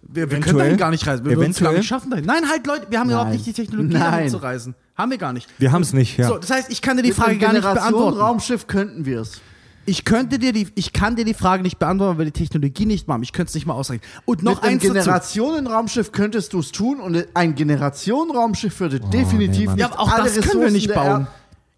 wir, 0.03 0.31
wir 0.31 0.41
können 0.41 0.59
dahin 0.59 0.77
gar 0.77 0.91
nicht 0.91 1.07
reisen. 1.07 1.25
Wir 1.25 1.37
würden 1.37 1.51
es 1.51 1.61
gar 1.61 1.73
nicht 1.73 1.87
schaffen 1.87 2.11
dahin. 2.11 2.25
Nein, 2.25 2.49
halt, 2.49 2.67
Leute, 2.67 2.87
wir 2.91 2.99
haben 2.99 3.11
überhaupt 3.11 3.31
nicht 3.31 3.47
die 3.47 3.53
Technologie, 3.53 3.93
Nein. 3.93 4.03
dahin 4.03 4.31
zu 4.31 4.39
reisen. 4.39 4.75
Haben 4.97 5.11
wir 5.11 5.19
gar 5.19 5.33
nicht. 5.33 5.49
Wir 5.59 5.73
haben 5.73 5.83
es 5.83 5.93
nicht, 5.93 6.19
ja. 6.19 6.29
So, 6.29 6.39
das 6.39 6.51
heißt, 6.51 6.71
ich 6.71 6.83
kann 6.83 6.97
dir 6.97 7.03
die 7.03 7.11
Mit 7.11 7.17
Frage 7.17 7.39
gar 7.39 7.53
nicht 7.53 7.63
beantworten. 7.63 7.93
Generation-Raumschiff 7.93 8.67
könnten 8.67 9.05
wir 9.05 9.21
es. 9.21 9.41
Ich 9.87 10.05
könnte 10.05 10.39
dir 10.39 10.53
die, 10.53 10.69
ich 10.75 10.93
kann 10.93 11.17
dir 11.17 11.25
die 11.25 11.33
Frage 11.33 11.63
nicht 11.63 11.79
beantworten, 11.79 12.19
weil 12.19 12.27
wir 12.27 12.33
die 12.33 12.39
Technologie 12.39 12.85
nicht 12.85 13.09
machen. 13.09 13.23
Ich 13.23 13.33
könnte 13.33 13.49
es 13.49 13.55
nicht 13.55 13.67
mal 13.67 13.73
ausrechnen. 13.73 14.07
Und 14.27 14.43
noch 14.43 14.63
Mit 14.63 14.83
dazu. 14.83 14.93
Generationenraumschiff 14.93 16.13
könntest 16.13 16.53
du 16.53 16.59
es 16.59 16.73
tun 16.73 17.01
und 17.01 17.27
ein 17.33 17.55
Generationenraumschiff 17.55 18.81
würde 18.81 19.01
definitiv 19.01 19.71
nee, 19.71 19.77
nicht 19.77 19.79
Ja, 19.79 19.99
auch 19.99 20.13
alle 20.13 20.31
das 20.31 20.47
können 20.47 20.63
wir 20.63 20.71
nicht 20.71 20.93
bauen. 20.93 21.27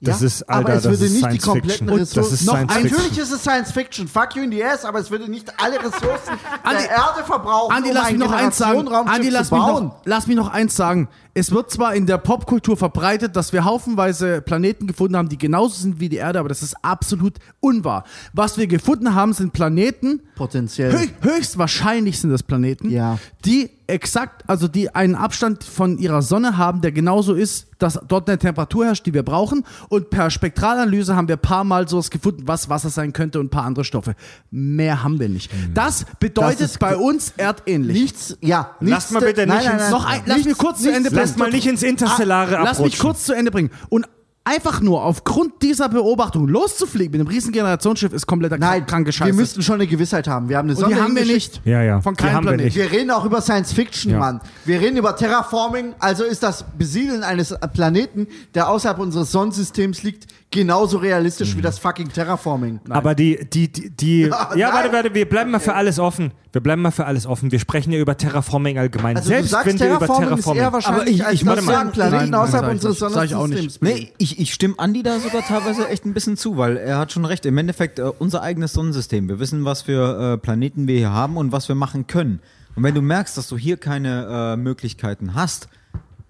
Das 0.02 0.20
ja, 0.20 0.27
ist- 0.28 0.48
aber 0.48 0.70
Alter, 0.70 0.74
es 0.78 0.82
das 0.85 0.93
würde 0.93 1.05
nicht 1.05 1.14
die 1.14 1.18
Science 1.20 1.44
kompletten 1.44 1.89
Fiction. 1.89 1.98
Ressourcen. 1.98 2.47
Noch. 2.47 2.55
Natürlich 2.55 3.18
ist 3.18 3.32
es 3.32 3.40
Science 3.43 3.70
Fiction, 3.72 4.09
fuck 4.09 4.35
you 4.35 4.43
in 4.43 4.51
the 4.51 4.64
ass, 4.64 4.85
aber 4.86 4.98
es 4.98 5.10
würde 5.10 5.31
nicht 5.31 5.52
alle 5.62 5.77
Ressourcen 5.77 6.32
Andi- 6.64 6.78
der 6.78 6.90
Erde 6.90 7.24
verbrauchen, 7.27 7.77
Andi, 7.77 7.90
um 7.90 7.94
lass 7.94 8.10
mich 8.10 8.18
noch 8.20 8.32
eins 8.32 8.56
sagen. 8.56 8.89
Andi, 8.89 9.28
lass 9.28 9.51
mich, 9.51 9.60
noch, 9.60 9.97
lass 10.06 10.27
mich 10.27 10.36
noch 10.36 10.48
eins 10.48 10.74
sagen. 10.74 11.09
Es 11.32 11.52
wird 11.52 11.70
zwar 11.70 11.94
in 11.94 12.07
der 12.07 12.19
Popkultur 12.19 12.77
verbreitet, 12.77 13.36
dass 13.36 13.52
wir 13.52 13.65
haufenweise 13.65 14.40
Planeten 14.40 14.86
gefunden 14.86 15.16
haben, 15.16 15.28
die 15.28 15.39
genauso 15.39 15.81
sind 15.81 16.01
wie 16.01 16.09
die 16.09 16.16
Erde, 16.16 16.40
aber 16.40 16.48
das 16.48 16.62
ist 16.62 16.74
absolut 16.82 17.35
unwahr. 17.61 18.05
Was 18.32 18.59
wir 18.59 18.66
gefunden 18.66 19.15
haben, 19.15 19.32
sind 19.32 19.52
Planeten, 19.52 20.20
Potenziell. 20.35 20.90
Hö 20.93 21.07
höchstwahrscheinlich 21.20 22.19
sind 22.19 22.31
das 22.31 22.43
Planeten, 22.43 22.90
Ja. 22.90 23.19
die 23.44 23.70
exakt, 23.86 24.44
also 24.48 24.69
die 24.69 24.94
einen 24.94 25.15
Abstand 25.16 25.65
von 25.65 25.98
ihrer 25.98 26.23
Sonne 26.23 26.57
haben, 26.57 26.81
der 26.81 26.93
genauso 26.93 27.35
ist, 27.35 27.66
dass 27.78 27.98
dort 28.07 28.28
eine 28.28 28.39
Temperatur 28.39 28.85
herrscht, 28.86 29.05
die 29.05 29.12
wir 29.12 29.23
brauchen. 29.24 29.65
Und 29.89 30.11
per 30.11 30.31
Spektralanalyse 30.31 31.16
haben 31.16 31.27
wir 31.28 31.36
ein 31.36 31.40
paar 31.43 31.65
Mal 31.65 31.89
sowas 31.89 32.11
gefunden, 32.11 32.43
was 32.47 32.69
Wasser 32.69 32.89
sein 32.89 33.12
könnte 33.12 33.40
und 33.40 33.47
ein 33.47 33.51
paar 33.51 33.65
andere 33.65 33.85
Stoffe. 33.85 34.15
Mehr 34.51 35.02
haben 35.02 35.19
wir 35.19 35.28
nicht. 35.28 35.51
Das 35.74 36.07
bedeutet 36.20 36.61
Das 36.61 36.78
bei 36.78 36.97
uns 36.97 37.32
erdähnlich. 37.36 38.01
Nichts, 38.01 38.39
ja. 38.40 38.77
Nichts, 38.81 39.11
mal 39.11 39.20
bitte 39.20 39.47
nein, 39.47 39.59
nicht 39.59 39.66
nein, 39.66 39.74
ins- 39.74 39.82
nein, 39.82 39.90
Noch 39.90 40.07
ein- 40.07 40.23
lass 40.24 40.36
nichts- 40.36 40.48
mich 40.51 40.59
kurz 40.59 40.78
zu 40.78 40.85
nichts- 40.85 40.97
Ende 40.98 41.11
Lass 41.20 41.36
mal 41.36 41.51
nicht 41.51 41.66
ins 41.66 41.82
Interstellare 41.82 42.59
Ah, 42.59 42.64
Lass 42.64 42.78
mich 42.78 42.98
kurz 42.98 43.24
zu 43.24 43.32
Ende 43.32 43.51
bringen. 43.51 43.70
Und 43.88 44.06
einfach 44.44 44.80
nur 44.80 45.04
aufgrund 45.04 45.62
dieser 45.62 45.88
Beobachtung 45.88 46.48
loszufliegen 46.48 47.12
mit 47.12 47.20
einem 47.20 47.28
riesen 47.28 47.52
Generationsschiff 47.52 48.12
ist 48.12 48.26
kompletter 48.26 48.58
Nein, 48.58 48.86
kranke 48.86 49.12
Scheiße. 49.12 49.26
wir 49.30 49.34
müssten 49.34 49.62
schon 49.62 49.76
eine 49.76 49.86
Gewissheit 49.86 50.26
haben. 50.26 50.48
Wir 50.48 50.56
haben 50.58 50.68
eine 50.70 50.78
und 50.78 50.88
die 50.88 50.94
haben 50.94 51.14
wir 51.14 51.24
nicht. 51.24 51.60
Ja, 51.64 51.82
ja. 51.82 52.00
Von 52.00 52.16
keinem 52.16 52.32
haben 52.34 52.44
wir 52.44 52.52
Planeten. 52.52 52.64
nicht. 52.66 52.76
Wir 52.76 52.90
reden 52.90 53.10
auch 53.10 53.24
über 53.24 53.40
Science 53.42 53.72
Fiction, 53.72 54.12
Ja. 54.12 54.18
Mann. 54.18 54.40
Wir 54.64 54.80
reden 54.80 54.96
über 54.96 55.14
Terraforming, 55.14 55.94
also 55.98 56.24
ist 56.24 56.42
das 56.42 56.64
Besiedeln 56.78 57.22
eines 57.22 57.54
Planeten, 57.74 58.26
der 58.54 58.68
außerhalb 58.68 58.98
unseres 58.98 59.30
Sonnensystems 59.30 60.02
liegt, 60.02 60.26
genauso 60.50 60.98
realistisch 60.98 61.52
Mhm. 61.54 61.58
wie 61.58 61.62
das 61.62 61.78
fucking 61.78 62.10
Terraforming. 62.12 62.80
Aber 62.88 63.14
die, 63.14 63.46
die, 63.52 63.70
die, 63.70 63.90
die 63.90 64.20
ja, 64.22 64.48
nein. 64.56 64.72
warte, 64.72 64.92
warte, 64.92 65.14
wir 65.14 65.28
bleiben 65.28 65.50
mal 65.52 65.60
für 65.60 65.74
alles 65.74 65.98
offen. 66.00 66.32
Wir 66.52 66.60
bleiben 66.60 66.82
mal 66.82 66.90
für 66.90 67.06
alles 67.06 67.26
offen. 67.26 67.52
Wir 67.52 67.60
sprechen 67.60 67.92
ja 67.92 68.00
über 68.00 68.16
Terraforming 68.16 68.76
allgemein. 68.76 69.16
Also 69.16 69.28
Selbst 69.28 69.46
du 69.46 69.50
sagst, 69.52 69.66
wenn 69.68 69.78
wir 69.78 69.94
über 69.94 70.06
Terraforming 70.06 70.38
ist 70.38 70.46
eher 70.48 70.72
wahrscheinlich 70.72 71.02
Aber 71.02 71.08
ich- 71.10 71.24
als 71.24 71.34
ich- 71.34 71.46
warte 71.46 71.56
dass 71.58 71.66
mal. 71.66 71.72
wir 71.72 71.78
einen 71.80 71.92
Planeten 71.92 72.16
Nein, 72.16 72.30
nein, 72.30 72.40
außerhalb 72.40 72.66
ich 72.66 72.72
unseres 72.72 73.00
nicht. 73.00 73.12
Sag 73.14 73.24
ich 73.26 73.34
auch 73.36 73.46
nicht. 73.46 73.56
Sonnensystems 73.58 73.80
Nee, 74.00 74.12
ich, 74.18 74.30
ich 74.39 74.52
stimme 74.52 74.78
Andi 74.78 75.02
da 75.02 75.19
sogar 75.19 75.43
teilweise 75.43 75.89
echt 75.89 76.05
ein 76.05 76.15
bisschen 76.15 76.36
zu, 76.36 76.57
weil 76.57 76.77
er 76.77 76.98
hat 76.98 77.12
schon 77.12 77.24
recht. 77.24 77.47
Im 77.47 77.59
Endeffekt 77.59 77.98
äh, 77.98 78.11
unser 78.19 78.43
eigenes 78.43 78.73
Sonnensystem. 78.73 79.28
Wir 79.28 79.40
wissen, 79.40 79.65
was 79.65 79.82
für 79.82 80.35
äh, 80.35 80.39
Planeten 80.39 80.86
wir 80.86 80.97
hier 80.97 81.12
haben 81.12 81.36
und 81.36 81.52
was 81.52 81.69
wir 81.69 81.74
machen 81.74 82.07
können. 82.07 82.40
Und 82.77 82.82
wenn 82.82 82.94
du 82.94 83.02
merkst, 83.02 83.36
dass 83.36 83.48
du 83.48 83.59
hier 83.59 83.77
keine 83.77 84.55
äh, 84.55 84.57
Möglichkeiten 84.57 85.35
hast, 85.35 85.69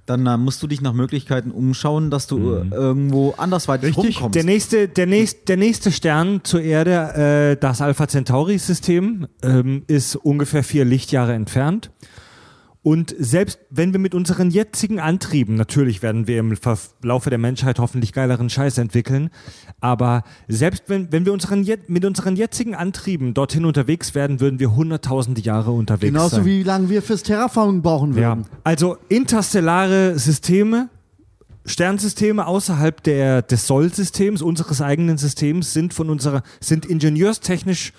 dann 0.06 0.27
äh, 0.27 0.36
musst 0.36 0.62
du 0.62 0.66
dich 0.66 0.81
nach 0.81 0.93
Möglichkeiten 0.93 1.52
umschauen, 1.52 2.10
dass 2.10 2.27
du 2.27 2.55
äh, 2.55 2.66
irgendwo 2.70 3.35
andersweitig 3.36 3.97
Richtig. 3.97 4.16
rumkommst. 4.16 4.35
Der 4.35 4.44
nächste, 4.44 4.89
der, 4.89 5.06
nächst, 5.06 5.48
der 5.48 5.56
nächste 5.56 5.93
Stern 5.93 6.40
zur 6.43 6.62
Erde, 6.62 7.52
äh, 7.52 7.60
das 7.60 7.81
Alpha 7.81 8.09
Centauri-System, 8.09 9.28
ähm, 9.43 9.85
ist 9.86 10.16
ungefähr 10.16 10.64
vier 10.64 10.85
Lichtjahre 10.85 11.35
entfernt. 11.35 11.90
Und 12.82 13.15
selbst 13.19 13.59
wenn 13.69 13.93
wir 13.93 14.01
mit 14.01 14.15
unseren 14.15 14.51
jetzigen 14.51 15.01
Antrieben, 15.01 15.55
natürlich 15.55 16.01
werden 16.02 16.27
wir 16.27 16.39
im 16.39 16.52
Verf- 16.55 16.93
Laufe 17.02 17.28
der 17.28 17.39
Menschheit 17.39 17.78
hoffentlich 17.78 18.15
geileren 18.15 18.48
Scheiß 18.48 18.78
entwickeln, 18.78 19.28
aber 19.81 20.24
selbst 20.48 20.85
wenn, 20.86 21.12
wenn 21.12 21.27
wir 21.27 21.35
unseren, 21.35 21.66
mit 21.89 22.07
unseren 22.07 22.36
jetzigen 22.36 22.74
Antrieben 22.74 23.35
dorthin 23.35 23.66
unterwegs 23.66 24.15
wären, 24.15 24.40
würden 24.40 24.59
wir 24.61 24.74
hunderttausende 24.74 25.43
Jahre 25.43 25.73
unterwegs 25.73 26.11
Genauso 26.12 26.36
sein. 26.36 26.47
wie 26.47 26.62
lange 26.62 26.89
wir 26.89 27.02
fürs 27.02 27.23
Terraforming 27.23 27.82
brauchen 27.82 28.16
Ja, 28.16 28.31
würden. 28.36 28.47
also 28.65 28.97
interstellare 29.11 30.19
Systeme, 30.19 30.89
Sternsysteme 31.66 32.47
außerhalb 32.47 33.02
der, 33.02 33.43
des 33.43 33.66
Sollsystems, 33.66 34.40
unseres 34.40 34.81
eigenen 34.81 35.19
Systems, 35.19 35.74
sind 35.74 35.93
von 35.93 36.09
unserer, 36.09 36.43
sind 36.61 36.86
ingenieurstechnisch 36.86 37.93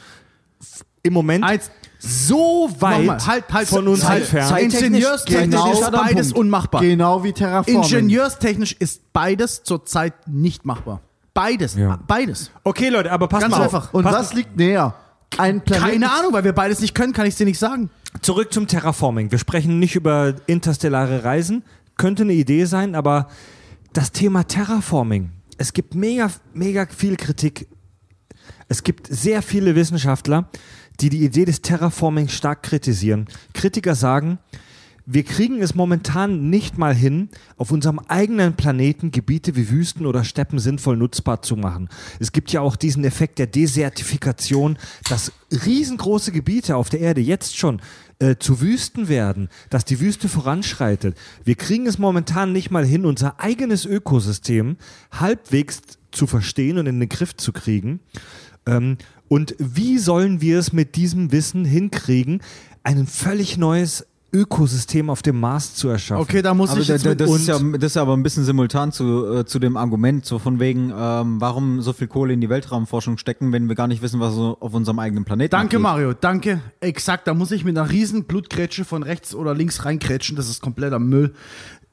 im 1.04 1.14
Moment 1.14 1.44
Eins- 1.44 1.70
so 2.04 2.70
weit 2.80 3.00
Nochmal, 3.00 3.26
halt, 3.28 3.54
halt, 3.54 3.68
von 3.68 3.88
uns 3.88 4.08
halt, 4.08 4.24
entfernt. 4.24 4.50
Zeittechnisch- 4.50 4.86
Ingenieurstechnisch 4.88 5.44
genau 5.44 5.72
ist 5.72 5.92
beides 5.92 6.28
Punkt. 6.30 6.40
unmachbar. 6.40 6.82
Genau 6.82 7.24
wie 7.24 7.32
Terraforming. 7.32 7.84
Ingenieurstechnisch 7.84 8.76
ist 8.80 9.14
beides 9.14 9.62
zurzeit 9.64 10.14
nicht 10.28 10.66
machbar. 10.66 11.02
Beides. 11.34 11.76
Ja. 11.76 12.00
Beides. 12.08 12.52
Okay, 12.64 12.90
Leute, 12.90 13.12
aber 13.12 13.28
passt 13.28 13.44
Ganz 13.44 13.56
mal 13.56 13.64
einfach. 13.64 13.90
auf. 13.90 13.94
Und 13.94 14.04
Passt 14.04 14.18
was 14.18 14.34
liegt 14.34 14.58
näher? 14.58 14.96
Ein 15.38 15.62
Planet 15.62 15.92
Keine 15.92 16.12
Ahnung, 16.12 16.34
weil 16.34 16.44
wir 16.44 16.54
beides 16.54 16.82
nicht 16.82 16.94
können, 16.94 17.14
kann 17.14 17.26
ich 17.26 17.36
dir 17.36 17.46
nicht 17.46 17.60
sagen. 17.60 17.90
Zurück 18.22 18.52
zum 18.52 18.68
Terraforming. 18.68 19.32
Wir 19.32 19.38
sprechen 19.38 19.80
nicht 19.80 19.96
über 19.96 20.34
interstellare 20.48 21.24
Reisen. 21.24 21.64
Könnte 21.98 22.24
eine 22.24 22.34
Idee 22.34 22.66
sein, 22.66 22.96
aber 22.96 23.28
das 23.94 24.12
Thema 24.12 24.44
Terraforming. 24.44 25.32
Es 25.58 25.72
gibt 25.72 25.96
mega, 25.96 26.30
mega 26.54 26.86
viel 26.88 27.16
Kritik. 27.16 27.68
Es 28.68 28.84
gibt 28.84 29.08
sehr 29.08 29.42
viele 29.42 29.76
Wissenschaftler, 29.76 30.50
die 31.00 31.10
die 31.10 31.24
Idee 31.24 31.46
des 31.46 31.62
Terraforming 31.62 32.28
stark 32.28 32.64
kritisieren. 32.64 33.28
Kritiker 33.54 33.96
sagen, 33.96 34.40
wir 35.06 35.24
kriegen 35.24 35.62
es 35.62 35.74
momentan 35.74 36.50
nicht 36.50 36.78
mal 36.78 36.94
hin, 36.94 37.30
auf 37.58 37.72
unserem 37.72 38.00
eigenen 38.00 38.56
Planeten 38.56 39.12
Gebiete 39.12 39.56
wie 39.56 39.70
Wüsten 39.70 40.06
oder 40.06 40.24
Steppen 40.24 40.60
sinnvoll 40.60 40.96
nutzbar 40.96 41.42
zu 41.42 41.56
machen. 41.56 41.90
Es 42.20 42.32
gibt 42.32 42.52
ja 42.52 42.62
auch 42.62 42.76
diesen 42.76 43.04
Effekt 43.04 43.40
der 43.40 43.48
Desertifikation, 43.48 44.78
dass 45.10 45.32
riesengroße 45.52 46.32
Gebiete 46.32 46.76
auf 46.76 46.90
der 46.90 47.00
Erde 47.00 47.20
jetzt 47.20 47.58
schon 47.58 47.82
äh, 48.20 48.36
zu 48.38 48.62
Wüsten 48.62 49.10
werden, 49.10 49.50
dass 49.70 49.86
die 49.86 50.00
Wüste 50.00 50.30
voranschreitet. 50.30 51.18
Wir 51.44 51.56
kriegen 51.56 51.88
es 51.88 51.98
momentan 51.98 52.54
nicht 52.54 52.70
mal 52.70 52.86
hin, 52.86 53.06
unser 53.06 53.40
eigenes 53.40 53.86
Ökosystem 53.86 54.78
halbwegs 55.12 55.82
zu 56.12 56.28
verstehen 56.28 56.78
und 56.78 56.86
in 56.86 57.00
den 57.00 57.10
Griff 57.10 57.36
zu 57.36 57.52
kriegen. 57.52 58.02
Ähm, 58.68 58.98
und 59.32 59.56
wie 59.60 59.98
sollen 59.98 60.42
wir 60.42 60.60
es 60.60 60.74
mit 60.74 60.98
diesem 60.98 61.32
Wissen 61.32 61.64
hinkriegen, 61.64 62.42
ein 62.84 63.08
völlig 63.08 63.58
neues 63.58 64.06
Ökosystem 64.34 65.10
auf 65.10 65.22
dem 65.22 65.40
Mars 65.40 65.74
zu 65.74 65.88
erschaffen? 65.88 66.22
Okay, 66.22 66.42
da 66.42 66.54
muss 66.54 66.72
Aber 66.72 66.82
ich 66.82 66.88
da, 66.88 66.94
jetzt 66.96 67.06
da, 67.06 67.12
mit 67.12 67.22
das, 67.22 67.30
uns. 67.30 67.42
ist 67.44 67.48
ja, 67.48 67.58
das 67.58 67.84
ist 67.86 67.96
ja 67.96 68.02
aber 68.02 68.18
ein 68.18 68.24
bisschen 68.24 68.44
simultan 68.44 68.92
zu, 68.92 69.38
äh, 69.38 69.46
zu 69.46 69.60
dem 69.60 69.78
Argument, 69.78 70.26
so 70.26 70.38
von 70.38 70.60
wegen, 70.60 70.92
ähm, 70.94 71.40
warum 71.40 71.82
so 71.82 71.94
viel 71.94 72.08
Kohle 72.08 72.34
in 72.34 72.42
die 72.42 72.50
Weltraumforschung 72.50 73.18
stecken, 73.18 73.54
wenn 73.54 73.70
wir 73.70 73.76
gar 73.76 73.88
nicht 73.88 74.02
wissen, 74.02 74.20
was 74.20 74.34
so 74.34 74.58
auf 74.60 74.74
unserem 74.74 75.00
eigenen 75.00 75.24
Planeten 75.24 75.52
Danke, 75.52 75.78
abgeht. 75.78 75.82
Mario, 75.82 76.14
danke. 76.14 76.60
Exakt, 76.82 77.26
da 77.26 77.34
muss 77.34 77.52
ich 77.52 77.64
mit 77.64 77.78
einer 77.78 77.90
riesen 77.90 78.26
Blutgrätsche 78.26 78.84
von 78.84 79.02
rechts 79.02 79.34
oder 79.34 79.56
links 79.56 79.86
reinkrätschen. 79.86 80.36
Das 80.36 80.50
ist 80.50 80.62
kompletter 80.62 81.00
Müll. 81.00 81.34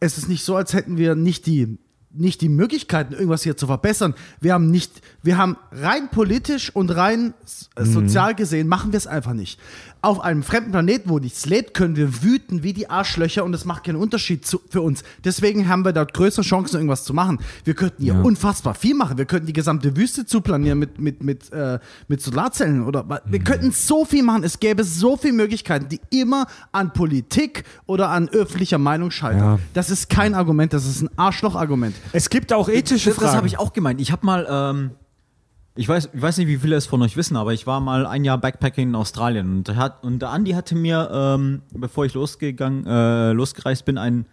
Es 0.00 0.18
ist 0.18 0.28
nicht 0.28 0.44
so, 0.44 0.56
als 0.56 0.72
hätten 0.74 0.96
wir 0.96 1.14
nicht 1.14 1.46
die, 1.46 1.78
nicht 2.10 2.40
die 2.40 2.48
Möglichkeiten, 2.48 3.12
irgendwas 3.12 3.42
hier 3.42 3.56
zu 3.56 3.66
verbessern. 3.66 4.14
Wir 4.40 4.54
haben 4.54 4.70
nicht, 4.70 5.02
wir 5.22 5.36
haben 5.36 5.56
rein 5.70 6.10
politisch 6.10 6.74
und 6.74 6.90
rein 6.90 7.34
äh, 7.76 7.84
sozial 7.84 8.34
gesehen, 8.34 8.66
machen 8.68 8.92
wir 8.92 8.96
es 8.96 9.06
einfach 9.06 9.34
nicht. 9.34 9.60
Auf 10.00 10.20
einem 10.20 10.44
fremden 10.44 10.70
Planeten, 10.70 11.10
wo 11.10 11.18
nichts 11.18 11.44
lebt, 11.46 11.74
können 11.74 11.96
wir 11.96 12.22
wüten 12.22 12.62
wie 12.62 12.72
die 12.72 12.88
Arschlöcher 12.88 13.44
und 13.44 13.52
es 13.52 13.64
macht 13.64 13.82
keinen 13.82 13.96
Unterschied 13.96 14.46
zu, 14.46 14.60
für 14.70 14.80
uns. 14.80 15.02
Deswegen 15.24 15.68
haben 15.68 15.84
wir 15.84 15.92
dort 15.92 16.14
größere 16.14 16.44
Chancen, 16.44 16.76
irgendwas 16.76 17.02
zu 17.02 17.12
machen. 17.14 17.38
Wir 17.64 17.74
könnten 17.74 18.04
hier 18.04 18.14
unfassbar 18.14 18.74
viel 18.74 18.94
machen. 18.94 19.18
Wir 19.18 19.24
könnten 19.24 19.46
die 19.48 19.52
gesamte 19.52 19.96
Wüste 19.96 20.24
zuplanieren 20.24 20.78
mit, 20.78 21.00
mit, 21.00 21.22
mit, 21.24 21.52
äh, 21.52 21.80
mit 22.06 22.22
Solarzellen 22.22 22.84
oder 22.86 23.08
wa- 23.08 23.20
wir 23.24 23.40
könnten 23.40 23.72
so 23.72 24.04
viel 24.04 24.22
machen. 24.22 24.44
Es 24.44 24.60
gäbe 24.60 24.84
so 24.84 25.16
viele 25.16 25.32
Möglichkeiten, 25.34 25.88
die 25.88 26.00
immer 26.10 26.46
an 26.70 26.92
Politik 26.92 27.64
oder 27.86 28.10
an 28.10 28.28
öffentlicher 28.28 28.78
Meinung 28.78 29.10
scheitern. 29.10 29.38
Ja. 29.40 29.58
Das 29.74 29.90
ist 29.90 30.08
kein 30.08 30.34
Argument, 30.34 30.72
das 30.72 30.86
ist 30.86 31.02
ein 31.02 31.10
Arschloch-Argument. 31.16 31.96
Es 32.12 32.30
gibt 32.30 32.52
auch 32.52 32.68
ethische 32.68 33.10
Das, 33.10 33.16
Fragen. 33.16 33.26
das 33.26 33.36
habe 33.36 33.46
ich 33.48 33.58
auch 33.58 33.72
gemeint. 33.72 34.00
Ich 34.00 34.12
habe 34.12 34.24
mal, 34.24 34.46
ähm, 34.48 34.90
ich 35.78 35.88
weiß, 35.88 36.10
ich 36.12 36.20
weiß 36.20 36.38
nicht, 36.38 36.48
wie 36.48 36.56
viele 36.56 36.74
es 36.74 36.86
von 36.86 37.00
euch 37.02 37.16
wissen, 37.16 37.36
aber 37.36 37.52
ich 37.52 37.64
war 37.68 37.78
mal 37.78 38.04
ein 38.04 38.24
Jahr 38.24 38.36
Backpacking 38.36 38.88
in 38.88 38.94
Australien 38.96 39.58
und, 39.58 39.76
hat, 39.76 40.02
und 40.02 40.18
der 40.18 40.30
Andi 40.30 40.50
hatte 40.50 40.74
mir, 40.74 41.08
ähm, 41.12 41.62
bevor 41.70 42.04
ich 42.04 42.14
losgegangen, 42.14 42.84
äh, 42.84 43.30
losgereist 43.30 43.84
bin, 43.84 43.96
ein, 43.96 44.26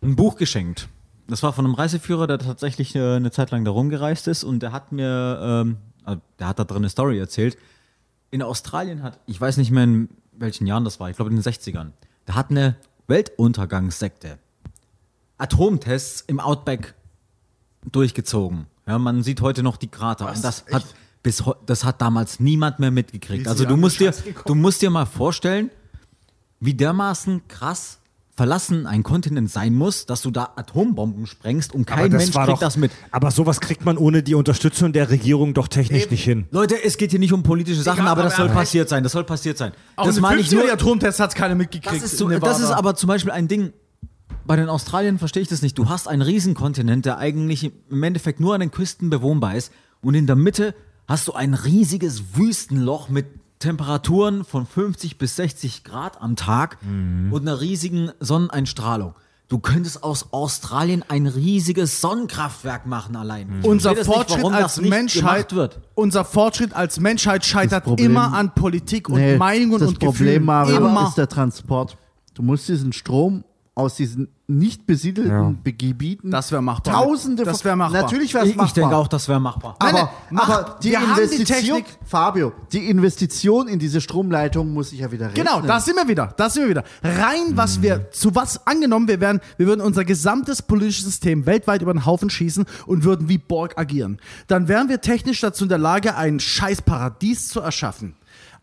ein 0.00 0.16
Buch 0.16 0.36
geschenkt. 0.36 0.88
Das 1.28 1.42
war 1.42 1.52
von 1.52 1.66
einem 1.66 1.74
Reiseführer, 1.74 2.26
der 2.26 2.38
tatsächlich 2.38 2.96
äh, 2.96 3.16
eine 3.16 3.30
Zeit 3.30 3.50
lang 3.50 3.66
da 3.66 3.70
rumgereist 3.70 4.28
ist 4.28 4.44
und 4.44 4.60
der 4.60 4.72
hat 4.72 4.92
mir, 4.92 5.38
ähm, 5.42 5.76
äh, 6.06 6.16
der 6.38 6.48
hat 6.48 6.58
da 6.58 6.64
drin 6.64 6.78
eine 6.78 6.88
Story 6.88 7.18
erzählt. 7.18 7.58
In 8.30 8.40
Australien 8.40 9.02
hat, 9.02 9.20
ich 9.26 9.38
weiß 9.38 9.58
nicht 9.58 9.72
mehr 9.72 9.84
in 9.84 10.08
welchen 10.32 10.66
Jahren 10.66 10.84
das 10.84 10.98
war, 10.98 11.10
ich 11.10 11.16
glaube 11.16 11.30
in 11.30 11.36
den 11.36 11.44
60ern, 11.44 11.90
da 12.24 12.34
hat 12.34 12.48
eine 12.48 12.76
Weltuntergangssekte 13.08 14.38
Atomtests 15.36 16.24
im 16.26 16.40
Outback 16.40 16.94
durchgezogen. 17.90 18.68
Ja, 18.86 18.98
man 18.98 19.22
sieht 19.22 19.40
heute 19.40 19.62
noch 19.62 19.76
die 19.76 19.88
Krater. 19.88 20.28
und 20.28 20.42
das 20.42 20.64
hat, 20.72 20.84
bis, 21.22 21.42
das 21.66 21.84
hat 21.84 22.00
damals 22.02 22.40
niemand 22.40 22.78
mehr 22.80 22.90
mitgekriegt. 22.90 23.46
Also 23.46 23.64
du 23.64 23.76
musst, 23.76 24.00
dir, 24.00 24.12
du 24.46 24.54
musst 24.54 24.82
dir 24.82 24.90
mal 24.90 25.06
vorstellen, 25.06 25.70
wie 26.60 26.74
dermaßen 26.74 27.46
krass 27.48 27.98
verlassen 28.34 28.86
ein 28.86 29.02
Kontinent 29.02 29.50
sein 29.50 29.74
muss, 29.74 30.06
dass 30.06 30.22
du 30.22 30.30
da 30.30 30.52
Atombomben 30.56 31.26
sprengst 31.26 31.74
und 31.74 31.86
kein 31.86 32.10
Mensch 32.10 32.32
kriegt 32.32 32.62
das 32.62 32.76
mit. 32.78 32.90
Aber 33.10 33.30
sowas 33.30 33.60
kriegt 33.60 33.84
man 33.84 33.98
ohne 33.98 34.22
die 34.22 34.34
Unterstützung 34.34 34.92
der 34.92 35.10
Regierung 35.10 35.52
doch 35.52 35.68
technisch 35.68 36.08
nicht 36.10 36.24
hin. 36.24 36.46
Leute, 36.50 36.82
es 36.82 36.96
geht 36.96 37.10
hier 37.10 37.20
nicht 37.20 37.34
um 37.34 37.42
politische 37.42 37.82
Sachen, 37.82 38.00
Egal, 38.00 38.08
aber 38.12 38.22
das 38.22 38.34
aber 38.34 38.44
soll 38.44 38.48
er- 38.48 38.54
passiert 38.54 38.88
sein. 38.88 39.02
Das 39.02 39.12
soll 39.12 39.24
passiert 39.24 39.58
sein. 39.58 39.72
Auch 39.96 40.06
das 40.06 40.18
meine 40.18 40.40
ich 40.40 40.48
50er 40.48 40.54
nur. 40.64 40.72
Atomtests 40.72 41.20
hat 41.20 41.30
es 41.30 41.34
keiner 41.36 41.54
mitgekriegt. 41.54 42.02
Das 42.02 42.10
ist, 42.10 42.16
so, 42.18 42.28
das 42.28 42.58
ist 42.60 42.70
aber 42.70 42.94
zum 42.94 43.08
Beispiel 43.08 43.32
ein 43.32 43.48
Ding. 43.48 43.72
Bei 44.44 44.56
den 44.56 44.68
Australiern 44.68 45.18
verstehe 45.18 45.42
ich 45.42 45.48
das 45.48 45.62
nicht. 45.62 45.78
Du 45.78 45.88
hast 45.88 46.08
einen 46.08 46.22
Riesenkontinent, 46.22 47.06
der 47.06 47.18
eigentlich 47.18 47.70
im 47.90 48.02
Endeffekt 48.02 48.40
nur 48.40 48.54
an 48.54 48.60
den 48.60 48.70
Küsten 48.70 49.08
bewohnbar 49.10 49.54
ist. 49.56 49.72
Und 50.00 50.14
in 50.14 50.26
der 50.26 50.36
Mitte 50.36 50.74
hast 51.06 51.28
du 51.28 51.32
ein 51.32 51.54
riesiges 51.54 52.36
Wüstenloch 52.36 53.08
mit 53.08 53.26
Temperaturen 53.60 54.44
von 54.44 54.66
50 54.66 55.18
bis 55.18 55.36
60 55.36 55.84
Grad 55.84 56.20
am 56.20 56.34
Tag 56.34 56.78
und 56.82 57.40
einer 57.42 57.60
riesigen 57.60 58.10
Sonneneinstrahlung. 58.18 59.14
Du 59.48 59.58
könntest 59.58 60.02
aus 60.02 60.32
Australien 60.32 61.04
ein 61.08 61.26
riesiges 61.26 62.00
Sonnenkraftwerk 62.00 62.86
machen 62.86 63.14
allein. 63.14 63.60
Ich 63.60 63.66
unser 63.68 63.90
nicht, 63.92 64.04
Fortschritt 64.06 64.42
warum 64.42 64.54
als 64.54 64.78
nicht 64.80 64.88
Menschheit 64.90 65.54
wird. 65.54 65.80
unser 65.94 66.24
Fortschritt 66.24 66.74
als 66.74 66.98
Menschheit 66.98 67.44
scheitert 67.44 67.84
Problem- 67.84 68.06
immer 68.12 68.32
an 68.32 68.54
Politik 68.54 69.08
und 69.10 69.20
Nee, 69.20 69.36
Meinungen 69.36 69.78
das 69.78 69.88
und 69.90 69.98
Problem, 69.98 70.12
Gefühlen. 70.12 70.44
Mario, 70.44 70.76
immer. 70.78 71.06
ist 71.08 71.18
der 71.18 71.28
Transport. 71.28 71.98
Du 72.34 72.42
musst 72.42 72.66
diesen 72.68 72.92
Strom 72.94 73.44
aus 73.74 73.94
diesen 73.94 74.28
nicht 74.46 74.86
besiedelten 74.86 75.60
Gebieten. 75.64 76.30
Das 76.30 76.52
wär 76.52 76.60
machbar. 76.60 76.92
Tausende 76.92 77.42
Das 77.44 77.62
von- 77.62 77.64
wär 77.70 77.76
machbar. 77.76 78.02
Natürlich 78.02 78.34
wäre 78.34 78.44
es 78.44 78.50
machbar. 78.50 78.66
ich 78.66 78.72
denke 78.74 78.94
auch, 78.96 79.08
das 79.08 79.28
wäre 79.28 79.40
machbar. 79.40 79.76
Aber, 79.78 79.92
nein, 79.92 80.08
mach- 80.30 80.48
aber 80.50 80.78
die 80.82 80.90
wir 80.90 81.00
haben 81.00 81.14
die 81.16 81.22
Investition, 81.22 81.76
Technik. 81.78 81.98
Fabio, 82.04 82.52
die 82.70 82.86
Investition 82.90 83.68
in 83.68 83.78
diese 83.78 84.02
Stromleitung 84.02 84.74
muss 84.74 84.92
ich 84.92 84.98
ja 85.00 85.10
wieder 85.10 85.28
rechnen. 85.30 85.46
Genau, 85.46 85.62
da 85.62 85.80
sind 85.80 85.96
wir 85.96 86.06
wieder. 86.06 86.34
Da 86.36 86.50
sind 86.50 86.64
wir 86.64 86.68
wieder. 86.68 86.84
Rein, 87.02 87.56
was 87.56 87.80
wir, 87.80 88.10
zu 88.10 88.34
was 88.34 88.66
angenommen, 88.66 89.08
wir 89.08 89.20
wären, 89.20 89.40
wir 89.56 89.66
würden 89.66 89.80
unser 89.80 90.04
gesamtes 90.04 90.60
politisches 90.60 91.06
System 91.06 91.46
weltweit 91.46 91.80
über 91.80 91.94
den 91.94 92.04
Haufen 92.04 92.28
schießen 92.28 92.66
und 92.84 93.04
würden 93.04 93.30
wie 93.30 93.38
Borg 93.38 93.78
agieren. 93.78 94.20
Dann 94.48 94.68
wären 94.68 94.90
wir 94.90 95.00
technisch 95.00 95.40
dazu 95.40 95.64
in 95.64 95.70
der 95.70 95.78
Lage, 95.78 96.14
ein 96.14 96.40
scheiß 96.40 96.82
Paradies 96.82 97.48
zu 97.48 97.60
erschaffen. 97.60 98.16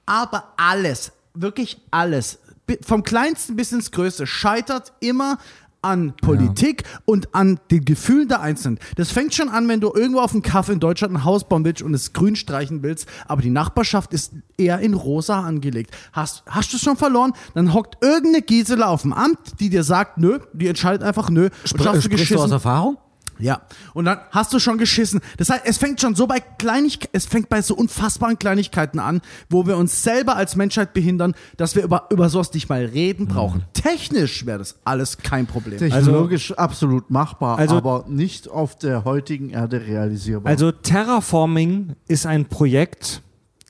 Aber 0.05 0.53
alles, 0.57 1.13
wirklich 1.33 1.81
alles, 1.89 2.37
vom 2.81 3.03
kleinsten 3.03 3.55
bis 3.55 3.71
ins 3.71 3.91
größte, 3.91 4.27
scheitert 4.27 4.93
immer 4.99 5.37
an 5.81 6.13
Politik 6.21 6.83
und 7.05 7.33
an 7.33 7.59
den 7.71 7.85
Gefühlen 7.85 8.27
der 8.27 8.41
Einzelnen. 8.41 8.79
Das 8.95 9.11
fängt 9.11 9.33
schon 9.33 9.49
an, 9.49 9.67
wenn 9.67 9.79
du 9.79 9.93
irgendwo 9.93 10.19
auf 10.19 10.31
dem 10.31 10.41
Kaff 10.41 10.69
in 10.69 10.79
Deutschland 10.79 11.13
ein 11.13 11.23
Haus 11.23 11.47
bauen 11.47 11.63
willst 11.63 11.81
und 11.81 11.93
es 11.93 12.13
grün 12.13 12.35
streichen 12.35 12.83
willst, 12.83 13.07
aber 13.27 13.41
die 13.41 13.49
Nachbarschaft 13.49 14.13
ist 14.13 14.33
eher 14.57 14.79
in 14.79 14.93
rosa 14.93 15.41
angelegt. 15.41 15.95
Hast, 16.11 16.43
hast 16.47 16.73
du 16.73 16.77
es 16.77 16.83
schon 16.83 16.97
verloren? 16.97 17.33
Dann 17.53 17.73
hockt 17.73 18.03
irgendeine 18.03 18.41
Gisela 18.41 18.87
auf 18.87 19.03
dem 19.03 19.13
Amt, 19.13 19.39
die 19.59 19.69
dir 19.69 19.83
sagt, 19.83 20.17
nö, 20.17 20.39
die 20.53 20.67
entscheidet 20.67 21.03
einfach 21.03 21.29
nö. 21.29 21.49
Du 21.49 21.67
Sprichst 21.67 22.31
du 22.31 22.39
aus. 22.39 22.51
Erfahrung? 22.51 22.97
Ja, 23.39 23.61
und 23.93 24.05
dann 24.05 24.19
hast 24.31 24.53
du 24.53 24.59
schon 24.59 24.77
geschissen. 24.77 25.21
Das 25.37 25.49
heißt, 25.49 25.61
es 25.65 25.77
fängt 25.77 26.01
schon 26.01 26.13
so 26.15 26.27
bei 26.27 26.39
Kleinigkeiten, 26.39 27.15
es 27.15 27.25
fängt 27.25 27.47
bei 27.49 27.61
so 27.61 27.73
unfassbaren 27.75 28.37
Kleinigkeiten 28.37 28.99
an, 28.99 29.21
wo 29.49 29.65
wir 29.65 29.77
uns 29.77 30.03
selber 30.03 30.35
als 30.35 30.55
Menschheit 30.55 30.93
behindern, 30.93 31.33
dass 31.57 31.75
wir 31.75 31.83
über, 31.83 32.07
über 32.11 32.29
sowas 32.29 32.53
nicht 32.53 32.67
mal 32.69 32.83
reden 32.85 33.27
brauchen. 33.27 33.63
Technisch 33.73 34.45
wäre 34.45 34.59
das 34.59 34.75
alles 34.83 35.17
kein 35.19 35.47
Problem. 35.47 35.77
Technologisch 35.79 36.51
absolut 36.53 37.09
machbar, 37.09 37.57
also- 37.57 37.77
aber 37.77 38.05
nicht 38.09 38.49
auf 38.49 38.77
der 38.77 39.05
heutigen 39.05 39.49
Erde 39.51 39.81
realisierbar. 39.87 40.49
Also 40.51 40.71
Terraforming 40.71 41.95
ist 42.07 42.25
ein 42.25 42.45
Projekt, 42.45 43.21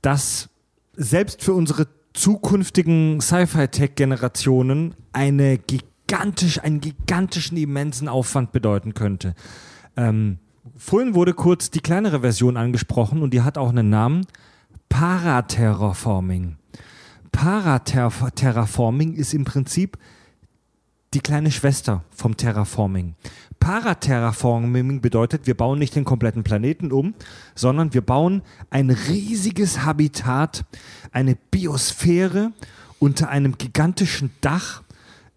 das 0.01 0.49
selbst 0.95 1.43
für 1.43 1.53
unsere 1.53 1.87
zukünftigen 2.13 3.21
Sci-Fi-Tech-Generationen 3.21 4.95
eine 5.13 5.57
gigantisch, 6.09 6.59
einen 6.59 6.81
gigantischen, 6.81 7.55
immensen 7.57 8.07
Aufwand 8.07 8.51
bedeuten 8.51 8.95
könnte. 8.95 9.35
Ähm, 9.95 10.39
vorhin 10.75 11.13
wurde 11.13 11.33
kurz 11.35 11.69
die 11.69 11.81
kleinere 11.81 12.21
Version 12.21 12.57
angesprochen 12.57 13.21
und 13.21 13.31
die 13.31 13.41
hat 13.41 13.59
auch 13.59 13.69
einen 13.69 13.89
Namen. 13.89 14.25
Paraterraforming. 14.89 16.57
Paraterraforming 17.31 19.13
ist 19.13 19.35
im 19.35 19.45
Prinzip 19.45 19.99
die 21.13 21.19
kleine 21.19 21.51
Schwester 21.51 22.03
vom 22.09 22.35
Terraforming. 22.35 23.13
Paraterraforming 23.59 25.01
bedeutet, 25.01 25.45
wir 25.45 25.55
bauen 25.55 25.77
nicht 25.77 25.95
den 25.95 26.05
kompletten 26.05 26.43
Planeten 26.43 26.91
um, 26.91 27.13
sondern 27.53 27.93
wir 27.93 28.01
bauen 28.01 28.41
ein 28.71 28.89
riesiges 28.89 29.85
Habitat, 29.85 30.65
eine 31.11 31.37
Biosphäre 31.51 32.51
unter 32.97 33.29
einem 33.29 33.59
gigantischen 33.59 34.31
Dach, 34.41 34.81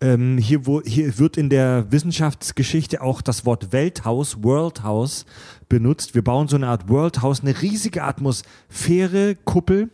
Ähm, 0.02 0.36
hier, 0.36 0.66
wo, 0.66 0.82
hier 0.82 1.16
wird 1.20 1.36
in 1.36 1.48
der 1.48 1.86
Wissenschaftsgeschichte 1.92 3.02
auch 3.02 3.22
das 3.22 3.46
Wort 3.46 3.70
Welthaus, 3.70 4.42
World 4.42 4.82
House, 4.82 5.26
benutzt. 5.68 6.16
Wir 6.16 6.24
bauen 6.24 6.48
so 6.48 6.56
eine 6.56 6.66
Art 6.66 6.88
World 6.88 7.22
House, 7.22 7.42
eine 7.42 7.62
riesige 7.62 8.02
Atmosphäre, 8.02 9.36
Kuppel, 9.36 9.90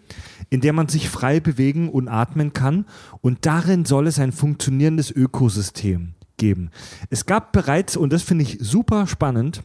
in 0.49 0.63
der 0.63 0.73
man 0.73 0.89
sich 0.89 1.11
frei 1.11 1.41
bewegen 1.41 1.91
und 1.91 2.09
atmen 2.09 2.55
kann. 2.55 2.87
Und 3.21 3.45
darin 3.45 3.85
soll 3.85 4.07
es 4.07 4.19
ein 4.19 4.33
funktionierendes 4.33 5.11
Ökosystem 5.11 6.15
geben. 6.39 6.71
Es 7.11 7.27
gab 7.27 7.53
bereits, 7.53 7.95
und 7.95 8.11
das 8.11 8.23
finde 8.23 8.45
ich 8.45 8.57
super 8.63 9.07
spannend, 9.07 9.63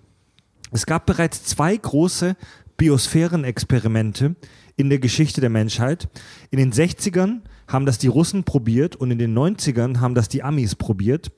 es 0.73 0.85
gab 0.85 1.05
bereits 1.05 1.45
zwei 1.45 1.77
große 1.77 2.35
Biosphärenexperimente 2.75 4.35
in 4.75 4.89
der 4.89 4.99
Geschichte 4.99 5.39
der 5.39 5.49
Menschheit. 5.49 6.09
In 6.51 6.57
den 6.57 6.73
60ern 6.73 7.43
haben 7.67 7.85
das 7.85 7.97
die 7.97 8.07
Russen 8.07 8.43
probiert 8.43 8.95
und 8.95 9.11
in 9.11 9.19
den 9.19 9.37
90ern 9.37 9.99
haben 9.99 10.15
das 10.15 10.29
die 10.29 10.43
Amis 10.43 10.75
probiert. 10.75 11.31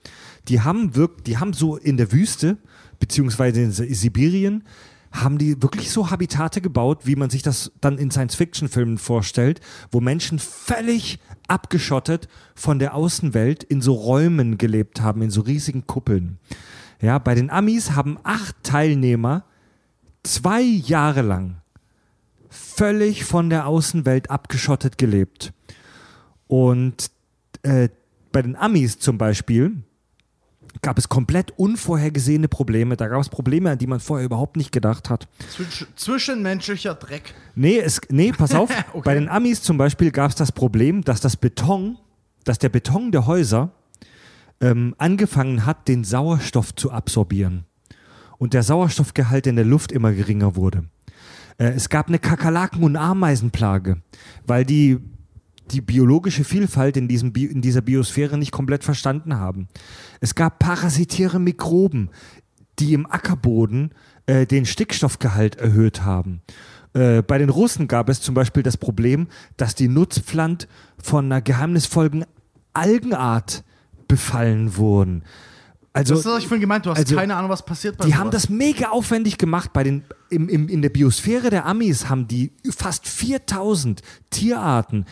Die 0.48 0.62
haben 0.62 0.96
wirk 0.96 1.24
die 1.24 1.38
haben 1.38 1.54
so 1.54 1.78
in 1.78 1.98
der 1.98 2.12
Wüste, 2.12 2.58
beziehungsweise 3.00 3.62
in 3.62 3.72
Sibirien, 3.72 4.64
haben 5.12 5.38
die 5.38 5.62
wirklich 5.62 5.92
so 5.92 6.10
Habitate 6.10 6.62
gebaut, 6.62 7.06
wie 7.06 7.16
man 7.16 7.30
sich 7.30 7.42
das 7.42 7.72
dann 7.80 7.98
in 7.98 8.12
Science-Fiction-Filmen 8.12 8.98
vorstellt, 8.98 9.62
wo 9.92 10.02
Menschen 10.02 10.40
völlig 10.40 11.20
abgeschottet 11.48 12.28
von 12.54 12.80
der 12.80 12.96
Außenwelt 12.96 13.64
in 13.64 13.82
so 13.82 13.94
Räumen 13.94 14.58
gelebt 14.58 15.02
haben, 15.02 15.22
in 15.22 15.30
so 15.30 15.42
riesigen 15.42 15.88
Kuppeln. 15.88 16.38
Ja, 17.02 17.20
bei 17.20 17.36
den 17.36 17.50
Amis 17.50 17.92
haben 17.92 18.18
acht 18.24 18.56
Teilnehmer 18.64 19.46
zwei 20.24 20.62
Jahre 20.62 21.22
lang 21.22 21.62
völlig 22.50 23.26
von 23.26 23.50
der 23.50 23.68
Außenwelt 23.68 24.30
abgeschottet 24.30 24.98
gelebt. 24.98 25.54
Und 26.48 27.12
äh, 27.64 27.90
bei 28.32 28.42
den 28.42 28.56
Amis 28.56 29.00
zum 29.00 29.18
Beispiel 29.18 29.84
gab 30.82 30.98
es 30.98 31.10
komplett 31.10 31.52
unvorhergesehene 31.58 32.48
Probleme. 32.48 32.98
Da 32.98 33.08
gab 33.08 33.22
es 33.22 33.30
Probleme, 33.30 33.72
an 33.72 33.78
die 33.78 33.88
man 33.88 34.00
vorher 34.00 34.26
überhaupt 34.26 34.58
nicht 34.58 34.72
gedacht 34.72 35.10
hat. 35.10 35.28
Zwisch 35.50 35.86
zwischenmenschlicher 35.96 36.96
Dreck. 36.96 37.34
Nee, 37.56 37.80
es, 37.80 38.02
nee 38.10 38.32
pass 38.32 38.54
auf. 38.54 38.70
Okay. 38.94 39.02
Bei 39.04 39.14
den 39.16 39.30
Amis 39.30 39.62
zum 39.62 39.78
Beispiel 39.78 40.12
gab 40.12 40.30
es 40.30 40.36
das 40.36 40.52
Problem, 40.52 41.04
dass 41.04 41.20
das 41.20 41.36
Beton, 41.36 41.98
dass 42.44 42.60
der 42.60 42.70
Beton 42.70 43.12
der 43.12 43.26
Häuser 43.26 43.72
ähm, 44.62 44.96
angefangen 44.98 45.66
hat, 45.66 45.88
den 45.88 46.04
Sauerstoff 46.04 46.76
zu 46.76 46.92
absorbieren. 46.92 47.66
Und 48.38 48.54
der 48.54 48.64
Sauerstoffgehalt 48.64 49.48
in 49.48 49.56
der 49.56 49.66
Luft 49.66 49.92
immer 49.92 50.12
geringer 50.14 50.56
wurde. 50.56 50.86
Äh, 51.58 51.70
es 51.70 51.90
gab 51.90 52.08
eine 52.08 52.20
Kakerlaken- 52.20 52.84
und 52.84 52.96
Ameisenplage, 52.96 54.02
weil 54.46 54.66
die 54.66 55.00
die 55.72 55.82
biologische 55.82 56.44
Vielfalt 56.44 56.98
in, 56.98 57.08
diesem 57.08 57.34
Bi 57.34 57.46
in 57.46 57.62
dieser 57.62 57.82
Biosphäre 57.82 58.38
nicht 58.38 58.52
komplett 58.52 58.84
verstanden 58.84 59.38
haben. 59.38 59.68
Es 60.20 60.36
gab 60.36 60.60
parasitäre 60.60 61.40
Mikroben, 61.40 62.10
die 62.80 62.94
im 62.94 63.10
Ackerboden 63.10 63.92
äh, 64.26 64.46
den 64.46 64.66
Stickstoffgehalt 64.66 65.56
erhöht 65.56 66.04
haben. 66.04 66.42
Äh, 66.94 67.22
bei 67.22 67.38
den 67.38 67.50
Russen 67.50 67.88
gab 67.88 68.10
es 68.10 68.22
zum 68.22 68.36
Beispiel 68.36 68.64
das 68.64 68.78
Problem, 68.78 69.28
dass 69.58 69.76
die 69.76 69.88
Nutzpflanz 69.88 70.68
von 71.02 71.26
einer 71.26 71.42
geheimnisvollen 71.42 72.26
Algenart 72.74 73.64
befallen 74.08 74.78
wurden. 74.78 75.24
Also, 75.96 76.16
Das 76.16 76.26
ist, 76.26 76.32
was 76.32 76.40
ich 76.40 76.48
vorhin 76.48 76.62
gemeint, 76.62 76.86
du 76.86 76.90
hast 76.90 77.00
also, 77.00 77.16
keine 77.16 77.36
Ahnung, 77.36 77.50
was 77.50 77.64
passiert 77.66 77.98
bei 77.98 78.04
die 78.06 78.12
sowas. 78.12 78.20
haben 78.20 78.32
das 78.32 78.50
mega 78.50 78.90
aufwendig 78.90 79.38
gemacht. 79.38 79.72
Bei 79.72 79.84
den, 79.84 80.04
im, 80.30 80.50
im, 80.50 80.68
in 80.68 80.82
der 80.82 80.90
Biosphäre 80.90 81.50
der 81.50 81.66
Amis 81.66 82.10
haben 82.10 82.28
die 82.28 82.52
fast 82.70 83.08
4000 83.08 84.02
Tierarten 84.30 85.06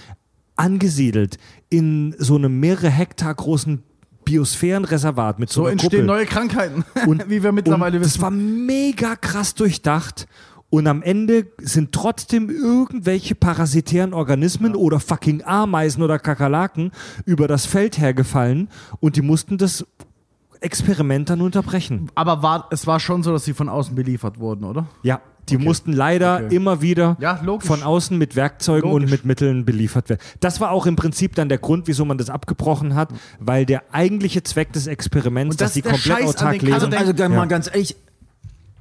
angesiedelt 0.56 1.38
in 1.70 2.16
so 2.18 2.36
einem 2.36 2.60
mehrere 2.60 2.90
Hektar 2.90 3.34
großen 3.34 3.84
Biosphärenreservat 4.26 5.40
mit 5.40 5.50
so, 5.50 5.62
So 5.62 5.62
einer 5.64 5.72
entstehen 5.74 5.90
Kuppel. 5.92 6.06
neue 6.06 6.26
Krankheiten, 6.26 6.86
Und- 7.08 7.30
wie 7.30 7.44
wir 7.44 7.52
mittlerweile 7.52 8.00
wissen. 8.00 8.14
Das 8.14 8.22
war 8.22 8.32
mega 8.32 9.16
krass 9.16 9.56
durchdacht. 9.56 10.28
Und 10.70 10.88
am 10.88 11.04
Ende 11.04 11.46
sind 11.62 11.92
trotzdem 11.92 12.50
irgendwelche 12.50 13.36
parasitären 13.36 14.14
Organismen 14.16 14.76
oder 14.76 15.00
fucking 15.00 15.44
Ameisen 15.44 16.02
oder 16.02 16.18
Kakerlaken 16.18 16.92
über 17.26 17.48
das 17.48 17.68
Feld 17.68 18.00
hergefallen 18.00 18.70
und 19.00 19.16
die 19.16 19.22
mussten 19.22 19.60
das 19.60 19.86
Experiment 20.62 21.30
dann 21.30 21.42
unterbrechen. 21.42 22.10
Aber 22.16 22.42
war, 22.42 22.70
es 22.72 22.88
war 22.88 23.00
schon 23.00 23.22
so, 23.22 23.32
dass 23.32 23.46
sie 23.46 23.54
von 23.54 23.70
außen 23.70 23.94
beliefert 23.94 24.40
wurden, 24.40 24.64
oder? 24.64 24.88
Ja, 25.04 25.22
die 25.50 25.58
mussten 25.58 25.94
leider 25.94 26.42
Okay. 26.46 26.56
immer 26.56 26.82
wieder 26.82 27.18
Ja, 27.20 27.42
von 27.60 27.84
außen 27.84 28.18
mit 28.18 28.36
Werkzeugen 28.36 28.90
und 28.92 29.02
Logisch. 29.02 29.12
mit 29.12 29.26
Mitteln 29.26 29.66
beliefert 29.66 30.10
werden. 30.10 30.20
Das 30.40 30.60
war 30.62 30.72
auch 30.72 30.86
im 30.86 30.96
Prinzip 30.96 31.36
dann 31.36 31.50
der 31.50 31.58
Grund, 31.58 31.88
wieso 31.88 32.06
man 32.06 32.18
das 32.18 32.30
abgebrochen 32.30 32.96
hat, 32.96 33.10
weil 33.40 33.66
der 33.66 33.84
eigentliche 33.92 34.44
Zweck 34.44 34.74
des 34.74 34.88
Experiments, 34.88 35.56
Und 35.56 35.62
das 35.62 35.74
dass 35.74 35.82
der 35.84 35.92
komplett 35.92 36.18
Scheiß 36.20 36.30
autark 36.36 36.54
Also, 36.64 36.86
leben. 36.88 36.94
also 36.98 37.14
dann 37.14 37.32
Ja. 37.34 37.38
mal 37.40 37.48
ganz 37.48 37.68
ehrlich, 37.68 37.96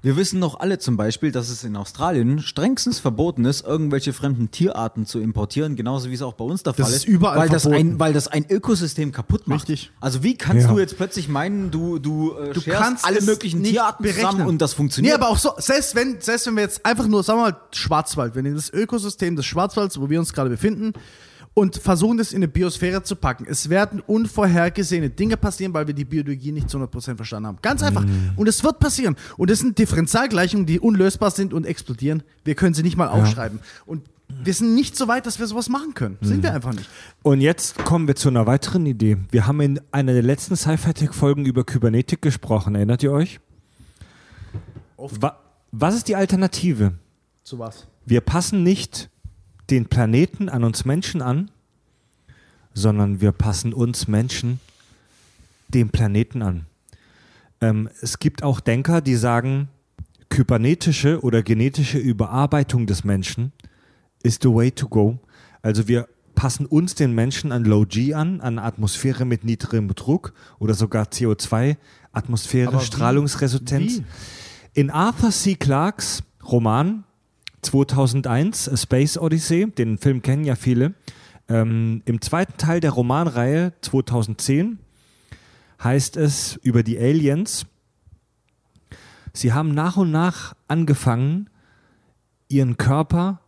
wir 0.02 0.16
wissen 0.16 0.40
doch 0.40 0.58
alle 0.58 0.78
zum 0.80 0.96
Beispiel, 0.96 1.30
dass 1.30 1.48
es 1.48 1.62
in 1.62 1.76
Australien 1.76 2.40
strengstens 2.40 2.98
verboten 2.98 3.44
ist, 3.44 3.64
irgendwelche 3.64 4.12
fremden 4.12 4.50
Tierarten 4.50 5.06
zu 5.06 5.20
importieren, 5.20 5.76
genauso 5.76 6.10
wie 6.10 6.14
es 6.14 6.22
auch 6.22 6.32
bei 6.34 6.44
uns 6.44 6.62
der 6.64 6.72
Das 6.72 6.86
Fall 6.88 6.96
ist 6.96 7.04
überall 7.06 7.38
weil 7.38 7.48
das, 7.48 7.62
verboten. 7.62 7.92
ein, 7.92 7.98
weil 8.00 8.12
das 8.12 8.26
ein 8.28 8.44
Ökosystem 8.50 9.12
kaputt 9.12 9.46
macht. 9.46 9.68
Richtig. 9.68 9.92
Also 10.00 10.22
wie 10.24 10.36
kannst 10.36 10.66
Ja. 10.66 10.72
du 10.72 10.78
jetzt 10.80 10.96
plötzlich 10.96 11.28
meinen, 11.28 11.70
du, 11.70 11.98
du, 12.00 12.34
äh, 12.36 12.52
Du 12.52 12.60
kannst 12.62 13.04
alle 13.04 13.20
möglichen 13.22 13.62
Tierarten 13.62 14.02
berechnen. 14.02 14.30
zusammen 14.30 14.46
und 14.48 14.60
das 14.60 14.72
funktioniert? 14.72 15.16
Nee, 15.16 15.22
aber 15.22 15.30
auch 15.32 15.38
so, 15.38 15.50
selbst 15.58 15.94
wenn, 15.94 16.20
selbst 16.20 16.46
wenn 16.48 16.54
wir 16.56 16.62
jetzt 16.62 16.84
einfach 16.84 17.06
nur, 17.06 17.22
sagen 17.22 17.38
wir 17.38 17.50
mal, 17.52 17.56
Schwarzwald, 17.72 18.34
wenn 18.34 18.44
wir 18.44 18.54
das 18.54 18.72
Ökosystem 18.72 19.36
des 19.36 19.46
Schwarzwalds, 19.46 20.00
wo 20.00 20.10
wir 20.10 20.18
uns 20.18 20.32
gerade 20.32 20.50
befinden, 20.50 20.92
und 21.54 21.76
versuchen 21.76 22.18
das 22.18 22.32
in 22.32 22.38
eine 22.38 22.48
Biosphäre 22.48 23.02
zu 23.02 23.16
packen. 23.16 23.46
Es 23.48 23.68
werden 23.68 24.00
unvorhergesehene 24.00 25.10
Dinge 25.10 25.36
passieren, 25.36 25.74
weil 25.74 25.86
wir 25.86 25.94
die 25.94 26.04
Biologie 26.04 26.52
nicht 26.52 26.70
zu 26.70 26.78
100% 26.78 27.16
verstanden 27.16 27.46
haben. 27.46 27.58
Ganz 27.60 27.82
einfach. 27.82 28.04
Und 28.36 28.48
es 28.48 28.64
wird 28.64 28.78
passieren. 28.78 29.16
Und 29.36 29.50
es 29.50 29.58
sind 29.58 29.78
Differentialgleichungen, 29.78 30.66
die 30.66 30.80
unlösbar 30.80 31.30
sind 31.30 31.52
und 31.52 31.66
explodieren. 31.66 32.22
Wir 32.44 32.54
können 32.54 32.74
sie 32.74 32.82
nicht 32.82 32.96
mal 32.96 33.08
aufschreiben. 33.08 33.60
Und 33.84 34.02
wir 34.42 34.54
sind 34.54 34.74
nicht 34.74 34.96
so 34.96 35.08
weit, 35.08 35.26
dass 35.26 35.38
wir 35.38 35.46
sowas 35.46 35.68
machen 35.68 35.94
können. 35.94 36.16
Sind 36.22 36.42
wir 36.42 36.54
einfach 36.54 36.72
nicht. 36.72 36.88
Und 37.22 37.40
jetzt 37.42 37.84
kommen 37.84 38.08
wir 38.08 38.16
zu 38.16 38.28
einer 38.28 38.46
weiteren 38.46 38.86
Idee. 38.86 39.18
Wir 39.30 39.46
haben 39.46 39.60
in 39.60 39.80
einer 39.92 40.14
der 40.14 40.22
letzten 40.22 40.56
Sci-Fi-Tech-Folgen 40.56 41.44
über 41.44 41.64
Kybernetik 41.64 42.22
gesprochen. 42.22 42.74
Erinnert 42.74 43.02
ihr 43.02 43.12
euch? 43.12 43.40
Wa 44.96 45.38
was 45.74 45.94
ist 45.94 46.08
die 46.08 46.16
Alternative? 46.16 46.92
Zu 47.44 47.58
was? 47.58 47.86
Wir 48.04 48.20
passen 48.20 48.62
nicht 48.62 49.08
den 49.72 49.86
Planeten 49.86 50.50
an 50.50 50.64
uns 50.64 50.84
Menschen 50.84 51.22
an, 51.22 51.50
sondern 52.74 53.22
wir 53.22 53.32
passen 53.32 53.72
uns 53.72 54.06
Menschen 54.06 54.60
dem 55.68 55.88
Planeten 55.88 56.42
an. 56.42 56.66
Ähm, 57.62 57.88
es 58.02 58.18
gibt 58.18 58.42
auch 58.42 58.60
Denker, 58.60 59.00
die 59.00 59.16
sagen, 59.16 59.68
kybernetische 60.28 61.22
oder 61.22 61.42
genetische 61.42 61.96
Überarbeitung 61.96 62.86
des 62.86 63.02
Menschen 63.02 63.52
ist 64.22 64.42
the 64.42 64.50
way 64.50 64.70
to 64.70 64.88
go. 64.88 65.18
Also 65.62 65.88
wir 65.88 66.06
passen 66.34 66.66
uns 66.66 66.94
den 66.94 67.14
Menschen 67.14 67.50
an 67.50 67.64
Low 67.64 67.86
G 67.86 68.12
an, 68.12 68.42
an 68.42 68.58
Atmosphäre 68.58 69.24
mit 69.24 69.42
niedrigem 69.42 69.88
Druck 69.94 70.34
oder 70.58 70.74
sogar 70.74 71.06
CO2, 71.06 71.78
Atmosphäre, 72.12 72.68
Aber? 72.68 72.80
Strahlungsresistenz. 72.80 74.00
Wie? 74.00 74.04
In 74.74 74.90
Arthur 74.90 75.30
C. 75.30 75.54
Clarks 75.54 76.22
Roman 76.44 77.04
2001, 77.62 78.68
A 78.68 78.76
Space 78.76 79.16
Odyssey, 79.16 79.70
den 79.70 79.98
Film 79.98 80.22
kennen 80.22 80.44
ja 80.44 80.56
viele, 80.56 80.94
ähm, 81.48 82.02
im 82.04 82.20
zweiten 82.20 82.56
Teil 82.56 82.80
der 82.80 82.92
Romanreihe 82.92 83.72
2010 83.80 84.78
heißt 85.82 86.16
es 86.16 86.56
über 86.62 86.82
die 86.82 86.98
Aliens, 86.98 87.66
sie 89.32 89.52
haben 89.52 89.74
nach 89.74 89.96
und 89.96 90.10
nach 90.10 90.54
angefangen, 90.68 91.50
ihren 92.48 92.76
Körper 92.76 93.40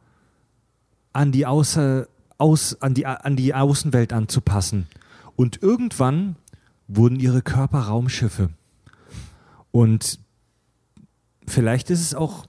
an 1.12 1.30
die, 1.30 1.46
Außer, 1.46 2.08
aus, 2.38 2.80
an 2.80 2.94
die, 2.94 3.06
an 3.06 3.36
die 3.36 3.54
Außenwelt 3.54 4.12
anzupassen. 4.12 4.88
Und 5.36 5.62
irgendwann 5.62 6.36
wurden 6.88 7.20
ihre 7.20 7.42
Körper 7.42 7.80
Raumschiffe. 7.80 8.50
Und 9.70 10.18
vielleicht 11.46 11.90
ist 11.90 12.00
es 12.00 12.14
auch. 12.14 12.46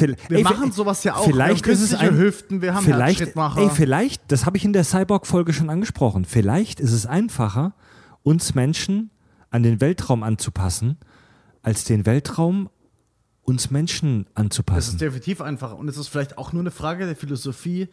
Wir 0.00 0.38
ey, 0.38 0.42
machen 0.42 0.72
sowas 0.72 1.04
ja 1.04 1.16
auch. 1.16 1.24
Vielleicht 1.24 1.66
wir 1.66 1.74
haben 1.74 1.82
ist 1.82 1.92
es 1.92 1.98
ein, 1.98 2.16
Hüften, 2.16 2.62
wir 2.62 2.74
haben 2.74 2.84
vielleicht, 2.84 3.20
ey, 3.20 3.70
vielleicht, 3.70 4.30
das 4.30 4.46
habe 4.46 4.56
ich 4.56 4.64
in 4.64 4.72
der 4.72 4.84
Cyborg-Folge 4.84 5.52
schon 5.52 5.70
angesprochen. 5.70 6.24
Vielleicht 6.24 6.80
ist 6.80 6.92
es 6.92 7.06
einfacher, 7.06 7.74
uns 8.22 8.54
Menschen 8.54 9.10
an 9.50 9.62
den 9.62 9.80
Weltraum 9.80 10.22
anzupassen, 10.22 10.98
als 11.62 11.84
den 11.84 12.06
Weltraum 12.06 12.68
uns 13.42 13.70
Menschen 13.70 14.26
Es 14.30 14.36
anzupassen. 14.36 14.92
ist 14.94 15.00
definitiv 15.00 15.40
einfacher. 15.40 15.76
Und 15.76 15.88
es 15.88 15.96
ist 15.96 16.08
vielleicht 16.08 16.38
auch 16.38 16.52
nur 16.52 16.62
eine 16.62 16.70
Frage 16.70 17.06
der 17.06 17.16
Philosophie. 17.16 17.88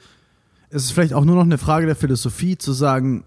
Es 0.69 0.83
ist 0.83 0.91
vielleicht 0.91 1.13
auch 1.13 1.25
nur 1.25 1.35
noch 1.35 1.43
eine 1.43 1.57
Frage 1.57 1.85
der 1.85 1.95
Philosophie 1.95 2.57
zu 2.57 2.71
sagen, 2.73 3.25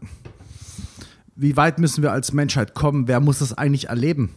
wie 1.35 1.57
weit 1.57 1.78
müssen 1.78 2.03
wir 2.03 2.12
als 2.12 2.32
Menschheit 2.32 2.74
kommen? 2.74 3.09
Wer 3.09 3.20
muss 3.20 3.40
das 3.40 3.53
eigentlich 3.57 3.89
erleben? 3.89 4.35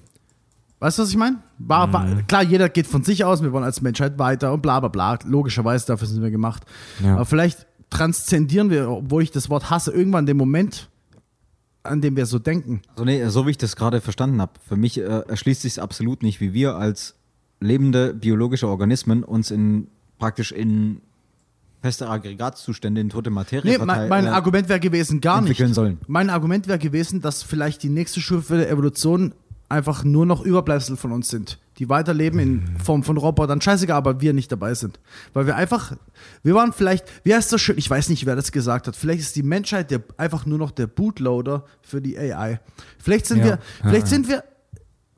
Weißt 0.79 0.97
du, 0.97 1.03
was 1.03 1.09
ich 1.09 1.17
meine? 1.17 1.37
War, 1.57 1.91
war, 1.93 2.05
Mhm. 2.05 2.27
klar, 2.27 2.43
jeder 2.43 2.69
geht 2.69 2.85
von 2.87 3.03
sich 3.03 3.23
aus, 3.23 3.41
wir 3.41 3.51
wollen 3.53 3.63
als 3.63 3.81
Menschheit 3.81 4.19
weiter 4.19 4.53
und 4.53 4.61
bla 4.61 4.79
bla 4.79 4.89
bla. 4.89 5.17
Logischerweise, 5.25 5.85
dafür 5.87 6.07
sind 6.07 6.21
wir 6.21 6.31
gemacht. 6.31 6.63
Ja. 7.03 7.15
Aber 7.15 7.25
vielleicht 7.25 7.65
transzendieren 7.89 8.69
wir, 8.69 8.89
obwohl 8.89 9.23
ich 9.23 9.31
das 9.31 9.49
Wort 9.49 9.69
hasse, 9.69 9.91
irgendwann 9.91 10.25
den 10.25 10.37
Moment 10.37 10.89
an 11.83 12.01
dem 12.01 12.15
wir 12.17 12.25
so 12.25 12.39
denken. 12.39 12.81
So, 12.97 13.05
nee, 13.05 13.23
so 13.27 13.45
wie 13.45 13.51
ich 13.51 13.59
das 13.59 13.75
gerade 13.75 14.01
verstanden 14.01 14.41
habe, 14.41 14.53
für 14.67 14.75
mich 14.75 14.97
äh, 14.97 15.03
erschließt 15.03 15.61
sich 15.61 15.79
absolut 15.79 16.23
nicht, 16.23 16.41
wie 16.41 16.51
wir 16.51 16.75
als 16.77 17.13
lebende 17.59 18.11
biologische 18.13 18.67
Organismen 18.67 19.23
uns 19.23 19.51
in 19.51 19.87
praktisch 20.17 20.51
in 20.51 21.01
feste 21.83 22.09
Aggregatzustände 22.09 22.99
in 23.01 23.09
tote 23.09 23.29
Materie 23.29 23.69
Nee, 23.73 23.77
mein, 23.77 23.85
verteilen, 23.87 24.09
mein 24.09 24.25
äh, 24.25 24.29
Argument 24.29 24.67
wäre 24.67 24.79
gewesen, 24.79 25.21
gar 25.21 25.41
nicht. 25.41 25.61
sollen. 25.75 25.99
Mein 26.07 26.31
Argument 26.31 26.67
wäre 26.67 26.79
gewesen, 26.79 27.21
dass 27.21 27.43
vielleicht 27.43 27.83
die 27.83 27.89
nächste 27.89 28.19
Stufe 28.19 28.57
der 28.57 28.71
Evolution 28.71 29.35
einfach 29.69 30.03
nur 30.03 30.25
noch 30.25 30.41
Überbleibsel 30.43 30.95
von 30.97 31.11
uns 31.11 31.29
sind, 31.29 31.59
die 31.79 31.89
weiterleben 31.89 32.39
in 32.39 32.77
Form 32.83 33.03
von 33.03 33.17
Robotern. 33.17 33.61
Scheißegal, 33.61 33.97
aber 33.97 34.21
wir 34.21 34.33
nicht 34.33 34.51
dabei 34.51 34.73
sind. 34.75 34.99
Weil 35.33 35.47
wir 35.47 35.55
einfach, 35.55 35.93
wir 36.43 36.53
waren 36.55 36.71
vielleicht, 36.73 37.05
wie 37.23 37.33
heißt 37.33 37.51
das 37.51 37.61
schön, 37.61 37.77
ich 37.77 37.89
weiß 37.89 38.09
nicht, 38.09 38.25
wer 38.25 38.35
das 38.35 38.51
gesagt 38.51 38.87
hat, 38.87 38.95
vielleicht 38.95 39.21
ist 39.21 39.35
die 39.35 39.43
Menschheit 39.43 39.91
der, 39.91 40.03
einfach 40.17 40.45
nur 40.45 40.57
noch 40.57 40.71
der 40.71 40.87
Bootloader 40.87 41.65
für 41.81 42.01
die 42.01 42.17
AI. 42.17 42.59
Vielleicht 42.99 43.25
sind 43.25 43.39
Ja. 43.39 43.45
wir, 43.45 43.59
vielleicht 43.81 44.07
sind 44.07 44.27
wir, 44.29 44.43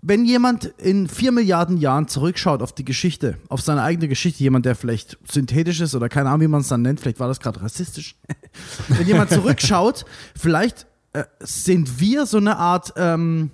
wenn 0.02 0.24
jemand 0.26 0.66
in 0.78 1.08
vier 1.10 1.32
Milliarden 1.32 1.76
Jahren 1.78 2.08
zurückschaut 2.08 2.62
auf 2.62 2.72
die 2.72 2.86
Geschichte, 2.86 3.38
auf 3.50 3.62
seine 3.62 3.82
eigene 3.82 4.08
Geschichte, 4.08 4.42
jemand, 4.44 4.66
der 4.66 4.76
vielleicht 4.76 5.18
synthetisch 5.30 5.82
ist 5.82 5.96
oder 5.96 6.08
keine 6.08 6.30
Ahnung, 6.30 6.42
wie 6.42 6.48
man 6.48 6.62
es 6.62 6.68
dann 6.70 6.82
nennt, 6.84 7.00
vielleicht 7.02 7.20
war 7.20 7.28
das 7.28 7.40
gerade 7.40 7.62
rassistisch. 7.62 8.16
wenn 8.88 9.06
jemand 9.08 9.30
zurückschaut, 9.32 10.06
vielleicht 10.36 10.88
äh, 11.14 11.24
sind 11.40 12.00
wir 12.00 12.26
so 12.26 12.38
eine 12.38 12.58
Art, 12.58 12.94
ähm, 12.96 13.52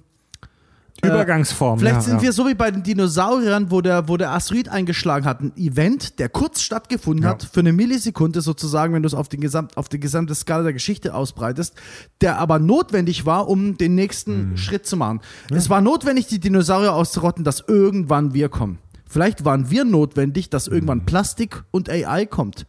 Übergangsform. 1.04 1.80
Vielleicht 1.80 1.96
ja, 1.96 2.02
sind 2.02 2.16
ja. 2.18 2.22
wir 2.22 2.34
so 2.34 2.48
wie 2.48 2.54
bei 2.54 2.72
den 2.72 2.84
Dinosauriern, 2.84 3.72
wo 3.72 3.82
der, 3.82 4.08
wo 4.08 4.18
der 4.18 4.32
Asteroid 4.32 4.70
eingeschlagen 4.70 5.26
hat, 5.26 5.42
ein 5.42 5.52
Event, 5.58 6.20
der 6.20 6.30
kurz 6.30 6.62
stattgefunden 6.62 7.24
Ja. 7.24 7.32
hat, 7.32 7.44
für 7.52 7.60
eine 7.60 7.74
Millisekunde 7.74 8.42
sozusagen, 8.42 8.94
wenn 8.94 9.04
du 9.04 9.08
es 9.08 9.14
auf, 9.14 9.30
den 9.30 9.42
Gesamt, 9.42 9.78
auf 9.78 9.90
die 9.90 10.00
gesamte 10.00 10.36
Skala 10.36 10.64
der 10.64 10.74
Geschichte 10.74 11.14
ausbreitest, 11.14 11.76
der 12.22 12.38
aber 12.40 12.60
notwendig 12.60 13.26
war, 13.26 13.48
um 13.50 13.78
den 13.78 13.96
nächsten 13.96 14.52
Mhm. 14.52 14.58
Schritt 14.58 14.86
zu 14.86 14.98
machen. 14.98 15.22
Es 15.52 15.70
war 15.70 15.82
notwendig, 15.82 16.28
die 16.28 16.40
Dinosaurier 16.40 16.94
auszurotten, 16.94 17.44
dass 17.44 17.64
irgendwann 17.68 18.34
wir 18.34 18.50
kommen. 18.50 18.80
Vielleicht 19.08 19.46
waren 19.46 19.70
wir 19.70 19.86
notwendig, 19.86 20.50
dass 20.50 20.68
Mhm. 20.68 20.74
irgendwann 20.74 21.06
Plastik 21.06 21.64
und 21.72 21.90
AI 21.90 22.26
kommt. 22.26 22.66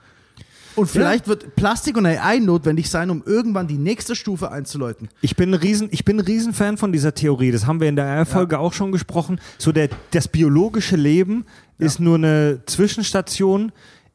Und 0.77 0.91
vielleicht 0.91 1.29
wird 1.29 1.55
Plastik 1.57 1.97
und 1.97 2.07
AI 2.07 2.39
notwendig 2.39 2.91
sein, 2.91 3.11
um 3.11 3.23
irgendwann 3.25 3.67
die 3.67 3.79
nächste 3.79 4.17
Stufe 4.17 4.51
einzuläuten. 4.51 5.09
Ich 5.21 5.37
bin 5.37 5.51
ein 5.51 5.55
Riesen, 5.55 5.89
ich 5.93 6.05
bin 6.05 6.19
ein 6.19 6.25
Riesenfan 6.25 6.77
von 6.77 6.93
dieser 6.93 7.15
Theorie. 7.15 7.53
Das 7.53 7.67
haben 7.67 7.81
wir 7.81 7.89
in 7.89 7.97
der 7.97 8.07
R-Folge 8.07 8.59
auch 8.59 8.73
schon 8.73 8.93
gesprochen. 8.93 9.41
So 9.59 9.73
der, 9.73 9.89
das 10.11 10.29
biologische 10.29 10.97
Leben 10.97 11.45
ist 11.79 12.01
nur 12.01 12.17
eine 12.17 12.63
Zwischenstation 12.67 13.73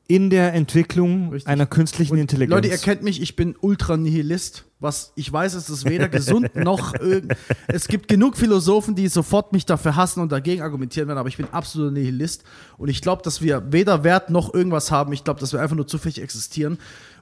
in 0.09 0.31
der 0.31 0.55
Entwicklung 0.55 1.29
Richtig. 1.29 1.47
einer 1.47 1.67
künstlichen 1.67 2.17
Intelligenz. 2.17 2.51
Leute, 2.51 2.67
ihr 2.67 2.79
kennt 2.79 3.03
mich, 3.03 3.21
ich 3.21 3.35
bin 3.35 3.55
Ultra-Nihilist. 3.61 4.65
Was 4.79 5.11
ich 5.15 5.31
weiß, 5.31 5.53
es 5.53 5.69
ist 5.69 5.85
weder 5.85 6.09
gesund 6.09 6.55
noch 6.55 6.95
irgend. 6.95 7.35
Es 7.67 7.87
gibt 7.87 8.07
genug 8.07 8.35
Philosophen, 8.35 8.95
die 8.95 9.07
sofort 9.07 9.53
mich 9.53 9.67
dafür 9.67 9.95
hassen 9.95 10.21
und 10.21 10.31
dagegen 10.31 10.63
argumentieren 10.63 11.07
werden, 11.07 11.19
aber 11.19 11.29
ich 11.29 11.37
bin 11.37 11.45
absoluter 11.51 11.91
Nihilist. 11.91 12.43
Und 12.79 12.89
ich 12.89 13.01
glaube, 13.01 13.21
dass 13.21 13.43
wir 13.43 13.71
weder 13.71 14.03
Wert 14.03 14.31
noch 14.31 14.51
irgendwas 14.51 14.89
haben. 14.89 15.13
Ich 15.13 15.23
glaube, 15.23 15.39
dass 15.41 15.53
wir 15.53 15.61
einfach 15.61 15.75
nur 15.75 15.85
zufällig 15.85 16.19
existieren. 16.19 16.79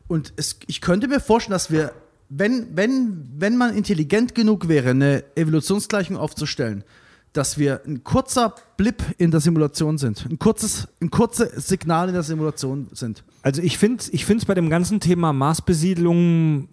Und 0.07 0.31
es, 0.37 0.57
ich 0.67 0.79
könnte 0.79 1.09
mir 1.09 1.19
vorstellen, 1.19 1.55
dass 1.55 1.69
wir, 1.69 1.91
wenn, 2.29 2.67
wenn, 2.73 3.27
wenn 3.35 3.57
man 3.57 3.75
intelligent 3.75 4.33
genug 4.33 4.69
wäre, 4.69 4.91
eine 4.91 5.25
Evolutionsgleichung 5.35 6.15
aufzustellen, 6.15 6.85
dass 7.33 7.57
wir 7.57 7.81
ein 7.85 8.03
kurzer 8.03 8.55
Blip 8.77 9.03
in 9.17 9.31
der 9.31 9.39
Simulation 9.39 9.97
sind. 9.97 10.25
Ein 10.29 10.39
kurzes, 10.39 10.87
ein 11.01 11.11
kurzes 11.11 11.67
Signal 11.67 12.07
in 12.07 12.13
der 12.13 12.23
Simulation 12.23 12.87
sind. 12.93 13.23
Also 13.41 13.61
ich 13.61 13.77
finde 13.77 13.99
es 13.99 14.09
ich 14.09 14.25
find's 14.25 14.45
bei 14.45 14.55
dem 14.55 14.69
ganzen 14.69 14.99
Thema 14.99 15.33
Marsbesiedlung, 15.33 16.69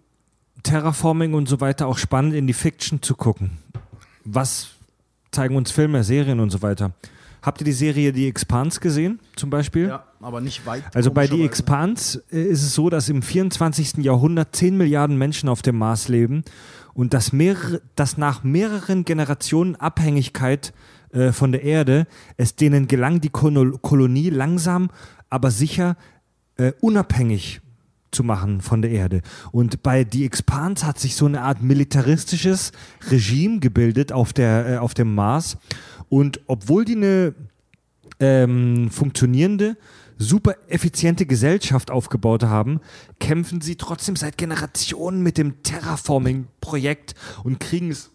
Terraforming 0.62 1.35
und 1.35 1.48
so 1.48 1.60
weiter 1.60 1.86
auch 1.86 1.98
spannend, 1.98 2.35
in 2.35 2.47
die 2.47 2.52
Fiction 2.55 3.02
zu 3.02 3.14
gucken. 3.14 3.59
Was 4.24 4.68
zeigen 5.31 5.56
uns 5.56 5.70
Filme, 5.70 6.05
Serien 6.05 6.40
und 6.40 6.51
so 6.51 6.62
weiter. 6.62 6.93
Habt 7.43 7.60
ihr 7.60 7.66
die 7.66 7.72
Serie 7.72 8.12
Die 8.12 8.26
Expanse 8.26 8.81
gesehen, 8.81 9.20
zum 9.36 9.51
Beispiel? 9.51 9.89
Ja, 9.89 10.05
aber 10.22 10.40
nicht 10.40 10.64
weit. 10.64 10.85
Also 10.94 11.10
bei 11.10 11.26
Die 11.26 11.32
komischerweise. 11.32 11.51
Expanse 11.51 12.24
äh, 12.32 12.43
ist 12.44 12.62
es 12.62 12.74
so, 12.74 12.89
dass 12.89 13.10
im 13.10 13.20
24. 13.20 13.98
Jahrhundert 13.98 14.56
10 14.56 14.78
Milliarden 14.78 15.18
Menschen 15.18 15.51
auf 15.51 15.60
dem 15.60 15.76
Mars 15.76 16.09
leben 16.09 16.43
und 16.94 17.12
dass, 17.12 17.32
mehrere, 17.32 17.82
dass 17.96 18.16
nach 18.16 18.44
mehreren 18.44 19.04
Generationen 19.04 19.76
Abhängigkeit 19.76 20.72
äh, 21.12 21.32
von 21.32 21.52
der 21.52 21.62
Erde 21.62 22.06
es 22.36 22.56
denen 22.56 22.88
gelang, 22.88 23.20
die 23.20 23.30
Kono- 23.30 23.78
Kolonie 23.78 24.30
langsam, 24.30 24.90
aber 25.30 25.50
sicher 25.50 25.96
äh, 26.56 26.72
unabhängig 26.80 27.60
zu 28.10 28.22
machen 28.22 28.60
von 28.60 28.80
der 28.80 28.92
Erde. 28.92 29.22
Und 29.50 29.82
bei 29.82 30.04
Die 30.04 30.24
Expanse 30.24 30.86
hat 30.86 30.98
sich 31.00 31.16
so 31.16 31.26
eine 31.26 31.42
Art 31.42 31.62
militaristisches 31.62 32.70
Regime 33.10 33.58
gebildet 33.58 34.12
auf, 34.12 34.32
der, 34.32 34.68
äh, 34.68 34.76
auf 34.78 34.94
dem 34.94 35.14
Mars. 35.14 35.58
Und 36.08 36.40
obwohl 36.46 36.84
die 36.84 36.94
eine 36.94 37.34
ähm, 38.20 38.88
funktionierende, 38.90 39.76
super 40.19 40.55
effiziente 40.69 41.27
Gesellschaft 41.27 41.91
aufgebaut 41.91 42.45
haben, 42.45 42.81
kämpfen 43.19 43.61
sie 43.61 43.77
trotzdem 43.77 44.16
seit 44.16 44.39
Generationen 44.39 45.23
mit 45.23 45.39
dem 45.39 45.62
Terraforming-Projekt 45.62 47.15
und 47.43 47.61
kriegen 47.61 47.91
es 47.91 48.12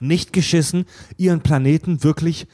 nicht 0.00 0.32
geschissen, 0.32 0.86
ihren 1.16 1.42
Planeten 1.42 2.02
wirklich 2.02 2.46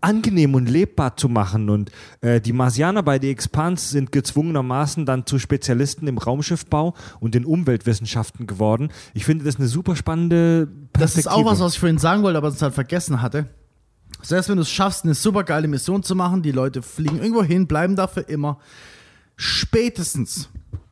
angenehm 0.00 0.54
und 0.54 0.68
lebbar 0.68 1.16
zu 1.16 1.28
machen. 1.28 1.68
Und 1.68 1.90
äh, 2.20 2.40
die 2.40 2.52
Marsianer 2.52 3.02
bei 3.02 3.20
The 3.20 3.30
Expanse 3.30 3.88
sind 3.88 4.12
gezwungenermaßen 4.12 5.06
dann 5.06 5.26
zu 5.26 5.38
Spezialisten 5.38 6.06
im 6.06 6.18
Raumschiffbau 6.18 6.94
und 7.20 7.34
den 7.34 7.44
Umweltwissenschaften 7.44 8.46
geworden. 8.46 8.90
Ich 9.14 9.24
finde 9.24 9.44
das 9.44 9.56
eine 9.56 9.68
super 9.68 9.96
spannende 9.96 10.66
Perspektive. 10.66 11.00
Das 11.02 11.16
ist 11.16 11.26
auch 11.26 11.44
was, 11.44 11.60
was 11.60 11.74
ich 11.74 11.80
vorhin 11.80 11.98
sagen 11.98 12.22
wollte, 12.22 12.38
aber 12.38 12.48
es 12.48 12.62
halt 12.62 12.74
vergessen 12.74 13.22
hatte. 13.22 13.46
Selbst 14.22 14.48
wenn 14.48 14.56
du 14.56 14.62
es 14.62 14.70
schaffst, 14.70 15.04
eine 15.04 15.14
super 15.14 15.44
geile 15.44 15.68
Mission 15.68 16.02
zu 16.02 16.14
machen, 16.14 16.42
die 16.42 16.52
Leute 16.52 16.82
fliegen 16.82 17.18
irgendwo 17.18 17.42
hin, 17.42 17.66
bleiben 17.66 17.96
da 17.96 18.06
für 18.06 18.20
immer. 18.20 18.58
Spätestens, 19.36 20.48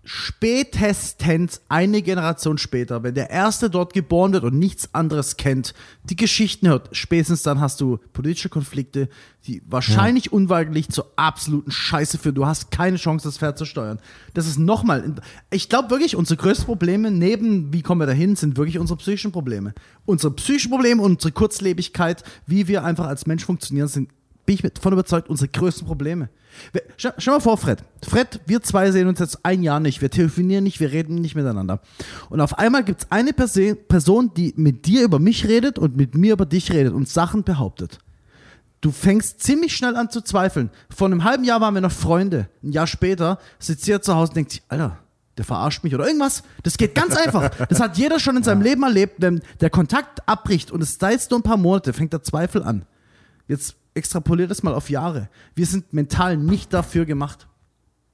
spätestens 0.09 1.61
eine 1.69 2.01
Generation 2.01 2.57
später, 2.57 3.03
wenn 3.03 3.15
der 3.15 3.29
Erste 3.29 3.69
dort 3.69 3.93
geboren 3.93 4.33
wird 4.33 4.43
und 4.43 4.59
nichts 4.59 4.95
anderes 4.95 5.37
kennt, 5.37 5.75
die 6.05 6.17
Geschichten 6.17 6.67
hört, 6.67 6.89
spätestens 6.93 7.43
dann 7.43 7.61
hast 7.61 7.83
du 7.83 7.99
politische 8.15 8.49
Konflikte, 8.49 9.11
die 9.47 9.63
wahrscheinlich 9.67 10.33
unweigerlich 10.33 10.89
zur 10.89 11.13
absoluten 11.17 11.71
Scheiße 11.71 12.17
führen. 12.17 12.37
Du 12.37 12.47
hast 12.47 12.71
keine 12.71 12.97
Chance, 12.97 13.29
das 13.29 13.37
Pferd 13.37 13.59
zu 13.59 13.67
steuern. 13.67 13.99
Das 14.33 14.47
ist 14.47 14.59
nochmal, 14.59 15.15
ich 15.51 15.69
glaube 15.69 15.91
wirklich, 15.91 16.17
unsere 16.17 16.39
größten 16.39 16.65
Probleme 16.65 17.11
neben, 17.11 17.75
wie 17.75 17.83
kommen 17.83 18.01
wir 18.01 18.07
dahin, 18.07 18.35
sind 18.35 18.57
wirklich 18.57 18.79
unsere 18.79 18.97
psychischen 18.97 19.31
Probleme. 19.33 19.75
Unsere 20.07 20.33
psychischen 20.33 20.71
Probleme 20.71 21.03
und 21.03 21.13
unsere 21.13 21.33
Kurzlebigkeit, 21.33 22.25
wie 22.47 22.67
wir 22.67 22.83
einfach 22.83 23.07
als 23.07 23.27
Mensch 23.27 23.45
funktionieren, 23.45 23.89
sind, 23.89 24.09
bin 24.49 24.55
ich 24.55 24.63
davon 24.73 24.95
überzeugt, 24.95 25.29
unsere 25.29 25.49
größten 25.49 25.87
Probleme. 25.87 26.31
Wir- 26.73 26.83
Stell, 26.97 27.13
stell 27.19 27.35
mal 27.35 27.41
vor, 27.41 27.59
Fred. 27.59 27.85
Fred, 28.03 28.41
wir 28.47 28.63
zwei 28.63 28.91
sehen 28.91 29.07
uns 29.07 29.19
jetzt 29.21 29.45
ein 29.45 29.63
Jahr 29.63 29.79
nicht. 29.79 30.01
Wir 30.01 30.11
telefonieren 30.11 30.65
nicht, 30.65 30.81
wir 30.81 30.91
reden 30.91 31.17
nicht 31.17 31.35
miteinander. 31.35 31.81
Und 32.31 32.41
auf 32.41 32.59
einmal 32.59 32.83
gibt 32.83 33.03
es 33.03 33.11
eine 33.11 33.33
Person, 33.33 34.33
die 34.35 34.55
mit 34.57 34.87
dir 34.87 35.03
über 35.05 35.19
mich 35.19 35.47
redet 35.47 35.79
und 35.79 35.97
mit 35.97 36.15
mir 36.15 36.33
über 36.33 36.47
dich 36.47 36.73
redet 36.73 36.95
und 36.95 37.09
Sachen 37.09 37.45
behauptet. 37.45 37.99
Du 38.81 38.91
fängst 38.91 39.43
ziemlich 39.43 39.77
schnell 39.77 39.97
an 39.97 40.09
zu 40.11 40.21
zweifeln. 40.23 40.71
Vor 40.89 41.09
einem 41.09 41.25
halben 41.25 41.45
Jahr 41.45 41.61
waren 41.61 41.75
wir 41.75 41.81
noch 41.81 41.93
Freunde. 41.93 42.49
Ein 42.63 42.73
Jahr 42.73 42.87
später 42.87 43.39
sitzt 43.59 43.87
ihr 43.87 44.01
zu 44.01 44.15
Hause 44.15 44.31
und 44.31 44.37
denkt 44.37 44.53
sich, 44.53 44.63
Alter, 44.69 44.99
der 45.37 45.45
verarscht 45.45 45.85
mich 45.85 45.95
oder 45.95 46.07
irgendwas. 46.07 46.43
Das 46.63 46.77
geht 46.79 46.95
ganz 46.95 47.17
einfach. 47.17 47.51
Das 47.69 47.81
hat 47.81 47.99
jeder 47.99 48.19
schon 48.19 48.37
in 48.37 48.43
seinem 48.45 48.63
Leben 48.63 48.83
erlebt. 48.83 49.17
Wenn 49.19 49.41
der 49.61 49.71
Kontakt 49.71 50.27
abbricht 50.29 50.71
und 50.71 50.83
es 50.83 50.97
sei 50.99 51.13
jetzt 51.13 51.31
nur 51.31 51.39
ein 51.41 51.45
paar 51.45 51.57
Monate, 51.57 51.93
fängt 51.93 52.13
der 52.13 52.23
Zweifel 52.23 52.63
an. 52.63 52.87
Jetzt 53.49 53.77
extrapoliert 53.99 54.51
das 54.51 54.63
mal 54.63 54.75
auf 54.75 54.89
Jahre. 54.89 55.29
Wir 55.55 55.67
sind 55.67 55.93
mental 55.93 56.37
nicht 56.37 56.73
dafür 56.73 57.05
gemacht. 57.05 57.49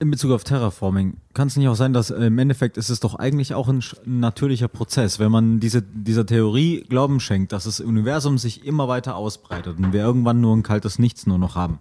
In 0.00 0.10
Bezug 0.10 0.32
auf 0.32 0.42
Terraforming, 0.42 1.18
kann 1.34 1.46
es 1.46 1.56
nicht 1.56 1.68
auch 1.68 1.76
sein, 1.76 1.92
dass 1.92 2.10
äh, 2.10 2.26
im 2.26 2.38
Endeffekt 2.38 2.76
ist 2.76 2.90
es 2.90 2.98
doch 2.98 3.14
eigentlich 3.14 3.54
auch 3.54 3.68
ein, 3.68 3.82
ein 4.04 4.20
natürlicher 4.20 4.66
Prozess, 4.66 5.20
wenn 5.20 5.30
man 5.30 5.60
diese, 5.60 5.82
dieser 5.82 6.26
Theorie 6.26 6.84
Glauben 6.88 7.20
schenkt, 7.20 7.52
dass 7.52 7.64
das 7.64 7.80
Universum 7.80 8.36
sich 8.36 8.66
immer 8.66 8.88
weiter 8.88 9.14
ausbreitet 9.14 9.78
und 9.78 9.92
wir 9.92 10.00
irgendwann 10.00 10.40
nur 10.40 10.56
ein 10.56 10.64
kaltes 10.64 10.98
Nichts 10.98 11.26
nur 11.26 11.38
noch 11.38 11.54
haben. 11.54 11.78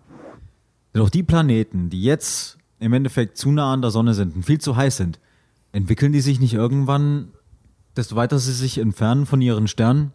Auch 0.95 1.09
die 1.09 1.23
Planeten, 1.23 1.89
die 1.89 2.03
jetzt 2.03 2.59
im 2.79 2.93
Endeffekt 2.93 3.37
zu 3.37 3.51
nah 3.51 3.73
an 3.73 3.81
der 3.81 3.89
Sonne 3.89 4.13
sind 4.13 4.35
und 4.35 4.45
viel 4.45 4.61
zu 4.61 4.75
heiß 4.75 4.97
sind, 4.97 5.19
entwickeln 5.71 6.13
die 6.13 6.21
sich 6.21 6.39
nicht 6.39 6.53
irgendwann, 6.53 7.29
desto 7.95 8.15
weiter 8.15 8.37
sie 8.37 8.53
sich 8.53 8.77
entfernen 8.77 9.25
von 9.25 9.41
ihren 9.41 9.67
Sternen, 9.67 10.13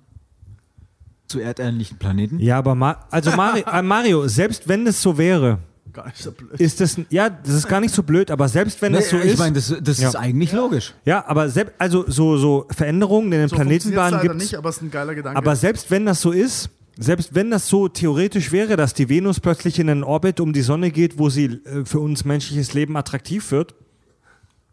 zu 1.29 1.41
erdähnlichen 1.41 1.99
Planeten? 1.99 2.39
Ja, 2.41 2.59
aber 2.59 2.75
Ma 2.75 3.05
also 3.11 3.31
Mario, 3.33 3.65
äh, 3.71 3.83
Mario, 3.83 4.29
selbst 4.29 4.67
wenn 4.69 4.87
es 4.87 5.01
so 5.01 5.17
wäre, 5.19 5.59
Gar 5.93 6.07
nicht 6.07 6.19
so 6.19 6.33
blöd. 6.33 6.61
ist 6.61 6.81
das, 6.81 6.97
ja, 7.11 7.29
das 7.31 7.55
ist 7.55 7.69
gar 7.69 7.81
nicht 7.81 7.95
so 7.95 8.03
blöd, 8.03 8.31
aber 8.31 8.49
selbst 8.49 8.81
wenn 8.83 8.93
das 8.93 9.09
so 9.11 9.17
Nee, 9.17 9.23
ist, 9.25 9.33
ich 9.35 9.39
meine, 9.39 9.55
das, 9.55 9.75
das 9.83 9.99
Ja. 10.01 10.09
ist 10.09 10.17
eigentlich 10.17 10.53
logisch. 10.53 10.95
ja, 11.05 11.25
aber 11.27 11.49
selbst, 11.49 11.75
also 11.79 12.05
so, 12.09 12.37
so 12.37 12.67
Veränderungen 12.71 13.33
in 13.33 13.41
den 13.41 13.49
Planetenbahnen 13.51 14.21
gibt 14.21 14.37
nicht, 14.37 14.55
aber 14.55 14.69
es 14.69 14.77
ist 14.77 14.83
ein 14.83 14.91
geiler 14.91 15.15
Gedanke. 15.15 15.37
Aber 15.39 15.57
selbst 15.57 15.91
wenn 15.91 16.05
das 16.07 16.21
so 16.21 16.31
ist, 16.31 16.71
selbst 16.99 17.35
wenn 17.35 17.51
das 17.51 17.69
so 17.69 17.89
theoretisch 17.89 18.53
wäre, 18.53 18.77
dass 18.77 18.93
die 18.93 19.09
Venus 19.09 19.41
plötzlich 19.41 19.79
in 19.79 19.89
einen 19.89 20.05
Orbit 20.05 20.41
um 20.41 20.53
die 20.53 20.63
Sonne 20.63 20.91
geht, 20.91 21.19
wo 21.19 21.31
sie 21.31 21.45
äh, 21.47 21.85
für 21.85 22.01
uns 22.01 22.25
menschliches 22.25 22.75
Leben 22.75 22.97
attraktiv 22.97 23.51
wird, 23.51 23.75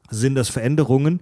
sind 0.10 0.36
das 0.36 0.50
Veränderungen, 0.50 1.20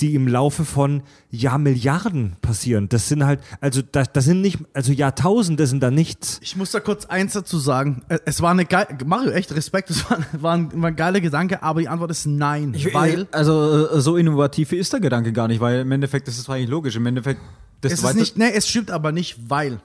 die 0.00 0.14
im 0.14 0.28
Laufe 0.28 0.64
von 0.64 1.02
Jahrmilliarden 1.30 2.36
passieren. 2.40 2.88
Das 2.88 3.08
sind 3.08 3.24
halt, 3.24 3.40
also 3.60 3.82
das, 3.82 4.12
das 4.12 4.24
sind 4.24 4.40
nicht, 4.40 4.58
also 4.72 4.92
Jahrtausende 4.92 5.66
sind 5.66 5.82
da 5.82 5.90
nichts. 5.90 6.38
Ich 6.42 6.56
muss 6.56 6.70
da 6.70 6.80
kurz 6.80 7.06
eins 7.06 7.32
dazu 7.32 7.58
sagen. 7.58 8.02
Äh, 8.08 8.18
Es 8.24 8.40
war 8.40 8.52
eine 8.52 8.64
geile, 8.64 8.96
Mario, 9.04 9.32
echt 9.32 9.54
Respekt, 9.54 9.90
es 9.90 10.08
war, 10.08 10.18
war, 10.32 10.54
ein, 10.54 10.70
war 10.80 10.90
ein 10.90 10.96
geiler 10.96 11.20
Gedanke, 11.20 11.62
aber 11.62 11.80
die 11.80 11.88
Antwort 11.88 12.10
ist 12.10 12.26
nein. 12.26 12.76
weil 12.92 13.26
also 13.32 13.88
äh, 13.88 14.00
so 14.00 14.16
innovativ 14.16 14.72
ist 14.72 14.92
der 14.92 15.00
Gedanke 15.00 15.32
gar 15.32 15.48
nicht, 15.48 15.60
weil 15.60 15.80
im 15.80 15.92
Endeffekt 15.92 16.28
ist 16.28 16.38
es 16.38 16.48
eigentlich 16.48 16.70
logisch. 16.70 16.94
Im 16.94 17.06
Endeffekt, 17.06 17.40
das 17.80 17.92
es 17.92 18.02
ist 18.04 18.14
nicht, 18.14 18.38
nee, 18.38 18.52
es 18.54 18.68
stimmt 18.68 18.90
aber 18.90 19.10
nicht, 19.10 19.36
weil 19.48 19.80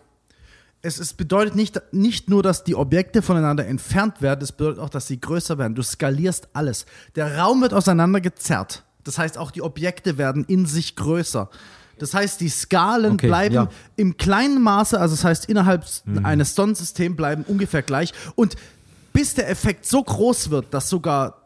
es, 0.84 1.00
es 1.00 1.14
bedeutet 1.14 1.56
nicht, 1.56 1.82
nicht 1.92 2.30
nur, 2.30 2.44
dass 2.44 2.64
die 2.64 2.76
Objekte 2.76 3.22
voneinander 3.22 3.66
entfernt 3.66 4.22
werden, 4.22 4.42
es 4.44 4.52
bedeutet 4.52 4.80
auch, 4.80 4.90
dass 4.90 5.08
sie 5.08 5.20
größer 5.20 5.58
werden. 5.58 5.76
Du 5.76 5.82
skalierst 5.82 6.50
alles. 6.54 6.86
Der 7.16 7.38
Raum 7.38 7.62
wird 7.62 7.74
auseinandergezerrt. 7.74 8.84
Das 9.04 9.18
heißt, 9.18 9.38
auch 9.38 9.52
die 9.52 9.62
Objekte 9.62 10.18
werden 10.18 10.46
in 10.46 10.66
sich 10.66 10.96
größer. 10.96 11.50
Das 12.00 12.14
heißt, 12.14 12.42
die 12.42 12.50
Skalen 12.50 13.14
Okay, 13.14 13.28
bleiben 13.28 13.56
ja. 13.56 13.70
im 13.96 14.18
kleinen 14.18 14.62
Maße, 14.62 15.00
also 15.00 15.16
das 15.16 15.24
heißt, 15.24 15.46
innerhalb 15.46 15.86
eines 16.24 16.56
Sonnensystems 16.56 17.16
bleiben 17.16 17.44
ungefähr 17.48 17.82
gleich. 17.84 18.14
Und 18.36 18.56
bis 19.14 19.36
der 19.36 19.50
Effekt 19.50 19.86
so 19.86 20.04
groß 20.04 20.50
wird, 20.50 20.74
dass 20.74 20.90
sogar 20.90 21.38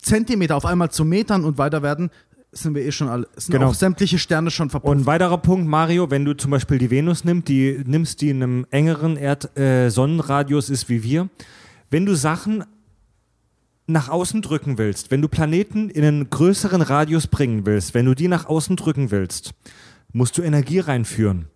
Zentimeter 0.00 0.56
auf 0.56 0.64
einmal 0.66 0.90
zu 0.90 1.04
Metern 1.04 1.44
und 1.44 1.58
weiter 1.58 1.82
werden, 1.82 2.10
sind 2.52 2.74
wir 2.74 2.84
eh 2.84 2.90
schon 2.92 3.08
alle, 3.08 3.28
sind 3.36 3.52
Genau. 3.52 3.68
auch 3.68 3.74
sämtliche 3.74 4.18
Sterne 4.18 4.50
schon 4.50 4.70
verpufft. 4.70 4.90
Und 4.90 5.02
ein 5.02 5.06
weiterer 5.06 5.38
Punkt, 5.38 5.68
Mario, 5.68 6.10
wenn 6.10 6.24
du 6.24 6.34
zum 6.36 6.50
Beispiel 6.50 6.78
die 6.78 6.90
Venus 6.90 7.24
nimmst, 7.24 7.48
die 7.48 7.80
nimmst, 7.86 8.20
die 8.20 8.30
in 8.30 8.42
einem 8.42 8.66
engeren 8.70 9.16
Erd 9.16 9.56
äh, 9.56 9.88
Sonnenradius 9.88 10.68
ist 10.68 10.88
wie 10.88 11.02
wir, 11.02 11.28
wenn 11.90 12.06
du 12.06 12.14
Sachen 12.16 12.64
nach 13.90 14.08
außen 14.08 14.42
drücken 14.42 14.78
willst, 14.78 15.10
wenn 15.10 15.22
du 15.22 15.28
Planeten 15.28 15.90
in 15.90 16.04
einen 16.04 16.30
größeren 16.30 16.82
Radius 16.82 17.26
bringen 17.26 17.66
willst, 17.66 17.94
wenn 17.94 18.06
du 18.06 18.14
die 18.14 18.28
nach 18.28 18.46
außen 18.46 18.76
drücken 18.76 19.10
willst, 19.10 19.52
musst 20.12 20.36
du 20.38 20.42
Energie 20.42 20.80
reinführen. 20.80 21.46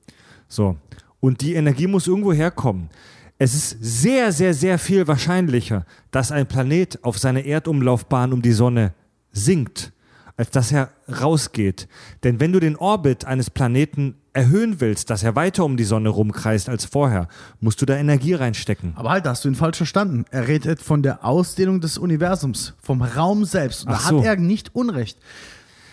So. 0.48 0.76
Und 1.20 1.40
die 1.40 1.54
Energie 1.54 1.86
muss 1.86 2.06
irgendwo 2.06 2.32
herkommen. 2.32 2.90
Es 3.38 3.54
ist 3.54 3.76
sehr, 3.80 4.32
sehr, 4.32 4.54
sehr 4.54 4.78
viel 4.78 5.08
wahrscheinlicher, 5.08 5.86
dass 6.10 6.30
ein 6.30 6.46
Planet 6.46 7.02
auf 7.02 7.18
seiner 7.18 7.44
Erdumlaufbahn 7.44 8.32
um 8.32 8.42
die 8.42 8.52
Sonne 8.52 8.94
sinkt, 9.32 9.92
als 10.36 10.50
dass 10.50 10.70
er 10.70 10.90
rausgeht. 11.08 11.88
Denn 12.22 12.40
wenn 12.40 12.52
du 12.52 12.60
den 12.60 12.76
Orbit 12.76 13.24
eines 13.24 13.50
Planeten 13.50 14.16
erhöhen 14.34 14.80
willst, 14.80 15.08
dass 15.10 15.22
er 15.22 15.34
weiter 15.36 15.64
um 15.64 15.76
die 15.76 15.84
Sonne 15.84 16.08
rumkreist 16.10 16.68
als 16.68 16.84
vorher, 16.84 17.28
musst 17.60 17.80
du 17.80 17.86
da 17.86 17.96
Energie 17.96 18.34
reinstecken. 18.34 18.92
Aber 18.96 19.10
halt, 19.10 19.24
da 19.26 19.30
hast 19.30 19.44
du 19.44 19.48
ihn 19.48 19.54
falsch 19.54 19.76
verstanden. 19.78 20.24
Er 20.30 20.48
redet 20.48 20.82
von 20.82 21.02
der 21.02 21.24
Ausdehnung 21.24 21.80
des 21.80 21.96
Universums, 21.98 22.74
vom 22.82 23.00
Raum 23.02 23.44
selbst. 23.44 23.86
Und 23.86 23.92
da 23.92 23.98
so. 23.98 24.18
hat 24.18 24.24
er 24.26 24.36
nicht 24.36 24.74
Unrecht. 24.74 25.18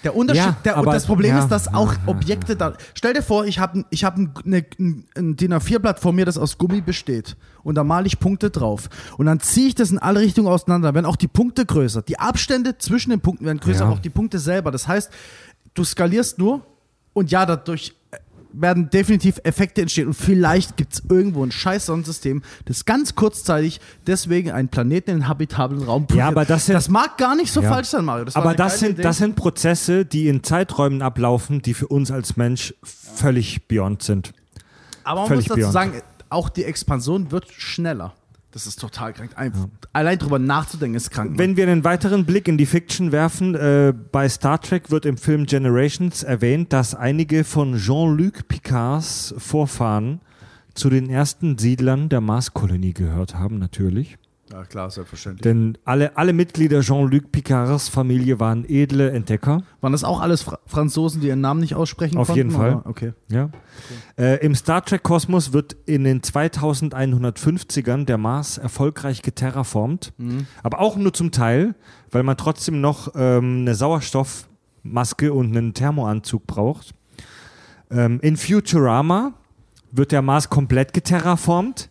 Der 0.04 0.16
Unterschied, 0.16 0.44
Ja, 0.44 0.58
der, 0.66 0.74
und 0.78 0.80
aber- 0.80 0.94
das 0.94 1.06
Problem 1.06 1.36
ja, 1.36 1.44
ist, 1.44 1.50
dass 1.50 1.72
auch 1.72 1.94
Objekte 2.08 2.56
da. 2.56 2.74
Stell 2.96 3.14
dir 3.14 3.22
vor, 3.22 3.46
ich 3.46 3.60
habe 3.60 3.86
ich 3.92 4.04
hab 4.04 4.18
ein, 4.18 4.34
eine, 4.44 4.66
ein 5.16 5.36
DIN 5.36 5.54
A4-Blatt 5.54 6.00
vor 6.00 6.12
mir, 6.12 6.26
das 6.26 6.40
aus 6.40 6.58
Gummi 6.58 6.82
besteht. 6.82 7.38
Und 7.62 7.76
da 7.76 7.84
male 7.84 8.08
ich 8.08 8.20
Punkte 8.20 8.50
drauf. 8.50 8.90
Und 9.20 9.28
dann 9.28 9.40
ziehe 9.40 9.68
ich 9.68 9.76
das 9.76 9.92
in 9.92 10.00
alle 10.00 10.22
Richtungen 10.22 10.48
auseinander. 10.48 10.96
Werden 10.96 11.06
auch 11.06 11.16
die 11.18 11.28
Punkte 11.28 11.68
größer. 11.68 12.02
Die 12.02 12.18
Abstände 12.18 12.80
zwischen 12.80 13.12
den 13.12 13.20
Punkten 13.22 13.46
werden 13.46 13.60
größer, 13.60 13.82
Ja. 13.82 13.86
aber 13.86 13.94
auch 13.94 14.00
die 14.00 14.10
Punkte 14.10 14.40
selber. 14.40 14.72
Das 14.72 14.88
heißt, 14.88 15.12
du 15.76 15.84
skalierst 15.84 16.40
nur 16.40 16.66
und 17.14 17.30
ja, 17.30 17.46
dadurch 17.46 17.94
werden 18.54 18.90
definitiv 18.90 19.40
Effekte 19.44 19.82
entstehen. 19.82 20.08
Und 20.08 20.14
vielleicht 20.14 20.78
gibt 20.78 20.94
es 20.94 21.04
irgendwo 21.10 21.44
ein 21.46 21.52
scheiß 21.52 21.86
Sonnensystem, 21.86 22.42
das 22.66 22.86
ganz 22.86 23.16
kurzzeitig 23.16 23.80
deswegen 24.08 24.52
einen 24.52 24.68
Planeten 24.70 25.12
in 25.12 25.18
den 25.18 25.28
habitablen 25.28 25.84
Raum 25.84 26.08
Ja, 26.14 26.28
aber 26.28 26.46
das 26.46 26.66
sind- 26.66 26.76
das 26.76 26.90
mag 26.90 27.18
gar 27.18 27.36
nicht 27.36 27.52
so 27.52 27.62
Ja. 27.62 27.70
falsch 27.70 27.88
sein, 27.90 28.06
Mario. 28.06 28.26
Das 28.26 28.36
Aber 28.36 28.54
das 28.54 28.80
sind, 28.80 28.92
Idee. 28.94 29.04
das 29.04 29.18
sind 29.18 29.36
Prozesse, 29.36 30.06
die 30.06 30.28
in 30.28 30.44
Zeiträumen 30.44 31.02
ablaufen, 31.02 31.62
die 31.62 31.74
für 31.74 31.88
uns 31.88 32.12
als 32.12 32.38
Mensch 32.38 32.74
völlig 32.84 33.68
beyond 33.68 34.04
sind. 34.04 34.34
Aber 35.04 35.22
man 35.22 35.28
völlig 35.30 35.46
muss 35.50 35.58
dazu 35.58 35.60
beyond. 35.62 35.74
sagen, 35.74 36.02
auch 36.30 36.50
die 36.50 36.64
Expansion 36.64 37.32
wird 37.32 37.48
schneller. 37.52 38.14
Das 38.52 38.68
ist 38.68 38.80
total 38.80 39.14
krank. 39.14 39.32
Ein, 39.36 39.54
Allein 39.94 40.20
drüber 40.20 40.38
nachzudenken 40.38 40.98
ist 40.98 41.10
krank. 41.10 41.38
Wenn 41.38 41.56
wir 41.56 41.68
einen 41.68 41.86
weiteren 41.86 42.26
Blick 42.26 42.50
in 42.50 42.58
die 42.58 42.66
Fiction 42.66 43.14
werfen, 43.14 43.56
äh, 43.56 43.94
bei 44.12 44.28
Star 44.28 44.60
Trek 44.60 44.92
wird 44.92 45.06
im 45.06 45.18
Film 45.18 45.46
Generations 45.46 46.24
erwähnt, 46.24 46.74
dass 46.74 46.94
einige 46.94 47.46
von 47.46 47.78
Jean-Luc 47.78 48.50
Picards 48.50 49.34
Vorfahren 49.38 50.20
zu 50.74 50.90
den 50.90 51.10
ersten 51.10 51.58
Siedlern 51.58 52.10
der 52.10 52.22
Marskolonie 52.22 52.94
gehört 52.94 53.36
haben, 53.36 53.58
natürlich. 53.58 54.18
Ja, 54.52 54.64
klar, 54.66 54.90
selbstverständlich. 54.90 55.42
Denn 55.44 55.78
alle, 55.86 56.18
alle 56.18 56.34
Mitglieder 56.34 56.82
Jean-Luc 56.82 57.32
Picards 57.32 57.90
Familie 57.90 58.40
waren 58.40 58.66
edle 58.68 59.12
Entdecker. 59.12 59.64
Waren 59.80 59.92
das 59.92 60.04
auch 60.04 60.20
alles 60.20 60.42
Fra 60.44 60.60
Franzosen, 60.66 61.22
die 61.22 61.28
ihren 61.28 61.42
Namen 61.42 61.60
nicht 61.62 61.76
aussprechen 61.76 62.18
Auf 62.18 62.28
konnten? 62.28 62.38
jeden 62.38 62.52
Fall. 62.52 62.76
oder? 62.76 62.86
Okay. 62.86 63.14
Ja. 63.30 63.50
Äh, 64.18 64.46
Im 64.46 64.56
Star 64.56 64.84
Trek-Kosmos 64.84 65.54
wird 65.54 65.76
in 65.86 66.04
den 66.04 66.22
2150ern 66.22 68.06
der 68.06 68.18
Mars 68.18 68.58
erfolgreich 68.58 69.22
geterraformt, 69.22 70.14
aber 70.64 70.80
auch 70.80 70.96
nur 70.98 71.14
zum 71.14 71.32
Teil, 71.32 71.76
weil 72.12 72.24
man 72.24 72.38
trotzdem 72.38 72.82
noch 72.82 73.14
ähm, 73.16 73.62
eine 73.62 73.76
Sauerstoffmaske 73.76 75.34
und 75.34 75.56
einen 75.56 75.74
Thermoanzug 75.74 76.48
braucht. 76.48 76.94
Ähm, 77.90 78.20
in 78.22 78.38
Futurama 78.38 79.34
wird 79.92 80.12
der 80.12 80.22
Mars 80.22 80.50
komplett 80.50 80.94
geterraformt. 80.94 81.90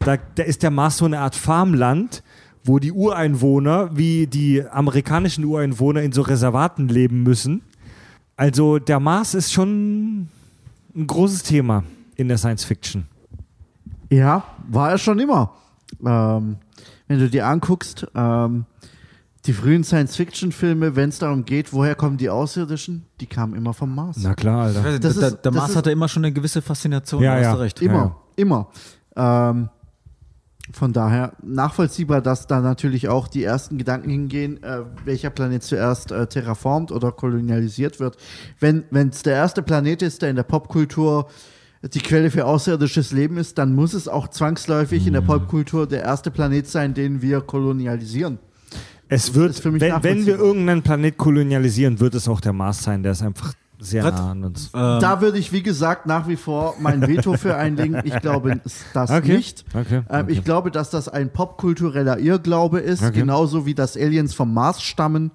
Da, 0.00 0.16
da 0.34 0.42
ist 0.42 0.62
der 0.62 0.70
Mars 0.70 0.98
so 0.98 1.04
eine 1.04 1.18
Art 1.20 1.34
Farmland, 1.34 2.22
wo 2.64 2.78
die 2.78 2.92
Ureinwohner, 2.92 3.96
wie 3.96 4.26
die 4.26 4.62
amerikanischen 4.68 5.44
Ureinwohner, 5.44 6.02
in 6.02 6.12
so 6.12 6.22
Reservaten 6.22 6.88
leben 6.88 7.22
müssen. 7.22 7.62
Also 8.36 8.78
der 8.78 9.00
Mars 9.00 9.34
ist 9.34 9.52
schon 9.52 10.28
ein 10.94 11.06
großes 11.06 11.42
Thema 11.42 11.84
in 12.16 12.28
der 12.28 12.38
Science 12.38 12.64
Fiction. 12.64 13.06
Ja, 14.10 14.44
war 14.68 14.90
er 14.90 14.98
schon 14.98 15.18
immer. 15.18 15.52
Ähm, 16.04 16.56
wenn 17.08 17.18
du 17.18 17.28
dir 17.28 17.46
anguckst, 17.46 18.06
ähm, 18.14 18.64
die 19.46 19.52
frühen 19.52 19.82
Science-Fiction-Filme, 19.84 20.94
wenn 20.96 21.08
es 21.08 21.18
darum 21.20 21.44
geht, 21.44 21.72
woher 21.72 21.94
kommen 21.94 22.16
die 22.18 22.28
Außerirdischen, 22.28 23.06
die 23.20 23.26
kamen 23.26 23.54
immer 23.54 23.72
vom 23.72 23.94
Mars. 23.94 24.18
Na 24.20 24.34
klar, 24.34 24.64
Alter. 24.66 24.82
Das 24.98 25.00
der, 25.00 25.10
ist- 25.10 25.20
der 25.20 25.30
das 25.52 25.54
Mars 25.54 25.76
hatte 25.76 25.90
immer 25.90 26.08
schon 26.08 26.24
eine 26.24 26.32
gewisse 26.34 26.60
Faszination, 26.60 27.22
Ja, 27.22 27.38
ja. 27.40 27.54
du 27.54 27.60
recht. 27.60 27.80
Immer, 27.80 27.94
Ja, 27.94 28.16
immer. 28.36 28.68
Ähm, 29.16 29.68
von 30.72 30.92
daher 30.92 31.32
nachvollziehbar, 31.42 32.20
dass 32.20 32.46
da 32.46 32.60
natürlich 32.60 33.08
auch 33.08 33.28
die 33.28 33.44
ersten 33.44 33.78
Gedanken 33.78 34.10
hingehen, 34.10 34.62
äh, 34.62 34.82
welcher 35.04 35.30
Planet 35.30 35.62
zuerst 35.62 36.12
äh, 36.12 36.26
terraformt 36.26 36.92
oder 36.92 37.12
kolonialisiert 37.12 38.00
wird. 38.00 38.16
Wenn 38.60 38.84
es 38.92 39.22
der 39.22 39.34
erste 39.34 39.62
Planet 39.62 40.02
ist, 40.02 40.22
der 40.22 40.30
in 40.30 40.36
der 40.36 40.42
Popkultur 40.42 41.28
die 41.82 42.00
Quelle 42.00 42.30
für 42.30 42.44
außerirdisches 42.44 43.12
Leben 43.12 43.36
ist, 43.38 43.56
dann 43.56 43.74
muss 43.74 43.94
es 43.94 44.08
auch 44.08 44.28
zwangsläufig 44.28 45.06
in 45.06 45.12
der 45.12 45.20
Popkultur 45.20 45.86
der 45.86 46.02
erste 46.02 46.30
Planet 46.30 46.66
sein, 46.66 46.92
den 46.92 47.22
wir 47.22 47.40
kolonialisieren. 47.40 48.38
Es 49.08 49.34
wird, 49.34 49.50
ist 49.50 49.60
für 49.60 49.70
mich 49.70 49.80
wenn, 49.80 50.02
wenn 50.02 50.26
wir 50.26 50.38
irgendeinen 50.38 50.82
Planet 50.82 51.16
kolonialisieren, 51.16 52.00
wird 52.00 52.14
es 52.14 52.28
auch 52.28 52.40
der 52.40 52.52
Mars 52.52 52.82
sein. 52.82 53.02
Der 53.02 53.12
ist 53.12 53.22
einfach 53.22 53.54
sehr 53.80 54.02
Brett. 54.02 54.14
nah 54.14 54.30
an 54.32 54.44
uns. 54.44 54.70
Ähm, 54.74 54.98
Da 55.00 55.20
würde 55.20 55.38
ich, 55.38 55.52
wie 55.52 55.62
gesagt, 55.62 56.06
nach 56.06 56.26
wie 56.28 56.36
vor 56.36 56.74
mein 56.80 57.06
Veto 57.06 57.34
für 57.36 57.56
einlegen. 57.56 58.00
Ich 58.04 58.18
glaube 58.20 58.60
das 58.94 59.10
Okay. 59.10 59.36
nicht. 59.36 59.64
Okay. 59.74 60.02
Ähm, 60.10 60.22
okay. 60.24 60.32
Ich 60.32 60.44
glaube, 60.44 60.70
dass 60.70 60.90
das 60.90 61.08
ein 61.08 61.32
popkultureller 61.32 62.18
Irrglaube 62.18 62.80
ist, 62.80 63.02
Okay. 63.02 63.20
genauso 63.20 63.66
wie 63.66 63.74
das 63.74 63.96
Aliens 63.96 64.34
vom 64.34 64.52
Mars 64.54 64.82
stammen. 64.82 65.30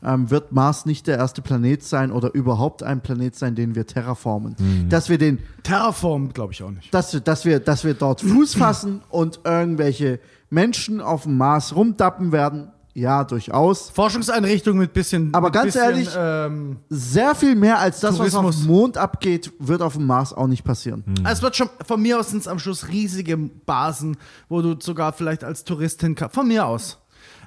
Ähm, 0.00 0.30
wird 0.30 0.52
Mars 0.52 0.86
nicht 0.86 1.08
der 1.08 1.16
erste 1.18 1.42
Planet 1.42 1.82
sein 1.82 2.12
oder 2.12 2.32
überhaupt 2.32 2.84
ein 2.84 3.00
Planet 3.00 3.34
sein, 3.34 3.56
den 3.56 3.74
wir 3.74 3.84
terraformen. 3.84 4.54
Mhm. 4.56 4.88
Dass 4.88 5.08
wir 5.08 5.18
den, 5.18 5.40
Terraform 5.64 6.32
glaube 6.32 6.52
ich 6.52 6.62
auch 6.62 6.70
nicht. 6.70 6.94
dass, 6.94 7.12
wir- 7.12 7.20
dass 7.20 7.44
wir, 7.44 7.58
dass 7.58 7.82
wir 7.82 7.94
dort 7.94 8.20
Fuß 8.20 8.54
fassen 8.54 9.00
und 9.10 9.40
irgendwelche 9.42 10.20
Menschen 10.50 11.00
auf 11.00 11.24
dem 11.24 11.36
Mars 11.36 11.74
rumdappen 11.74 12.30
werden, 12.30 12.68
ja, 12.98 13.24
durchaus. 13.24 13.90
Forschungseinrichtung 13.90 14.76
mit 14.78 14.92
bisschen. 14.92 15.32
Aber 15.34 15.48
mit 15.48 15.54
ganz 15.54 15.66
bisschen, 15.74 15.82
ehrlich, 15.82 16.08
Ähm, 16.16 16.76
Sehr 16.88 17.34
viel 17.34 17.54
mehr 17.54 17.78
als 17.78 18.00
das, 18.00 18.18
was 18.18 18.34
auf 18.34 18.40
Tourismus. 18.42 18.62
dem 18.64 18.66
Mond 18.66 18.98
abgeht, 18.98 19.52
wird 19.58 19.82
auf 19.82 19.94
dem 19.94 20.06
Mars 20.06 20.32
auch 20.32 20.46
nicht 20.46 20.64
passieren. 20.64 21.04
Es 21.28 21.42
wird 21.42 21.56
schon, 21.56 21.68
von 21.86 22.00
mir 22.02 22.18
aus 22.18 22.30
sind 22.30 22.40
es 22.40 22.48
am 22.48 22.58
Schluss 22.58 22.88
riesige 22.88 23.36
Basen, 23.36 24.16
wo 24.48 24.62
du 24.62 24.76
sogar 24.80 25.12
vielleicht 25.12 25.44
als 25.44 25.64
Tourist 25.64 26.00
hin 26.00 26.14
kannst. 26.14 26.34
Von 26.34 26.48
mir 26.48 26.66
aus. 26.66 26.98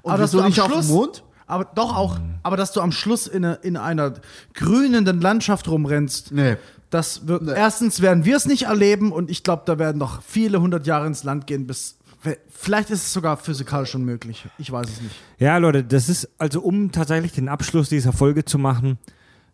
Und 0.03 0.19
wieso 0.19 0.41
nicht 0.41 0.59
auf 0.59 0.71
dem 0.71 0.87
Mond? 0.87 1.23
Aber 1.47 1.65
doch 1.65 1.95
auch, 1.97 2.17
aber 2.43 2.55
dass 2.55 2.71
du 2.71 2.79
am 2.79 2.93
Schluss 2.93 3.27
in, 3.27 3.43
eine, 3.43 3.55
in 3.55 3.75
einer 3.75 4.13
grünenden 4.53 5.19
Landschaft 5.19 5.67
rumrennst, 5.67 6.31
Nee. 6.31 6.55
das 6.91 7.27
wird, 7.27 7.41
Nee. 7.41 7.51
erstens 7.55 8.01
werden 8.01 8.23
wir 8.23 8.37
es 8.37 8.45
nicht 8.45 8.63
erleben 8.67 9.11
und 9.11 9.29
ich 9.29 9.43
glaube, 9.43 9.63
da 9.65 9.77
werden 9.77 9.97
noch 9.97 10.21
viele 10.21 10.61
hundert 10.61 10.87
Jahre 10.87 11.07
ins 11.07 11.23
Land 11.23 11.47
gehen, 11.47 11.67
bis, 11.67 11.97
vielleicht 12.49 12.89
ist 12.89 13.03
es 13.03 13.13
sogar 13.13 13.37
physikalisch 13.37 13.91
schon 13.91 14.03
möglich. 14.03 14.47
Ich 14.57 14.71
weiß 14.71 14.87
es 14.89 15.01
nicht. 15.01 15.15
Ja, 15.39 15.57
Leute, 15.57 15.83
das 15.83 16.09
ist, 16.09 16.29
also 16.37 16.61
um 16.61 16.91
tatsächlich 16.91 17.31
den 17.31 17.49
Abschluss 17.49 17.89
dieser 17.89 18.13
Folge 18.13 18.45
zu 18.45 18.57
machen, 18.57 18.97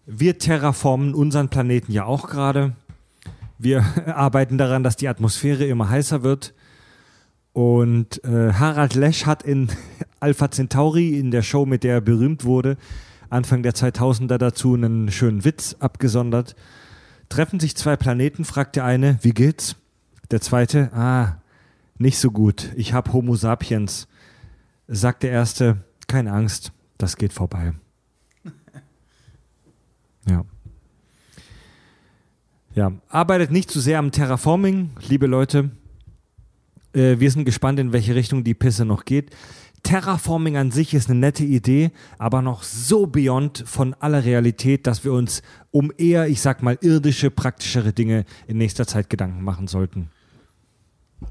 wir 0.06 0.38
terraformen 0.38 1.14
unseren 1.14 1.50
Planeten 1.50 1.92
ja 1.92 2.06
auch 2.06 2.30
gerade. 2.30 2.76
Wir 3.58 3.86
arbeiten 4.08 4.58
daran, 4.58 4.84
dass 4.84 4.96
die 4.96 5.08
Atmosphäre 5.08 5.66
immer 5.66 5.90
heißer 5.90 6.24
wird. 6.24 6.54
Und 7.54 8.24
äh, 8.24 8.54
Harald 8.54 8.94
Lesch 8.94 9.26
hat 9.26 9.44
in 9.44 9.70
Alpha 10.20 10.52
Centauri, 10.52 11.18
in 11.18 11.32
der 11.32 11.42
Show, 11.42 11.66
mit 11.66 11.84
der 11.84 11.96
er 11.96 12.02
berühmt 12.02 12.44
wurde, 12.44 12.78
Anfang 13.30 13.64
der 13.64 13.74
2000er 13.74 14.38
dazu 14.38 14.74
einen 14.74 15.12
schönen 15.12 15.44
Witz 15.44 15.76
abgesondert. 15.80 16.56
Treffen 17.30 17.60
sich 17.60 17.76
zwei 17.76 17.98
Planeten, 17.98 18.46
fragt 18.46 18.76
der 18.76 18.86
eine, 18.86 19.20
wie 19.22 19.32
geht's? 19.32 19.76
Der 20.32 20.40
zweite, 20.40 20.92
ah, 20.94 21.42
nicht 21.98 22.18
so 22.18 22.32
gut, 22.32 22.72
ich 22.76 22.94
hab 22.94 23.14
Homo 23.14 23.36
sapiens. 23.36 24.08
Sagt 24.88 25.24
der 25.24 25.32
erste, 25.32 25.84
keine 26.08 26.32
Angst, 26.32 26.72
das 26.98 27.18
geht 27.18 27.34
vorbei. 27.34 27.74
Ja. 30.30 30.44
Ja, 32.76 32.92
arbeitet 33.08 33.50
nicht 33.50 33.72
zu 33.72 33.80
sehr 33.80 33.98
am 33.98 34.12
Terraforming, 34.12 34.90
liebe 35.08 35.26
Leute. 35.26 35.72
Äh, 36.94 37.20
wir 37.20 37.32
sind 37.32 37.46
gespannt, 37.46 37.80
in 37.80 37.94
welche 37.94 38.14
Richtung 38.14 38.44
die 38.44 38.54
Pisse 38.54 38.84
noch 38.86 39.06
geht. 39.06 39.32
Terraforming 39.84 40.58
an 40.58 40.72
sich 40.72 40.94
ist 40.94 41.10
eine 41.10 41.18
nette 41.18 41.46
Idee, 41.46 41.92
aber 42.18 42.42
noch 42.42 42.64
so 42.64 43.08
beyond 43.08 43.64
von 43.66 43.94
aller 43.94 44.26
Realität, 44.26 44.86
dass 44.86 45.06
wir 45.06 45.14
uns 45.14 45.44
um 45.72 45.94
eher, 45.98 46.28
ich 46.28 46.42
sag 46.42 46.62
mal, 46.62 46.78
irdische, 46.82 47.32
praktischere 47.32 47.94
Dinge 47.94 48.26
in 48.48 48.58
nächster 48.58 48.86
Zeit 48.86 49.10
Gedanken 49.10 49.44
machen 49.44 49.68
sollten. 49.68 50.10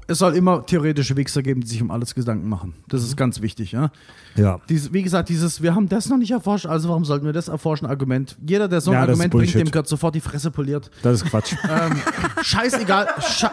Es 0.07 0.19
soll 0.19 0.35
immer 0.35 0.65
theoretische 0.65 1.15
Wichser 1.15 1.41
geben, 1.41 1.61
die 1.61 1.67
sich 1.67 1.81
um 1.81 1.91
alles 1.91 2.13
Gedanken 2.13 2.49
machen. 2.49 2.73
Das 2.89 3.03
ist 3.03 3.15
ganz 3.15 3.41
wichtig, 3.41 3.71
ja. 3.71 3.91
Ja. 4.35 4.59
Dies, 4.67 4.91
wie 4.91 5.01
gesagt, 5.01 5.29
dieses, 5.29 5.61
wir 5.61 5.75
haben 5.75 5.87
das 5.87 6.09
noch 6.09 6.17
nicht 6.17 6.31
erforscht, 6.31 6.65
also 6.65 6.89
warum 6.89 7.05
sollten 7.05 7.25
wir 7.25 7.33
das 7.33 7.47
erforschen? 7.47 7.87
Argument. 7.87 8.37
Jeder, 8.45 8.67
der 8.67 8.81
so 8.81 8.91
ein 8.91 8.95
Ja, 8.95 9.01
Argument 9.01 9.31
bringt, 9.31 9.53
dem 9.53 9.71
gehört 9.71 9.87
sofort 9.87 10.13
die 10.15 10.21
Fresse 10.21 10.51
poliert. 10.51 10.91
Das 11.03 11.21
ist 11.21 11.29
Quatsch. 11.29 11.55
Ähm, 11.69 11.95
scheißegal, 12.41 13.07
sche 13.21 13.49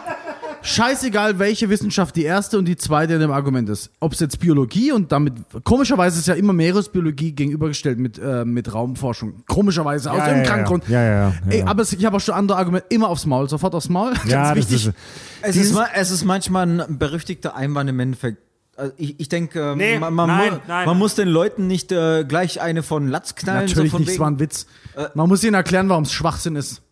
scheißegal, 0.64 1.38
welche 1.38 1.68
Wissenschaft 1.70 2.16
die 2.16 2.24
erste 2.24 2.58
und 2.58 2.64
die 2.64 2.76
zweite 2.76 3.14
in 3.14 3.20
dem 3.20 3.30
Argument 3.30 3.68
ist. 3.68 3.90
Ob 4.00 4.12
es 4.14 4.20
jetzt 4.20 4.40
Biologie 4.40 4.92
und 4.92 5.12
damit, 5.12 5.34
komischerweise 5.62 6.18
ist 6.18 6.26
ja 6.26 6.34
immer 6.34 6.52
Meeresbiologie 6.52 7.32
gegenübergestellt 7.32 7.98
mit, 7.98 8.18
äh, 8.18 8.44
mit 8.44 8.72
Raumforschung. 8.72 9.44
Komischerweise, 9.46 10.10
aus 10.10 10.18
Ja, 10.18 10.26
irgendeinem 10.28 10.44
ja, 10.44 10.50
kranken 10.50 10.64
ja. 10.64 10.68
Grund. 10.68 10.88
Ja, 10.88 11.02
ja, 11.02 11.28
ja, 11.28 11.32
Ey, 11.50 11.62
aber 11.62 11.82
es, 11.82 11.92
ich 11.92 12.04
habe 12.04 12.16
auch 12.16 12.20
schon 12.20 12.34
andere 12.34 12.58
Argumente, 12.58 12.86
immer 12.88 13.08
aufs 13.08 13.26
Maul, 13.26 13.48
sofort 13.48 13.74
aufs 13.74 13.88
Maul. 13.88 14.12
Ganz 14.14 14.30
ja, 14.30 14.48
das 14.54 14.56
wichtig. 14.56 14.86
ist, 14.88 14.94
Es 15.42 15.56
ist, 15.56 15.76
es 15.94 16.10
ist 16.10 16.24
manchmal 16.24 16.80
ein 16.80 16.98
berüchtigter 16.98 17.54
Einwand 17.54 17.90
im 17.90 18.00
Endeffekt. 18.00 18.38
Also 18.76 18.92
ich, 18.96 19.20
ich 19.20 19.28
denke, 19.28 19.60
ähm, 19.60 19.78
Nee, 19.78 19.98
man, 20.00 20.12
man, 20.14 20.26
nein, 20.26 20.52
mu 20.54 20.58
nein. 20.66 20.86
man 20.86 20.98
muss 20.98 21.14
den 21.14 21.28
Leuten 21.28 21.68
nicht 21.68 21.92
äh, 21.92 22.24
gleich 22.24 22.60
eine 22.60 22.82
von 22.82 23.06
Latz 23.06 23.36
knallen. 23.36 23.66
Natürlich 23.66 23.90
so 23.92 23.98
von 23.98 24.00
nicht, 24.00 24.12
es 24.14 24.18
war 24.18 24.26
wegen, 24.28 24.36
ein 24.36 24.40
Witz. 24.40 24.66
Man 25.14 25.28
muss 25.28 25.44
ihnen 25.44 25.54
erklären, 25.54 25.88
warum 25.88 26.02
es 26.02 26.12
Schwachsinn 26.12 26.56
ist. 26.56 26.82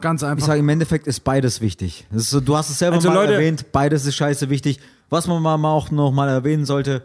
Ganz 0.00 0.22
einfach. 0.22 0.38
Ich 0.38 0.44
sage, 0.44 0.60
im 0.60 0.68
Endeffekt 0.68 1.06
ist 1.06 1.20
beides 1.20 1.60
wichtig. 1.60 2.06
Ist 2.12 2.30
so, 2.30 2.40
du 2.40 2.56
hast 2.56 2.70
es 2.70 2.78
selber 2.78 2.96
Also, 2.96 3.08
mal 3.08 3.14
Leute- 3.14 3.34
erwähnt, 3.34 3.72
beides 3.72 4.04
ist 4.06 4.14
scheiße 4.16 4.50
wichtig. 4.50 4.78
Was 5.08 5.26
man 5.26 5.42
mal 5.42 5.56
auch 5.68 5.90
noch 5.90 6.12
mal 6.12 6.28
erwähnen 6.28 6.64
sollte, 6.66 7.02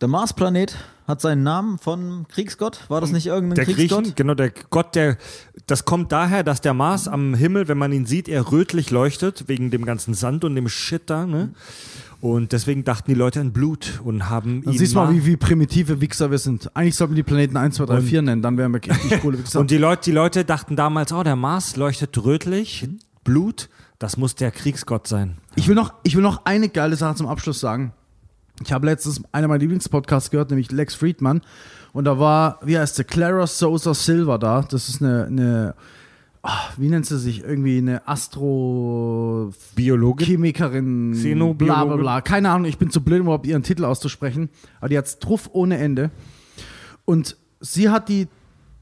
der 0.00 0.08
Marsplanet 0.08 0.76
hat 1.08 1.20
seinen 1.22 1.42
Namen 1.42 1.78
von 1.78 2.26
Kriegsgott. 2.28 2.84
War 2.88 3.00
das 3.00 3.10
nicht 3.12 3.26
irgendein 3.26 3.56
der 3.56 3.64
Kriegsgott? 3.64 4.02
Griechen, 4.04 4.14
genau, 4.14 4.34
der 4.34 4.52
Gott, 4.70 4.94
der, 4.94 5.16
das 5.66 5.84
kommt 5.86 6.12
daher, 6.12 6.44
dass 6.44 6.60
der 6.60 6.74
Mars 6.74 7.08
am 7.08 7.34
Himmel, 7.34 7.66
wenn 7.66 7.78
man 7.78 7.90
ihn 7.92 8.04
sieht, 8.06 8.28
er 8.28 8.52
rötlich 8.52 8.90
leuchtet, 8.90 9.44
wegen 9.48 9.70
dem 9.70 9.84
ganzen 9.86 10.12
Sand 10.14 10.44
und 10.44 10.54
dem 10.54 10.68
Shit 10.68 11.02
da, 11.10 11.26
ne? 11.26 11.50
Und 12.20 12.50
deswegen 12.52 12.82
dachten 12.84 13.10
die 13.12 13.14
Leute 13.16 13.40
an 13.40 13.52
Blut 13.52 14.00
und 14.04 14.28
haben 14.28 14.62
Dann 14.62 14.72
ihn 14.74 14.78
siehst 14.78 14.92
du 14.92 14.98
mal, 14.98 15.06
Ma- 15.06 15.12
wie, 15.12 15.24
wie 15.24 15.36
primitive 15.36 16.00
Wichser 16.00 16.30
wir 16.32 16.38
sind. 16.38 16.68
Eigentlich 16.76 16.96
sollten 16.96 17.14
wir 17.14 17.22
die 17.22 17.26
Planeten 17.28 17.56
1, 17.56 17.76
2, 17.76 17.86
3, 17.86 17.94
Und- 17.98 18.02
4 18.02 18.22
nennen, 18.22 18.42
dann 18.42 18.58
wären 18.58 18.72
wir 18.72 18.80
richtig 18.84 19.20
coole 19.22 19.38
Wichser. 19.40 19.60
Und 19.60 19.70
die 19.70 19.78
Leute, 19.78 20.02
die 20.06 20.12
Leute 20.12 20.44
dachten 20.44 20.74
damals, 20.76 21.12
oh, 21.12 21.22
der 21.22 21.36
Mars 21.36 21.76
leuchtet 21.76 22.18
rötlich, 22.24 22.88
Blut, 23.22 23.68
das 24.00 24.16
muss 24.16 24.34
der 24.34 24.50
Kriegsgott 24.50 25.06
sein. 25.06 25.38
Ich 25.54 25.68
will, 25.68 25.74
noch, 25.76 25.94
ich 26.02 26.16
will 26.16 26.22
noch 26.22 26.44
eine 26.44 26.68
geile 26.68 26.96
Sache 26.96 27.14
zum 27.14 27.28
Abschluss 27.28 27.60
sagen. 27.60 27.92
Ich 28.64 28.72
habe 28.72 28.86
letztens 28.86 29.22
einer 29.32 29.48
meiner 29.48 29.60
Lieblingspodcasts 29.60 30.30
gehört, 30.30 30.50
nämlich 30.50 30.70
Lex 30.72 30.94
Friedman. 30.94 31.42
Und 31.92 32.04
da 32.04 32.18
war, 32.18 32.58
wie 32.62 32.78
heißt 32.78 32.96
sie, 32.96 33.04
Clara 33.04 33.46
Sosa 33.46 33.94
Silva 33.94 34.38
da. 34.38 34.62
Das 34.62 34.88
ist 34.88 35.02
eine, 35.02 35.26
eine 35.26 35.74
ah, 36.42 36.70
wie 36.76 36.88
nennt 36.88 37.06
sie 37.06 37.18
sich? 37.18 37.44
Irgendwie 37.44 37.78
eine 37.78 38.02
Biologe. 39.74 40.24
Astrochemikerin, 40.24 41.12
Xenobiologin? 41.12 41.66
bla 41.66 41.84
bla 41.84 41.96
bla. 41.96 42.20
Keine 42.20 42.50
Ahnung, 42.50 42.66
ich 42.66 42.78
bin 42.78 42.90
zu 42.90 43.02
blöd, 43.02 43.20
um 43.20 43.26
überhaupt 43.26 43.46
ihren 43.46 43.62
Titel 43.62 43.84
auszusprechen. 43.84 44.48
Aber 44.80 44.88
die 44.88 44.98
hat's 44.98 45.18
truff 45.18 45.50
ohne 45.52 45.78
Ende. 45.78 46.10
Und 47.04 47.36
sie 47.60 47.90
hat 47.90 48.08
die, 48.08 48.28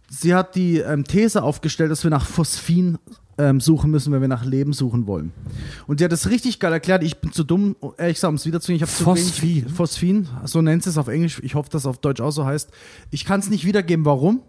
sie 0.08 0.34
hat 0.34 0.54
die 0.54 0.78
ähm, 0.78 1.04
These 1.04 1.42
aufgestellt, 1.42 1.90
dass 1.90 2.04
wir 2.04 2.10
nach 2.10 2.26
Phosphin 2.26 2.98
ähm, 3.38 3.60
suchen 3.60 3.90
müssen, 3.90 4.12
wenn 4.12 4.20
wir 4.20 4.28
nach 4.28 4.44
Leben 4.44 4.72
suchen 4.72 5.06
wollen. 5.06 5.32
Und 5.86 5.98
sie 5.98 6.04
hat 6.04 6.12
es 6.12 6.30
richtig 6.30 6.58
geil 6.58 6.72
erklärt. 6.72 7.02
Ich 7.02 7.20
bin 7.20 7.32
zu 7.32 7.44
dumm, 7.44 7.76
ehrlich 7.98 8.16
gesagt, 8.16 8.30
um 8.30 8.36
es 8.36 8.46
wiederzugeben. 8.46 8.76
Ich 8.76 8.82
habe 8.82 8.92
zu 8.92 9.04
Phosphin? 9.04 9.48
wenig 9.64 9.72
Phosphin, 9.72 10.28
so 10.44 10.62
nennt 10.62 10.82
sie 10.82 10.90
es 10.90 10.98
auf 10.98 11.08
Englisch. 11.08 11.40
Ich 11.42 11.54
hoffe, 11.54 11.68
dass 11.70 11.82
es 11.82 11.86
auf 11.86 11.98
Deutsch 11.98 12.20
auch 12.20 12.30
so 12.30 12.44
heißt. 12.44 12.70
Ich 13.10 13.24
kann 13.24 13.40
es 13.40 13.50
nicht 13.50 13.64
wiedergeben, 13.64 14.04
warum. 14.04 14.42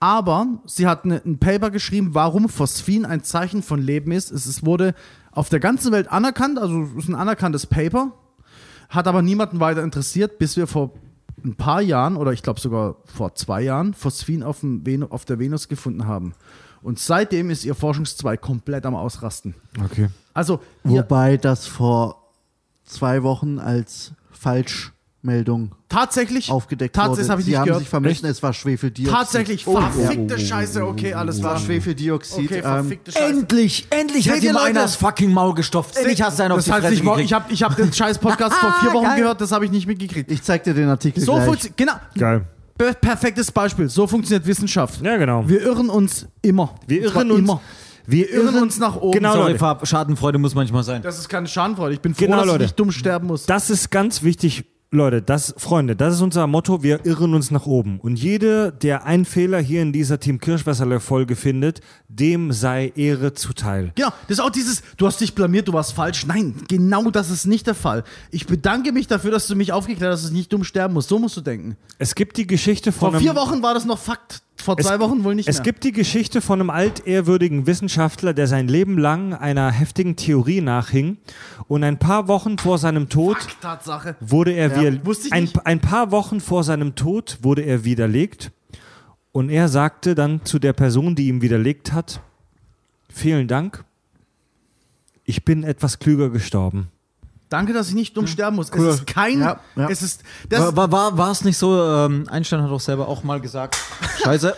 Aber 0.00 0.60
sie 0.66 0.86
hat 0.86 1.04
eine, 1.04 1.22
ein 1.24 1.38
Paper 1.38 1.70
geschrieben, 1.70 2.10
warum 2.12 2.48
Phosphin 2.48 3.04
ein 3.04 3.22
Zeichen 3.22 3.62
von 3.62 3.80
Leben 3.80 4.12
ist. 4.12 4.30
Es, 4.30 4.46
es 4.46 4.64
wurde 4.64 4.94
auf 5.32 5.48
der 5.48 5.60
ganzen 5.60 5.92
Welt 5.92 6.10
anerkannt, 6.10 6.58
also 6.58 6.82
es 6.96 7.04
ist 7.04 7.08
ein 7.08 7.14
anerkanntes 7.14 7.66
Paper, 7.66 8.12
hat 8.88 9.08
aber 9.08 9.22
niemanden 9.22 9.60
weiter 9.60 9.82
interessiert, 9.82 10.38
bis 10.38 10.56
wir 10.56 10.66
vor 10.66 10.92
ein 11.44 11.56
paar 11.56 11.80
Jahren 11.82 12.16
oder 12.16 12.32
ich 12.32 12.42
glaube 12.42 12.60
sogar 12.60 12.96
vor 13.04 13.34
zwei 13.34 13.62
Jahren 13.62 13.94
Phosphin 13.94 14.42
auf, 14.42 14.64
auf 15.10 15.24
der 15.24 15.38
Venus 15.38 15.68
gefunden 15.68 16.06
haben. 16.06 16.34
Und 16.84 16.98
seitdem 17.00 17.50
ist 17.50 17.64
ihr 17.64 17.74
Forschungszweig 17.74 18.40
komplett 18.40 18.84
am 18.86 18.94
Ausrasten. 18.94 19.54
Okay. 19.84 20.08
Also, 20.34 20.60
ihr, 20.84 21.02
Wobei 21.02 21.36
das 21.38 21.66
vor 21.66 22.22
zwei 22.84 23.22
Wochen 23.22 23.58
als 23.58 24.12
Falschmeldung 24.30 25.74
tatsächlich, 25.88 26.50
aufgedeckt 26.50 26.94
tatsächlich 26.94 27.22
wurde. 27.24 27.30
habe 27.32 27.40
ich 27.40 27.44
Sie 27.46 27.50
nicht 27.52 27.58
haben 27.58 27.64
gehört. 27.66 27.80
sich 27.80 27.88
vermessen, 27.88 28.26
es 28.26 28.42
war 28.42 28.52
Schwefeldioxid. 28.52 29.14
Tatsächlich, 29.16 29.66
Oh, 29.66 29.80
verfickte 29.80 30.34
ja. 30.36 30.38
Scheiße, 30.46 30.84
okay, 30.86 31.14
alles 31.14 31.36
Es 31.38 31.42
war 31.42 31.54
klar. 31.54 31.64
Schwefeldioxid. 31.64 32.44
Okay, 32.50 32.56
ähm, 32.58 32.62
verfickte 32.62 33.12
Scheiße. 33.12 33.24
Endlich, 33.24 33.86
endlich 33.90 34.24
Seht 34.24 34.34
hat 34.34 34.42
ihr, 34.42 34.50
ihm 34.50 34.56
einer 34.58 34.80
das 34.82 34.96
fucking 34.96 35.32
Maul 35.32 35.54
gestopft. 35.54 35.96
Endlich 35.96 36.20
hast 36.20 36.38
du 36.38 36.42
einen 36.42 36.52
auf 36.52 36.58
das 36.58 36.64
die 36.66 36.72
heißt 36.72 36.86
Fresse 36.86 37.00
gekriegt. 37.02 37.20
ich 37.24 37.32
habe 37.32 37.52
ich 37.52 37.62
hab 37.62 37.76
den 37.76 37.92
scheiß 37.94 38.18
Podcast 38.18 38.56
vor 38.56 38.74
vier 38.80 38.92
Wochen 38.92 39.04
Geil. 39.04 39.20
gehört, 39.20 39.40
das 39.40 39.52
habe 39.52 39.64
ich 39.64 39.70
nicht 39.70 39.86
mitgekriegt. 39.86 40.30
ich 40.30 40.42
zeig 40.42 40.64
dir 40.64 40.74
den 40.74 40.88
Artikel 40.88 41.22
So 41.22 41.32
gleich. 41.34 41.46
funktioniert, 41.46 41.76
genau, 41.78 41.94
Geil. 42.18 42.44
Per- 42.76 42.94
perfektes 42.94 43.50
Beispiel, 43.50 43.88
so 43.88 44.06
funktioniert 44.06 44.46
Wissenschaft. 44.46 45.00
Ja, 45.02 45.16
genau. 45.16 45.48
Wir 45.48 45.62
irren 45.62 45.90
uns 45.90 46.26
immer. 46.42 46.74
Wir 46.86 47.02
irren 47.02 47.30
uns- 47.30 47.40
immer. 47.40 47.60
Wir 48.06 48.30
irren 48.30 48.56
uns 48.62 48.78
nach 48.78 48.96
oben. 48.96 49.12
Genau, 49.12 49.32
Sorry, 49.32 49.46
Leute. 49.52 49.58
Farb, 49.58 49.86
Schadenfreude 49.88 50.36
muss 50.38 50.54
manchmal 50.54 50.84
sein. 50.84 51.00
Das 51.00 51.18
ist 51.18 51.28
keine 51.28 51.46
Schadenfreude. 51.46 51.94
Ich 51.94 52.00
bin 52.00 52.14
froh, 52.14 52.24
Genau, 52.26 52.36
dass 52.36 52.46
Leute. 52.46 52.64
ich 52.64 52.68
nicht 52.70 52.78
dumm 52.78 52.92
sterben 52.92 53.28
muss. 53.28 53.46
Das 53.46 53.70
ist 53.70 53.90
ganz 53.90 54.22
wichtig, 54.22 54.64
Leute. 54.94 55.22
Das, 55.22 55.54
Freunde, 55.56 55.96
das 55.96 56.14
ist 56.14 56.20
unser 56.20 56.46
Motto. 56.46 56.82
Wir 56.82 57.04
irren 57.04 57.34
uns 57.34 57.50
nach 57.50 57.66
oben. 57.66 58.00
Und 58.00 58.16
jeder, 58.16 58.70
der 58.70 59.04
einen 59.04 59.24
Fehler 59.24 59.58
hier 59.58 59.82
in 59.82 59.92
dieser 59.92 60.20
Team 60.20 60.38
Kirschwasserle-Folge 60.38 61.36
findet, 61.36 61.80
dem 62.08 62.52
sei 62.52 62.92
Ehre 62.96 63.34
zuteil. 63.34 63.92
Genau, 63.94 64.10
das 64.28 64.38
ist 64.38 64.44
auch 64.44 64.50
dieses, 64.50 64.82
du 64.96 65.06
hast 65.06 65.20
dich 65.20 65.34
blamiert, 65.34 65.68
du 65.68 65.72
warst 65.72 65.92
falsch. 65.92 66.26
Nein, 66.26 66.54
genau 66.68 67.10
das 67.10 67.30
ist 67.30 67.46
nicht 67.46 67.66
der 67.66 67.74
Fall. 67.74 68.04
Ich 68.30 68.46
bedanke 68.46 68.92
mich 68.92 69.06
dafür, 69.06 69.30
dass 69.30 69.46
du 69.46 69.56
mich 69.56 69.72
aufgeklärt 69.72 70.12
hast, 70.12 70.22
dass 70.22 70.30
ich 70.30 70.36
nicht 70.36 70.52
dumm 70.52 70.64
sterben 70.64 70.94
muss. 70.94 71.08
So 71.08 71.18
musst 71.18 71.36
du 71.36 71.40
denken. 71.40 71.76
Es 71.98 72.14
gibt 72.14 72.36
die 72.36 72.46
Geschichte 72.46 72.92
von 72.92 73.12
Vor 73.12 73.20
vier 73.20 73.34
Wochen 73.34 73.62
war 73.62 73.74
das 73.74 73.84
noch 73.84 73.98
Fakt. 73.98 74.42
Vor 74.56 74.78
Es- 74.78 74.86
zwei 74.86 74.98
Wochen 75.00 75.24
wohl 75.24 75.34
nicht 75.34 75.48
Es 75.48 75.56
mehr. 75.56 75.64
gibt 75.64 75.84
die 75.84 75.92
Geschichte 75.92 76.40
von 76.40 76.60
einem 76.60 76.70
altehrwürdigen 76.70 77.66
Wissenschaftler, 77.66 78.32
der 78.32 78.46
sein 78.46 78.68
Leben 78.68 78.96
lang 78.98 79.34
einer 79.34 79.70
heftigen 79.70 80.16
Theorie 80.16 80.60
nachhing 80.60 81.18
und 81.68 81.84
ein 81.84 81.98
paar 81.98 82.28
Wochen 82.28 82.56
vor 82.58 82.78
seinem 82.78 83.08
Tod 83.08 83.36
Fuck, 83.38 83.60
Tatsache. 83.60 84.16
wurde 84.20 84.52
er 84.52 84.70
Ja, 84.70 84.92
wieder, 84.94 85.00
ein, 85.32 85.50
ein 85.64 85.80
paar 85.80 86.10
Wochen 86.12 86.40
vor 86.40 86.64
seinem 86.64 86.94
Tod 86.94 87.38
wurde 87.42 87.62
er 87.62 87.84
widerlegt 87.84 88.52
und 89.32 89.50
er 89.50 89.68
sagte 89.68 90.14
dann 90.14 90.44
zu 90.44 90.58
der 90.58 90.72
Person, 90.72 91.14
die 91.14 91.28
ihm 91.28 91.42
widerlegt 91.42 91.92
hat, 91.92 92.20
vielen 93.12 93.48
Dank, 93.48 93.84
ich 95.24 95.44
bin 95.44 95.64
etwas 95.64 95.98
klüger 95.98 96.30
gestorben. 96.30 96.88
Danke, 97.54 97.72
dass 97.72 97.88
ich 97.88 97.94
nicht 97.94 98.16
dumm 98.16 98.26
sterben 98.26 98.56
muss. 98.56 98.72
Cool. 98.76 98.88
Es 98.88 98.96
ist 98.96 99.06
kein, 99.06 99.38
Ja, 99.38 99.60
ja. 99.76 99.88
es 99.88 100.02
ist, 100.02 100.24
das, 100.48 100.74
War, 100.74 100.90
war, 100.90 101.16
war, 101.16 101.30
es 101.30 101.44
nicht 101.44 101.56
so, 101.56 101.80
ähm, 101.80 102.26
Einstein 102.28 102.60
hat 102.60 102.68
doch 102.68 102.80
selber 102.80 103.06
auch 103.06 103.22
mal 103.22 103.40
gesagt, 103.40 103.76
scheiße, 104.24 104.56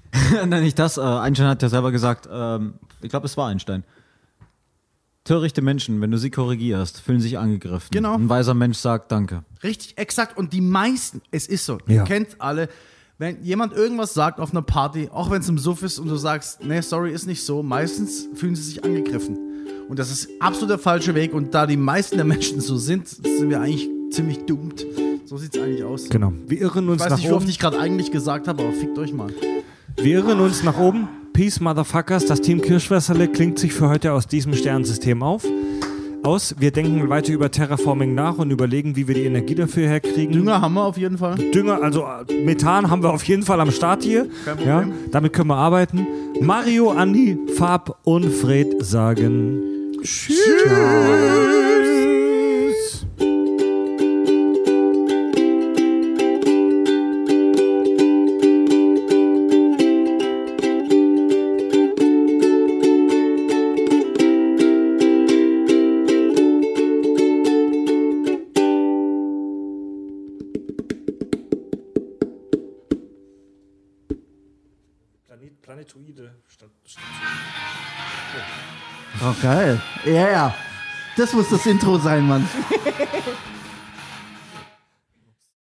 nein, 0.46 0.64
nicht 0.64 0.76
das, 0.76 0.96
äh, 0.98 1.02
Einstein 1.02 1.46
hat 1.46 1.62
ja 1.62 1.68
selber 1.68 1.92
gesagt, 1.92 2.28
ähm, 2.28 2.74
ich 3.00 3.10
glaube, 3.10 3.26
es 3.26 3.36
war 3.36 3.46
Einstein. 3.46 3.84
Törichte 5.22 5.62
Menschen, 5.62 6.00
wenn 6.00 6.10
du 6.10 6.18
sie 6.18 6.30
korrigierst, 6.30 7.00
fühlen 7.00 7.20
sich 7.20 7.38
angegriffen. 7.38 7.90
Genau. 7.92 8.14
Ein 8.14 8.28
weiser 8.28 8.54
Mensch 8.54 8.78
sagt 8.78 9.12
Danke. 9.12 9.44
Richtig, 9.62 9.96
exakt. 9.96 10.36
Und 10.36 10.52
die 10.52 10.60
meisten, 10.60 11.22
es 11.30 11.46
ist 11.46 11.64
so, 11.64 11.78
Ja. 11.86 11.94
ihr 11.94 12.02
kennt 12.02 12.40
alle, 12.40 12.68
wenn 13.18 13.40
jemand 13.44 13.72
irgendwas 13.72 14.14
sagt 14.14 14.40
auf 14.40 14.50
einer 14.50 14.62
Party, 14.62 15.10
auch 15.12 15.30
wenn 15.30 15.42
es 15.42 15.48
im 15.48 15.58
Suff 15.58 15.84
ist 15.84 16.00
und 16.00 16.08
du 16.08 16.16
sagst, 16.16 16.64
nee, 16.64 16.80
sorry, 16.80 17.12
ist 17.12 17.28
nicht 17.28 17.46
so, 17.46 17.62
meistens 17.62 18.26
fühlen 18.34 18.56
sie 18.56 18.62
sich 18.64 18.82
angegriffen. 18.82 19.38
Und 19.88 19.98
das 19.98 20.10
ist 20.10 20.28
absolut 20.40 20.70
der 20.70 20.78
falsche 20.78 21.14
Weg. 21.14 21.34
Und 21.34 21.54
da 21.54 21.66
die 21.66 21.76
meisten 21.76 22.16
der 22.16 22.24
Menschen 22.24 22.60
so 22.60 22.76
sind, 22.76 23.08
sind 23.08 23.50
wir 23.50 23.60
eigentlich 23.60 23.88
ziemlich 24.10 24.38
doomed. 24.46 24.86
So 25.24 25.36
sieht 25.36 25.54
es 25.54 25.62
eigentlich 25.62 25.84
aus. 25.84 26.08
Genau. 26.08 26.32
Wir 26.46 26.60
irren 26.60 26.84
Ich 26.84 26.90
uns 26.92 27.02
weiß 27.02 27.10
nach 27.10 27.16
nicht, 27.18 27.28
wie 27.28 27.32
oft 27.32 27.42
oben. 27.44 27.50
ich 27.50 27.58
gerade 27.58 27.78
eigentlich 27.78 28.10
gesagt 28.10 28.48
habe, 28.48 28.62
aber 28.62 28.72
fickt 28.72 28.98
euch 28.98 29.12
mal. 29.12 29.32
Wir 29.96 30.18
irren 30.18 30.40
uns 30.40 30.62
nach 30.62 30.78
oben. 30.78 31.08
Peace, 31.32 31.60
Motherfuckers. 31.60 32.26
Das 32.26 32.40
Team 32.40 32.60
Kirschwässerle 32.60 33.28
klingt 33.28 33.58
sich 33.58 33.72
für 33.72 33.88
heute 33.88 34.12
aus 34.12 34.26
diesem 34.26 34.54
Sternensystem 34.54 35.22
auf. 35.22 35.44
Aus. 36.22 36.54
Wir 36.58 36.70
denken 36.70 37.08
weiter 37.08 37.32
über 37.32 37.50
Terraforming 37.50 38.14
nach 38.14 38.38
und 38.38 38.50
überlegen, 38.50 38.96
wie 38.96 39.08
wir 39.08 39.14
die 39.14 39.24
Energie 39.24 39.54
dafür 39.54 39.88
herkriegen. 39.88 40.32
Dünger 40.32 40.60
haben 40.60 40.74
wir 40.74 40.84
auf 40.84 40.96
jeden 40.96 41.18
Fall. 41.18 41.36
Dünger, 41.36 41.82
also 41.82 42.02
äh, 42.28 42.44
Methan 42.44 42.90
haben 42.90 43.02
wir 43.02 43.10
auf 43.12 43.24
jeden 43.24 43.42
Fall 43.42 43.60
am 43.60 43.70
Start 43.70 44.02
hier. 44.02 44.28
Kein 44.44 44.58
Ja, 44.66 44.76
Problem. 44.78 44.94
damit 45.10 45.32
können 45.32 45.48
wir 45.48 45.56
arbeiten. 45.56 46.06
Mario, 46.40 46.90
Andi, 46.90 47.38
Fab 47.56 47.98
und 48.04 48.30
Fred 48.30 48.84
sagen 48.84 49.62
Tschüss. 50.02 50.40
Planetoide 50.64 51.81
geil. 79.42 79.80
Ja, 80.04 80.30
ja. 80.30 80.54
Das 81.16 81.32
muss 81.32 81.50
das 81.50 81.66
Intro 81.66 81.98
sein, 81.98 82.26
Mann. 82.26 82.48